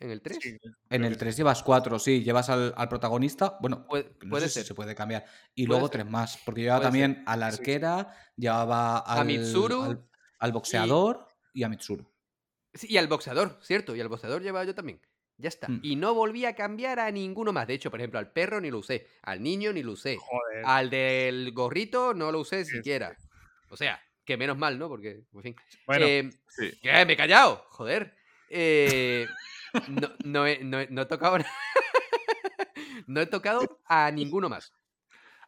¿En 0.00 0.10
el 0.10 0.22
3? 0.22 0.38
sí, 0.40 0.56
En 0.90 1.04
el 1.04 1.12
que 1.14 1.18
3 1.18 1.36
llevas 1.36 1.62
cuatro, 1.64 1.98
sí. 1.98 2.22
Llevas 2.22 2.48
al, 2.48 2.72
al 2.76 2.88
protagonista. 2.88 3.58
Bueno, 3.60 3.84
Puede, 3.86 4.16
no 4.22 4.30
puede 4.30 4.44
sé 4.44 4.48
si 4.50 4.54
ser. 4.60 4.64
se 4.66 4.74
puede 4.74 4.94
cambiar. 4.94 5.24
Y 5.54 5.66
Puede 5.66 5.68
luego 5.80 5.88
ser. 5.88 6.02
tres 6.02 6.10
más. 6.12 6.38
Porque 6.44 6.60
llevaba 6.62 6.80
Puede 6.80 6.92
ser. 6.92 7.00
también 7.08 7.24
a 7.26 7.36
la 7.36 7.50
sí. 7.50 7.58
arquera, 7.58 8.14
llevaba 8.36 8.98
al, 8.98 9.26
Mitsuru 9.26 9.82
al, 9.82 10.08
al 10.38 10.52
boxeador 10.52 11.26
y... 11.52 11.64
a 11.64 11.68
Mitsuru. 11.68 12.08
Sí, 12.72 12.86
y 12.88 12.96
al 12.98 13.08
boxeador, 13.08 13.58
¿cierto? 13.62 13.96
Y 13.96 14.00
al 14.00 14.08
boxeador 14.08 14.42
llevaba 14.42 14.64
yo 14.64 14.74
también. 14.76 15.00
Ya 15.40 15.48
está. 15.48 15.68
Mm. 15.68 15.80
Y 15.84 15.96
no 15.96 16.14
volví 16.14 16.44
a 16.44 16.54
cambiar 16.54 16.98
a 16.98 17.10
ninguno 17.10 17.52
más. 17.52 17.66
De 17.66 17.74
hecho, 17.74 17.90
por 17.90 18.00
ejemplo, 18.00 18.18
al 18.18 18.32
perro 18.32 18.60
ni 18.60 18.70
lo 18.70 18.78
usé. 18.78 19.06
Al 19.22 19.40
niño 19.42 19.72
ni 19.72 19.82
lo 19.84 19.92
usé. 19.92 20.16
Joder. 20.16 20.62
Al 20.66 20.90
del 20.90 21.52
gorrito 21.52 22.12
no 22.12 22.32
lo 22.32 22.40
usé 22.40 22.64
siquiera. 22.64 23.16
O 23.70 23.76
sea, 23.76 24.02
que 24.24 24.36
menos 24.36 24.58
mal, 24.58 24.78
¿no? 24.78 24.88
Porque, 24.88 25.22
en 25.32 25.42
fin. 25.42 25.56
Bueno, 25.86 26.06
Eh, 26.06 26.30
Sí. 26.48 26.72
¿Qué? 26.82 27.04
Me 27.06 27.12
he 27.12 27.16
callado. 27.16 27.64
Joder. 27.70 28.16
Eh, 28.50 29.26
no, 29.88 30.10
no 30.24 30.46
he, 30.46 30.64
no 30.64 30.80
he- 30.80 30.88
no 30.90 31.02
he 31.02 31.06
tocado. 31.06 31.38
no 33.06 33.20
he 33.20 33.26
tocado 33.26 33.80
a 33.86 34.10
ninguno 34.10 34.48
más. 34.48 34.72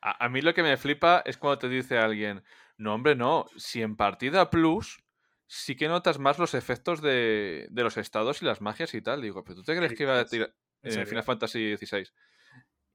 A, 0.01 0.25
a 0.25 0.29
mí 0.29 0.41
lo 0.41 0.55
que 0.55 0.63
me 0.63 0.77
flipa 0.77 1.23
es 1.27 1.37
cuando 1.37 1.59
te 1.59 1.69
dice 1.69 1.99
alguien, 1.99 2.43
no, 2.79 2.95
hombre, 2.95 3.15
no, 3.15 3.47
si 3.57 3.83
en 3.83 3.97
partida 3.97 4.51
plus 4.51 5.03
sí 5.53 5.75
que 5.75 5.89
notas 5.89 6.21
más 6.21 6.39
los 6.39 6.55
efectos 6.55 7.03
de, 7.03 7.67
de 7.71 7.83
los 7.83 7.97
estados 7.97 8.41
y 8.41 8.45
las 8.45 8.61
magias 8.61 8.95
y 8.95 9.03
tal. 9.03 9.21
Digo, 9.21 9.43
pero 9.43 9.57
tú 9.57 9.65
te 9.65 9.77
crees 9.77 9.95
que 9.95 10.05
iba 10.05 10.19
a 10.21 10.25
tirar 10.25 10.55
¿En 10.83 10.89
en 10.89 10.93
serio? 10.93 11.09
Final 11.09 11.25
Fantasy 11.25 11.77
XVI? 11.77 12.07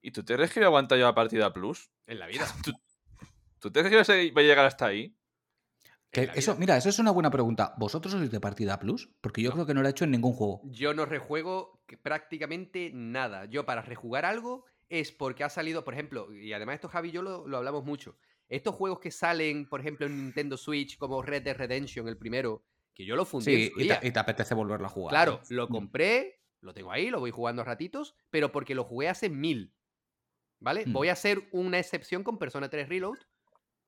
¿Y 0.02 0.12
tú 0.12 0.24
te 0.24 0.36
crees 0.36 0.52
que 0.54 0.60
iba 0.62 0.68
a 0.68 0.70
aguantar 0.70 0.98
yo 0.98 1.06
la 1.06 1.14
partida 1.14 1.52
plus? 1.52 1.92
En 2.08 2.18
la 2.20 2.28
vida. 2.32 2.48
¿Tú 3.60 3.72
te 3.72 3.84
crees 3.84 4.08
que 4.08 4.24
iba 4.24 4.42
a 4.42 4.44
llegar 4.46 4.66
hasta 4.66 4.86
ahí? 4.86 5.18
Que 6.12 6.32
eso, 6.36 6.56
mira, 6.56 6.78
eso 6.78 6.88
es 6.88 6.98
una 7.00 7.12
buena 7.12 7.30
pregunta. 7.30 7.74
¿Vosotros 7.78 8.14
sois 8.14 8.32
de 8.32 8.40
partida 8.40 8.80
plus? 8.80 9.10
Porque 9.20 9.42
yo 9.42 9.50
No. 9.50 9.56
creo 9.56 9.66
que 9.66 9.74
no 9.74 9.82
lo 9.82 9.88
he 9.90 9.92
hecho 9.92 10.06
en 10.06 10.12
ningún 10.12 10.32
juego. 10.32 10.62
Yo 10.64 10.94
no 10.94 11.06
rejuego 11.06 11.84
prácticamente 12.04 12.92
nada. 12.94 13.46
Yo 13.46 13.66
para 13.66 13.82
rejugar 13.82 14.24
algo 14.24 14.66
es 14.88 15.12
porque 15.12 15.44
ha 15.44 15.50
salido, 15.50 15.84
por 15.84 15.94
ejemplo, 15.94 16.34
y 16.34 16.54
además 16.54 16.76
esto 16.76 16.88
Javi 16.88 17.10
y 17.10 17.12
yo 17.12 17.22
lo, 17.22 17.48
lo 17.48 17.58
hablamos 17.58 17.84
mucho. 17.84 18.18
Estos 18.48 18.76
juegos 18.76 19.00
que 19.00 19.12
salen, 19.12 19.68
por 19.68 19.80
ejemplo, 19.80 20.06
en 20.06 20.16
Nintendo 20.26 20.58
Switch, 20.58 20.98
como 20.98 21.22
Red 21.22 21.44
Dead 21.44 21.56
Redemption, 21.58 22.08
el 22.08 22.18
primero, 22.18 22.64
que 22.94 23.06
yo 23.06 23.16
lo 23.16 23.26
fundí 23.26 23.54
en 23.54 23.60
Sí, 23.62 23.74
y 23.78 23.88
te, 23.88 24.08
y 24.08 24.12
te 24.12 24.20
apetece 24.20 24.54
volverlo 24.54 24.86
a 24.86 24.90
jugar. 24.90 25.12
Claro, 25.12 25.42
¿no? 25.50 25.56
lo 25.56 25.68
Mm. 25.68 25.72
compré, 25.72 26.42
lo 26.62 26.74
tengo 26.74 26.92
ahí, 26.92 27.10
lo 27.10 27.20
voy 27.20 27.32
jugando 27.32 27.62
a 27.64 27.66
ratitos, 27.66 28.16
pero 28.30 28.52
porque 28.52 28.76
lo 28.76 28.84
jugué 28.84 29.10
hace 29.10 29.30
mil. 29.30 29.74
¿Vale? 30.60 30.86
Mm. 30.86 30.94
Voy 30.94 31.10
a 31.10 31.14
hacer 31.14 31.48
una 31.52 31.80
excepción 31.80 32.24
con 32.24 32.38
Persona 32.38 32.70
3 32.70 32.88
Reload, 32.88 33.18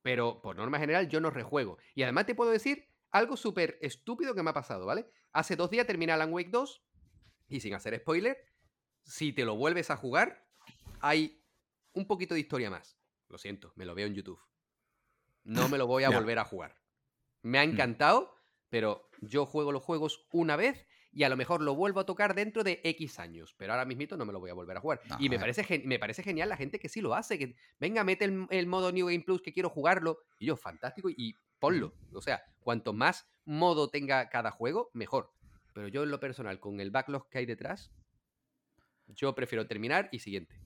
pero 0.02 0.42
por 0.42 0.56
norma 0.58 0.80
general 0.80 1.08
yo 1.08 1.20
no 1.22 1.30
rejuego. 1.30 1.78
Y 1.96 2.04
además 2.04 2.26
te 2.26 2.36
puedo 2.36 2.52
decir 2.52 2.88
algo 3.12 3.38
súper 3.38 3.78
estúpido 3.82 4.36
que 4.36 4.44
me 4.44 4.50
ha 4.50 4.54
pasado, 4.54 4.86
¿vale? 4.86 5.10
Hace 5.32 5.56
dos 5.56 5.70
días 5.70 5.88
terminé 5.88 6.12
Alan 6.12 6.34
Wake 6.34 6.50
2 6.50 6.84
y 7.50 7.60
sin 7.62 7.74
hacer 7.74 7.98
spoiler, 8.00 8.38
si 9.04 9.32
te 9.32 9.46
lo 9.46 9.56
vuelves 9.56 9.90
a 9.90 9.96
jugar, 9.98 10.46
hay 11.00 11.42
un 11.94 12.06
poquito 12.06 12.34
de 12.34 12.42
historia 12.42 12.70
más. 12.70 12.97
Lo 13.30 13.38
siento, 13.38 13.72
me 13.76 13.86
lo 13.86 13.96
veo 13.96 14.08
en 14.08 14.16
YouTube. 14.16 14.40
No 15.44 15.62
me 15.70 15.78
lo 15.78 15.88
voy 15.88 16.04
a 16.04 16.10
volver 16.10 16.40
a 16.40 16.46
jugar. 16.46 16.76
Me 17.42 17.60
ha 17.60 17.66
Mm. 17.66 17.72
encantado, 17.72 18.34
pero 18.70 19.10
yo 19.22 19.46
juego 19.46 19.72
los 19.72 19.84
juegos 19.84 20.28
una 20.32 20.56
vez 20.56 20.86
y 21.12 21.24
a 21.24 21.30
lo 21.30 21.38
mejor 21.38 21.62
lo 21.62 21.74
vuelvo 21.76 22.00
a 22.00 22.06
tocar 22.06 22.36
dentro 22.36 22.64
de 22.64 22.82
X 22.84 23.18
años, 23.20 23.56
pero 23.58 23.74
ahora 23.74 23.86
mismito 23.86 24.18
no 24.18 24.26
me 24.26 24.34
lo 24.34 24.40
voy 24.40 24.50
a 24.52 24.54
volver 24.54 24.78
a 24.78 24.82
jugar. 24.82 25.02
No, 25.10 25.18
y 25.20 25.30
me 25.30 25.40
parece, 25.40 25.64
gen- 25.64 25.88
me 25.88 25.98
parece 26.00 26.22
genial 26.22 26.50
la 26.50 26.58
gente 26.58 26.80
que 26.80 26.90
sí 26.90 27.02
lo 27.02 27.16
hace, 27.16 27.40
que 27.40 27.56
venga, 27.80 28.04
mete 28.04 28.26
el, 28.26 28.46
el 28.52 28.68
modo 28.68 28.92
New 28.92 29.08
Game 29.08 29.22
Plus 29.22 29.42
que 29.42 29.54
quiero 29.54 29.70
jugarlo, 29.70 30.20
y 30.40 30.46
yo, 30.48 30.58
fantástico, 30.58 31.10
y 31.10 31.36
ponlo. 31.60 31.94
O 32.14 32.22
sea, 32.22 32.44
cuanto 32.60 32.94
más 32.94 33.26
modo 33.46 33.90
tenga 33.90 34.30
cada 34.30 34.52
juego, 34.52 34.92
mejor. 34.94 35.32
pero 35.74 35.88
yo 35.88 36.04
en 36.04 36.12
lo 36.12 36.20
personal, 36.20 36.60
con 36.60 36.80
el 36.82 36.92
backlog 36.92 37.30
que 37.30 37.38
hay 37.40 37.46
detrás, 37.46 37.92
yo 39.08 39.34
prefiero 39.34 39.66
terminar 39.68 40.10
y 40.12 40.20
siguiente. 40.20 40.60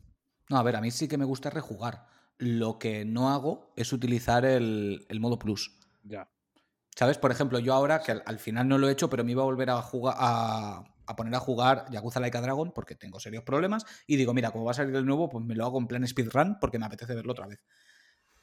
No, 0.50 0.58
a 0.58 0.64
ver, 0.64 0.76
a 0.76 0.82
mí 0.82 0.90
sí 0.92 1.08
que 1.08 1.18
me 1.18 1.26
gusta 1.26 1.50
rejugar. 1.50 2.08
Lo 2.42 2.80
que 2.80 3.06
no 3.06 3.30
hago 3.30 3.72
es 3.76 3.94
utilizar 3.94 4.46
el, 4.46 5.06
el 5.10 5.20
modo 5.20 5.38
plus. 5.38 5.78
Ya. 6.04 6.28
¿Sabes? 6.96 7.20
Por 7.20 7.32
ejemplo, 7.32 7.60
yo 7.60 7.76
ahora, 7.76 8.02
que 8.02 8.14
al, 8.14 8.24
al 8.26 8.40
final 8.40 8.68
no 8.68 8.80
lo 8.80 8.90
he 8.90 8.92
hecho, 8.92 9.12
pero 9.12 9.24
me 9.24 9.32
iba 9.32 9.44
a 9.44 9.46
volver 9.46 9.70
a 9.70 9.80
jugar 9.84 10.16
a, 10.18 10.84
a 11.06 11.16
poner 11.16 11.36
a 11.36 11.40
jugar 11.40 11.86
Yakuza 11.92 12.20
Laika 12.20 12.42
Dragon 12.42 12.72
porque 12.72 12.96
tengo 12.96 13.20
serios 13.20 13.44
problemas. 13.44 13.86
Y 14.08 14.16
digo, 14.16 14.34
mira, 14.34 14.50
como 14.50 14.66
va 14.66 14.72
a 14.72 14.74
salir 14.74 14.96
el 14.96 15.06
nuevo, 15.06 15.30
pues 15.30 15.46
me 15.46 15.54
lo 15.54 15.66
hago 15.66 15.78
en 15.78 15.88
plan 15.88 16.08
speedrun 16.08 16.58
porque 16.60 16.80
me 16.80 16.88
apetece 16.88 17.14
verlo 17.14 17.34
otra 17.34 17.46
vez. 17.46 17.64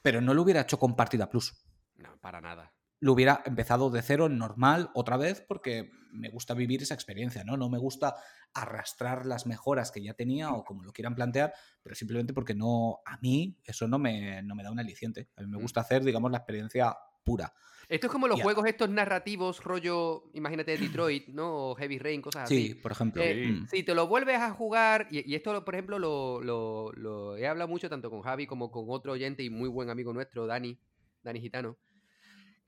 Pero 0.01 0.21
no 0.21 0.33
lo 0.33 0.43
hubiera 0.43 0.61
hecho 0.61 0.79
con 0.79 0.95
partida 0.95 1.29
plus. 1.29 1.57
No, 1.97 2.17
para 2.21 2.41
nada. 2.41 2.73
Lo 3.01 3.13
hubiera 3.13 3.43
empezado 3.47 3.91
de 3.91 4.03
cero, 4.03 4.29
normal, 4.29 4.91
otra 4.95 5.17
vez, 5.17 5.41
porque 5.47 5.91
me 6.11 6.31
gusta 6.31 6.55
vivir 6.55 6.83
esa 6.83 6.95
experiencia, 6.95 7.45
¿no? 7.45 7.57
No 7.57 7.69
me 7.69 7.79
gusta 7.79 8.17
arrastrar 8.55 9.27
las 9.27 9.47
mejoras 9.47 9.91
que 9.93 10.03
ya 10.03 10.15
tenía 10.15 10.51
o 10.53 10.65
como 10.65 10.83
lo 10.83 10.93
quieran 10.93 11.15
plantear, 11.15 11.53
pero 11.83 11.95
simplemente 11.95 12.33
porque 12.33 12.55
no, 12.55 12.99
a 13.07 13.19
mí 13.19 13.59
eso 13.65 13.87
no 13.87 13.99
me, 13.99 14.43
no 14.43 14.55
me 14.55 14.63
da 14.65 14.71
un 14.73 14.81
aliciente. 14.81 15.29
A 15.37 15.43
mí 15.43 15.47
me 15.49 15.59
Mm. 15.59 15.63
gusta 15.63 15.81
hacer, 15.83 16.03
digamos, 16.03 16.31
la 16.33 16.39
experiencia 16.39 16.97
pura. 17.25 17.53
Esto 17.89 18.07
es 18.09 18.13
como 18.13 18.27
los 18.29 18.41
juegos 18.43 18.67
estos 18.67 18.91
narrativos, 18.91 19.63
rollo, 19.65 20.25
imagínate 20.35 20.77
Detroit, 20.77 21.29
¿no? 21.29 21.71
O 21.71 21.75
Heavy 21.77 21.99
Rain, 21.99 22.21
cosas 22.21 22.49
Sí, 22.49 22.71
así. 22.73 22.75
por 22.81 22.93
ejemplo. 22.93 23.23
Eh, 23.23 23.47
mm. 23.63 23.67
Si 23.69 23.83
te 23.83 23.95
lo 23.95 24.07
vuelves 24.09 24.39
a 24.41 24.51
jugar, 24.51 25.07
y, 25.11 25.31
y 25.31 25.35
esto, 25.35 25.65
por 25.65 25.75
ejemplo, 25.75 25.99
lo, 25.99 26.43
lo- 26.43 26.93
lo 26.93 27.37
he 27.37 27.47
hablado 27.47 27.69
mucho 27.69 27.89
tanto 27.89 28.11
con 28.11 28.23
Javi 28.23 28.47
como 28.47 28.71
con 28.71 28.85
otro 28.89 29.13
oyente 29.13 29.43
y 29.43 29.51
muy 29.51 29.69
buen 29.69 29.89
amigo 29.89 30.13
nuestro, 30.13 30.47
Dani, 30.47 30.79
Dani 31.23 31.41
Gitano, 31.41 31.79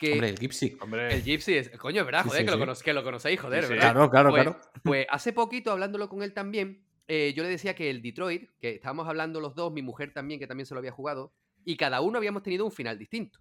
que 0.00 0.12
Hombre, 0.14 0.28
el 0.30 0.38
Gipsy. 0.38 0.76
Hombre, 0.80 1.14
el 1.14 1.22
Gypsy 1.22 1.54
es, 1.54 1.70
coño, 1.78 2.04
¿verdad? 2.04 2.22
Sí, 2.22 2.28
Joder, 2.30 2.40
sí, 2.40 2.44
que, 2.46 2.50
Lo 2.50 2.56
sí. 2.56 2.60
conoce- 2.64 2.84
que 2.84 2.92
lo 2.94 3.04
conocéis, 3.04 3.40
joder, 3.40 3.62
Sí, 3.64 3.68
sí. 3.68 3.74
¿verdad? 3.74 3.92
Claro, 3.92 4.10
claro, 4.10 4.30
Pues- 4.30 4.42
claro. 4.42 4.60
Pues 4.82 5.06
hace 5.10 5.32
poquito, 5.32 5.70
hablándolo 5.72 6.08
con 6.08 6.22
él 6.22 6.32
también, 6.32 6.84
eh, 7.06 7.32
yo 7.36 7.42
le 7.42 7.48
decía 7.50 7.74
que 7.74 7.90
el 7.90 8.00
Detroit, 8.02 8.50
que 8.58 8.70
estábamos 8.70 9.06
hablando 9.08 9.40
los 9.40 9.54
dos, 9.54 9.72
mi 9.72 9.82
mujer 9.82 10.12
también, 10.12 10.40
que 10.40 10.46
también 10.46 10.66
se 10.66 10.74
lo 10.74 10.78
había 10.78 10.92
jugado, 10.92 11.32
y 11.64 11.76
cada 11.76 12.00
uno 12.00 12.16
habíamos 12.18 12.42
tenido 12.42 12.64
un 12.64 12.72
final 12.72 12.98
distinto. 12.98 13.38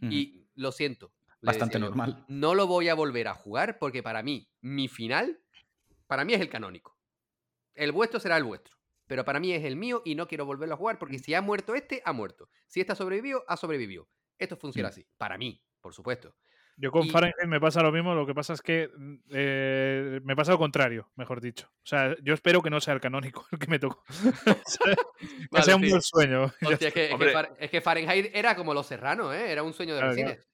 Mm. 0.00 0.08
Y 0.12 0.46
lo 0.54 0.72
siento. 0.72 1.12
Bastante 1.42 1.78
decía 1.78 1.88
normal. 1.88 2.24
no 2.28 2.54
lo 2.54 2.66
voy 2.66 2.88
a 2.88 2.94
volver 2.94 3.28
a 3.28 3.34
jugar 3.34 3.78
porque 3.78 4.02
para 4.02 4.22
mí, 4.22 4.48
mi 4.60 4.88
final, 4.88 5.40
para 6.06 6.24
mí 6.24 6.34
es 6.34 6.40
el 6.40 6.48
canónico. 6.50 6.96
El 7.74 7.92
vuestro 7.92 8.20
será 8.20 8.36
el 8.36 8.44
vuestro. 8.44 8.76
Pero 9.06 9.24
para 9.24 9.40
mí 9.40 9.52
es 9.52 9.64
el 9.64 9.74
mío 9.76 10.02
y 10.04 10.14
no 10.14 10.28
quiero 10.28 10.44
volverlo 10.46 10.74
a 10.74 10.78
jugar 10.78 10.98
porque 10.98 11.18
si 11.18 11.34
ha 11.34 11.40
muerto 11.42 11.74
este, 11.74 12.00
ha 12.04 12.12
muerto. 12.12 12.48
Si 12.66 12.80
este 12.80 12.92
ha 12.92 12.94
sobrevivido, 12.94 13.42
ha 13.48 13.56
sobrevivido. 13.56 14.08
Esto 14.38 14.56
funciona 14.56 14.88
Mm. 14.88 14.92
así. 14.92 15.06
Para 15.18 15.36
mí, 15.38 15.60
por 15.80 15.94
supuesto. 15.94 16.34
Yo 16.76 16.90
con 16.90 17.04
Y- 17.06 17.10
Fahrenheit 17.10 17.46
me 17.46 17.60
pasa 17.60 17.82
lo 17.82 17.92
mismo, 17.92 18.14
lo 18.14 18.24
que 18.26 18.34
pasa 18.34 18.54
es 18.54 18.62
que 18.62 18.88
mm, 18.96 19.14
eh, 19.32 20.20
me 20.24 20.34
pasa 20.34 20.52
lo 20.52 20.58
contrario, 20.58 21.10
mejor 21.16 21.40
dicho. 21.40 21.68
O 21.74 21.86
sea, 21.86 22.16
yo 22.22 22.32
espero 22.32 22.62
que 22.62 22.70
no 22.70 22.80
sea 22.80 22.94
el 22.94 23.00
canónico 23.00 23.46
el 23.52 23.58
que 23.58 23.66
me 23.66 23.78
tocó. 23.78 24.02
Que 25.20 25.48
Vale, 25.50 25.64
sea 25.64 25.76
un 25.76 25.82
buen 25.88 26.00
sueño. 26.00 26.44
Hostia, 26.62 26.88
es, 26.88 26.94
que, 26.94 27.16
es 27.58 27.70
que 27.70 27.80
Fahrenheit 27.80 28.30
era 28.34 28.54
como 28.56 28.72
Los 28.72 28.86
Serranos, 28.86 29.34
¿eh? 29.34 29.52
Era 29.52 29.62
un 29.62 29.72
sueño 29.74 29.94
de 29.94 30.00
los 30.02 30.14
Claro, 30.16 30.30
cines. 30.32 30.46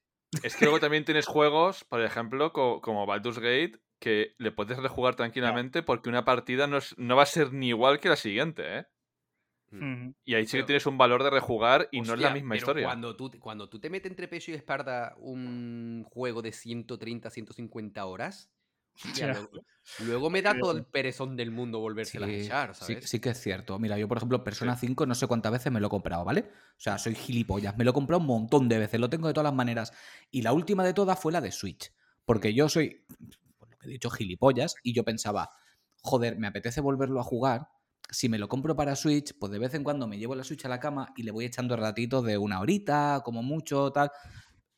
es 0.43 0.55
que 0.57 0.65
luego 0.65 0.79
también 0.81 1.05
tienes 1.05 1.25
juegos, 1.27 1.85
por 1.85 2.01
ejemplo, 2.01 2.51
co- 2.51 2.81
como 2.81 3.05
Baldur's 3.05 3.39
Gate, 3.39 3.79
que 3.99 4.35
le 4.37 4.51
puedes 4.51 4.77
rejugar 4.77 5.15
tranquilamente 5.15 5.81
porque 5.83 6.09
una 6.09 6.25
partida 6.25 6.67
no, 6.67 6.77
es- 6.77 6.97
no 6.97 7.15
va 7.15 7.23
a 7.23 7.27
ser 7.27 7.53
ni 7.53 7.69
igual 7.69 7.99
que 7.99 8.09
la 8.09 8.15
siguiente, 8.17 8.79
¿eh? 8.79 8.85
Ujú. 9.71 10.13
Y 10.25 10.33
ahí 10.35 10.45
sí 10.47 10.57
que 10.57 10.63
tienes 10.63 10.85
un 10.85 10.97
valor 10.97 11.23
de 11.23 11.29
rejugar 11.29 11.89
y 11.91 12.01
no 12.01 12.13
es 12.13 12.19
la 12.19 12.29
misma 12.29 12.55
pero 12.55 12.57
historia. 12.57 12.85
Cuando 12.85 13.15
tú, 13.15 13.29
te- 13.29 13.39
cuando 13.39 13.69
tú 13.69 13.79
te 13.79 13.89
metes 13.89 14.09
entre 14.09 14.27
pecho 14.27 14.51
y 14.51 14.55
espalda 14.55 15.15
un 15.19 16.03
juego 16.09 16.41
de 16.41 16.51
130, 16.51 17.29
150 17.29 18.05
horas, 18.05 18.51
hostia, 19.01 19.27
luego, 19.27 19.49
luego 19.97 20.29
me 20.29 20.41
da 20.41 20.57
todo 20.59 20.71
el 20.71 20.85
perezón 20.85 21.35
del 21.35 21.51
mundo 21.51 21.79
Sí, 21.79 21.83
volvérselas 21.83 22.29
a 22.29 22.33
echar, 22.33 22.75
sí, 22.79 22.97
¿sabes? 22.97 23.05
sí 23.07 23.19
que 23.19 23.29
es 23.29 23.39
cierto. 23.41 23.77
Mira, 23.79 23.97
yo, 23.97 24.07
por 24.07 24.17
ejemplo, 24.17 24.43
Persona 24.43 24.75
5 24.77 25.05
no 25.05 25.13
sé 25.15 25.27
cuántas 25.27 25.51
veces 25.51 25.71
me 25.73 25.79
lo 25.81 25.87
he 25.87 25.89
comprado, 25.89 26.23
¿vale? 26.23 26.41
O 26.51 26.79
sea, 26.79 26.97
soy 26.97 27.15
gilipollas. 27.15 27.75
Me 27.77 27.83
lo 27.83 27.91
he 27.91 27.93
comprado 27.93 28.21
un 28.21 28.27
montón 28.27 28.69
de 28.69 28.77
veces, 28.79 28.99
lo 28.99 29.09
tengo 29.09 29.27
de 29.27 29.33
todas 29.33 29.45
las 29.45 29.53
maneras. 29.53 29.91
Y 30.31 30.41
la 30.41 30.53
última 30.53 30.83
de 30.85 30.93
todas 30.93 31.19
fue 31.19 31.31
la 31.33 31.41
de 31.41 31.51
Switch. 31.51 31.91
Porque 32.25 32.53
yo 32.53 32.69
soy, 32.69 33.05
por 33.57 33.69
lo 33.71 33.77
que 33.77 33.87
he 33.87 33.91
dicho, 33.91 34.09
gilipollas. 34.09 34.75
Y 34.83 34.93
yo 34.93 35.03
pensaba, 35.03 35.49
joder, 36.01 36.37
me 36.37 36.47
apetece 36.47 36.79
volverlo 36.81 37.19
a 37.19 37.23
jugar. 37.23 37.67
Si 38.09 38.29
me 38.29 38.37
lo 38.39 38.47
compro 38.47 38.75
para 38.75 38.95
Switch, 38.95 39.37
pues 39.37 39.51
de 39.51 39.59
vez 39.59 39.73
en 39.73 39.83
cuando 39.83 40.07
me 40.07 40.17
llevo 40.17 40.35
la 40.35 40.43
Switch 40.43 40.65
a 40.65 40.69
la 40.69 40.79
cama 40.79 41.13
y 41.17 41.23
le 41.23 41.31
voy 41.31 41.45
echando 41.45 41.75
ratitos 41.75 42.23
de 42.23 42.37
una 42.37 42.59
horita, 42.61 43.21
como 43.23 43.43
mucho, 43.43 43.91
tal. 43.91 44.11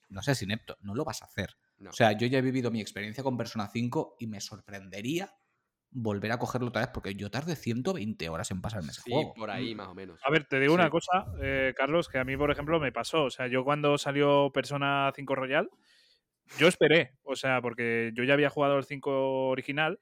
No 0.09 0.21
sé, 0.23 0.33
inepto, 0.43 0.77
no 0.81 0.95
lo 0.95 1.05
vas 1.05 1.21
a 1.21 1.25
hacer. 1.25 1.55
No. 1.77 1.91
O 1.91 1.93
sea, 1.93 2.11
yo 2.13 2.27
ya 2.27 2.39
he 2.39 2.41
vivido 2.41 2.71
mi 2.71 2.81
experiencia 2.81 3.23
con 3.23 3.37
Persona 3.37 3.67
5 3.71 4.15
y 4.19 4.27
me 4.27 4.41
sorprendería 4.41 5.33
volver 5.91 6.31
a 6.31 6.37
cogerlo 6.39 6.67
otra 6.69 6.81
vez 6.81 6.89
porque 6.93 7.15
yo 7.15 7.31
tardé 7.31 7.55
120 7.55 8.29
horas 8.29 8.51
en 8.51 8.61
pasarme 8.61 8.91
ese 8.91 9.01
sí, 9.01 9.11
juego. 9.11 9.33
por 9.33 9.49
ahí 9.51 9.73
más 9.75 9.87
o 9.87 9.95
menos. 9.95 10.19
A 10.23 10.31
ver, 10.31 10.45
te 10.45 10.59
digo 10.59 10.73
Sí. 10.75 10.75
una 10.75 10.89
cosa, 10.89 11.25
eh, 11.41 11.73
Carlos, 11.77 12.09
que 12.09 12.17
a 12.19 12.23
mí, 12.23 12.35
por 12.37 12.51
ejemplo, 12.51 12.79
me 12.79 12.91
pasó. 12.91 13.23
O 13.25 13.29
sea, 13.31 13.47
yo 13.47 13.63
cuando 13.63 13.97
salió 13.97 14.51
Persona 14.51 15.11
5 15.15 15.35
Royal, 15.35 15.69
yo 16.57 16.67
esperé. 16.67 17.17
O 17.23 17.35
sea, 17.35 17.61
porque 17.61 18.11
yo 18.15 18.23
ya 18.23 18.33
había 18.33 18.49
jugado 18.49 18.77
el 18.77 18.85
5 18.85 19.49
original. 19.49 19.99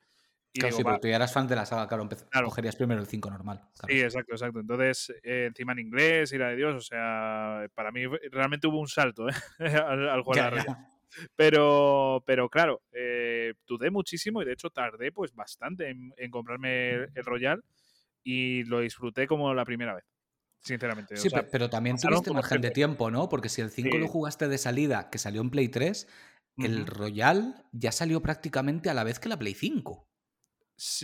Y 0.58 0.62
Claro, 0.62 0.72
digo, 0.72 0.78
sí, 0.78 0.84
va, 0.84 0.96
porque 0.96 1.00
tú 1.00 1.08
ya 1.08 1.16
eras 1.18 1.34
fan 1.34 1.48
de 1.48 1.56
la 1.56 1.66
saga, 1.66 1.88
claro, 1.88 2.08
Claro. 2.30 2.50
cogerías 2.50 2.76
primero 2.76 3.02
el 3.02 3.08
5 3.08 3.30
normal. 3.30 3.70
claro. 3.78 3.90
Sí, 3.90 4.02
exacto, 4.02 4.34
exacto. 4.34 4.60
Entonces, 4.60 5.14
eh, 5.24 5.46
encima 5.48 5.72
en 5.72 5.80
inglés 5.80 6.34
y 6.34 6.38
la 6.38 6.50
de 6.50 6.58
Dios, 6.58 6.76
o 6.76 6.82
sea, 6.82 7.68
para 7.74 7.92
mí 7.92 8.02
realmente 8.32 8.68
hubo 8.68 8.80
un 8.82 8.88
salto 8.90 9.30
¿eh? 9.30 9.32
al, 9.60 10.10
al 10.10 10.22
jugar 10.24 10.40
Ya, 10.40 10.50
la 10.54 10.66
ya. 10.66 10.76
Pero, 11.36 12.24
pero 12.28 12.50
claro, 12.50 12.84
eh, 12.94 13.54
dudé 13.68 13.92
muchísimo 13.92 14.42
y 14.42 14.46
de 14.46 14.54
hecho 14.54 14.70
tardé 14.72 15.12
pues 15.12 15.34
bastante 15.34 15.90
en, 15.90 16.14
en 16.18 16.32
comprarme 16.32 16.92
el, 16.96 17.10
el 17.16 17.26
Royal 17.26 17.64
y 18.24 18.64
lo 18.66 18.82
disfruté 18.82 19.28
como 19.28 19.54
la 19.54 19.66
primera 19.66 19.96
vez, 19.96 20.06
sinceramente. 20.62 21.20
o 21.22 21.26
Sí, 21.26 21.30
sea, 21.30 21.42
pe- 21.42 21.44
pero 21.44 21.70
también 21.70 22.00
tuviste 22.00 22.32
margen 22.32 22.62
de 22.62 22.72
tiempo, 22.72 23.10
¿no? 23.12 23.30
Porque 23.30 23.50
si 23.50 23.62
el 23.62 23.72
5 23.72 23.98
lo 23.98 24.08
jugaste 24.08 24.48
de 24.48 24.58
salida, 24.58 25.10
que 25.10 25.18
salió 25.18 25.42
en 25.42 25.50
Play 25.50 25.70
3, 25.70 26.08
el. 26.60 26.86
Royal 26.86 27.66
ya 27.72 27.92
salió 27.92 28.22
prácticamente 28.22 28.90
a 28.90 28.94
la 28.94 29.04
vez 29.04 29.20
que 29.20 29.30
la 29.30 29.38
Play 29.40 29.54
5. 29.56 30.06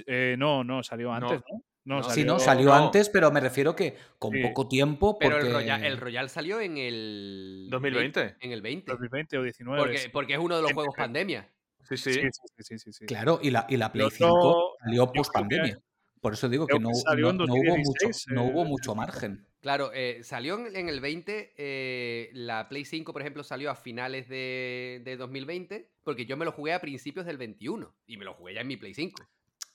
Eh, 0.08 0.36
no, 0.38 0.64
no, 0.64 0.84
salió 0.84 1.08
No. 1.08 1.14
antes, 1.16 1.42
¿no? 1.86 2.04
Sí, 2.04 2.24
no, 2.24 2.40
salió- 2.40 2.66
no. 2.68 2.74
antes, 2.76 3.10
pero 3.10 3.32
me 3.32 3.40
refiero 3.40 3.76
que 3.76 3.96
con 4.20 4.32
Sí. 4.34 4.42
poco 4.44 4.68
tiempo. 4.68 5.18
Pero 5.20 5.38
el, 5.40 5.52
Royal, 5.52 5.84
el 5.84 5.98
Royal 5.98 6.30
salió 6.30 6.60
en 6.62 6.78
el... 6.78 7.68
2020. 7.70 8.36
En 8.40 8.52
el 8.52 8.62
20. 8.62 8.92
2020 8.92 9.38
o 9.38 9.44
19. 9.44 9.82
Porque, 9.82 9.98
sí. 9.98 10.10
porque 10.10 10.34
es 10.34 10.40
uno 10.40 10.56
de 10.56 10.62
los 10.62 10.72
En- 10.72 10.76
juegos 10.76 10.96
pandemia. 10.96 11.50
Sí, 11.82 11.98
sí. 11.98 12.14
Sí, 12.14 12.22
sí, 12.22 12.30
sí, 12.32 12.64
sí, 12.64 12.80
sí, 12.80 12.94
sí. 12.94 13.06
Claro, 13.06 13.40
y 13.42 13.50
la, 13.50 13.66
y 13.68 13.76
la 13.78 13.92
Play 13.92 14.06
otro- 14.06 14.18
5 14.18 14.76
salió 14.86 15.12
post 15.12 15.34
pandemia. 15.34 15.80
Por 16.22 16.32
eso 16.34 16.48
digo 16.48 16.66
que 16.68 16.80
no, 16.80 16.88
que 16.90 16.96
salió 16.96 17.34
no- 17.34 17.44
en 17.44 17.50
no 17.50 17.54
hubo 17.56 17.78
mucho, 17.78 18.06
2016, 18.06 18.28
no 18.30 18.46
hubo 18.46 18.62
eh, 18.64 18.68
mucho 18.68 18.96
margen. 18.96 19.46
Claro, 19.60 19.92
eh, 19.94 20.20
salió 20.24 20.58
en, 20.58 20.74
en 20.76 20.88
el 20.88 21.02
20, 21.02 21.54
eh, 21.58 22.30
la 22.34 22.70
Play 22.70 22.86
5, 22.86 23.12
por 23.12 23.22
ejemplo, 23.22 23.44
salió 23.44 23.70
a 23.70 23.76
finales 23.76 24.30
de, 24.30 25.02
de 25.04 25.18
2020, 25.18 25.90
porque 26.04 26.26
yo 26.26 26.38
me 26.38 26.46
lo 26.46 26.54
jugué 26.54 26.72
a 26.74 26.80
principios 26.80 27.26
del 27.26 27.38
21 27.38 27.94
y 28.08 28.16
me 28.16 28.24
lo 28.24 28.34
jugué 28.36 28.54
ya 28.54 28.62
en 28.62 28.68
mi 28.68 28.78
Play 28.78 28.94
5. 28.94 29.22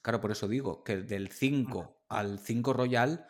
Claro, 0.08 0.22
por 0.22 0.30
eso 0.30 0.48
digo 0.48 0.82
que 0.84 0.96
del 0.96 1.28
5 1.28 2.00
al 2.08 2.38
5 2.38 2.72
Royal 2.72 3.26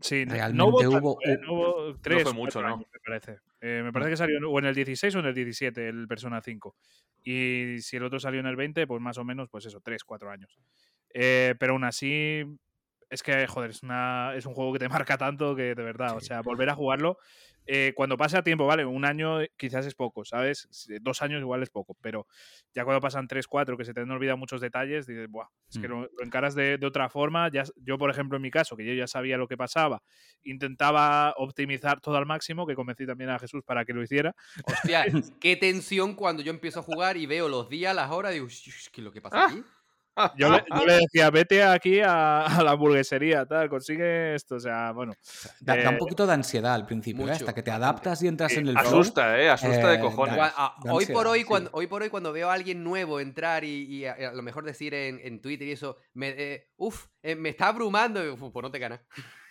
Sí, 0.00 0.24
no- 0.26 0.32
Realmente 0.34 0.56
no 0.56 0.68
hubo, 0.68 0.78
tanto, 0.78 0.96
hubo 1.00 1.18
¿eh? 1.24 1.38
No 1.42 1.52
hubo 1.54 1.96
tres, 2.00 2.22
fue 2.22 2.32
cuatro 2.34 2.34
mucho, 2.34 2.62
¿no? 2.62 2.68
años, 2.76 2.88
me 2.92 3.00
parece. 3.04 3.40
Eh, 3.60 3.80
me 3.82 3.92
parece 3.92 4.10
que 4.12 4.16
salió 4.16 4.36
en- 4.38 4.44
o 4.44 4.56
en 4.60 4.66
el 4.66 4.76
16 4.76 5.12
o 5.16 5.18
en 5.18 5.26
el 5.26 5.34
17 5.34 5.88
el 5.88 6.06
Persona 6.06 6.40
5. 6.40 6.76
Y 7.24 7.78
si 7.80 7.96
el 7.96 8.04
otro 8.04 8.20
salió 8.20 8.38
en 8.38 8.46
el 8.46 8.54
20, 8.54 8.86
pues 8.86 9.00
más 9.02 9.18
o 9.18 9.24
menos, 9.24 9.48
pues 9.50 9.66
eso, 9.66 9.80
3, 9.80 10.04
4 10.04 10.30
años. 10.30 10.56
Eh, 11.12 11.56
pero 11.58 11.72
aún 11.72 11.82
así, 11.82 12.44
es 13.10 13.24
que, 13.24 13.48
joder, 13.48 13.70
es, 13.70 13.82
una, 13.82 14.36
es 14.36 14.46
un 14.46 14.54
juego 14.54 14.72
que 14.74 14.78
te 14.78 14.88
marca 15.04 15.18
tanto 15.18 15.56
que 15.56 15.74
de 15.74 15.82
verdad, 15.82 16.14
o 16.16 16.20
Sí. 16.20 16.26
sea, 16.28 16.42
volver 16.42 16.70
a 16.70 16.76
jugarlo, 16.76 17.18
eh, 17.68 17.92
cuando 17.94 18.16
pasa 18.16 18.42
tiempo, 18.42 18.66
vale, 18.66 18.84
un 18.86 19.04
año 19.04 19.38
quizás 19.56 19.86
es 19.86 19.94
poco, 19.94 20.24
¿sabes? 20.24 20.66
Si- 20.70 20.98
Dos 21.00 21.22
años 21.22 21.40
igual 21.40 21.62
es 21.62 21.70
poco, 21.70 21.96
pero 22.00 22.26
ya 22.74 22.84
cuando 22.84 23.00
pasan 23.00 23.28
3, 23.28 23.46
4, 23.46 23.76
que 23.76 23.84
se 23.84 23.94
te 23.94 24.00
han 24.00 24.10
olvidado 24.10 24.36
muchos 24.38 24.60
detalles, 24.60 25.06
dices, 25.06 25.28
Buah, 25.30 25.48
es 25.70 25.78
que 25.78 25.86
Mm. 25.86 25.90
lo, 25.90 26.00
lo 26.02 26.24
encaras 26.24 26.54
de, 26.54 26.78
de 26.78 26.86
otra 26.86 27.08
forma. 27.10 27.50
Ya, 27.50 27.64
yo, 27.76 27.98
por 27.98 28.10
ejemplo, 28.10 28.36
en 28.36 28.42
mi 28.42 28.50
caso, 28.50 28.76
que 28.76 28.84
yo 28.86 28.94
ya 28.94 29.06
sabía 29.06 29.36
lo 29.38 29.48
que 29.48 29.56
pasaba, 29.56 30.02
intentaba 30.42 31.34
optimizar 31.36 32.00
todo 32.00 32.16
al 32.16 32.26
máximo, 32.26 32.66
que 32.66 32.74
convencí 32.74 33.06
también 33.06 33.30
a 33.30 33.38
Jesús 33.38 33.62
para 33.64 33.84
que 33.84 33.92
lo 33.92 34.02
hiciera. 34.02 34.34
Hostia, 34.62 35.04
qué 35.40 35.56
tensión 35.56 36.14
cuando 36.14 36.42
yo 36.42 36.50
empiezo 36.50 36.80
a 36.80 36.82
jugar 36.82 37.16
y 37.16 37.26
veo 37.26 37.48
los 37.48 37.68
días, 37.68 37.94
las 37.94 38.10
horas, 38.10 38.32
digo, 38.32 38.46
"Uy, 38.46 38.52
¿qué 38.92 39.00
es 39.00 39.04
lo 39.04 39.12
que 39.12 39.20
pasa 39.22 39.38
aquí? 39.38 39.64
Yo 40.36 40.50
le, 40.50 40.64
yo 40.74 40.84
le 40.86 40.92
decía, 40.94 41.30
vete 41.30 41.62
aquí 41.62 42.00
a, 42.00 42.46
a 42.46 42.62
la 42.62 42.72
hamburguesería, 42.72 43.46
tal, 43.46 43.68
consigue 43.68 44.34
esto. 44.34 44.56
O 44.56 44.60
sea, 44.60 44.92
bueno, 44.92 45.12
Da, 45.60 45.76
da 45.76 45.88
un 45.90 45.94
Eh, 45.96 45.98
poquito 45.98 46.26
de 46.26 46.32
ansiedad 46.34 46.74
al 46.74 46.86
principio, 46.86 47.26
¿eh? 47.28 47.32
hasta 47.32 47.54
que 47.54 47.62
te 47.62 47.70
adaptas 47.70 48.22
y 48.22 48.28
entras 48.28 48.52
en 48.52 48.66
el 48.68 48.78
flow. 48.78 49.00
Asusta, 49.00 49.40
¿eh? 49.40 49.48
Asusta 49.50 49.92
Eh, 49.92 49.96
de 49.96 50.00
cojones. 50.00 50.36
da- 50.36 50.52
a- 50.56 50.74
da 50.82 50.92
hoy 50.92 51.06
por 51.06 51.26
hoy, 51.26 51.40
sí. 51.40 51.44
cuando, 51.44 51.70
hoy 51.72 51.86
por 51.86 52.02
hoy, 52.02 52.08
cuando 52.10 52.32
veo 52.32 52.50
a 52.50 52.54
alguien 52.54 52.82
nuevo 52.84 53.20
entrar 53.20 53.64
y, 53.64 53.84
y 53.84 54.04
a, 54.06 54.12
a 54.14 54.32
lo 54.32 54.42
mejor 54.42 54.64
decir 54.64 54.94
en, 54.94 55.20
en 55.22 55.40
Twitter 55.40 55.68
y 55.68 55.72
eso, 55.72 55.96
me, 56.14 56.28
eh, 56.30 56.68
uf, 56.76 57.06
eh, 57.22 57.34
me 57.34 57.50
está 57.50 57.68
abrumando, 57.68 58.24
y, 58.24 58.28
uf, 58.28 58.40
pues 58.52 58.62
no 58.62 58.70
te 58.70 58.78
ganas. 58.78 59.00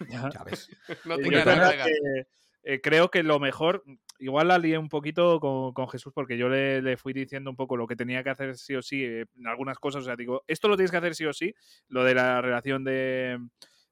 Ya 0.09 0.43
ves. 0.43 0.69
No 1.05 1.15
Eh, 1.15 1.23
te 1.23 2.27
eh, 2.63 2.81
creo 2.81 3.09
que 3.09 3.23
lo 3.23 3.39
mejor, 3.39 3.83
igual 4.19 4.47
la 4.47 4.57
lié 4.59 4.77
un 4.77 4.89
poquito 4.89 5.39
con, 5.39 5.73
con 5.73 5.87
Jesús 5.89 6.13
porque 6.13 6.37
yo 6.37 6.49
le, 6.49 6.81
le 6.81 6.97
fui 6.97 7.13
diciendo 7.13 7.49
un 7.49 7.55
poco 7.55 7.77
lo 7.77 7.87
que 7.87 7.95
tenía 7.95 8.23
que 8.23 8.29
hacer 8.29 8.57
sí 8.57 8.75
o 8.75 8.81
sí 8.81 9.03
eh, 9.03 9.25
en 9.37 9.47
algunas 9.47 9.79
cosas. 9.79 10.03
O 10.03 10.05
sea, 10.05 10.15
digo, 10.15 10.43
esto 10.47 10.67
lo 10.67 10.75
tienes 10.77 10.91
que 10.91 10.97
hacer 10.97 11.15
sí 11.15 11.25
o 11.25 11.33
sí, 11.33 11.53
lo 11.89 12.03
de 12.03 12.15
la 12.15 12.41
relación 12.41 12.83
de, 12.83 13.39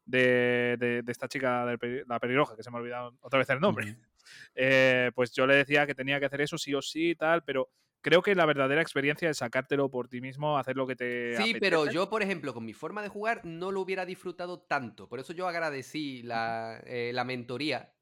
de, 0.06 0.78
de- 0.80 1.02
de 1.04 1.12
esta 1.12 1.28
chica, 1.28 1.66
de 1.66 2.04
la 2.08 2.20
pelirroja, 2.20 2.56
que 2.56 2.64
se 2.64 2.72
me 2.72 2.78
ha 2.78 2.82
olvidado 2.82 3.18
otra 3.22 3.40
vez 3.40 3.50
el 3.50 3.60
nombre. 3.60 3.86
Eh, 4.56 5.12
pues 5.14 5.34
yo 5.34 5.46
le 5.46 5.56
decía 5.56 5.86
que 5.86 5.94
tenía 5.94 6.20
que 6.20 6.26
hacer 6.26 6.42
eso 6.42 6.58
sí 6.58 6.74
o 6.74 6.82
sí 6.82 7.12
y 7.12 7.16
tal, 7.16 7.44
pero 7.44 7.70
creo 8.02 8.24
que 8.24 8.34
la 8.34 8.46
verdadera 8.48 8.82
experiencia 8.82 9.30
es 9.30 9.38
sacártelo 9.38 9.90
por 9.92 10.08
ti 10.08 10.20
mismo, 10.20 10.58
hacer 10.58 10.76
lo 10.78 10.88
que 10.88 10.96
te 10.96 11.36
Sí, 11.38 11.54
pero 11.60 11.86
yo, 11.86 12.10
por 12.10 12.24
ejemplo, 12.24 12.54
con 12.54 12.66
mi 12.66 12.74
forma 12.74 13.02
de 13.04 13.10
jugar 13.10 13.42
no 13.44 13.72
lo 13.72 13.82
hubiera 13.82 14.06
disfrutado 14.06 14.62
tanto. 14.62 15.08
Por 15.08 15.20
eso 15.20 15.34
yo 15.34 15.48
agradecí 15.48 16.24
la, 16.24 16.82
eh, 16.86 17.12
la 17.14 17.24
mentoría. 17.24 17.94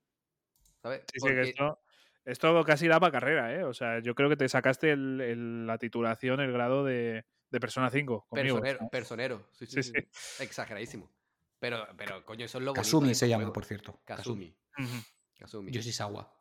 ¿Sabes? 0.81 1.01
Sí, 1.13 1.19
sí, 1.19 1.27
que 1.27 1.41
esto, 1.43 1.82
esto 2.25 2.63
casi 2.63 2.87
da 2.87 2.99
para 2.99 3.11
carrera, 3.11 3.53
¿eh? 3.53 3.63
O 3.63 3.73
sea, 3.73 3.99
yo 3.99 4.15
creo 4.15 4.29
que 4.29 4.37
te 4.37 4.47
sacaste 4.49 4.91
el- 4.91 5.21
el- 5.21 5.67
la 5.67 5.77
titulación, 5.77 6.39
el 6.39 6.51
grado 6.51 6.83
de, 6.83 7.25
de 7.49 7.59
Persona 7.59 7.89
5 7.89 8.25
conmigo. 8.29 8.55
Personero, 8.55 8.77
¿sabes? 8.79 8.91
personero. 8.91 9.47
Sí, 9.51 9.65
sí, 9.65 9.83
Sí, 9.83 9.93
sí, 9.93 10.07
sí. 10.07 10.43
Exageradísimo. 10.43 11.11
Pero, 11.59 11.87
pero, 11.97 12.25
coño, 12.25 12.45
eso 12.45 12.57
es 12.57 12.63
lo 12.63 12.71
bonito. 12.71 12.81
Kasumi 12.81 13.15
se 13.15 13.27
llama, 13.29 13.43
juego. 13.43 13.53
por 13.53 13.65
cierto. 13.65 13.99
Kasumi. 14.05 14.55
Ujú. 14.77 15.03
Kasumi. 15.39 15.71
Yoshizawa. 15.71 16.33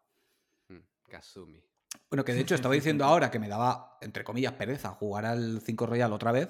Mm, 0.68 0.78
Kasumi. 1.08 1.62
Bueno, 2.10 2.24
que 2.24 2.32
de 2.32 2.40
hecho 2.40 2.54
estaba 2.54 2.74
diciendo 2.74 3.04
ahora 3.04 3.30
que 3.30 3.38
me 3.38 3.48
daba, 3.48 3.98
entre 4.00 4.24
comillas, 4.24 4.52
pereza 4.54 4.90
jugar 4.90 5.26
al 5.26 5.60
5 5.60 5.86
Royal 5.86 6.12
otra 6.12 6.32
vez, 6.32 6.48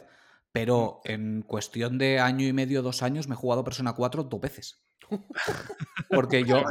pero 0.53 1.01
en 1.05 1.43
cuestión 1.43 1.99
de 1.99 2.21
año 2.21 2.47
y 2.47 2.53
medio, 2.53 2.83
dos 2.83 3.03
años, 3.03 3.27
me 3.27 3.35
he 3.35 3.39
jugado 3.39 3.65
Persona 3.65 3.95
4 3.95 4.23
dos 4.25 4.41
veces. 4.41 4.85
Porque 6.11 6.45
yo, 6.45 6.63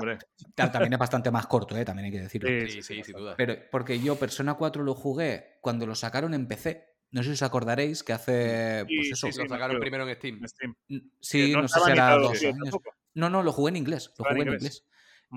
claro, 0.56 0.72
también 0.72 0.94
es 0.94 1.00
bastante 1.00 1.32
más 1.32 1.48
corto, 1.48 1.76
¿eh? 1.76 1.84
también 1.86 2.06
hay 2.06 2.12
que 2.12 2.22
decirlo. 2.22 2.50
Sí, 2.50 2.70
Sí, 2.70 2.82
sí, 2.84 3.04
sin 3.04 3.16
duda. 3.16 3.36
Pero 3.36 3.56
porque 3.72 4.00
yo 4.00 4.16
Persona 4.18 4.54
4 4.54 4.84
lo 4.84 4.94
jugué 4.94 5.58
cuando 5.62 5.86
lo 5.88 5.96
sacaron 5.96 6.34
en 6.34 6.48
PC. 6.48 6.86
No 7.12 7.24
sé 7.24 7.30
si 7.30 7.34
os 7.34 7.42
acordaréis 7.42 8.04
que 8.04 8.14
hace, 8.14 8.86
Sí, 8.88 8.96
pues 8.98 9.12
eso. 9.12 9.32
sí, 9.32 9.38
lo 9.42 9.48
sacaron 9.50 9.80
primero 9.80 10.08
en 10.08 10.16
Steam. 10.16 10.38
En 10.42 10.48
Steam. 10.48 10.76
n- 10.90 11.02
Que 11.02 11.08
Sí, 11.20 11.52
no, 11.54 11.62
sé 11.62 11.66
estaba 11.66 11.86
si 11.88 11.92
era 11.92 12.16
dos 12.18 12.42
años. 12.44 12.58
tampoco. 12.62 12.92
No, 13.16 13.30
no, 13.30 13.44
lo 13.44 13.52
jugué 13.52 13.70
en 13.72 13.78
inglés. 13.78 14.14
Lo 14.18 14.26
jugué 14.26 14.42
en 14.44 14.48
inglés. 14.54 14.86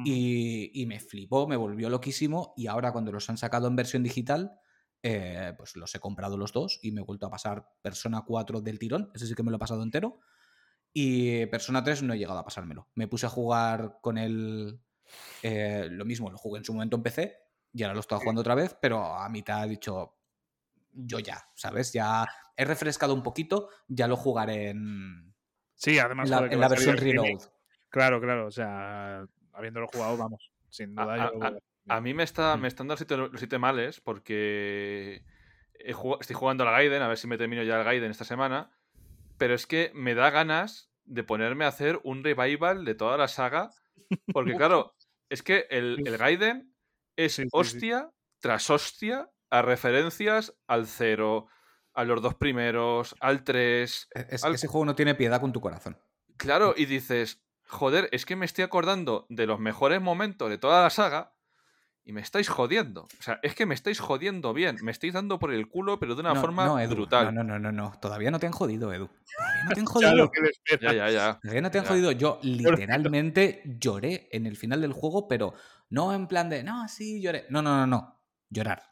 Y, 0.05 0.71
y 0.83 0.87
me 0.87 1.01
flipó, 1.01 1.47
me 1.49 1.57
volvió 1.57 1.89
loquísimo. 1.89 2.53
Y 2.57 2.67
ahora 2.67 2.93
cuando 2.93 3.11
los 3.11 3.29
han 3.31 3.39
sacado 3.39 3.67
en 3.69 3.77
versión 3.77 4.03
digital, 4.03 4.53
eh, 5.07 5.53
pues 5.59 5.77
los 5.77 5.95
he 5.95 6.01
comprado 6.01 6.39
los 6.39 6.53
dos 6.53 6.81
y 6.83 6.91
me 6.91 7.03
he 7.03 7.05
vuelto 7.05 7.27
a 7.27 7.31
pasar 7.31 7.69
Persona 7.83 8.25
4 8.27 8.63
del 8.63 8.79
tirón. 8.79 9.11
Ese 9.15 9.27
sí 9.27 9.35
que 9.35 9.43
me 9.43 9.51
lo 9.51 9.57
he 9.57 9.61
pasado 9.61 9.83
entero. 9.83 10.19
Y 10.95 11.45
Persona 11.47 11.85
3 11.85 12.03
no 12.03 12.15
he 12.15 12.19
llegado 12.19 12.39
a 12.39 12.45
pasármelo. 12.45 12.89
Me 12.95 13.07
puse 13.07 13.27
a 13.27 13.29
jugar 13.29 13.99
con 14.01 14.17
él 14.17 14.81
eh, 15.43 15.89
lo 15.91 16.05
mismo, 16.07 16.31
lo 16.31 16.39
jugué 16.39 16.59
en 16.59 16.65
su 16.65 16.73
momento 16.73 16.97
en 16.97 17.03
PC 17.03 17.37
y 17.73 17.83
ahora 17.83 17.95
lo 17.95 18.01
estaba 18.01 18.21
jugando 18.21 18.41
otra 18.41 18.55
vez, 18.55 18.77
pero 18.81 19.05
a 19.05 19.29
mitad 19.29 19.65
he 19.67 19.69
dicho 19.69 20.17
yo 20.93 21.19
ya, 21.19 21.45
¿sabes? 21.55 21.93
Ya 21.93 22.25
he 22.57 22.65
refrescado 22.65 23.13
un 23.13 23.23
poquito, 23.23 23.69
ya 23.89 24.07
lo 24.09 24.17
jugaré 24.17 24.71
en, 24.71 25.35
Sí, 25.75 25.99
además 25.99 26.31
en 26.31 26.37
la, 26.37 26.47
en 26.47 26.61
la 26.61 26.69
versión 26.69 26.95
el. 26.97 27.01
Reload. 27.01 27.43
Claro, 27.91 28.21
claro. 28.21 28.47
O 28.47 28.51
sea, 28.51 29.27
habiéndolo 29.53 29.89
jugado, 29.89 30.17
vamos. 30.17 30.51
Sin 30.71 30.95
duda, 30.95 31.15
a- 31.15 31.33
yo 31.33 31.59
a 31.89 32.01
mí 32.01 32.15
me, 32.15 32.23
está, 32.23 32.57
Mm. 32.57 32.61
me 32.61 32.69
están 32.69 32.87
dando 32.89 32.93
los 32.95 32.99
siete, 33.01 33.17
los 33.17 33.31
siete 33.41 33.59
males 33.59 34.01
porque 34.01 35.23
he 35.79 35.93
jugado- 35.93 36.21
estoy 36.21 36.37
jugando 36.37 36.63
a 36.65 36.67
la 36.67 36.73
Gaiden, 36.73 37.03
a 37.03 37.09
ver 37.09 37.19
si 37.19 37.27
me 37.27 37.39
termino 37.39 37.63
ya 37.63 37.79
el 37.79 37.85
Gaiden 37.85 38.11
esta 38.11 38.25
semana. 38.25 38.71
Pero 39.39 39.55
es 39.55 39.67
que 39.67 39.91
me 39.95 40.15
da 40.15 40.31
ganas 40.31 40.91
de 41.05 41.25
ponerme 41.25 41.65
a 41.65 41.69
hacer 41.69 42.01
un 42.05 42.23
revival 42.25 42.85
de 42.85 42.95
toda 42.95 43.17
la 43.17 43.29
saga. 43.29 43.71
Porque, 44.33 44.55
claro, 44.69 44.95
es 45.29 45.43
que 45.43 45.67
el, 45.71 46.03
el 46.07 46.17
Gaiden 46.17 46.75
es 47.17 47.41
hostia 47.53 48.11
tras 48.41 48.71
hostia 48.71 49.31
a 49.51 49.63
referencias 49.63 50.55
al 50.67 50.87
cero, 50.87 51.49
a 51.93 52.05
los 52.05 52.23
dos 52.23 52.35
primeros, 52.35 53.15
al 53.21 53.45
3. 53.45 54.09
E, 54.15 54.27
Es, 54.31 54.45
Al- 54.45 54.55
Ese 54.55 54.67
juego 54.69 54.85
no 54.85 54.95
tiene 54.95 55.15
piedad 55.15 55.41
con 55.41 55.53
tu 55.53 55.61
corazón. 55.61 55.99
Claro, 56.37 56.75
y 56.77 56.87
dices, 56.87 57.45
joder, 57.67 58.09
es 58.13 58.27
que 58.27 58.37
me 58.37 58.47
estoy 58.47 58.65
acordando 58.65 59.27
de 59.29 59.47
los 59.47 59.61
mejores 59.61 60.01
momentos 60.01 60.49
de 60.51 60.59
toda 60.59 60.83
la 60.83 60.91
saga 60.91 61.34
y 62.07 62.13
me 62.13 62.21
estáis 62.21 62.49
jodiendo. 62.49 63.03
O 63.19 63.23
sea, 63.23 63.41
es 63.43 63.55
que 63.55 63.65
me 63.65 63.75
estáis 63.75 63.99
jodiendo 63.99 64.53
bien. 64.53 64.77
Me 64.83 64.93
estáis 64.93 65.15
dando 65.15 65.39
por 65.39 65.53
el 65.53 65.69
culo, 65.69 65.99
pero 65.99 66.15
de 66.15 66.21
una 66.21 66.35
no, 66.35 66.41
forma 66.41 66.67
no, 66.67 66.79
Edu, 66.79 66.95
brutal. 66.95 67.35
No, 67.35 67.43
no, 67.43 67.59
no, 67.59 67.59
no, 67.59 67.73
no. 67.73 67.99
Todavía 68.01 68.31
no 68.31 68.39
te 68.39 68.47
han 68.47 68.53
jodido, 68.53 68.93
Edu. 68.93 69.09
Todavía 69.09 69.65
no 69.65 69.71
te 69.75 69.81
han 69.81 69.87
Ya 69.87 69.93
jodido. 69.93 70.31
Ya, 70.81 70.93
ya, 70.93 71.11
ya. 71.11 71.39
Todavía 71.41 71.63
no 71.63 71.71
te 71.71 71.79
han 71.79 71.85
Ya. 71.85 71.91
jodido. 71.91 72.13
Yo 72.13 72.39
literalmente 72.43 73.63
lloré 73.81 74.29
en 74.33 74.47
el 74.47 74.57
final 74.57 74.83
del 74.83 74.93
juego, 74.93 75.27
pero 75.29 75.55
no 75.89 76.13
en 76.13 76.27
plan 76.27 76.51
de, 76.51 76.63
no, 76.63 76.87
sí, 76.89 77.23
lloré. 77.23 77.47
No, 77.49 77.63
no, 77.63 77.75
no, 77.79 77.87
no. 77.87 78.21
Llorar. 78.51 78.83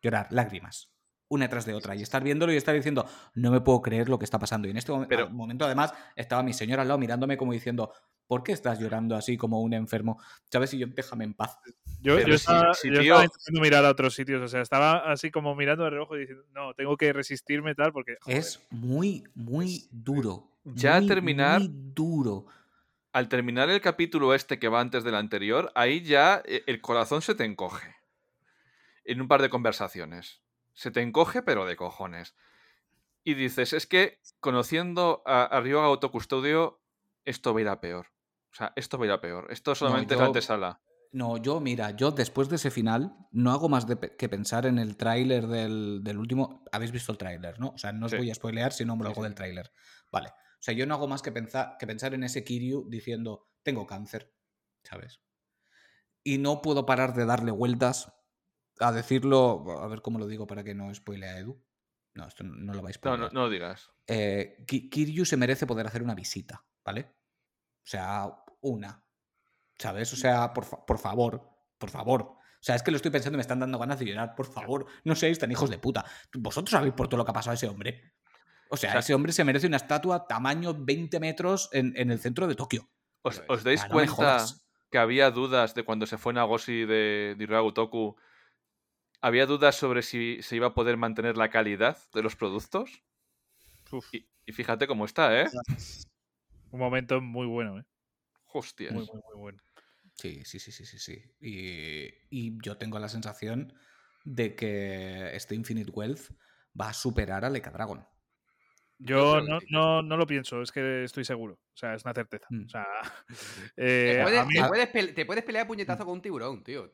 Llorar, 0.00 0.28
lágrimas. 0.30 0.89
Una 1.32 1.48
tras 1.48 1.64
de 1.64 1.74
otra. 1.74 1.94
Y 1.94 2.02
estar 2.02 2.24
viéndolo 2.24 2.52
y 2.52 2.56
estar 2.56 2.74
diciendo, 2.74 3.06
no 3.34 3.52
me 3.52 3.60
puedo 3.60 3.80
creer 3.80 4.08
lo 4.08 4.18
que 4.18 4.24
está 4.24 4.40
pasando. 4.40 4.66
Y 4.66 4.72
en 4.72 4.76
este 4.78 4.92
Pero- 5.08 5.30
momento, 5.30 5.64
además, 5.64 5.94
estaba 6.16 6.42
mi 6.42 6.52
señora 6.52 6.82
al 6.82 6.88
lado 6.88 6.98
mirándome 6.98 7.36
como 7.36 7.52
diciendo, 7.52 7.92
¿por 8.26 8.42
qué 8.42 8.50
estás 8.50 8.80
llorando 8.80 9.14
así 9.14 9.36
como 9.36 9.60
un 9.62 9.72
enfermo? 9.72 10.20
¿Sabes? 10.50 10.74
Y 10.74 10.78
yo, 10.78 10.88
déjame 10.88 11.22
en 11.24 11.34
paz. 11.34 11.56
Yo, 12.00 12.18
yo 12.18 12.26
si- 12.26 12.32
estaba, 12.32 12.74
si, 12.74 12.88
yo 12.88 12.94
tío- 12.94 13.02
estaba 13.14 13.24
intentando 13.24 13.60
mirar 13.60 13.84
a 13.84 13.90
otros 13.90 14.12
sitios. 14.14 14.42
O 14.42 14.48
sea, 14.48 14.60
estaba 14.60 15.10
así 15.12 15.30
como 15.30 15.54
mirando 15.54 15.84
de 15.84 15.90
reojo 15.90 16.16
y 16.16 16.20
diciendo, 16.20 16.44
no, 16.52 16.74
tengo 16.74 16.96
que 16.96 17.12
resistirme 17.12 17.76
tal 17.76 17.92
porque. 17.92 18.16
joder, 18.22 18.36
Es 18.38 18.60
muy, 18.70 19.22
muy 19.36 19.86
duro. 19.92 20.50
Ya 20.64 20.98
Muy, 20.98 21.06
terminar- 21.08 21.60
Muy 21.60 21.70
duro. 21.94 22.46
Al 23.12 23.28
terminar 23.28 23.70
el 23.70 23.80
capítulo 23.80 24.34
este 24.34 24.58
que 24.58 24.68
va 24.68 24.80
antes 24.80 25.04
del 25.04 25.14
anterior, 25.14 25.70
ahí 25.76 26.02
ya 26.02 26.42
eh, 26.44 26.62
el 26.66 26.80
corazón 26.80 27.22
se 27.22 27.34
te 27.36 27.44
encoge. 27.44 27.94
En 29.04 29.20
un 29.20 29.28
par 29.28 29.42
de 29.42 29.48
conversaciones. 29.50 30.42
Se 30.80 30.90
te 30.90 31.02
encoge, 31.02 31.42
pero 31.42 31.66
de 31.66 31.76
cojones. 31.76 32.34
Y 33.22 33.34
dices, 33.34 33.74
es 33.74 33.86
que 33.86 34.22
conociendo 34.40 35.22
a, 35.26 35.42
a 35.44 35.60
Ryoga 35.60 35.84
Autocustodio, 35.88 36.80
esto 37.26 37.52
va 37.52 37.58
a 37.60 37.62
ir 37.62 37.68
a 37.68 37.80
peor. 37.82 38.06
O 38.50 38.54
sea, 38.54 38.72
esto 38.76 38.96
va 38.96 39.04
a 39.04 39.06
ir 39.08 39.12
a 39.12 39.20
peor. 39.20 39.46
Esto 39.50 39.74
solamente 39.74 40.14
es 40.14 40.20
la 40.20 40.26
antesala. 40.28 40.80
No, 41.12 41.36
yo, 41.36 41.60
mira, 41.60 41.90
yo 41.90 42.12
después 42.12 42.48
de 42.48 42.56
ese 42.56 42.70
final 42.70 43.14
no 43.30 43.50
hago 43.52 43.68
más 43.68 43.86
de 43.86 43.98
que 44.16 44.28
pensar 44.30 44.64
en 44.64 44.78
el 44.78 44.96
tráiler 44.96 45.48
del, 45.48 46.00
del 46.02 46.16
último. 46.16 46.64
Habéis 46.72 46.92
visto 46.92 47.12
el 47.12 47.18
tráiler, 47.18 47.60
¿no? 47.60 47.68
O 47.74 47.78
sea, 47.78 47.92
no 47.92 48.06
os 48.06 48.12
Sí. 48.12 48.16
voy 48.16 48.30
a 48.30 48.34
spoilear 48.34 48.72
si 48.72 48.86
nombro 48.86 49.08
Sí, 49.08 49.10
algo 49.10 49.20
sí. 49.22 49.24
del 49.28 49.34
tráiler. 49.34 49.70
Vale. 50.10 50.28
O 50.30 50.62
sea, 50.62 50.72
yo 50.72 50.86
no 50.86 50.94
hago 50.94 51.06
más 51.08 51.20
que 51.20 51.30
pensar, 51.30 51.76
que 51.78 51.86
pensar 51.86 52.14
en 52.14 52.24
ese 52.24 52.42
Kiryu 52.42 52.88
diciendo, 52.88 53.50
tengo 53.62 53.86
cáncer, 53.86 54.32
¿sabes? 54.82 55.20
Y 56.24 56.38
no 56.38 56.62
puedo 56.62 56.86
parar 56.86 57.12
de 57.12 57.26
darle 57.26 57.50
vueltas 57.50 58.14
a 58.80 58.92
decirlo, 58.92 59.64
a 59.82 59.86
ver 59.88 60.02
cómo 60.02 60.18
lo 60.18 60.26
digo 60.26 60.46
para 60.46 60.64
que 60.64 60.74
no 60.74 60.92
spoile 60.94 61.28
a 61.28 61.38
Edu. 61.38 61.62
No, 62.14 62.26
esto 62.26 62.42
no, 62.44 62.54
no 62.54 62.74
lo 62.74 62.82
vais 62.82 62.98
a 63.02 63.08
No, 63.08 63.16
no, 63.16 63.28
no 63.30 63.40
lo 63.42 63.50
digas. 63.50 63.90
eh, 64.06 64.64
Ki- 64.66 64.88
Kiryu 64.90 65.24
se 65.24 65.36
merece 65.36 65.66
poder 65.66 65.86
hacer 65.86 66.02
una 66.02 66.14
visita, 66.14 66.64
¿vale? 66.84 67.14
O 67.82 67.86
sea, 67.86 68.30
una. 68.60 69.04
¿Sabes? 69.78 70.12
O 70.12 70.16
sea, 70.16 70.52
por, 70.52 70.64
fa- 70.64 70.84
por 70.84 70.98
favor, 70.98 71.48
por 71.78 71.90
favor. 71.90 72.22
O 72.22 72.62
sea, 72.62 72.74
es 72.74 72.82
que 72.82 72.90
lo 72.90 72.96
estoy 72.96 73.10
pensando 73.10 73.36
y 73.36 73.38
me 73.38 73.42
están 73.42 73.60
dando 73.60 73.78
ganas 73.78 73.98
de 73.98 74.04
llorar. 74.06 74.34
Por 74.34 74.46
favor, 74.52 74.86
no 75.04 75.14
seáis 75.14 75.38
tan 75.38 75.50
hijos 75.50 75.70
de 75.70 75.78
puta. 75.78 76.04
Vosotros 76.34 76.70
sabéis 76.72 76.92
por 76.92 77.08
todo 77.08 77.16
lo 77.18 77.24
que 77.24 77.30
ha 77.30 77.34
pasado 77.34 77.52
a 77.52 77.54
ese 77.54 77.68
hombre. 77.68 78.12
O 78.68 78.76
sea, 78.76 78.90
O 78.90 78.92
sea, 78.92 79.00
ese 79.00 79.14
hombre 79.14 79.32
se 79.32 79.44
merece 79.44 79.66
una 79.66 79.78
estatua 79.78 80.26
tamaño 80.26 80.74
20 80.74 81.18
metros 81.20 81.70
en, 81.72 81.92
en 81.96 82.10
el 82.10 82.18
centro 82.20 82.46
de 82.46 82.54
Tokio. 82.54 82.88
¿Os, 83.22 83.42
os 83.48 83.64
dais 83.64 83.82
Ah, 83.82 83.88
no 83.88 83.94
cuenta 83.94 84.44
que 84.90 84.98
había 84.98 85.30
dudas 85.30 85.74
de 85.74 85.84
cuando 85.84 86.06
se 86.06 86.18
fue 86.18 86.32
Nagoshi 86.34 86.84
de, 86.84 87.34
de 87.38 87.46
Gotoku? 87.46 88.16
Había 89.20 89.46
dudas 89.46 89.76
sobre 89.76 90.02
si 90.02 90.42
se 90.42 90.56
iba 90.56 90.68
a 90.68 90.74
poder 90.74 90.96
mantener 90.96 91.36
la 91.36 91.50
calidad 91.50 91.98
de 92.14 92.22
los 92.22 92.36
productos. 92.36 93.02
uf, 93.92 94.14
Y, 94.14 94.26
y 94.46 94.52
fíjate 94.52 94.86
cómo 94.86 95.04
está, 95.04 95.42
¿eh? 95.42 95.46
un 96.70 96.78
momento 96.80 97.20
muy 97.20 97.46
bueno, 97.46 97.78
¿eh? 97.78 97.84
Hostias. 98.52 98.92
Muy, 98.94 99.04
muy, 99.04 99.20
muy 99.28 99.36
bueno. 99.36 99.58
Sí, 100.14 100.42
sí, 100.44 100.58
sí, 100.58 100.72
sí, 100.72 100.84
sí, 100.86 100.98
sí. 100.98 101.22
Y, 101.40 102.08
y 102.30 102.58
yo 102.62 102.76
tengo 102.76 102.98
la 102.98 103.08
sensación 103.08 103.72
de 104.24 104.54
que 104.54 105.34
este 105.34 105.54
Infinite 105.54 105.90
Wealth 105.90 106.30
va 106.78 106.90
a 106.90 106.94
superar 106.94 107.44
a 107.44 107.50
Leka 107.50 107.70
Dragon. 107.70 108.06
Yo 108.98 109.40
no, 109.40 109.58
no, 109.70 110.02
no 110.02 110.16
lo 110.18 110.26
pienso, 110.26 110.60
es 110.60 110.72
que 110.72 111.04
estoy 111.04 111.24
seguro. 111.24 111.54
O 111.54 111.76
sea, 111.76 111.94
es 111.94 112.04
una 112.04 112.12
certeza. 112.12 112.46
Mm. 112.50 112.66
O 112.66 112.68
sea, 112.68 112.86
Te 113.76 114.18
eh, 114.18 114.20
puedes, 114.22 114.40
a 114.40 114.44
mí- 114.44 114.54
te 114.54 114.64
puedes 114.64 115.14
te 115.14 115.26
puedes 115.26 115.44
pelear 115.44 115.64
a 115.64 115.68
puñetazo 115.68 116.04
con 116.04 116.14
un 116.14 116.22
tiburón, 116.22 116.62
tío. 116.62 116.90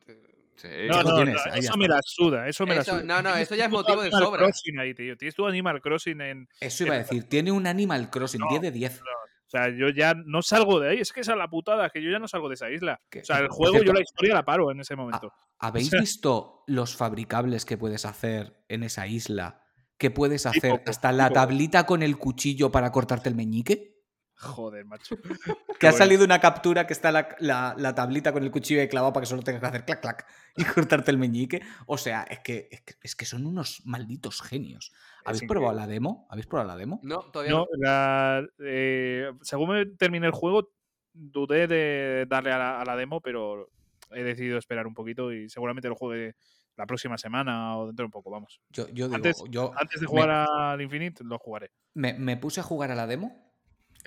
Te- 0.61 0.67
Sí. 0.83 0.87
No, 0.87 1.03
lo 1.03 1.09
no, 1.09 1.15
tienes, 1.17 1.35
no, 1.35 1.41
ahí 1.53 1.61
ya 1.61 1.69
eso 1.69 1.77
me 1.77 1.87
la 1.87 1.99
suda, 2.03 2.47
eso 2.47 2.65
me 2.65 2.75
la 2.75 2.83
suda. 2.83 3.03
no, 3.03 3.21
no, 3.21 3.35
eso 3.35 3.53
ya 3.55 3.65
es 3.65 3.71
motivo 3.71 4.01
de 4.01 4.07
Animal 4.07 4.23
sobra. 4.23 4.39
Crossing 4.45 4.79
ahí, 4.79 4.93
tío. 4.95 5.15
Tienes 5.15 5.35
tu 5.35 5.45
Animal 5.45 5.81
Crossing 5.81 6.19
en... 6.21 6.49
Eso 6.59 6.85
iba 6.85 6.95
a 6.95 6.97
decir, 6.99 7.23
tiene 7.29 7.51
un 7.51 7.67
Animal 7.67 8.09
Crossing 8.09 8.41
No, 8.41 8.47
10 8.49 8.61
de 8.63 8.71
10. 8.71 9.01
O 9.01 9.49
sea, 9.49 9.69
yo 9.69 9.89
ya 9.89 10.13
no 10.13 10.41
salgo 10.41 10.79
de 10.79 10.89
ahí. 10.89 10.99
Es 10.99 11.13
que 11.13 11.21
esa 11.21 11.31
es 11.33 11.37
la 11.37 11.47
putada, 11.47 11.89
que 11.89 12.01
yo 12.03 12.09
ya 12.11 12.19
no 12.19 12.27
salgo 12.27 12.49
de 12.49 12.55
esa 12.55 12.69
isla. 12.69 12.99
O 13.15 13.23
sea, 13.23 13.37
el 13.39 13.47
juego 13.47 13.73
cierto- 13.75 13.87
yo 13.87 13.93
la 13.93 14.01
historia 14.01 14.33
la 14.33 14.43
paro 14.43 14.71
en 14.71 14.79
ese 14.81 14.95
momento. 14.95 15.31
¿Habéis 15.59 15.89
sea- 15.89 16.01
visto 16.01 16.63
los 16.67 16.95
fabricables 16.97 17.63
que 17.63 17.77
puedes 17.77 18.03
hacer 18.05 18.57
en 18.67 18.83
esa 18.83 19.07
isla? 19.07 19.61
Que 19.97 20.11
puedes 20.11 20.45
hacer 20.45 20.81
hasta 20.85 21.11
la 21.11 21.29
tablita 21.29 21.85
con 21.85 22.03
el 22.03 22.17
cuchillo 22.17 22.71
para 22.71 22.91
cortarte 22.91 23.29
el 23.29 23.35
meñique. 23.35 23.96
Joder, 24.39 24.85
macho. 24.85 25.15
Que 25.79 25.85
ha 25.87 25.91
bueno. 25.91 25.97
salido 26.05 26.25
una 26.25 26.39
captura 26.39 26.87
que 26.87 26.93
está 26.93 27.11
la, 27.11 27.35
la- 27.39 27.75
la 27.77 27.93
tablita 27.93 28.31
con 28.33 28.43
el 28.43 28.49
cuchillo 28.51 28.79
de 28.79 28.87
clavado 28.89 29.13
para 29.13 29.21
que 29.23 29.27
solo 29.29 29.43
tengas 29.43 29.61
que 29.61 29.67
hacer 29.67 29.85
clac, 29.85 30.01
clac 30.01 30.27
y 30.55 30.63
cortarte 30.65 31.11
el 31.11 31.17
meñique. 31.19 31.61
O 31.85 31.97
sea, 31.97 32.23
es 32.23 32.39
que, 32.39 32.67
es 32.71 32.81
que, 32.81 32.95
es 33.01 33.15
que 33.15 33.25
son 33.25 33.45
unos 33.45 33.81
malditos 33.85 34.41
genios. 34.41 34.91
¿Habéis 35.25 35.43
Es 35.43 35.47
probado 35.47 35.73
increíble. 35.73 35.87
la 35.87 35.93
demo? 35.93 36.27
¿Habéis 36.31 36.47
probado 36.47 36.67
la 36.69 36.77
demo? 36.77 36.99
No, 37.03 37.19
todavía 37.31 37.51
No, 37.53 37.59
no. 37.59 37.67
la- 37.77 38.47
eh, 38.59 39.31
según 39.41 39.69
me 39.69 39.85
terminé 39.85 40.25
el 40.27 40.31
juego, 40.33 40.71
dudé 41.13 41.67
de 41.67 42.25
darle 42.27 42.51
a 42.51 42.57
la, 42.57 42.81
a 42.81 42.85
la 42.85 42.95
demo, 42.95 43.21
pero 43.21 43.69
he 44.11 44.23
decidido 44.23 44.57
esperar 44.57 44.87
un 44.87 44.93
poquito 44.93 45.31
y 45.33 45.49
seguramente 45.49 45.89
lo 45.89 45.95
juegue 45.95 46.35
la 46.75 46.85
próxima 46.85 47.17
semana 47.17 47.75
o 47.77 47.87
dentro 47.87 48.03
de 48.03 48.07
un 48.07 48.11
poco, 48.11 48.29
vamos. 48.31 48.61
Yo, 48.69 48.87
yo 48.89 49.05
digo, 49.05 49.15
Antes- 49.15 49.43
yo 49.49 49.71
Antes 49.75 49.99
de 49.99 50.05
me- 50.05 50.09
jugar 50.11 50.29
al 50.31 50.81
Infinite, 50.81 51.23
lo 51.23 51.37
jugaré. 51.39 51.71
me, 51.95 52.13
me 52.13 52.37
puse 52.37 52.59
a 52.59 52.63
jugar 52.63 52.91
a 52.91 52.95
la 52.95 53.07
demo. 53.07 53.46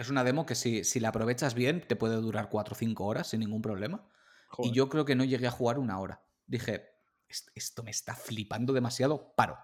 Es 0.00 0.08
una 0.08 0.24
demo 0.24 0.46
que 0.46 0.54
si, 0.54 0.82
si 0.84 0.98
la 0.98 1.10
aprovechas 1.10 1.54
bien 1.54 1.86
te 1.86 1.94
puede 1.94 2.16
durar 2.16 2.48
4 2.48 2.72
o 2.72 2.76
5 2.76 3.04
horas 3.04 3.28
sin 3.28 3.40
ningún 3.40 3.60
problema. 3.60 4.08
Joder. 4.48 4.70
Y 4.70 4.74
yo 4.74 4.88
creo 4.88 5.04
que 5.04 5.14
no 5.14 5.24
llegué 5.24 5.46
a 5.46 5.50
jugar 5.50 5.78
una 5.78 5.98
hora. 6.00 6.22
Dije, 6.46 6.88
"Est- 7.28 7.50
esto 7.54 7.82
me 7.82 7.90
está 7.90 8.14
flipando 8.14 8.72
demasiado, 8.72 9.34
paro. 9.36 9.58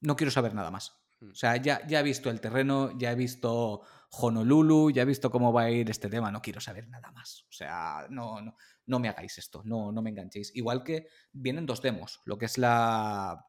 No 0.00 0.14
quiero 0.16 0.30
saber 0.30 0.54
nada 0.54 0.70
más. 0.70 0.92
Hmm. 1.20 1.30
O 1.30 1.34
sea, 1.34 1.56
ya, 1.56 1.86
ya 1.86 2.00
he 2.00 2.02
visto 2.02 2.28
el 2.30 2.40
terreno, 2.40 2.96
ya 2.98 3.12
he 3.12 3.14
visto 3.14 3.82
Honolulu, 4.10 4.90
ya 4.90 5.02
he 5.02 5.06
visto 5.06 5.30
cómo 5.30 5.52
va 5.52 5.62
a 5.62 5.70
ir 5.70 5.88
este 5.90 6.08
tema, 6.10 6.30
no 6.30 6.42
quiero 6.42 6.60
saber 6.60 6.88
nada 6.88 7.10
más. 7.12 7.44
O 7.48 7.52
sea, 7.52 8.06
no, 8.10 8.40
no, 8.42 8.56
no 8.86 8.98
me 8.98 9.08
hagáis 9.08 9.38
esto, 9.38 9.62
no, 9.64 9.90
no 9.90 10.02
me 10.02 10.10
enganchéis. 10.10 10.54
Igual 10.54 10.84
que 10.84 11.08
vienen 11.32 11.64
dos 11.66 11.80
demos, 11.80 12.20
lo 12.26 12.36
que 12.36 12.44
es 12.46 12.58
la, 12.58 13.46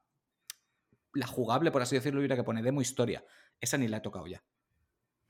la 1.13 1.27
jugable, 1.27 1.71
por 1.71 1.81
así 1.81 1.95
decirlo, 1.95 2.23
y 2.23 2.27
la 2.27 2.35
que 2.37 2.43
pone 2.43 2.61
demo 2.61 2.81
historia. 2.81 3.25
Esa 3.59 3.77
ni 3.77 3.87
la 3.89 3.97
he 3.97 4.01
tocado 4.01 4.27
ya. 4.27 4.43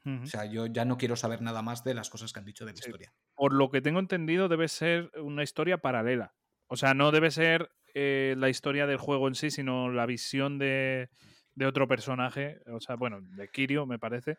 O 0.05 0.25
sea, 0.25 0.45
yo 0.45 0.65
ya 0.67 0.85
no 0.85 0.97
quiero 0.97 1.15
saber 1.15 1.41
nada 1.41 1.61
más 1.61 1.83
de 1.83 1.93
las 1.93 2.09
cosas 2.09 2.33
que 2.33 2.39
han 2.39 2.45
dicho 2.45 2.65
de 2.65 2.71
la 2.71 2.77
Sí. 2.77 2.89
historia. 2.89 3.13
Por 3.35 3.53
lo 3.53 3.69
que 3.69 3.81
tengo 3.81 3.99
entendido, 3.99 4.47
debe 4.49 4.67
ser 4.67 5.11
una 5.19 5.43
historia 5.43 5.77
paralela. 5.79 6.35
O 6.67 6.75
sea, 6.77 6.93
no 6.93 7.11
debe 7.11 7.31
ser 7.31 7.69
eh, 7.93 8.35
la 8.37 8.49
historia 8.49 8.87
del 8.87 8.97
juego 8.97 9.27
en 9.27 9.35
sí, 9.35 9.51
sino 9.51 9.89
la 9.91 10.05
visión 10.05 10.57
de, 10.57 11.09
de 11.55 11.65
otro 11.65 11.87
personaje. 11.87 12.61
O 12.67 12.79
sea, 12.79 12.95
bueno, 12.95 13.19
de 13.21 13.47
Kirio, 13.49 13.85
me 13.85 13.99
parece. 13.99 14.37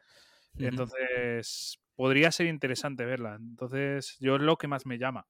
Entonces, 0.57 1.79
podría 1.95 2.31
ser 2.33 2.47
interesante 2.47 3.05
verla. 3.05 3.37
Entonces, 3.37 4.17
yo 4.21 4.37
es 4.37 4.43
lo 4.43 4.57
que 4.57 4.69
más 4.69 4.87
me 4.87 4.99
llama, 4.99 5.27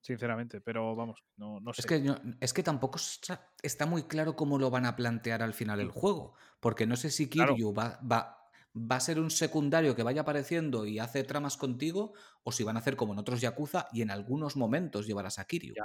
sinceramente. 0.00 0.60
Pero 0.60 0.94
vamos, 0.96 1.22
no, 1.36 1.60
no 1.60 1.72
sé. 1.72 1.82
Es 1.82 1.86
que, 1.86 2.14
es 2.40 2.52
que 2.52 2.62
tampoco 2.62 2.96
está, 2.98 3.52
está 3.62 3.86
muy 3.86 4.04
claro 4.04 4.36
cómo 4.36 4.58
lo 4.58 4.70
van 4.70 4.86
a 4.86 4.96
plantear 4.96 5.42
al 5.42 5.54
final 5.54 5.80
el 5.80 5.90
juego. 5.90 6.34
Porque 6.60 6.86
no 6.86 6.96
sé 6.96 7.10
si 7.10 7.28
Claro. 7.28 7.54
Kiryu 7.54 7.72
va, 7.74 7.98
va, 8.10 8.41
va 8.74 8.96
a 8.96 9.00
ser 9.00 9.18
un 9.20 9.30
secundario 9.30 9.94
que 9.94 10.02
vaya 10.02 10.22
apareciendo 10.22 10.86
y 10.86 10.98
hace 10.98 11.24
tramas 11.24 11.56
contigo, 11.56 12.14
o 12.42 12.52
si 12.52 12.64
van 12.64 12.76
a 12.76 12.80
hacer 12.80 12.96
como 12.96 13.12
en 13.12 13.18
otros 13.18 13.40
Yakuza 13.40 13.88
y 13.92 14.02
en 14.02 14.10
algunos 14.10 14.56
momentos 14.56 15.06
llevarás 15.06 15.38
a 15.38 15.44
Kiryu. 15.44 15.74
Ya. 15.74 15.82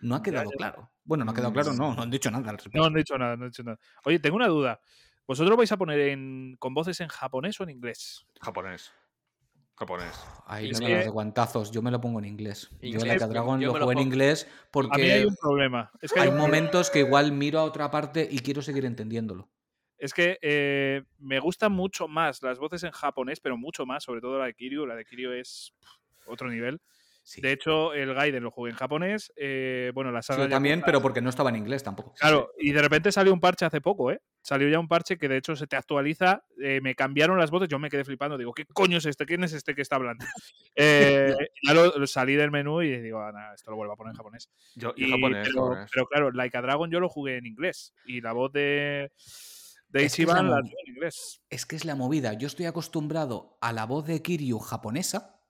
No 0.00 0.14
ha 0.16 0.22
quedado 0.22 0.50
ya. 0.50 0.56
claro. 0.56 0.90
Bueno, 1.04 1.24
no 1.24 1.30
ha 1.30 1.34
quedado 1.34 1.52
claro, 1.52 1.72
Mm. 1.72 1.76
no, 1.78 1.94
no 1.94 2.02
han 2.02 2.10
dicho 2.10 2.30
nada 2.30 2.50
al 2.50 2.56
respecto. 2.56 2.78
No 2.78 2.84
han 2.84 2.94
dicho 2.94 3.16
nada, 3.18 3.36
no 3.36 3.44
han 3.44 3.50
dicho 3.50 3.62
nada. 3.62 3.78
Oye, 4.04 4.18
tengo 4.18 4.36
una 4.36 4.48
duda. 4.48 4.80
¿Vosotros 5.26 5.56
vais 5.56 5.72
a 5.72 5.76
poner 5.76 5.98
en, 6.00 6.56
con 6.58 6.74
voces 6.74 7.00
en 7.00 7.08
japonés 7.08 7.58
o 7.60 7.64
en 7.64 7.70
inglés? 7.70 8.26
Japonés. 8.40 8.92
Japonés. 9.76 10.14
Ahí 10.46 10.70
no 10.70 10.78
me 10.78 10.94
de 10.98 11.08
guantazos, 11.08 11.72
yo 11.72 11.82
me 11.82 11.90
lo 11.90 12.00
pongo 12.00 12.20
en 12.20 12.26
inglés. 12.26 12.68
Yo 12.80 12.88
Inglés, 12.88 13.04
Like 13.06 13.24
a 13.24 13.26
yo- 13.26 13.32
Dragon 13.32 13.60
yo 13.60 13.66
lo 13.68 13.72
juego 13.72 13.92
en 13.92 13.98
inglés 13.98 14.44
A 14.44 14.46
mí 14.46 14.52
hay 14.52 14.60
porque 14.70 15.26
un 15.26 15.36
problema. 15.36 15.90
Es 16.00 16.12
que 16.12 16.20
hay, 16.20 16.26
hay 16.26 16.28
un 16.32 16.36
problema. 16.36 16.56
momentos 16.58 16.90
que 16.90 17.00
igual 17.00 17.32
miro 17.32 17.58
a 17.58 17.64
otra 17.64 17.90
parte 17.90 18.28
y 18.30 18.38
quiero 18.38 18.62
seguir 18.62 18.84
entendiéndolo. 18.84 19.48
Es 20.04 20.12
que 20.12 20.38
eh, 20.42 21.02
me 21.18 21.38
gustan 21.40 21.72
mucho 21.72 22.08
más 22.08 22.42
las 22.42 22.58
voces 22.58 22.82
en 22.84 22.90
japonés, 22.90 23.40
pero 23.40 23.56
mucho 23.56 23.86
más, 23.86 24.04
sobre 24.04 24.20
todo 24.20 24.38
la 24.38 24.44
de 24.44 24.54
Kiryu. 24.54 24.84
La 24.84 24.96
de 24.96 25.04
Kiryu 25.06 25.32
es 25.32 25.72
pff, 25.80 26.28
otro 26.28 26.50
nivel. 26.50 26.78
Sí. 27.22 27.40
De 27.40 27.52
hecho, 27.52 27.94
el 27.94 28.12
Gaiden 28.12 28.42
lo 28.42 28.50
jugué 28.50 28.70
en 28.72 28.76
japonés. 28.76 29.32
eh, 29.36 29.92
bueno, 29.94 30.12
la 30.12 30.20
Sí, 30.20 30.26
saga 30.26 30.44
yo 30.44 30.50
también, 30.50 30.82
pero 30.84 31.00
porque 31.00 31.22
no 31.22 31.30
estaba 31.30 31.48
en 31.48 31.56
inglés 31.56 31.82
tampoco. 31.82 32.12
Claro, 32.20 32.50
y 32.58 32.70
de 32.72 32.82
repente 32.82 33.10
salió 33.12 33.32
un 33.32 33.40
parche 33.40 33.64
hace 33.64 33.80
poco, 33.80 34.10
¿eh? 34.12 34.20
Salió 34.42 34.68
ya 34.68 34.78
un 34.78 34.88
parche 34.88 35.16
que 35.16 35.26
de 35.26 35.38
hecho 35.38 35.56
se 35.56 35.66
te 35.66 35.74
actualiza. 35.76 36.44
eh, 36.62 36.80
me 36.82 36.94
cambiaron 36.94 37.38
las 37.38 37.50
voces, 37.50 37.70
yo 37.70 37.78
me 37.78 37.88
quedé 37.88 38.04
flipando. 38.04 38.36
Digo, 38.36 38.52
¿qué 38.52 38.66
coño 38.66 38.98
es 38.98 39.06
este? 39.06 39.24
¿Quién 39.24 39.42
es 39.42 39.54
este 39.54 39.74
que 39.74 39.80
está 39.80 39.96
hablando? 39.96 40.22
Eh, 40.76 41.34
ya 41.62 41.72
lo, 41.72 41.96
lo 41.96 42.06
salí 42.06 42.34
del 42.34 42.50
menú 42.50 42.82
y 42.82 43.00
digo, 43.00 43.20
ah, 43.22 43.32
nada, 43.32 43.54
esto 43.54 43.70
lo 43.70 43.76
vuelvo 43.78 43.94
a 43.94 43.96
poner 43.96 44.10
en 44.10 44.16
japonés. 44.18 44.50
Yo, 44.74 44.92
y 44.96 45.06
Y- 45.06 45.10
japonés, 45.12 45.48
pero, 45.48 45.62
japonés. 45.62 45.90
pero 45.94 46.06
claro, 46.06 46.30
Like 46.32 46.56
a 46.58 46.62
Dragon 46.62 46.90
yo 46.90 47.00
lo 47.00 47.08
jugué 47.08 47.38
en 47.38 47.46
inglés. 47.46 47.94
Y 48.04 48.20
la 48.20 48.32
voz 48.34 48.52
de, 48.52 49.10
de 49.94 50.04
Es 50.04 50.16
que 50.16 50.22
es 50.22 50.28
la 50.28 50.42
la 50.42 50.58
en 50.58 50.66
inglés. 50.86 51.42
Es 51.50 51.66
que 51.66 51.76
es 51.76 51.84
la 51.84 51.94
movida. 51.94 52.32
Yo 52.34 52.46
estoy 52.46 52.66
acostumbrado 52.66 53.56
a 53.60 53.72
la 53.72 53.86
voz 53.86 54.06
de 54.06 54.20
Kiryu 54.22 54.58
japonesa 54.58 55.40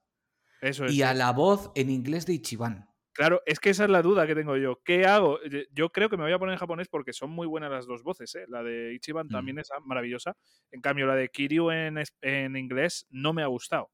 Eso 0.61 0.85
es. 0.85 0.91
y 0.91 0.95
sí. 0.97 1.01
a 1.03 1.13
la 1.13 1.31
voz 1.31 1.71
en 1.75 1.89
inglés 1.89 2.25
de 2.25 2.33
Ichiban. 2.33 2.89
Claro, 3.13 3.41
es 3.45 3.59
que 3.61 3.69
esa 3.69 3.85
es 3.85 3.89
la 3.89 4.01
duda 4.01 4.27
que 4.27 4.35
tengo 4.35 4.57
yo. 4.57 4.81
¿Qué 4.83 5.05
hago? 5.05 5.39
Yo- 5.71 5.89
creo 5.89 6.09
que 6.09 6.17
me 6.17 6.23
voy 6.23 6.33
a 6.33 6.37
poner 6.39 6.53
en 6.53 6.59
japonés 6.59 6.89
porque 6.89 7.13
son 7.13 7.29
muy 7.29 7.47
buenas 7.47 7.71
las 7.71 7.85
dos 7.87 8.03
voces. 8.03 8.35
¿eh? 8.35 8.45
La 8.49 8.61
de 8.61 8.93
Ichiban 8.93 9.27
Mm. 9.27 9.31
también 9.31 9.57
es 9.59 9.69
maravillosa. 9.85 10.35
En 10.71 10.81
cambio, 10.81 11.05
la 11.07 11.15
de 11.15 11.29
Kiryu 11.29 11.71
en, 11.71 12.03
en 12.21 12.55
inglés 12.57 13.07
no 13.09 13.31
me 13.31 13.41
ha 13.41 13.47
gustado. 13.47 13.89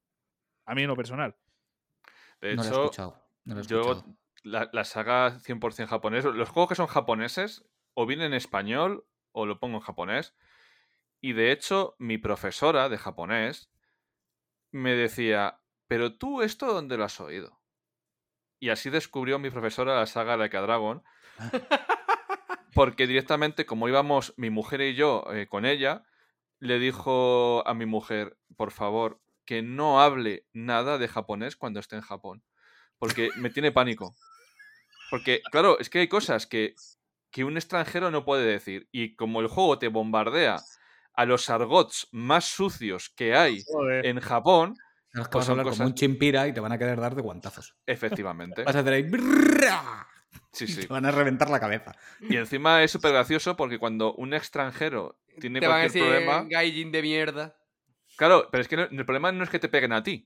A 0.65 0.73
mí 0.73 0.82
en 0.82 0.88
lo 0.88 0.95
personal. 0.95 1.36
De 2.41 2.56
no 2.56 2.64
lo 2.64 2.68
he 2.69 2.72
escuchado. 2.72 3.23
No 3.45 3.56
lo 3.56 3.61
he 3.61 3.64
yo 3.68 3.82
escuchado. 3.82 4.15
la, 4.44 4.69
la 4.73 4.84
saga 4.86 5.40
100% 5.40 5.88
japonés, 5.88 6.26
los 6.26 6.49
juegos 6.49 6.69
que 6.69 6.76
son 6.76 6.88
japoneses, 6.88 7.64
o 7.94 8.07
vienen 8.07 8.28
en 8.28 8.34
español 8.34 9.06
o 9.32 9.45
lo 9.45 9.60
pongo 9.60 9.78
en 9.78 9.84
japonés. 9.84 10.36
Y 11.20 11.34
de 11.34 11.52
hecho, 11.52 11.95
mi 11.99 12.18
profesora 12.18 12.90
de 12.90 12.98
japonés 12.98 13.72
me 14.72 14.94
decía, 14.94 15.62
pero 15.88 16.18
tú 16.18 16.41
esto 16.41 16.74
dónde 16.74 16.98
lo 16.98 17.03
has 17.03 17.20
oído? 17.20 17.62
Y 18.60 18.70
así 18.70 18.90
descubrió 18.90 19.40
mi 19.40 19.49
profesora 19.49 19.95
la 19.95 20.06
saga 20.06 20.34
a 20.34 20.48
Dragon. 20.48 21.03
Porque 22.74 23.08
directamente, 23.08 23.66
como 23.66 23.90
íbamos 23.90 24.34
mi 24.38 24.49
mujer 24.49 24.82
y 24.82 24.95
yo 24.95 25.26
eh, 25.34 25.48
con 25.48 25.66
ella, 25.66 26.03
le 26.60 26.80
dijo 26.80 27.68
a 27.68 27.74
mi 27.74 27.86
mujer, 27.86 28.38
por 28.56 28.72
favor, 28.72 29.20
que 29.45 29.62
no 29.62 29.99
hable 29.99 30.45
nada 30.53 30.98
de 30.98 31.08
japonés 31.08 31.58
cuando 31.58 31.80
esté 31.80 31.98
en 31.98 32.03
Japón. 32.03 32.44
Porque 32.98 33.30
me 33.36 33.49
tiene 33.49 33.72
pánico. 33.72 34.16
Porque, 35.10 35.41
claro, 35.52 35.80
es 35.80 35.90
que 35.90 35.99
hay 35.99 36.08
cosas 36.08 36.48
que, 36.48 36.76
que 37.32 37.44
un 37.44 37.56
extranjero 37.58 38.12
no 38.12 38.26
puede 38.26 38.45
decir. 38.45 38.88
Y 38.91 39.16
como 39.16 39.40
el 39.41 39.48
juego 39.48 39.80
te 39.80 39.88
bombardea 39.88 40.58
a 41.14 41.26
los 41.26 41.49
argots 41.49 42.08
más 42.12 42.45
sucios 42.45 43.10
que 43.16 43.36
hay 43.36 43.64
Joder. 43.68 44.06
en 44.06 44.20
Japón, 44.20 44.76
es 45.14 45.22
que 45.22 45.30
pues 45.30 45.30
vas 45.34 45.44
a 45.44 45.45
son 45.45 45.52
hablar 45.53 45.64
como 45.66 45.72
cosas- 45.76 45.88
un 45.88 45.94
chimpira 45.95 46.48
y 46.48 46.53
te 46.53 46.60
van 46.60 46.72
a 46.72 46.78
querer 46.78 46.99
dar 46.99 47.16
de 47.16 47.22
guantazos. 47.22 47.76
efectivamente. 47.86 48.64
Vas 48.64 48.76
a 48.76 48.80
hacer 48.80 48.94
ahí. 48.94 49.06
Sí, 50.53 50.66
y 50.66 50.68
sí. 50.68 50.82
Te 50.82 50.88
van 50.88 51.06
a 51.06 51.12
reventar 51.12 51.49
la 51.49 51.60
cabeza. 51.60 51.94
Y 52.22 52.36
encima 52.38 52.84
es 52.84 52.91
súper 52.91 53.12
gracioso 53.12 53.56
porque 53.56 53.80
cuando 53.80 54.14
un 54.16 54.34
extranjero 54.34 55.20
tiene 55.40 55.60
Te 55.60 55.68
van 55.68 55.78
a 55.78 55.82
cualquier 55.84 56.03
decir 56.03 56.20
problema. 56.26 56.48
gaijin 56.49 56.91
de 56.91 57.02
mierda. 57.02 57.56
Claro, 58.18 58.48
pero 58.52 58.62
es 58.62 58.68
que 58.68 58.78
no- 58.78 58.84
el 58.84 59.06
problema 59.06 59.32
no 59.32 59.44
es 59.44 59.49
que 59.49 59.60
te 59.60 59.70
peguen 59.70 59.94
a 59.94 60.03
ti. 60.03 60.26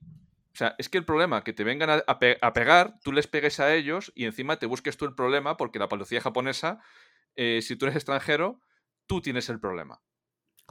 O 0.55 0.57
sea, 0.57 0.75
es 0.77 0.87
que 0.89 0.97
el 0.97 1.05
problema 1.05 1.43
que 1.43 1.51
te 1.53 1.65
vengan 1.65 1.89
a, 1.89 1.95
a 2.07 2.17
pe- 2.19 2.37
a 2.41 2.53
pegar, 2.53 2.99
tú 3.03 3.11
les 3.11 3.27
pegues 3.27 3.59
a 3.59 3.75
ellos 3.75 4.13
y 4.15 4.23
encima 4.25 4.57
te 4.57 4.67
busques 4.67 4.95
tú 4.97 5.03
el 5.05 5.13
problema 5.13 5.57
porque 5.57 5.79
la 5.79 5.89
policía 5.89 6.21
japonesa, 6.21 6.79
eh, 7.35 7.61
si 7.61 7.75
tú 7.75 7.85
eres 7.85 7.97
extranjero, 7.97 8.61
tú 9.05 9.21
tienes 9.21 9.49
el 9.49 9.59
problema. 9.59 10.01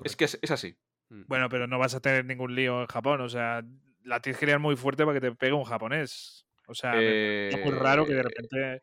Es 0.04 0.16
que 0.16 0.26
es, 0.26 0.38
es 0.42 0.50
así. 0.52 0.78
Bueno, 1.26 1.48
pero 1.48 1.66
no 1.66 1.78
vas 1.78 1.94
a 1.94 2.00
tener 2.00 2.24
ningún 2.24 2.54
lío 2.54 2.80
en 2.82 2.86
Japón. 2.86 3.20
O 3.20 3.28
sea, 3.28 3.62
la 4.02 4.20
tienes 4.20 4.38
que 4.38 4.46
liar 4.46 4.58
muy 4.58 4.76
fuerte 4.76 5.04
para 5.04 5.14
que 5.20 5.30
te 5.30 5.34
pegue 5.34 5.52
un 5.54 5.64
japonés. 5.64 6.46
O 6.66 6.74
sea, 6.74 7.02
es 7.48 7.56
muy 7.62 7.72
raro 7.72 8.06
que 8.06 8.14
de 8.14 8.22
Eh, 8.22 8.24
repente 8.24 8.82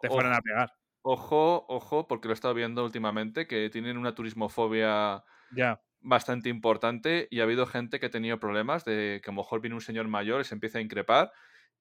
te 0.00 0.10
ojo. 0.10 0.10
fueran 0.10 0.34
a 0.34 0.40
pegar. 0.42 0.70
Ojo, 1.02 1.66
ojo, 1.68 2.08
porque 2.08 2.28
lo 2.28 2.32
he 2.32 2.36
estado 2.36 2.54
viendo 2.54 2.84
últimamente, 2.84 3.46
que 3.48 3.70
tienen 3.70 3.98
una 3.98 4.14
turismofobia 4.14 5.24
Ya. 5.50 5.80
Bastante 6.04 6.48
importante 6.48 7.26
y 7.30 7.40
ha 7.40 7.44
habido 7.44 7.66
gente 7.66 7.98
que 7.98 8.06
ha 8.06 8.10
tenido 8.10 8.38
problemas 8.38 8.84
de 8.84 9.20
que 9.24 9.30
a 9.30 9.32
lo 9.34 9.38
mejor 9.42 9.60
viene 9.60 9.74
un 9.74 9.80
señor 9.80 10.06
mayor 10.06 10.40
y 10.40 10.44
se 10.44 10.54
empieza 10.54 10.78
a 10.78 10.82
increpar 10.82 11.32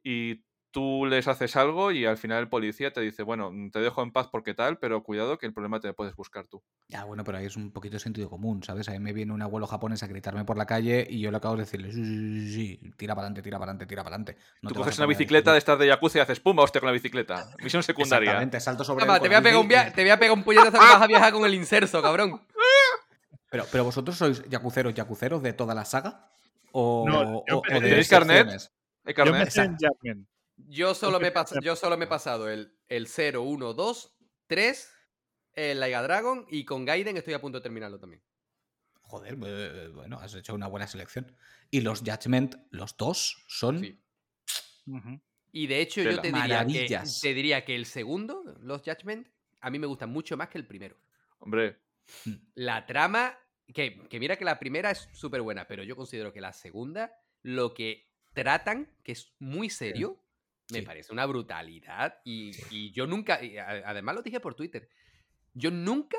y 0.01 0.43
tú 0.71 1.05
les 1.05 1.27
haces 1.27 1.55
algo 1.55 1.91
y 1.91 2.05
al 2.05 2.17
final 2.17 2.39
el 2.39 2.49
policía 2.49 2.91
te 2.91 2.99
dice, 2.99 3.21
bueno, 3.21 3.51
mm, 3.51 3.69
te 3.69 3.79
dejo 3.79 4.01
en 4.01 4.11
paz 4.11 4.27
porque 4.31 4.55
tal, 4.55 4.79
pero 4.79 5.03
cuidado 5.03 5.37
que 5.37 5.45
el 5.45 5.53
problema 5.53 5.79
te 5.79 5.87
lo 5.87 5.93
puedes 5.95 6.15
buscar 6.15 6.47
tú. 6.47 6.63
Ya, 6.87 7.03
bueno, 7.03 7.23
pero 7.23 7.37
ahí 7.37 7.45
es 7.45 7.55
un 7.55 7.71
poquito 7.71 7.93
de 7.97 7.99
sentido 7.99 8.27
común, 8.29 8.63
¿sabes? 8.63 8.89
A 8.89 8.93
mí 8.93 8.99
me 8.99 9.13
viene 9.13 9.33
un 9.33 9.41
abuelo 9.43 9.67
japonés 9.67 10.01
a 10.01 10.07
gritarme 10.07 10.45
por 10.45 10.57
la 10.57 10.65
calle 10.65 11.05
y 11.07 11.19
yo 11.19 11.29
lo 11.29 11.37
acabo 11.37 11.55
de 11.55 11.61
decirle, 11.61 11.91
sí, 11.91 12.03
sí, 12.03 12.47
sí, 12.47 12.53
sí, 12.53 12.91
tira 12.97 13.13
para 13.13 13.27
adelante, 13.27 13.43
tira 13.43 13.59
para 13.59 13.71
adelante, 13.71 13.85
tira 13.85 14.03
para 14.03 14.15
adelante. 14.15 14.41
No 14.63 14.69
tú 14.69 14.75
coges 14.75 14.97
a 14.97 15.01
una 15.03 15.07
bicicleta 15.09 15.51
de 15.51 15.57
discutir". 15.57 15.73
estas 15.75 15.79
de 15.79 15.87
Yakuza 15.87 16.17
y 16.17 16.21
haces 16.21 16.39
pum, 16.39 16.57
hostia 16.57 16.81
con 16.81 16.87
la 16.87 16.93
bicicleta. 16.93 17.45
Misión 17.61 17.83
secundaria. 17.83 18.31
Exactamente, 18.31 18.59
salto 18.59 18.83
sobre 18.83 19.05
Toma, 19.05 19.19
te 19.19 19.27
voy, 19.27 19.35
a 19.35 19.41
pegar 19.43 19.59
un 19.59 19.67
y- 19.67 19.91
te 19.93 20.01
voy 20.01 20.09
a 20.09 20.17
pegar 20.17 20.35
un 20.35 20.43
puñetazo 20.43 20.71
que 20.71 20.77
vas 20.77 21.01
a 21.01 21.07
viajar 21.07 21.33
con 21.33 21.45
el 21.45 21.53
inserso, 21.53 22.01
cabrón. 22.01 22.41
Pero, 23.53 23.67
pero 23.71 23.83
vosotros 23.83 24.17
sois 24.17 24.41
yacuceros, 24.49 24.95
yacuceros 24.95 25.43
de 25.43 25.53
toda 25.53 25.75
la 25.75 25.85
saga? 25.85 26.27
¿O, 26.71 27.05
No, 27.07 27.21
o- 27.21 27.43
o 27.45 27.61
empecé- 27.67 27.81
de 27.81 27.89
¿Tenéis 27.89 28.09
carnet? 28.09 28.47
¿Eh, 29.05 30.15
Yo 30.69 30.95
solo, 30.95 31.19
me 31.19 31.31
yo 31.61 31.75
solo 31.75 31.95
me 31.95 32.05
he 32.05 32.07
pasado 32.07 32.49
el, 32.49 32.75
el 32.87 33.05
0, 33.07 33.43
1, 33.43 33.73
2, 33.75 34.17
3, 34.47 34.91
el 35.53 35.79
Laiga 35.79 36.01
Dragon 36.01 36.47
y 36.49 36.65
con 36.65 36.83
Gaiden 36.83 37.15
estoy 37.15 37.35
a 37.35 37.41
punto 37.41 37.59
de 37.59 37.61
terminarlo 37.61 37.99
también. 37.99 38.23
joder, 39.01 39.35
bueno, 39.35 40.17
has 40.19 40.33
hecho 40.33 40.55
una 40.55 40.65
buena 40.65 40.87
selección. 40.87 41.31
Y 41.69 41.81
los 41.81 41.99
Judgment, 41.99 42.55
los 42.71 42.97
dos, 42.97 43.43
son 43.47 43.81
Sí. 43.81 44.01
Y 45.51 45.67
de 45.67 45.79
hecho, 45.79 46.01
yo 46.01 46.19
te 46.21 46.31
diría, 46.31 46.65
que, 46.65 46.87
te 47.21 47.33
diría 47.35 47.63
que 47.63 47.75
el 47.75 47.85
segundo, 47.85 48.43
los 48.61 48.81
Judgment, 48.81 49.27
a 49.61 49.69
mí 49.69 49.77
me 49.77 49.85
gusta 49.85 50.07
mucho 50.07 50.37
más 50.37 50.49
que 50.49 50.57
el 50.57 50.65
primero. 50.65 50.97
Hombre, 51.37 51.77
La 52.55 52.85
trama, 52.85 53.37
que, 53.73 54.07
que 54.09 54.19
mira 54.19 54.35
que 54.35 54.45
la 54.45 54.59
primera 54.59 54.91
es 54.91 55.07
súper 55.13 55.41
buena, 55.41 55.67
pero 55.67 55.83
yo 55.83 55.95
considero 55.95 56.33
que 56.33 56.41
la 56.41 56.53
segunda, 56.53 57.13
lo 57.41 57.73
que 57.73 58.09
tratan, 58.33 58.89
que 59.03 59.11
es 59.13 59.33
muy 59.39 59.69
serio, 59.69 60.19
me 60.71 60.79
Sí. 60.79 60.85
parece 60.85 61.13
una 61.13 61.25
brutalidad. 61.25 62.19
Y, 62.23 62.51
y 62.71 62.91
yo 62.91 63.05
nunca, 63.05 63.43
y 63.43 63.57
además 63.57 64.15
lo 64.15 64.21
dije 64.21 64.39
por 64.39 64.55
Twitter, 64.55 64.89
yo 65.53 65.69
nunca 65.71 66.17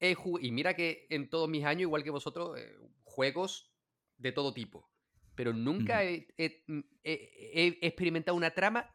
he 0.00 0.14
jugado, 0.14 0.44
y 0.44 0.50
mira 0.50 0.74
que 0.74 1.06
en 1.10 1.28
todos 1.30 1.48
mis 1.48 1.64
años, 1.64 1.82
igual 1.82 2.02
que 2.02 2.10
vosotros, 2.10 2.58
eh, 2.58 2.76
juegos 3.04 3.72
de 4.16 4.32
todo 4.32 4.52
tipo, 4.52 4.90
pero 5.34 5.52
nunca 5.52 5.96
Ujú. 6.02 6.02
he, 6.04 6.28
he- 6.36 6.64
he- 7.04 7.78
he 7.80 7.86
experimentado 7.86 8.36
una 8.36 8.50
trama 8.50 8.90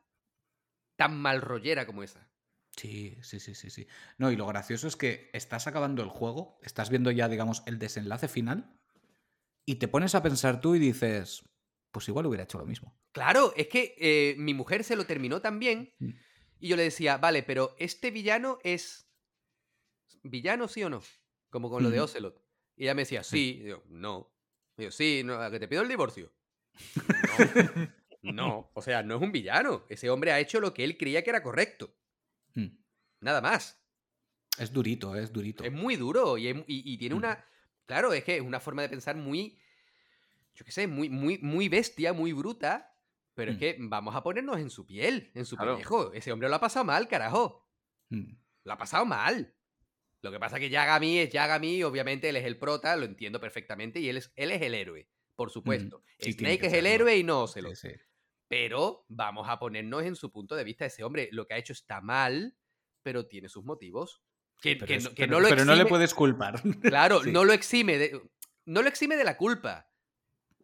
tan 0.96 1.18
mal 1.20 1.42
rollera 1.42 1.86
como 1.86 2.04
esa. 2.04 2.29
Sí, 2.80 3.18
sí, 3.22 3.40
sí, 3.42 3.56
sí, 3.56 3.70
sí. 3.70 3.88
No, 4.18 4.32
y 4.32 4.38
lo 4.38 4.46
gracioso 4.48 4.88
es 4.88 4.96
que 4.96 5.30
estás 5.34 5.68
acabando 5.68 6.02
el 6.02 6.08
juego, 6.10 6.58
estás 6.64 6.90
viendo 6.90 7.12
ya, 7.12 7.28
digamos, 7.28 7.62
el 7.66 7.78
desenlace 7.78 8.30
final, 8.30 8.74
y 9.66 9.76
te 9.76 9.88
pones 9.90 10.16
a 10.16 10.24
pensar 10.24 10.62
tú 10.62 10.76
y 10.76 10.80
dices, 10.80 11.44
pues 11.92 12.08
igual 12.08 12.26
hubiera 12.28 12.46
hecho 12.46 12.58
lo 12.58 12.66
mismo. 12.66 12.98
Claro, 13.12 13.54
es 13.58 13.68
que 13.68 13.96
eh, 13.98 14.36
mi 14.38 14.54
mujer 14.54 14.84
se 14.86 14.96
lo 14.96 15.06
terminó 15.06 15.42
también 15.42 15.94
Mm. 16.00 16.12
y 16.60 16.68
yo 16.70 16.78
le 16.78 16.84
decía, 16.84 17.18
vale, 17.18 17.44
pero 17.44 17.76
este 17.80 18.12
villano 18.12 18.60
es 18.64 19.10
villano 20.24 20.68
sí 20.70 20.82
o 20.84 20.90
no, 20.90 21.02
como 21.50 21.70
con 21.70 21.84
lo 21.84 21.90
de 21.90 21.98
Ujú. 21.98 22.06
Ocelot. 22.06 22.42
Y 22.78 22.84
ella 22.84 22.94
me 22.96 23.02
decía, 23.02 23.24
sí, 23.24 23.62
y 23.62 23.68
yo, 23.68 23.84
no. 23.90 24.32
Y 24.78 24.84
yo, 24.84 24.92
sí, 24.92 25.22
no, 25.26 25.34
¿a 25.42 25.52
que 25.52 25.60
te 25.60 25.68
pido 25.68 25.82
el 25.82 25.90
divorcio. 25.90 26.32
No, 28.22 28.34
no, 28.34 28.72
o 28.74 28.82
sea, 28.82 29.04
no 29.04 29.16
es 29.18 29.22
un 29.22 29.32
villano. 29.32 29.86
Ese 29.90 30.10
hombre 30.10 30.32
ha 30.32 30.40
hecho 30.40 30.60
lo 30.60 30.74
que 30.74 30.84
él 30.84 30.98
creía 30.98 31.24
que 31.24 31.30
era 31.30 31.44
correcto. 31.44 31.96
Mm. 32.60 32.78
Nada 33.22 33.42
más. 33.42 33.82
Es 34.58 34.72
durito, 34.74 35.16
es 35.16 35.32
durito. 35.32 35.64
Es 35.64 35.72
muy 35.72 35.96
duro 35.96 36.38
y, 36.38 36.48
es- 36.48 36.58
y- 36.68 36.94
y 36.94 36.98
tiene 36.98 37.16
Mm. 37.16 37.18
una... 37.20 37.46
Claro, 37.86 38.14
es 38.14 38.24
que 38.24 38.36
es 38.38 38.42
una 38.42 38.60
forma 38.60 38.82
de 38.84 38.90
pensar 38.90 39.16
muy... 39.16 39.58
Yo 40.56 40.66
qué 40.66 40.72
sé, 40.72 40.88
muy, 40.88 41.10
muy, 41.10 41.38
muy 41.40 41.70
bestia, 41.70 42.14
muy 42.14 42.34
bruta. 42.34 42.94
Pero 43.34 43.52
es 43.52 43.58
Mm. 43.58 43.60
que 43.60 43.78
vamos 43.80 44.16
a 44.16 44.22
ponernos 44.24 44.60
en 44.60 44.70
su 44.70 44.86
piel, 44.86 45.32
en 45.34 45.46
su 45.46 45.56
Claro. 45.56 45.74
pellejo. 45.76 46.12
Ese 46.14 46.32
hombre 46.32 46.50
lo 46.50 46.56
ha 46.56 46.60
pasado 46.60 46.84
mal, 46.86 47.08
carajo. 47.08 47.66
Mm. 48.10 48.34
Lo 48.66 48.74
ha 48.74 48.78
pasado 48.78 49.06
mal. 49.06 49.56
Lo 50.22 50.32
que 50.32 50.40
pasa 50.40 50.58
es 50.58 50.60
que 50.62 50.70
Yagami 50.70 51.20
es 51.20 51.30
Yagami, 51.32 51.82
obviamente 51.84 52.28
él 52.28 52.36
es 52.36 52.44
el 52.44 52.58
prota, 52.58 52.98
lo 52.98 53.06
entiendo 53.06 53.40
perfectamente, 53.40 54.02
y 54.02 54.10
él 54.10 54.18
es, 54.18 54.34
él 54.36 54.52
es 54.52 54.62
el 54.62 54.74
héroe, 54.74 55.08
por 55.38 55.50
supuesto. 55.50 56.04
Sí, 56.20 56.34
Snake 56.34 56.68
es 56.68 56.74
el 56.74 56.86
héroe 56.86 57.16
y 57.16 57.24
no 57.24 57.48
Sí, 57.48 57.60
Ocelot. 57.62 57.76
sí. 57.76 57.90
Pero 58.50 59.06
vamos 59.08 59.48
a 59.48 59.58
ponernos 59.60 60.04
en 60.04 60.16
su 60.18 60.32
punto 60.32 60.56
de 60.56 60.64
vista. 60.66 60.86
Ese 60.86 61.04
hombre 61.06 61.30
lo 61.32 61.48
que 61.48 61.54
ha 61.54 61.58
hecho 61.58 61.72
está 61.72 62.02
mal, 62.02 62.58
pero 63.04 63.28
tiene 63.28 63.48
sus 63.48 63.64
motivos. 63.64 64.22
Que, 64.60 64.76
Pero 64.76 64.88
que 64.88 64.96
es- 64.96 65.04
no, 65.06 65.10
que 65.12 65.16
pero- 65.24 65.32
no 65.32 65.40
lo 65.40 65.48
pero 65.50 65.64
no 65.66 65.76
le 65.76 65.86
puedes 65.86 66.14
culpar. 66.14 66.62
Claro, 66.82 67.24
Sí. 67.24 67.32
no 67.32 67.46
lo 67.46 67.54
exime 67.54 67.98
de. 67.98 68.22
No 68.66 68.82
lo 68.82 68.90
exime 68.90 69.16
de 69.16 69.24
la 69.24 69.38
culpa. 69.38 69.90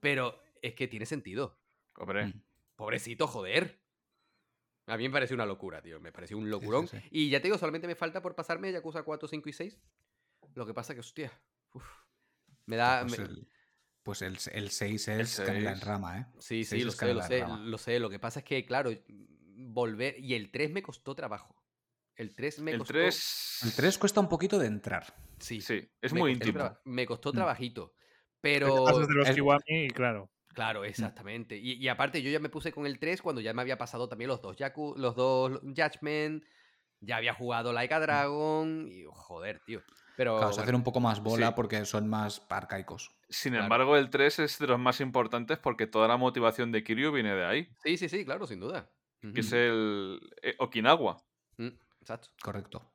Pero 0.02 0.42
es 0.62 0.74
que 0.74 0.88
tiene 0.90 1.06
sentido. 1.06 1.58
hombre. 1.98 2.26
Mm. 2.28 2.42
Pobrecito, 2.76 3.26
joder. 3.28 3.80
A 4.88 4.98
mí 4.98 5.04
me 5.08 5.14
parece 5.14 5.34
una 5.34 5.46
locura, 5.46 5.82
tío. 5.82 6.00
Me 6.02 6.12
parece 6.12 6.36
un 6.36 6.50
locurón. 6.50 6.88
sí. 6.88 6.98
Y 7.10 7.30
ya 7.30 7.40
te 7.40 7.48
digo, 7.48 7.58
solamente 7.58 7.88
me 7.88 7.96
falta 7.96 8.22
por 8.22 8.36
pasarme 8.36 8.72
Yakuza 8.72 9.04
4, 9.04 9.28
5 9.30 9.48
y 9.50 9.54
6. 9.54 9.80
Lo 10.56 10.66
que 10.66 10.74
pasa 10.74 10.94
que, 10.94 11.00
hostia. 11.00 11.32
uf, 11.74 11.84
me 12.66 12.76
da. 12.76 13.02
Pues, 13.08 13.18
me- 13.18 13.26
el, 13.26 13.48
pues 14.06 14.22
el, 14.22 14.38
el 14.52 14.70
6 14.70 15.08
es 15.08 15.42
canela 15.44 15.72
en 15.72 15.78
6. 15.78 15.84
rama, 15.88 16.20
¿eh? 16.20 16.26
Sí, 16.38 16.64
sí, 16.64 16.66
seis 16.66 16.84
lo 16.86 16.92
es 16.92 16.96
sé, 16.98 17.14
lo 17.14 17.22
sé, 17.24 17.44
lo 17.66 17.78
sé. 17.80 18.00
Lo 18.00 18.10
que 18.12 18.20
pasa 18.20 18.40
es 18.40 18.46
que, 18.46 18.64
claro, 18.64 18.92
volver. 19.58 20.20
Y 20.20 20.36
el 20.36 20.52
3 20.52 20.72
me 20.72 20.84
costó 20.84 21.16
trabajo. 21.16 21.56
El 22.16 22.36
3 22.36 22.60
me 22.60 22.72
El 22.72 22.78
costó. 22.78 22.94
3. 22.94 23.60
El 23.64 23.74
3 23.74 23.98
cuesta 23.98 24.20
un 24.20 24.30
poquito 24.30 24.60
de 24.60 24.68
entrar. 24.68 25.06
Sí, 25.40 25.60
Sí, 25.60 25.90
es 26.02 26.14
me 26.14 26.20
muy 26.20 26.34
costó 26.36 26.50
íntimo. 26.50 26.78
Me 26.86 27.06
costó 27.08 27.32
Mm. 27.32 27.36
trabajito. 27.36 27.94
Pero. 28.40 28.86
pasas 28.86 29.08
de 29.08 29.14
los 29.16 29.28
es- 29.28 29.36
Kiwami 29.36 29.88
claro. 29.90 30.30
Claro, 30.54 30.86
exactamente. 30.86 31.58
Y, 31.58 31.74
y 31.74 31.88
aparte, 31.90 32.22
yo 32.22 32.30
ya 32.30 32.40
me 32.40 32.48
puse 32.50 32.72
con 32.72 32.86
el 32.86 33.00
3 33.00 33.22
cuando 33.24 33.42
ya 33.42 33.54
me 33.54 33.62
había 33.64 33.78
pasado 33.80 34.08
también 34.08 34.30
los 34.30 34.42
dos 34.42 34.56
Yaku, 34.56 34.94
los 34.98 35.16
dos 35.16 35.60
Judgment. 35.64 36.46
Ya 37.02 37.18
había 37.18 37.34
jugado 37.34 37.74
Like 37.74 37.94
a 37.94 38.00
Dragon. 38.00 38.88
Y 38.88 39.04
joder, 39.10 39.60
tío. 39.66 39.82
Pero. 40.16 40.38
Claro, 40.38 40.52
se 40.54 40.58
bueno, 40.58 40.64
hacen 40.64 40.76
un 40.76 40.84
poco 40.84 41.00
más 41.00 41.22
bola 41.22 41.48
Sí. 41.48 41.54
porque 41.56 41.86
son 41.86 42.08
más 42.08 42.46
arcaicos. 42.50 43.12
Sin 43.30 43.52
Claro. 43.54 43.66
embargo, 43.66 43.98
el 43.98 44.10
3 44.10 44.40
es 44.40 44.60
de 44.60 44.68
los 44.68 44.80
más 44.80 45.02
importantes 45.02 45.58
porque 45.58 45.88
toda 45.88 46.08
la 46.08 46.18
motivación 46.18 46.72
de 46.72 46.84
Kiryu 46.84 47.12
viene 47.12 47.34
de 47.36 47.46
ahí. 47.46 47.68
Sí, 47.84 47.98
sí, 47.98 48.08
sí, 48.10 48.24
claro, 48.26 48.48
sin 48.48 48.60
duda. 48.60 48.92
Que 49.34 49.40
es 49.42 49.52
el 49.54 50.20
eh, 50.44 50.56
Okinawa. 50.60 51.18
Mm, 51.58 51.70
Exacto. 52.02 52.30
Correcto. 52.44 52.92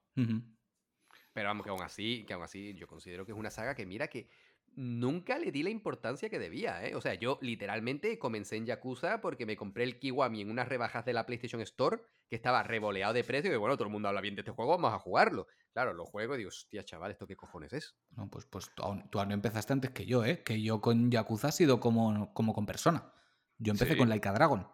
Pero 1.33 1.49
vamos, 1.49 1.65
que 1.65 1.71
aún 1.71 1.83
así, 1.83 2.25
que 2.27 2.35
aún 2.35 2.43
así, 2.45 2.75
yo 2.75 2.87
considero 2.87 3.25
que 3.25 3.33
es 3.33 3.39
una 3.39 3.51
saga 3.51 3.75
que 3.75 3.87
mira 3.87 4.09
que 4.09 4.29
nunca 4.77 5.39
le 5.39 5.51
di 5.51 5.63
la 5.63 5.71
importancia 5.71 6.29
que 6.31 6.39
debía, 6.39 6.85
¿eh? 6.87 6.95
O 6.95 7.01
sea, 7.01 7.15
yo 7.15 7.39
literalmente 7.43 8.19
comencé 8.19 8.57
en 8.57 8.67
Yakuza 8.67 9.21
porque 9.21 9.47
me 9.47 9.57
compré 9.57 9.85
el 9.85 9.99
Kiwami 9.99 10.43
en 10.43 10.51
unas 10.51 10.69
rebajas 10.69 11.05
de 11.05 11.13
la 11.13 11.27
PlayStation 11.27 11.61
Store 11.63 12.03
que 12.29 12.37
estaba 12.37 12.63
revoleado 12.63 13.13
de 13.13 13.25
precio 13.25 13.53
y 13.53 13.57
bueno, 13.57 13.77
todo 13.77 13.87
el 13.87 13.93
mundo 13.93 14.09
habla 14.09 14.21
bien 14.21 14.37
de 14.37 14.43
este 14.43 14.53
juego, 14.53 14.71
vamos 14.73 14.93
a 14.95 14.99
jugarlo. 15.01 15.49
Claro, 15.73 15.93
lo 15.95 16.05
juego 16.05 16.35
y 16.35 16.39
digo, 16.39 16.49
hostia, 16.49 16.85
chaval, 16.85 17.13
¿esto 17.13 17.27
qué 17.27 17.37
cojones 17.37 17.73
es? 17.73 17.95
No, 18.11 18.29
pues, 18.29 18.45
pues 18.47 18.71
tú, 18.75 18.83
aún, 18.83 19.09
tú 19.09 19.21
aún 19.21 19.31
empezaste 19.31 19.73
antes 19.73 19.91
que 19.93 20.05
yo, 20.05 20.25
¿eh? 20.25 20.43
Que 20.43 20.61
yo 20.61 20.81
con 20.81 21.11
Yakuza 21.11 21.49
ha 21.49 21.53
sido 21.53 21.79
como, 21.79 22.33
como 22.35 22.53
con 22.53 22.67
persona. 22.67 23.13
Yo 23.59 23.73
empecé 23.73 23.93
Sí. 23.93 23.99
con 23.99 24.09
Laika 24.09 24.33
Dragon. 24.33 24.67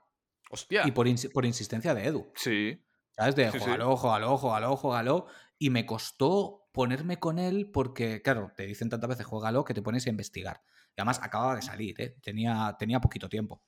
Hostia. 0.50 0.82
Y 0.86 0.92
por, 0.92 1.06
insi- 1.06 1.30
por 1.32 1.44
insistencia 1.44 1.92
de 1.94 2.06
Edu. 2.06 2.32
Sí. 2.34 2.82
¿Sabes? 3.10 3.36
De 3.36 3.46
Sí, 3.50 3.58
sí. 3.58 3.64
jugalo, 3.64 3.96
jugalo, 3.96 4.38
jugalo, 4.38 4.76
jugalo. 4.76 5.26
Y 5.58 5.70
me 5.70 5.84
costó 5.84 6.68
ponerme 6.72 7.18
con 7.18 7.38
él 7.38 7.70
porque, 7.72 8.22
claro, 8.22 8.52
te 8.56 8.64
dicen 8.66 8.88
tantas 8.88 9.08
veces 9.10 9.26
jugalo 9.26 9.64
que 9.64 9.74
te 9.74 9.82
pones 9.82 10.06
a 10.06 10.10
investigar. 10.10 10.62
Y 10.96 11.00
además 11.00 11.20
acababa 11.22 11.56
de 11.56 11.62
salir, 11.62 12.00
¿eh? 12.00 12.16
Tenía, 12.22 12.74
tenía 12.78 13.00
poquito 13.00 13.28
tiempo. 13.28 13.62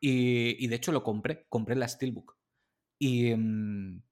Y, 0.00 0.62
y 0.64 0.68
de 0.68 0.76
hecho 0.76 0.90
lo 0.92 1.02
compré, 1.02 1.46
compré 1.48 1.74
la 1.76 1.86
Steelbook. 1.88 2.36
Y, 2.98 3.34
mm, 3.34 4.02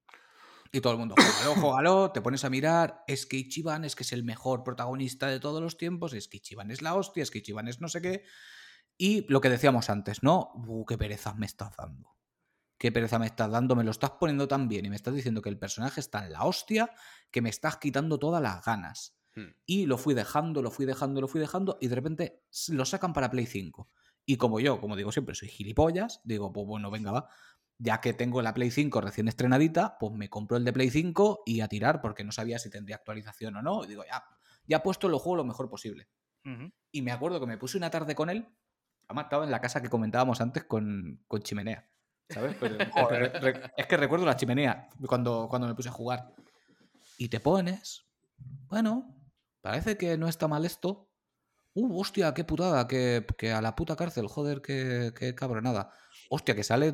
y 0.72 0.80
todo 0.80 0.92
el 0.92 0.98
mundo, 0.98 1.14
jugalo, 1.16 1.60
jugalo, 1.60 2.12
te 2.12 2.20
pones 2.20 2.44
a 2.44 2.50
mirar, 2.50 3.04
es 3.06 3.26
que 3.26 3.36
Ichiban 3.36 3.84
es 3.84 3.96
que 3.96 4.04
es 4.04 4.12
el 4.12 4.24
mejor 4.24 4.62
protagonista 4.62 5.26
de 5.26 5.40
todos 5.40 5.60
los 5.60 5.76
tiempos, 5.76 6.12
es 6.12 6.28
que 6.28 6.36
Ichiban 6.38 6.70
es 6.70 6.82
la 6.82 6.94
hostia, 6.94 7.22
es 7.22 7.30
que 7.30 7.38
Ichiban 7.38 7.68
es 7.68 7.80
no 7.80 7.88
sé 7.88 8.00
qué. 8.00 8.24
Y 8.96 9.26
lo 9.32 9.40
que 9.40 9.48
decíamos 9.48 9.90
antes, 9.90 10.22
¿no? 10.22 10.52
Uh, 10.54 10.84
qué 10.84 10.98
pereza 10.98 11.34
me 11.34 11.46
estás 11.46 11.74
dando 11.76 12.10
qué 12.80 12.90
pereza 12.90 13.18
me 13.18 13.26
estás 13.26 13.50
dando, 13.50 13.76
me 13.76 13.84
lo 13.84 13.90
estás 13.90 14.12
poniendo 14.12 14.48
tan 14.48 14.66
bien 14.66 14.86
y 14.86 14.88
me 14.88 14.96
estás 14.96 15.14
diciendo 15.14 15.42
que 15.42 15.50
el 15.50 15.58
personaje 15.58 16.00
está 16.00 16.24
en 16.24 16.32
la 16.32 16.44
hostia, 16.44 16.90
que 17.30 17.42
me 17.42 17.50
estás 17.50 17.76
quitando 17.76 18.18
todas 18.18 18.42
las 18.42 18.64
ganas. 18.64 19.18
Hmm. 19.34 19.50
Y 19.66 19.84
lo 19.84 19.98
fui 19.98 20.14
dejando, 20.14 20.62
lo 20.62 20.70
fui 20.70 20.86
dejando, 20.86 21.20
lo 21.20 21.28
fui 21.28 21.42
dejando 21.42 21.76
y 21.78 21.88
de 21.88 21.94
repente 21.94 22.42
lo 22.68 22.86
sacan 22.86 23.12
para 23.12 23.30
Play 23.30 23.44
5. 23.44 23.90
Y 24.24 24.38
como 24.38 24.60
yo, 24.60 24.80
como 24.80 24.96
digo 24.96 25.12
siempre, 25.12 25.34
soy 25.34 25.48
gilipollas, 25.48 26.22
digo, 26.24 26.54
pues 26.54 26.66
bueno, 26.66 26.90
venga, 26.90 27.12
va. 27.12 27.28
Ya 27.82 28.00
que 28.02 28.12
tengo 28.12 28.42
la 28.42 28.52
Play 28.52 28.70
5 28.70 29.00
recién 29.00 29.26
estrenadita, 29.26 29.96
pues 29.98 30.12
me 30.12 30.28
compro 30.28 30.58
el 30.58 30.64
de 30.64 30.72
Play 30.72 30.90
5 30.90 31.44
y 31.46 31.62
a 31.62 31.68
tirar 31.68 32.02
porque 32.02 32.24
no 32.24 32.30
sabía 32.30 32.58
si 32.58 32.68
tendría 32.68 32.96
actualización 32.96 33.56
o 33.56 33.62
no. 33.62 33.84
Y 33.84 33.86
digo, 33.86 34.04
ya, 34.04 34.22
ya 34.66 34.76
he 34.76 34.80
puesto 34.80 35.06
el 35.06 35.14
juego 35.14 35.36
lo 35.36 35.44
mejor 35.44 35.70
posible. 35.70 36.08
Y 36.92 37.02
me 37.02 37.12
acuerdo 37.12 37.40
que 37.40 37.46
me 37.46 37.56
puse 37.56 37.78
una 37.78 37.90
tarde 37.90 38.14
con 38.14 38.28
él. 38.28 38.46
Además, 39.08 39.24
estaba 39.24 39.44
en 39.44 39.50
la 39.50 39.60
casa 39.60 39.80
que 39.80 39.88
comentábamos 39.88 40.40
antes 40.42 40.64
con, 40.64 41.24
con 41.26 41.42
chimenea. 41.42 41.88
¿Sabes? 42.28 42.56
Es 43.76 43.86
que 43.86 43.96
recuerdo 43.96 44.26
la 44.26 44.36
chimenea 44.36 44.88
cuando, 45.06 45.48
cuando 45.48 45.66
me 45.66 45.74
puse 45.74 45.88
a 45.88 45.92
jugar. 45.92 46.34
Y 47.16 47.28
te 47.28 47.40
pones. 47.40 48.04
Bueno, 48.68 49.16
parece 49.62 49.96
que 49.96 50.16
no 50.16 50.28
está 50.28 50.48
mal 50.48 50.64
esto. 50.64 51.08
Uh, 51.74 52.00
hostia, 52.00 52.34
qué 52.34 52.44
putada, 52.44 52.86
que, 52.86 53.26
que 53.38 53.52
a 53.52 53.60
la 53.60 53.76
puta 53.76 53.96
cárcel, 53.96 54.26
joder, 54.26 54.60
qué, 54.60 55.12
qué 55.16 55.34
cabronada. 55.34 55.92
Hostia, 56.28 56.54
que 56.54 56.64
sale 56.64 56.92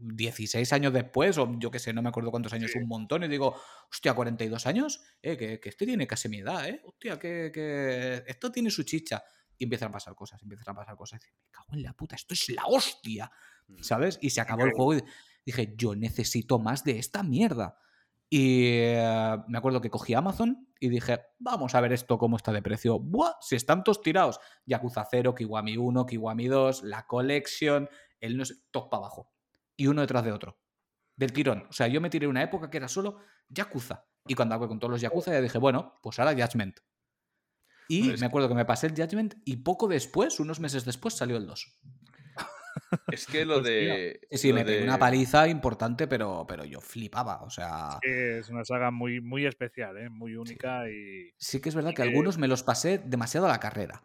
16 0.00 0.72
años 0.72 0.92
después, 0.92 1.38
o 1.38 1.58
yo 1.58 1.70
qué 1.70 1.78
sé, 1.78 1.92
no 1.92 2.02
me 2.02 2.08
acuerdo 2.08 2.30
cuántos 2.30 2.52
años, 2.52 2.72
un 2.74 2.88
montón, 2.88 3.24
y 3.24 3.28
digo, 3.28 3.54
hostia, 3.90 4.14
42 4.14 4.66
años, 4.66 5.02
eh, 5.22 5.36
que, 5.36 5.60
que 5.60 5.68
este 5.68 5.86
tiene 5.86 6.06
casi 6.06 6.28
mi 6.28 6.38
edad, 6.38 6.68
eh. 6.68 6.80
Hostia, 6.84 7.18
que, 7.18 7.50
que 7.52 8.22
esto 8.26 8.50
tiene 8.50 8.70
su 8.70 8.82
chicha. 8.82 9.22
Y 9.58 9.64
empiezan 9.64 9.90
a 9.90 9.92
pasar 9.92 10.14
cosas, 10.14 10.42
empiezan 10.42 10.74
a 10.74 10.74
pasar 10.74 10.96
cosas. 10.96 11.20
Y 11.22 11.32
me 11.32 11.50
cago 11.50 11.74
en 11.74 11.82
la 11.82 11.92
puta, 11.92 12.16
esto 12.16 12.32
es 12.32 12.48
la 12.48 12.64
hostia. 12.66 13.30
Mm. 13.68 13.82
¿Sabes? 13.82 14.18
Y 14.22 14.30
se 14.30 14.40
acabó 14.40 14.64
el 14.64 14.72
juego 14.72 14.94
y 14.94 15.02
dije, 15.44 15.74
yo 15.76 15.94
necesito 15.94 16.58
más 16.58 16.82
de 16.82 16.98
esta 16.98 17.22
mierda. 17.22 17.76
Y 18.30 18.68
eh, 18.68 19.36
me 19.48 19.58
acuerdo 19.58 19.80
que 19.80 19.90
cogí 19.90 20.14
Amazon 20.14 20.68
y 20.78 20.88
dije, 20.88 21.20
vamos 21.38 21.74
a 21.74 21.80
ver 21.80 21.92
esto 21.92 22.16
cómo 22.16 22.36
está 22.36 22.52
de 22.52 22.62
precio. 22.62 22.98
¡Buah! 22.98 23.34
Si 23.40 23.56
están 23.56 23.82
todos 23.84 24.00
tirados. 24.00 24.40
Yakuza 24.64 25.06
0, 25.10 25.34
Kiwami 25.34 25.76
1, 25.76 26.06
Kiwami 26.06 26.46
2, 26.46 26.84
la 26.84 27.06
Collection, 27.06 27.88
el 28.20 28.36
no 28.36 28.44
sé, 28.44 28.54
todos 28.70 28.88
para 28.88 29.00
abajo. 29.00 29.30
Y 29.80 29.86
uno 29.86 30.02
detrás 30.02 30.22
de 30.24 30.30
otro. 30.32 30.58
Del 31.16 31.32
tirón. 31.32 31.66
O 31.70 31.72
sea, 31.72 31.86
yo 31.88 32.02
me 32.02 32.10
tiré 32.10 32.26
una 32.26 32.42
época 32.42 32.68
que 32.68 32.76
era 32.76 32.86
solo 32.86 33.16
Yakuza. 33.48 34.04
Y 34.26 34.34
cuando 34.34 34.54
acabé 34.54 34.68
con 34.68 34.78
todos 34.78 34.90
los 34.92 35.00
Yakuza 35.00 35.32
ya 35.32 35.40
dije, 35.40 35.56
bueno, 35.56 35.98
pues 36.02 36.18
ahora 36.18 36.32
Judgment. 36.34 36.80
Y 37.88 38.08
Pues- 38.10 38.20
me 38.20 38.26
acuerdo 38.26 38.48
que 38.48 38.54
me 38.54 38.66
pasé 38.66 38.88
el 38.88 38.94
Judgment 38.94 39.36
y 39.46 39.56
poco 39.56 39.88
después, 39.88 40.38
unos 40.38 40.60
meses 40.60 40.84
después, 40.84 41.14
salió 41.14 41.38
el 41.38 41.46
2. 41.46 41.78
Es 43.10 43.26
que 43.26 43.44
lo 43.44 43.60
de. 43.60 44.20
Sí, 44.30 44.38
sí, 44.38 44.48
lo 44.50 44.56
me 44.56 44.64
pegué 44.64 44.78
de- 44.78 44.84
una 44.84 44.98
paliza 44.98 45.48
importante, 45.48 46.06
pero, 46.06 46.44
pero 46.46 46.64
yo 46.64 46.80
flipaba. 46.80 47.42
O 47.42 47.50
sea, 47.50 47.98
Que 48.02 48.38
es 48.40 48.48
una 48.50 48.64
saga 48.64 48.90
muy, 48.90 49.20
muy 49.20 49.46
especial, 49.46 49.96
¿eh? 49.96 50.08
muy 50.10 50.36
única 50.36 50.88
y. 50.90 51.32
sí 51.38 51.60
que 51.60 51.68
es 51.70 51.74
verdad 51.74 51.90
que 51.90 51.96
que- 51.96 52.02
algunos 52.02 52.36
me 52.38 52.48
los 52.48 52.62
pasé 52.62 52.98
demasiado 52.98 53.46
a 53.46 53.50
la 53.50 53.60
carrera. 53.60 54.04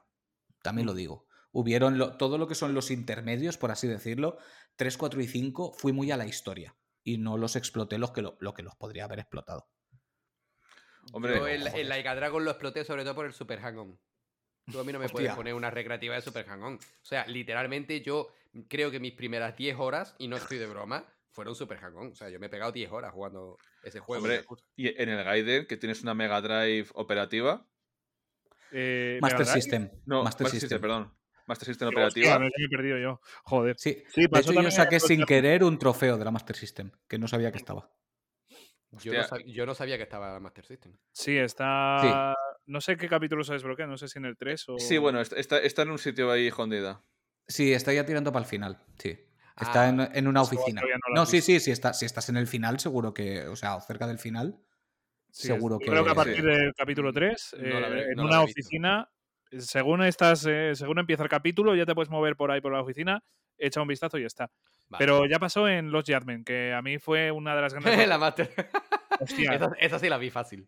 También 0.64 0.88
lo 0.88 0.94
digo. 0.94 1.25
Hubieron 1.58 1.98
lo- 1.98 2.18
todo 2.18 2.38
lo 2.38 2.48
que 2.50 2.56
son 2.56 2.74
los 2.74 2.92
intermedios, 2.92 3.58
por 3.58 3.72
así 3.72 3.88
decirlo, 3.88 4.38
3, 4.76 4.98
4 4.98 5.22
y 5.22 5.28
5, 5.28 5.72
fui 5.72 5.94
muy 5.94 6.12
a 6.12 6.18
la 6.18 6.26
historia. 6.28 6.76
Y 7.02 7.18
no 7.18 7.38
los 7.38 7.56
exploté 7.56 7.98
los 7.98 8.12
que 8.12 8.22
lo, 8.22 8.36
lo 8.42 8.54
que 8.54 8.62
los 8.62 8.76
podría 8.76 9.06
haber 9.06 9.20
explotado. 9.20 9.70
Hombre, 11.14 11.36
Yo 11.38 11.48
el, 11.48 11.66
el 11.68 11.88
Laika 11.88 12.14
Dragon 12.14 12.44
lo 12.44 12.52
exploté 12.52 12.84
sobre 12.84 13.04
todo 13.04 13.16
por 13.16 13.26
el 13.26 13.34
Super 13.34 13.60
Hang-On. 13.62 13.98
Tú 14.70 14.80
a 14.80 14.84
mí 14.84 14.92
no 14.92 15.00
me 15.00 15.08
puedes 15.08 15.34
poner 15.34 15.54
una 15.54 15.70
recreativa 15.72 16.16
de 16.16 16.22
Super 16.22 16.46
Hang-On. 16.46 16.74
O 16.76 17.06
sea, 17.06 17.26
literalmente 17.28 18.02
yo 18.02 18.28
creo 18.68 18.92
que 18.92 19.00
mis 19.00 19.14
primeras 19.14 19.56
10 19.56 19.78
horas, 19.80 20.16
y 20.18 20.28
no 20.28 20.36
estoy 20.36 20.58
de 20.58 20.66
broma, 20.68 21.06
fueron 21.32 21.56
Super 21.56 21.78
Hang-On. 21.78 22.12
O 22.12 22.16
sea, 22.16 22.30
yo 22.30 22.38
me 22.40 22.48
he 22.48 22.50
pegado 22.50 22.74
10 22.74 22.92
horas 22.92 23.14
jugando 23.14 23.58
ese 23.84 24.00
juego. 24.02 24.24
Hombre, 24.24 24.44
y 24.76 24.88
en 25.02 25.08
el 25.10 25.24
Gaiden, 25.24 25.68
que 25.68 25.78
tienes 25.78 26.02
una 26.02 26.14
Mega 26.16 26.42
Drive 26.42 26.88
operativa. 26.96 27.66
Eh, 28.72 29.20
Master 29.22 29.40
Mega 29.40 29.52
Drive. 29.54 29.62
System. 29.62 29.90
No, 30.06 30.24
Master, 30.24 30.50
System. 30.50 30.82
perdón. 30.82 31.16
Master 31.48 31.68
System 31.68 31.88
Hostia, 31.90 32.04
operativa. 32.06 32.40
me 32.40 32.48
he 32.48 32.70
perdido 32.70 32.98
yo. 32.98 33.22
Joder. 33.44 33.76
Sí. 33.78 34.04
Sí, 34.10 34.26
De 34.30 34.40
hecho, 34.40 34.54
yo 34.54 34.72
saqué 34.72 35.00
sin 35.00 35.24
querer 35.26 35.64
un 35.64 35.78
trofeo 35.78 36.18
de 36.18 36.26
la 36.26 36.32
Master 36.32 36.56
System, 36.56 36.92
que 37.08 37.18
no 37.18 37.28
sabía 37.28 37.52
que 37.52 37.58
estaba. 37.58 37.92
Yo, 39.02 39.12
no 39.14 39.22
yo 39.46 39.76
sabía 39.76 39.98
que 39.98 40.04
estaba 40.04 40.40
Master 40.40 40.66
System. 40.66 40.98
Sí, 41.12 41.38
está. 41.38 42.34
No 42.66 42.80
sé 42.82 42.96
qué 42.98 43.10
capítulo 43.10 43.44
se 43.44 43.54
desbloquea, 43.54 43.88
no 43.88 43.98
sé 43.98 44.08
si 44.08 44.18
en 44.20 44.26
el 44.26 44.38
3 44.38 44.70
o. 44.70 44.80
Sí, 44.80 44.98
bueno, 44.98 45.20
está, 45.22 45.60
está- 45.60 45.82
en 45.82 45.92
un 45.92 46.00
sitio 46.00 46.32
ahí 46.32 46.48
escondida. 46.48 47.04
Sí, 47.48 47.74
está 47.74 47.94
ya 47.94 48.06
tirando 48.06 48.32
para 48.32 48.44
el 48.46 48.50
final. 48.50 48.82
Sí. 48.98 49.20
Está 49.60 49.84
Ah, 49.86 49.90
en, 49.90 50.00
en 50.14 50.28
una 50.28 50.42
oficina. 50.42 50.82
no 51.14 51.26
sí, 51.26 51.42
sí, 51.42 51.60
sí 51.60 51.72
está, 51.72 51.94
si 51.94 52.06
estás 52.06 52.28
en 52.30 52.38
el 52.38 52.48
final, 52.48 52.80
seguro 52.80 53.14
que. 53.14 53.48
O 53.48 53.56
sea, 53.56 53.76
o 53.76 53.82
cerca 53.82 54.08
del 54.08 54.18
final. 54.20 54.60
Sí, 55.32 55.48
seguro 55.48 55.78
que- 55.80 55.86
Creo 55.88 56.04
que 56.06 56.12
a 56.12 56.16
partir 56.16 56.38
sí. 56.38 56.42
del 56.42 56.74
capítulo 56.74 57.12
3, 57.12 57.56
No 57.60 57.80
la 57.82 57.88
habré- 57.88 58.04
en 58.12 58.16
no 58.16 58.24
la 58.24 58.30
una 58.30 58.42
oficina, 58.42 59.10
según 59.60 60.04
estás, 60.04 60.46
eh, 60.48 60.72
según 60.76 61.00
empieza 61.00 61.24
el 61.24 61.30
capítulo, 61.30 61.76
ya 61.76 61.86
te 61.86 61.96
puedes 61.96 62.10
mover 62.10 62.36
por 62.36 62.52
ahí 62.52 62.62
por 62.62 62.72
la 62.74 62.82
oficina, 62.82 63.24
echa 63.58 63.82
un 63.82 63.88
vistazo 63.88 64.18
y 64.18 64.22
ya 64.22 64.28
está. 64.28 64.52
Vale. 64.90 65.04
Pero 65.04 65.26
ya 65.26 65.40
pasó 65.40 65.68
en 65.68 65.92
Los 65.92 66.04
Yardmen, 66.06 66.44
que 66.44 66.74
a 66.74 66.82
mí 66.82 67.00
fue 67.00 67.32
una 67.32 67.56
de 67.56 67.62
las 67.62 67.74
grandes. 68.00 68.08
la 68.08 68.18
Master. 68.18 68.50
Hostia. 69.20 69.54
esa, 69.54 69.72
esa 69.80 70.00
sí 70.00 70.10
la 70.10 70.18
vi 70.18 70.30
fácil. 70.30 70.68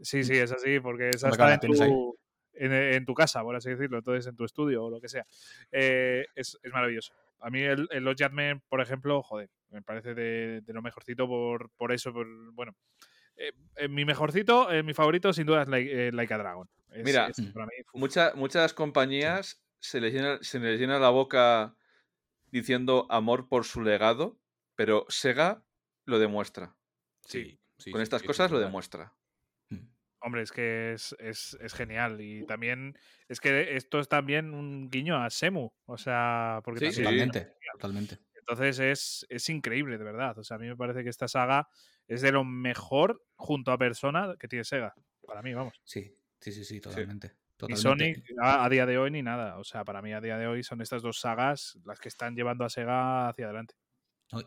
Sí, 0.00 0.24
sí, 0.24 0.36
es 0.36 0.50
así, 0.52 0.80
porque 0.80 1.10
esa 1.10 1.28
está 1.28 1.54
en 1.54 1.60
tu, 1.60 2.16
en, 2.54 2.72
en 2.72 3.04
tu 3.06 3.14
casa, 3.14 3.42
por 3.42 3.54
así 3.56 3.70
decirlo, 3.70 3.98
entonces 3.98 4.26
en 4.26 4.36
tu 4.36 4.44
estudio 4.44 4.84
o 4.84 4.90
lo 4.90 5.00
que 5.00 5.08
sea. 5.08 5.24
Eh, 5.70 6.24
es, 6.34 6.58
es 6.62 6.72
maravilloso. 6.72 7.14
A 7.40 7.50
mí 7.50 7.60
el, 7.62 7.86
el 7.90 8.02
Los 8.04 8.16
Yardmen, 8.16 8.60
por 8.68 8.80
ejemplo, 8.80 9.22
joder, 9.22 9.48
me 9.70 9.82
parece 9.82 10.14
de, 10.14 10.60
de 10.62 10.72
lo 10.72 10.82
mejorcito 10.82 11.28
por, 11.28 11.70
por 11.76 11.92
eso, 11.92 12.12
por, 12.12 12.26
bueno. 12.54 12.74
eh, 13.36 13.52
eh, 13.76 13.88
mi 13.88 14.04
mejorcito, 14.04 14.70
eh, 14.72 14.82
mi 14.82 14.94
favorito 14.94 15.32
sin 15.32 15.46
duda 15.46 15.62
es 15.62 15.68
Lai- 15.68 15.88
eh, 15.88 16.10
Laika 16.12 16.38
Dragon. 16.38 16.68
Es- 16.94 17.04
Mira, 17.04 17.26
es 17.28 17.40
para 17.52 17.66
mí, 17.66 17.72
uf. 17.92 18.00
Mucha- 18.00 18.32
muchas 18.34 18.72
compañías 18.74 19.62
se 19.80 20.00
les, 20.00 20.12
llena, 20.14 20.38
se 20.42 20.58
les 20.58 20.78
llena 20.80 20.98
la 20.98 21.10
boca 21.10 21.76
diciendo 22.50 23.06
amor 23.10 23.48
por 23.48 23.64
su 23.64 23.82
legado, 23.82 24.38
pero 24.76 25.04
Sega 25.08 25.64
lo 26.04 26.18
demuestra. 26.18 26.76
Sí. 27.22 27.58
sí, 27.78 27.90
Con 27.90 27.98
sí, 28.00 28.02
estas 28.04 28.20
sí, 28.22 28.26
cosas 28.26 28.50
lo 28.50 28.58
demuestra. 28.60 29.12
Hombre, 30.20 30.40
es 30.40 30.52
que 30.52 30.94
es, 30.94 31.14
es, 31.18 31.54
es 31.60 31.74
genial. 31.74 32.18
Y 32.22 32.46
también 32.46 32.96
es 33.28 33.40
que 33.40 33.76
esto 33.76 34.00
es 34.00 34.08
también 34.08 34.54
un 34.54 34.88
guiño 34.88 35.22
a 35.22 35.28
Semu. 35.28 35.70
O 35.84 35.98
sea, 35.98 36.62
porque 36.64 36.90
Sí, 36.92 37.02
también- 37.02 37.30
Totalmente. 37.30 37.58
Totalmente. 37.74 38.18
Entonces 38.36 38.78
es, 38.78 39.26
es 39.28 39.48
increíble, 39.50 39.98
de 39.98 40.04
verdad. 40.04 40.38
O 40.38 40.42
sea, 40.44 40.56
a 40.56 40.60
mí 40.60 40.66
me 40.66 40.76
parece 40.76 41.02
que 41.02 41.10
esta 41.10 41.28
saga 41.28 41.68
es 42.08 42.22
de 42.22 42.32
lo 42.32 42.42
mejor 42.42 43.22
junto 43.36 43.70
a 43.70 43.76
Persona 43.76 44.34
que 44.40 44.48
tiene 44.48 44.64
Sega. 44.64 44.94
Para 45.26 45.42
mí, 45.42 45.52
vamos. 45.52 45.78
Sí, 45.84 46.16
sí, 46.44 46.52
sí, 46.52 46.64
sí, 46.64 46.80
totalmente. 46.80 47.32
Totalmente. 47.56 47.82
Sonic 47.82 48.24
a, 48.42 48.64
a 48.64 48.68
día 48.68 48.84
de 48.84 48.98
hoy 48.98 49.10
ni 49.10 49.22
nada. 49.22 49.58
O 49.58 49.64
sea, 49.64 49.84
para 49.84 50.02
mí 50.02 50.12
a 50.12 50.20
día 50.20 50.36
de 50.36 50.46
hoy 50.46 50.62
son 50.62 50.80
estas 50.80 51.02
dos 51.02 51.20
sagas 51.20 51.78
las 51.84 52.00
que 52.00 52.08
están 52.08 52.34
llevando 52.34 52.64
a 52.64 52.70
Sega 52.70 53.28
hacia 53.28 53.46
adelante. 53.46 53.74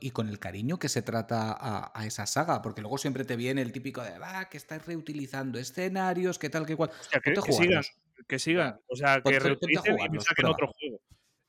Y 0.02 0.12
con 0.12 0.28
el 0.28 0.40
cariño 0.40 0.80
que 0.80 0.90
se 0.90 1.02
trata 1.02 1.54
a, 1.54 1.92
a 1.98 2.06
esa 2.06 2.26
saga, 2.26 2.62
porque 2.62 2.82
luego 2.82 2.98
siempre 2.98 3.24
te 3.24 3.38
viene 3.38 3.62
el 3.62 3.72
típico 3.72 4.04
de, 4.04 4.20
va, 4.20 4.50
que 4.50 4.58
estás 4.58 4.86
reutilizando 4.86 5.60
escenarios, 5.60 6.38
que 6.38 6.50
tal, 6.50 6.66
que 6.66 6.76
cual. 6.76 6.90
Hostia, 7.00 7.22
que, 7.22 7.32
Ponte 7.32 7.40
a 7.40 7.44
que 7.44 7.54
sigan, 7.54 7.84
que 8.28 8.40
sigan. 8.40 8.80
O 8.88 8.96
sea, 8.96 9.22
que 9.22 9.40
reutilicen 9.40 9.96
y 9.96 10.20
saquen 10.20 10.46
otro 10.48 10.68
juego. 10.68 11.00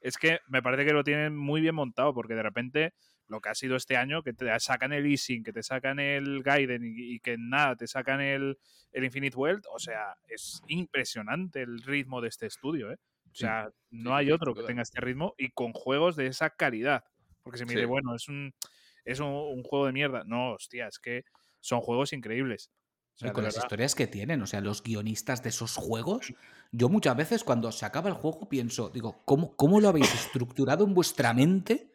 Es 0.00 0.16
que 0.16 0.38
me 0.46 0.62
parece 0.62 0.84
que 0.84 0.92
lo 0.92 1.02
tienen 1.02 1.36
muy 1.36 1.60
bien 1.60 1.74
montado, 1.74 2.14
porque 2.14 2.34
de 2.34 2.42
repente 2.42 2.94
lo 3.28 3.40
que 3.40 3.50
ha 3.50 3.54
sido 3.54 3.76
este 3.76 3.96
año, 3.96 4.22
que 4.22 4.32
te 4.32 4.46
sacan 4.60 4.92
el 4.92 5.06
Easing, 5.06 5.42
que 5.44 5.52
te 5.52 5.62
sacan 5.62 5.98
el 6.00 6.42
Gaiden 6.42 6.84
y, 6.84 7.14
y 7.16 7.20
que 7.20 7.36
nada, 7.38 7.76
te 7.76 7.86
sacan 7.86 8.20
el, 8.20 8.58
el 8.92 9.04
Infinite 9.04 9.36
World, 9.36 9.64
o 9.72 9.78
sea, 9.78 10.16
es 10.28 10.62
impresionante 10.66 11.62
el 11.62 11.82
ritmo 11.82 12.20
de 12.20 12.28
este 12.28 12.46
estudio, 12.46 12.90
¿eh? 12.92 12.98
O 13.32 13.34
Sí. 13.34 13.40
sea, 13.40 13.70
no 13.90 14.16
sí, 14.16 14.16
hay 14.16 14.30
otro 14.32 14.54
que 14.54 14.62
tenga 14.64 14.82
este 14.82 15.00
ritmo 15.00 15.34
y 15.38 15.50
con 15.50 15.72
juegos 15.72 16.16
de 16.16 16.26
esa 16.26 16.50
calidad. 16.50 17.04
Porque 17.42 17.58
se 17.58 17.66
me 17.66 17.74
dice, 17.74 17.86
bueno, 17.86 18.14
es 18.14 18.28
un, 18.28 18.54
es 19.04 19.20
un, 19.20 19.28
un 19.28 19.62
juego 19.62 19.86
de 19.86 19.92
mierda. 19.92 20.24
No, 20.24 20.52
hostia, 20.54 20.88
es 20.88 20.98
que 20.98 21.24
son 21.60 21.80
juegos 21.80 22.12
increíbles. 22.12 22.70
O 23.14 23.18
sea, 23.18 23.28
y 23.28 23.32
con 23.32 23.44
las 23.44 23.54
verdad. 23.54 23.64
historias 23.64 23.94
que 23.94 24.06
tienen, 24.06 24.42
o 24.42 24.46
sea, 24.46 24.60
los 24.60 24.82
guionistas 24.82 25.42
de 25.42 25.48
esos 25.50 25.74
juegos, 25.76 26.34
yo 26.72 26.88
muchas 26.88 27.16
veces 27.16 27.44
cuando 27.44 27.72
se 27.72 27.84
acaba 27.86 28.08
el 28.08 28.14
juego 28.14 28.48
pienso, 28.48 28.90
digo, 28.90 29.22
¿cómo, 29.24 29.56
cómo 29.56 29.80
lo 29.80 29.88
habéis 29.88 30.14
estructurado 30.14 30.84
en 30.84 30.94
vuestra 30.94 31.34
mente 31.34 31.92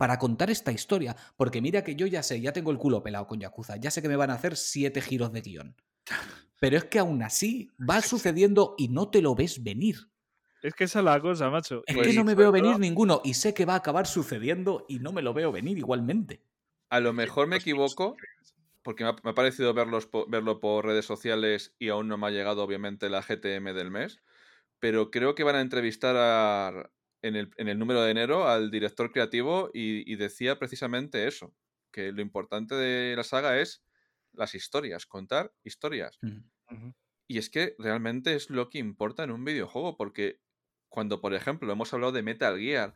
para 0.00 0.18
contar 0.18 0.48
esta 0.48 0.72
historia? 0.72 1.14
Porque 1.36 1.60
mira 1.60 1.84
que 1.84 1.94
yo 1.94 2.06
ya 2.06 2.22
sé, 2.22 2.40
ya 2.40 2.54
tengo 2.54 2.70
el 2.70 2.78
culo 2.78 3.02
pelado 3.02 3.26
con 3.26 3.38
Yakuza, 3.38 3.76
ya 3.76 3.90
sé 3.90 4.00
que 4.00 4.08
me 4.08 4.16
van 4.16 4.30
a 4.30 4.34
hacer 4.34 4.56
siete 4.56 5.02
giros 5.02 5.30
de 5.30 5.42
guion. 5.42 5.76
Pero 6.58 6.78
es 6.78 6.84
que 6.86 6.98
aún 6.98 7.22
así 7.22 7.68
va 7.78 8.00
sucediendo 8.02 8.74
y 8.78 8.88
no 8.88 9.10
te 9.10 9.20
lo 9.20 9.34
ves 9.34 9.62
venir. 9.62 9.96
Es 10.62 10.72
que 10.72 10.84
esa 10.84 11.00
es 11.00 11.04
la 11.04 11.20
cosa, 11.20 11.50
macho. 11.50 11.82
Es 11.86 11.96
que 11.98 12.14
no 12.14 12.24
me 12.24 12.34
veo 12.34 12.50
venir 12.50 12.78
ninguno 12.78 13.20
y 13.24 13.34
sé 13.34 13.52
que 13.52 13.66
va 13.66 13.74
a 13.74 13.76
acabar 13.76 14.06
sucediendo 14.06 14.86
y 14.88 15.00
no 15.00 15.12
me 15.12 15.20
lo 15.20 15.34
veo 15.34 15.52
venir 15.52 15.76
igualmente. 15.76 16.42
A 16.88 17.00
lo 17.00 17.12
mejor 17.12 17.46
me 17.46 17.56
equivoco, 17.56 18.16
porque 18.82 19.04
me 19.04 19.10
ha, 19.10 19.16
me 19.22 19.30
ha 19.30 19.34
parecido 19.34 19.74
verlos 19.74 20.06
po- 20.06 20.26
verlo 20.28 20.60
por 20.60 20.86
redes 20.86 21.04
sociales 21.04 21.74
y 21.78 21.90
aún 21.90 22.08
no 22.08 22.18
me 22.18 22.26
ha 22.26 22.30
llegado, 22.30 22.64
obviamente, 22.64 23.10
la 23.10 23.22
GTM 23.22 23.74
del 23.74 23.90
mes. 23.90 24.20
Pero 24.80 25.10
creo 25.10 25.34
que 25.34 25.44
van 25.44 25.56
a 25.56 25.60
entrevistar 25.62 26.16
a- 26.18 26.90
en, 27.22 27.36
el, 27.36 27.50
en 27.56 27.68
el 27.68 27.78
número 27.78 28.02
de 28.02 28.10
enero 28.10 28.48
al 28.48 28.70
director 28.70 29.12
creativo 29.12 29.70
y, 29.74 30.10
y 30.10 30.16
decía 30.16 30.58
precisamente 30.58 31.26
eso: 31.26 31.54
que 31.92 32.12
lo 32.12 32.22
importante 32.22 32.74
de 32.74 33.16
la 33.16 33.24
saga 33.24 33.58
es 33.60 33.84
las 34.32 34.54
historias, 34.54 35.06
contar 35.06 35.54
historias. 35.64 36.20
Y 37.28 37.38
es 37.38 37.50
que 37.50 37.74
realmente 37.78 38.34
es 38.34 38.50
lo 38.50 38.68
que 38.70 38.78
importa 38.78 39.22
en 39.24 39.30
un 39.30 39.44
videojuego, 39.44 39.96
porque 39.96 40.40
cuando, 40.88 41.20
por 41.20 41.34
ejemplo, 41.34 41.72
hemos 41.72 41.92
hablado 41.94 42.12
de 42.12 42.22
Metal 42.22 42.58
Gear, 42.58 42.94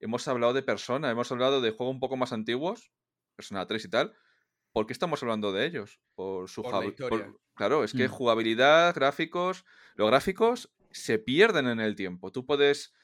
hemos 0.00 0.26
hablado 0.28 0.52
de 0.52 0.62
Persona, 0.62 1.10
hemos 1.10 1.30
hablado 1.30 1.60
de 1.60 1.70
juegos 1.70 1.94
un 1.94 2.00
poco 2.00 2.16
más 2.16 2.32
antiguos, 2.32 2.92
Persona 3.36 3.66
3 3.66 3.84
y 3.84 3.90
tal, 3.90 4.14
¿por 4.72 4.86
qué 4.86 4.92
estamos 4.94 5.22
hablando 5.22 5.52
de 5.52 5.66
ellos? 5.66 6.00
Por 6.14 6.48
su. 6.50 6.62
Claro, 7.54 7.84
es 7.84 7.94
que 7.94 8.08
Mm. 8.08 8.10
jugabilidad, 8.10 8.94
gráficos, 8.94 9.64
los 9.96 10.08
gráficos 10.10 10.74
se 10.90 11.18
pierden 11.18 11.68
en 11.68 11.80
el 11.80 11.96
tiempo. 11.96 12.32
Tú 12.32 12.46
puedes. 12.46 12.94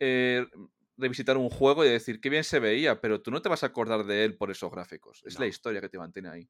Eh, 0.00 0.46
revisitar 0.96 1.36
un 1.36 1.48
juego 1.50 1.84
y 1.84 1.88
decir 1.88 2.20
qué 2.20 2.28
bien 2.30 2.44
se 2.44 2.58
veía, 2.58 3.00
pero 3.00 3.20
tú 3.22 3.30
no 3.30 3.40
te 3.42 3.48
vas 3.48 3.62
a 3.62 3.66
acordar 3.66 4.04
de 4.04 4.24
él 4.24 4.36
por 4.36 4.50
esos 4.50 4.70
gráficos. 4.70 5.22
Es 5.24 5.38
la 5.38 5.46
historia 5.46 5.80
que 5.80 5.88
te 5.88 5.98
mantiene 5.98 6.28
ahí. 6.28 6.48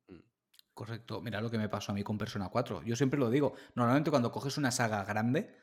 Correcto. 0.74 1.20
Mira 1.20 1.40
lo 1.40 1.50
que 1.50 1.58
me 1.58 1.68
pasó 1.68 1.92
a 1.92 1.94
mí 1.94 2.02
con 2.02 2.16
Persona 2.18 2.48
4. 2.48 2.82
Yo 2.84 2.94
siempre 2.96 3.18
lo 3.18 3.30
digo. 3.30 3.54
Normalmente 3.74 4.10
cuando 4.10 4.30
coges 4.30 4.56
una 4.58 4.70
saga 4.70 5.04
grande, 5.04 5.54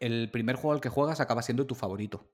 el 0.00 0.30
primer 0.30 0.56
juego 0.56 0.72
al 0.74 0.80
que 0.80 0.88
juegas 0.88 1.20
acaba 1.20 1.42
siendo 1.42 1.66
tu 1.66 1.74
favorito. 1.74 2.30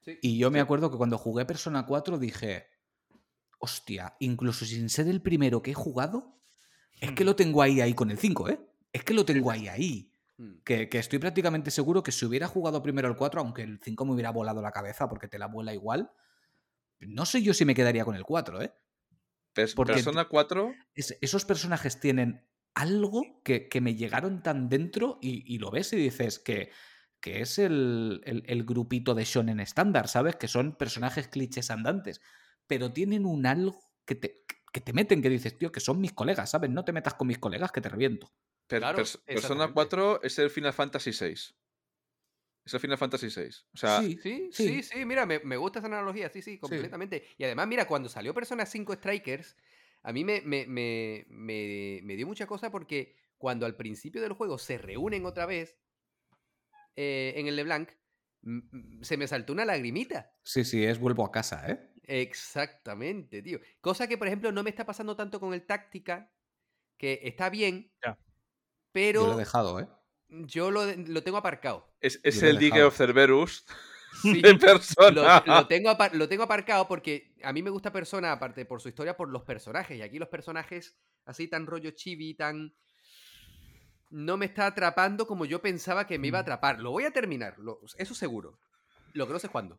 Sí. 0.00 0.18
Y 0.22 0.38
yo 0.38 0.50
me 0.50 0.60
acuerdo 0.60 0.90
que 0.90 0.96
cuando 0.96 1.18
jugué 1.18 1.44
Persona 1.44 1.86
4 1.86 2.18
dije, 2.18 2.66
hostia, 3.58 4.16
incluso 4.20 4.64
sin 4.64 4.88
ser 4.90 5.08
el 5.08 5.22
primero 5.22 5.62
que 5.62 5.70
he 5.70 5.74
jugado, 5.74 6.36
es 7.00 7.12
que 7.12 7.24
Mm. 7.24 7.26
lo 7.26 7.36
tengo 7.36 7.62
ahí, 7.62 7.80
ahí 7.80 7.94
con 7.94 8.10
el 8.10 8.18
5, 8.18 8.48
¿eh? 8.48 8.60
Es 8.92 9.04
que 9.04 9.14
lo 9.14 9.24
tengo 9.24 9.50
ahí, 9.50 9.68
ahí. 9.68 10.12
Mm. 10.38 10.58
Que, 10.64 10.88
que 10.88 10.98
estoy 10.98 11.18
prácticamente 11.18 11.70
seguro 11.70 12.02
que 12.02 12.12
si 12.12 12.26
hubiera 12.26 12.46
jugado 12.46 12.82
primero 12.82 13.08
el 13.08 13.16
4, 13.16 13.40
aunque 13.40 13.62
el 13.62 13.80
5 13.82 14.04
me 14.04 14.12
hubiera 14.12 14.30
volado 14.30 14.60
la 14.60 14.70
cabeza 14.72 15.08
porque 15.08 15.28
te 15.28 15.38
la 15.38 15.46
vuela 15.46 15.72
igual, 15.72 16.10
no 17.00 17.24
sé 17.26 17.42
yo 17.42 17.54
si 17.54 17.64
me 17.64 17.74
quedaría 17.74 18.04
con 18.04 18.14
el 18.16 18.24
4, 18.24 18.60
¿eh? 18.62 18.72
Porque- 19.74 19.94
Persona 19.94 20.28
4 20.28 20.74
es- 20.94 21.16
esos 21.20 21.44
personajes 21.46 22.00
tienen 22.00 22.46
algo 22.74 23.40
que, 23.42 23.68
que 23.68 23.80
me 23.80 23.94
llegaron 23.94 24.42
tan 24.42 24.68
dentro 24.68 25.18
y, 25.22 25.42
y 25.54 25.58
lo 25.58 25.70
ves 25.70 25.92
y 25.94 25.96
dices 25.96 26.38
que, 26.38 26.70
que 27.20 27.40
es 27.40 27.58
el, 27.58 28.20
el- 28.24 28.42
el 28.46 28.64
grupito 28.64 29.14
de 29.14 29.24
shonen 29.24 29.60
estándar, 29.60 30.08
¿sabes? 30.08 30.36
Que 30.36 30.48
son 30.48 30.76
personajes 30.76 31.28
clichés 31.28 31.70
andantes, 31.70 32.20
pero 32.66 32.92
tienen 32.92 33.24
un 33.24 33.46
algo 33.46 33.78
que 34.04 34.14
te, 34.16 34.44
que 34.72 34.80
te 34.82 34.92
meten, 34.92 35.22
que 35.22 35.30
dices, 35.30 35.56
tío, 35.56 35.72
que 35.72 35.80
son 35.80 35.98
mis 36.00 36.12
colegas, 36.12 36.50
¿sabes? 36.50 36.68
No 36.70 36.84
te 36.84 36.92
metas 36.92 37.14
con 37.14 37.26
mis 37.28 37.38
colegas 37.38 37.72
que 37.72 37.80
te 37.80 37.88
reviento. 37.88 38.30
Per- 38.66 38.80
Claro, 38.80 38.98
Pers- 38.98 39.18
Persona 39.24 39.34
exactamente. 39.64 39.74
4 39.74 40.22
es 40.22 40.38
el 40.38 40.50
Final 40.50 40.72
Fantasy 40.72 41.10
VI. 41.10 41.54
Es 42.64 42.74
el 42.74 42.80
Final 42.80 42.98
Fantasy 42.98 43.28
VI. 43.28 43.48
O 43.74 43.76
sea, 43.76 44.00
Sí, 44.02 44.18
Sí, 44.22 44.48
Sí. 44.52 44.68
sí, 44.68 44.82
sí, 44.82 45.04
mira, 45.04 45.24
me, 45.24 45.38
me 45.40 45.56
gusta 45.56 45.78
esa 45.78 45.86
analogía, 45.86 46.28
sí, 46.30 46.42
sí, 46.42 46.58
completamente. 46.58 47.24
Y 47.38 47.44
además, 47.44 47.68
mira, 47.68 47.86
cuando 47.86 48.08
salió 48.08 48.34
Persona 48.34 48.66
5 48.66 48.94
Strikers, 48.94 49.56
a 50.02 50.12
mí 50.12 50.24
me, 50.24 50.40
me, 50.42 50.66
me, 50.66 51.26
me- 51.28 52.00
me 52.02 52.16
dio 52.16 52.26
mucha 52.26 52.46
cosa 52.46 52.70
porque 52.72 53.14
cuando 53.38 53.66
al 53.66 53.76
principio 53.76 54.20
del 54.20 54.32
juego 54.32 54.58
se 54.58 54.78
reúnen 54.78 55.26
otra 55.26 55.46
vez 55.46 55.78
eh, 56.96 57.34
en 57.36 57.46
el 57.46 57.56
LeBlanc, 57.56 57.90
se 59.02 59.16
me 59.16 59.26
saltó 59.28 59.52
una 59.52 59.64
lagrimita. 59.64 60.34
Sí, 60.42 60.64
sí, 60.64 60.84
es 60.84 60.98
vuelvo 60.98 61.24
a 61.24 61.30
casa, 61.32 61.68
¿eh? 61.70 61.92
Exactamente, 62.04 63.42
tío. 63.42 63.60
Cosa 63.80 64.06
que, 64.08 64.16
por 64.18 64.26
ejemplo, 64.28 64.50
no 64.52 64.62
me 64.62 64.70
está 64.70 64.86
pasando 64.86 65.16
tanto 65.16 65.38
con 65.40 65.52
el 65.54 65.66
Táctica, 65.66 66.32
que 66.96 67.20
está 67.24 67.50
bien, 67.50 67.92
Ya. 68.04 68.18
Pero 68.96 69.20
Yo 69.20 69.26
lo 69.28 69.34
he 69.34 69.36
dejado, 69.44 69.80
¿eh? 69.80 69.88
yo 70.28 70.70
lo, 70.70 70.86
lo 70.86 71.22
tengo 71.22 71.36
aparcado. 71.36 71.86
es, 72.00 72.18
es 72.22 72.42
el 72.42 72.58
dejado. 72.58 72.88
of 72.88 72.96
Cerberus 72.96 73.64
Sí. 74.22 74.40
de 74.40 74.54
Lo, 74.54 74.58
Persona. 74.58 75.42
lo 75.46 75.66
tengo 75.66 75.90
apar- 75.90 76.12
lo 76.14 76.26
tengo 76.26 76.42
aparcado 76.44 76.88
porque 76.88 77.34
a 77.42 77.52
mí 77.52 77.62
me 77.62 77.68
gusta 77.68 77.92
Persona, 77.92 78.32
aparte 78.32 78.64
por 78.64 78.80
su 78.80 78.88
historia, 78.88 79.14
por 79.14 79.28
los 79.28 79.42
personajes. 79.42 79.98
Y 79.98 80.00
aquí 80.02 80.18
los 80.18 80.28
personajes, 80.30 80.96
así 81.26 81.46
tan 81.48 81.66
rollo 81.66 81.90
chibi, 81.90 82.32
tan. 82.34 82.74
No 84.08 84.38
me 84.38 84.46
está 84.46 84.66
atrapando 84.66 85.26
como 85.26 85.44
yo 85.44 85.60
pensaba 85.60 86.06
que 86.06 86.18
me 86.18 86.28
iba 86.28 86.38
a 86.38 86.42
Mm. 86.42 86.44
atrapar. 86.44 86.80
Lo 86.80 86.92
voy 86.92 87.04
a 87.04 87.10
terminar, 87.10 87.58
lo- 87.58 87.80
eso 87.98 88.14
seguro. 88.14 88.58
Lo 89.12 89.26
que 89.26 89.34
no 89.34 89.38
sé 89.38 89.48
es 89.48 89.52
cuándo. 89.52 89.78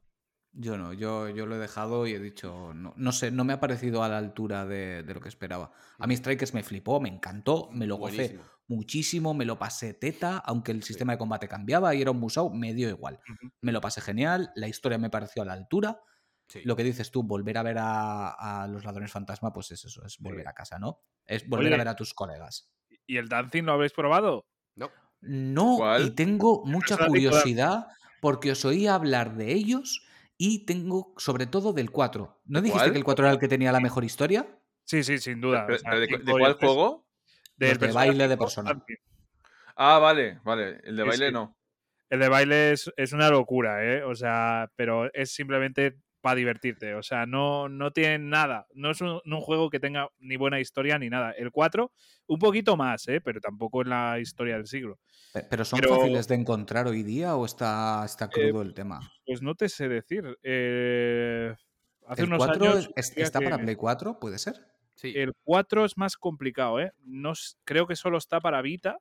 Yo 0.60 0.76
no, 0.76 0.92
yo, 0.92 1.30
yo 1.30 1.46
lo 1.46 1.56
he 1.56 1.60
dejado 1.60 2.08
y 2.08 2.14
he 2.14 2.20
dicho, 2.20 2.74
no, 2.74 2.92
no 2.98 3.12
sé, 3.12 3.30
no 3.30 3.44
me 3.44 3.54
ha 3.54 3.60
parecido 3.60 4.02
a 4.02 4.10
la 4.10 4.18
altura 4.18 4.66
de, 4.66 5.04
de 5.04 5.14
lo 5.14 5.22
que 5.22 5.30
esperaba. 5.30 5.72
A 6.00 6.08
mí 6.08 6.18
Strikers 6.18 6.56
me 6.56 6.64
flipó, 6.64 7.00
me 7.00 7.10
encantó, 7.10 7.70
me 7.72 7.86
lo 7.86 7.98
gocé 7.98 8.16
Buenísimo. 8.16 8.44
muchísimo, 8.68 9.34
me 9.36 9.46
lo 9.46 9.60
pasé 9.60 9.94
teta, 9.94 10.40
aunque 10.40 10.72
el 10.72 10.82
sistema 10.82 11.12
de 11.14 11.20
combate 11.20 11.48
cambiaba 11.48 11.94
y 11.94 12.02
era 12.02 12.10
un 12.10 12.20
musou, 12.20 12.50
me 12.52 12.74
dio 12.74 12.90
igual. 12.90 13.20
Me 13.62 13.72
lo 13.72 13.82
pasé 13.82 14.02
genial, 14.02 14.52
la 14.56 14.68
historia 14.68 14.98
me 14.98 15.12
pareció 15.12 15.44
a 15.44 15.46
la 15.46 15.54
altura. 15.54 16.02
Sí. 16.48 16.62
Lo 16.64 16.76
que 16.76 16.84
dices 16.84 17.12
tú, 17.12 17.22
volver 17.22 17.58
a 17.60 17.64
ver 17.64 17.78
a, 17.78 18.64
a 18.64 18.68
los 18.68 18.84
ladrones 18.84 19.12
fantasma, 19.12 19.54
pues 19.54 19.70
es 19.70 19.86
eso, 19.86 20.04
es 20.06 20.18
volver 20.18 20.48
a 20.48 20.54
casa, 20.54 20.80
¿no? 20.80 21.02
Es 21.26 21.48
volver 21.48 21.74
a 21.76 21.78
ver 21.78 21.88
a 21.90 21.96
tus 21.96 22.16
colegas. 22.16 22.72
¿Y 23.06 23.18
el 23.18 23.30
dancing 23.30 23.64
lo 23.64 23.74
habéis 23.74 23.94
probado? 23.94 24.48
No. 24.76 24.90
No, 25.22 25.76
¿Cuál? 25.78 26.08
y 26.08 26.10
tengo 26.12 26.64
mucha 26.66 26.98
curiosidad 27.08 27.86
porque 28.22 28.52
os 28.54 28.66
oí 28.66 28.88
hablar 28.88 29.36
de 29.36 29.54
ellos 29.54 30.04
y 30.38 30.66
tengo 30.66 31.14
sobre 31.18 31.48
todo 31.48 31.74
del 31.74 31.92
4. 31.92 32.42
¿No 32.46 32.62
dijiste 32.62 32.80
¿Cuál? 32.80 32.92
que 32.92 32.98
el 32.98 33.04
4 33.04 33.26
era 33.26 33.34
el 33.34 33.40
que 33.40 33.48
tenía 33.48 33.72
la 33.72 33.80
mejor 33.80 34.04
historia? 34.04 34.48
Sí, 34.84 35.04
sí, 35.04 35.18
sin 35.18 35.42
duda. 35.42 35.66
Pero- 35.66 35.76
o 35.76 35.80
sea, 35.80 35.92
pero 35.92 36.02
¿De, 36.02 36.32
cuál 36.32 36.54
juego? 36.54 37.08
Del 37.58 37.78
de 37.78 37.92
baile 37.92 38.28
de 38.28 38.36
5, 38.36 38.44
Persona. 38.44 38.84
Ah, 39.76 40.00
vale, 40.00 40.40
vale. 40.44 40.80
El 40.84 40.96
de 40.96 41.04
baile 41.04 41.32
no. 41.32 41.58
El 42.10 42.20
de 42.20 42.30
baile 42.30 42.72
es, 42.72 42.92
es 42.96 43.12
una 43.14 43.30
locura, 43.30 43.84
¿eh? 43.84 44.04
O 44.04 44.16
sea, 44.16 44.72
pero 44.76 45.12
es 45.14 45.34
simplemente 45.34 45.98
para 46.28 46.36
divertirte. 46.36 46.94
O 46.96 47.02
sea, 47.04 47.26
no, 47.26 47.70
no 47.70 47.92
tiene 47.92 48.20
nada. 48.20 48.68
No 48.74 48.92
es 48.92 49.00
un, 49.00 49.22
un 49.24 49.40
juego 49.42 49.70
que 49.70 49.80
tenga 49.80 50.10
ni 50.20 50.36
buena 50.36 50.60
historia 50.60 51.00
ni 51.00 51.10
nada. 51.10 51.32
El 51.32 51.52
4, 51.52 51.90
un 52.28 52.40
poquito 52.40 52.76
más, 52.76 53.08
¿eh? 53.08 53.22
Pero 53.22 53.40
tampoco 53.40 53.82
es 53.82 53.88
la 53.88 54.20
historia 54.20 54.56
del 54.58 54.68
siglo. 54.68 55.00
Pe- 55.34 55.44
¿Pero 55.50 55.64
son 55.64 55.80
Pero- 55.80 55.96
fáciles 55.96 56.28
de 56.28 56.36
encontrar 56.36 56.88
hoy 56.88 57.04
día 57.04 57.36
o 57.38 57.46
está, 57.46 58.04
está 58.06 58.26
Eh, 58.26 58.30
crudo 58.32 58.62
el 58.62 58.74
tema? 58.74 59.00
Pues 59.26 59.42
no 59.42 59.56
te 59.56 59.70
sé 59.70 59.88
decir. 59.88 60.38
Eh, 60.44 61.56
hace 62.08 62.22
¿El 62.24 62.28
unos 62.28 62.40
4 62.40 62.66
años. 62.72 62.90
es- 62.98 63.16
está 63.16 63.40
para 63.40 63.58
Play 63.58 63.76
4? 63.76 64.20
¿Puede 64.20 64.38
ser? 64.38 64.56
Sí. 64.96 65.14
El 65.16 65.34
4 65.46 65.86
es 65.86 65.98
más 65.98 66.18
complicado, 66.18 66.82
¿eh? 66.82 66.92
No, 67.06 67.32
creo 67.64 67.88
que 67.88 67.96
solo 67.96 68.18
está 68.18 68.42
para 68.42 68.62
Vita. 68.62 68.98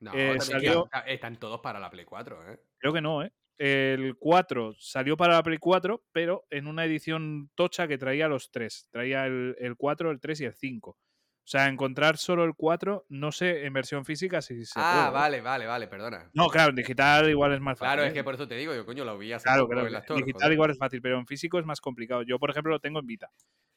No, 0.00 0.12
eh, 0.14 0.40
salió- 0.40 0.88
están 1.06 1.36
todos 1.38 1.60
para 1.60 1.78
la 1.78 1.90
Play 1.90 2.04
4, 2.06 2.50
¿eh? 2.50 2.58
Creo 2.78 2.92
que 2.94 3.00
no, 3.00 3.22
¿eh? 3.22 3.32
El 3.58 4.16
4 4.16 4.74
salió 4.78 5.16
para 5.16 5.34
la 5.34 5.42
Play 5.42 5.58
4, 5.58 6.02
pero 6.12 6.44
en 6.50 6.66
una 6.66 6.84
edición 6.84 7.50
tocha 7.54 7.86
que 7.86 7.98
traía 7.98 8.28
los 8.28 8.50
tres. 8.50 8.88
Traía 8.90 9.26
el, 9.26 9.56
el 9.58 9.76
4, 9.76 10.10
el 10.10 10.20
3 10.20 10.40
y 10.40 10.44
el 10.46 10.54
5. 10.54 10.98
O 11.44 11.46
sea, 11.46 11.68
encontrar 11.68 12.16
solo 12.16 12.44
el 12.44 12.54
4, 12.54 13.04
no 13.10 13.30
sé 13.30 13.66
en 13.66 13.74
versión 13.74 14.06
física 14.06 14.40
si 14.40 14.64
se 14.64 14.72
ah, 14.76 14.92
puede, 14.94 15.08
¿eh? 15.08 15.10
vale, 15.10 15.40
vale, 15.42 15.66
vale, 15.66 15.86
perdona. 15.88 16.30
No, 16.32 16.48
claro, 16.48 16.70
en 16.70 16.76
digital 16.76 17.28
igual 17.28 17.52
es 17.52 17.60
más 17.60 17.78
fácil. 17.78 17.92
Claro, 17.92 18.04
es 18.04 18.12
¿eh? 18.12 18.14
que 18.14 18.24
por 18.24 18.34
eso 18.34 18.48
te 18.48 18.54
digo, 18.54 18.74
yo 18.74 18.86
coño 18.86 19.04
lo 19.04 19.18
vi 19.18 19.30
hace 19.30 19.44
Claro, 19.44 19.68
claro. 19.68 19.86
en 19.86 19.92
las 19.92 20.00
En 20.00 20.04
Store, 20.04 20.20
digital 20.22 20.40
joder. 20.40 20.52
igual 20.54 20.70
es 20.70 20.78
fácil, 20.78 21.02
pero 21.02 21.18
en 21.18 21.26
físico 21.26 21.58
es 21.58 21.66
más 21.66 21.82
complicado. 21.82 22.22
Yo, 22.22 22.38
por 22.38 22.50
ejemplo, 22.50 22.72
lo 22.72 22.80
tengo 22.80 22.98
en 23.00 23.06
Vita. 23.06 23.30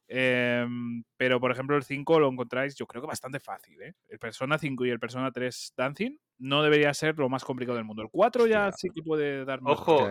Em, 0.08 1.04
pero, 1.18 1.42
por 1.42 1.52
ejemplo, 1.52 1.76
el 1.76 1.84
5 1.84 2.22
lo 2.22 2.30
encontráis, 2.30 2.76
yo 2.76 2.88
creo 2.88 3.02
que 3.02 3.08
bastante 3.08 3.42
fácil. 3.42 3.82
¿eh? 3.82 3.94
El 4.08 4.20
Persona 4.20 4.58
5 4.58 4.86
y 4.86 4.90
el 4.90 5.00
Persona 5.02 5.32
3 5.32 5.74
Dancing 5.76 6.18
no 6.38 6.64
debería 6.64 6.94
ser 6.94 7.18
lo 7.18 7.28
más 7.28 7.44
complicado 7.44 7.76
del 7.76 7.84
mundo. 7.86 8.02
El 8.02 8.10
4 8.10 8.48
ya 8.48 8.68
Hostia. 8.70 8.78
sí 8.78 8.90
que 8.96 9.04
puede 9.04 9.44
dar 9.44 9.62
más. 9.62 9.74
Ojo, 9.74 10.10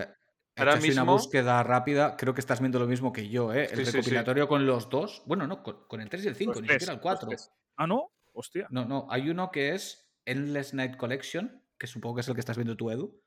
ahora 0.56 0.72
hecho 0.72 0.78
así 0.82 0.90
una 0.92 1.02
búsqueda 1.04 1.62
rápida, 1.62 2.16
creo 2.16 2.34
que 2.34 2.40
estás 2.40 2.60
viendo 2.60 2.78
lo 2.78 2.86
mismo 2.86 3.12
que 3.12 3.28
yo, 3.28 3.52
¿eh? 3.52 3.64
El 3.64 3.68
Sí, 3.70 3.76
sí, 3.76 3.84
sí. 3.84 3.96
recopilatorio 3.98 4.48
con 4.48 4.66
los 4.66 4.88
dos. 4.90 5.22
Bueno, 5.26 5.46
no, 5.46 5.62
con, 5.62 5.86
con 5.86 6.00
el 6.00 6.08
3 6.08 6.24
y 6.24 6.28
el 6.28 6.34
5, 6.36 6.52
Los 6.52 6.62
ni 6.62 6.68
tres, 6.68 6.82
siquiera 6.82 6.92
el 6.92 6.96
los 6.98 7.02
4. 7.02 7.28
tres. 7.28 7.50
Ah, 7.76 7.86
no, 7.86 8.10
hostia. 8.32 8.66
No, 8.70 8.84
no, 8.84 9.06
hay 9.10 9.28
uno 9.30 9.50
que 9.50 9.74
es 9.74 10.10
Endless 10.24 10.74
Night 10.74 10.96
Collection, 10.96 11.62
que 11.78 11.86
supongo 11.86 12.16
que 12.16 12.20
es 12.22 12.28
el 12.28 12.34
que 12.34 12.40
estás 12.40 12.56
viendo 12.56 12.76
tú, 12.76 12.90
Edu, 12.90 13.20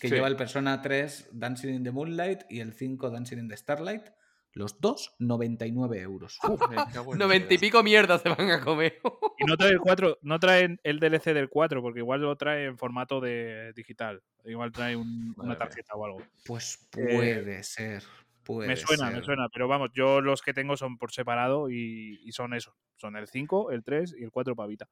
que 0.00 0.08
Sí. 0.08 0.14
lleva 0.14 0.28
el 0.28 0.36
Persona 0.36 0.82
3 0.82 1.28
Dancing 1.32 1.74
in 1.74 1.84
the 1.84 1.90
Moonlight 1.92 2.42
y 2.50 2.60
el 2.60 2.72
5 2.74 3.10
Dancing 3.10 3.38
in 3.38 3.48
the 3.48 3.56
Starlight. 3.56 4.08
Los 4.54 4.80
dos, 4.80 5.14
99 5.18 6.00
euros. 6.00 6.38
Me 6.68 6.76
cago 6.92 7.14
en 7.14 7.18
Noventa 7.18 7.54
y 7.54 7.58
pico 7.58 7.82
mierdas 7.82 8.20
se 8.22 8.28
van 8.28 8.50
a 8.50 8.60
comer. 8.60 9.00
Y 9.38 9.44
no 9.44 9.56
trae 9.56 9.70
el 9.72 9.80
4, 9.80 10.18
no 10.22 10.38
traen 10.38 10.78
el 10.84 11.00
DLC 11.00 11.32
del 11.34 11.48
4, 11.48 11.80
porque 11.82 12.00
igual 12.00 12.20
lo 12.20 12.36
trae 12.36 12.66
en 12.66 12.76
formato 12.78 13.20
de 13.20 13.72
digital. 13.74 14.22
Igual 14.44 14.70
trae 14.72 14.94
un- 14.94 15.34
una 15.36 15.56
tarjeta 15.56 15.94
o 15.94 16.04
algo. 16.04 16.22
Pues 16.46 16.88
Eh, 16.96 17.14
puede 17.16 17.62
ser. 17.64 18.02
Puede 18.44 18.68
Me 18.68 18.76
suena, 18.76 19.10
me 19.10 19.22
suena, 19.22 19.48
pero 19.48 19.68
vamos, 19.68 19.90
yo 19.94 20.20
los 20.20 20.42
que 20.42 20.52
tengo 20.52 20.76
son 20.76 20.98
por 20.98 21.12
separado 21.12 21.70
y, 21.70 22.20
y 22.24 22.32
son 22.32 22.54
eso. 22.54 22.74
Son 22.96 23.16
el 23.16 23.26
5, 23.28 23.70
el 23.70 23.82
3 23.82 24.14
y 24.18 24.22
el 24.24 24.30
4 24.30 24.54
pavita. 24.54 24.88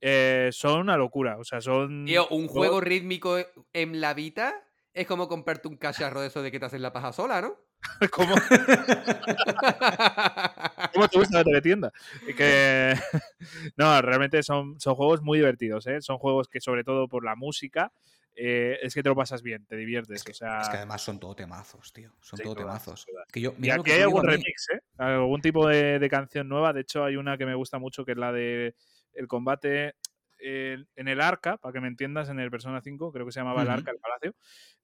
Eh, 0.00 0.50
son 0.52 0.80
una 0.80 0.96
locura, 0.96 1.38
o 1.38 1.44
sea, 1.44 1.60
son... 1.60 2.04
Tío, 2.06 2.28
un 2.28 2.46
juego 2.46 2.80
rítmico 2.80 3.36
en 3.72 4.00
la 4.00 4.14
Vita 4.14 4.54
es 4.98 5.06
como 5.06 5.28
comprarte 5.28 5.68
un 5.68 5.76
cacharro 5.76 6.20
de 6.20 6.26
eso 6.26 6.42
de 6.42 6.50
que 6.50 6.58
te 6.58 6.66
haces 6.66 6.80
la 6.80 6.92
paja 6.92 7.12
sola, 7.12 7.40
¿no? 7.40 7.54
¿Cómo, 8.10 8.34
cómo 10.92 11.08
te 11.08 11.18
gusta 11.18 11.38
la 11.38 11.44
teletienda? 11.44 11.92
Y 12.26 12.34
Que... 12.34 12.94
no, 13.76 14.02
realmente 14.02 14.42
son, 14.42 14.78
son 14.80 14.96
juegos 14.96 15.22
muy 15.22 15.38
divertidos, 15.38 15.86
¿eh? 15.86 16.00
Son 16.00 16.18
juegos 16.18 16.48
que 16.48 16.60
sobre 16.60 16.82
todo 16.82 17.06
por 17.06 17.24
la 17.24 17.36
música 17.36 17.92
eh, 18.34 18.78
es 18.82 18.94
que 18.94 19.02
te 19.02 19.08
lo 19.08 19.14
pasas 19.14 19.42
bien, 19.42 19.64
te 19.66 19.76
diviertes. 19.76 20.16
Es 20.16 20.24
que, 20.24 20.32
o 20.32 20.34
sea, 20.34 20.62
es 20.62 20.68
que 20.68 20.76
además 20.76 21.02
son 21.02 21.20
todo 21.20 21.34
temazos, 21.34 21.92
tío. 21.92 22.12
Son 22.20 22.36
Sí, 22.36 22.42
todo 22.42 22.56
temazos. 22.56 23.06
Que 23.32 23.40
yo, 23.40 23.52
Y 23.56 23.62
mira 23.62 23.76
lo 23.76 23.82
aquí 23.82 23.90
que 23.90 23.96
hay 23.96 24.02
algún 24.02 24.24
remix, 24.24 24.68
¿eh? 24.72 24.80
Algún 24.96 25.40
tipo 25.40 25.68
de, 25.68 25.98
de 25.98 26.08
canción 26.08 26.48
nueva. 26.48 26.72
De 26.72 26.80
hecho, 26.80 27.04
hay 27.04 27.16
una 27.16 27.38
que 27.38 27.46
me 27.46 27.54
gusta 27.54 27.78
mucho 27.78 28.04
que 28.04 28.12
es 28.12 28.18
la 28.18 28.32
de 28.32 28.74
el 29.14 29.26
combate 29.26 29.94
eh, 30.38 30.84
en 30.96 31.08
el 31.08 31.20
arca, 31.20 31.56
para 31.56 31.72
que 31.72 31.80
me 31.80 31.88
entiendas, 31.88 32.28
en 32.28 32.38
el 32.40 32.50
Persona 32.50 32.80
5, 32.80 33.12
creo 33.12 33.26
que 33.26 33.32
se 33.32 33.40
llamaba 33.40 33.62
el 33.62 33.70
arca, 33.70 33.90
el 33.90 33.98
palacio. 33.98 34.34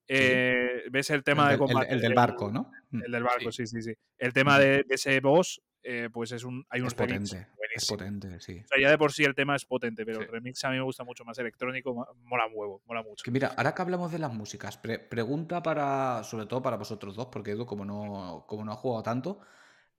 Eh, 0.07 0.83
Ves 0.91 1.11
el 1.11 1.23
tema 1.25 1.45
el, 1.45 1.49
de 1.49 1.53
del- 1.53 1.59
combate. 1.59 1.93
el 1.95 2.01
del 2.01 2.15
barco, 2.15 2.51
¿no? 2.51 2.71
Mm. 2.91 3.03
El 3.05 3.13
del 3.13 3.23
barco, 3.23 3.51
sí, 3.53 3.67
sí, 3.67 3.83
sí. 3.83 3.95
El 4.19 4.33
tema 4.33 4.59
de, 4.59 4.85
de 4.85 4.95
ese 4.95 5.19
boss, 5.21 5.63
eh, 5.83 6.09
pues 6.13 6.33
es 6.33 6.45
un, 6.45 6.65
hay 6.69 6.81
un 6.81 6.87
Es 6.89 6.95
potente. 6.95 7.49
Es 7.75 7.87
potente, 7.87 8.39
sí. 8.41 8.61
O 8.65 8.69
sea, 8.69 8.81
ya 8.81 8.89
de 8.91 8.99
por 8.99 9.13
sí 9.13 9.25
el 9.25 9.35
tema 9.35 9.57
es 9.57 9.65
potente, 9.65 10.05
pero 10.05 10.19
Sí. 10.21 10.25
el 10.27 10.31
remix 10.31 10.63
a 10.65 10.71
mí 10.71 10.77
me 10.77 10.83
gusta 10.83 11.03
mucho 11.05 11.25
más 11.25 11.37
electrónico, 11.39 11.93
mola 12.23 12.47
un 12.47 12.53
huevo, 12.55 12.83
mola 12.87 13.03
mucho. 13.03 13.25
Que 13.25 13.31
mira, 13.33 13.49
ahora 13.57 13.75
que 13.75 13.83
hablamos 13.83 14.13
de 14.13 14.19
las 14.21 14.33
músicas, 14.33 14.77
pre- 14.79 14.99
pregunta 15.01 15.63
para, 15.63 16.23
sobre 16.23 16.47
todo 16.47 16.63
para 16.63 16.77
vosotros 16.77 17.17
dos, 17.17 17.27
porque 17.33 17.51
Edu, 17.53 17.67
como 17.67 17.85
no, 17.85 18.45
como 18.47 18.65
no 18.65 18.73
ha 18.73 18.77
jugado 18.77 19.03
tanto, 19.03 19.41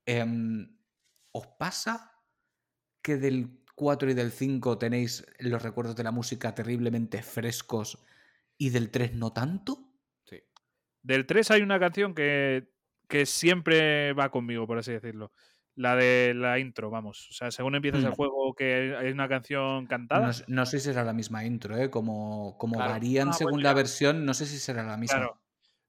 em, 0.06 0.78
¿os 1.32 1.48
pasa 1.48 2.14
que 3.02 3.18
del 3.18 3.65
4 3.76 4.10
y 4.10 4.14
del 4.14 4.32
5 4.32 4.78
tenéis 4.78 5.26
los 5.40 5.62
recuerdos 5.62 5.96
de 5.96 6.04
la 6.04 6.12
música 6.12 6.56
terriblemente 6.56 7.22
frescos 7.22 8.04
y 8.58 8.70
del 8.70 8.90
3 8.90 9.14
no 9.16 9.34
tanto? 9.34 9.94
Sí. 10.24 10.42
Del 11.04 11.26
3 11.26 11.52
hay 11.52 11.62
una 11.62 11.80
canción 11.80 12.16
que, 12.16 12.70
que 13.08 13.26
siempre 13.26 14.14
va 14.14 14.32
conmigo, 14.32 14.66
por 14.68 14.78
así 14.80 14.92
decirlo. 14.94 15.32
La 15.78 15.98
de 15.98 16.34
la 16.34 16.58
intro, 16.58 16.90
vamos. 16.90 17.28
O 17.30 17.34
sea, 17.34 17.52
según 17.52 17.76
empiezas 17.76 18.02
el 18.06 18.12
Mm. 18.12 18.16
juego 18.16 18.54
que 18.56 18.96
hay 18.98 19.12
una 19.12 19.28
canción 19.28 19.88
cantada. 19.88 20.32
No, 20.48 20.66
sé 20.66 20.80
si 20.80 20.86
será 20.86 21.04
la 21.04 21.12
misma 21.12 21.44
intro, 21.44 21.76
¿eh? 21.78 21.90
Como, 21.90 22.58
como 22.58 22.76
Claro. 22.76 22.92
varían 22.94 23.30
Ah, 23.30 23.34
según 23.34 23.54
bueno, 23.56 23.68
la 23.70 23.74
versión, 23.74 24.26
no 24.26 24.34
sé 24.34 24.46
si 24.46 24.58
será 24.58 24.84
la 24.84 24.96
misma. 24.96 25.18
Claro. 25.18 25.42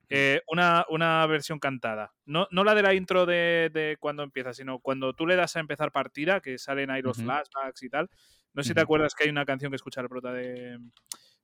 Eh, 0.09 0.41
una, 0.49 0.85
una 0.89 1.27
versión 1.27 1.59
cantada. 1.59 2.15
No, 2.25 2.47
no 2.53 2.63
la 2.65 2.75
de 2.75 2.83
la 2.83 2.95
intro 2.95 3.27
de, 3.27 3.71
de 3.73 3.97
cuando 3.99 4.23
empieza, 4.23 4.55
sino 4.55 4.79
cuando 4.79 5.15
tú 5.15 5.27
le 5.27 5.35
das 5.37 5.57
a 5.57 5.61
empezar 5.61 5.91
partida, 5.93 6.41
que 6.41 6.59
salen 6.59 6.91
ahí 6.91 7.03
los 7.03 7.19
Ujú. 7.19 7.27
flashbacks 7.27 7.83
y 7.83 7.89
tal. 7.91 8.09
No 8.55 8.63
sé 8.63 8.69
si 8.69 8.75
te 8.75 8.81
acuerdas 8.81 9.15
que 9.15 9.25
hay 9.25 9.31
una 9.31 9.45
canción 9.45 9.71
que 9.73 9.77
escucha 9.77 10.01
el 10.01 10.09
prota 10.09 10.33
de. 10.33 10.79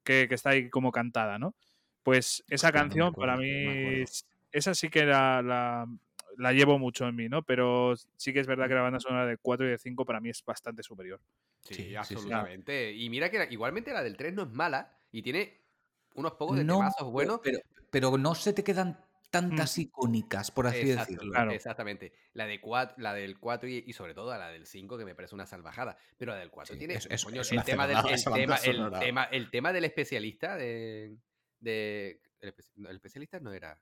Que, 0.04 0.26
que 0.28 0.34
está 0.34 0.50
ahí 0.50 0.68
como 0.70 0.90
cantada, 0.92 1.38
¿no? 1.38 1.54
Pues 2.02 2.44
esa 2.48 2.72
canción 2.72 3.14
para 3.14 3.34
acuerdo, 3.34 3.42
mí. 3.42 4.04
Esa 4.52 4.74
sí 4.74 4.90
que 4.90 5.04
la, 5.06 5.40
la, 5.42 5.86
la 6.36 6.52
llevo 6.52 6.78
mucho 6.78 7.06
en 7.08 7.16
mí, 7.16 7.28
¿no? 7.28 7.42
Pero 7.42 7.94
sí 8.16 8.32
que 8.32 8.40
es 8.40 8.46
verdad 8.46 8.68
que 8.68 8.74
la 8.74 8.82
banda 8.82 9.00
sonora 9.00 9.26
de 9.26 9.38
4 9.38 9.66
y 9.66 9.70
de 9.70 9.78
5 9.78 10.04
para 10.04 10.20
mí 10.20 10.28
es 10.30 10.44
bastante 10.44 10.82
superior. 10.82 11.20
Sí, 11.62 11.74
Sí, 11.74 11.82
sí, 11.82 11.88
sí. 11.88 11.96
absolutamente. 11.96 12.92
Y 12.92 13.08
mira 13.10 13.30
que 13.30 13.38
la- 13.38 13.50
igualmente 13.52 13.92
la 13.92 14.02
del 14.02 14.16
3 14.16 14.32
no 14.34 14.42
es 14.42 14.50
mala 14.50 14.98
y 15.12 15.22
tiene 15.22 15.60
unos 16.14 16.32
pocos 16.32 16.56
de 16.58 16.64
No, 16.64 16.74
temazos 16.78 17.10
buenos. 17.10 17.40
Pero, 17.42 17.58
pero 17.92 18.16
no 18.18 18.34
se 18.34 18.52
te 18.54 18.64
quedan 18.64 18.98
tantas 19.30 19.78
icónicas, 19.78 20.50
por 20.50 20.66
así 20.66 20.90
Exacto, 20.90 21.12
decirlo. 21.12 21.32
Claro. 21.32 21.52
Exactamente. 21.52 22.12
La, 22.32 22.46
de 22.46 22.60
cuat- 22.60 22.94
la 22.96 23.14
del 23.14 23.38
4 23.38 23.68
y, 23.68 23.84
y 23.86 23.92
sobre 23.92 24.14
todo 24.14 24.36
la 24.36 24.48
del 24.50 24.66
5, 24.66 24.98
que 24.98 25.04
me 25.04 25.14
parece 25.14 25.34
una 25.34 25.46
salvajada. 25.46 25.96
Pero 26.18 26.32
la 26.32 26.38
del 26.38 26.50
4 26.50 26.74
Sí, 26.74 26.78
tiene. 26.78 26.94
es- 26.94 27.06
es- 27.10 27.24
coño, 27.24 27.42
es 27.42 27.52
el, 27.52 27.62
tema 27.64 27.86
del, 27.86 27.98
el, 27.98 28.24
tema, 28.34 28.56
el, 28.56 28.90
tema, 28.98 29.24
el 29.24 29.50
tema 29.50 29.72
del 29.72 29.84
especialista 29.84 30.56
de. 30.56 31.16
de 31.60 32.20
el, 32.40 32.54
especialista 32.96 33.38
no 33.40 33.52
era. 33.52 33.78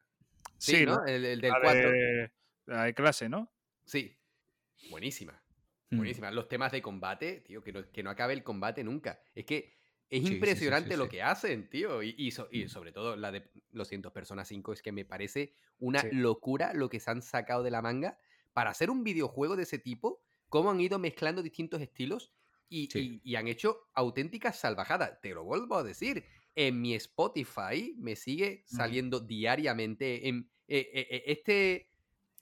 Sí, 0.58 0.76
Sí, 0.76 0.86
¿no? 0.86 1.04
El, 1.06 1.24
el 1.24 1.40
del 1.40 1.50
La 1.52 1.60
4. 1.60 1.90
de, 1.90 2.32
la 2.66 2.84
de 2.84 2.94
clase, 2.94 3.28
¿no? 3.28 3.52
Sí. 3.84 4.16
Buenísima. 4.90 5.42
Mm. 5.90 5.96
Buenísima. 5.96 6.30
Los 6.30 6.48
temas 6.48 6.70
de 6.72 6.82
combate, 6.82 7.40
tío, 7.40 7.62
que 7.62 7.72
no, 7.72 7.90
que 7.90 8.02
no 8.02 8.10
acabe 8.10 8.34
el 8.34 8.42
combate 8.44 8.84
nunca. 8.84 9.20
Es 9.34 9.44
que 9.46 9.79
es 10.10 10.18
Sí, 10.18 10.26
sí, 10.26 10.28
sí, 10.28 10.34
impresionante 10.34 10.90
sí, 10.90 10.96
lo 10.96 11.08
que 11.08 11.22
hacen, 11.22 11.70
tío. 11.70 12.02
Y, 12.02 12.14
y 12.18 12.32
so- 12.32 12.48
y 12.50 12.68
sobre 12.68 12.90
todo 12.92 13.16
la 13.16 13.30
de 13.30 13.48
Los 13.70 13.88
cientos 13.88 14.12
Persona 14.12 14.44
5 14.44 14.72
es 14.72 14.82
que 14.82 14.90
me 14.90 15.04
parece 15.04 15.54
una 15.78 16.04
locura 16.10 16.74
lo 16.74 16.88
que 16.88 16.98
se 16.98 17.10
han 17.10 17.22
sacado 17.22 17.62
de 17.62 17.70
la 17.70 17.80
manga 17.80 18.18
para 18.52 18.70
hacer 18.70 18.90
un 18.90 19.04
videojuego 19.04 19.54
de 19.54 19.62
ese 19.62 19.78
tipo, 19.78 20.20
cómo 20.48 20.70
han 20.70 20.80
ido 20.80 20.98
mezclando 20.98 21.42
distintos 21.42 21.80
estilos 21.80 22.32
y, 22.68 23.36
han 23.36 23.46
hecho 23.46 23.88
auténticas 23.94 24.58
salvajadas. 24.58 25.20
Te 25.20 25.30
lo 25.30 25.44
vuelvo 25.44 25.76
a 25.76 25.84
decir. 25.84 26.24
En 26.56 26.80
mi 26.80 26.94
Spotify 26.96 27.94
me 27.96 28.16
sigue 28.16 28.64
saliendo 28.66 29.20
diariamente 29.20 30.28
en, 30.28 30.50
eh, 30.66 30.90
eh, 30.92 31.06
eh, 31.10 31.22
este, 31.26 31.88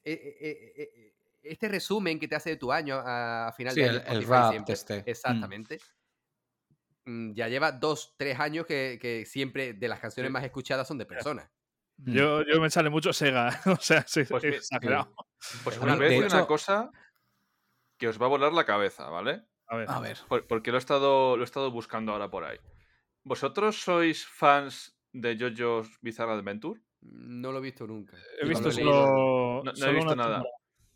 eh, 0.05 1.15
este 1.43 1.69
resumen 1.69 2.19
que 2.19 2.27
te 2.29 2.35
hace 2.35 2.51
de 2.51 2.57
tu 2.57 2.73
año 2.73 2.97
a, 3.05 3.53
final 3.55 3.75
Sí, 3.75 3.81
de 3.81 3.87
el, 3.87 3.97
año. 3.99 4.07
el 4.07 4.19
Spotify 4.23 4.31
rap 4.31 4.51
siempre. 4.51 4.75
este. 4.75 4.97
Mm. 5.01 5.03
Exactamente. 5.07 5.77
Mm, 5.77 5.98
Ya 7.35 7.49
lleva 7.49 7.73
dos, 7.73 8.15
tres 8.17 8.39
años 8.41 8.67
que, 8.67 8.99
que 9.01 9.25
siempre 9.25 9.73
de 9.75 9.89
las 9.89 10.01
canciones 10.01 10.31
más 10.33 10.45
escuchadas 10.45 10.87
son 10.87 10.99
de 10.99 11.07
personas. 11.07 11.51
Mm. 11.99 12.13
Yo, 12.13 12.43
yo 12.43 12.61
me 12.61 12.71
sale 12.71 12.91
mucho 12.91 13.13
Sega. 13.13 13.49
O 13.67 13.77
sea, 13.81 14.05
sí, 14.07 14.25
Pues 14.25 14.45
es 14.45 14.55
exagerado. 14.57 15.15
Pues 15.65 15.79
una 15.79 15.97
voy 15.97 16.05
a 16.07 16.09
decir 16.09 16.23
locura. 16.25 16.39
una 16.39 16.47
cosa 16.47 16.91
que 17.99 18.09
os 18.09 18.21
va 18.21 18.27
a 18.27 18.29
volar 18.29 18.53
la 18.53 18.65
cabeza, 18.65 19.09
¿vale? 19.09 19.43
A 19.67 19.77
ver. 19.77 19.91
A 19.91 20.01
ver. 20.01 20.19
Por- 20.29 20.47
porque 20.47 20.71
lo 20.71 20.77
he, 20.77 20.81
estado, 20.81 21.37
lo 21.37 21.43
he 21.43 21.45
estado 21.45 21.71
buscando 21.71 22.13
ahora 22.13 22.31
por 22.31 22.45
ahí. 22.45 22.59
¿Vosotros 23.25 23.81
sois 23.83 24.27
fans 24.27 24.97
de 25.13 25.37
JoJo's 25.37 25.99
Bizarre 26.01 26.33
Adventure? 26.33 26.81
No 27.01 27.53
lo 27.53 27.59
he 27.59 27.63
visto 27.63 27.87
nunca. 27.87 28.17
He 28.41 28.45
No 28.45 28.49
visto 28.49 28.71
solo. 28.71 29.63
No, 29.65 29.73
no 29.73 29.87
he 29.87 29.93
visto 29.93 30.17
nada. 30.17 30.43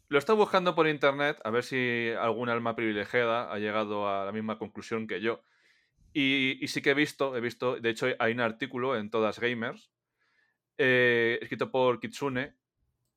Lo 0.08 0.18
he 0.18 0.20
estado 0.20 0.36
buscando 0.36 0.74
por 0.74 0.86
internet 0.88 1.38
a 1.44 1.50
ver 1.50 1.64
si 1.64 2.10
algún 2.18 2.48
alma 2.48 2.74
privilegiada 2.76 3.52
ha 3.52 3.58
llegado 3.58 4.08
a 4.08 4.24
la 4.24 4.32
misma 4.32 4.58
conclusión 4.58 5.06
que 5.06 5.20
yo. 5.20 5.42
Y, 6.12 6.58
y 6.62 6.68
sí 6.68 6.82
que 6.82 6.90
he 6.90 6.94
visto, 6.94 7.36
he 7.36 7.40
visto, 7.40 7.76
de 7.80 7.90
hecho 7.90 8.06
hay 8.18 8.32
un 8.32 8.40
artículo 8.40 8.96
en 8.96 9.10
Todas 9.10 9.38
Gamers, 9.40 9.90
eh, 10.78 11.38
escrito 11.40 11.70
por 11.70 12.00
Kitsune, 12.00 12.54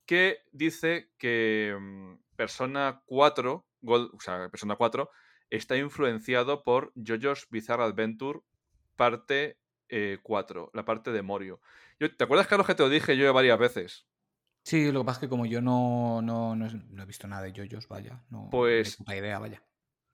que 0.06 0.40
dice 0.52 1.12
que 1.18 1.76
mm, 1.80 2.16
Persona 2.36 3.02
4, 3.06 3.66
Gold- 3.82 4.12
o 4.14 4.20
sea, 4.20 4.50
Persona 4.50 4.76
4, 4.76 5.10
está 5.50 5.78
influenciado 5.78 6.64
por 6.64 6.92
JoJo's 6.96 7.48
Bizarre 7.50 7.84
Adventure 7.84 8.40
parte 8.96 9.58
eh, 9.90 10.20
4, 10.24 10.72
la 10.74 10.86
parte 10.86 11.12
de 11.12 11.22
Morio. 11.22 11.60
Yo- 12.00 12.16
¿Te 12.16 12.24
acuerdas, 12.24 12.48
Carlos, 12.48 12.66
que 12.68 12.76
te 12.76 12.84
lo 12.84 12.90
dije 12.90 13.18
yo 13.18 13.32
varias 13.34 13.60
veces? 13.60 14.08
Sí, 14.64 14.92
lo 14.92 15.02
que 15.02 15.06
pasa 15.06 15.18
es 15.20 15.22
que 15.22 15.30
como 15.30 15.46
yo 15.46 15.62
no, 15.62 16.22
no, 16.24 16.56
no, 16.56 16.68
no 16.70 17.04
he 17.04 17.06
visto 17.06 17.28
nada 17.28 17.44
de 17.44 17.52
yoyos, 17.54 17.88
vaya. 17.88 18.24
No, 18.30 18.48
Pues- 18.52 18.98
idea, 19.08 19.38
vaya. 19.38 19.62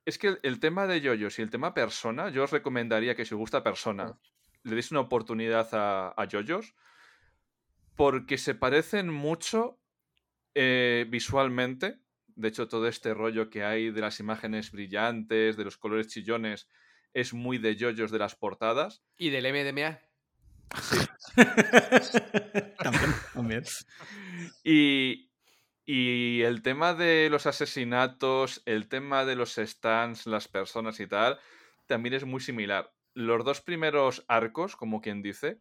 Es 0.05 0.17
que 0.17 0.27
el, 0.27 0.39
el 0.43 0.59
tema 0.59 0.87
de 0.87 1.01
yoyos 1.01 1.37
y 1.37 1.41
el 1.41 1.49
tema 1.49 1.73
persona, 1.73 2.29
yo 2.29 2.43
os 2.43 2.51
recomendaría 2.51 3.15
que 3.15 3.25
si 3.25 3.33
os 3.33 3.39
gusta 3.39 3.63
persona, 3.63 4.19
le 4.63 4.75
deis 4.75 4.91
una 4.91 5.01
oportunidad 5.01 5.69
a, 5.73 6.13
a 6.15 6.25
yoyos, 6.25 6.75
porque 7.95 8.37
se 8.37 8.55
parecen 8.55 9.09
mucho 9.09 9.79
eh, 10.55 11.05
visualmente. 11.09 11.99
De 12.27 12.47
hecho, 12.47 12.67
todo 12.67 12.87
este 12.87 13.13
rollo 13.13 13.49
que 13.49 13.63
hay 13.63 13.91
de 13.91 14.01
las 14.01 14.19
imágenes 14.19 14.71
brillantes, 14.71 15.57
de 15.57 15.63
los 15.63 15.77
colores 15.77 16.07
chillones, 16.07 16.67
es 17.13 17.33
muy 17.33 17.57
de 17.57 17.75
yoyos 17.75 18.11
de 18.11 18.19
las 18.19 18.35
portadas. 18.35 19.03
Y 19.17 19.29
del 19.29 19.45
MDMA. 19.51 19.99
también, 22.77 23.13
también. 23.33 23.63
Y, 24.63 25.30
y 25.85 26.41
el 26.43 26.61
tema 26.61 26.93
de 26.93 27.29
los 27.29 27.47
asesinatos, 27.47 28.61
el 28.65 28.87
tema 28.87 29.25
de 29.25 29.35
los 29.35 29.55
stands, 29.55 30.27
las 30.27 30.47
personas 30.47 30.99
y 30.99 31.07
tal, 31.07 31.39
también 31.87 32.13
es 32.13 32.25
muy 32.25 32.39
similar. 32.41 32.93
Los 33.13 33.43
dos 33.43 33.61
primeros 33.61 34.23
arcos, 34.27 34.75
como 34.75 35.01
quien 35.01 35.21
dice, 35.21 35.59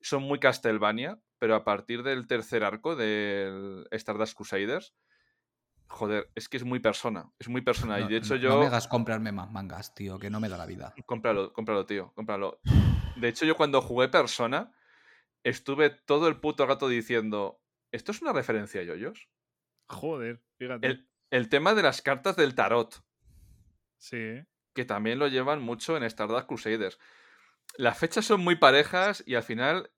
son 0.00 0.22
muy 0.22 0.40
Castlevania, 0.40 1.20
pero 1.38 1.54
a 1.54 1.64
partir 1.64 2.02
del 2.02 2.26
tercer 2.26 2.64
arco 2.64 2.96
del 2.96 3.86
Stardust 3.92 4.36
Crusaders, 4.36 4.94
joder, 5.86 6.30
es 6.34 6.48
que 6.48 6.56
es 6.56 6.64
muy 6.64 6.80
persona, 6.80 7.30
es 7.38 7.48
muy 7.48 7.60
persona. 7.60 7.98
No, 7.98 8.06
y 8.06 8.08
de 8.10 8.16
hecho 8.16 8.34
no- 8.34 8.40
yo... 8.40 8.48
no 8.50 8.60
me 8.60 8.66
hagas 8.66 8.88
comprarme 8.88 9.32
más 9.32 9.50
mangas, 9.50 9.94
tío, 9.94 10.18
que 10.18 10.30
no 10.30 10.40
me 10.40 10.48
da 10.48 10.56
la 10.56 10.66
vida. 10.66 10.94
Cómpralo, 11.06 11.52
cómpralo, 11.52 11.86
tío, 11.86 12.12
cómpralo. 12.14 12.60
De 13.16 13.28
hecho, 13.28 13.44
yo 13.44 13.56
cuando 13.56 13.82
jugué 13.82 14.08
Persona, 14.08 14.72
estuve 15.44 15.90
todo 15.90 16.28
el 16.28 16.40
puto 16.40 16.66
rato 16.66 16.88
diciendo, 16.88 17.60
¿esto 17.92 18.12
es 18.12 18.22
una 18.22 18.32
referencia 18.32 18.80
a 18.80 18.84
yoyos? 18.84 19.28
Joder, 19.90 20.40
fíjate. 20.56 20.86
El, 20.86 21.08
el 21.30 21.48
tema 21.48 21.74
de 21.74 21.82
las 21.82 22.00
cartas 22.02 22.36
del 22.36 22.54
tarot, 22.54 23.02
Sí. 23.98 24.40
que 24.74 24.84
también 24.84 25.18
lo 25.18 25.26
llevan 25.28 25.60
mucho 25.60 25.96
en 25.96 26.04
Stardust 26.04 26.46
Crusaders. 26.46 26.98
Las 27.76 27.98
fechas 27.98 28.24
son 28.24 28.40
muy 28.40 28.56
parejas 28.56 29.22
y 29.26 29.34
al 29.34 29.42
final, 29.42 29.90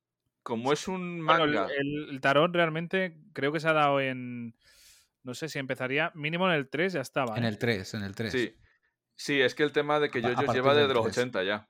como 0.43 0.73
es 0.73 0.89
un 0.89 1.24
Bueno, 1.24 1.44
el, 1.44 1.51
manga... 1.55 1.69
el- 1.74 2.20
tarot 2.20 2.55
realmente 2.55 3.19
creo 3.32 3.52
que 3.52 3.60
se 3.60 3.69
ha 3.69 3.73
dado 3.73 4.01
en. 4.01 4.55
No 5.24 5.35
sé 5.35 5.48
si 5.48 5.59
empezaría. 5.59 6.10
Mínimo 6.14 6.48
en 6.48 6.55
el 6.55 6.69
3 6.69 6.94
ya 6.94 7.01
estaba. 7.01 7.36
En 7.39 7.44
¿eh? 7.44 7.48
el 7.48 7.59
3, 7.59 7.94
en 7.94 8.02
el 8.02 8.14
3. 8.14 8.32
Sí, 8.32 8.56
sí, 9.14 9.40
es 9.40 9.55
que 9.55 9.62
el 9.62 9.73
tema 9.73 10.01
de 10.01 10.10
que 10.10 10.20
yoyos 10.20 10.36
partir 10.36 10.55
lleva 10.55 10.74
desde 10.74 10.94
los 10.94 11.05
3. 11.05 11.16
80 11.19 11.43
ya. 11.44 11.69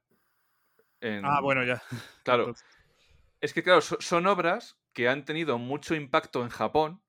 En- 1.01 1.25
Ah, 1.25 1.41
bueno, 1.41 1.63
ya. 1.65 1.83
Claro, 2.25 2.43
Entonces, 2.49 2.65
es 3.41 3.53
que 3.53 3.63
claro, 3.63 3.81
so- 3.81 4.01
son 4.01 4.27
obras 4.27 4.79
que 4.93 5.09
han 5.09 5.25
tenido 5.25 5.59
mucho 5.59 5.95
impacto 5.95 6.43
en 6.43 6.49
Japón, 6.49 7.03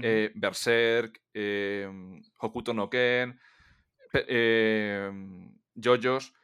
eh, 0.00 0.32
Berserk, 0.34 1.22
eh, 1.34 1.88
Hokuto 2.38 2.74
no 2.74 2.88
Ken, 2.90 3.40
eh, 4.14 5.10
JoJo's, 5.74 6.34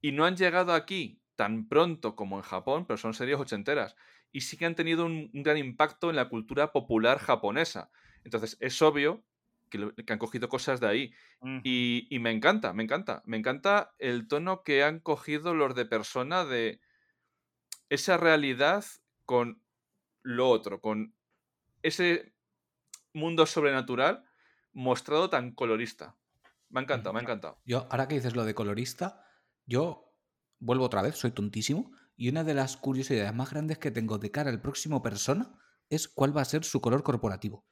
y 0.00 0.12
no 0.12 0.24
han 0.24 0.36
llegado 0.36 0.72
aquí 0.74 1.22
tan 1.36 1.68
pronto 1.68 2.16
como 2.16 2.36
en 2.38 2.42
Japón, 2.42 2.86
pero 2.86 2.96
son 2.98 3.14
series 3.14 3.38
ochenteras. 3.38 3.96
Y 4.32 4.42
sí 4.42 4.56
que 4.56 4.66
han 4.66 4.74
tenido 4.74 5.06
un, 5.06 5.30
un 5.32 5.42
gran 5.42 5.58
impacto 5.58 6.10
en 6.10 6.16
la 6.16 6.28
cultura 6.28 6.72
popular 6.72 7.18
japonesa. 7.18 7.90
Entonces, 8.24 8.56
es 8.60 8.80
obvio 8.82 9.24
que, 9.70 9.78
lo- 9.78 9.94
que 9.94 10.12
han 10.12 10.18
cogido 10.18 10.48
cosas 10.48 10.80
de 10.80 10.88
ahí. 10.88 11.14
Y 11.62 12.18
me 12.20 12.30
encanta, 12.30 12.72
me 12.72 12.84
encanta. 12.84 13.22
Me 13.26 13.36
encanta 13.36 13.94
el 13.98 14.28
tono 14.28 14.62
que 14.64 14.82
han 14.84 15.00
cogido 15.00 15.54
los 15.54 15.74
de 15.74 15.86
persona 15.86 16.44
de 16.44 16.80
esa 17.88 18.16
realidad 18.16 18.84
con 19.24 19.62
lo 20.22 20.50
otro, 20.50 20.80
con 20.80 21.16
ese 21.82 22.34
mundo 23.18 23.46
sobrenatural 23.46 24.24
mostrado 24.72 25.30
tan 25.30 25.52
colorista. 25.52 26.16
Me 26.70 26.80
ha 26.80 26.82
encantado, 26.82 27.12
me 27.12 27.20
ha 27.20 27.22
encantado. 27.22 27.58
Yo, 27.64 27.86
ahora 27.90 28.08
que 28.08 28.16
dices 28.16 28.36
lo 28.36 28.44
de 28.44 28.54
colorista, 28.54 29.24
yo 29.66 30.14
vuelvo 30.58 30.84
otra 30.84 31.02
vez, 31.02 31.16
soy 31.16 31.30
tontísimo. 31.30 31.92
Y 32.16 32.28
una 32.28 32.44
de 32.44 32.54
las 32.54 32.76
curiosidades 32.76 33.32
más 33.34 33.50
grandes 33.50 33.78
que 33.78 33.90
tengo 33.90 34.18
de 34.18 34.30
cara 34.30 34.50
al 34.50 34.60
próximo 34.60 35.02
persona 35.02 35.58
es 35.88 36.08
cuál 36.08 36.36
va 36.36 36.42
a 36.42 36.46
ser 36.46 36.64
su 36.64 36.80
color 36.80 37.02
corporativo. 37.02 37.64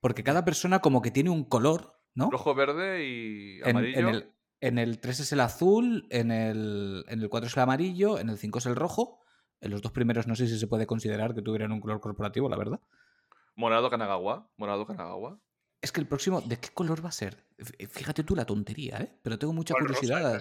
Porque 0.00 0.24
cada 0.24 0.44
persona 0.44 0.80
como 0.80 1.00
que 1.00 1.10
tiene 1.10 1.30
un 1.30 1.44
color, 1.44 2.00
¿no? 2.14 2.30
Rojo, 2.30 2.54
verde 2.54 3.06
y 3.06 3.60
En, 3.62 3.70
amarillo. 3.70 3.98
en 3.98 4.08
el, 4.08 4.34
en 4.60 4.78
el 4.78 4.98
3 5.00 5.20
es 5.20 5.32
el 5.32 5.40
azul, 5.40 6.06
en 6.10 6.30
el, 6.30 7.04
en 7.08 7.22
el 7.22 7.28
4 7.28 7.46
es 7.46 7.56
el 7.56 7.62
amarillo, 7.62 8.18
en 8.18 8.28
el 8.28 8.36
5 8.36 8.58
es 8.58 8.66
el 8.66 8.76
rojo. 8.76 9.20
En 9.60 9.70
los 9.70 9.80
dos 9.80 9.92
primeros 9.92 10.26
no 10.26 10.34
sé 10.34 10.46
si 10.46 10.58
se 10.58 10.66
puede 10.66 10.86
considerar 10.86 11.34
que 11.34 11.40
tuvieran 11.40 11.72
un 11.72 11.80
color 11.80 12.00
corporativo, 12.00 12.48
la 12.48 12.58
verdad. 12.58 12.80
Morado 13.54 13.90
Kanagawa. 13.90 14.50
Morado 14.56 14.86
Kanagawa. 14.86 15.38
Es 15.80 15.92
que 15.92 16.00
el 16.00 16.06
próximo, 16.06 16.40
¿de 16.40 16.58
qué 16.58 16.70
color 16.70 17.04
va 17.04 17.10
a 17.10 17.12
ser? 17.12 17.46
F- 17.58 17.86
Fíjate 17.88 18.24
tú 18.24 18.34
la 18.34 18.44
tontería, 18.46 18.98
¿eh? 18.98 19.18
Pero 19.22 19.38
tengo 19.38 19.52
mucha 19.52 19.74
rosa, 19.74 19.84
curiosidad. 19.86 20.40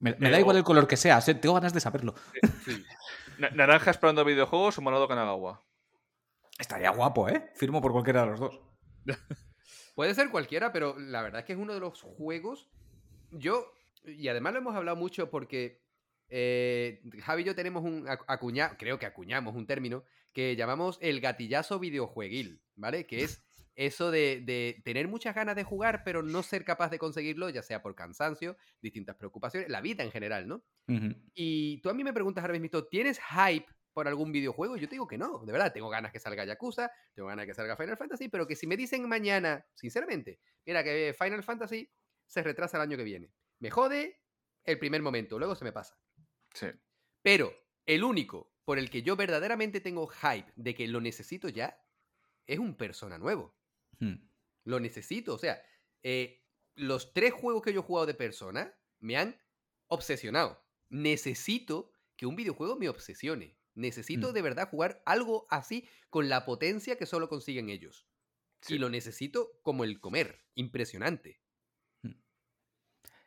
Me, 0.00 0.14
me 0.18 0.30
da 0.30 0.38
Eh, 0.38 0.40
igual 0.40 0.56
el 0.56 0.64
color 0.64 0.86
que 0.88 0.96
sea, 0.96 1.20
tengo 1.20 1.54
ganas 1.54 1.72
de 1.74 1.80
saberlo. 1.80 2.14
Sí. 2.64 2.82
Na- 3.38 3.50
naranja 3.50 3.90
esperando 3.90 4.24
videojuegos 4.24 4.78
o 4.78 4.82
morado 4.82 5.06
Kanagawa. 5.06 5.62
Estaría 6.58 6.90
guapo, 6.90 7.28
¿eh? 7.28 7.50
Firmo 7.54 7.80
por 7.80 7.92
cualquiera 7.92 8.22
de 8.22 8.30
los 8.32 8.40
dos. 8.40 8.60
Puede 9.94 10.14
ser 10.14 10.30
cualquiera, 10.30 10.72
pero 10.72 10.98
la 10.98 11.22
verdad 11.22 11.40
es 11.40 11.46
que 11.46 11.52
es 11.52 11.58
uno 11.58 11.72
de 11.74 11.80
los 11.80 12.00
juegos. 12.02 12.68
Yo, 13.30 13.72
y 14.04 14.28
además 14.28 14.54
lo 14.54 14.58
hemos 14.60 14.74
hablado 14.74 14.96
mucho 14.96 15.30
porque 15.30 15.82
eh, 16.28 17.00
Javi 17.22 17.42
y 17.42 17.44
yo 17.46 17.54
tenemos 17.54 17.84
un 17.84 18.06
acuñado, 18.08 18.74
creo 18.78 18.98
que 18.98 19.06
acuñamos 19.06 19.54
un 19.54 19.66
término 19.66 20.04
que 20.32 20.56
llamamos 20.56 20.98
el 21.00 21.20
gatillazo 21.20 21.78
videojueguil, 21.78 22.62
¿vale? 22.76 23.06
Que 23.06 23.24
es 23.24 23.42
eso 23.74 24.10
de, 24.10 24.42
de 24.44 24.82
tener 24.84 25.08
muchas 25.08 25.34
ganas 25.34 25.56
de 25.56 25.64
jugar, 25.64 26.02
pero 26.04 26.22
no 26.22 26.42
ser 26.42 26.64
capaz 26.64 26.90
de 26.90 26.98
conseguirlo, 26.98 27.48
ya 27.50 27.62
sea 27.62 27.82
por 27.82 27.94
cansancio, 27.94 28.56
distintas 28.82 29.16
preocupaciones, 29.16 29.68
la 29.70 29.80
vida 29.80 30.04
en 30.04 30.10
general, 30.10 30.48
¿no? 30.48 30.64
Y 31.34 31.80
tú 31.82 31.88
a 31.88 31.94
mí 31.94 32.02
me 32.02 32.12
preguntas 32.12 32.42
ahora 32.42 32.58
mismo, 32.58 32.84
¿tienes 32.84 33.20
hype 33.20 33.66
por 33.92 34.08
algún 34.08 34.32
videojuego? 34.32 34.76
Yo 34.76 34.88
te 34.88 34.96
digo 34.96 35.06
que 35.06 35.18
no, 35.18 35.44
de 35.46 35.52
verdad, 35.52 35.72
tengo 35.72 35.88
ganas 35.88 36.10
que 36.10 36.18
salga 36.18 36.44
Yakuza, 36.44 36.90
tengo 37.14 37.28
ganas 37.28 37.46
que 37.46 37.54
salga 37.54 37.76
Final 37.76 37.96
Fantasy, 37.96 38.28
pero 38.28 38.46
que 38.46 38.56
si 38.56 38.66
me 38.66 38.76
dicen 38.76 39.08
mañana, 39.08 39.64
sinceramente, 39.74 40.40
mira 40.66 40.82
que 40.82 41.14
Final 41.16 41.44
Fantasy 41.44 41.88
se 42.26 42.42
retrasa 42.42 42.76
el 42.76 42.82
año 42.82 42.96
que 42.96 43.04
viene. 43.04 43.32
Me 43.60 43.70
jode 43.70 44.20
el 44.64 44.78
primer 44.78 45.00
momento, 45.00 45.38
luego 45.38 45.54
se 45.54 45.64
me 45.64 45.72
pasa. 45.72 45.96
Sí. 46.52 46.66
Pero 47.22 47.54
el 47.86 48.04
único 48.04 48.49
por 48.70 48.78
el 48.78 48.88
que 48.88 49.02
yo 49.02 49.16
verdaderamente 49.16 49.80
tengo 49.80 50.06
hype 50.06 50.52
de 50.54 50.76
que 50.76 50.86
lo 50.86 51.00
necesito 51.00 51.48
ya 51.48 51.84
es 52.46 52.60
un 52.60 52.76
persona 52.76 53.18
nuevo. 53.18 53.58
Mm. 53.98 54.14
Lo 54.62 54.78
necesito. 54.78 55.34
O 55.34 55.38
sea, 55.38 55.60
eh, 56.04 56.44
los 56.76 57.12
tres 57.12 57.32
juegos 57.32 57.62
que 57.62 57.72
yo 57.72 57.80
he 57.80 57.82
jugado 57.82 58.06
de 58.06 58.14
persona 58.14 58.72
me 59.00 59.16
han 59.16 59.36
obsesionado. 59.88 60.64
Necesito 60.88 61.90
que 62.14 62.26
un 62.26 62.36
videojuego 62.36 62.76
me 62.76 62.88
obsesione. 62.88 63.58
Necesito 63.74 64.30
Mm. 64.30 64.34
de 64.34 64.42
verdad 64.42 64.70
jugar 64.70 65.02
algo 65.04 65.48
así 65.50 65.88
con 66.08 66.28
la 66.28 66.44
potencia 66.44 66.96
que 66.96 67.06
solo 67.06 67.28
consiguen 67.28 67.70
ellos. 67.70 68.06
Sí. 68.60 68.74
Y 68.74 68.78
lo 68.78 68.88
necesito 68.88 69.58
como 69.62 69.82
el 69.82 69.98
comer. 69.98 70.44
Impresionante. 70.54 71.42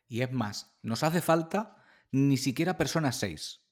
Y 0.08 0.22
es 0.22 0.32
más, 0.32 0.74
nos 0.82 1.04
hace 1.04 1.22
falta 1.22 1.84
ni 2.12 2.38
siquiera 2.38 2.78
Persona 2.78 3.12
6, 3.12 3.63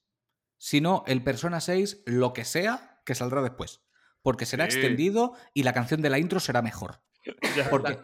sino 0.64 1.04
el 1.08 1.24
Persona 1.24 1.60
6, 1.60 2.04
lo 2.06 2.34
que 2.34 2.46
sea, 2.46 3.02
que 3.04 3.16
saldrá 3.16 3.42
después. 3.42 3.82
Porque 4.22 4.46
será 4.46 4.70
Sí. 4.70 4.78
extendido 4.78 5.34
y 5.56 5.64
la 5.64 5.74
canción 5.74 6.04
de 6.04 6.12
la 6.12 6.20
intro 6.20 6.40
será 6.40 6.62
mejor. 6.62 7.02
Porque, 7.72 7.98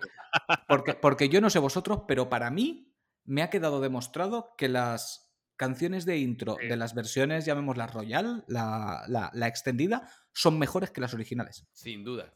porque, 0.67 0.93
porque 0.95 1.29
yo 1.29 1.39
no 1.39 1.49
sé 1.51 1.59
vosotros, 1.59 2.01
pero 2.07 2.29
para 2.29 2.49
mí 2.49 2.93
me 3.25 3.43
ha 3.43 3.49
quedado 3.51 3.79
demostrado 3.79 4.55
que 4.57 4.69
las 4.69 5.31
canciones 5.55 6.05
de 6.05 6.17
intro 6.17 6.57
Sí. 6.59 6.67
de 6.67 6.77
las 6.77 6.95
versiones, 6.95 7.45
llamémosla 7.45 7.85
Royal, 7.87 8.43
la, 8.47 9.03
la- 9.07 9.29
la 9.33 9.47
extendida, 9.47 10.09
son 10.33 10.57
mejores 10.57 10.89
que 10.91 11.01
las 11.01 11.13
originales. 11.13 11.65
Sin 11.73 12.03
duda. 12.03 12.33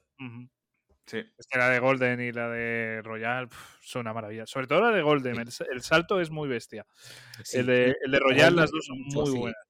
Sí. 1.07 1.17
Es 1.37 1.47
que 1.47 1.57
la 1.57 1.69
de 1.69 1.79
Golden 1.79 2.21
y 2.21 2.31
la 2.31 2.47
de 2.49 3.01
Royal 3.03 3.47
pf, 3.49 3.59
son 3.81 4.01
una 4.01 4.13
maravilla. 4.13 4.45
Sobre 4.45 4.67
todo 4.67 4.81
la 4.81 4.95
de 4.95 5.01
Golden, 5.01 5.35
el, 5.39 5.49
el 5.71 5.81
salto 5.81 6.21
es 6.21 6.29
muy 6.29 6.47
bestia. 6.47 6.85
Sí. 7.43 7.57
el, 7.57 7.65
de, 7.65 7.95
el 8.05 8.11
de 8.11 8.19
Royal, 8.19 8.51
Golden 8.51 8.55
las 8.55 8.71
dos 8.71 8.85
son 8.85 9.01
mucho, 9.01 9.21
muy 9.31 9.39
buenas. 9.39 9.61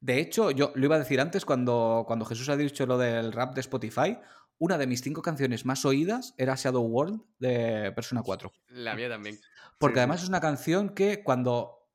De 0.00 0.20
hecho, 0.20 0.50
yo 0.50 0.72
lo 0.74 0.84
iba 0.84 0.96
a 0.96 1.00
decir 1.00 1.20
antes 1.20 1.44
cuando, 1.44 2.04
cuando 2.06 2.24
Jesús 2.24 2.48
ha 2.48 2.56
dicho 2.56 2.86
lo 2.86 2.98
del 2.98 3.32
rap 3.32 3.54
de 3.54 3.60
Spotify. 3.60 4.18
Una 4.58 4.78
de 4.78 4.86
mis 4.86 5.02
cinco 5.02 5.22
canciones 5.22 5.64
más 5.64 5.84
oídas 5.84 6.34
era 6.36 6.54
Shadow 6.56 6.82
World 6.84 7.20
de 7.38 7.92
Persona 7.92 8.22
4. 8.22 8.52
La 8.68 8.94
mía 8.94 9.08
también. 9.08 9.38
Porque 9.78 9.96
Sí. 9.96 10.00
además 10.00 10.22
es 10.22 10.28
una 10.28 10.40
canción 10.40 10.90
que 10.90 11.22
cuando 11.22 11.88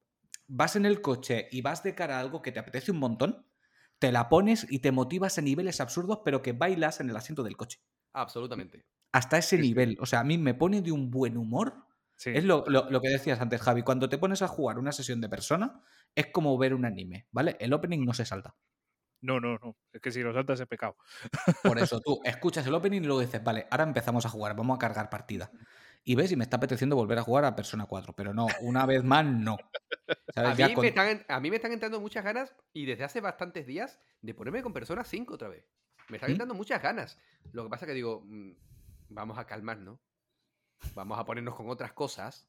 vas 0.48 0.76
en 0.76 0.86
el 0.86 1.02
coche 1.02 1.48
y 1.52 1.62
vas 1.62 1.84
de 1.84 1.96
cara 1.96 2.18
a 2.18 2.20
algo 2.22 2.42
que 2.42 2.52
te 2.52 2.60
apetece 2.60 2.92
un 2.92 3.00
montón, 3.00 3.46
te 4.00 4.12
la 4.12 4.28
pones 4.30 4.66
y 4.70 4.80
te 4.80 4.92
motivas 4.92 5.38
a 5.38 5.42
niveles 5.42 5.80
absurdos, 5.82 6.20
pero 6.26 6.42
que 6.42 6.52
bailas 6.54 7.00
en 7.00 7.10
el 7.10 7.16
asiento 7.18 7.44
del 7.44 7.56
coche. 7.58 7.82
Absolutamente. 8.14 8.86
Hasta 9.12 9.38
ese 9.38 9.58
Sí, 9.58 9.62
nivel. 9.62 9.98
O 10.02 10.06
sea, 10.06 10.20
a 10.22 10.24
mí 10.24 10.38
me 10.38 10.54
pone 10.54 10.82
de 10.82 10.92
un 10.92 11.10
buen 11.10 11.38
humor. 11.38 11.86
Sí. 12.16 12.32
Es 12.34 12.44
lo, 12.44 12.64
lo- 12.68 12.90
lo 12.90 13.02
que 13.02 13.10
decías 13.10 13.42
antes, 13.42 13.62
Javi. 13.62 13.82
Cuando 13.84 14.08
te 14.10 14.18
pones 14.18 14.42
a 14.42 14.48
jugar 14.48 14.80
una 14.80 14.92
sesión 14.92 15.20
de 15.22 15.30
persona, 15.30 15.82
es 16.16 16.28
como 16.28 16.58
ver 16.58 16.74
un 16.74 16.86
anime, 16.86 17.28
¿vale? 17.32 17.58
El 17.60 17.74
opening 17.74 18.06
no 18.06 18.14
se 18.14 18.26
salta. 18.26 18.56
No, 19.22 19.40
no, 19.40 19.58
no. 19.60 19.78
Es 19.92 20.02
que 20.02 20.12
si 20.12 20.22
lo 20.22 20.34
saltas 20.34 20.60
es 20.60 20.68
pecado. 20.68 20.98
Por 21.64 21.80
eso 21.80 22.02
tú 22.02 22.20
escuchas 22.26 22.68
el 22.68 22.74
opening 22.76 23.02
y 23.02 23.06
luego 23.06 23.22
dices, 23.22 23.44
vale, 23.44 23.68
ahora 23.72 23.84
empezamos 23.86 24.26
a 24.26 24.30
jugar, 24.30 24.56
vamos 24.56 24.76
a 24.76 24.80
cargar 24.80 25.10
partida. 25.10 25.50
Y 26.04 26.16
ves, 26.16 26.32
y 26.34 26.36
me 26.36 26.44
está 26.44 26.58
apeteciendo 26.58 26.98
volver 26.98 27.18
a 27.18 27.24
jugar 27.24 27.46
a 27.46 27.56
Persona 27.56 27.86
4, 27.86 28.14
pero 28.14 28.34
no, 28.34 28.48
una 28.62 28.86
vez 28.86 29.04
más 29.06 29.26
no. 29.26 29.58
¿Sabes? 30.36 30.60
A 30.60 30.68
mí, 30.68 30.74
con- 30.74 30.82
me 30.82 30.90
están, 30.90 31.26
a 31.30 31.40
mí 31.40 31.50
me 31.50 31.56
están 31.56 31.72
entrando 31.72 32.02
muchas 32.02 32.26
ganas 32.26 32.54
y 32.74 32.86
desde 32.86 33.06
hace 33.06 33.22
bastantes 33.22 33.66
días 33.66 34.00
de 34.22 34.34
ponerme 34.34 34.62
con 34.62 34.74
Persona 34.74 35.06
5 35.06 35.36
otra 35.36 35.48
vez. 35.48 35.66
Me 36.10 36.18
están 36.18 36.30
¿Mm? 36.30 36.34
entrando 36.34 36.54
muchas 36.56 36.82
ganas. 36.84 37.18
Lo 37.54 37.64
que 37.64 37.70
pasa 37.70 37.86
que 37.86 37.94
digo, 37.94 38.22
mm, 38.26 38.52
vamos 39.10 39.38
a 39.38 39.46
calmarnos. 39.46 40.00
Vamos 40.96 41.18
a 41.20 41.26
ponernos 41.26 41.56
con 41.56 41.70
otras 41.70 41.94
cosas. 41.94 42.48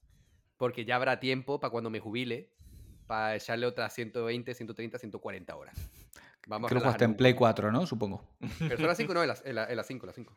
Porque 0.57 0.85
ya 0.85 0.97
habrá 0.97 1.19
tiempo 1.21 1.59
para 1.61 1.71
cuando 1.71 1.91
me 1.91 2.01
jubile. 2.01 2.51
Para 3.07 3.37
echarle 3.37 3.67
otras 3.67 3.93
120, 3.95 4.55
130, 4.55 4.99
140 4.99 5.57
horas. 5.57 5.77
Vamos 6.47 6.69
que 6.69 6.75
lo 6.75 6.81
a 6.81 6.85
jugaste 6.85 7.05
en 7.05 7.15
Play 7.17 7.33
poco. 7.35 7.41
4, 7.41 7.73
¿no? 7.73 7.87
Supongo. 7.87 8.25
Persona 8.59 8.95
5 8.95 9.15
no, 9.15 9.23
en 9.23 9.29
la, 9.29 9.37
en 9.45 9.55
la- 9.55 9.71
en 9.71 9.77
la 9.77 9.83
5, 9.85 10.07
la 10.07 10.13
5. 10.13 10.37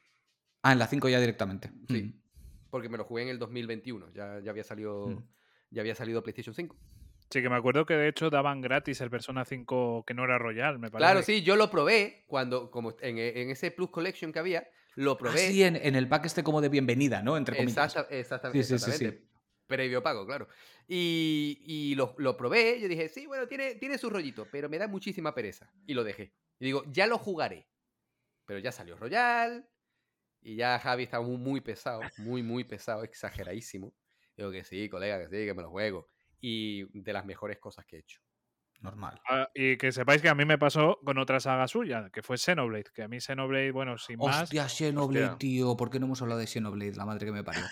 Ah, 0.63 0.71
en 0.73 0.79
la 0.79 0.87
5 0.87 1.07
ya 1.09 1.19
directamente. 1.19 1.69
Sí. 1.87 2.03
Mm. 2.03 2.21
Porque 2.69 2.89
me 2.89 2.97
lo 2.97 3.05
jugué 3.05 3.23
en 3.23 3.29
el 3.29 3.39
2021. 3.39 4.09
Ya, 4.13 4.39
ya 4.39 4.51
había 4.51 4.63
salido. 4.63 5.07
Mm. 5.07 5.23
Ya 5.71 5.81
había 5.81 5.95
salido 5.95 6.23
PlayStation 6.23 6.53
5. 6.53 6.75
Sí, 7.29 7.41
que 7.41 7.49
me 7.49 7.55
acuerdo 7.57 7.85
que 7.85 7.93
de 7.93 8.07
hecho 8.07 8.29
daban 8.29 8.61
gratis 8.61 9.01
el 9.01 9.09
Persona 9.09 9.43
5 9.43 10.05
que 10.07 10.13
no 10.13 10.23
era 10.23 10.37
Royal, 10.37 10.79
me 10.79 10.89
parece. 10.89 11.11
Claro, 11.11 11.21
sí, 11.25 11.41
yo 11.43 11.57
lo 11.57 11.69
probé 11.69 12.23
cuando, 12.27 12.71
como 12.71 12.95
en, 13.01 13.17
en 13.17 13.49
ese 13.49 13.69
Plus 13.71 13.89
Collection 13.89 14.31
que 14.31 14.39
había, 14.39 14.65
lo 14.97 15.17
probé. 15.17 15.47
sí, 15.51 15.63
en, 15.63 15.75
en 15.75 15.95
el 15.95 16.07
pack 16.09 16.25
este 16.25 16.43
como 16.43 16.59
de 16.59 16.69
bienvenida, 16.69 17.21
¿no? 17.21 17.37
Entre 17.37 17.55
comillas. 17.55 17.95
Exacta- 17.95 18.13
exacta- 18.15 18.51
Sí, 18.51 18.63
sí, 18.63 18.67
sí, 18.67 18.73
exactamente. 18.75 19.27
Previo 19.67 20.01
pago, 20.01 20.25
claro. 20.25 20.47
Y, 20.87 21.61
y 21.65 21.95
lo, 21.95 22.15
lo 22.17 22.35
probé, 22.37 22.79
yo 22.79 22.87
dije, 22.87 23.07
sí, 23.09 23.25
bueno, 23.27 23.47
tiene, 23.47 23.75
tiene 23.75 23.97
su 23.97 24.09
rollito, 24.09 24.47
pero 24.51 24.69
me 24.69 24.77
da 24.77 24.87
muchísima 24.87 25.35
pereza. 25.35 25.71
Y 25.85 25.93
lo 25.93 26.03
dejé. 26.03 26.33
Y 26.59 26.65
digo, 26.65 26.83
ya 26.87 27.05
lo 27.05 27.17
jugaré. 27.17 27.67
Pero 28.45 28.59
ya 28.59 28.71
salió 28.71 28.95
Royal. 28.97 29.69
Y 30.41 30.55
ya 30.55 30.79
Javi 30.79 31.03
está 31.03 31.19
muy, 31.19 31.37
muy 31.37 31.61
pesado, 31.61 32.01
muy, 32.17 32.41
muy 32.43 32.63
pesado, 32.63 33.03
exageradísimo. 33.03 33.93
Digo 34.37 34.51
que 34.51 34.63
sí, 34.63 34.87
colega, 34.87 35.19
que 35.19 35.25
sí, 35.25 35.45
que 35.45 35.53
me 35.53 35.61
lo 35.63 35.69
juego. 35.69 36.07
Y 36.39 36.85
de 37.01 37.11
las 37.13 37.25
mejores 37.25 37.57
cosas 37.59 37.85
que 37.85 37.97
he 37.97 37.99
hecho. 37.99 38.21
Normal. 38.79 39.19
Ah, 39.27 39.49
y 39.55 39.75
que 39.77 39.91
sepáis 39.91 40.21
que 40.21 40.29
a 40.29 40.35
mí 40.35 40.45
me 40.45 40.57
pasó 40.57 40.99
con 41.03 41.17
otra 41.17 41.39
saga 41.39 41.67
suya, 41.67 42.09
que 42.13 42.21
fue 42.21 42.37
Xenoblade. 42.37 42.85
Que 42.93 43.03
a 43.03 43.07
mí 43.07 43.19
Xenoblade, 43.19 43.71
bueno, 43.71 43.97
sin 43.97 44.19
más. 44.19 44.43
Hostia, 44.43 44.69
Xenoblade, 44.69 45.25
Hostia. 45.25 45.37
tío. 45.39 45.75
¿Por 45.75 45.89
qué 45.89 45.99
no 45.99 46.05
hemos 46.05 46.21
hablado 46.21 46.39
de 46.39 46.47
Xenoblade? 46.47 46.95
La 46.95 47.05
madre 47.05 47.25
que 47.25 47.31
me 47.31 47.43
parió. 47.43 47.63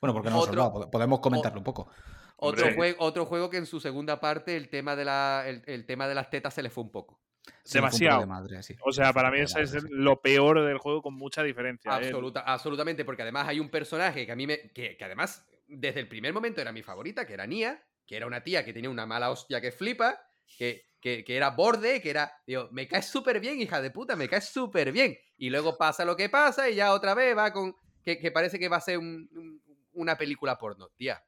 Bueno, 0.00 0.14
porque 0.14 0.30
no 0.30 0.36
hemos 0.36 0.48
Otro- 0.48 0.62
hablado. 0.62 0.86
pod- 0.86 0.90
Podemos 0.90 1.20
comentarlo 1.20 1.58
un 1.58 1.64
poco. 1.64 1.90
Otro, 2.36 2.72
juego, 2.74 2.96
otro 3.00 3.26
juego 3.26 3.50
que 3.50 3.58
en 3.58 3.66
su 3.66 3.80
segunda 3.80 4.18
parte 4.18 4.56
el 4.56 4.70
tema 4.70 4.96
de, 4.96 5.04
la, 5.04 5.44
el, 5.46 5.62
el 5.66 5.84
tema 5.84 6.08
de 6.08 6.14
las 6.14 6.30
tetas 6.30 6.54
se 6.54 6.62
le 6.62 6.70
fue 6.70 6.84
un 6.84 6.90
poco. 6.90 7.20
Sí, 7.64 7.74
Demasiado. 7.78 8.20
de 8.20 8.26
madre, 8.26 8.62
sí. 8.62 8.74
O 8.82 8.92
sea, 8.92 9.12
para 9.12 9.30
mí 9.30 9.40
ese 9.40 9.60
es 9.62 9.74
lo 9.90 10.20
peor 10.22 10.64
del 10.64 10.78
juego 10.78 11.02
con 11.02 11.14
mucha 11.14 11.42
diferencia. 11.42 11.90
¿eh? 11.92 12.06
Absoluta, 12.06 12.40
absolutamente, 12.40 13.04
porque 13.04 13.22
además 13.22 13.46
hay 13.48 13.60
un 13.60 13.68
personaje 13.68 14.24
que 14.24 14.32
a 14.32 14.36
mí 14.36 14.46
me. 14.46 14.70
Que, 14.72 14.96
que 14.96 15.04
además, 15.04 15.46
desde 15.66 16.00
el 16.00 16.08
primer 16.08 16.32
momento 16.32 16.60
era 16.62 16.72
mi 16.72 16.82
favorita, 16.82 17.26
que 17.26 17.34
era 17.34 17.46
Nia, 17.46 17.82
que 18.06 18.16
era 18.16 18.26
una 18.26 18.42
tía 18.42 18.64
que 18.64 18.72
tenía 18.72 18.90
una 18.90 19.04
mala 19.06 19.30
hostia 19.30 19.60
que 19.60 19.72
flipa, 19.72 20.18
que, 20.58 20.84
que, 21.00 21.24
que 21.24 21.36
era 21.36 21.50
borde, 21.50 22.00
que 22.02 22.10
era. 22.10 22.32
Digo, 22.46 22.68
me 22.72 22.86
caes 22.88 23.06
súper 23.06 23.40
bien, 23.40 23.60
hija 23.60 23.80
de 23.80 23.90
puta, 23.90 24.16
me 24.16 24.28
caes 24.28 24.46
súper 24.48 24.92
bien. 24.92 25.16
Y 25.36 25.50
luego 25.50 25.76
pasa 25.78 26.04
lo 26.04 26.16
que 26.16 26.28
pasa 26.28 26.68
y 26.68 26.74
ya 26.76 26.92
otra 26.92 27.14
vez 27.14 27.36
va 27.36 27.52
con. 27.52 27.74
Que, 28.02 28.18
que 28.18 28.30
parece 28.30 28.58
que 28.58 28.68
va 28.68 28.76
a 28.78 28.80
ser 28.80 28.98
un- 28.98 29.28
un- 29.32 29.62
una 29.92 30.16
película 30.16 30.58
porno. 30.58 30.88
Tía, 30.96 31.22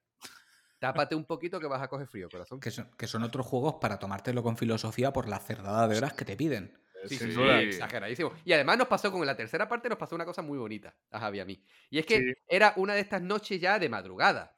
tápate 0.79 1.15
un 1.15 1.25
poquito 1.27 1.61
que 1.61 1.67
vas 1.67 1.83
a 1.83 1.89
coger 1.89 2.07
frío, 2.07 2.29
corazón. 2.31 2.61
Que 2.61 2.71
son, 2.71 2.91
que 2.97 3.07
son 3.07 3.23
otros 3.23 3.47
juegos 3.47 3.75
para 3.81 3.99
tomártelo 3.99 4.43
con 4.43 4.57
filosofía 4.57 5.13
por 5.13 5.29
la 5.29 5.39
cerdada 5.39 5.89
de 5.89 5.97
horas 5.99 6.13
que 6.15 6.25
te 6.25 6.37
piden. 6.37 6.77
Sí, 7.07 7.17
sí, 7.17 7.33
sí, 7.33 7.41
exageradísimo. 7.43 8.33
Y 8.45 8.53
además 8.53 8.79
nos 8.79 8.87
pasó 8.87 9.11
con 9.11 9.27
la 9.27 9.37
tercera 9.37 9.69
parte, 9.69 9.89
nos 9.89 9.99
pasó 9.99 10.15
una 10.15 10.25
cosa 10.25 10.41
muy 10.41 10.57
bonita 10.57 10.95
a 11.11 11.19
Javi 11.19 11.39
y 11.39 11.41
a 11.41 11.45
mí. 11.45 11.65
Y 11.91 11.99
es 11.99 12.07
que 12.07 12.19
Sí. 12.19 12.33
era 12.47 12.75
una 12.77 12.95
de 12.95 13.01
estas 13.01 13.21
noches 13.21 13.61
ya 13.61 13.79
de 13.81 13.89
madrugada. 13.89 14.57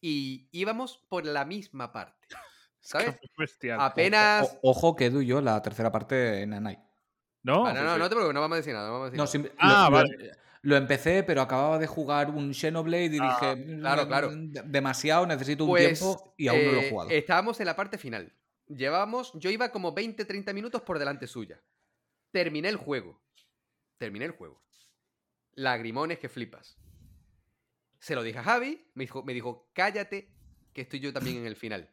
Y 0.00 0.48
íbamos 0.52 0.98
por 1.08 1.26
la 1.26 1.44
misma 1.44 1.92
parte. 1.92 2.28
¿Sabes? 2.80 3.16
Bestial. 3.36 3.78
Apenas. 3.80 4.58
O- 4.62 4.70
ojo 4.70 4.96
que 4.96 5.10
yo 5.24 5.40
la 5.40 5.60
tercera 5.62 5.92
parte 5.92 6.42
en 6.42 6.54
Anai. 6.54 6.78
¿No? 7.42 7.66
Ah, 7.66 7.72
no, 7.72 7.82
no, 7.84 7.94
sí. 7.94 7.98
no 7.98 8.04
te 8.08 8.14
preocupes, 8.14 8.34
no 8.34 8.40
vamos 8.40 8.54
a 8.54 8.58
decir 8.58 8.72
nada. 8.74 8.86
No, 8.88 8.92
vamos 9.00 9.06
a 9.08 9.10
decir 9.10 9.16
No, 9.18 9.24
nada. 9.24 9.32
sim- 9.32 9.56
Ah, 9.58 9.88
lo, 9.90 9.90
lo- 9.90 9.96
vale. 9.96 10.32
lo 10.62 10.76
empecé, 10.76 11.22
pero 11.22 11.40
acababa 11.42 11.78
de 11.78 11.86
jugar 11.86 12.30
un 12.30 12.52
Xenoblade 12.52 13.16
y 13.16 13.18
Ah, 13.20 13.54
dije, 13.54 13.78
claro, 13.78 14.04
"Mm, 14.04 14.08
claro. 14.08 14.30
de- 14.30 14.62
demasiado, 14.66 15.26
necesito 15.26 15.64
un 15.64 15.70
Pues, 15.70 15.98
tiempo 15.98 16.34
y 16.36 16.48
aún 16.48 16.64
no 16.66 16.72
lo 16.72 16.78
he 16.80 16.86
eh, 16.86 16.90
jugado. 16.90 17.10
Estábamos 17.10 17.58
en 17.60 17.66
la 17.66 17.76
parte 17.76 17.96
final. 17.98 18.32
Llevábamos, 18.66 19.32
yo 19.34 19.50
iba 19.50 19.70
como 19.72 19.92
20, 19.92 20.24
30 20.24 20.52
minutos 20.52 20.82
por 20.82 20.98
delante 20.98 21.26
suya. 21.26 21.60
Terminé 22.30 22.68
el 22.68 22.76
juego. 22.76 23.20
Terminé 23.98 24.26
el 24.26 24.30
juego. 24.32 24.62
Lagrimones 25.54 26.18
que 26.18 26.28
flipas. 26.28 26.78
Se 27.98 28.14
lo 28.14 28.22
dije 28.22 28.38
a 28.38 28.42
Javi, 28.44 28.86
me 28.94 29.04
dijo, 29.04 29.22
me 29.24 29.34
dijo 29.34 29.70
cállate, 29.74 30.30
que 30.72 30.82
estoy 30.82 31.00
yo 31.00 31.12
también 31.12 31.38
en 31.38 31.46
el 31.46 31.56
final. 31.56 31.90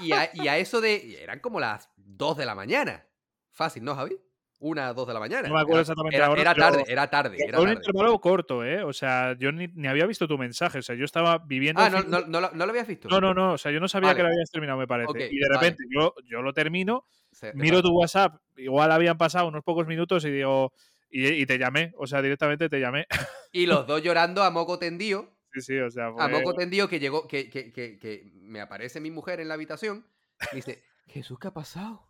Y 0.00 0.12
a, 0.12 0.30
y 0.34 0.48
a 0.48 0.58
eso 0.58 0.80
de. 0.80 1.22
Eran 1.22 1.40
como 1.40 1.60
las 1.60 1.88
2 1.96 2.36
de 2.36 2.46
la 2.46 2.54
mañana. 2.54 3.06
Fácil, 3.50 3.84
¿no, 3.84 3.94
Javi? 3.94 4.16
Una, 4.60 4.94
dos 4.94 5.06
de 5.06 5.12
la 5.12 5.20
mañana. 5.20 5.46
No 5.48 5.54
me 5.54 5.60
acuerdo 5.60 5.74
Era- 5.80 5.82
exactamente 5.82 6.16
era, 6.16 6.26
ahora, 6.26 6.40
era 6.40 6.54
pero- 6.54 6.66
tarde, 6.66 6.84
era 6.88 7.10
tarde, 7.10 7.36
era 7.38 7.58
un 7.60 7.66
tarde. 7.66 7.76
intervalo 7.80 8.18
corto, 8.20 8.64
¿eh? 8.64 8.82
O 8.82 8.92
sea, 8.94 9.36
yo 9.38 9.52
ni, 9.52 9.66
ni 9.68 9.88
había 9.88 10.06
visto 10.06 10.26
tu 10.26 10.38
mensaje. 10.38 10.78
O 10.78 10.82
sea, 10.82 10.94
yo 10.94 11.04
estaba 11.04 11.38
viviendo. 11.38 11.82
Ah, 11.82 11.90
no, 11.90 12.00
no, 12.02 12.20
no, 12.26 12.40
lo- 12.40 12.50
no 12.52 12.64
lo 12.64 12.70
habías 12.70 12.86
visto. 12.86 13.08
no, 13.08 13.20
no, 13.20 13.34
no, 13.34 13.52
O 13.54 13.58
sea, 13.58 13.72
yo 13.72 13.80
no 13.80 13.88
sabía 13.88 14.08
Vale. 14.08 14.16
que 14.16 14.22
lo 14.22 14.28
habías 14.30 14.50
terminado, 14.50 14.78
me 14.78 14.86
parece. 14.86 15.26
Y 15.30 15.36
de 15.38 15.48
vale. 15.48 15.60
repente 15.60 15.84
yo, 15.94 16.14
yo 16.24 16.40
lo 16.40 16.52
termino, 16.54 17.06
miro 17.54 17.82
tu 17.82 17.90
WhatsApp. 17.90 18.36
Igual 18.56 18.90
habían 18.92 19.18
pasado 19.18 19.48
unos 19.48 19.62
pocos 19.64 19.86
minutos 19.86 20.24
y 20.24 20.30
digo, 20.30 20.72
Y, 21.10 21.26
y 21.28 21.46
te 21.46 21.58
llamé, 21.58 21.92
o 21.98 22.06
sea, 22.06 22.22
directamente 22.22 22.68
te 22.70 22.80
llamé. 22.80 23.06
Y 23.52 23.66
los 23.66 23.86
dos 23.86 24.02
llorando 24.02 24.42
a 24.44 24.50
moco 24.50 24.78
tendido. 24.78 25.33
Sí, 25.54 25.60
sí, 25.60 25.78
o 25.78 25.90
sea, 25.90 26.06
A 26.06 26.28
moco 26.28 26.54
tendido 26.54 26.88
que 26.88 26.98
llegó, 26.98 27.28
que, 27.28 27.48
que, 27.48 27.72
que, 27.72 27.98
que 27.98 28.32
me 28.34 28.60
aparece 28.60 29.00
mi 29.00 29.10
mujer 29.10 29.40
en 29.40 29.48
la 29.48 29.54
habitación. 29.54 30.06
Y 30.52 30.56
dice, 30.56 30.82
Jesús, 31.06 31.38
¿qué 31.38 31.48
ha 31.48 31.54
pasado? 31.54 32.08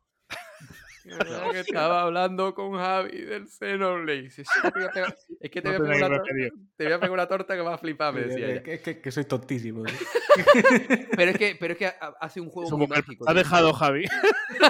Que 1.53 1.61
estaba 1.61 2.03
hablando 2.03 2.55
con 2.55 2.73
Javi 2.77 3.23
del 3.23 3.47
Xenoblade. 3.49 4.23
Dice, 4.23 4.45
"Sí, 4.45 4.51
te 4.63 4.71
voy 4.71 4.83
a 4.85 4.89
pegar- 4.91 5.17
Es 5.41 5.51
que 5.51 5.61
te 5.63 5.69
No 5.71 5.79
voy, 5.79 5.87
a 5.87 5.91
pegar 5.93 6.11
una 6.11 6.19
tor- 6.19 6.27
remedio. 6.27 6.53
te 6.77 6.85
voy 6.85 6.93
a 6.93 6.99
pegar 6.99 7.11
una 7.13 7.27
torta 7.29 7.55
que 7.55 7.61
va 7.61 7.75
a 7.75 7.79
flipar, 7.79 8.15
me 8.15 8.23
decía 8.23 8.49
ella. 8.51 8.63
que, 8.63 8.81
que- 8.81 9.01
que 9.01 9.11
soy 9.13 9.25
tontísimo. 9.25 9.85
Pero 11.19 11.31
es 11.31 11.39
que, 11.39 11.57
pero 11.61 11.73
es 11.75 11.79
que 11.79 11.87
ha- 11.87 12.15
hace 12.21 12.41
un 12.41 12.49
juego 12.51 12.77
muy 12.77 12.87
mágico. 12.89 13.25
ha 13.29 13.35
dejado 13.35 13.73
Javi. 13.73 14.05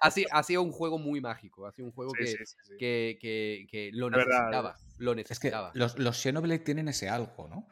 ha, 0.00 0.10
sido, 0.10 0.28
ha 0.32 0.42
sido 0.42 0.62
un 0.62 0.72
juego 0.72 0.98
muy 0.98 1.20
mágico. 1.20 1.66
Ha 1.66 1.72
sido 1.72 1.86
un 1.88 1.92
juego 1.94 2.12
Sí, 2.12 2.18
que, 2.18 2.26
sí, 2.26 2.36
sí, 2.44 2.56
sí. 2.64 2.76
que, 2.78 3.18
que- 3.20 3.66
que 3.70 3.90
lo 3.92 4.10
necesitaba. 4.10 4.76
Lo 4.98 5.12
Es 5.12 5.16
que 5.16 5.22
necesitaba. 5.22 5.70
los, 5.74 5.98
los 5.98 6.20
Xenoblade 6.20 6.58
tienen 6.60 6.88
ese 6.88 7.08
algo, 7.08 7.48
¿no? 7.48 7.66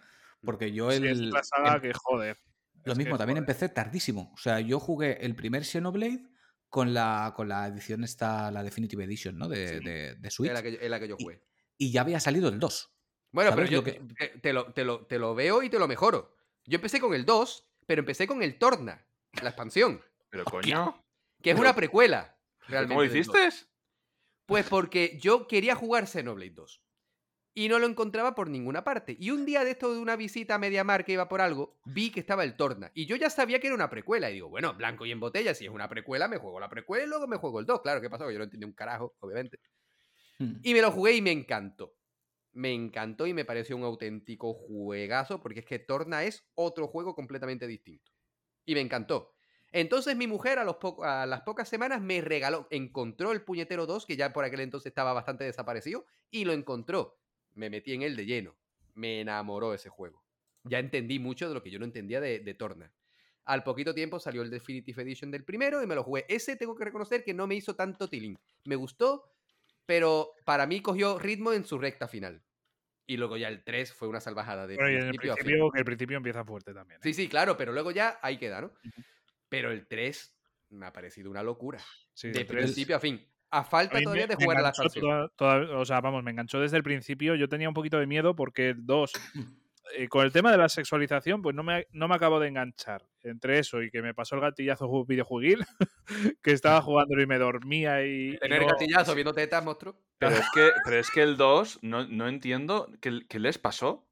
Porque 0.45 0.73
yo 0.73 0.91
Sí, 0.91 1.07
el. 1.07 1.35
es 1.37 1.49
saga 1.49 1.75
em- 1.77 1.81
que 1.83 1.93
joder. 1.95 2.39
Lo 2.85 2.93
Es 2.93 2.99
mismo, 2.99 3.17
también 3.19 3.37
joder. 3.39 3.51
empecé 3.51 3.69
tardísimo. 3.69 4.33
O 4.35 4.39
sea, 4.39 4.61
yo 4.61 4.81
jugué 4.81 5.19
el 5.25 5.35
primer 5.37 5.65
Xenoblade 5.65 6.29
con 6.69 6.95
la, 6.95 7.33
con 7.37 7.49
la 7.49 7.67
edición 7.69 8.03
esta, 8.05 8.51
la 8.51 8.63
Definitive 8.63 9.05
Edition, 9.05 9.37
¿no? 9.39 9.49
De, 9.49 9.69
Sí. 9.79 9.85
de, 9.85 10.15
de 10.17 10.31
Switch. 10.31 10.51
Es 10.51 10.55
la 10.55 10.63
que, 10.63 10.89
la 10.89 11.01
que 11.01 11.09
yo 11.09 11.17
jugué. 11.17 11.43
Y 11.79 11.93
ya 11.93 12.01
había 12.01 12.19
salido 12.21 12.49
el 12.49 12.59
2. 12.59 12.95
Bueno, 13.33 13.51
pero 13.55 13.67
¿Sabes 13.67 13.71
yo 13.71 13.77
lo 13.79 13.85
que- 13.85 14.15
te, 14.19 14.39
te 14.41 14.53
lo, 14.53 14.73
te, 14.73 14.85
lo, 14.85 15.07
te 15.07 15.19
lo 15.19 15.35
veo 15.35 15.63
y 15.63 15.71
te 15.71 15.79
lo 15.79 15.87
mejoro. 15.89 16.35
Yo 16.65 16.77
empecé 16.77 17.01
con 17.01 17.15
el 17.15 17.25
2, 17.25 17.69
pero 17.87 18.01
empecé 18.01 18.27
con 18.27 18.43
el 18.43 18.59
Torna, 18.59 19.07
la 19.43 19.49
expansión, 19.51 20.03
Pero 20.31 20.45
coño, 20.45 21.03
que 21.43 21.51
es 21.51 21.55
Pero- 21.57 21.61
una 21.69 21.75
precuela. 21.75 22.39
¿pero 22.61 22.71
Realmente, 22.71 22.95
¿cómo 22.95 23.03
lo 23.05 23.13
del 23.13 23.25
2. 23.25 23.37
hiciste? 23.37 23.67
Pues 24.47 24.67
porque 24.69 25.19
yo 25.21 25.47
quería 25.47 25.75
jugar 25.75 26.07
Xenoblade 26.07 26.51
2. 26.53 26.83
Y 27.55 27.69
no 27.69 27.79
lo 27.79 27.87
encontraba 27.87 28.35
por 28.35 28.49
ninguna 28.49 28.83
parte. 28.83 29.15
Y 29.21 29.31
un 29.31 29.45
día 29.45 29.63
de 29.63 29.73
esto 29.73 29.93
de 29.93 30.01
una 30.01 30.17
visita 30.17 30.55
a 30.55 30.59
Mediamar 30.59 31.05
que 31.05 31.13
iba 31.13 31.29
por 31.29 31.43
algo, 31.43 31.79
vi 31.85 32.11
que 32.11 32.21
estaba 32.21 32.45
el 32.45 32.57
Torna. 32.57 32.91
Y 32.95 33.05
yo 33.05 33.17
ya 33.17 33.29
sabía 33.29 33.61
que 33.61 33.67
era 33.67 33.77
una 33.77 33.91
precuela. 33.91 34.31
Y 34.31 34.35
digo, 34.35 34.49
bueno, 34.49 34.73
blanco 34.75 35.05
y 35.05 35.11
en 35.13 35.21
botella, 35.21 35.55
si 35.55 35.67
es 35.67 35.71
una 35.71 35.89
precuela, 35.89 36.29
me 36.29 36.39
juego 36.39 36.59
la 36.61 36.71
precuela 36.71 37.05
y 37.05 37.09
luego 37.09 37.27
me 37.27 37.37
juego 37.37 37.61
el 37.61 37.67
2. 37.67 37.83
Claro, 37.83 38.01
¿qué 38.01 38.09
pasó? 38.09 38.31
Yo 38.31 38.39
no 38.39 38.45
entendí 38.45 38.65
un 38.65 38.73
carajo, 38.73 39.17
obviamente. 39.21 39.61
Hmm. 40.39 40.55
Y 40.63 40.73
me 40.75 40.81
lo 40.81 40.91
jugué 40.91 41.13
y 41.15 41.23
me 41.23 41.31
encantó. 41.31 41.95
Me 42.53 42.73
encantó 42.73 43.27
y 43.27 43.35
me 43.35 43.45
pareció 43.45 43.77
un 43.77 43.85
auténtico 43.85 44.55
juegazo 44.55 45.41
porque 45.41 45.61
es 45.61 45.67
que 45.67 45.79
Torna 45.79 46.25
es 46.25 46.51
otro 46.55 46.89
juego 46.89 47.15
completamente 47.15 47.67
distinto. 47.67 48.13
Y 48.65 48.75
me 48.75 48.81
encantó. 48.81 49.35
Entonces 49.73 50.17
mi 50.17 50.27
mujer 50.27 50.59
a, 50.59 50.65
los 50.65 50.77
po- 50.77 51.03
a 51.03 51.25
las 51.27 51.43
pocas 51.43 51.69
semanas 51.69 52.03
me 52.03 52.21
regaló, 52.21 52.67
encontró 52.71 53.33
el 53.33 53.43
puñetero 53.43 53.87
2, 53.87 54.05
que 54.07 54.17
ya 54.17 54.33
por 54.33 54.45
aquel 54.45 54.61
entonces 54.61 54.91
estaba 54.91 55.13
bastante 55.15 55.45
desaparecido, 55.45 56.05
y 56.31 56.45
lo 56.45 56.53
encontró. 56.53 57.19
Me 57.55 57.71
metí 57.71 57.93
en 57.93 58.03
él 58.03 58.17
de 58.17 58.27
lleno. 58.27 58.57
Me 58.95 59.21
enamoró 59.21 59.75
ese 59.75 59.89
juego. 59.89 60.23
Ya 60.65 60.79
entendí 60.79 61.19
mucho 61.19 61.49
de 61.49 61.55
lo 61.55 61.63
que 61.63 61.71
yo 61.71 61.79
no 61.79 61.85
entendía 61.85 62.21
de, 62.21 62.41
de 62.41 62.55
Torna. 62.55 62.93
Al 63.45 63.65
poquito 63.65 63.95
tiempo 63.95 64.21
salió 64.21 64.43
el 64.43 64.51
Definitive 64.51 65.03
Edition 65.03 65.31
del 65.31 65.45
primero 65.45 65.83
y 65.83 65.87
me 65.87 65.95
lo 65.95 66.05
jugué. 66.05 66.25
Ese 66.29 66.57
tengo 66.57 66.77
que 66.77 66.85
reconocer 66.85 67.25
que 67.25 67.35
no 67.35 67.47
me 67.47 67.57
hizo 67.57 67.75
tanto 67.75 68.09
tilín. 68.09 68.39
Me 68.65 68.77
gustó, 68.77 69.33
pero 69.87 70.35
para 70.45 70.67
mí 70.67 70.81
cogió 70.81 71.19
ritmo 71.19 71.53
en 71.53 71.65
su 71.65 71.79
recta 71.79 72.07
final. 72.07 72.43
Y 73.07 73.17
luego 73.17 73.37
ya 73.37 73.49
el 73.49 73.65
3 73.65 73.93
fue 73.93 74.09
una 74.09 74.21
salvajada 74.21 74.67
de 74.67 74.75
y 74.75 74.79
en 74.79 74.85
el 74.85 74.99
principio 75.09 75.33
a 75.33 75.37
fin. 75.37 75.45
principio, 75.45 75.71
que 75.73 75.79
el 75.81 75.85
principio 75.85 76.17
empieza 76.17 76.45
fuerte 76.45 76.73
también. 76.73 76.99
¿eh? 76.99 77.03
Sí, 77.03 77.15
sí, 77.15 77.29
claro, 77.29 77.57
pero 77.57 77.73
luego 77.73 77.91
ya 77.91 78.19
ahí 78.23 78.39
queda, 78.39 78.61
¿no? 78.61 78.73
Pero 79.49 79.73
el 79.73 79.87
3 79.87 80.39
me 80.71 80.87
ha 80.87 80.93
parecido 80.93 81.31
una 81.31 81.43
locura. 81.43 81.81
Sí, 82.15 82.31
de 82.31 82.45
principio 82.45 82.97
a 82.97 83.01
fin. 83.01 83.27
A 83.53 83.63
falta 83.65 83.99
A 83.99 84.03
todavía 84.03 84.27
me- 84.27 84.35
de 84.35 84.45
jugar 84.45 84.59
a 84.59 84.63
la 84.63 84.73
toda- 84.73 85.29
toda- 85.37 85.79
o 85.79 85.85
sea, 85.85 86.01
vamos, 86.01 86.25
me 86.25 86.31
enganchó 86.31 86.59
desde 86.59 86.77
el 86.79 86.83
principio. 86.83 87.35
Yo 87.37 87.49
tenía 87.49 87.69
un 87.69 87.75
poquito 87.75 87.99
de 87.99 88.07
miedo 88.07 88.35
porque 88.35 88.71
el 88.71 88.87
2, 88.87 89.13
eh, 89.97 90.09
con 90.09 90.25
el 90.25 90.33
tema 90.33 90.51
de 90.51 90.57
la 90.57 90.69
sexualización, 90.71 91.43
pues 91.43 91.55
no 91.55 91.63
me, 91.63 91.87
no 91.93 92.09
me 92.09 92.15
acabo 92.15 92.41
de 92.41 92.49
enganchar. 92.49 93.05
Entre 93.23 93.59
eso 93.59 93.83
y 93.83 93.91
que 93.91 94.01
me 94.03 94.15
pasó 94.15 94.35
el 94.37 94.41
gatillazo 94.41 94.89
ju- 94.89 95.07
videojueguil, 95.07 95.59
que 96.43 96.51
estaba 96.53 96.81
jugando 96.81 97.21
y 97.21 97.27
me 97.27 97.39
dormía 97.39 98.05
y. 98.07 98.31
y 98.35 98.39
Tener 98.39 98.63
no- 98.63 98.69
gatillazo 98.69 99.15
viendo 99.15 99.33
tetas, 99.35 99.63
monstruo. 99.63 99.97
Pero 100.19 100.37
es 100.37 100.47
que, 100.55 100.71
pero 100.85 100.97
es 100.99 101.11
que 101.11 101.23
el 101.23 101.37
2, 101.37 101.81
no, 101.83 102.07
no 102.09 102.29
entiendo. 102.29 102.89
¿qué, 103.01 103.21
qué 103.29 103.39
les 103.39 103.59
pasó? 103.59 104.09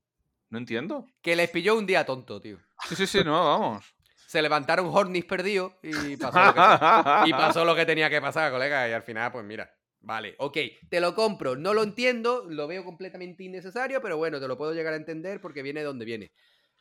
No 0.50 0.58
entiendo. 0.58 1.06
Que 1.22 1.34
les 1.36 1.48
pilló 1.48 1.78
un 1.78 1.86
día 1.86 2.04
tonto, 2.04 2.40
tío. 2.40 2.58
Sí, 2.88 2.94
sí, 2.96 3.06
sí, 3.06 3.24
no, 3.24 3.32
vamos. 3.44 3.94
Se 4.30 4.40
levantaron 4.42 4.86
hornis 4.92 5.24
perdidos 5.24 5.72
y 5.82 6.16
pasó, 6.16 6.38
lo 6.44 6.54
que, 6.54 6.60
y 7.28 7.32
pasó 7.32 7.64
lo 7.64 7.74
que 7.74 7.84
tenía 7.84 8.08
que 8.08 8.20
pasar, 8.20 8.52
colega. 8.52 8.88
Y 8.88 8.92
al 8.92 9.02
final, 9.02 9.32
pues 9.32 9.44
mira, 9.44 9.74
vale, 10.02 10.36
ok, 10.38 10.56
te 10.88 11.00
lo 11.00 11.16
compro. 11.16 11.56
No 11.56 11.74
lo 11.74 11.82
entiendo, 11.82 12.44
lo 12.48 12.68
veo 12.68 12.84
completamente 12.84 13.42
innecesario, 13.42 14.00
pero 14.00 14.18
bueno, 14.18 14.38
te 14.38 14.46
lo 14.46 14.56
puedo 14.56 14.72
llegar 14.72 14.92
a 14.92 14.96
entender 14.98 15.40
porque 15.40 15.64
viene 15.64 15.80
de 15.80 15.86
donde 15.86 16.04
viene. 16.04 16.30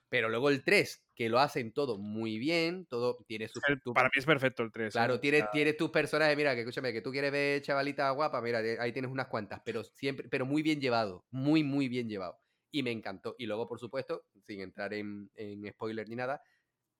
Pero 0.09 0.29
luego 0.29 0.51
el 0.51 0.63
3, 0.63 1.03
que 1.15 1.27
lo 1.27 1.39
hacen 1.39 1.73
todo 1.73 1.97
muy 1.97 2.37
bien, 2.37 2.85
todo 2.85 3.17
tiene 3.25 3.47
su... 3.47 3.59
el- 3.67 3.81
tu- 3.81 3.95
para 3.95 4.09
mí 4.09 4.13
es 4.19 4.27
perfecto 4.27 4.61
el 4.61 4.71
3. 4.71 4.93
Claro, 4.93 5.19
tienes, 5.19 5.45
tienes 5.51 5.75
tus 5.75 5.89
personajes, 5.89 6.37
mira, 6.37 6.53
que 6.53 6.59
escúchame, 6.61 6.93
que 6.93 7.01
tú 7.01 7.09
quieres 7.11 7.31
ver 7.31 7.63
chavalita 7.63 8.11
guapa, 8.11 8.41
mira, 8.41 8.61
de- 8.61 8.79
ahí 8.79 8.91
tienes 8.91 9.09
unas 9.09 9.25
cuantas, 9.25 9.59
pero 9.65 9.83
siempre, 9.83 10.29
pero 10.29 10.45
muy 10.45 10.61
bien 10.61 10.79
llevado, 10.79 11.25
muy, 11.31 11.63
muy 11.63 11.89
bien 11.89 12.07
llevado. 12.09 12.37
Y 12.69 12.83
me 12.83 12.91
encantó. 12.91 13.35
Y 13.39 13.47
luego, 13.47 13.67
por 13.67 13.79
supuesto, 13.79 14.25
sin 14.45 14.61
entrar 14.61 14.93
en, 14.93 15.31
en 15.35 15.67
spoiler 15.71 16.07
ni 16.07 16.15
nada, 16.15 16.43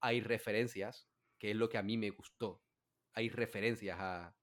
hay 0.02 0.22
referencias, 0.22 1.08
que 1.38 1.52
es 1.52 1.56
lo 1.56 1.70
que 1.70 1.78
a 1.78 1.84
mí 1.84 1.98
me 1.98 2.10
gustó. 2.12 2.62
Hay 3.14 3.30
referencias 3.30 3.98
a, 4.00 4.36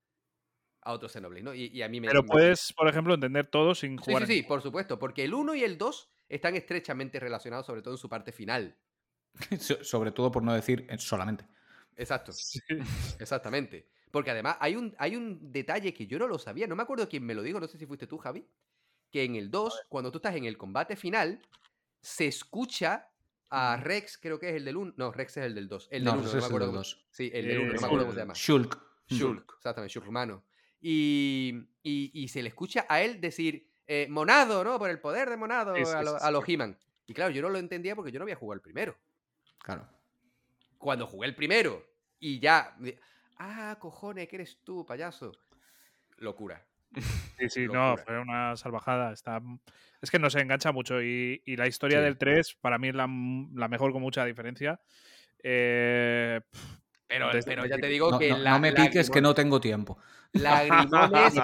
a 0.83 0.93
otros 0.93 1.13
Xenoblade, 1.13 1.43
¿no? 1.45 1.55
Y, 1.55 1.67
y 1.67 1.83
a 1.83 1.89
mí 1.89 2.01
me... 2.01 2.09
Pero 2.09 2.23
me- 2.23 2.29
puedes, 2.29 2.73
por 2.73 2.89
ejemplo, 2.89 3.15
entender 3.15 3.47
todo 3.47 3.75
sin 3.75 3.99
Sí, 3.99 4.05
jugar. 4.05 4.27
sí, 4.27 4.33
en 4.33 4.39
sí, 4.43 4.49
por 4.49 4.63
supuesto, 4.63 4.99
porque 4.99 5.25
el 5.25 5.35
1 5.35 5.55
y 5.55 5.65
el 5.65 5.79
2 5.79 6.11
están 6.29 6.57
estrechamente 6.57 7.21
relacionados, 7.21 7.67
sobre 7.67 7.83
todo 7.83 7.95
en 7.95 7.99
su 7.99 8.09
parte 8.09 8.33
final. 8.33 8.77
So- 9.61 9.85
Sobre 9.85 10.13
todo 10.13 10.31
por 10.31 10.43
no 10.43 10.53
decir 10.55 10.87
solamente. 10.99 11.47
Exacto. 11.97 12.33
Sí. 12.37 12.61
Exactamente. 13.19 13.89
Porque 14.11 14.31
además 14.31 14.57
hay 14.61 14.77
un, 14.77 14.95
hay 14.99 15.17
un 15.17 15.53
detalle 15.53 15.93
que 15.93 16.07
yo 16.07 16.19
no 16.19 16.27
lo 16.27 16.39
sabía, 16.39 16.67
no 16.67 16.77
me 16.77 16.83
acuerdo 16.83 17.09
quién 17.09 17.25
me 17.25 17.35
lo 17.35 17.43
dijo, 17.43 17.61
no 17.61 17.67
sé 17.69 17.77
si 17.79 17.87
fuiste 17.87 18.07
tú, 18.07 18.19
Javi, 18.19 18.47
que 19.11 19.25
en 19.25 19.37
el 19.37 19.51
2, 19.51 19.83
cuando 19.89 20.11
tú 20.11 20.19
estás 20.19 20.37
en 20.37 20.45
el 20.45 20.57
combate 20.57 20.97
final, 20.97 21.41
se 22.01 22.27
escucha 22.27 23.11
a 23.51 23.77
Rex, 23.77 24.19
creo 24.19 24.39
que 24.39 24.49
es 24.51 24.57
el 24.57 24.65
del 24.65 24.77
1, 24.77 24.95
no, 24.97 25.13
Rex 25.13 25.37
es 25.37 25.45
el 25.47 25.55
del 25.55 25.69
2, 25.69 25.89
el 25.93 26.05
del 26.05 26.05
No, 26.05 26.13
1, 26.21 26.23
Rex 26.23 26.35
no 26.35 26.41
me 26.41 26.47
acuerdo 26.47 26.67
del 26.67 26.73
cómo- 26.73 26.79
2. 26.79 27.07
Sí, 27.11 27.31
el 27.33 27.47
del 27.47 27.59
1, 27.59 27.67
no 27.69 27.73
Eh, 27.75 27.79
me 27.81 27.87
acuerdo 27.87 28.05
cómo 28.05 28.15
se 28.15 28.21
llama. 28.21 28.35
Shulk. 28.35 28.83
Shulk, 29.09 29.55
exactamente, 29.59 29.93
Shulk 29.95 30.09
humano. 30.09 30.45
Y, 30.81 31.55
y, 31.83 32.11
y 32.23 32.29
se 32.29 32.43
le 32.43 32.49
escucha 32.49 32.87
a 32.89 33.01
él 33.03 33.21
decir, 33.21 33.71
eh, 33.87 34.07
Monado, 34.11 34.65
¿no? 34.65 34.79
Por 34.79 34.91
el 34.91 35.01
poder 35.01 35.31
de 35.31 35.37
Monado 35.37 35.75
a, 35.75 36.03
lo- 36.03 36.31
los 36.31 36.49
He-Man. 36.49 36.77
Y 37.07 37.15
claro, 37.15 37.31
yo 37.33 37.41
no 37.43 37.49
lo 37.49 37.59
entendía 37.59 37.95
porque 37.95 38.11
yo 38.11 38.19
no 38.19 38.25
había 38.25 38.35
jugado 38.37 38.55
el 38.55 38.61
primero 38.61 38.97
Claro. 39.63 39.89
cuando 40.79 41.07
jugué 41.07 41.29
el 41.29 41.37
primero 41.37 41.87
y 42.19 42.41
ya. 42.41 42.77
Ah, 43.39 43.77
cojones, 43.81 44.29
que 44.29 44.37
eres 44.37 44.59
tú, 44.65 44.85
payaso. 44.85 45.33
Locura. 46.19 46.67
Sí, 47.39 47.49
sí, 47.49 47.67
no, 47.67 47.97
fue 47.99 48.19
una 48.19 48.57
salvajada. 48.57 49.13
Está... 49.13 49.41
Es 50.01 50.11
que 50.11 50.19
no 50.19 50.31
se 50.31 50.41
engancha 50.41 50.73
mucho 50.73 51.03
y, 51.03 51.43
y 51.45 51.57
la 51.57 51.67
historia 51.67 51.99
Sí. 51.99 52.05
del 52.05 52.17
3 52.19 52.57
para 52.61 52.79
mí 52.79 52.89
es 52.89 52.95
la, 52.95 53.07
la 53.55 53.69
mejor 53.69 53.93
con 53.93 54.03
mucha 54.03 54.25
diferencia. 54.25 54.81
Eh, 55.43 56.41
Pero, 57.07 57.31
Desde 57.33 57.49
pero 57.51 57.67
ya 57.67 57.79
te 57.79 57.87
digo 57.87 58.11
No, 58.11 58.19
que 58.19 58.31
no- 58.31 58.39
la, 58.39 58.51
no 58.53 58.59
me 58.61 58.73
piques 58.73 59.11
que 59.11 59.21
no 59.21 59.35
tengo 59.35 59.61
tiempo. 59.61 59.99
Lagrimones, 60.33 61.35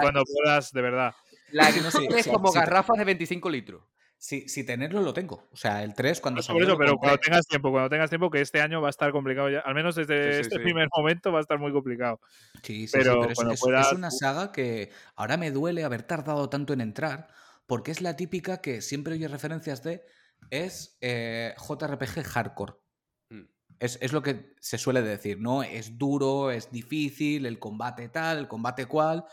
cuando 0.00 0.24
puedas, 0.24 0.72
de 0.72 0.82
verdad. 0.82 1.14
lagrimones 1.52 1.94
sí, 1.94 2.08
sí, 2.22 2.30
como 2.30 2.48
sí. 2.48 2.58
garrafas 2.58 2.98
de 2.98 3.04
25 3.04 3.48
litros. 3.50 3.82
Si, 4.24 4.48
si 4.48 4.64
tenerlo 4.64 5.02
lo 5.02 5.12
tengo. 5.12 5.48
O 5.52 5.56
sea, 5.56 5.82
el 5.84 5.92
3 5.92 6.18
cuando 6.18 6.40
No, 6.40 6.46
por 6.46 6.56
salió 6.56 6.66
eso, 6.66 6.78
pero 6.78 6.96
cuando 6.96 7.18
tengas 7.18 7.46
tiempo, 7.46 7.70
cuando 7.70 7.90
tengas 7.90 8.08
tiempo, 8.08 8.30
que 8.30 8.40
este 8.40 8.62
año 8.62 8.80
va 8.80 8.86
a 8.86 8.90
estar 8.90 9.12
complicado 9.12 9.50
ya. 9.50 9.58
Al 9.60 9.74
menos 9.74 9.96
desde 9.96 10.14
Sí, 10.16 10.32
sí, 10.32 10.40
este 10.40 10.54
sí. 10.56 10.62
primer 10.62 10.88
momento 10.96 11.30
va 11.30 11.40
a 11.40 11.42
estar 11.42 11.58
muy 11.58 11.72
complicado. 11.72 12.20
Sí, 12.62 12.86
sí, 12.86 12.86
sí, 12.86 12.92
Pero 13.02 13.20
pero 13.20 13.30
es, 13.32 13.34
cuando 13.36 13.52
es- 13.52 13.60
puedas- 13.60 13.86
es 13.88 13.92
una 13.92 14.10
saga 14.10 14.50
que 14.50 14.90
ahora 15.14 15.36
me 15.36 15.50
duele 15.50 15.84
haber 15.84 16.04
tardado 16.04 16.48
tanto 16.48 16.72
en 16.72 16.80
entrar, 16.80 17.28
porque 17.66 17.90
es 17.90 18.00
la 18.00 18.16
típica 18.16 18.62
que 18.62 18.80
siempre 18.80 19.12
oye 19.12 19.28
referencias 19.28 19.82
de, 19.82 20.02
es 20.50 20.96
eh, 21.02 21.54
JRPG 21.58 22.24
hardcore. 22.24 22.72
Mm. 23.28 23.42
Es, 23.78 23.98
es 24.00 24.14
lo 24.14 24.22
que 24.22 24.54
se 24.58 24.78
suele 24.78 25.02
decir, 25.02 25.38
¿no? 25.38 25.62
Es 25.62 25.98
duro, 25.98 26.50
es 26.50 26.70
difícil, 26.70 27.44
el 27.44 27.58
combate 27.58 28.08
tal, 28.08 28.38
el 28.38 28.48
combate 28.48 28.86
cual, 28.86 29.26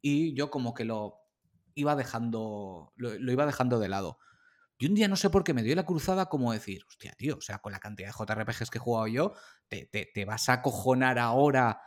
y 0.00 0.32
yo 0.32 0.50
como 0.50 0.72
que 0.72 0.86
lo 0.86 1.20
iba 1.74 1.94
dejando, 1.96 2.94
lo, 2.96 3.10
lo 3.18 3.30
iba 3.32 3.44
dejando 3.44 3.78
de 3.78 3.90
lado. 3.90 4.18
Y 4.78 4.86
un 4.86 4.94
día 4.94 5.08
no 5.08 5.16
sé 5.16 5.28
por 5.28 5.42
qué 5.44 5.52
me 5.54 5.62
dio 5.62 5.74
la 5.74 5.84
cruzada 5.84 6.26
como 6.26 6.52
decir, 6.52 6.82
hostia, 6.88 7.12
tío, 7.18 7.36
o 7.36 7.40
sea, 7.40 7.58
con 7.58 7.72
la 7.72 7.80
cantidad 7.80 8.08
de 8.08 8.14
JRPGs 8.16 8.70
que 8.70 8.78
he 8.78 8.80
jugado 8.80 9.08
yo, 9.08 9.32
te, 9.68 9.86
te- 9.86 10.08
te 10.14 10.24
vas 10.24 10.48
a 10.48 10.62
cojonar 10.62 11.18
ahora, 11.18 11.80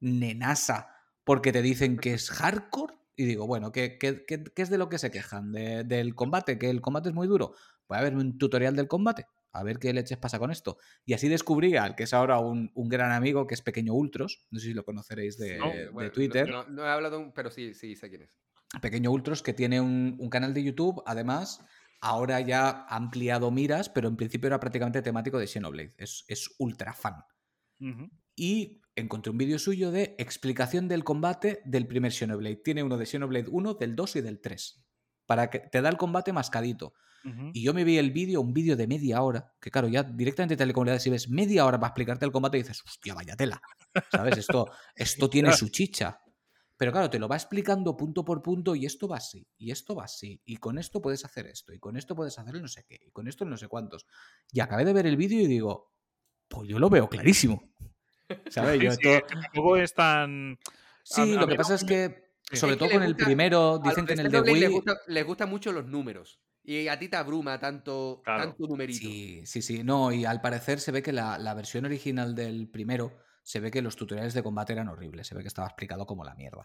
nenasa, 0.00 0.88
porque 1.24 1.52
te 1.52 1.62
dicen 1.62 1.96
que 1.98 2.14
es 2.14 2.30
hardcore. 2.30 2.94
Y 3.14 3.24
digo, 3.26 3.46
bueno, 3.46 3.70
¿qué, 3.72 3.98
qué- 3.98 4.24
qué- 4.26 4.42
qué 4.44 4.62
es 4.62 4.70
de 4.70 4.78
lo 4.78 4.88
que 4.88 4.98
se 4.98 5.10
quejan? 5.10 5.52
¿De- 5.52 5.84
¿Del 5.84 6.14
combate? 6.14 6.58
¿Que 6.58 6.70
el 6.70 6.80
combate 6.80 7.10
es 7.10 7.14
muy 7.14 7.28
duro? 7.28 7.54
Voy 7.88 7.98
a 7.98 8.02
ver 8.02 8.16
un 8.16 8.38
tutorial 8.38 8.74
del 8.76 8.88
combate. 8.88 9.26
a 9.54 9.62
ver 9.62 9.78
qué 9.78 9.92
leches 9.92 10.16
pasa 10.16 10.38
con 10.38 10.50
esto. 10.50 10.78
Y 11.04 11.12
así 11.12 11.28
descubrí 11.28 11.76
al 11.76 11.94
que 11.94 12.04
es 12.04 12.14
ahora 12.14 12.38
un, 12.38 12.70
un 12.74 12.88
gran 12.88 13.12
amigo, 13.12 13.46
que 13.46 13.52
es 13.52 13.60
Pequeño 13.60 13.92
Ultros, 13.92 14.46
no 14.50 14.58
sé 14.58 14.68
si 14.68 14.72
lo 14.72 14.82
conoceréis 14.82 15.36
de, 15.36 15.58
No, 15.58 15.68
de 15.68 15.88
Bueno, 15.90 16.10
Twitter. 16.10 16.48
No, 16.48 16.64
no 16.68 16.86
he 16.86 16.88
hablado, 16.88 17.34
pero 17.34 17.50
sí, 17.50 17.74
sí 17.74 17.94
sé 17.94 18.08
quién 18.08 18.22
es. 18.22 18.40
Pequeño 18.80 19.10
Ultros, 19.10 19.42
que 19.42 19.52
tiene 19.52 19.78
un, 19.82 20.16
un 20.18 20.30
canal 20.30 20.54
de 20.54 20.62
YouTube, 20.64 21.02
además, 21.04 21.62
ahora 22.02 22.40
ya 22.40 22.68
ha 22.68 22.96
ampliado 22.96 23.50
miras, 23.50 23.88
pero 23.88 24.08
en 24.08 24.16
principio 24.16 24.48
era 24.48 24.60
prácticamente 24.60 25.00
temático 25.00 25.38
de 25.38 25.46
Xenoblade. 25.46 25.94
Es, 25.96 26.24
es 26.28 26.50
ultra 26.58 26.92
fan. 26.92 27.14
Y 28.36 28.82
encontré 28.94 29.30
un 29.30 29.38
vídeo 29.38 29.58
suyo 29.58 29.90
de 29.90 30.14
explicación 30.18 30.88
del 30.88 31.04
combate 31.04 31.62
del 31.64 31.86
primer 31.86 32.12
Xenoblade. 32.12 32.56
Tiene 32.56 32.82
uno 32.82 32.98
de 32.98 33.06
Xenoblade 33.06 33.48
1, 33.48 33.74
del 33.74 33.96
2 33.96 34.16
y 34.16 34.20
del 34.20 34.40
3. 34.40 34.84
Para 35.26 35.48
que 35.48 35.60
te 35.60 35.80
da 35.80 35.88
el 35.88 35.96
combate 35.96 36.32
mascadito. 36.32 36.92
Y 37.52 37.62
yo 37.62 37.72
me 37.72 37.84
vi 37.84 37.98
el 37.98 38.10
vídeo, 38.10 38.40
un 38.40 38.52
vídeo 38.52 38.74
de 38.74 38.88
media 38.88 39.22
hora, 39.22 39.54
que 39.60 39.70
claro, 39.70 39.86
ya 39.86 40.02
directamente 40.02 40.56
telecomunidades, 40.56 41.04
si 41.04 41.10
ves 41.10 41.28
media 41.28 41.64
hora 41.64 41.78
para 41.78 41.90
explicarte 41.90 42.24
el 42.24 42.32
combate, 42.32 42.56
dices, 42.56 42.82
hostia, 42.84 43.14
vaya 43.14 43.36
tela. 43.36 43.62
¿Sabes? 44.10 44.38
Esto, 44.38 44.68
esto 44.96 45.30
tiene 45.30 45.52
su 45.52 45.68
chicha. 45.68 46.20
Pero 46.82 46.90
claro, 46.90 47.08
te 47.10 47.20
lo 47.20 47.28
va 47.28 47.36
explicando 47.36 47.96
punto 47.96 48.24
por 48.24 48.42
punto 48.42 48.74
y 48.74 48.86
esto 48.86 49.06
va 49.06 49.18
así, 49.18 49.46
y 49.56 49.70
esto 49.70 49.94
va 49.94 50.02
así, 50.06 50.42
y 50.44 50.56
con 50.56 50.78
esto 50.78 51.00
puedes 51.00 51.24
hacer 51.24 51.46
esto, 51.46 51.72
y 51.72 51.78
con 51.78 51.96
esto 51.96 52.16
puedes 52.16 52.36
hacer 52.40 52.56
el 52.56 52.62
no 52.62 52.66
sé 52.66 52.84
qué, 52.88 52.98
y 53.06 53.12
con 53.12 53.28
esto 53.28 53.44
el 53.44 53.50
no 53.50 53.56
sé 53.56 53.68
cuántos. 53.68 54.04
Y 54.50 54.58
acabé 54.58 54.84
de 54.84 54.92
ver 54.92 55.06
el 55.06 55.16
vídeo 55.16 55.40
y 55.42 55.46
digo, 55.46 55.92
pues 56.48 56.68
yo 56.68 56.80
lo 56.80 56.90
veo 56.90 57.08
clarísimo. 57.08 57.70
¿Sabes? 58.50 58.80
Sí, 58.80 58.84
Yo 58.84 58.90
sí, 58.90 58.98
esto- 59.00 59.10
es 59.10 59.22
que 59.22 59.34
tampoco 59.42 59.76
es 59.76 59.94
tan. 59.94 60.58
Sí, 61.04 61.20
a- 61.20 61.38
a 61.38 61.40
lo 61.42 61.46
que 61.46 61.54
pasa 61.54 61.68
no 61.70 61.76
es 61.76 61.84
que, 61.84 62.32
sobre 62.52 62.72
Es 62.72 62.76
que 62.76 62.76
todo 62.78 62.88
le 62.88 62.94
con 62.94 63.02
el 63.04 63.12
gusta- 63.12 63.24
primero, 63.26 63.78
dicen 63.78 64.04
que 64.04 64.12
en 64.14 64.18
el 64.18 64.32
de 64.32 64.40
Les 64.42 64.52
Wii... 64.52 64.66
gusta, 64.66 64.96
les 65.06 65.24
gustan 65.24 65.50
mucho 65.50 65.70
los 65.70 65.86
números. 65.86 66.40
Y 66.64 66.88
a 66.88 66.98
ti 66.98 67.06
te 67.06 67.14
abruma 67.16 67.60
tanto, 67.60 68.22
Claro. 68.24 68.42
tanto 68.42 68.66
numerito. 68.66 68.98
Sí, 68.98 69.42
sí, 69.46 69.62
sí. 69.62 69.84
No, 69.84 70.10
y 70.10 70.24
al 70.24 70.40
parecer 70.40 70.80
se 70.80 70.90
ve 70.90 71.00
que 71.00 71.12
la, 71.12 71.38
la 71.38 71.54
versión 71.54 71.84
original 71.84 72.34
del 72.34 72.68
primero, 72.68 73.16
se 73.42 73.60
ve 73.60 73.70
que 73.70 73.82
los 73.82 73.96
tutoriales 73.96 74.34
de 74.34 74.42
combate 74.42 74.72
eran 74.72 74.88
horribles. 74.88 75.26
Se 75.26 75.34
ve 75.34 75.42
que 75.42 75.48
estaba 75.48 75.68
explicado 75.68 76.06
como 76.06 76.24
la 76.24 76.34
mierda. 76.34 76.62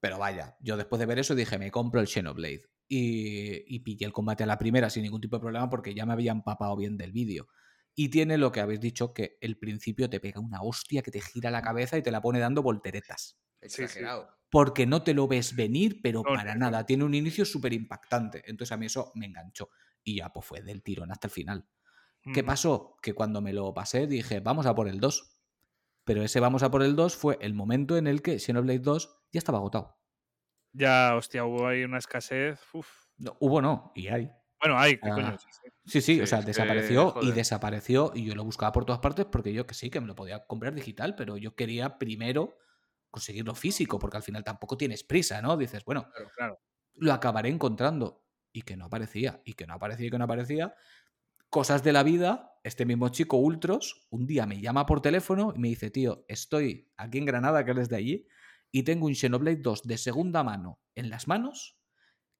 Pero 0.00 0.18
vaya, 0.18 0.56
yo 0.60 0.76
después 0.76 1.00
de 1.00 1.06
ver 1.06 1.18
eso 1.18 1.34
dije, 1.34 1.58
me 1.58 1.70
compro 1.70 2.00
el 2.00 2.08
Xenoblade. 2.08 2.64
Y, 2.88 3.74
y 3.74 3.80
pillé 3.80 4.06
el 4.06 4.12
combate 4.12 4.44
a 4.44 4.46
la 4.46 4.58
primera 4.58 4.90
sin 4.90 5.02
ningún 5.02 5.20
tipo 5.20 5.36
de 5.36 5.40
problema 5.40 5.68
porque 5.68 5.94
ya 5.94 6.06
me 6.06 6.12
había 6.12 6.32
empapado 6.32 6.76
bien 6.76 6.96
del 6.96 7.12
vídeo. 7.12 7.48
Y 7.98 8.10
tiene 8.10 8.36
lo 8.36 8.52
que 8.52 8.60
habéis 8.60 8.80
dicho, 8.80 9.14
que 9.14 9.38
el 9.40 9.58
principio 9.58 10.10
te 10.10 10.20
pega 10.20 10.38
una 10.40 10.60
hostia 10.62 11.02
que 11.02 11.10
te 11.10 11.20
gira 11.20 11.50
la 11.50 11.62
cabeza 11.62 11.96
y 11.96 12.02
te 12.02 12.10
la 12.10 12.20
pone 12.20 12.38
dando 12.38 12.62
volteretas. 12.62 13.38
Sí, 13.62 13.68
sí. 13.68 13.82
Exagerado. 13.84 14.28
Porque 14.50 14.86
no 14.86 15.02
te 15.02 15.14
lo 15.14 15.26
ves 15.26 15.56
venir, 15.56 16.00
pero 16.02 16.22
No, 16.22 16.34
para 16.34 16.54
no, 16.54 16.60
nada. 16.60 16.84
Tiene 16.84 17.04
un 17.04 17.14
inicio 17.14 17.44
súper 17.44 17.72
impactante. 17.72 18.42
Entonces 18.46 18.72
a 18.72 18.76
mí 18.76 18.86
eso 18.86 19.12
me 19.14 19.26
enganchó. 19.26 19.70
Y 20.04 20.18
ya 20.18 20.32
pues 20.32 20.46
fue 20.46 20.62
del 20.62 20.82
tirón 20.82 21.10
hasta 21.10 21.26
el 21.26 21.32
final. 21.32 21.66
¿Qué 22.34 22.42
pasó? 22.42 22.96
Que 23.00 23.12
cuando 23.14 23.40
me 23.40 23.52
lo 23.52 23.72
pasé 23.72 24.06
dije, 24.06 24.40
vamos 24.40 24.66
a 24.66 24.74
por 24.74 24.88
el 24.88 25.00
2. 25.00 25.35
Pero 26.06 26.22
ese 26.22 26.38
vamos 26.38 26.62
a 26.62 26.70
por 26.70 26.84
el 26.84 26.94
2 26.94 27.16
fue 27.16 27.36
el 27.40 27.52
momento 27.52 27.96
en 27.96 28.06
el 28.06 28.22
que 28.22 28.38
Xenoblade 28.38 28.78
2 28.78 29.18
ya 29.32 29.38
estaba 29.38 29.58
agotado. 29.58 29.96
Ya, 30.74 31.14
hostia, 31.16 31.44
hubo 31.44 31.66
ahí 31.66 31.84
una 31.84 31.98
escasez. 31.98 32.60
Uf. 32.72 33.06
No, 33.18 33.36
hubo 33.40 33.62
no, 33.62 33.92
y 33.94 34.08
hay. 34.08 34.30
Bueno, 34.60 34.78
hay, 34.78 34.98
¿qué 35.00 35.10
Ah. 35.10 35.10
coño? 35.12 35.36
Sí, 35.38 35.48
sí. 35.52 35.68
Sí, 35.84 36.00
sí, 36.00 36.20
o 36.20 36.26
sea, 36.26 36.42
que, 36.42 36.42
desapareció 36.42 37.16
y 37.20 37.32
desapareció 37.32 38.10
y 38.14 38.24
yo 38.24 38.34
lo 38.34 38.44
buscaba 38.44 38.72
por 38.72 38.84
todas 38.84 39.00
partes 39.00 39.26
porque 39.26 39.52
yo 39.52 39.66
que 39.66 39.74
sí, 39.74 39.88
que 39.90 40.00
me 40.00 40.06
lo 40.08 40.14
podía 40.16 40.46
comprar 40.46 40.74
digital, 40.74 41.14
pero 41.14 41.36
yo 41.36 41.54
quería 41.54 41.98
primero 41.98 42.58
conseguirlo 43.10 43.54
físico 43.54 43.98
porque 43.98 44.16
al 44.16 44.22
final 44.24 44.42
tampoco 44.44 44.76
tienes 44.76 45.04
prisa, 45.04 45.40
¿no? 45.42 45.56
Dices, 45.56 45.84
bueno, 45.84 46.12
Claro, 46.12 46.30
claro. 46.34 46.58
lo 46.94 47.12
acabaré 47.12 47.50
encontrando. 47.50 48.24
Y 48.52 48.62
que 48.62 48.76
no 48.76 48.86
aparecía, 48.86 49.42
y 49.44 49.54
que 49.54 49.66
no 49.66 49.74
aparecía, 49.74 50.06
y 50.08 50.10
que 50.10 50.18
no 50.18 50.24
aparecía. 50.24 50.74
Cosas 51.50 51.82
de 51.82 51.92
la 51.92 52.02
vida, 52.02 52.52
este 52.64 52.84
mismo 52.84 53.08
chico 53.08 53.36
Ultros, 53.36 54.06
un 54.10 54.26
día 54.26 54.46
me 54.46 54.60
llama 54.60 54.84
por 54.86 55.00
teléfono 55.00 55.52
y 55.54 55.58
me 55.58 55.68
dice, 55.68 55.90
tío, 55.90 56.24
estoy 56.28 56.92
aquí 56.96 57.18
en 57.18 57.24
Granada, 57.24 57.64
que 57.64 57.70
eres 57.70 57.88
de 57.88 57.96
allí, 57.96 58.26
y 58.72 58.82
tengo 58.82 59.06
un 59.06 59.14
Xenoblade 59.14 59.56
2 59.62 59.84
de 59.84 59.96
segunda 59.98 60.42
mano 60.42 60.80
en 60.94 61.08
las 61.08 61.28
manos 61.28 61.78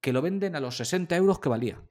que 0.01 0.13
lo 0.13 0.21
venden 0.21 0.55
a 0.55 0.59
los 0.59 0.77
60 0.77 1.15
euros 1.15 1.39
que 1.39 1.49
valía. 1.49 1.81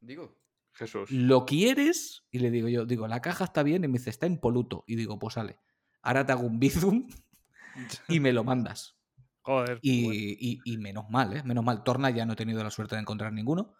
Digo, 0.00 0.36
Jesús. 0.72 1.10
¿Lo 1.10 1.44
quieres? 1.46 2.26
Y 2.30 2.40
le 2.40 2.50
digo 2.50 2.68
yo, 2.68 2.86
digo, 2.86 3.06
la 3.06 3.20
caja 3.20 3.44
está 3.44 3.62
bien, 3.62 3.84
y 3.84 3.88
me 3.88 3.98
dice, 3.98 4.10
está 4.10 4.26
impoluto. 4.26 4.84
Y 4.86 4.96
digo, 4.96 5.18
pues 5.18 5.34
sale, 5.34 5.58
ahora 6.02 6.26
te 6.26 6.32
hago 6.32 6.46
un 6.46 6.58
bizum 6.58 7.06
y 8.08 8.20
me 8.20 8.32
lo 8.32 8.42
mandas. 8.42 8.96
Joder. 9.42 9.78
Y, 9.82 10.04
bueno. 10.04 10.18
y- 10.18 10.60
y 10.64 10.78
menos 10.78 11.10
mal, 11.10 11.36
¿eh? 11.36 11.42
Menos 11.44 11.62
mal. 11.62 11.84
Torna 11.84 12.08
ya 12.10 12.24
no 12.24 12.32
he 12.32 12.36
tenido 12.36 12.64
la 12.64 12.70
suerte 12.70 12.94
de 12.96 13.02
encontrar 13.02 13.32
ninguno. 13.32 13.74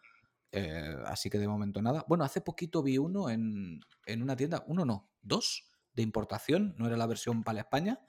Eh, 0.54 0.96
así 1.06 1.30
que 1.30 1.38
de 1.38 1.48
momento 1.48 1.82
nada. 1.82 2.04
Bueno, 2.08 2.24
hace 2.24 2.40
poquito 2.40 2.82
vi 2.82 2.98
uno 2.98 3.30
en, 3.30 3.80
en 4.06 4.22
una 4.22 4.36
tienda, 4.36 4.64
uno 4.66 4.84
no, 4.84 5.12
dos 5.22 5.70
de 5.92 6.02
importación, 6.02 6.74
no 6.78 6.86
era 6.86 6.96
la 6.96 7.06
versión 7.06 7.44
para 7.44 7.60
España, 7.60 8.00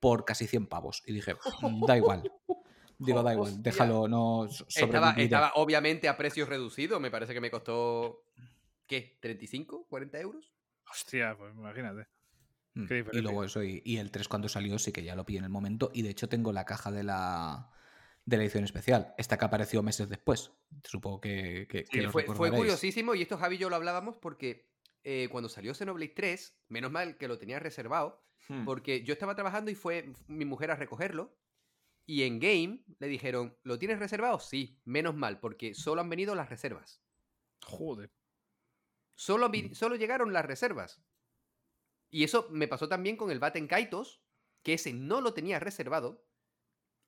por 0.00 0.24
casi 0.24 0.46
100 0.46 0.66
pavos. 0.68 1.02
Y 1.06 1.12
dije, 1.14 1.36
"Mm, 1.58 1.84
da 1.84 1.96
igual. 1.96 2.30
Digo, 2.98 3.22
da 3.22 3.34
igual, 3.34 3.62
déjalo, 3.62 4.08
no 4.08 4.48
so- 4.48 4.66
estaba, 4.74 5.12
sobreviviré". 5.12 5.18
estaba 5.18 5.52
obviamente 5.54 6.08
a 6.08 6.16
precios 6.16 6.48
reducidos. 6.48 7.00
Me 7.00 7.10
parece 7.10 7.34
que 7.34 7.40
me 7.40 7.50
costó. 7.50 8.24
¿Qué? 8.86 9.18
¿35? 9.22 9.86
¿40 9.88 10.20
euros? 10.20 10.54
Hostia, 10.90 11.36
pues 11.38 11.54
imagínate. 11.54 12.08
Mm, 12.74 12.86
qué 12.86 13.04
Y 13.10 13.20
luego 13.20 13.44
eso, 13.44 13.62
y, 13.62 13.82
y 13.84 13.98
el 13.98 14.10
3 14.10 14.28
cuando 14.28 14.48
salió 14.48 14.78
sí 14.78 14.92
que 14.92 15.04
ya 15.04 15.14
lo 15.16 15.24
pillé 15.24 15.38
en 15.38 15.44
el 15.44 15.50
momento. 15.50 15.90
Y 15.94 16.02
de 16.02 16.10
hecho 16.10 16.28
tengo 16.28 16.52
la 16.52 16.64
caja 16.64 16.90
de 16.90 17.04
la, 17.04 17.70
de 18.26 18.36
la 18.36 18.42
edición 18.44 18.64
especial. 18.64 19.14
Esta 19.18 19.36
que 19.38 19.44
apareció 19.44 19.82
meses 19.82 20.08
después. 20.08 20.50
Supongo 20.84 21.20
que, 21.20 21.66
que, 21.68 21.84
que 21.84 21.90
Sí, 21.90 22.00
lo 22.00 22.10
fue, 22.10 22.24
curiosísimo 22.26 23.14
y 23.14 23.22
esto 23.22 23.36
Javi 23.36 23.56
y 23.56 23.58
yo 23.58 23.68
lo 23.70 23.76
hablábamos 23.76 24.16
porque 24.16 24.70
eh, 25.02 25.28
cuando 25.30 25.48
salió 25.48 25.74
Xenoblade 25.74 26.14
3, 26.14 26.56
menos 26.68 26.90
mal 26.90 27.16
que 27.18 27.28
lo 27.28 27.38
tenía 27.38 27.58
reservado, 27.58 28.22
Hmm. 28.46 28.66
porque 28.66 29.02
yo 29.02 29.14
estaba 29.14 29.34
trabajando 29.34 29.70
y 29.70 29.74
fue 29.74 30.12
mi 30.26 30.44
mujer 30.44 30.70
a 30.70 30.76
recogerlo. 30.76 31.34
Y 32.06 32.24
en 32.24 32.38
game 32.38 32.84
le 32.98 33.08
dijeron, 33.08 33.56
¿lo 33.62 33.78
tienes 33.78 33.98
reservado? 33.98 34.38
Sí, 34.38 34.82
menos 34.84 35.14
mal, 35.14 35.40
porque 35.40 35.72
solo 35.72 36.02
han 36.02 36.10
venido 36.10 36.34
las 36.34 36.50
reservas. 36.50 37.00
Joder. 37.64 38.12
Solo, 39.16 39.48
vi- 39.48 39.74
solo 39.74 39.96
llegaron 39.96 40.34
las 40.34 40.44
reservas. 40.44 41.02
Y 42.10 42.24
eso 42.24 42.48
me 42.50 42.68
pasó 42.68 42.86
también 42.88 43.16
con 43.16 43.30
el 43.30 43.38
Baten 43.38 43.66
Kaitos, 43.66 44.20
que 44.62 44.74
ese 44.74 44.92
no 44.92 45.22
lo 45.22 45.32
tenía 45.32 45.58
reservado. 45.58 46.26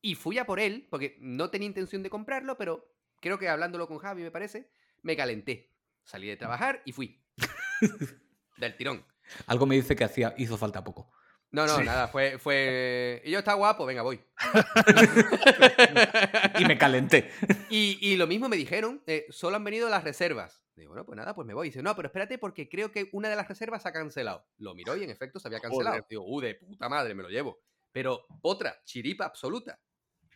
Y 0.06 0.14
fui 0.14 0.38
a 0.38 0.46
por 0.46 0.60
él, 0.60 0.86
porque 0.88 1.16
no 1.18 1.50
tenía 1.50 1.66
intención 1.66 2.04
de 2.04 2.10
comprarlo, 2.10 2.56
pero 2.56 2.94
creo 3.20 3.40
que 3.40 3.48
hablándolo 3.48 3.88
con 3.88 3.98
Javi, 3.98 4.22
me 4.22 4.30
parece, 4.30 4.70
me 5.02 5.16
calenté. 5.16 5.72
Salí 6.04 6.28
de 6.28 6.36
trabajar 6.36 6.80
y 6.84 6.92
fui. 6.92 7.20
Del 8.56 8.76
tirón. 8.76 9.04
Algo 9.48 9.66
me 9.66 9.74
dice 9.74 9.96
que 9.96 10.04
hacía, 10.04 10.32
hizo 10.38 10.56
falta 10.56 10.84
poco. 10.84 11.10
No, 11.50 11.66
no, 11.66 11.78
Sí. 11.78 11.84
nada, 11.84 12.06
fue, 12.06 12.38
fue... 12.38 13.20
Y 13.24 13.32
yo 13.32 13.40
está 13.40 13.54
guapo, 13.54 13.84
venga, 13.84 14.02
voy. 14.02 14.20
Y 16.60 16.64
me 16.66 16.78
calenté. 16.78 17.32
Y, 17.68 17.98
y 18.00 18.16
lo 18.16 18.28
mismo 18.28 18.48
me 18.48 18.56
dijeron, 18.56 19.02
eh, 19.08 19.26
solo 19.30 19.56
han 19.56 19.64
venido 19.64 19.88
las 19.88 20.04
reservas. 20.04 20.62
Digo, 20.76 20.90
bueno, 20.90 21.04
pues 21.04 21.16
nada, 21.16 21.34
pues 21.34 21.48
me 21.48 21.54
voy. 21.54 21.66
dice, 21.66 21.82
no, 21.82 21.96
pero 21.96 22.06
espérate 22.06 22.38
porque 22.38 22.68
creo 22.68 22.92
que 22.92 23.08
una 23.10 23.28
de 23.28 23.34
las 23.34 23.48
reservas 23.48 23.82
se 23.82 23.88
ha 23.88 23.92
cancelado. 23.92 24.46
Lo 24.58 24.72
miró 24.76 24.96
y 24.96 25.02
en 25.02 25.10
efecto 25.10 25.40
se 25.40 25.48
había 25.48 25.58
cancelado. 25.58 25.96
Joder. 25.96 26.06
Digo, 26.08 26.24
uh, 26.28 26.40
de 26.40 26.54
puta 26.54 26.88
madre, 26.88 27.12
me 27.12 27.24
lo 27.24 27.28
llevo. 27.28 27.58
Pero 27.90 28.24
otra, 28.42 28.80
chiripa 28.84 29.24
absoluta. 29.24 29.80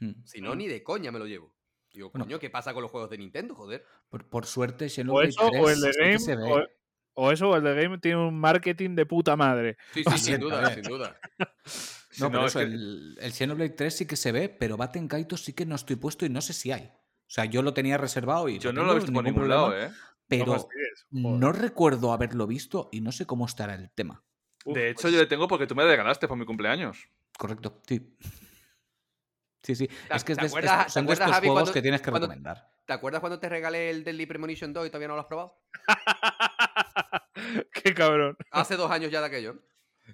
Mm. 0.01 0.25
Si 0.25 0.41
no, 0.41 0.55
Mm. 0.55 0.59
ni 0.59 0.69
de 0.69 0.83
coña 0.83 1.12
me 1.12 1.19
lo 1.19 1.27
llevo. 1.27 1.55
Digo, 1.93 2.11
Bueno. 2.11 2.25
coño, 2.25 2.39
¿qué 2.39 2.51
pasa 2.51 2.73
con 2.73 2.83
los 2.83 2.91
juegos 2.91 3.11
de 3.11 3.19
Nintendo, 3.19 3.55
joder? 3.55 3.85
Por, 4.09 4.29
por 4.29 4.47
suerte, 4.47 4.87
O 4.87 4.89
Xenoblade 4.89 5.29
eso, 5.31 5.49
3 5.51 5.62
o 5.62 5.70
el 5.70 5.81
de 5.81 5.93
Game. 5.99 6.19
se 6.19 6.37
ve. 6.37 6.53
O, 6.53 6.65
o 7.27 7.31
eso, 7.33 7.49
o 7.51 7.57
el 7.57 7.62
de 7.65 7.75
Game 7.75 7.99
tiene 7.99 8.17
un 8.19 8.39
marketing 8.39 8.95
de 8.95 9.07
puta 9.07 9.37
madre. 9.37 9.77
Sí, 9.93 10.05
sí, 10.05 10.19
sin 10.19 10.39
duda, 10.41 10.73
sin 10.75 10.83
duda. 10.85 11.19
No, 12.19 12.29
pero 12.29 12.45
es 12.47 12.51
eso, 12.51 12.59
que- 12.59 12.65
el, 12.67 13.17
el 13.20 13.33
Xenoblade 13.33 13.70
3 13.70 13.97
sí 13.97 14.05
que 14.07 14.17
se 14.17 14.33
ve, 14.33 14.49
pero 14.49 14.77
Baten 14.77 15.07
Kaito 15.07 15.37
sí 15.37 15.53
que 15.53 15.65
no 15.65 15.77
estoy 15.77 15.95
puesto 15.97 16.27
y 16.27 16.29
no 16.29 16.41
sé 16.41 16.53
si 16.53 16.73
hay. 16.73 16.83
O 16.93 17.33
sea, 17.33 17.45
yo 17.45 17.62
lo 17.62 17.73
tenía 17.73 17.97
reservado 17.99 18.49
y 18.49 18.59
Yo 18.59 18.73
no 18.73 18.83
lo 18.85 18.93
he 18.93 18.95
visto 18.97 19.12
por 19.12 19.23
ningún 19.23 19.43
problema, 19.43 19.62
lado, 19.69 19.79
¿eh? 19.81 19.91
Pero 20.27 20.69
no 21.12 21.53
recuerdo 21.53 22.12
haberlo 22.12 22.47
visto 22.49 22.89
y 22.93 23.01
no 23.01 23.12
sé 23.12 23.27
cómo 23.27 23.47
estará 23.47 23.75
el 23.77 23.91
tema. 23.93 24.25
Uf, 24.65 24.75
de 24.75 24.91
hecho, 24.91 25.03
pues- 25.03 25.15
yo 25.15 25.20
le 25.20 25.27
tengo 25.27 25.47
porque 25.47 25.67
tú 25.69 25.75
me 25.77 25.85
regalaste 25.85 26.27
por 26.27 26.37
mi 26.37 26.45
cumpleaños. 26.45 26.99
Correcto, 27.39 27.81
sí. 27.87 28.17
Sí, 29.62 29.74
sí. 29.74 29.86
¿Te- 29.89 30.16
Es 30.16 30.24
que 30.24 30.32
es 30.32 30.39
de, 30.39 30.47
acuerdas- 30.47 30.92
son 30.92 31.06
de 31.06 31.12
estos 31.12 31.30
Javi, 31.30 31.47
juegos 31.48 31.62
cuando- 31.64 31.72
que 31.74 31.82
tienes 31.82 32.00
que 32.00 32.10
cuando- 32.10 32.26
recomendar. 32.28 32.66
¿Te 32.86 32.92
acuerdas 32.94 33.20
cuando 33.20 33.39
te 33.39 33.48
regalé 33.48 33.90
el 33.90 34.05
Deadly 34.05 34.26
Premonition 34.26 34.72
2 34.72 34.86
y 34.86 34.90
todavía 34.90 35.08
no 35.08 35.14
lo 35.14 35.20
has 35.20 35.26
probado? 35.26 35.60
Qué 37.72 37.94
cabrón. 37.94 38.36
Hace 38.50 38.76
dos 38.76 38.90
años 38.90 39.10
ya 39.10 39.20
de 39.20 39.26
aquello. 39.26 39.56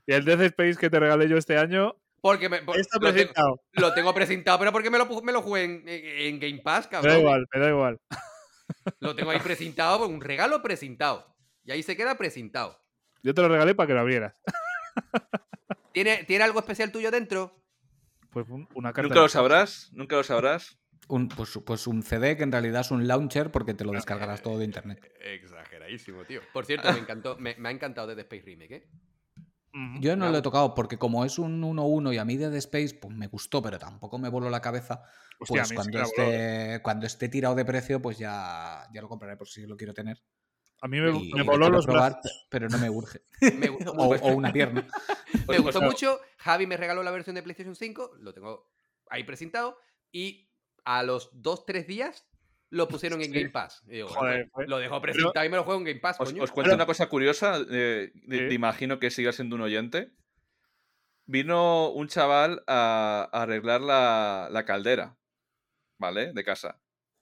Y 0.07 0.13
el 0.13 0.25
Death 0.25 0.41
Space 0.43 0.77
que 0.77 0.91
te 0.91 1.01
regalé 1.01 1.29
yo 1.29 1.37
este 1.39 1.57
año 1.59 1.97
Porque 2.21 2.49
me, 2.49 2.63
por- 2.63 2.79
está 2.79 2.99
lo, 2.99 3.07
tengo, 3.07 3.15
presentado. 3.15 3.63
lo 3.73 3.95
tengo 3.95 4.15
presentado, 4.15 4.59
pero 4.59 4.73
porque 4.73 4.91
me 4.91 4.99
lo, 4.99 5.07
me 5.23 5.33
lo 5.33 5.43
jugué 5.43 5.65
en, 5.65 5.85
en- 5.87 6.39
Game 6.41 6.61
Pass, 6.63 6.87
Me 6.87 6.91
cabrón. 6.91 7.13
da 7.15 7.19
igual, 7.21 7.47
me 7.55 7.61
da 7.61 7.69
igual. 7.69 8.01
Lo 9.01 9.15
tengo 9.15 9.31
ahí 9.31 9.39
presentado, 9.39 10.07
un 10.09 10.21
regalo 10.21 10.61
presentado. 10.63 11.37
Y 11.65 11.71
ahí 11.71 11.83
se 11.85 11.97
queda 11.97 12.17
presentado. 12.19 12.81
Yo 13.23 13.33
te 13.33 13.41
lo 13.43 13.49
regalé 13.49 13.75
para 13.77 13.87
que 13.89 13.95
lo 13.95 14.01
abrieras. 14.01 14.41
¿Tiene, 15.93 16.25
¿Tiene 16.25 16.45
algo 16.45 16.59
especial 16.61 16.91
tuyo 16.93 17.11
dentro? 17.11 17.65
Pues 18.37 18.51
un- 18.51 18.69
una 18.75 18.93
carta. 18.93 19.09
Nunca 19.09 19.21
lo 19.23 19.29
sabrás, 19.31 19.89
nunca 19.95 20.17
lo 20.17 20.23
sabrás. 20.23 20.77
Un, 21.09 21.27
pues, 21.29 21.59
pues 21.65 21.87
un 21.87 22.03
CD 22.03 22.37
que 22.37 22.43
en 22.43 22.53
realidad 22.53 22.83
es 22.83 22.91
un 22.91 23.09
launcher 23.09 23.51
porque 23.51 23.73
te 23.73 23.83
lo 23.83 23.93
descargarás 23.93 24.43
todo 24.43 24.59
de 24.59 24.67
internet. 24.67 24.99
Exageradísimo. 25.21 26.19
Sobradísimo, 26.19 26.25
tío. 26.25 26.41
Por 26.53 26.67
cierto, 26.67 26.93
me 26.93 26.99
encantó, 26.99 27.39
me, 27.39 27.55
me 27.57 27.71
ha 27.71 27.73
encantado 27.73 28.09
Dead 28.09 28.19
Space 28.19 28.43
Remake, 28.45 28.75
¿eh? 28.75 28.89
Yo 30.03 30.17
no 30.17 30.29
lo 30.29 30.37
he 30.37 30.43
tocado 30.43 30.75
porque 30.75 30.99
como 30.99 31.25
es 31.25 31.39
un 31.39 31.63
1-1 31.65 32.13
y 32.13 32.19
a 32.19 32.27
mí 32.27 32.37
Dead 32.37 32.55
Space 32.57 32.99
pues 33.01 33.17
me 33.17 33.27
gustó, 33.29 33.63
pero 33.63 33.79
tampoco 33.79 34.19
me 34.19 34.29
voló 34.29 34.51
la 34.51 34.61
cabeza. 34.61 35.01
Hostia, 35.39 35.63
Pues 35.63 35.69
sí 35.69 35.75
cuando, 35.77 36.03
esté, 36.03 36.81
cuando 36.83 37.07
esté 37.07 37.29
tirado 37.31 37.55
de 37.55 37.65
precio, 37.65 38.03
pues 38.03 38.19
ya, 38.19 38.83
ya 38.93 39.01
lo 39.01 39.09
compraré 39.09 39.39
por 39.39 39.49
si 39.49 39.67
lo 39.67 39.79
quiero 39.79 39.95
tener. 39.95 40.23
A 40.87 40.89
mí 40.89 41.01
me, 41.01 41.11
Y- 41.11 41.43
voló 41.43 41.69
los 41.69 41.85
probar, 41.85 42.13
brazos. 42.13 42.47
pero 42.49 42.69
no 42.69 42.79
me 42.79 42.89
urge. 42.89 43.23
Me 43.67 43.69
gustó, 43.69 43.91
o, 43.93 44.29
una 44.35 44.53
pierna. 44.53 44.87
me 45.35 45.41
Pues- 45.47 45.61
gustó 45.61 45.81
pues- 45.81 45.91
mucho. 45.91 46.21
Javi 46.39 46.67
me 46.69 46.77
regaló 46.77 47.03
la 47.03 47.11
versión 47.11 47.35
de 47.35 47.43
PlayStation 47.43 47.75
5, 47.75 48.13
lo 48.21 48.33
tengo 48.33 48.71
ahí 49.11 49.25
presentado. 49.25 49.79
Y 50.13 50.49
a 50.85 51.03
los 51.03 51.33
2-3 51.33 51.87
días 51.87 52.25
lo 52.71 52.87
pusieron 52.87 53.21
en 53.21 53.33
Sí. 53.33 53.39
Game 53.41 53.51
Pass. 53.51 53.83
Y 53.89 53.97
digo, 53.97 54.09
Joder, 54.09 54.35
bueno, 54.37 54.51
fue- 54.53 54.67
lo 54.69 54.79
dejó 54.79 55.01
presentado 55.03 55.45
y 55.45 55.49
me 55.49 55.57
lo 55.57 55.65
juego 55.65 55.81
en 55.81 55.87
Game 55.87 56.01
Pass, 56.01 56.21
Os, 56.21 56.29
coño. 56.31 56.43
os 56.45 56.53
cuento 56.53 56.73
una 56.75 56.87
cosa 56.87 57.09
curiosa, 57.09 57.57
eh, 57.69 58.13
de- 58.15 58.39
Sí. 58.39 58.49
te 58.49 58.55
imagino 58.55 59.01
que 59.01 59.11
sigas 59.11 59.35
siendo 59.35 59.57
un 59.57 59.63
oyente. 59.63 60.13
Vino 61.29 61.91
un 61.91 62.07
chaval 62.07 62.63
a, 62.69 63.29
a 63.33 63.43
arreglar 63.43 63.81
la, 63.81 64.49
la 64.53 64.65
caldera, 64.65 65.17
¿vale? 65.99 66.33
De 66.33 66.45
casa, 66.45 66.81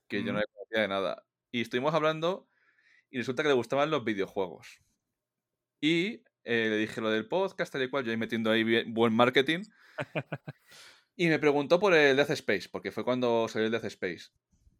que 0.08 0.22
yo 0.22 0.32
no 0.32 0.38
Mm. 0.38 0.40
le 0.42 0.46
conocía 0.52 0.80
de 0.82 0.88
nada. 0.88 1.26
Y 1.50 1.62
estuvimos 1.62 1.94
hablando 1.94 2.46
y 3.14 3.18
resulta 3.18 3.44
que 3.44 3.48
le 3.48 3.54
gustaban 3.54 3.90
los 3.92 4.02
videojuegos. 4.04 4.80
Y 5.80 6.24
eh, 6.42 6.66
le 6.68 6.76
dije 6.78 7.00
lo 7.00 7.10
del 7.10 7.28
podcast, 7.28 7.72
tal 7.72 7.84
y 7.84 7.88
cual, 7.88 8.04
yo 8.04 8.10
ahí 8.10 8.16
metiendo 8.16 8.50
ahí 8.50 8.64
bien- 8.64 8.92
buen 8.92 9.14
marketing. 9.14 9.60
y 11.16 11.28
me 11.28 11.38
preguntó 11.38 11.78
por 11.78 11.94
el 11.94 12.16
Death 12.16 12.30
Space, 12.30 12.68
porque 12.68 12.90
fue 12.90 13.04
cuando 13.04 13.46
salió 13.48 13.66
el 13.66 13.72
Death 13.72 13.84
Space. 13.84 14.30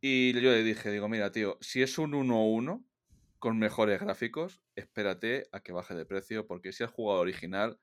Y 0.01 0.33
yo 0.33 0.51
le 0.51 0.65
dije, 0.65 0.91
digo, 0.91 1.09
mira, 1.09 1.31
tío, 1.31 1.59
si 1.61 1.81
es 1.83 1.97
un 1.97 2.13
1-1 2.13 2.85
con 3.39 3.57
mejores 3.59 4.01
gráficos, 4.01 4.61
espérate 4.75 5.47
a 5.53 5.61
que 5.61 5.73
baje 5.73 5.95
de 5.95 6.05
precio, 6.05 6.47
porque 6.49 6.73
si 6.73 6.83
has 6.83 6.91
jugado 6.91 7.21
original, 7.21 7.79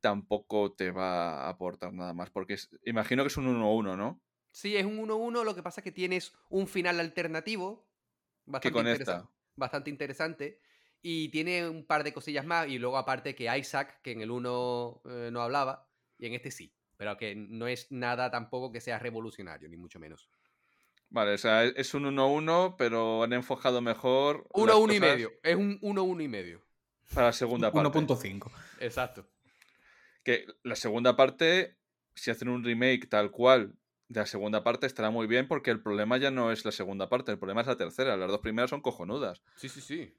tampoco 0.00 0.72
te 0.72 0.90
va 0.90 1.44
a 1.44 1.48
aportar 1.50 1.92
nada 1.92 2.14
más. 2.14 2.30
Porque 2.30 2.54
es- 2.54 2.68
imagino 2.84 3.22
que 3.22 3.28
es 3.28 3.36
un 3.36 3.46
1-1, 3.46 3.96
¿no? 3.96 4.20
Sí, 4.50 4.76
es 4.76 4.84
un 4.86 4.98
1-1, 4.98 5.44
lo 5.44 5.54
que 5.54 5.62
pasa 5.62 5.80
es 5.80 5.84
que 5.84 5.92
tienes 5.92 6.32
un 6.50 6.66
final 6.66 6.98
alternativo. 6.98 7.86
Que 8.44 8.50
Bastante, 8.50 8.72
conecta. 8.72 9.30
Bastante 9.56 9.90
interesante. 9.90 10.60
Y 11.02 11.28
tiene 11.28 11.68
un 11.68 11.84
par 11.84 12.02
de 12.02 12.12
cosillas 12.12 12.46
más. 12.46 12.68
Y 12.68 12.78
luego, 12.78 12.96
aparte, 12.96 13.34
que 13.34 13.54
Isaac, 13.56 14.00
que 14.02 14.12
en 14.12 14.22
el 14.22 14.30
1 14.30 15.02
eh, 15.04 15.28
no 15.32 15.42
hablaba, 15.42 15.88
y 16.18 16.26
en 16.26 16.34
este 16.34 16.50
sí. 16.50 16.74
Pero 16.96 17.16
que 17.16 17.34
no 17.34 17.66
es 17.66 17.90
nada 17.90 18.30
tampoco 18.30 18.72
que 18.72 18.80
sea 18.80 18.98
revolucionario, 18.98 19.68
ni 19.68 19.76
mucho 19.76 19.98
menos. 19.98 20.28
Vale, 21.10 21.34
o 21.34 21.38
sea, 21.38 21.64
es 21.64 21.94
un 21.94 22.04
1-1, 22.04 22.76
pero 22.76 23.22
han 23.22 23.32
enfocado 23.32 23.80
mejor. 23.80 24.48
las 24.54 24.74
1-1 24.74 24.96
y 24.96 25.00
medio. 25.00 25.32
Es 25.42 25.56
un 25.56 25.80
1-1 25.80 26.24
y 26.24 26.28
medio. 26.28 26.62
Para 27.12 27.28
la 27.28 27.32
segunda 27.32 27.70
parte. 27.70 27.98
1.5. 27.98 28.50
Exacto. 28.80 29.28
Que 30.24 30.46
la 30.62 30.74
segunda 30.74 31.16
parte, 31.16 31.76
si 32.14 32.30
hacen 32.30 32.48
un 32.48 32.64
remake 32.64 33.06
tal 33.08 33.30
cual 33.30 33.76
la 34.08 34.26
segunda 34.26 34.62
parte, 34.62 34.86
estará 34.86 35.10
muy 35.10 35.26
bien, 35.26 35.48
porque 35.48 35.70
el 35.70 35.82
problema 35.82 36.16
ya 36.18 36.30
no 36.30 36.52
es 36.52 36.64
la 36.64 36.72
segunda 36.72 37.08
parte, 37.08 37.32
el 37.32 37.38
problema 37.38 37.62
es 37.62 37.66
la 37.66 37.76
tercera. 37.76 38.16
Las 38.16 38.28
dos 38.28 38.40
primeras 38.40 38.70
son 38.70 38.80
cojonudas. 38.80 39.42
Sí, 39.56 39.68
sí, 39.68 39.80
sí. 39.80 40.14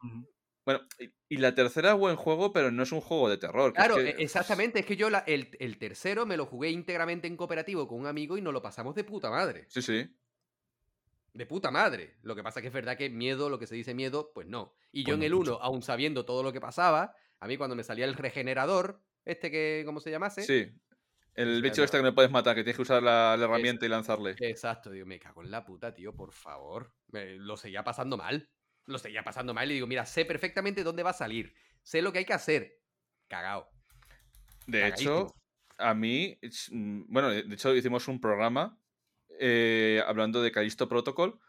Bueno, 0.65 0.81
y, 0.99 1.11
y 1.29 1.37
la 1.37 1.53
tercera 1.53 1.91
es 1.91 1.97
buen 1.97 2.15
juego, 2.15 2.51
pero 2.51 2.71
no 2.71 2.81
es 2.81 2.91
un 2.91 3.01
juego 3.01 3.29
de 3.29 3.37
terror. 3.37 3.71
que 3.73 3.79
es 3.81 3.85
Claro, 3.87 4.01
que- 4.01 4.09
e- 4.09 4.23
exactamente. 4.23 4.79
Es 4.79 4.85
que 4.87 4.95
yo 4.95 5.09
la- 5.11 5.19
el, 5.27 5.55
el 5.59 5.77
tercero 5.77 6.25
me 6.25 6.37
lo 6.37 6.47
jugué 6.47 6.71
íntegramente 6.71 7.27
en 7.27 7.37
cooperativo 7.37 7.87
con 7.87 7.99
un 7.99 8.07
amigo 8.07 8.37
y 8.37 8.41
nos 8.41 8.51
lo 8.53 8.61
pasamos 8.63 8.95
de 8.95 9.03
puta 9.03 9.29
madre. 9.29 9.65
Sí, 9.69 9.81
sí. 9.83 10.09
De 11.33 11.45
puta 11.45 11.69
madre. 11.69 12.15
Lo 12.23 12.35
que 12.35 12.41
pasa 12.43 12.59
es 12.59 12.61
que 12.63 12.67
es 12.69 12.73
verdad 12.73 12.97
que 12.97 13.09
miedo, 13.09 13.49
lo 13.49 13.59
que 13.59 13.67
se 13.67 13.75
dice 13.75 13.93
miedo, 13.93 14.31
pues 14.33 14.47
no. 14.47 14.73
Y 14.91 15.01
yo 15.01 15.09
Pues 15.09 15.17
en 15.17 15.23
el. 15.23 15.33
1, 15.33 15.59
aún 15.61 15.81
sabiendo 15.83 16.25
todo 16.25 16.41
lo 16.43 16.53
que 16.53 16.61
pasaba, 16.61 17.13
a 17.39 17.47
mí 17.47 17.57
cuando 17.57 17.75
me 17.75 17.83
salía 17.83 18.05
el 18.05 18.15
regenerador, 18.15 19.01
este 19.25 19.51
que, 19.51 19.83
¿cómo 19.85 19.99
se 19.99 20.11
llamase? 20.11 20.43
Sí. 20.43 20.71
El 21.35 21.61
bicho 21.61 21.75
claro. 21.75 21.85
este 21.85 21.97
que 21.97 22.03
no 22.03 22.15
puedes 22.15 22.31
matar, 22.31 22.55
que 22.55 22.63
tienes 22.63 22.77
que 22.77 22.81
usar 22.83 23.03
la, 23.03 23.35
la 23.37 23.45
herramienta 23.45 23.85
y 23.85 23.89
lanzarle. 23.89 24.35
Exacto, 24.39 24.89
digo, 24.89 25.05
me 25.05 25.19
cago 25.19 25.43
en 25.43 25.51
la 25.51 25.65
puta, 25.65 25.93
tío, 25.93 26.15
por 26.15 26.31
favor. 26.31 26.93
Me- 27.11 27.35
lo 27.35 27.57
seguía 27.57 27.83
pasando 27.83 28.15
mal. 28.17 28.49
Lo 28.85 28.97
seguía 28.99 29.23
pasando 29.23 29.53
mal 29.53 29.69
y 29.69 29.73
digo, 29.75 29.87
mira, 29.87 30.05
sé 30.05 30.25
perfectamente 30.25 30.83
dónde 30.83 31.03
va 31.03 31.09
a 31.09 31.13
salir. 31.13 31.53
Sé 31.83 32.01
lo 32.01 32.11
que 32.13 32.19
hay 32.19 32.25
que 32.25 32.33
hacer. 32.33 32.79
Cagao. 33.27 33.67
De 34.67 34.87
hecho, 34.87 35.35
a 35.77 35.93
mí, 35.93 36.39
mm, 36.71 37.03
bueno, 37.07 37.29
de 37.29 37.53
hecho 37.53 37.75
hicimos 37.75 38.07
un 38.07 38.21
programa 38.21 38.79
eh, 39.39 40.01
hablando 40.07 40.41
de 40.41 40.51
Callisto 40.51 40.87
Protocol, 40.87 41.39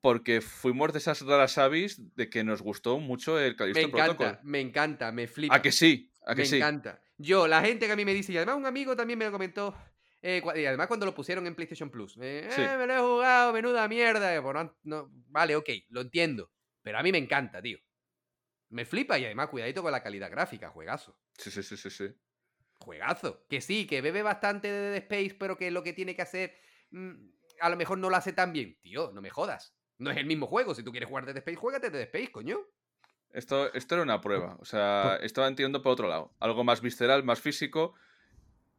porque 0.00 0.40
fuimos 0.40 0.92
de 0.92 0.98
esas 0.98 1.20
raras 1.22 1.58
avis 1.58 2.14
de 2.14 2.30
que 2.30 2.44
nos 2.44 2.62
gustó 2.62 2.98
mucho 2.98 3.38
el 3.38 3.52
Me 3.52 3.56
Callisto 3.56 3.80
encanta, 3.88 4.16
Protocol. 4.16 4.38
me 4.44 4.60
encanta, 4.60 5.12
me 5.12 5.26
flipa. 5.26 5.54
¿A 5.56 5.62
que 5.62 5.72
sí? 5.72 6.10
¿A 6.26 6.34
que 6.34 6.42
me 6.42 6.46
sí? 6.46 6.56
encanta. 6.56 7.00
Yo, 7.16 7.46
la 7.48 7.62
gente 7.62 7.86
que 7.86 7.92
a 7.92 7.96
mí 7.96 8.04
me 8.04 8.12
dice, 8.12 8.32
y 8.32 8.36
además 8.36 8.56
un 8.56 8.66
amigo 8.66 8.94
también 8.94 9.18
me 9.18 9.24
lo 9.24 9.32
comentó, 9.32 9.74
eh, 10.20 10.42
y 10.56 10.64
además 10.66 10.86
cuando 10.86 11.06
lo 11.06 11.14
pusieron 11.14 11.46
en 11.46 11.54
PlayStation 11.54 11.90
Plus, 11.90 12.18
eh, 12.20 12.48
Sí. 12.50 12.62
"Eh, 12.62 12.76
me 12.76 12.86
lo 12.86 12.94
he 12.94 12.98
jugado, 13.00 13.52
menuda 13.52 13.88
mierda. 13.88 14.38
bueno, 14.40 14.76
no- 14.82 15.08
vale, 15.28 15.56
ok, 15.56 15.68
lo 15.88 16.02
entiendo, 16.02 16.52
pero 16.82 16.98
a 16.98 17.02
mí 17.02 17.10
me 17.12 17.18
encanta, 17.18 17.62
tío. 17.62 17.78
Me 18.68 18.84
flipa 18.84 19.18
y 19.18 19.24
además 19.24 19.48
cuidadito 19.48 19.82
con 19.82 19.92
la 19.92 20.02
calidad 20.02 20.30
gráfica, 20.30 20.70
juegazo. 20.70 21.18
Sí, 21.38 21.50
sí, 21.50 21.62
sí, 21.62 21.76
sí, 21.76 21.88
sí. 21.90 22.14
Juegazo. 22.80 23.46
Que 23.48 23.60
sí, 23.60 23.86
que 23.86 24.00
bebe 24.02 24.22
bastante 24.22 24.70
de 24.70 24.90
Dead 24.90 25.02
Space, 25.02 25.36
pero 25.38 25.56
que 25.56 25.70
lo 25.70 25.82
que 25.82 25.92
tiene 25.92 26.14
que 26.14 26.22
hacer 26.22 26.58
mm, 26.90 27.12
a 27.60 27.68
lo 27.70 27.76
mejor 27.76 27.98
no 27.98 28.10
lo 28.10 28.16
hace 28.16 28.32
tan 28.32 28.52
bien. 28.52 28.78
Tío, 28.82 29.12
no 29.12 29.20
me 29.22 29.30
jodas. 29.30 29.76
No 29.98 30.10
es 30.10 30.16
el 30.18 30.26
mismo 30.26 30.46
juego. 30.46 30.74
Si 30.74 30.82
tú 30.82 30.90
quieres 30.90 31.08
jugar 31.08 31.24
Dead 31.26 31.36
Space, 31.38 31.56
juégate 31.56 31.90
Dead 31.90 32.02
Space, 32.02 32.30
coño. 32.32 32.60
Esto, 33.36 33.72
esto 33.74 33.94
era 33.96 34.02
una 34.02 34.20
prueba. 34.20 34.56
O 34.60 34.64
sea, 34.64 35.18
estaban 35.22 35.54
tirando 35.56 35.82
por 35.82 35.92
otro 35.92 36.08
lado. 36.08 36.32
Algo 36.40 36.64
más 36.64 36.80
visceral, 36.80 37.22
más 37.22 37.40
físico. 37.40 37.94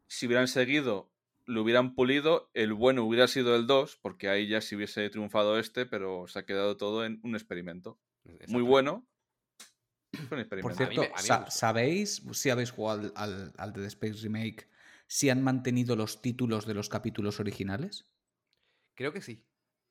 Si 0.08 0.26
hubieran 0.26 0.48
seguido, 0.48 1.10
lo 1.46 1.62
hubieran 1.62 1.94
pulido. 1.94 2.50
El 2.54 2.72
bueno 2.74 3.04
hubiera 3.04 3.28
sido 3.28 3.54
el 3.54 3.66
2, 3.66 3.96
porque 4.02 4.28
ahí 4.28 4.48
ya 4.48 4.60
se 4.60 4.74
hubiese 4.76 5.08
triunfado 5.10 5.58
este, 5.58 5.86
pero 5.86 6.26
se 6.26 6.40
ha 6.40 6.44
quedado 6.46 6.76
todo 6.76 7.04
en 7.04 7.20
un 7.22 7.34
experimento. 7.36 7.98
Muy 8.48 8.62
bueno. 8.62 9.06
Un 10.18 10.28
Por 10.28 10.38
experimento. 10.40 10.82
A 10.82 10.86
mí 10.88 10.94
cierto, 10.94 11.00
me- 11.02 11.06
a 11.06 11.08
mí 11.10 11.14
me 11.14 11.22
sa- 11.22 11.36
gustó. 11.38 11.50
¿sabéis 11.52 12.22
si 12.32 12.50
habéis 12.50 12.70
jugado 12.70 13.00
al, 13.00 13.12
al, 13.14 13.52
al 13.58 13.72
Dead 13.72 13.84
Space 13.86 14.14
Remake 14.22 14.68
si 15.06 15.30
han 15.30 15.42
mantenido 15.42 15.94
los 15.96 16.20
títulos 16.20 16.66
de 16.66 16.74
los 16.74 16.88
capítulos 16.88 17.38
originales? 17.40 18.06
Creo 18.94 19.12
que 19.12 19.20
sí. 19.22 19.44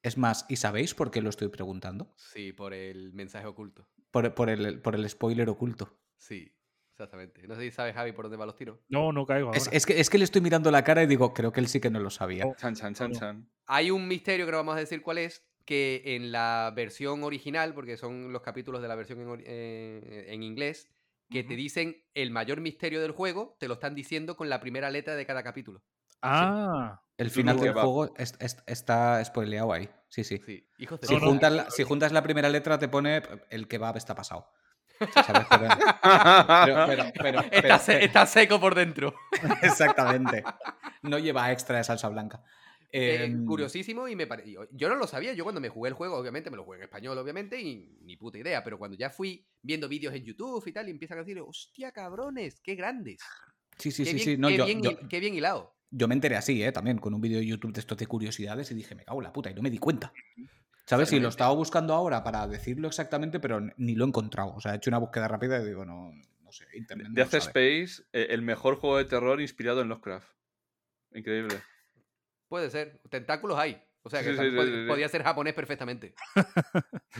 Es 0.07 0.17
más, 0.17 0.45
¿y 0.47 0.55
sabéis 0.55 0.93
por 0.95 1.11
qué 1.11 1.21
lo 1.21 1.29
estoy 1.29 1.49
preguntando? 1.49 2.13
Sí, 2.15 2.53
por 2.53 2.73
el 2.73 3.11
mensaje 3.13 3.45
oculto. 3.45 3.87
Por, 4.11 4.33
por 4.33 4.49
el, 4.49 4.79
por 4.81 4.95
el 4.95 5.07
spoiler 5.09 5.49
oculto. 5.49 5.99
Sí, 6.15 6.49
exactamente. 6.91 7.45
No 7.47 7.55
sé 7.55 7.61
si 7.61 7.71
sabes, 7.71 7.93
Javi, 7.93 8.13
por 8.13 8.25
dónde 8.25 8.37
van 8.37 8.47
los 8.47 8.55
tiros. 8.55 8.79
No, 8.87 9.11
no 9.11 9.25
caigo 9.25 9.47
ahora. 9.47 9.57
Es, 9.57 9.69
es 9.71 9.85
que, 9.85 9.99
es 9.99 10.09
que 10.09 10.17
le 10.17 10.23
estoy 10.23 10.41
mirando 10.41 10.71
la 10.71 10.83
cara 10.83 11.03
y 11.03 11.07
digo, 11.07 11.33
creo 11.33 11.51
que 11.51 11.59
él 11.59 11.67
sí 11.67 11.81
que 11.81 11.89
no 11.89 11.99
lo 11.99 12.09
sabía. 12.09 12.45
Oh. 12.45 12.55
Chan, 12.57 12.73
chan, 12.75 12.93
chan, 12.93 13.11
chan. 13.11 13.49
Hay 13.65 13.91
un 13.91 14.07
misterio 14.07 14.45
que 14.45 14.51
no 14.53 14.57
vamos 14.59 14.77
a 14.77 14.79
decir 14.79 15.01
cuál 15.01 15.17
es, 15.17 15.45
que 15.65 16.01
en 16.15 16.31
la 16.31 16.71
versión 16.73 17.23
original, 17.23 17.73
porque 17.73 17.97
son 17.97 18.31
los 18.31 18.41
capítulos 18.41 18.81
de 18.81 18.87
la 18.87 18.95
versión 18.95 19.19
en, 19.19 19.43
eh, 19.45 20.25
en 20.29 20.41
inglés, 20.41 20.89
que 21.29 21.43
te 21.43 21.57
dicen 21.57 21.97
el 22.13 22.31
mayor 22.31 22.61
misterio 22.61 23.01
del 23.01 23.11
juego, 23.11 23.57
te 23.59 23.67
lo 23.67 23.73
están 23.73 23.93
diciendo 23.93 24.37
con 24.37 24.47
la 24.49 24.61
primera 24.61 24.89
letra 24.89 25.15
de 25.15 25.25
cada 25.25 25.43
capítulo. 25.43 25.83
Ah, 26.21 27.03
El 27.17 27.27
Es 27.27 27.33
un 27.33 27.41
final 27.41 27.59
del 27.59 27.73
juego 27.73 28.15
es- 28.15 28.35
es- 28.39 28.63
está 28.65 29.23
spoileado 29.25 29.73
ahí. 29.73 29.89
Sí, 30.09 30.23
sí. 30.23 30.41
Sí, 30.45 30.67
hijos 30.77 31.01
de 31.01 31.07
Si, 31.07 31.13
No, 31.15 31.19
no. 31.19 31.27
juntas 31.27 31.51
la, 31.53 31.69
si 31.71 31.83
juntas 31.83 32.11
la 32.11 32.23
primera 32.23 32.49
letra, 32.49 32.79
te 32.79 32.87
pone 32.87 33.21
el 33.49 33.67
kebab 33.67 33.97
está 33.97 34.15
pasado. 34.15 34.51
¿Sabes? 35.13 35.45
Pero- 35.51 37.11
pero- 37.17 37.39
Está, 37.41 37.61
pero- 37.61 37.79
se- 37.79 38.03
está 38.03 38.25
seco 38.25 38.59
por 38.59 38.73
dentro. 38.75 39.13
Exactamente. 39.61 40.43
No 41.03 41.19
lleva 41.19 41.51
extra 41.51 41.77
de 41.77 41.83
salsa 41.83 42.09
blanca. 42.09 42.43
Eh, 42.89 43.25
Em, 43.25 43.45
curiosísimo 43.45 44.07
y 44.07 44.15
me 44.15 44.27
pare- 44.27 44.49
yo, 44.49 44.61
yo 44.71 44.87
no 44.89 44.95
lo 44.95 45.07
sabía. 45.07 45.33
Yo 45.33 45.43
cuando 45.43 45.59
me 45.61 45.69
jugué 45.69 45.89
el 45.89 45.93
juego, 45.93 46.15
obviamente 46.17 46.49
me 46.49 46.55
lo 46.57 46.63
jugué 46.63 46.77
en 46.77 46.83
español, 46.85 47.17
obviamente, 47.17 47.59
y 47.59 47.97
ni 48.01 48.15
puta 48.15 48.37
idea. 48.37 48.63
Pero 48.63 48.79
cuando 48.79 48.95
ya 48.97 49.09
fui 49.09 49.45
viendo 49.61 49.87
vídeos 49.89 50.13
en 50.15 50.23
YouTube 50.23 50.65
y 50.65 50.71
tal, 50.71 50.87
y 50.87 50.91
empiezan 50.91 51.17
a 51.17 51.21
decir, 51.21 51.39
hostia, 51.41 51.91
cabrones, 51.91 52.61
qué 52.61 52.75
grandes. 52.75 53.19
Sí, 53.77 53.91
sí, 53.91 54.03
qué, 54.03 54.09
sí, 54.09 54.15
bien, 54.15 54.25
sí. 54.25 54.37
No, 54.37 54.47
qué 54.49 54.57
yo, 54.57 54.65
bien 54.65 54.81
yo- 54.81 55.07
qué 55.09 55.19
bien 55.19 55.33
hilado. 55.35 55.75
yo 55.91 56.07
me 56.07 56.15
enteré 56.15 56.35
así, 56.35 56.63
¿eh? 56.63 56.71
También 56.71 56.97
con 56.97 57.13
un 57.13 57.21
vídeo 57.21 57.39
de 57.39 57.45
YouTube 57.45 57.73
de 57.73 57.79
estos 57.79 57.97
de 57.97 58.07
curiosidades 58.07 58.69
y 58.71 58.75
dije, 58.75 58.95
me 58.95 59.05
cago 59.05 59.19
en 59.19 59.25
la 59.25 59.33
puta, 59.33 59.49
y 59.51 59.53
no 59.53 59.61
me 59.61 59.69
di 59.69 59.77
cuenta. 59.77 60.11
¿Sabes? 60.85 61.11
Y 61.11 61.19
lo 61.19 61.27
estaba 61.27 61.53
buscando 61.53 61.93
ahora 61.93 62.23
para 62.23 62.47
decirlo 62.47 62.87
exactamente, 62.87 63.39
pero 63.41 63.59
ni 63.77 63.95
lo 63.95 64.05
he 64.05 64.07
encontrado. 64.07 64.53
O 64.55 64.61
sea, 64.61 64.73
he 64.73 64.77
hecho 64.77 64.89
una 64.89 64.99
búsqueda 64.99 65.27
rápida 65.27 65.61
y 65.61 65.65
digo, 65.65 65.83
no, 65.85 66.11
no 66.41 66.51
sé, 66.53 66.65
internet. 66.75 67.07
Death. 67.11 67.33
Space, 67.33 68.03
eh, 68.13 68.27
el 68.29 68.41
mejor 68.41 68.77
juego 68.77 68.97
de 68.97 69.03
terror 69.05 69.41
inspirado 69.41 69.81
en 69.81 69.89
Lovecraft. 69.89 70.29
Increíble. 71.13 71.61
Puede 72.47 72.69
ser. 72.69 73.01
Tentáculos 73.09 73.57
hay. 73.59 73.83
O 74.03 74.09
sea 74.09 74.21
que 74.23 74.29
Sí, 74.29 74.35
sí, 74.35 74.39
tam- 74.41 74.49
sí, 74.51 74.55
pod- 74.55 74.65
sí, 74.65 74.81
sí. 74.83 74.87
podía 74.87 75.09
ser 75.09 75.23
japonés 75.23 75.53
perfectamente. 75.53 76.15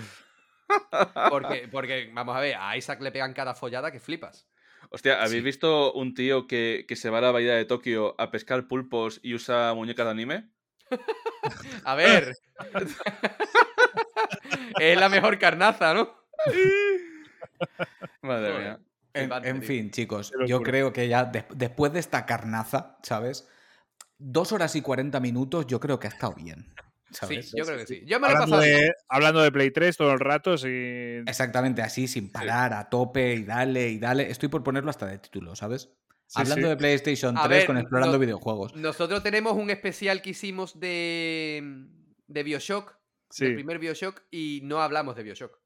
Porque, 1.29 1.67
porque, 1.71 2.09
vamos 2.13 2.35
a 2.35 2.39
ver, 2.41 2.55
a 2.59 2.75
Isaac 2.77 3.01
le 3.01 3.11
pegan 3.11 3.33
cada 3.33 3.53
follada 3.55 3.91
que 3.91 3.99
flipas. 3.99 4.47
Hostia, 4.91 5.16
¿habéis 5.22 5.41
Sí. 5.41 5.41
visto 5.41 5.93
un 5.93 6.14
tío 6.14 6.48
que, 6.48 6.85
que 6.88 6.95
se 6.95 7.09
va 7.09 7.17
a 7.19 7.22
la 7.22 7.32
bahía 7.32 7.53
de 7.56 7.66
Tokio 7.66 8.16
a 8.19 8.32
pescar 8.32 8.67
pulpos 8.67 9.19
y 9.24 9.33
usa 9.33 9.74
muñecas 9.74 10.06
de 10.06 10.11
anime? 10.11 10.49
A 11.85 11.95
ver. 11.95 12.33
es 14.80 14.99
la 14.99 15.09
mejor 15.09 15.40
carnaza, 15.40 15.93
¿no? 15.93 16.14
Madre 18.22 18.51
Joder. 18.51 18.61
mía. 18.61 18.80
En, 19.14 19.64
fin, 19.64 19.90
chicos, 19.90 20.32
yo 20.45 20.61
creo 20.61 20.93
que 20.93 21.07
ya 21.07 21.25
des- 21.25 21.45
después 21.56 21.91
de 21.91 21.99
esta 21.99 22.27
carnaza, 22.27 22.99
¿sabes? 23.01 23.49
Dos 24.19 24.51
horas 24.51 24.75
y 24.75 24.82
40 24.83 25.19
minutos, 25.19 25.66
yo 25.66 25.80
creo 25.80 25.99
que 25.99 26.06
ha 26.06 26.11
estado 26.11 26.35
bien. 26.35 26.72
Sí, 27.11 27.39
yo 27.55 27.65
creo 27.65 27.77
que 27.77 27.87
sí. 27.87 28.03
Yo 28.05 28.19
me 28.19 28.27
lo 28.27 28.33
he 28.33 28.35
Hablando 28.37 28.55
pasado. 28.57 28.61
de, 28.77 28.93
hablando 29.07 29.41
de 29.41 29.51
Play 29.51 29.71
3 29.71 29.95
todo 29.97 30.11
el 30.13 30.19
rato, 30.19 30.57
sin. 30.57 31.27
Exactamente 31.27 31.81
así, 31.81 32.07
sin 32.07 32.31
parar, 32.31 32.73
a 32.73 32.89
tope 32.89 33.33
y 33.35 33.43
dale 33.43 33.89
y 33.89 33.99
dale. 33.99 34.29
Estoy 34.29 34.49
por 34.49 34.63
ponerlo 34.63 34.89
hasta 34.89 35.05
de 35.05 35.17
título, 35.19 35.55
¿sabes? 35.55 35.89
Sí, 36.27 36.41
Hablando 36.41 36.65
sí. 36.67 36.69
de 36.71 36.75
PlayStation 36.77 37.37
A 37.37 37.43
3 37.43 37.49
ver, 37.59 37.65
con 37.67 37.77
explorando 37.77 38.13
no- 38.17 38.19
videojuegos. 38.19 38.75
Nosotros 38.75 39.23
tenemos 39.23 39.53
un 39.53 39.69
especial 39.69 40.21
que 40.21 40.31
hicimos 40.31 40.77
de, 40.79 41.87
de 42.27 42.43
Bioshock, 42.43 42.97
Sí. 43.29 43.45
del 43.45 43.55
primer 43.55 43.79
Bioshock, 43.79 44.23
y 44.31 44.59
no 44.63 44.81
hablamos 44.81 45.15
de 45.15 45.23
Bioshock. 45.23 45.57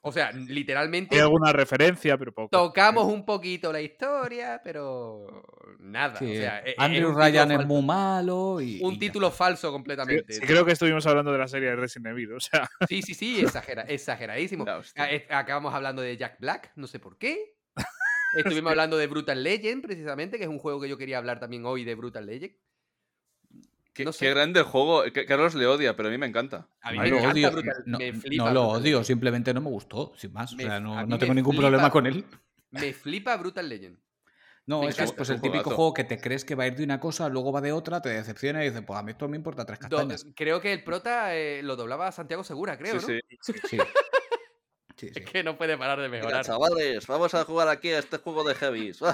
O 0.00 0.12
sea, 0.12 0.30
literalmente 0.32 1.14
Hay 1.16 1.20
alguna 1.22 1.52
referencia, 1.52 2.16
pero 2.16 2.32
poco. 2.32 2.48
tocamos 2.50 3.06
un 3.12 3.24
poquito 3.24 3.72
la 3.72 3.80
historia, 3.80 4.60
pero 4.62 5.42
nada. 5.80 6.18
Sí, 6.18 6.30
o 6.30 6.40
sea, 6.40 6.60
e- 6.60 6.70
e- 6.70 6.74
Andrew 6.78 7.12
Ryan 7.12 7.50
es 7.52 7.66
muy 7.66 7.82
malo 7.82 8.60
y. 8.60 8.80
Un 8.82 8.94
y 8.94 8.98
título 8.98 9.30
falso 9.30 9.72
completamente. 9.72 10.32
sí, 10.34 10.40
creo 10.40 10.64
que 10.64 10.72
estuvimos 10.72 11.06
hablando 11.06 11.32
de 11.32 11.38
la 11.38 11.48
serie 11.48 11.70
de 11.70 11.76
Resident 11.76 12.06
Evil. 12.08 12.32
O 12.32 12.40
sea, 12.40 12.68
Sí, 12.88 13.02
sí, 13.02 13.14
sí, 13.14 13.40
exagera, 13.40 13.82
exageradísimo. 13.82 14.64
Ah, 14.68 15.08
Acabamos 15.30 15.74
hablando 15.74 16.02
de 16.02 16.16
Jack 16.16 16.38
Black, 16.40 16.72
no 16.76 16.86
sé 16.86 16.98
por 17.00 17.18
qué. 17.18 17.56
Estuvimos 18.60 18.70
hablando 18.70 18.96
de 18.96 19.06
Brutal 19.06 19.42
Legend, 19.42 19.82
precisamente, 19.82 20.36
que 20.38 20.44
es 20.44 20.50
un 20.50 20.58
juego 20.58 20.80
que 20.80 20.88
yo 20.88 20.98
quería 20.98 21.18
hablar 21.18 21.40
también 21.40 21.64
hoy 21.66 21.84
de 21.84 21.94
Brutal 21.94 22.26
Legend. 22.26 22.54
Qué, 23.96 24.04
no 24.04 24.12
qué 24.12 24.18
sé. 24.18 24.30
grande 24.30 24.60
el 24.60 24.66
juego. 24.66 25.04
Que- 25.12 25.24
Carlos 25.26 25.54
le 25.54 25.66
odia, 25.66 25.96
pero 25.96 26.08
a 26.08 26.12
mí 26.12 26.18
me 26.18 26.26
encanta. 26.26 26.68
A 26.82 26.90
mí 26.92 26.98
No 26.98 27.02
me 27.04 27.10
lo 27.10 27.16
encanta 27.18 27.32
odio, 27.34 27.50
Brutal- 27.52 27.82
no, 27.86 27.98
me 27.98 28.12
no 28.12 28.18
lo 28.18 28.20
Brutal 28.20 28.56
odio, 28.58 29.04
simplemente 29.04 29.54
no 29.54 29.60
me 29.62 29.70
gustó, 29.70 30.12
sin 30.16 30.32
más. 30.32 30.52
O 30.52 30.56
sea, 30.56 30.78
no, 30.80 31.18
tengo 31.18 31.34
ningún 31.34 31.54
flipa- 31.54 31.62
problema 31.68 31.90
con 31.90 32.06
él. 32.06 32.24
Me 32.70 32.92
flipa 32.92 33.36
Brutal 33.36 33.68
Legend. 33.68 33.98
No, 34.66 34.80
Me 34.82 34.88
es 34.88 34.96
que 34.96 35.02
es 35.04 35.10
encanta, 35.10 35.16
pues 35.18 35.30
es 35.30 35.36
el 35.36 35.40
típico 35.42 35.70
juego 35.70 35.94
que 35.94 36.02
te 36.04 36.20
crees 36.20 36.44
que 36.44 36.56
va 36.56 36.64
a 36.64 36.66
ir 36.66 36.74
de 36.74 36.82
una 36.82 36.98
cosa, 36.98 37.28
luego 37.28 37.52
va 37.52 37.60
de 37.60 37.70
otra, 37.72 38.02
te 38.02 38.08
decepciona 38.08 38.64
y 38.64 38.68
dices, 38.68 38.82
pues 38.84 38.98
a 38.98 39.02
mí 39.04 39.12
esto 39.12 39.28
me 39.28 39.36
importa 39.36 39.64
tres 39.64 39.78
Do- 39.78 39.88
castañas. 39.88 40.26
creo 40.34 40.60
que 40.60 40.72
el 40.72 40.82
prota 40.82 41.36
eh, 41.36 41.62
lo 41.62 41.76
doblaba 41.76 42.10
Santiago 42.10 42.42
Segura, 42.42 42.76
creo, 42.76 42.98
sí, 42.98 43.06
¿no? 43.06 43.06
sí. 43.40 43.52
Sí. 43.52 43.52
Sí, 43.68 43.78
sí. 44.96 45.12
Es 45.14 45.30
que 45.30 45.44
no 45.44 45.56
puede 45.56 45.78
parar 45.78 46.00
de 46.00 46.08
mejorar. 46.08 46.44
chavales, 46.44 47.06
vamos 47.06 47.32
a 47.34 47.44
jugar 47.44 47.68
aquí 47.68 47.90
a 47.90 48.00
este 48.00 48.16
juego 48.18 48.42
de 48.42 48.54
heavies. 48.56 48.98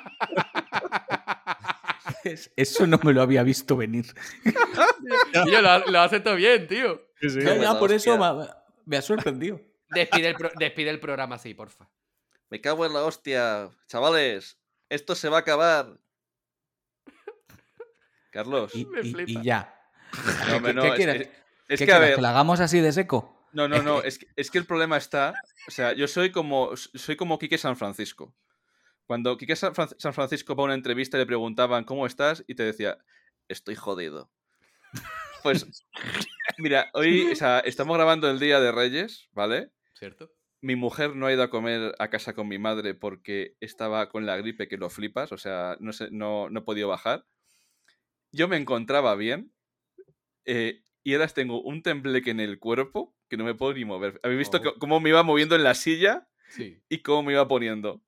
Es- 2.24 2.50
Eso 2.56 2.86
no 2.86 2.98
me 3.02 3.12
lo 3.12 3.22
había 3.22 3.42
visto 3.42 3.76
venir. 3.76 4.06
Tío, 5.44 5.62
lo, 5.62 5.86
lo 5.86 6.00
hace 6.00 6.20
todo 6.20 6.34
bien, 6.36 6.66
tío. 6.66 7.02
sí, 7.20 7.30
sí. 7.30 7.40
Ya, 7.42 7.78
por 7.78 7.92
eso 7.92 8.16
me, 8.18 8.24
ha- 8.24 8.64
me 8.84 8.96
ha 8.96 9.02
sorprendido. 9.02 9.60
Despide 9.90 10.28
el, 10.28 10.34
pro- 10.34 10.50
despide 10.58 10.90
el 10.90 11.00
programa 11.00 11.36
así, 11.36 11.54
porfa. 11.54 11.88
Me 12.50 12.60
cago 12.60 12.84
en 12.86 12.92
la 12.92 13.04
hostia. 13.04 13.70
Chavales, 13.86 14.58
esto 14.88 15.14
se 15.14 15.28
va 15.28 15.38
a 15.38 15.40
acabar. 15.40 15.98
Carlos. 18.30 18.74
Y, 18.74 18.84
Me 18.86 19.00
y- 19.00 19.12
flipa. 19.12 19.40
y 19.40 19.42
ya. 19.44 19.74
No, 20.48 20.56
hombre, 20.56 20.74
no, 20.74 20.84
es 20.84 20.94
quieres? 20.94 21.16
que- 21.28 21.32
es 21.68 21.78
¿Qué 21.80 21.86
que, 21.86 21.92
a 21.92 21.96
quieres, 21.96 22.08
ver. 22.10 22.16
¿Que 22.16 22.22
lo 22.22 22.28
hagamos 22.28 22.60
así 22.60 22.80
de 22.80 22.92
seco? 22.92 23.46
No, 23.52 23.68
no, 23.68 23.82
no. 23.82 24.02
Es 24.02 24.18
que, 24.18 24.26
es 24.36 24.50
que 24.50 24.58
el 24.58 24.64
problema 24.66 24.96
está. 24.96 25.34
O 25.66 25.70
sea, 25.70 25.92
yo 25.94 26.06
soy 26.08 26.30
como. 26.30 26.76
Soy 26.76 27.16
como 27.16 27.38
Quique 27.38 27.58
San 27.58 27.76
Francisco. 27.76 28.34
Cuando 29.08 29.36
Quique 29.38 29.56
San 29.56 29.74
Fran- 29.74 29.96
San 29.98 30.12
Francisco 30.14 30.54
va 30.54 30.62
a 30.62 30.66
una 30.66 30.74
entrevista 30.74 31.16
y 31.16 31.20
le 31.20 31.26
preguntaban 31.26 31.82
¿cómo 31.84 32.06
estás? 32.06 32.44
Y 32.46 32.54
te 32.54 32.62
decía, 32.62 32.98
estoy 33.48 33.74
jodido. 33.74 34.30
Pues, 35.42 35.66
mira, 36.58 36.90
hoy 36.92 37.30
o 37.32 37.34
sea, 37.34 37.60
estamos 37.60 37.96
grabando 37.96 38.30
el 38.30 38.38
Día 38.38 38.60
de 38.60 38.70
Reyes, 38.70 39.28
¿vale? 39.32 39.70
¿Cierto? 39.94 40.30
Mi 40.60 40.76
mujer 40.76 41.16
no 41.16 41.26
ha 41.26 41.32
ido 41.32 41.42
a 41.42 41.50
comer 41.50 41.94
a 41.98 42.10
casa 42.10 42.34
con 42.34 42.48
mi 42.48 42.58
madre 42.58 42.92
porque 42.94 43.56
estaba 43.60 44.08
con 44.10 44.26
la 44.26 44.36
gripe 44.36 44.68
que 44.68 44.76
lo 44.76 44.90
flipas, 44.90 45.32
o 45.32 45.38
sea, 45.38 45.76
no, 45.80 45.92
sé, 45.92 46.08
no, 46.10 46.50
no 46.50 46.60
he 46.60 46.64
podido 46.64 46.88
bajar. 46.88 47.24
Yo 48.30 48.46
me 48.46 48.56
encontraba 48.58 49.14
bien 49.14 49.52
eh, 50.44 50.82
y 51.02 51.14
ahora 51.14 51.28
tengo 51.28 51.62
un 51.62 51.82
tembleque 51.82 52.30
en 52.30 52.40
el 52.40 52.58
cuerpo 52.58 53.14
que 53.30 53.36
no 53.38 53.44
me 53.44 53.54
puedo 53.54 53.72
ni 53.72 53.84
mover. 53.86 54.20
¿Habéis 54.22 54.38
visto 54.38 54.58
Oh. 54.58 54.74
cómo 54.78 55.00
me 55.00 55.08
iba 55.10 55.22
moviendo 55.22 55.54
en 55.56 55.62
la 55.64 55.74
silla 55.74 56.28
Sí. 56.50 56.82
y 56.90 56.98
cómo 56.98 57.22
me 57.22 57.32
iba 57.32 57.46
poniendo? 57.48 58.02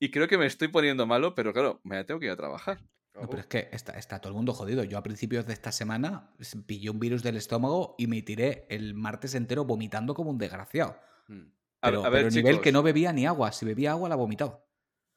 Y 0.00 0.10
creo 0.10 0.28
que 0.28 0.38
me 0.38 0.46
estoy 0.46 0.68
poniendo 0.68 1.06
malo, 1.06 1.34
pero 1.34 1.52
claro, 1.52 1.80
me 1.84 2.02
tengo 2.04 2.20
que 2.20 2.26
ir 2.26 2.32
a 2.32 2.36
trabajar. 2.36 2.80
No, 3.14 3.28
pero 3.28 3.40
es 3.40 3.46
que 3.46 3.68
está, 3.72 3.92
está 3.98 4.20
todo 4.20 4.30
el 4.30 4.36
mundo 4.36 4.52
jodido. 4.52 4.84
Yo 4.84 4.96
a 4.96 5.02
principios 5.02 5.44
de 5.46 5.52
esta 5.52 5.72
semana 5.72 6.30
pillé 6.66 6.90
un 6.90 7.00
virus 7.00 7.22
del 7.24 7.36
estómago 7.36 7.96
y 7.98 8.06
me 8.06 8.22
tiré 8.22 8.64
el 8.70 8.94
martes 8.94 9.34
entero 9.34 9.64
vomitando 9.64 10.14
como 10.14 10.30
un 10.30 10.38
desgraciado. 10.38 10.96
Mm. 11.26 11.40
A, 11.80 11.86
Pero, 11.90 12.04
a 12.04 12.10
ver, 12.10 12.24
pero 12.28 12.34
nivel 12.36 12.60
que 12.60 12.70
no 12.70 12.82
bebía 12.84 13.12
ni 13.12 13.26
agua. 13.26 13.50
Si 13.50 13.64
bebía 13.66 13.90
agua, 13.92 14.08
la 14.08 14.14
vomitaba. 14.16 14.64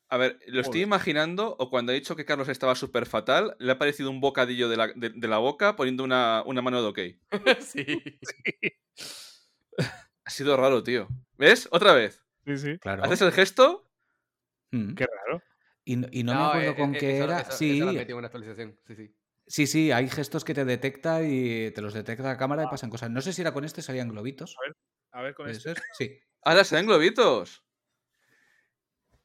A 0.10 0.18
ver, 0.18 0.40
lo 0.48 0.60
estoy 0.62 0.82
imaginando, 0.82 1.56
o 1.58 1.70
cuando 1.70 1.92
ha 1.92 1.96
dicho 1.96 2.16
que 2.16 2.26
Carlos 2.26 2.50
estaba 2.50 2.76
súper 2.76 3.06
fatal, 3.06 3.56
le 3.60 3.72
ha 3.72 3.78
parecido 3.78 4.10
un 4.10 4.20
bocadillo 4.20 4.68
de 4.68 4.78
la, 4.78 4.88
de- 4.88 5.12
de 5.12 5.28
la 5.28 5.38
boca 5.38 5.76
poniendo 5.78 6.04
una, 6.04 6.44
una 6.46 6.62
mano 6.62 6.82
de 6.82 6.88
ok. 6.88 7.00
sí. 7.62 7.86
Ha 10.26 10.30
sido 10.30 10.58
raro, 10.58 10.84
tío. 10.84 11.08
¿Ves? 11.38 11.68
Otra 11.72 11.94
vez. 11.94 12.22
Sí, 12.46 12.58
sí. 12.58 12.78
Claro. 12.80 13.04
¿Haces 13.04 13.22
el 13.22 13.32
gesto? 13.32 13.91
Mm. 14.72 14.94
Qué 14.96 15.06
raro. 15.08 15.42
Y, 15.84 15.96
no- 15.98 16.08
y 16.12 16.24
no, 16.24 16.34
me 16.34 16.40
acuerdo 16.48 16.72
eh, 16.72 16.76
con 16.76 16.96
eh, 16.96 16.98
qué 17.00 17.16
eso- 17.18 17.24
era. 17.26 17.40
eso- 17.42 17.52
sí, 17.52 17.80
en 17.80 18.14
una 18.16 18.28
actualización. 18.28 18.80
Sí, 18.88 18.96
sí. 18.96 19.16
sí, 19.48 19.68
sí, 19.68 19.92
hay 19.92 20.08
gestos 20.10 20.44
que 20.44 20.54
te 20.54 20.64
detecta 20.66 21.24
y 21.24 21.72
te 21.72 21.82
los 21.82 21.94
detecta 21.94 22.24
la 22.24 22.38
cámara 22.38 22.64
y 22.64 22.68
pasan 22.68 22.90
cosas. 22.90 23.10
No 23.10 23.22
sé 23.22 23.34
si 23.34 23.42
era 23.42 23.52
con 23.54 23.66
este, 23.66 23.82
salían 23.82 24.10
globitos. 24.10 24.56
A 25.12 25.22
ver 25.22 25.34
con 25.34 25.46
¿Puede 25.46 25.58
este. 25.58 25.74
ser? 25.74 25.82
Sí. 25.98 26.18
Ahora 26.44 26.64
se 26.64 26.76
ven 26.76 26.86
globitos. 26.86 27.64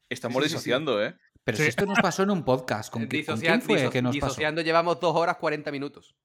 Estamos 0.08 0.42
Sí, 0.42 0.42
sí, 0.42 0.48
sí, 0.48 0.48
sí. 0.48 0.54
disociando, 0.54 1.04
¿eh? 1.04 1.16
Pero 1.44 1.56
Sí. 1.58 1.62
si 1.64 1.68
esto 1.68 1.86
nos 1.86 1.98
pasó 2.00 2.22
en 2.24 2.30
un 2.30 2.44
podcast, 2.44 2.92
¿con, 2.92 3.02
qué- 3.08 3.24
con 3.24 3.36
Disocia- 3.38 3.50
quién 3.50 3.62
fue 3.62 3.90
que 3.90 4.02
nos 4.02 4.16
pasó? 4.16 4.26
disociando 4.26 4.62
llevamos 4.62 4.98
dos 5.00 5.14
horas 5.16 5.36
40 5.36 5.70
minutos. 5.70 6.16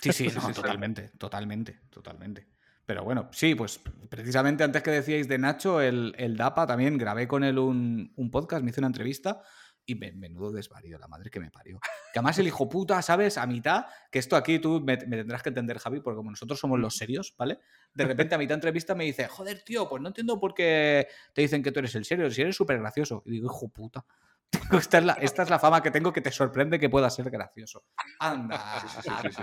Sí, 0.00 0.12
sí, 0.12 0.24
no, 0.28 0.40
sí, 0.40 0.46
sí. 0.48 0.52
totalmente, 0.54 1.10
totalmente, 1.18 1.80
totalmente. 1.90 2.46
Pero 2.88 3.04
bueno, 3.04 3.28
sí, 3.32 3.54
pues 3.54 3.78
precisamente 4.08 4.64
antes 4.64 4.82
que 4.82 4.90
decíais 4.90 5.28
de 5.28 5.36
Nacho, 5.36 5.82
el, 5.82 6.14
el 6.16 6.38
DAPA 6.38 6.66
también 6.66 6.96
grabé 6.96 7.28
con 7.28 7.44
él 7.44 7.58
un, 7.58 8.14
un 8.16 8.30
podcast, 8.30 8.62
me 8.64 8.70
hizo 8.70 8.80
una 8.80 8.86
entrevista 8.86 9.42
y 9.84 9.94
me- 9.94 10.12
menudo 10.12 10.50
desvarío, 10.52 10.98
la 10.98 11.06
madre 11.06 11.28
que 11.28 11.38
me 11.38 11.50
parió. 11.50 11.78
Que 12.14 12.18
además 12.18 12.38
el 12.38 12.46
hijo 12.46 12.66
puta, 12.66 13.02
¿sabes? 13.02 13.36
A 13.36 13.46
mitad, 13.46 13.84
que 14.10 14.18
esto 14.18 14.36
aquí 14.36 14.58
tú 14.58 14.80
me, 14.80 14.96
me 15.06 15.18
tendrás 15.18 15.42
que 15.42 15.50
entender, 15.50 15.78
Javi, 15.78 16.00
porque 16.00 16.16
como 16.16 16.30
nosotros 16.30 16.58
somos 16.58 16.78
los 16.80 16.96
serios, 16.96 17.34
¿vale? 17.36 17.60
De 17.92 18.06
repente 18.06 18.34
a 18.34 18.38
mitad 18.38 18.50
de 18.50 18.54
entrevista 18.54 18.94
me 18.94 19.04
dice, 19.04 19.28
joder, 19.28 19.62
tío, 19.62 19.86
pues 19.86 20.00
no 20.00 20.08
entiendo 20.08 20.40
por 20.40 20.54
qué 20.54 21.08
te 21.34 21.42
dicen 21.42 21.62
que 21.62 21.70
tú 21.70 21.80
eres 21.80 21.94
el 21.94 22.06
serio, 22.06 22.30
si 22.30 22.40
eres 22.40 22.56
súper 22.56 22.78
gracioso. 22.78 23.22
Y 23.26 23.32
digo, 23.32 23.48
hijo 23.52 23.68
puta. 23.68 24.02
Esta 24.72 24.96
es, 24.96 25.04
la, 25.04 25.12
esta 25.12 25.42
es 25.42 25.50
la 25.50 25.58
fama 25.58 25.82
que 25.82 25.90
tengo 25.90 26.10
que 26.10 26.22
te 26.22 26.30
sorprende 26.32 26.78
que 26.80 26.88
pueda 26.88 27.10
ser 27.10 27.28
gracioso. 27.28 27.84
Anda. 28.18 28.80
Sí, 28.80 28.88
sí, 29.02 29.10
sí, 29.24 29.42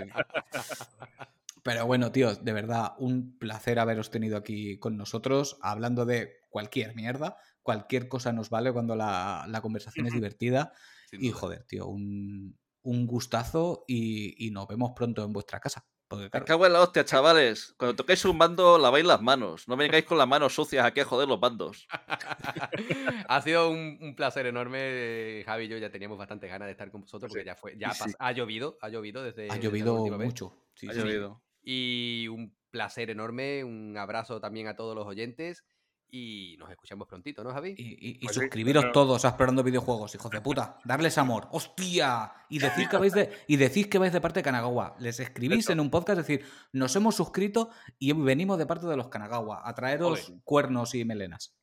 Pero 1.66 1.84
bueno, 1.84 2.12
tíos, 2.12 2.44
de 2.44 2.52
verdad, 2.52 2.92
un 2.98 3.36
placer 3.38 3.80
haberos 3.80 4.10
tenido 4.10 4.36
aquí 4.36 4.78
con 4.78 4.96
nosotros, 4.96 5.58
hablando 5.62 6.06
de 6.06 6.36
cualquier 6.48 6.94
mierda. 6.94 7.38
Cualquier 7.60 8.06
cosa 8.06 8.32
nos 8.32 8.50
vale 8.50 8.72
cuando 8.72 8.94
la, 8.94 9.46
la 9.48 9.60
conversación 9.60 10.06
es 10.06 10.14
divertida. 10.14 10.72
sin 11.10 11.24
Y 11.24 11.32
duda. 11.32 11.40
joder, 11.40 11.64
tío, 11.64 11.88
un, 11.88 12.56
un 12.82 13.06
gustazo 13.08 13.82
y, 13.88 14.46
y 14.46 14.52
nos 14.52 14.68
vemos 14.68 14.92
pronto 14.94 15.24
en 15.24 15.32
vuestra 15.32 15.58
casa. 15.58 15.84
Porque, 16.06 16.30
claro, 16.30 16.46
cago 16.46 16.66
en 16.66 16.72
la 16.74 16.82
hostia, 16.82 17.04
chavales. 17.04 17.74
Cuando 17.76 17.96
toquéis 17.96 18.24
un 18.26 18.38
bando, 18.38 18.78
laváis 18.78 19.04
las 19.04 19.20
manos. 19.20 19.66
No 19.66 19.76
vengáis 19.76 20.04
con 20.04 20.18
las 20.18 20.28
manos 20.28 20.54
sucias 20.54 20.86
aquí 20.86 21.00
a 21.00 21.04
joder 21.04 21.26
los 21.26 21.40
bandos. 21.40 21.88
ha 23.28 23.42
sido 23.42 23.70
un, 23.70 23.98
un 24.00 24.14
placer 24.14 24.46
enorme, 24.46 25.42
Javi 25.44 25.64
y 25.64 25.68
yo 25.68 25.78
ya 25.78 25.90
teníamos 25.90 26.16
bastante 26.16 26.46
ganas 26.46 26.66
de 26.66 26.72
estar 26.72 26.92
con 26.92 27.00
vosotros 27.00 27.28
porque 27.28 27.44
ya 27.44 27.56
fue, 27.56 27.76
ya 27.76 27.92
sí. 27.92 28.12
ha 28.20 28.30
llovido, 28.30 28.78
ha 28.80 28.88
llovido 28.88 29.24
desde, 29.24 29.50
ha 29.50 29.58
desde 29.58 29.62
llovido 29.64 30.16
vez. 30.16 30.26
mucho. 30.28 30.52
Sí, 30.76 30.86
Ha 30.88 30.92
llovido. 30.92 31.42
Y 31.68 32.28
un 32.28 32.54
placer 32.70 33.10
enorme, 33.10 33.64
un 33.64 33.96
abrazo 33.98 34.40
también 34.40 34.68
a 34.68 34.76
todos 34.76 34.94
los 34.94 35.04
oyentes 35.06 35.64
y 36.08 36.54
nos 36.60 36.70
escuchamos 36.70 37.08
prontito, 37.08 37.42
¿no, 37.42 37.50
Javi? 37.52 37.74
Y, 37.76 37.82
y- 37.82 38.10
y 38.10 38.18
Pues 38.20 38.34
sí, 38.36 38.40
suscribiros 38.42 38.82
claro. 38.84 38.92
todos 38.92 39.24
a 39.24 39.28
Explorando 39.30 39.64
Videojuegos, 39.64 40.14
hijos 40.14 40.30
de 40.30 40.40
puta. 40.40 40.78
Darles 40.84 41.18
amor. 41.18 41.48
¡Hostia! 41.50 42.32
Y 42.48 42.60
decir 42.60 42.88
que 42.88 42.96
vais 42.98 43.12
de, 43.12 43.32
y 43.48 43.56
decís 43.56 43.88
que 43.88 43.98
vais 43.98 44.12
de 44.12 44.20
parte 44.20 44.38
de 44.38 44.44
Kanagawa. 44.44 44.94
Les 45.00 45.18
escribís 45.18 45.68
en 45.68 45.80
un 45.80 45.90
podcast, 45.90 46.18
decir, 46.18 46.44
nos 46.72 46.94
hemos 46.94 47.16
suscrito 47.16 47.70
y 47.98 48.12
venimos 48.12 48.56
de 48.58 48.66
parte 48.66 48.86
de 48.86 48.96
los 48.96 49.08
Kanagawa 49.08 49.68
a 49.68 49.74
traeros 49.74 50.32
cuernos 50.44 50.94
y 50.94 51.04
melenas. 51.04 51.56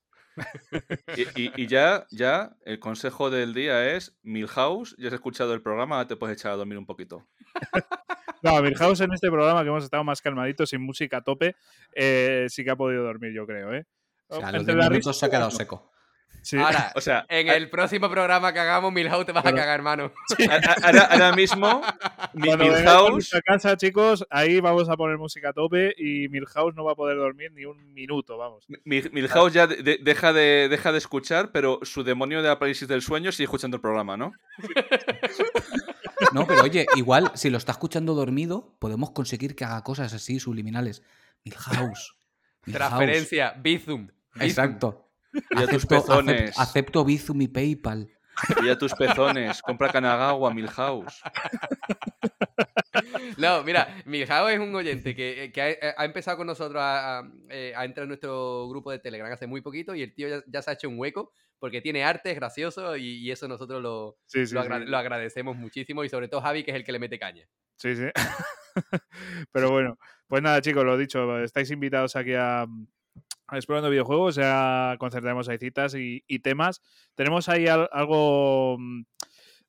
Y, 1.16 1.42
y- 1.44 1.52
y 1.56 1.68
ya, 1.68 2.06
ya, 2.12 2.58
el 2.66 2.80
consejo 2.80 3.30
del 3.30 3.54
día 3.54 3.96
es 3.96 4.18
Milhouse, 4.24 4.96
ya 4.98 5.08
has 5.08 5.14
escuchado 5.14 5.54
el 5.54 5.62
programa, 5.62 6.06
te 6.06 6.18
puedes 6.18 6.38
echar 6.38 6.52
a 6.52 6.56
dormir 6.58 6.78
un 6.78 6.86
poquito. 6.86 7.26
No, 8.44 8.62
Milhouse 8.62 9.02
en 9.02 9.14
este 9.14 9.30
programa 9.32 9.64
que 9.64 9.70
hemos 9.70 9.84
estado 9.84 10.04
más 10.04 10.22
calmaditos, 10.22 10.70
sin 10.70 10.82
música 10.82 11.18
a 11.18 11.22
tope, 11.22 11.56
eh, 11.96 12.46
sí 12.50 12.64
que 12.64 12.72
ha 12.72 12.76
podido 12.76 13.04
dormir, 13.04 13.32
yo 13.34 13.48
creo, 13.48 13.74
¿eh? 13.74 13.86
O 14.28 14.36
sea, 14.38 14.52
los 14.52 14.62
Entre 14.62 14.76
10 14.76 14.84
la 14.84 14.90
minutos 14.90 15.08
risa 15.16 15.20
se 15.20 15.26
ha 15.26 15.30
quedado 15.30 15.50
seco. 15.52 15.90
Sí. 16.42 16.58
Ahora, 16.58 16.92
O 16.96 17.00
sea, 17.00 17.26
en 17.30 17.48
el 17.48 17.70
próximo 17.70 18.10
programa 18.10 18.52
que 18.52 18.60
hagamos, 18.60 18.92
Milhouse 18.92 19.26
te 19.26 19.32
vas 19.32 19.46
a 19.46 19.54
cagar, 19.54 19.76
hermano. 19.76 20.12
ahora, 20.84 21.04
ahora 21.04 21.32
mismo, 21.32 21.68
a 22.22 22.32
Milhouse. 22.34 23.32
casa, 23.46 23.78
chicos, 23.78 24.26
ahí 24.30 24.60
vamos 24.60 24.90
a 24.90 24.98
poner 24.98 25.18
música 25.18 25.50
a 25.50 25.54
tope 25.54 25.94
y 25.98 26.28
Milhouse 26.28 26.76
no 26.76 26.84
va 26.84 26.92
a 26.92 26.96
poder 26.96 27.16
dormir 27.16 27.54
ni 27.54 27.64
un 27.64 27.94
minuto, 27.94 28.38
vamos. 28.38 28.66
Mi- 28.84 29.04
Milhouse 29.14 29.54
ya 29.54 29.68
de- 29.68 29.84
de- 29.84 30.00
deja, 30.02 30.34
de, 30.34 30.68
deja 30.68 30.92
de 30.92 30.98
escuchar, 30.98 31.54
pero 31.54 31.80
su 31.84 32.04
demonio 32.04 32.42
de 32.42 32.50
la 32.50 32.60
parálisis 32.60 32.90
del 32.90 33.02
sueño 33.02 33.32
sigue 33.32 33.46
escuchando 33.46 33.78
el 33.78 33.82
programa, 33.82 34.18
¿no? 34.18 34.34
No, 36.32 36.48
pero 36.48 36.64
oye, 36.64 36.86
igual, 36.96 37.32
si 37.36 37.50
lo 37.50 37.58
está 37.58 37.72
escuchando 37.74 38.14
dormido, 38.14 38.76
podemos 38.80 39.12
conseguir 39.12 39.56
que 39.56 39.66
haga 39.66 39.84
cosas 39.84 40.14
así 40.14 40.40
subliminales. 40.40 41.02
Milhouse. 41.44 42.16
Milhouse. 42.66 42.90
Transferencia, 42.90 43.52
Bizum. 43.62 44.08
Exacto. 44.40 45.10
Pilla 45.32 45.68
tus 45.68 45.84
Acepto, 45.86 45.88
pezones. 45.88 46.42
acepto, 46.42 46.62
acepto 46.62 47.06
Bizum 47.06 47.42
y 47.42 47.48
PayPal. 47.48 48.10
Pilla 48.60 48.78
tus 48.78 48.94
pezones. 48.94 49.62
Compra 49.62 49.90
Kanagawa, 49.90 50.54
Milhouse. 50.54 51.22
No, 53.38 53.64
mira, 53.64 53.88
Milhouse 54.06 54.54
es 54.54 54.60
un 54.60 54.74
oyente 54.76 55.16
que, 55.16 55.52
que 55.54 55.62
ha, 55.62 56.02
ha 56.02 56.06
empezado 56.06 56.38
con 56.38 56.48
nosotros 56.48 56.82
a, 56.82 57.20
a- 57.20 57.32
eh, 57.50 57.74
a 57.76 57.86
entrar 57.86 58.04
en 58.04 58.10
nuestro 58.10 58.68
grupo 58.70 58.92
de 58.92 59.00
Telegram 59.00 59.32
hace 59.32 59.48
muy 59.48 59.62
poquito 59.62 59.96
y 59.96 60.04
el 60.04 60.14
tío 60.14 60.28
ya, 60.30 60.44
ya 60.48 60.62
se 60.62 60.70
ha 60.70 60.74
hecho 60.74 60.90
un 60.90 61.00
hueco 61.00 61.32
porque 61.60 61.82
tiene 61.82 62.04
arte, 62.04 62.30
es 62.32 62.36
gracioso 62.36 62.96
y, 62.96 63.18
y 63.18 63.32
eso 63.32 63.48
nosotros 63.48 63.82
lo, 63.82 64.18
Sí, 64.28 64.46
sí, 64.46 64.54
lo, 64.54 64.64
sí. 64.64 64.70
lo 64.86 64.98
agradecemos 64.98 65.56
muchísimo 65.56 66.04
y 66.04 66.10
sobre 66.10 66.28
todo 66.28 66.42
Javi, 66.42 66.64
que 66.64 66.72
es 66.72 66.78
el 66.78 66.84
que 66.84 66.92
le 66.92 67.00
mete 67.00 67.18
caña. 67.18 67.48
Sí, 67.78 67.96
sí. 67.96 68.06
Pero 69.52 69.72
bueno, 69.72 69.98
pues 70.28 70.44
nada, 70.44 70.62
chicos, 70.62 70.84
lo 70.86 70.98
dicho, 70.98 71.40
estáis 71.40 71.72
invitados 71.72 72.16
aquí 72.16 72.34
a 72.36 72.66
Explorando 73.56 73.90
Videojuegos, 73.90 74.36
ya 74.36 74.96
concertaremos 75.00 75.48
ahí 75.50 75.58
citas 75.58 75.96
y, 75.96 76.24
y 76.28 76.40
temas. 76.40 76.82
Tenemos 77.16 77.50
ahí 77.50 77.68
al- 77.68 77.90
algo, 77.92 78.78
mm, 78.80 79.04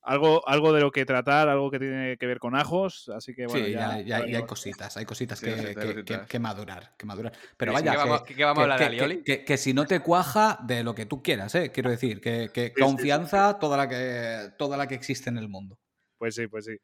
algo, 0.03 0.47
algo 0.47 0.73
de 0.75 0.81
lo 0.83 0.91
que 0.91 1.07
tratar, 1.07 1.49
algo 1.49 1.71
que 1.71 1.79
tiene 1.79 2.17
que 2.19 2.27
ver 2.27 2.39
con 2.39 2.55
ajos, 2.55 3.11
así 3.15 3.35
que 3.35 3.47
bueno, 3.47 3.65
sí, 3.65 3.73
ya, 3.73 3.99
ya, 4.01 4.21
ya- 4.21 4.27
ya 4.27 4.39
hay 4.39 4.45
cositas, 4.47 4.97
hay 4.99 5.07
cositas 5.07 5.39
Sí, 5.39 5.47
que, 5.47 5.53
cositas, 5.53 5.75
que- 5.87 5.93
cositas. 5.95 6.21
que- 6.21 6.27
que 6.27 6.39
madurar, 6.39 6.95
que 6.99 7.07
madurar. 7.07 7.33
Pero 7.57 7.73
vaya, 7.73 7.91
¿qué 7.93 7.97
que, 7.97 8.05
vamos- 8.05 8.23
qué- 8.23 8.35
qué 8.35 8.45
vamos 8.45 8.59
a 8.59 8.63
hablar 8.65 8.79
de 8.81 8.85
que- 8.85 8.89
alioli? 9.05 9.23
que- 9.23 9.45
que 9.45 9.57
si 9.57 9.73
no 9.73 9.87
te 9.87 10.01
cuaja, 10.01 10.59
de 10.67 10.85
lo 10.85 10.95
que 10.95 11.07
tú 11.07 11.23
quieras, 11.23 11.55
¿eh? 11.55 11.71
Quiero 11.73 11.89
decir, 11.91 12.21
que, 12.21 12.51
que 12.53 12.65
Sí, 12.67 12.69
sí, 12.69 12.73
sí. 12.77 12.83
confianza 12.83 13.59
toda 13.59 13.77
la 13.79 13.89
que 13.89 14.51
toda 14.59 14.77
la 14.77 14.87
que 14.87 14.95
existe 14.95 15.31
en 15.31 15.39
el 15.39 15.49
mundo. 15.49 15.79
Pues 16.19 16.35
sí, 16.35 16.47
pues 16.49 16.67
sí. 16.67 16.77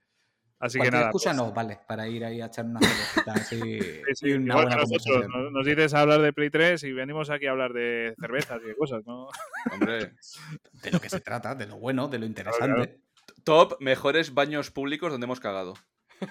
Así 0.62 0.78
que 0.78 0.90
nada. 0.90 1.04
excusa 1.06 1.30
pues- 1.30 1.36
no, 1.38 1.52
vale, 1.52 1.78
para 1.88 2.06
ir 2.06 2.22
ahí 2.24 2.40
a 2.42 2.46
echar 2.46 2.66
una 2.66 2.80
cervecita 2.80 3.32
así, 3.32 3.58
Sí, 4.08 4.14
sí, 4.14 4.32
una 4.32 4.42
igual 4.52 4.66
buena 4.66 4.70
que 4.70 4.76
nosotros, 4.82 5.02
conversación. 5.04 5.42
nos, 5.44 5.52
nos 5.52 5.66
dices 5.66 5.94
a 5.94 6.00
hablar 6.00 6.20
de 6.20 6.32
Play 6.34 6.50
3 6.50 6.82
y 6.84 6.92
venimos 6.92 7.30
aquí 7.30 7.46
a 7.46 7.50
hablar 7.52 7.72
de 7.72 8.14
cervezas 8.20 8.60
y 8.62 8.68
de 8.68 8.76
cosas, 8.76 9.02
¿no? 9.06 9.28
Hombre. 9.72 10.12
De 10.82 10.90
lo 10.90 11.00
que 11.00 11.08
se 11.10 11.20
trata, 11.20 11.54
de 11.54 11.66
lo 11.66 11.76
bueno, 11.78 12.08
de 12.08 12.18
lo 12.18 12.26
interesante. 12.26 13.00
Top 13.44 13.76
mejores 13.80 14.32
baños 14.34 14.70
públicos 14.70 15.10
donde 15.12 15.24
hemos 15.24 15.40
cagado. 15.40 15.74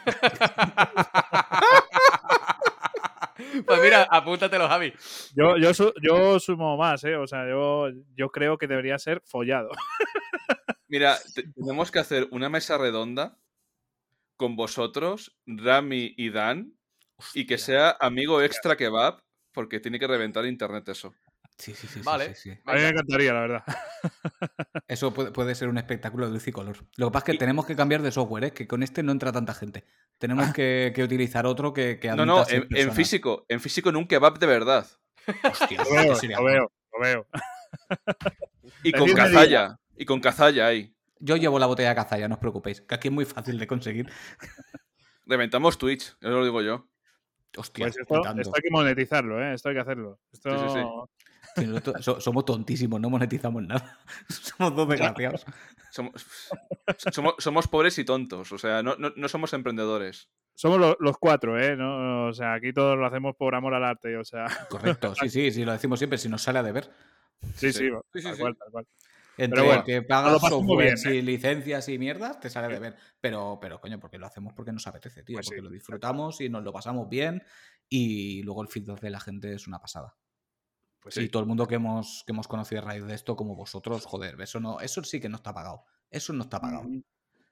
Pues 3.66 3.82
mira, 3.82 4.04
apúntatelo, 4.12 4.68
Javi. 4.68 4.94
Yo, 5.36 5.56
yo, 5.58 5.74
su- 5.74 5.94
yo 6.02 6.40
sumo 6.40 6.76
más, 6.78 7.04
¿eh? 7.06 7.16
O 7.16 7.26
sea, 7.26 7.48
yo, 7.48 7.88
yo 8.16 8.30
creo 8.32 8.58
que 8.58 8.68
debería 8.68 9.00
ser 9.00 9.22
follado. 9.26 9.70
Mira, 10.88 11.18
te- 11.34 11.44
tenemos 11.54 11.90
que 11.90 12.00
hacer 12.00 12.28
una 12.32 12.50
mesa 12.50 12.78
redonda 12.78 13.38
con 14.40 14.56
vosotros, 14.56 15.38
Rami 15.46 16.14
y 16.16 16.30
Dan, 16.30 16.74
y 17.34 17.46
que 17.46 17.58
sea 17.58 17.98
amigo 18.00 18.42
extra 18.42 18.78
kebab, 18.78 19.22
porque 19.52 19.82
tiene 19.82 20.00
que 20.00 20.08
reventar 20.08 20.46
internet 20.46 20.88
eso. 20.88 21.14
Sí, 21.58 21.76
sí, 21.76 21.88
sí, 21.88 22.00
Vale. 22.06 22.34
sí, 22.36 22.54
sí. 22.54 22.60
A 22.66 22.74
mí 22.74 22.80
me 22.80 22.88
encantaría, 22.88 23.34
la 23.34 23.42
verdad. 23.42 23.64
Eso 24.88 25.14
puede, 25.14 25.32
puede 25.32 25.56
ser 25.56 25.68
un 25.68 25.78
espectáculo 25.78 26.26
de 26.26 26.32
luz 26.32 26.48
y 26.48 26.54
color. 26.54 26.78
Lo 26.96 27.08
que 27.08 27.12
pasa 27.12 27.26
es 27.26 27.34
que 27.34 27.38
tenemos 27.38 27.66
que 27.66 27.76
cambiar 27.76 28.02
de 28.02 28.14
software, 28.14 28.46
¿eh? 28.46 28.52
que 28.54 28.66
con 28.66 28.82
este 28.82 29.04
no 29.04 29.12
entra 29.12 29.34
tanta 29.34 29.54
gente. 29.54 29.86
Tenemos 30.18 30.54
que, 30.54 30.94
que 30.96 31.04
utilizar 31.04 31.46
otro 31.46 31.74
que, 31.74 32.00
que 32.00 32.08
No, 32.14 32.26
no, 32.26 32.46
en, 32.48 32.94
físico, 32.94 33.46
en 33.50 33.60
físico 33.60 33.90
en 33.90 33.98
un 33.98 34.08
kebab 34.08 34.40
de 34.40 34.48
verdad. 34.48 34.88
Hostia, 35.44 35.84
Lo 35.84 35.92
veo, 35.92 36.14
lo 36.14 36.44
veo, 36.46 36.72
lo 36.94 37.00
veo. 37.02 37.28
Y 38.84 38.92
con 38.94 39.12
cazalla. 39.12 39.78
Y 39.98 40.06
con 40.06 40.22
cazalla 40.22 40.68
ahí. 40.68 40.96
Yo 41.20 41.36
llevo 41.38 41.60
la 41.60 41.66
botella 41.66 41.90
de 41.90 41.96
cazalla, 41.96 42.28
no 42.28 42.36
os 42.36 42.40
preocupéis, 42.40 42.82
que 42.82 42.96
aquí 42.96 43.08
es 43.10 43.14
muy 43.14 43.26
fácil 43.26 43.60
de 43.60 43.68
conseguir. 43.68 44.10
Reventamos 45.26 45.78
Twitch, 45.78 46.16
eso 46.20 46.30
lo 46.30 46.44
digo 46.44 46.62
yo. 46.62 46.88
Hostia, 47.58 47.86
Pues 47.86 47.98
esto, 47.98 48.16
esto 48.38 48.52
hay 48.56 48.62
que 48.62 48.70
monetizarlo, 48.72 49.42
¿eh? 49.42 49.54
Esto 49.54 49.70
hay 49.70 49.76
que 49.76 49.82
hacerlo. 49.82 50.20
Esto... 50.32 50.50
Sí, 50.52 50.66
sí, 50.68 50.80
sí. 50.80 50.86
Sí, 51.56 51.66
nosotros 51.68 52.06
so- 52.06 52.22
somos 52.22 52.46
tontísimos, 52.46 53.02
no 53.02 53.10
monetizamos 53.10 53.64
nada. 53.64 53.98
somos 54.30 54.76
dos 54.76 54.88
desgraciados. 54.88 55.46
Somos, 55.92 56.24
somos, 57.12 57.34
somos 57.40 57.68
pobres 57.68 57.98
y 57.98 58.06
tontos, 58.06 58.52
o 58.52 58.60
sea, 58.60 58.84
no, 58.84 58.96
no, 58.98 59.12
no 59.16 59.28
somos 59.28 59.52
emprendedores. 59.54 60.30
Somos 60.54 60.80
lo- 60.80 60.96
los 61.00 61.18
cuatro, 61.18 61.60
¿eh? 61.60 61.76
¿No? 61.76 62.28
O 62.28 62.34
sea, 62.34 62.54
aquí 62.54 62.72
todos 62.72 62.96
lo 62.96 63.08
hacemos 63.08 63.36
por 63.36 63.56
amor 63.56 63.74
al 63.74 63.84
arte, 63.84 64.16
o 64.16 64.24
sea, 64.24 64.46
Correcto, 64.70 65.16
sí, 65.16 65.30
sí, 65.30 65.52
sí, 65.52 65.66
lo 65.66 65.72
decimos 65.72 65.98
siempre, 65.98 66.20
si 66.20 66.30
nos 66.30 66.44
sale 66.44 66.60
a 66.60 66.64
deber. 66.64 66.92
sí, 67.56 67.74
sí, 67.74 67.90
Sí, 68.14 68.20
sí, 68.20 68.22
tal 68.22 68.36
sí. 68.36 68.40
cual, 68.42 68.56
tal 68.56 68.70
cual. 68.72 68.88
Entre 69.40 69.62
bueno, 69.62 69.84
que 69.84 70.02
pagas 70.02 70.42
software 70.42 70.96
bien, 70.96 71.14
¿eh? 71.14 71.16
y 71.18 71.22
licencias 71.22 71.88
y 71.90 71.98
mierdas, 71.98 72.40
te 72.40 72.50
sale 72.50 72.68
a 72.68 72.70
deber. 72.70 72.96
Pero, 73.22 73.58
pero, 73.62 73.80
coño, 73.80 74.00
porque 74.00 74.18
lo 74.18 74.26
hacemos 74.26 74.54
porque 74.54 74.72
nos 74.72 74.86
apetece, 74.88 75.24
tío. 75.24 75.36
Pues 75.38 75.46
sí. 75.46 75.52
porque 75.52 75.62
lo 75.62 75.70
disfrutamos 75.70 76.42
y 76.42 76.50
nos 76.50 76.64
lo 76.64 76.74
pasamos 76.74 77.08
bien. 77.10 77.44
Y 77.88 78.44
luego 78.44 78.62
el 78.62 78.68
feedback 78.68 79.00
de 79.02 79.10
la 79.10 79.20
gente 79.20 79.54
es 79.54 79.68
una 79.68 79.80
pasada. 79.80 80.16
Pues 81.00 81.18
Y 81.18 81.30
todo 81.30 81.42
el 81.42 81.48
mundo 81.48 81.66
que 81.68 81.76
hemos, 81.76 82.24
que 82.26 82.34
hemos 82.34 82.48
conocido 82.48 82.82
a 82.82 82.86
raíz 82.86 83.06
de 83.06 83.16
esto, 83.16 83.36
como 83.36 83.56
vosotros, 83.56 84.06
joder, 84.06 84.40
eso 84.42 84.60
no, 84.60 84.80
eso 84.82 85.04
sí 85.04 85.20
que 85.20 85.30
no 85.30 85.38
está 85.38 85.54
pagado. 85.54 85.86
Eso 86.10 86.34
no 86.34 86.44
está 86.44 86.60
pagado. 86.60 86.84
Mm, 86.84 87.04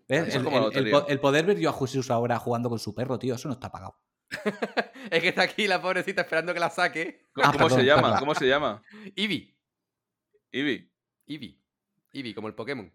El, 0.10 1.20
poder 1.20 1.46
ver 1.46 1.60
yo 1.60 1.70
a 1.70 1.74
Jesús 1.74 2.12
ahora 2.12 2.38
jugando 2.40 2.70
con 2.70 2.80
su 2.80 2.94
perro, 2.94 3.18
tío, 3.18 3.36
eso 3.36 3.48
no 3.48 3.54
está 3.54 3.72
pagado. 3.72 4.00
Es 5.10 5.22
que 5.22 5.30
está 5.30 5.44
aquí 5.44 5.68
la 5.68 5.82
pobrecita 5.82 6.24
esperando 6.24 6.54
que 6.54 6.60
la 6.60 6.70
saque. 6.70 7.30
¿Cómo, 7.32 7.48
Ah, 7.48 7.52
cómo 7.54 7.64
perdón, 7.66 7.80
se 7.80 7.86
llama? 7.86 8.20
¿Cómo 8.20 8.36
se 8.36 8.46
llama? 8.46 8.84
Eevee. 9.16 9.58
Ivy. 10.52 10.92
Eevee. 11.28 11.62
Eevee, 12.14 12.34
como 12.36 12.48
el 12.48 12.54
Pokémon. 12.56 12.92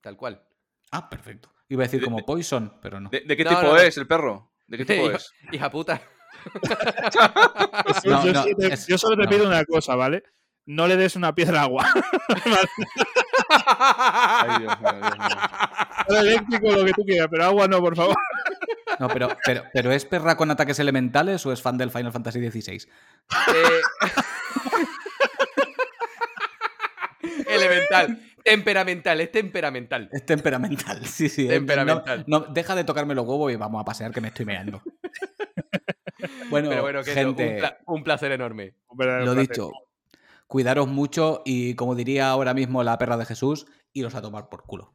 Tal 0.00 0.16
cual. 0.16 0.42
Ah, 0.90 1.08
perfecto. 1.08 1.52
Iba 1.68 1.82
a 1.82 1.86
decir 1.86 2.00
De- 2.00 2.04
como 2.06 2.18
de- 2.18 2.22
Poison, 2.24 2.78
pero 2.80 3.00
no. 3.00 3.10
¿De, 3.10 3.20
de 3.20 3.36
qué 3.36 3.44
No, 3.44 3.50
tipo 3.50 3.62
no, 3.62 3.68
no. 3.72 3.76
es 3.78 3.96
el 3.96 4.06
perro? 4.06 4.52
¿De 4.66 4.78
qué 4.78 4.84
tipo 4.86 5.06
hija, 5.06 5.16
es? 5.16 5.32
hija 5.52 5.70
puta. 5.70 6.00
Yo, 8.04 8.10
no, 8.10 8.22
solo 8.22 8.44
te, 8.56 8.72
es- 8.74 8.86
yo 8.86 8.96
solo 8.98 9.16
te 9.16 9.24
no. 9.24 9.28
pido 9.30 9.46
una 9.46 9.64
cosa, 9.64 9.94
¿vale? 9.96 10.22
No 10.66 10.86
le 10.86 10.96
des 10.96 11.16
una 11.16 11.34
piedra 11.34 11.62
agua. 11.62 11.86
Ay, 13.66 14.60
Dios 14.60 14.80
mío, 14.80 14.92
Dios 14.92 15.18
mío. 15.18 16.20
Eléctrico, 16.20 16.72
lo 16.72 16.84
que 16.84 16.92
tú 16.92 17.04
quieras, 17.04 17.28
pero 17.30 17.44
agua 17.44 17.66
no, 17.68 17.80
por 17.80 17.96
favor. 17.96 18.16
No, 18.98 19.08
pero, 19.08 19.28
pero, 19.44 19.64
pero 19.72 19.92
¿es 19.92 20.04
perra 20.04 20.36
con 20.36 20.50
ataques 20.50 20.78
elementales 20.78 21.44
o 21.46 21.52
es 21.52 21.62
fan 21.62 21.78
del 21.78 21.90
Final 21.90 22.12
Fantasy 22.12 22.50
XVI? 22.50 22.86
Eh, 23.54 23.80
Elemental. 27.46 28.22
Temperamental, 28.48 29.20
es 29.20 29.30
temperamental. 29.32 30.08
Es 30.12 30.24
temperamental, 30.24 31.04
sí, 31.06 31.28
sí. 31.28 31.46
Temperamental. 31.48 32.24
No, 32.26 32.40
no, 32.40 32.46
deja 32.46 32.74
de 32.74 32.84
tocarme 32.84 33.14
los 33.14 33.26
huevos 33.26 33.52
y 33.52 33.56
vamos 33.56 33.80
a 33.80 33.84
pasear 33.84 34.12
que 34.12 34.20
me 34.20 34.28
estoy 34.28 34.46
meando. 34.46 34.80
bueno, 36.50 36.68
Pero 36.70 36.82
bueno, 36.82 37.02
gente, 37.04 37.48
un, 37.54 37.56
pla- 37.58 37.78
un 37.86 38.04
placer 38.04 38.32
enorme. 38.32 38.74
Un 38.88 38.98
lo 38.98 39.32
placer. 39.32 39.38
dicho, 39.48 39.70
cuidaros 40.46 40.88
mucho 40.88 41.42
y 41.44 41.74
como 41.74 41.94
diría 41.94 42.28
ahora 42.30 42.54
mismo 42.54 42.82
la 42.82 42.96
perra 42.98 43.16
de 43.16 43.24
Jesús, 43.26 43.66
iros 43.92 44.14
a 44.14 44.22
tomar 44.22 44.48
por 44.48 44.64
culo. 44.64 44.86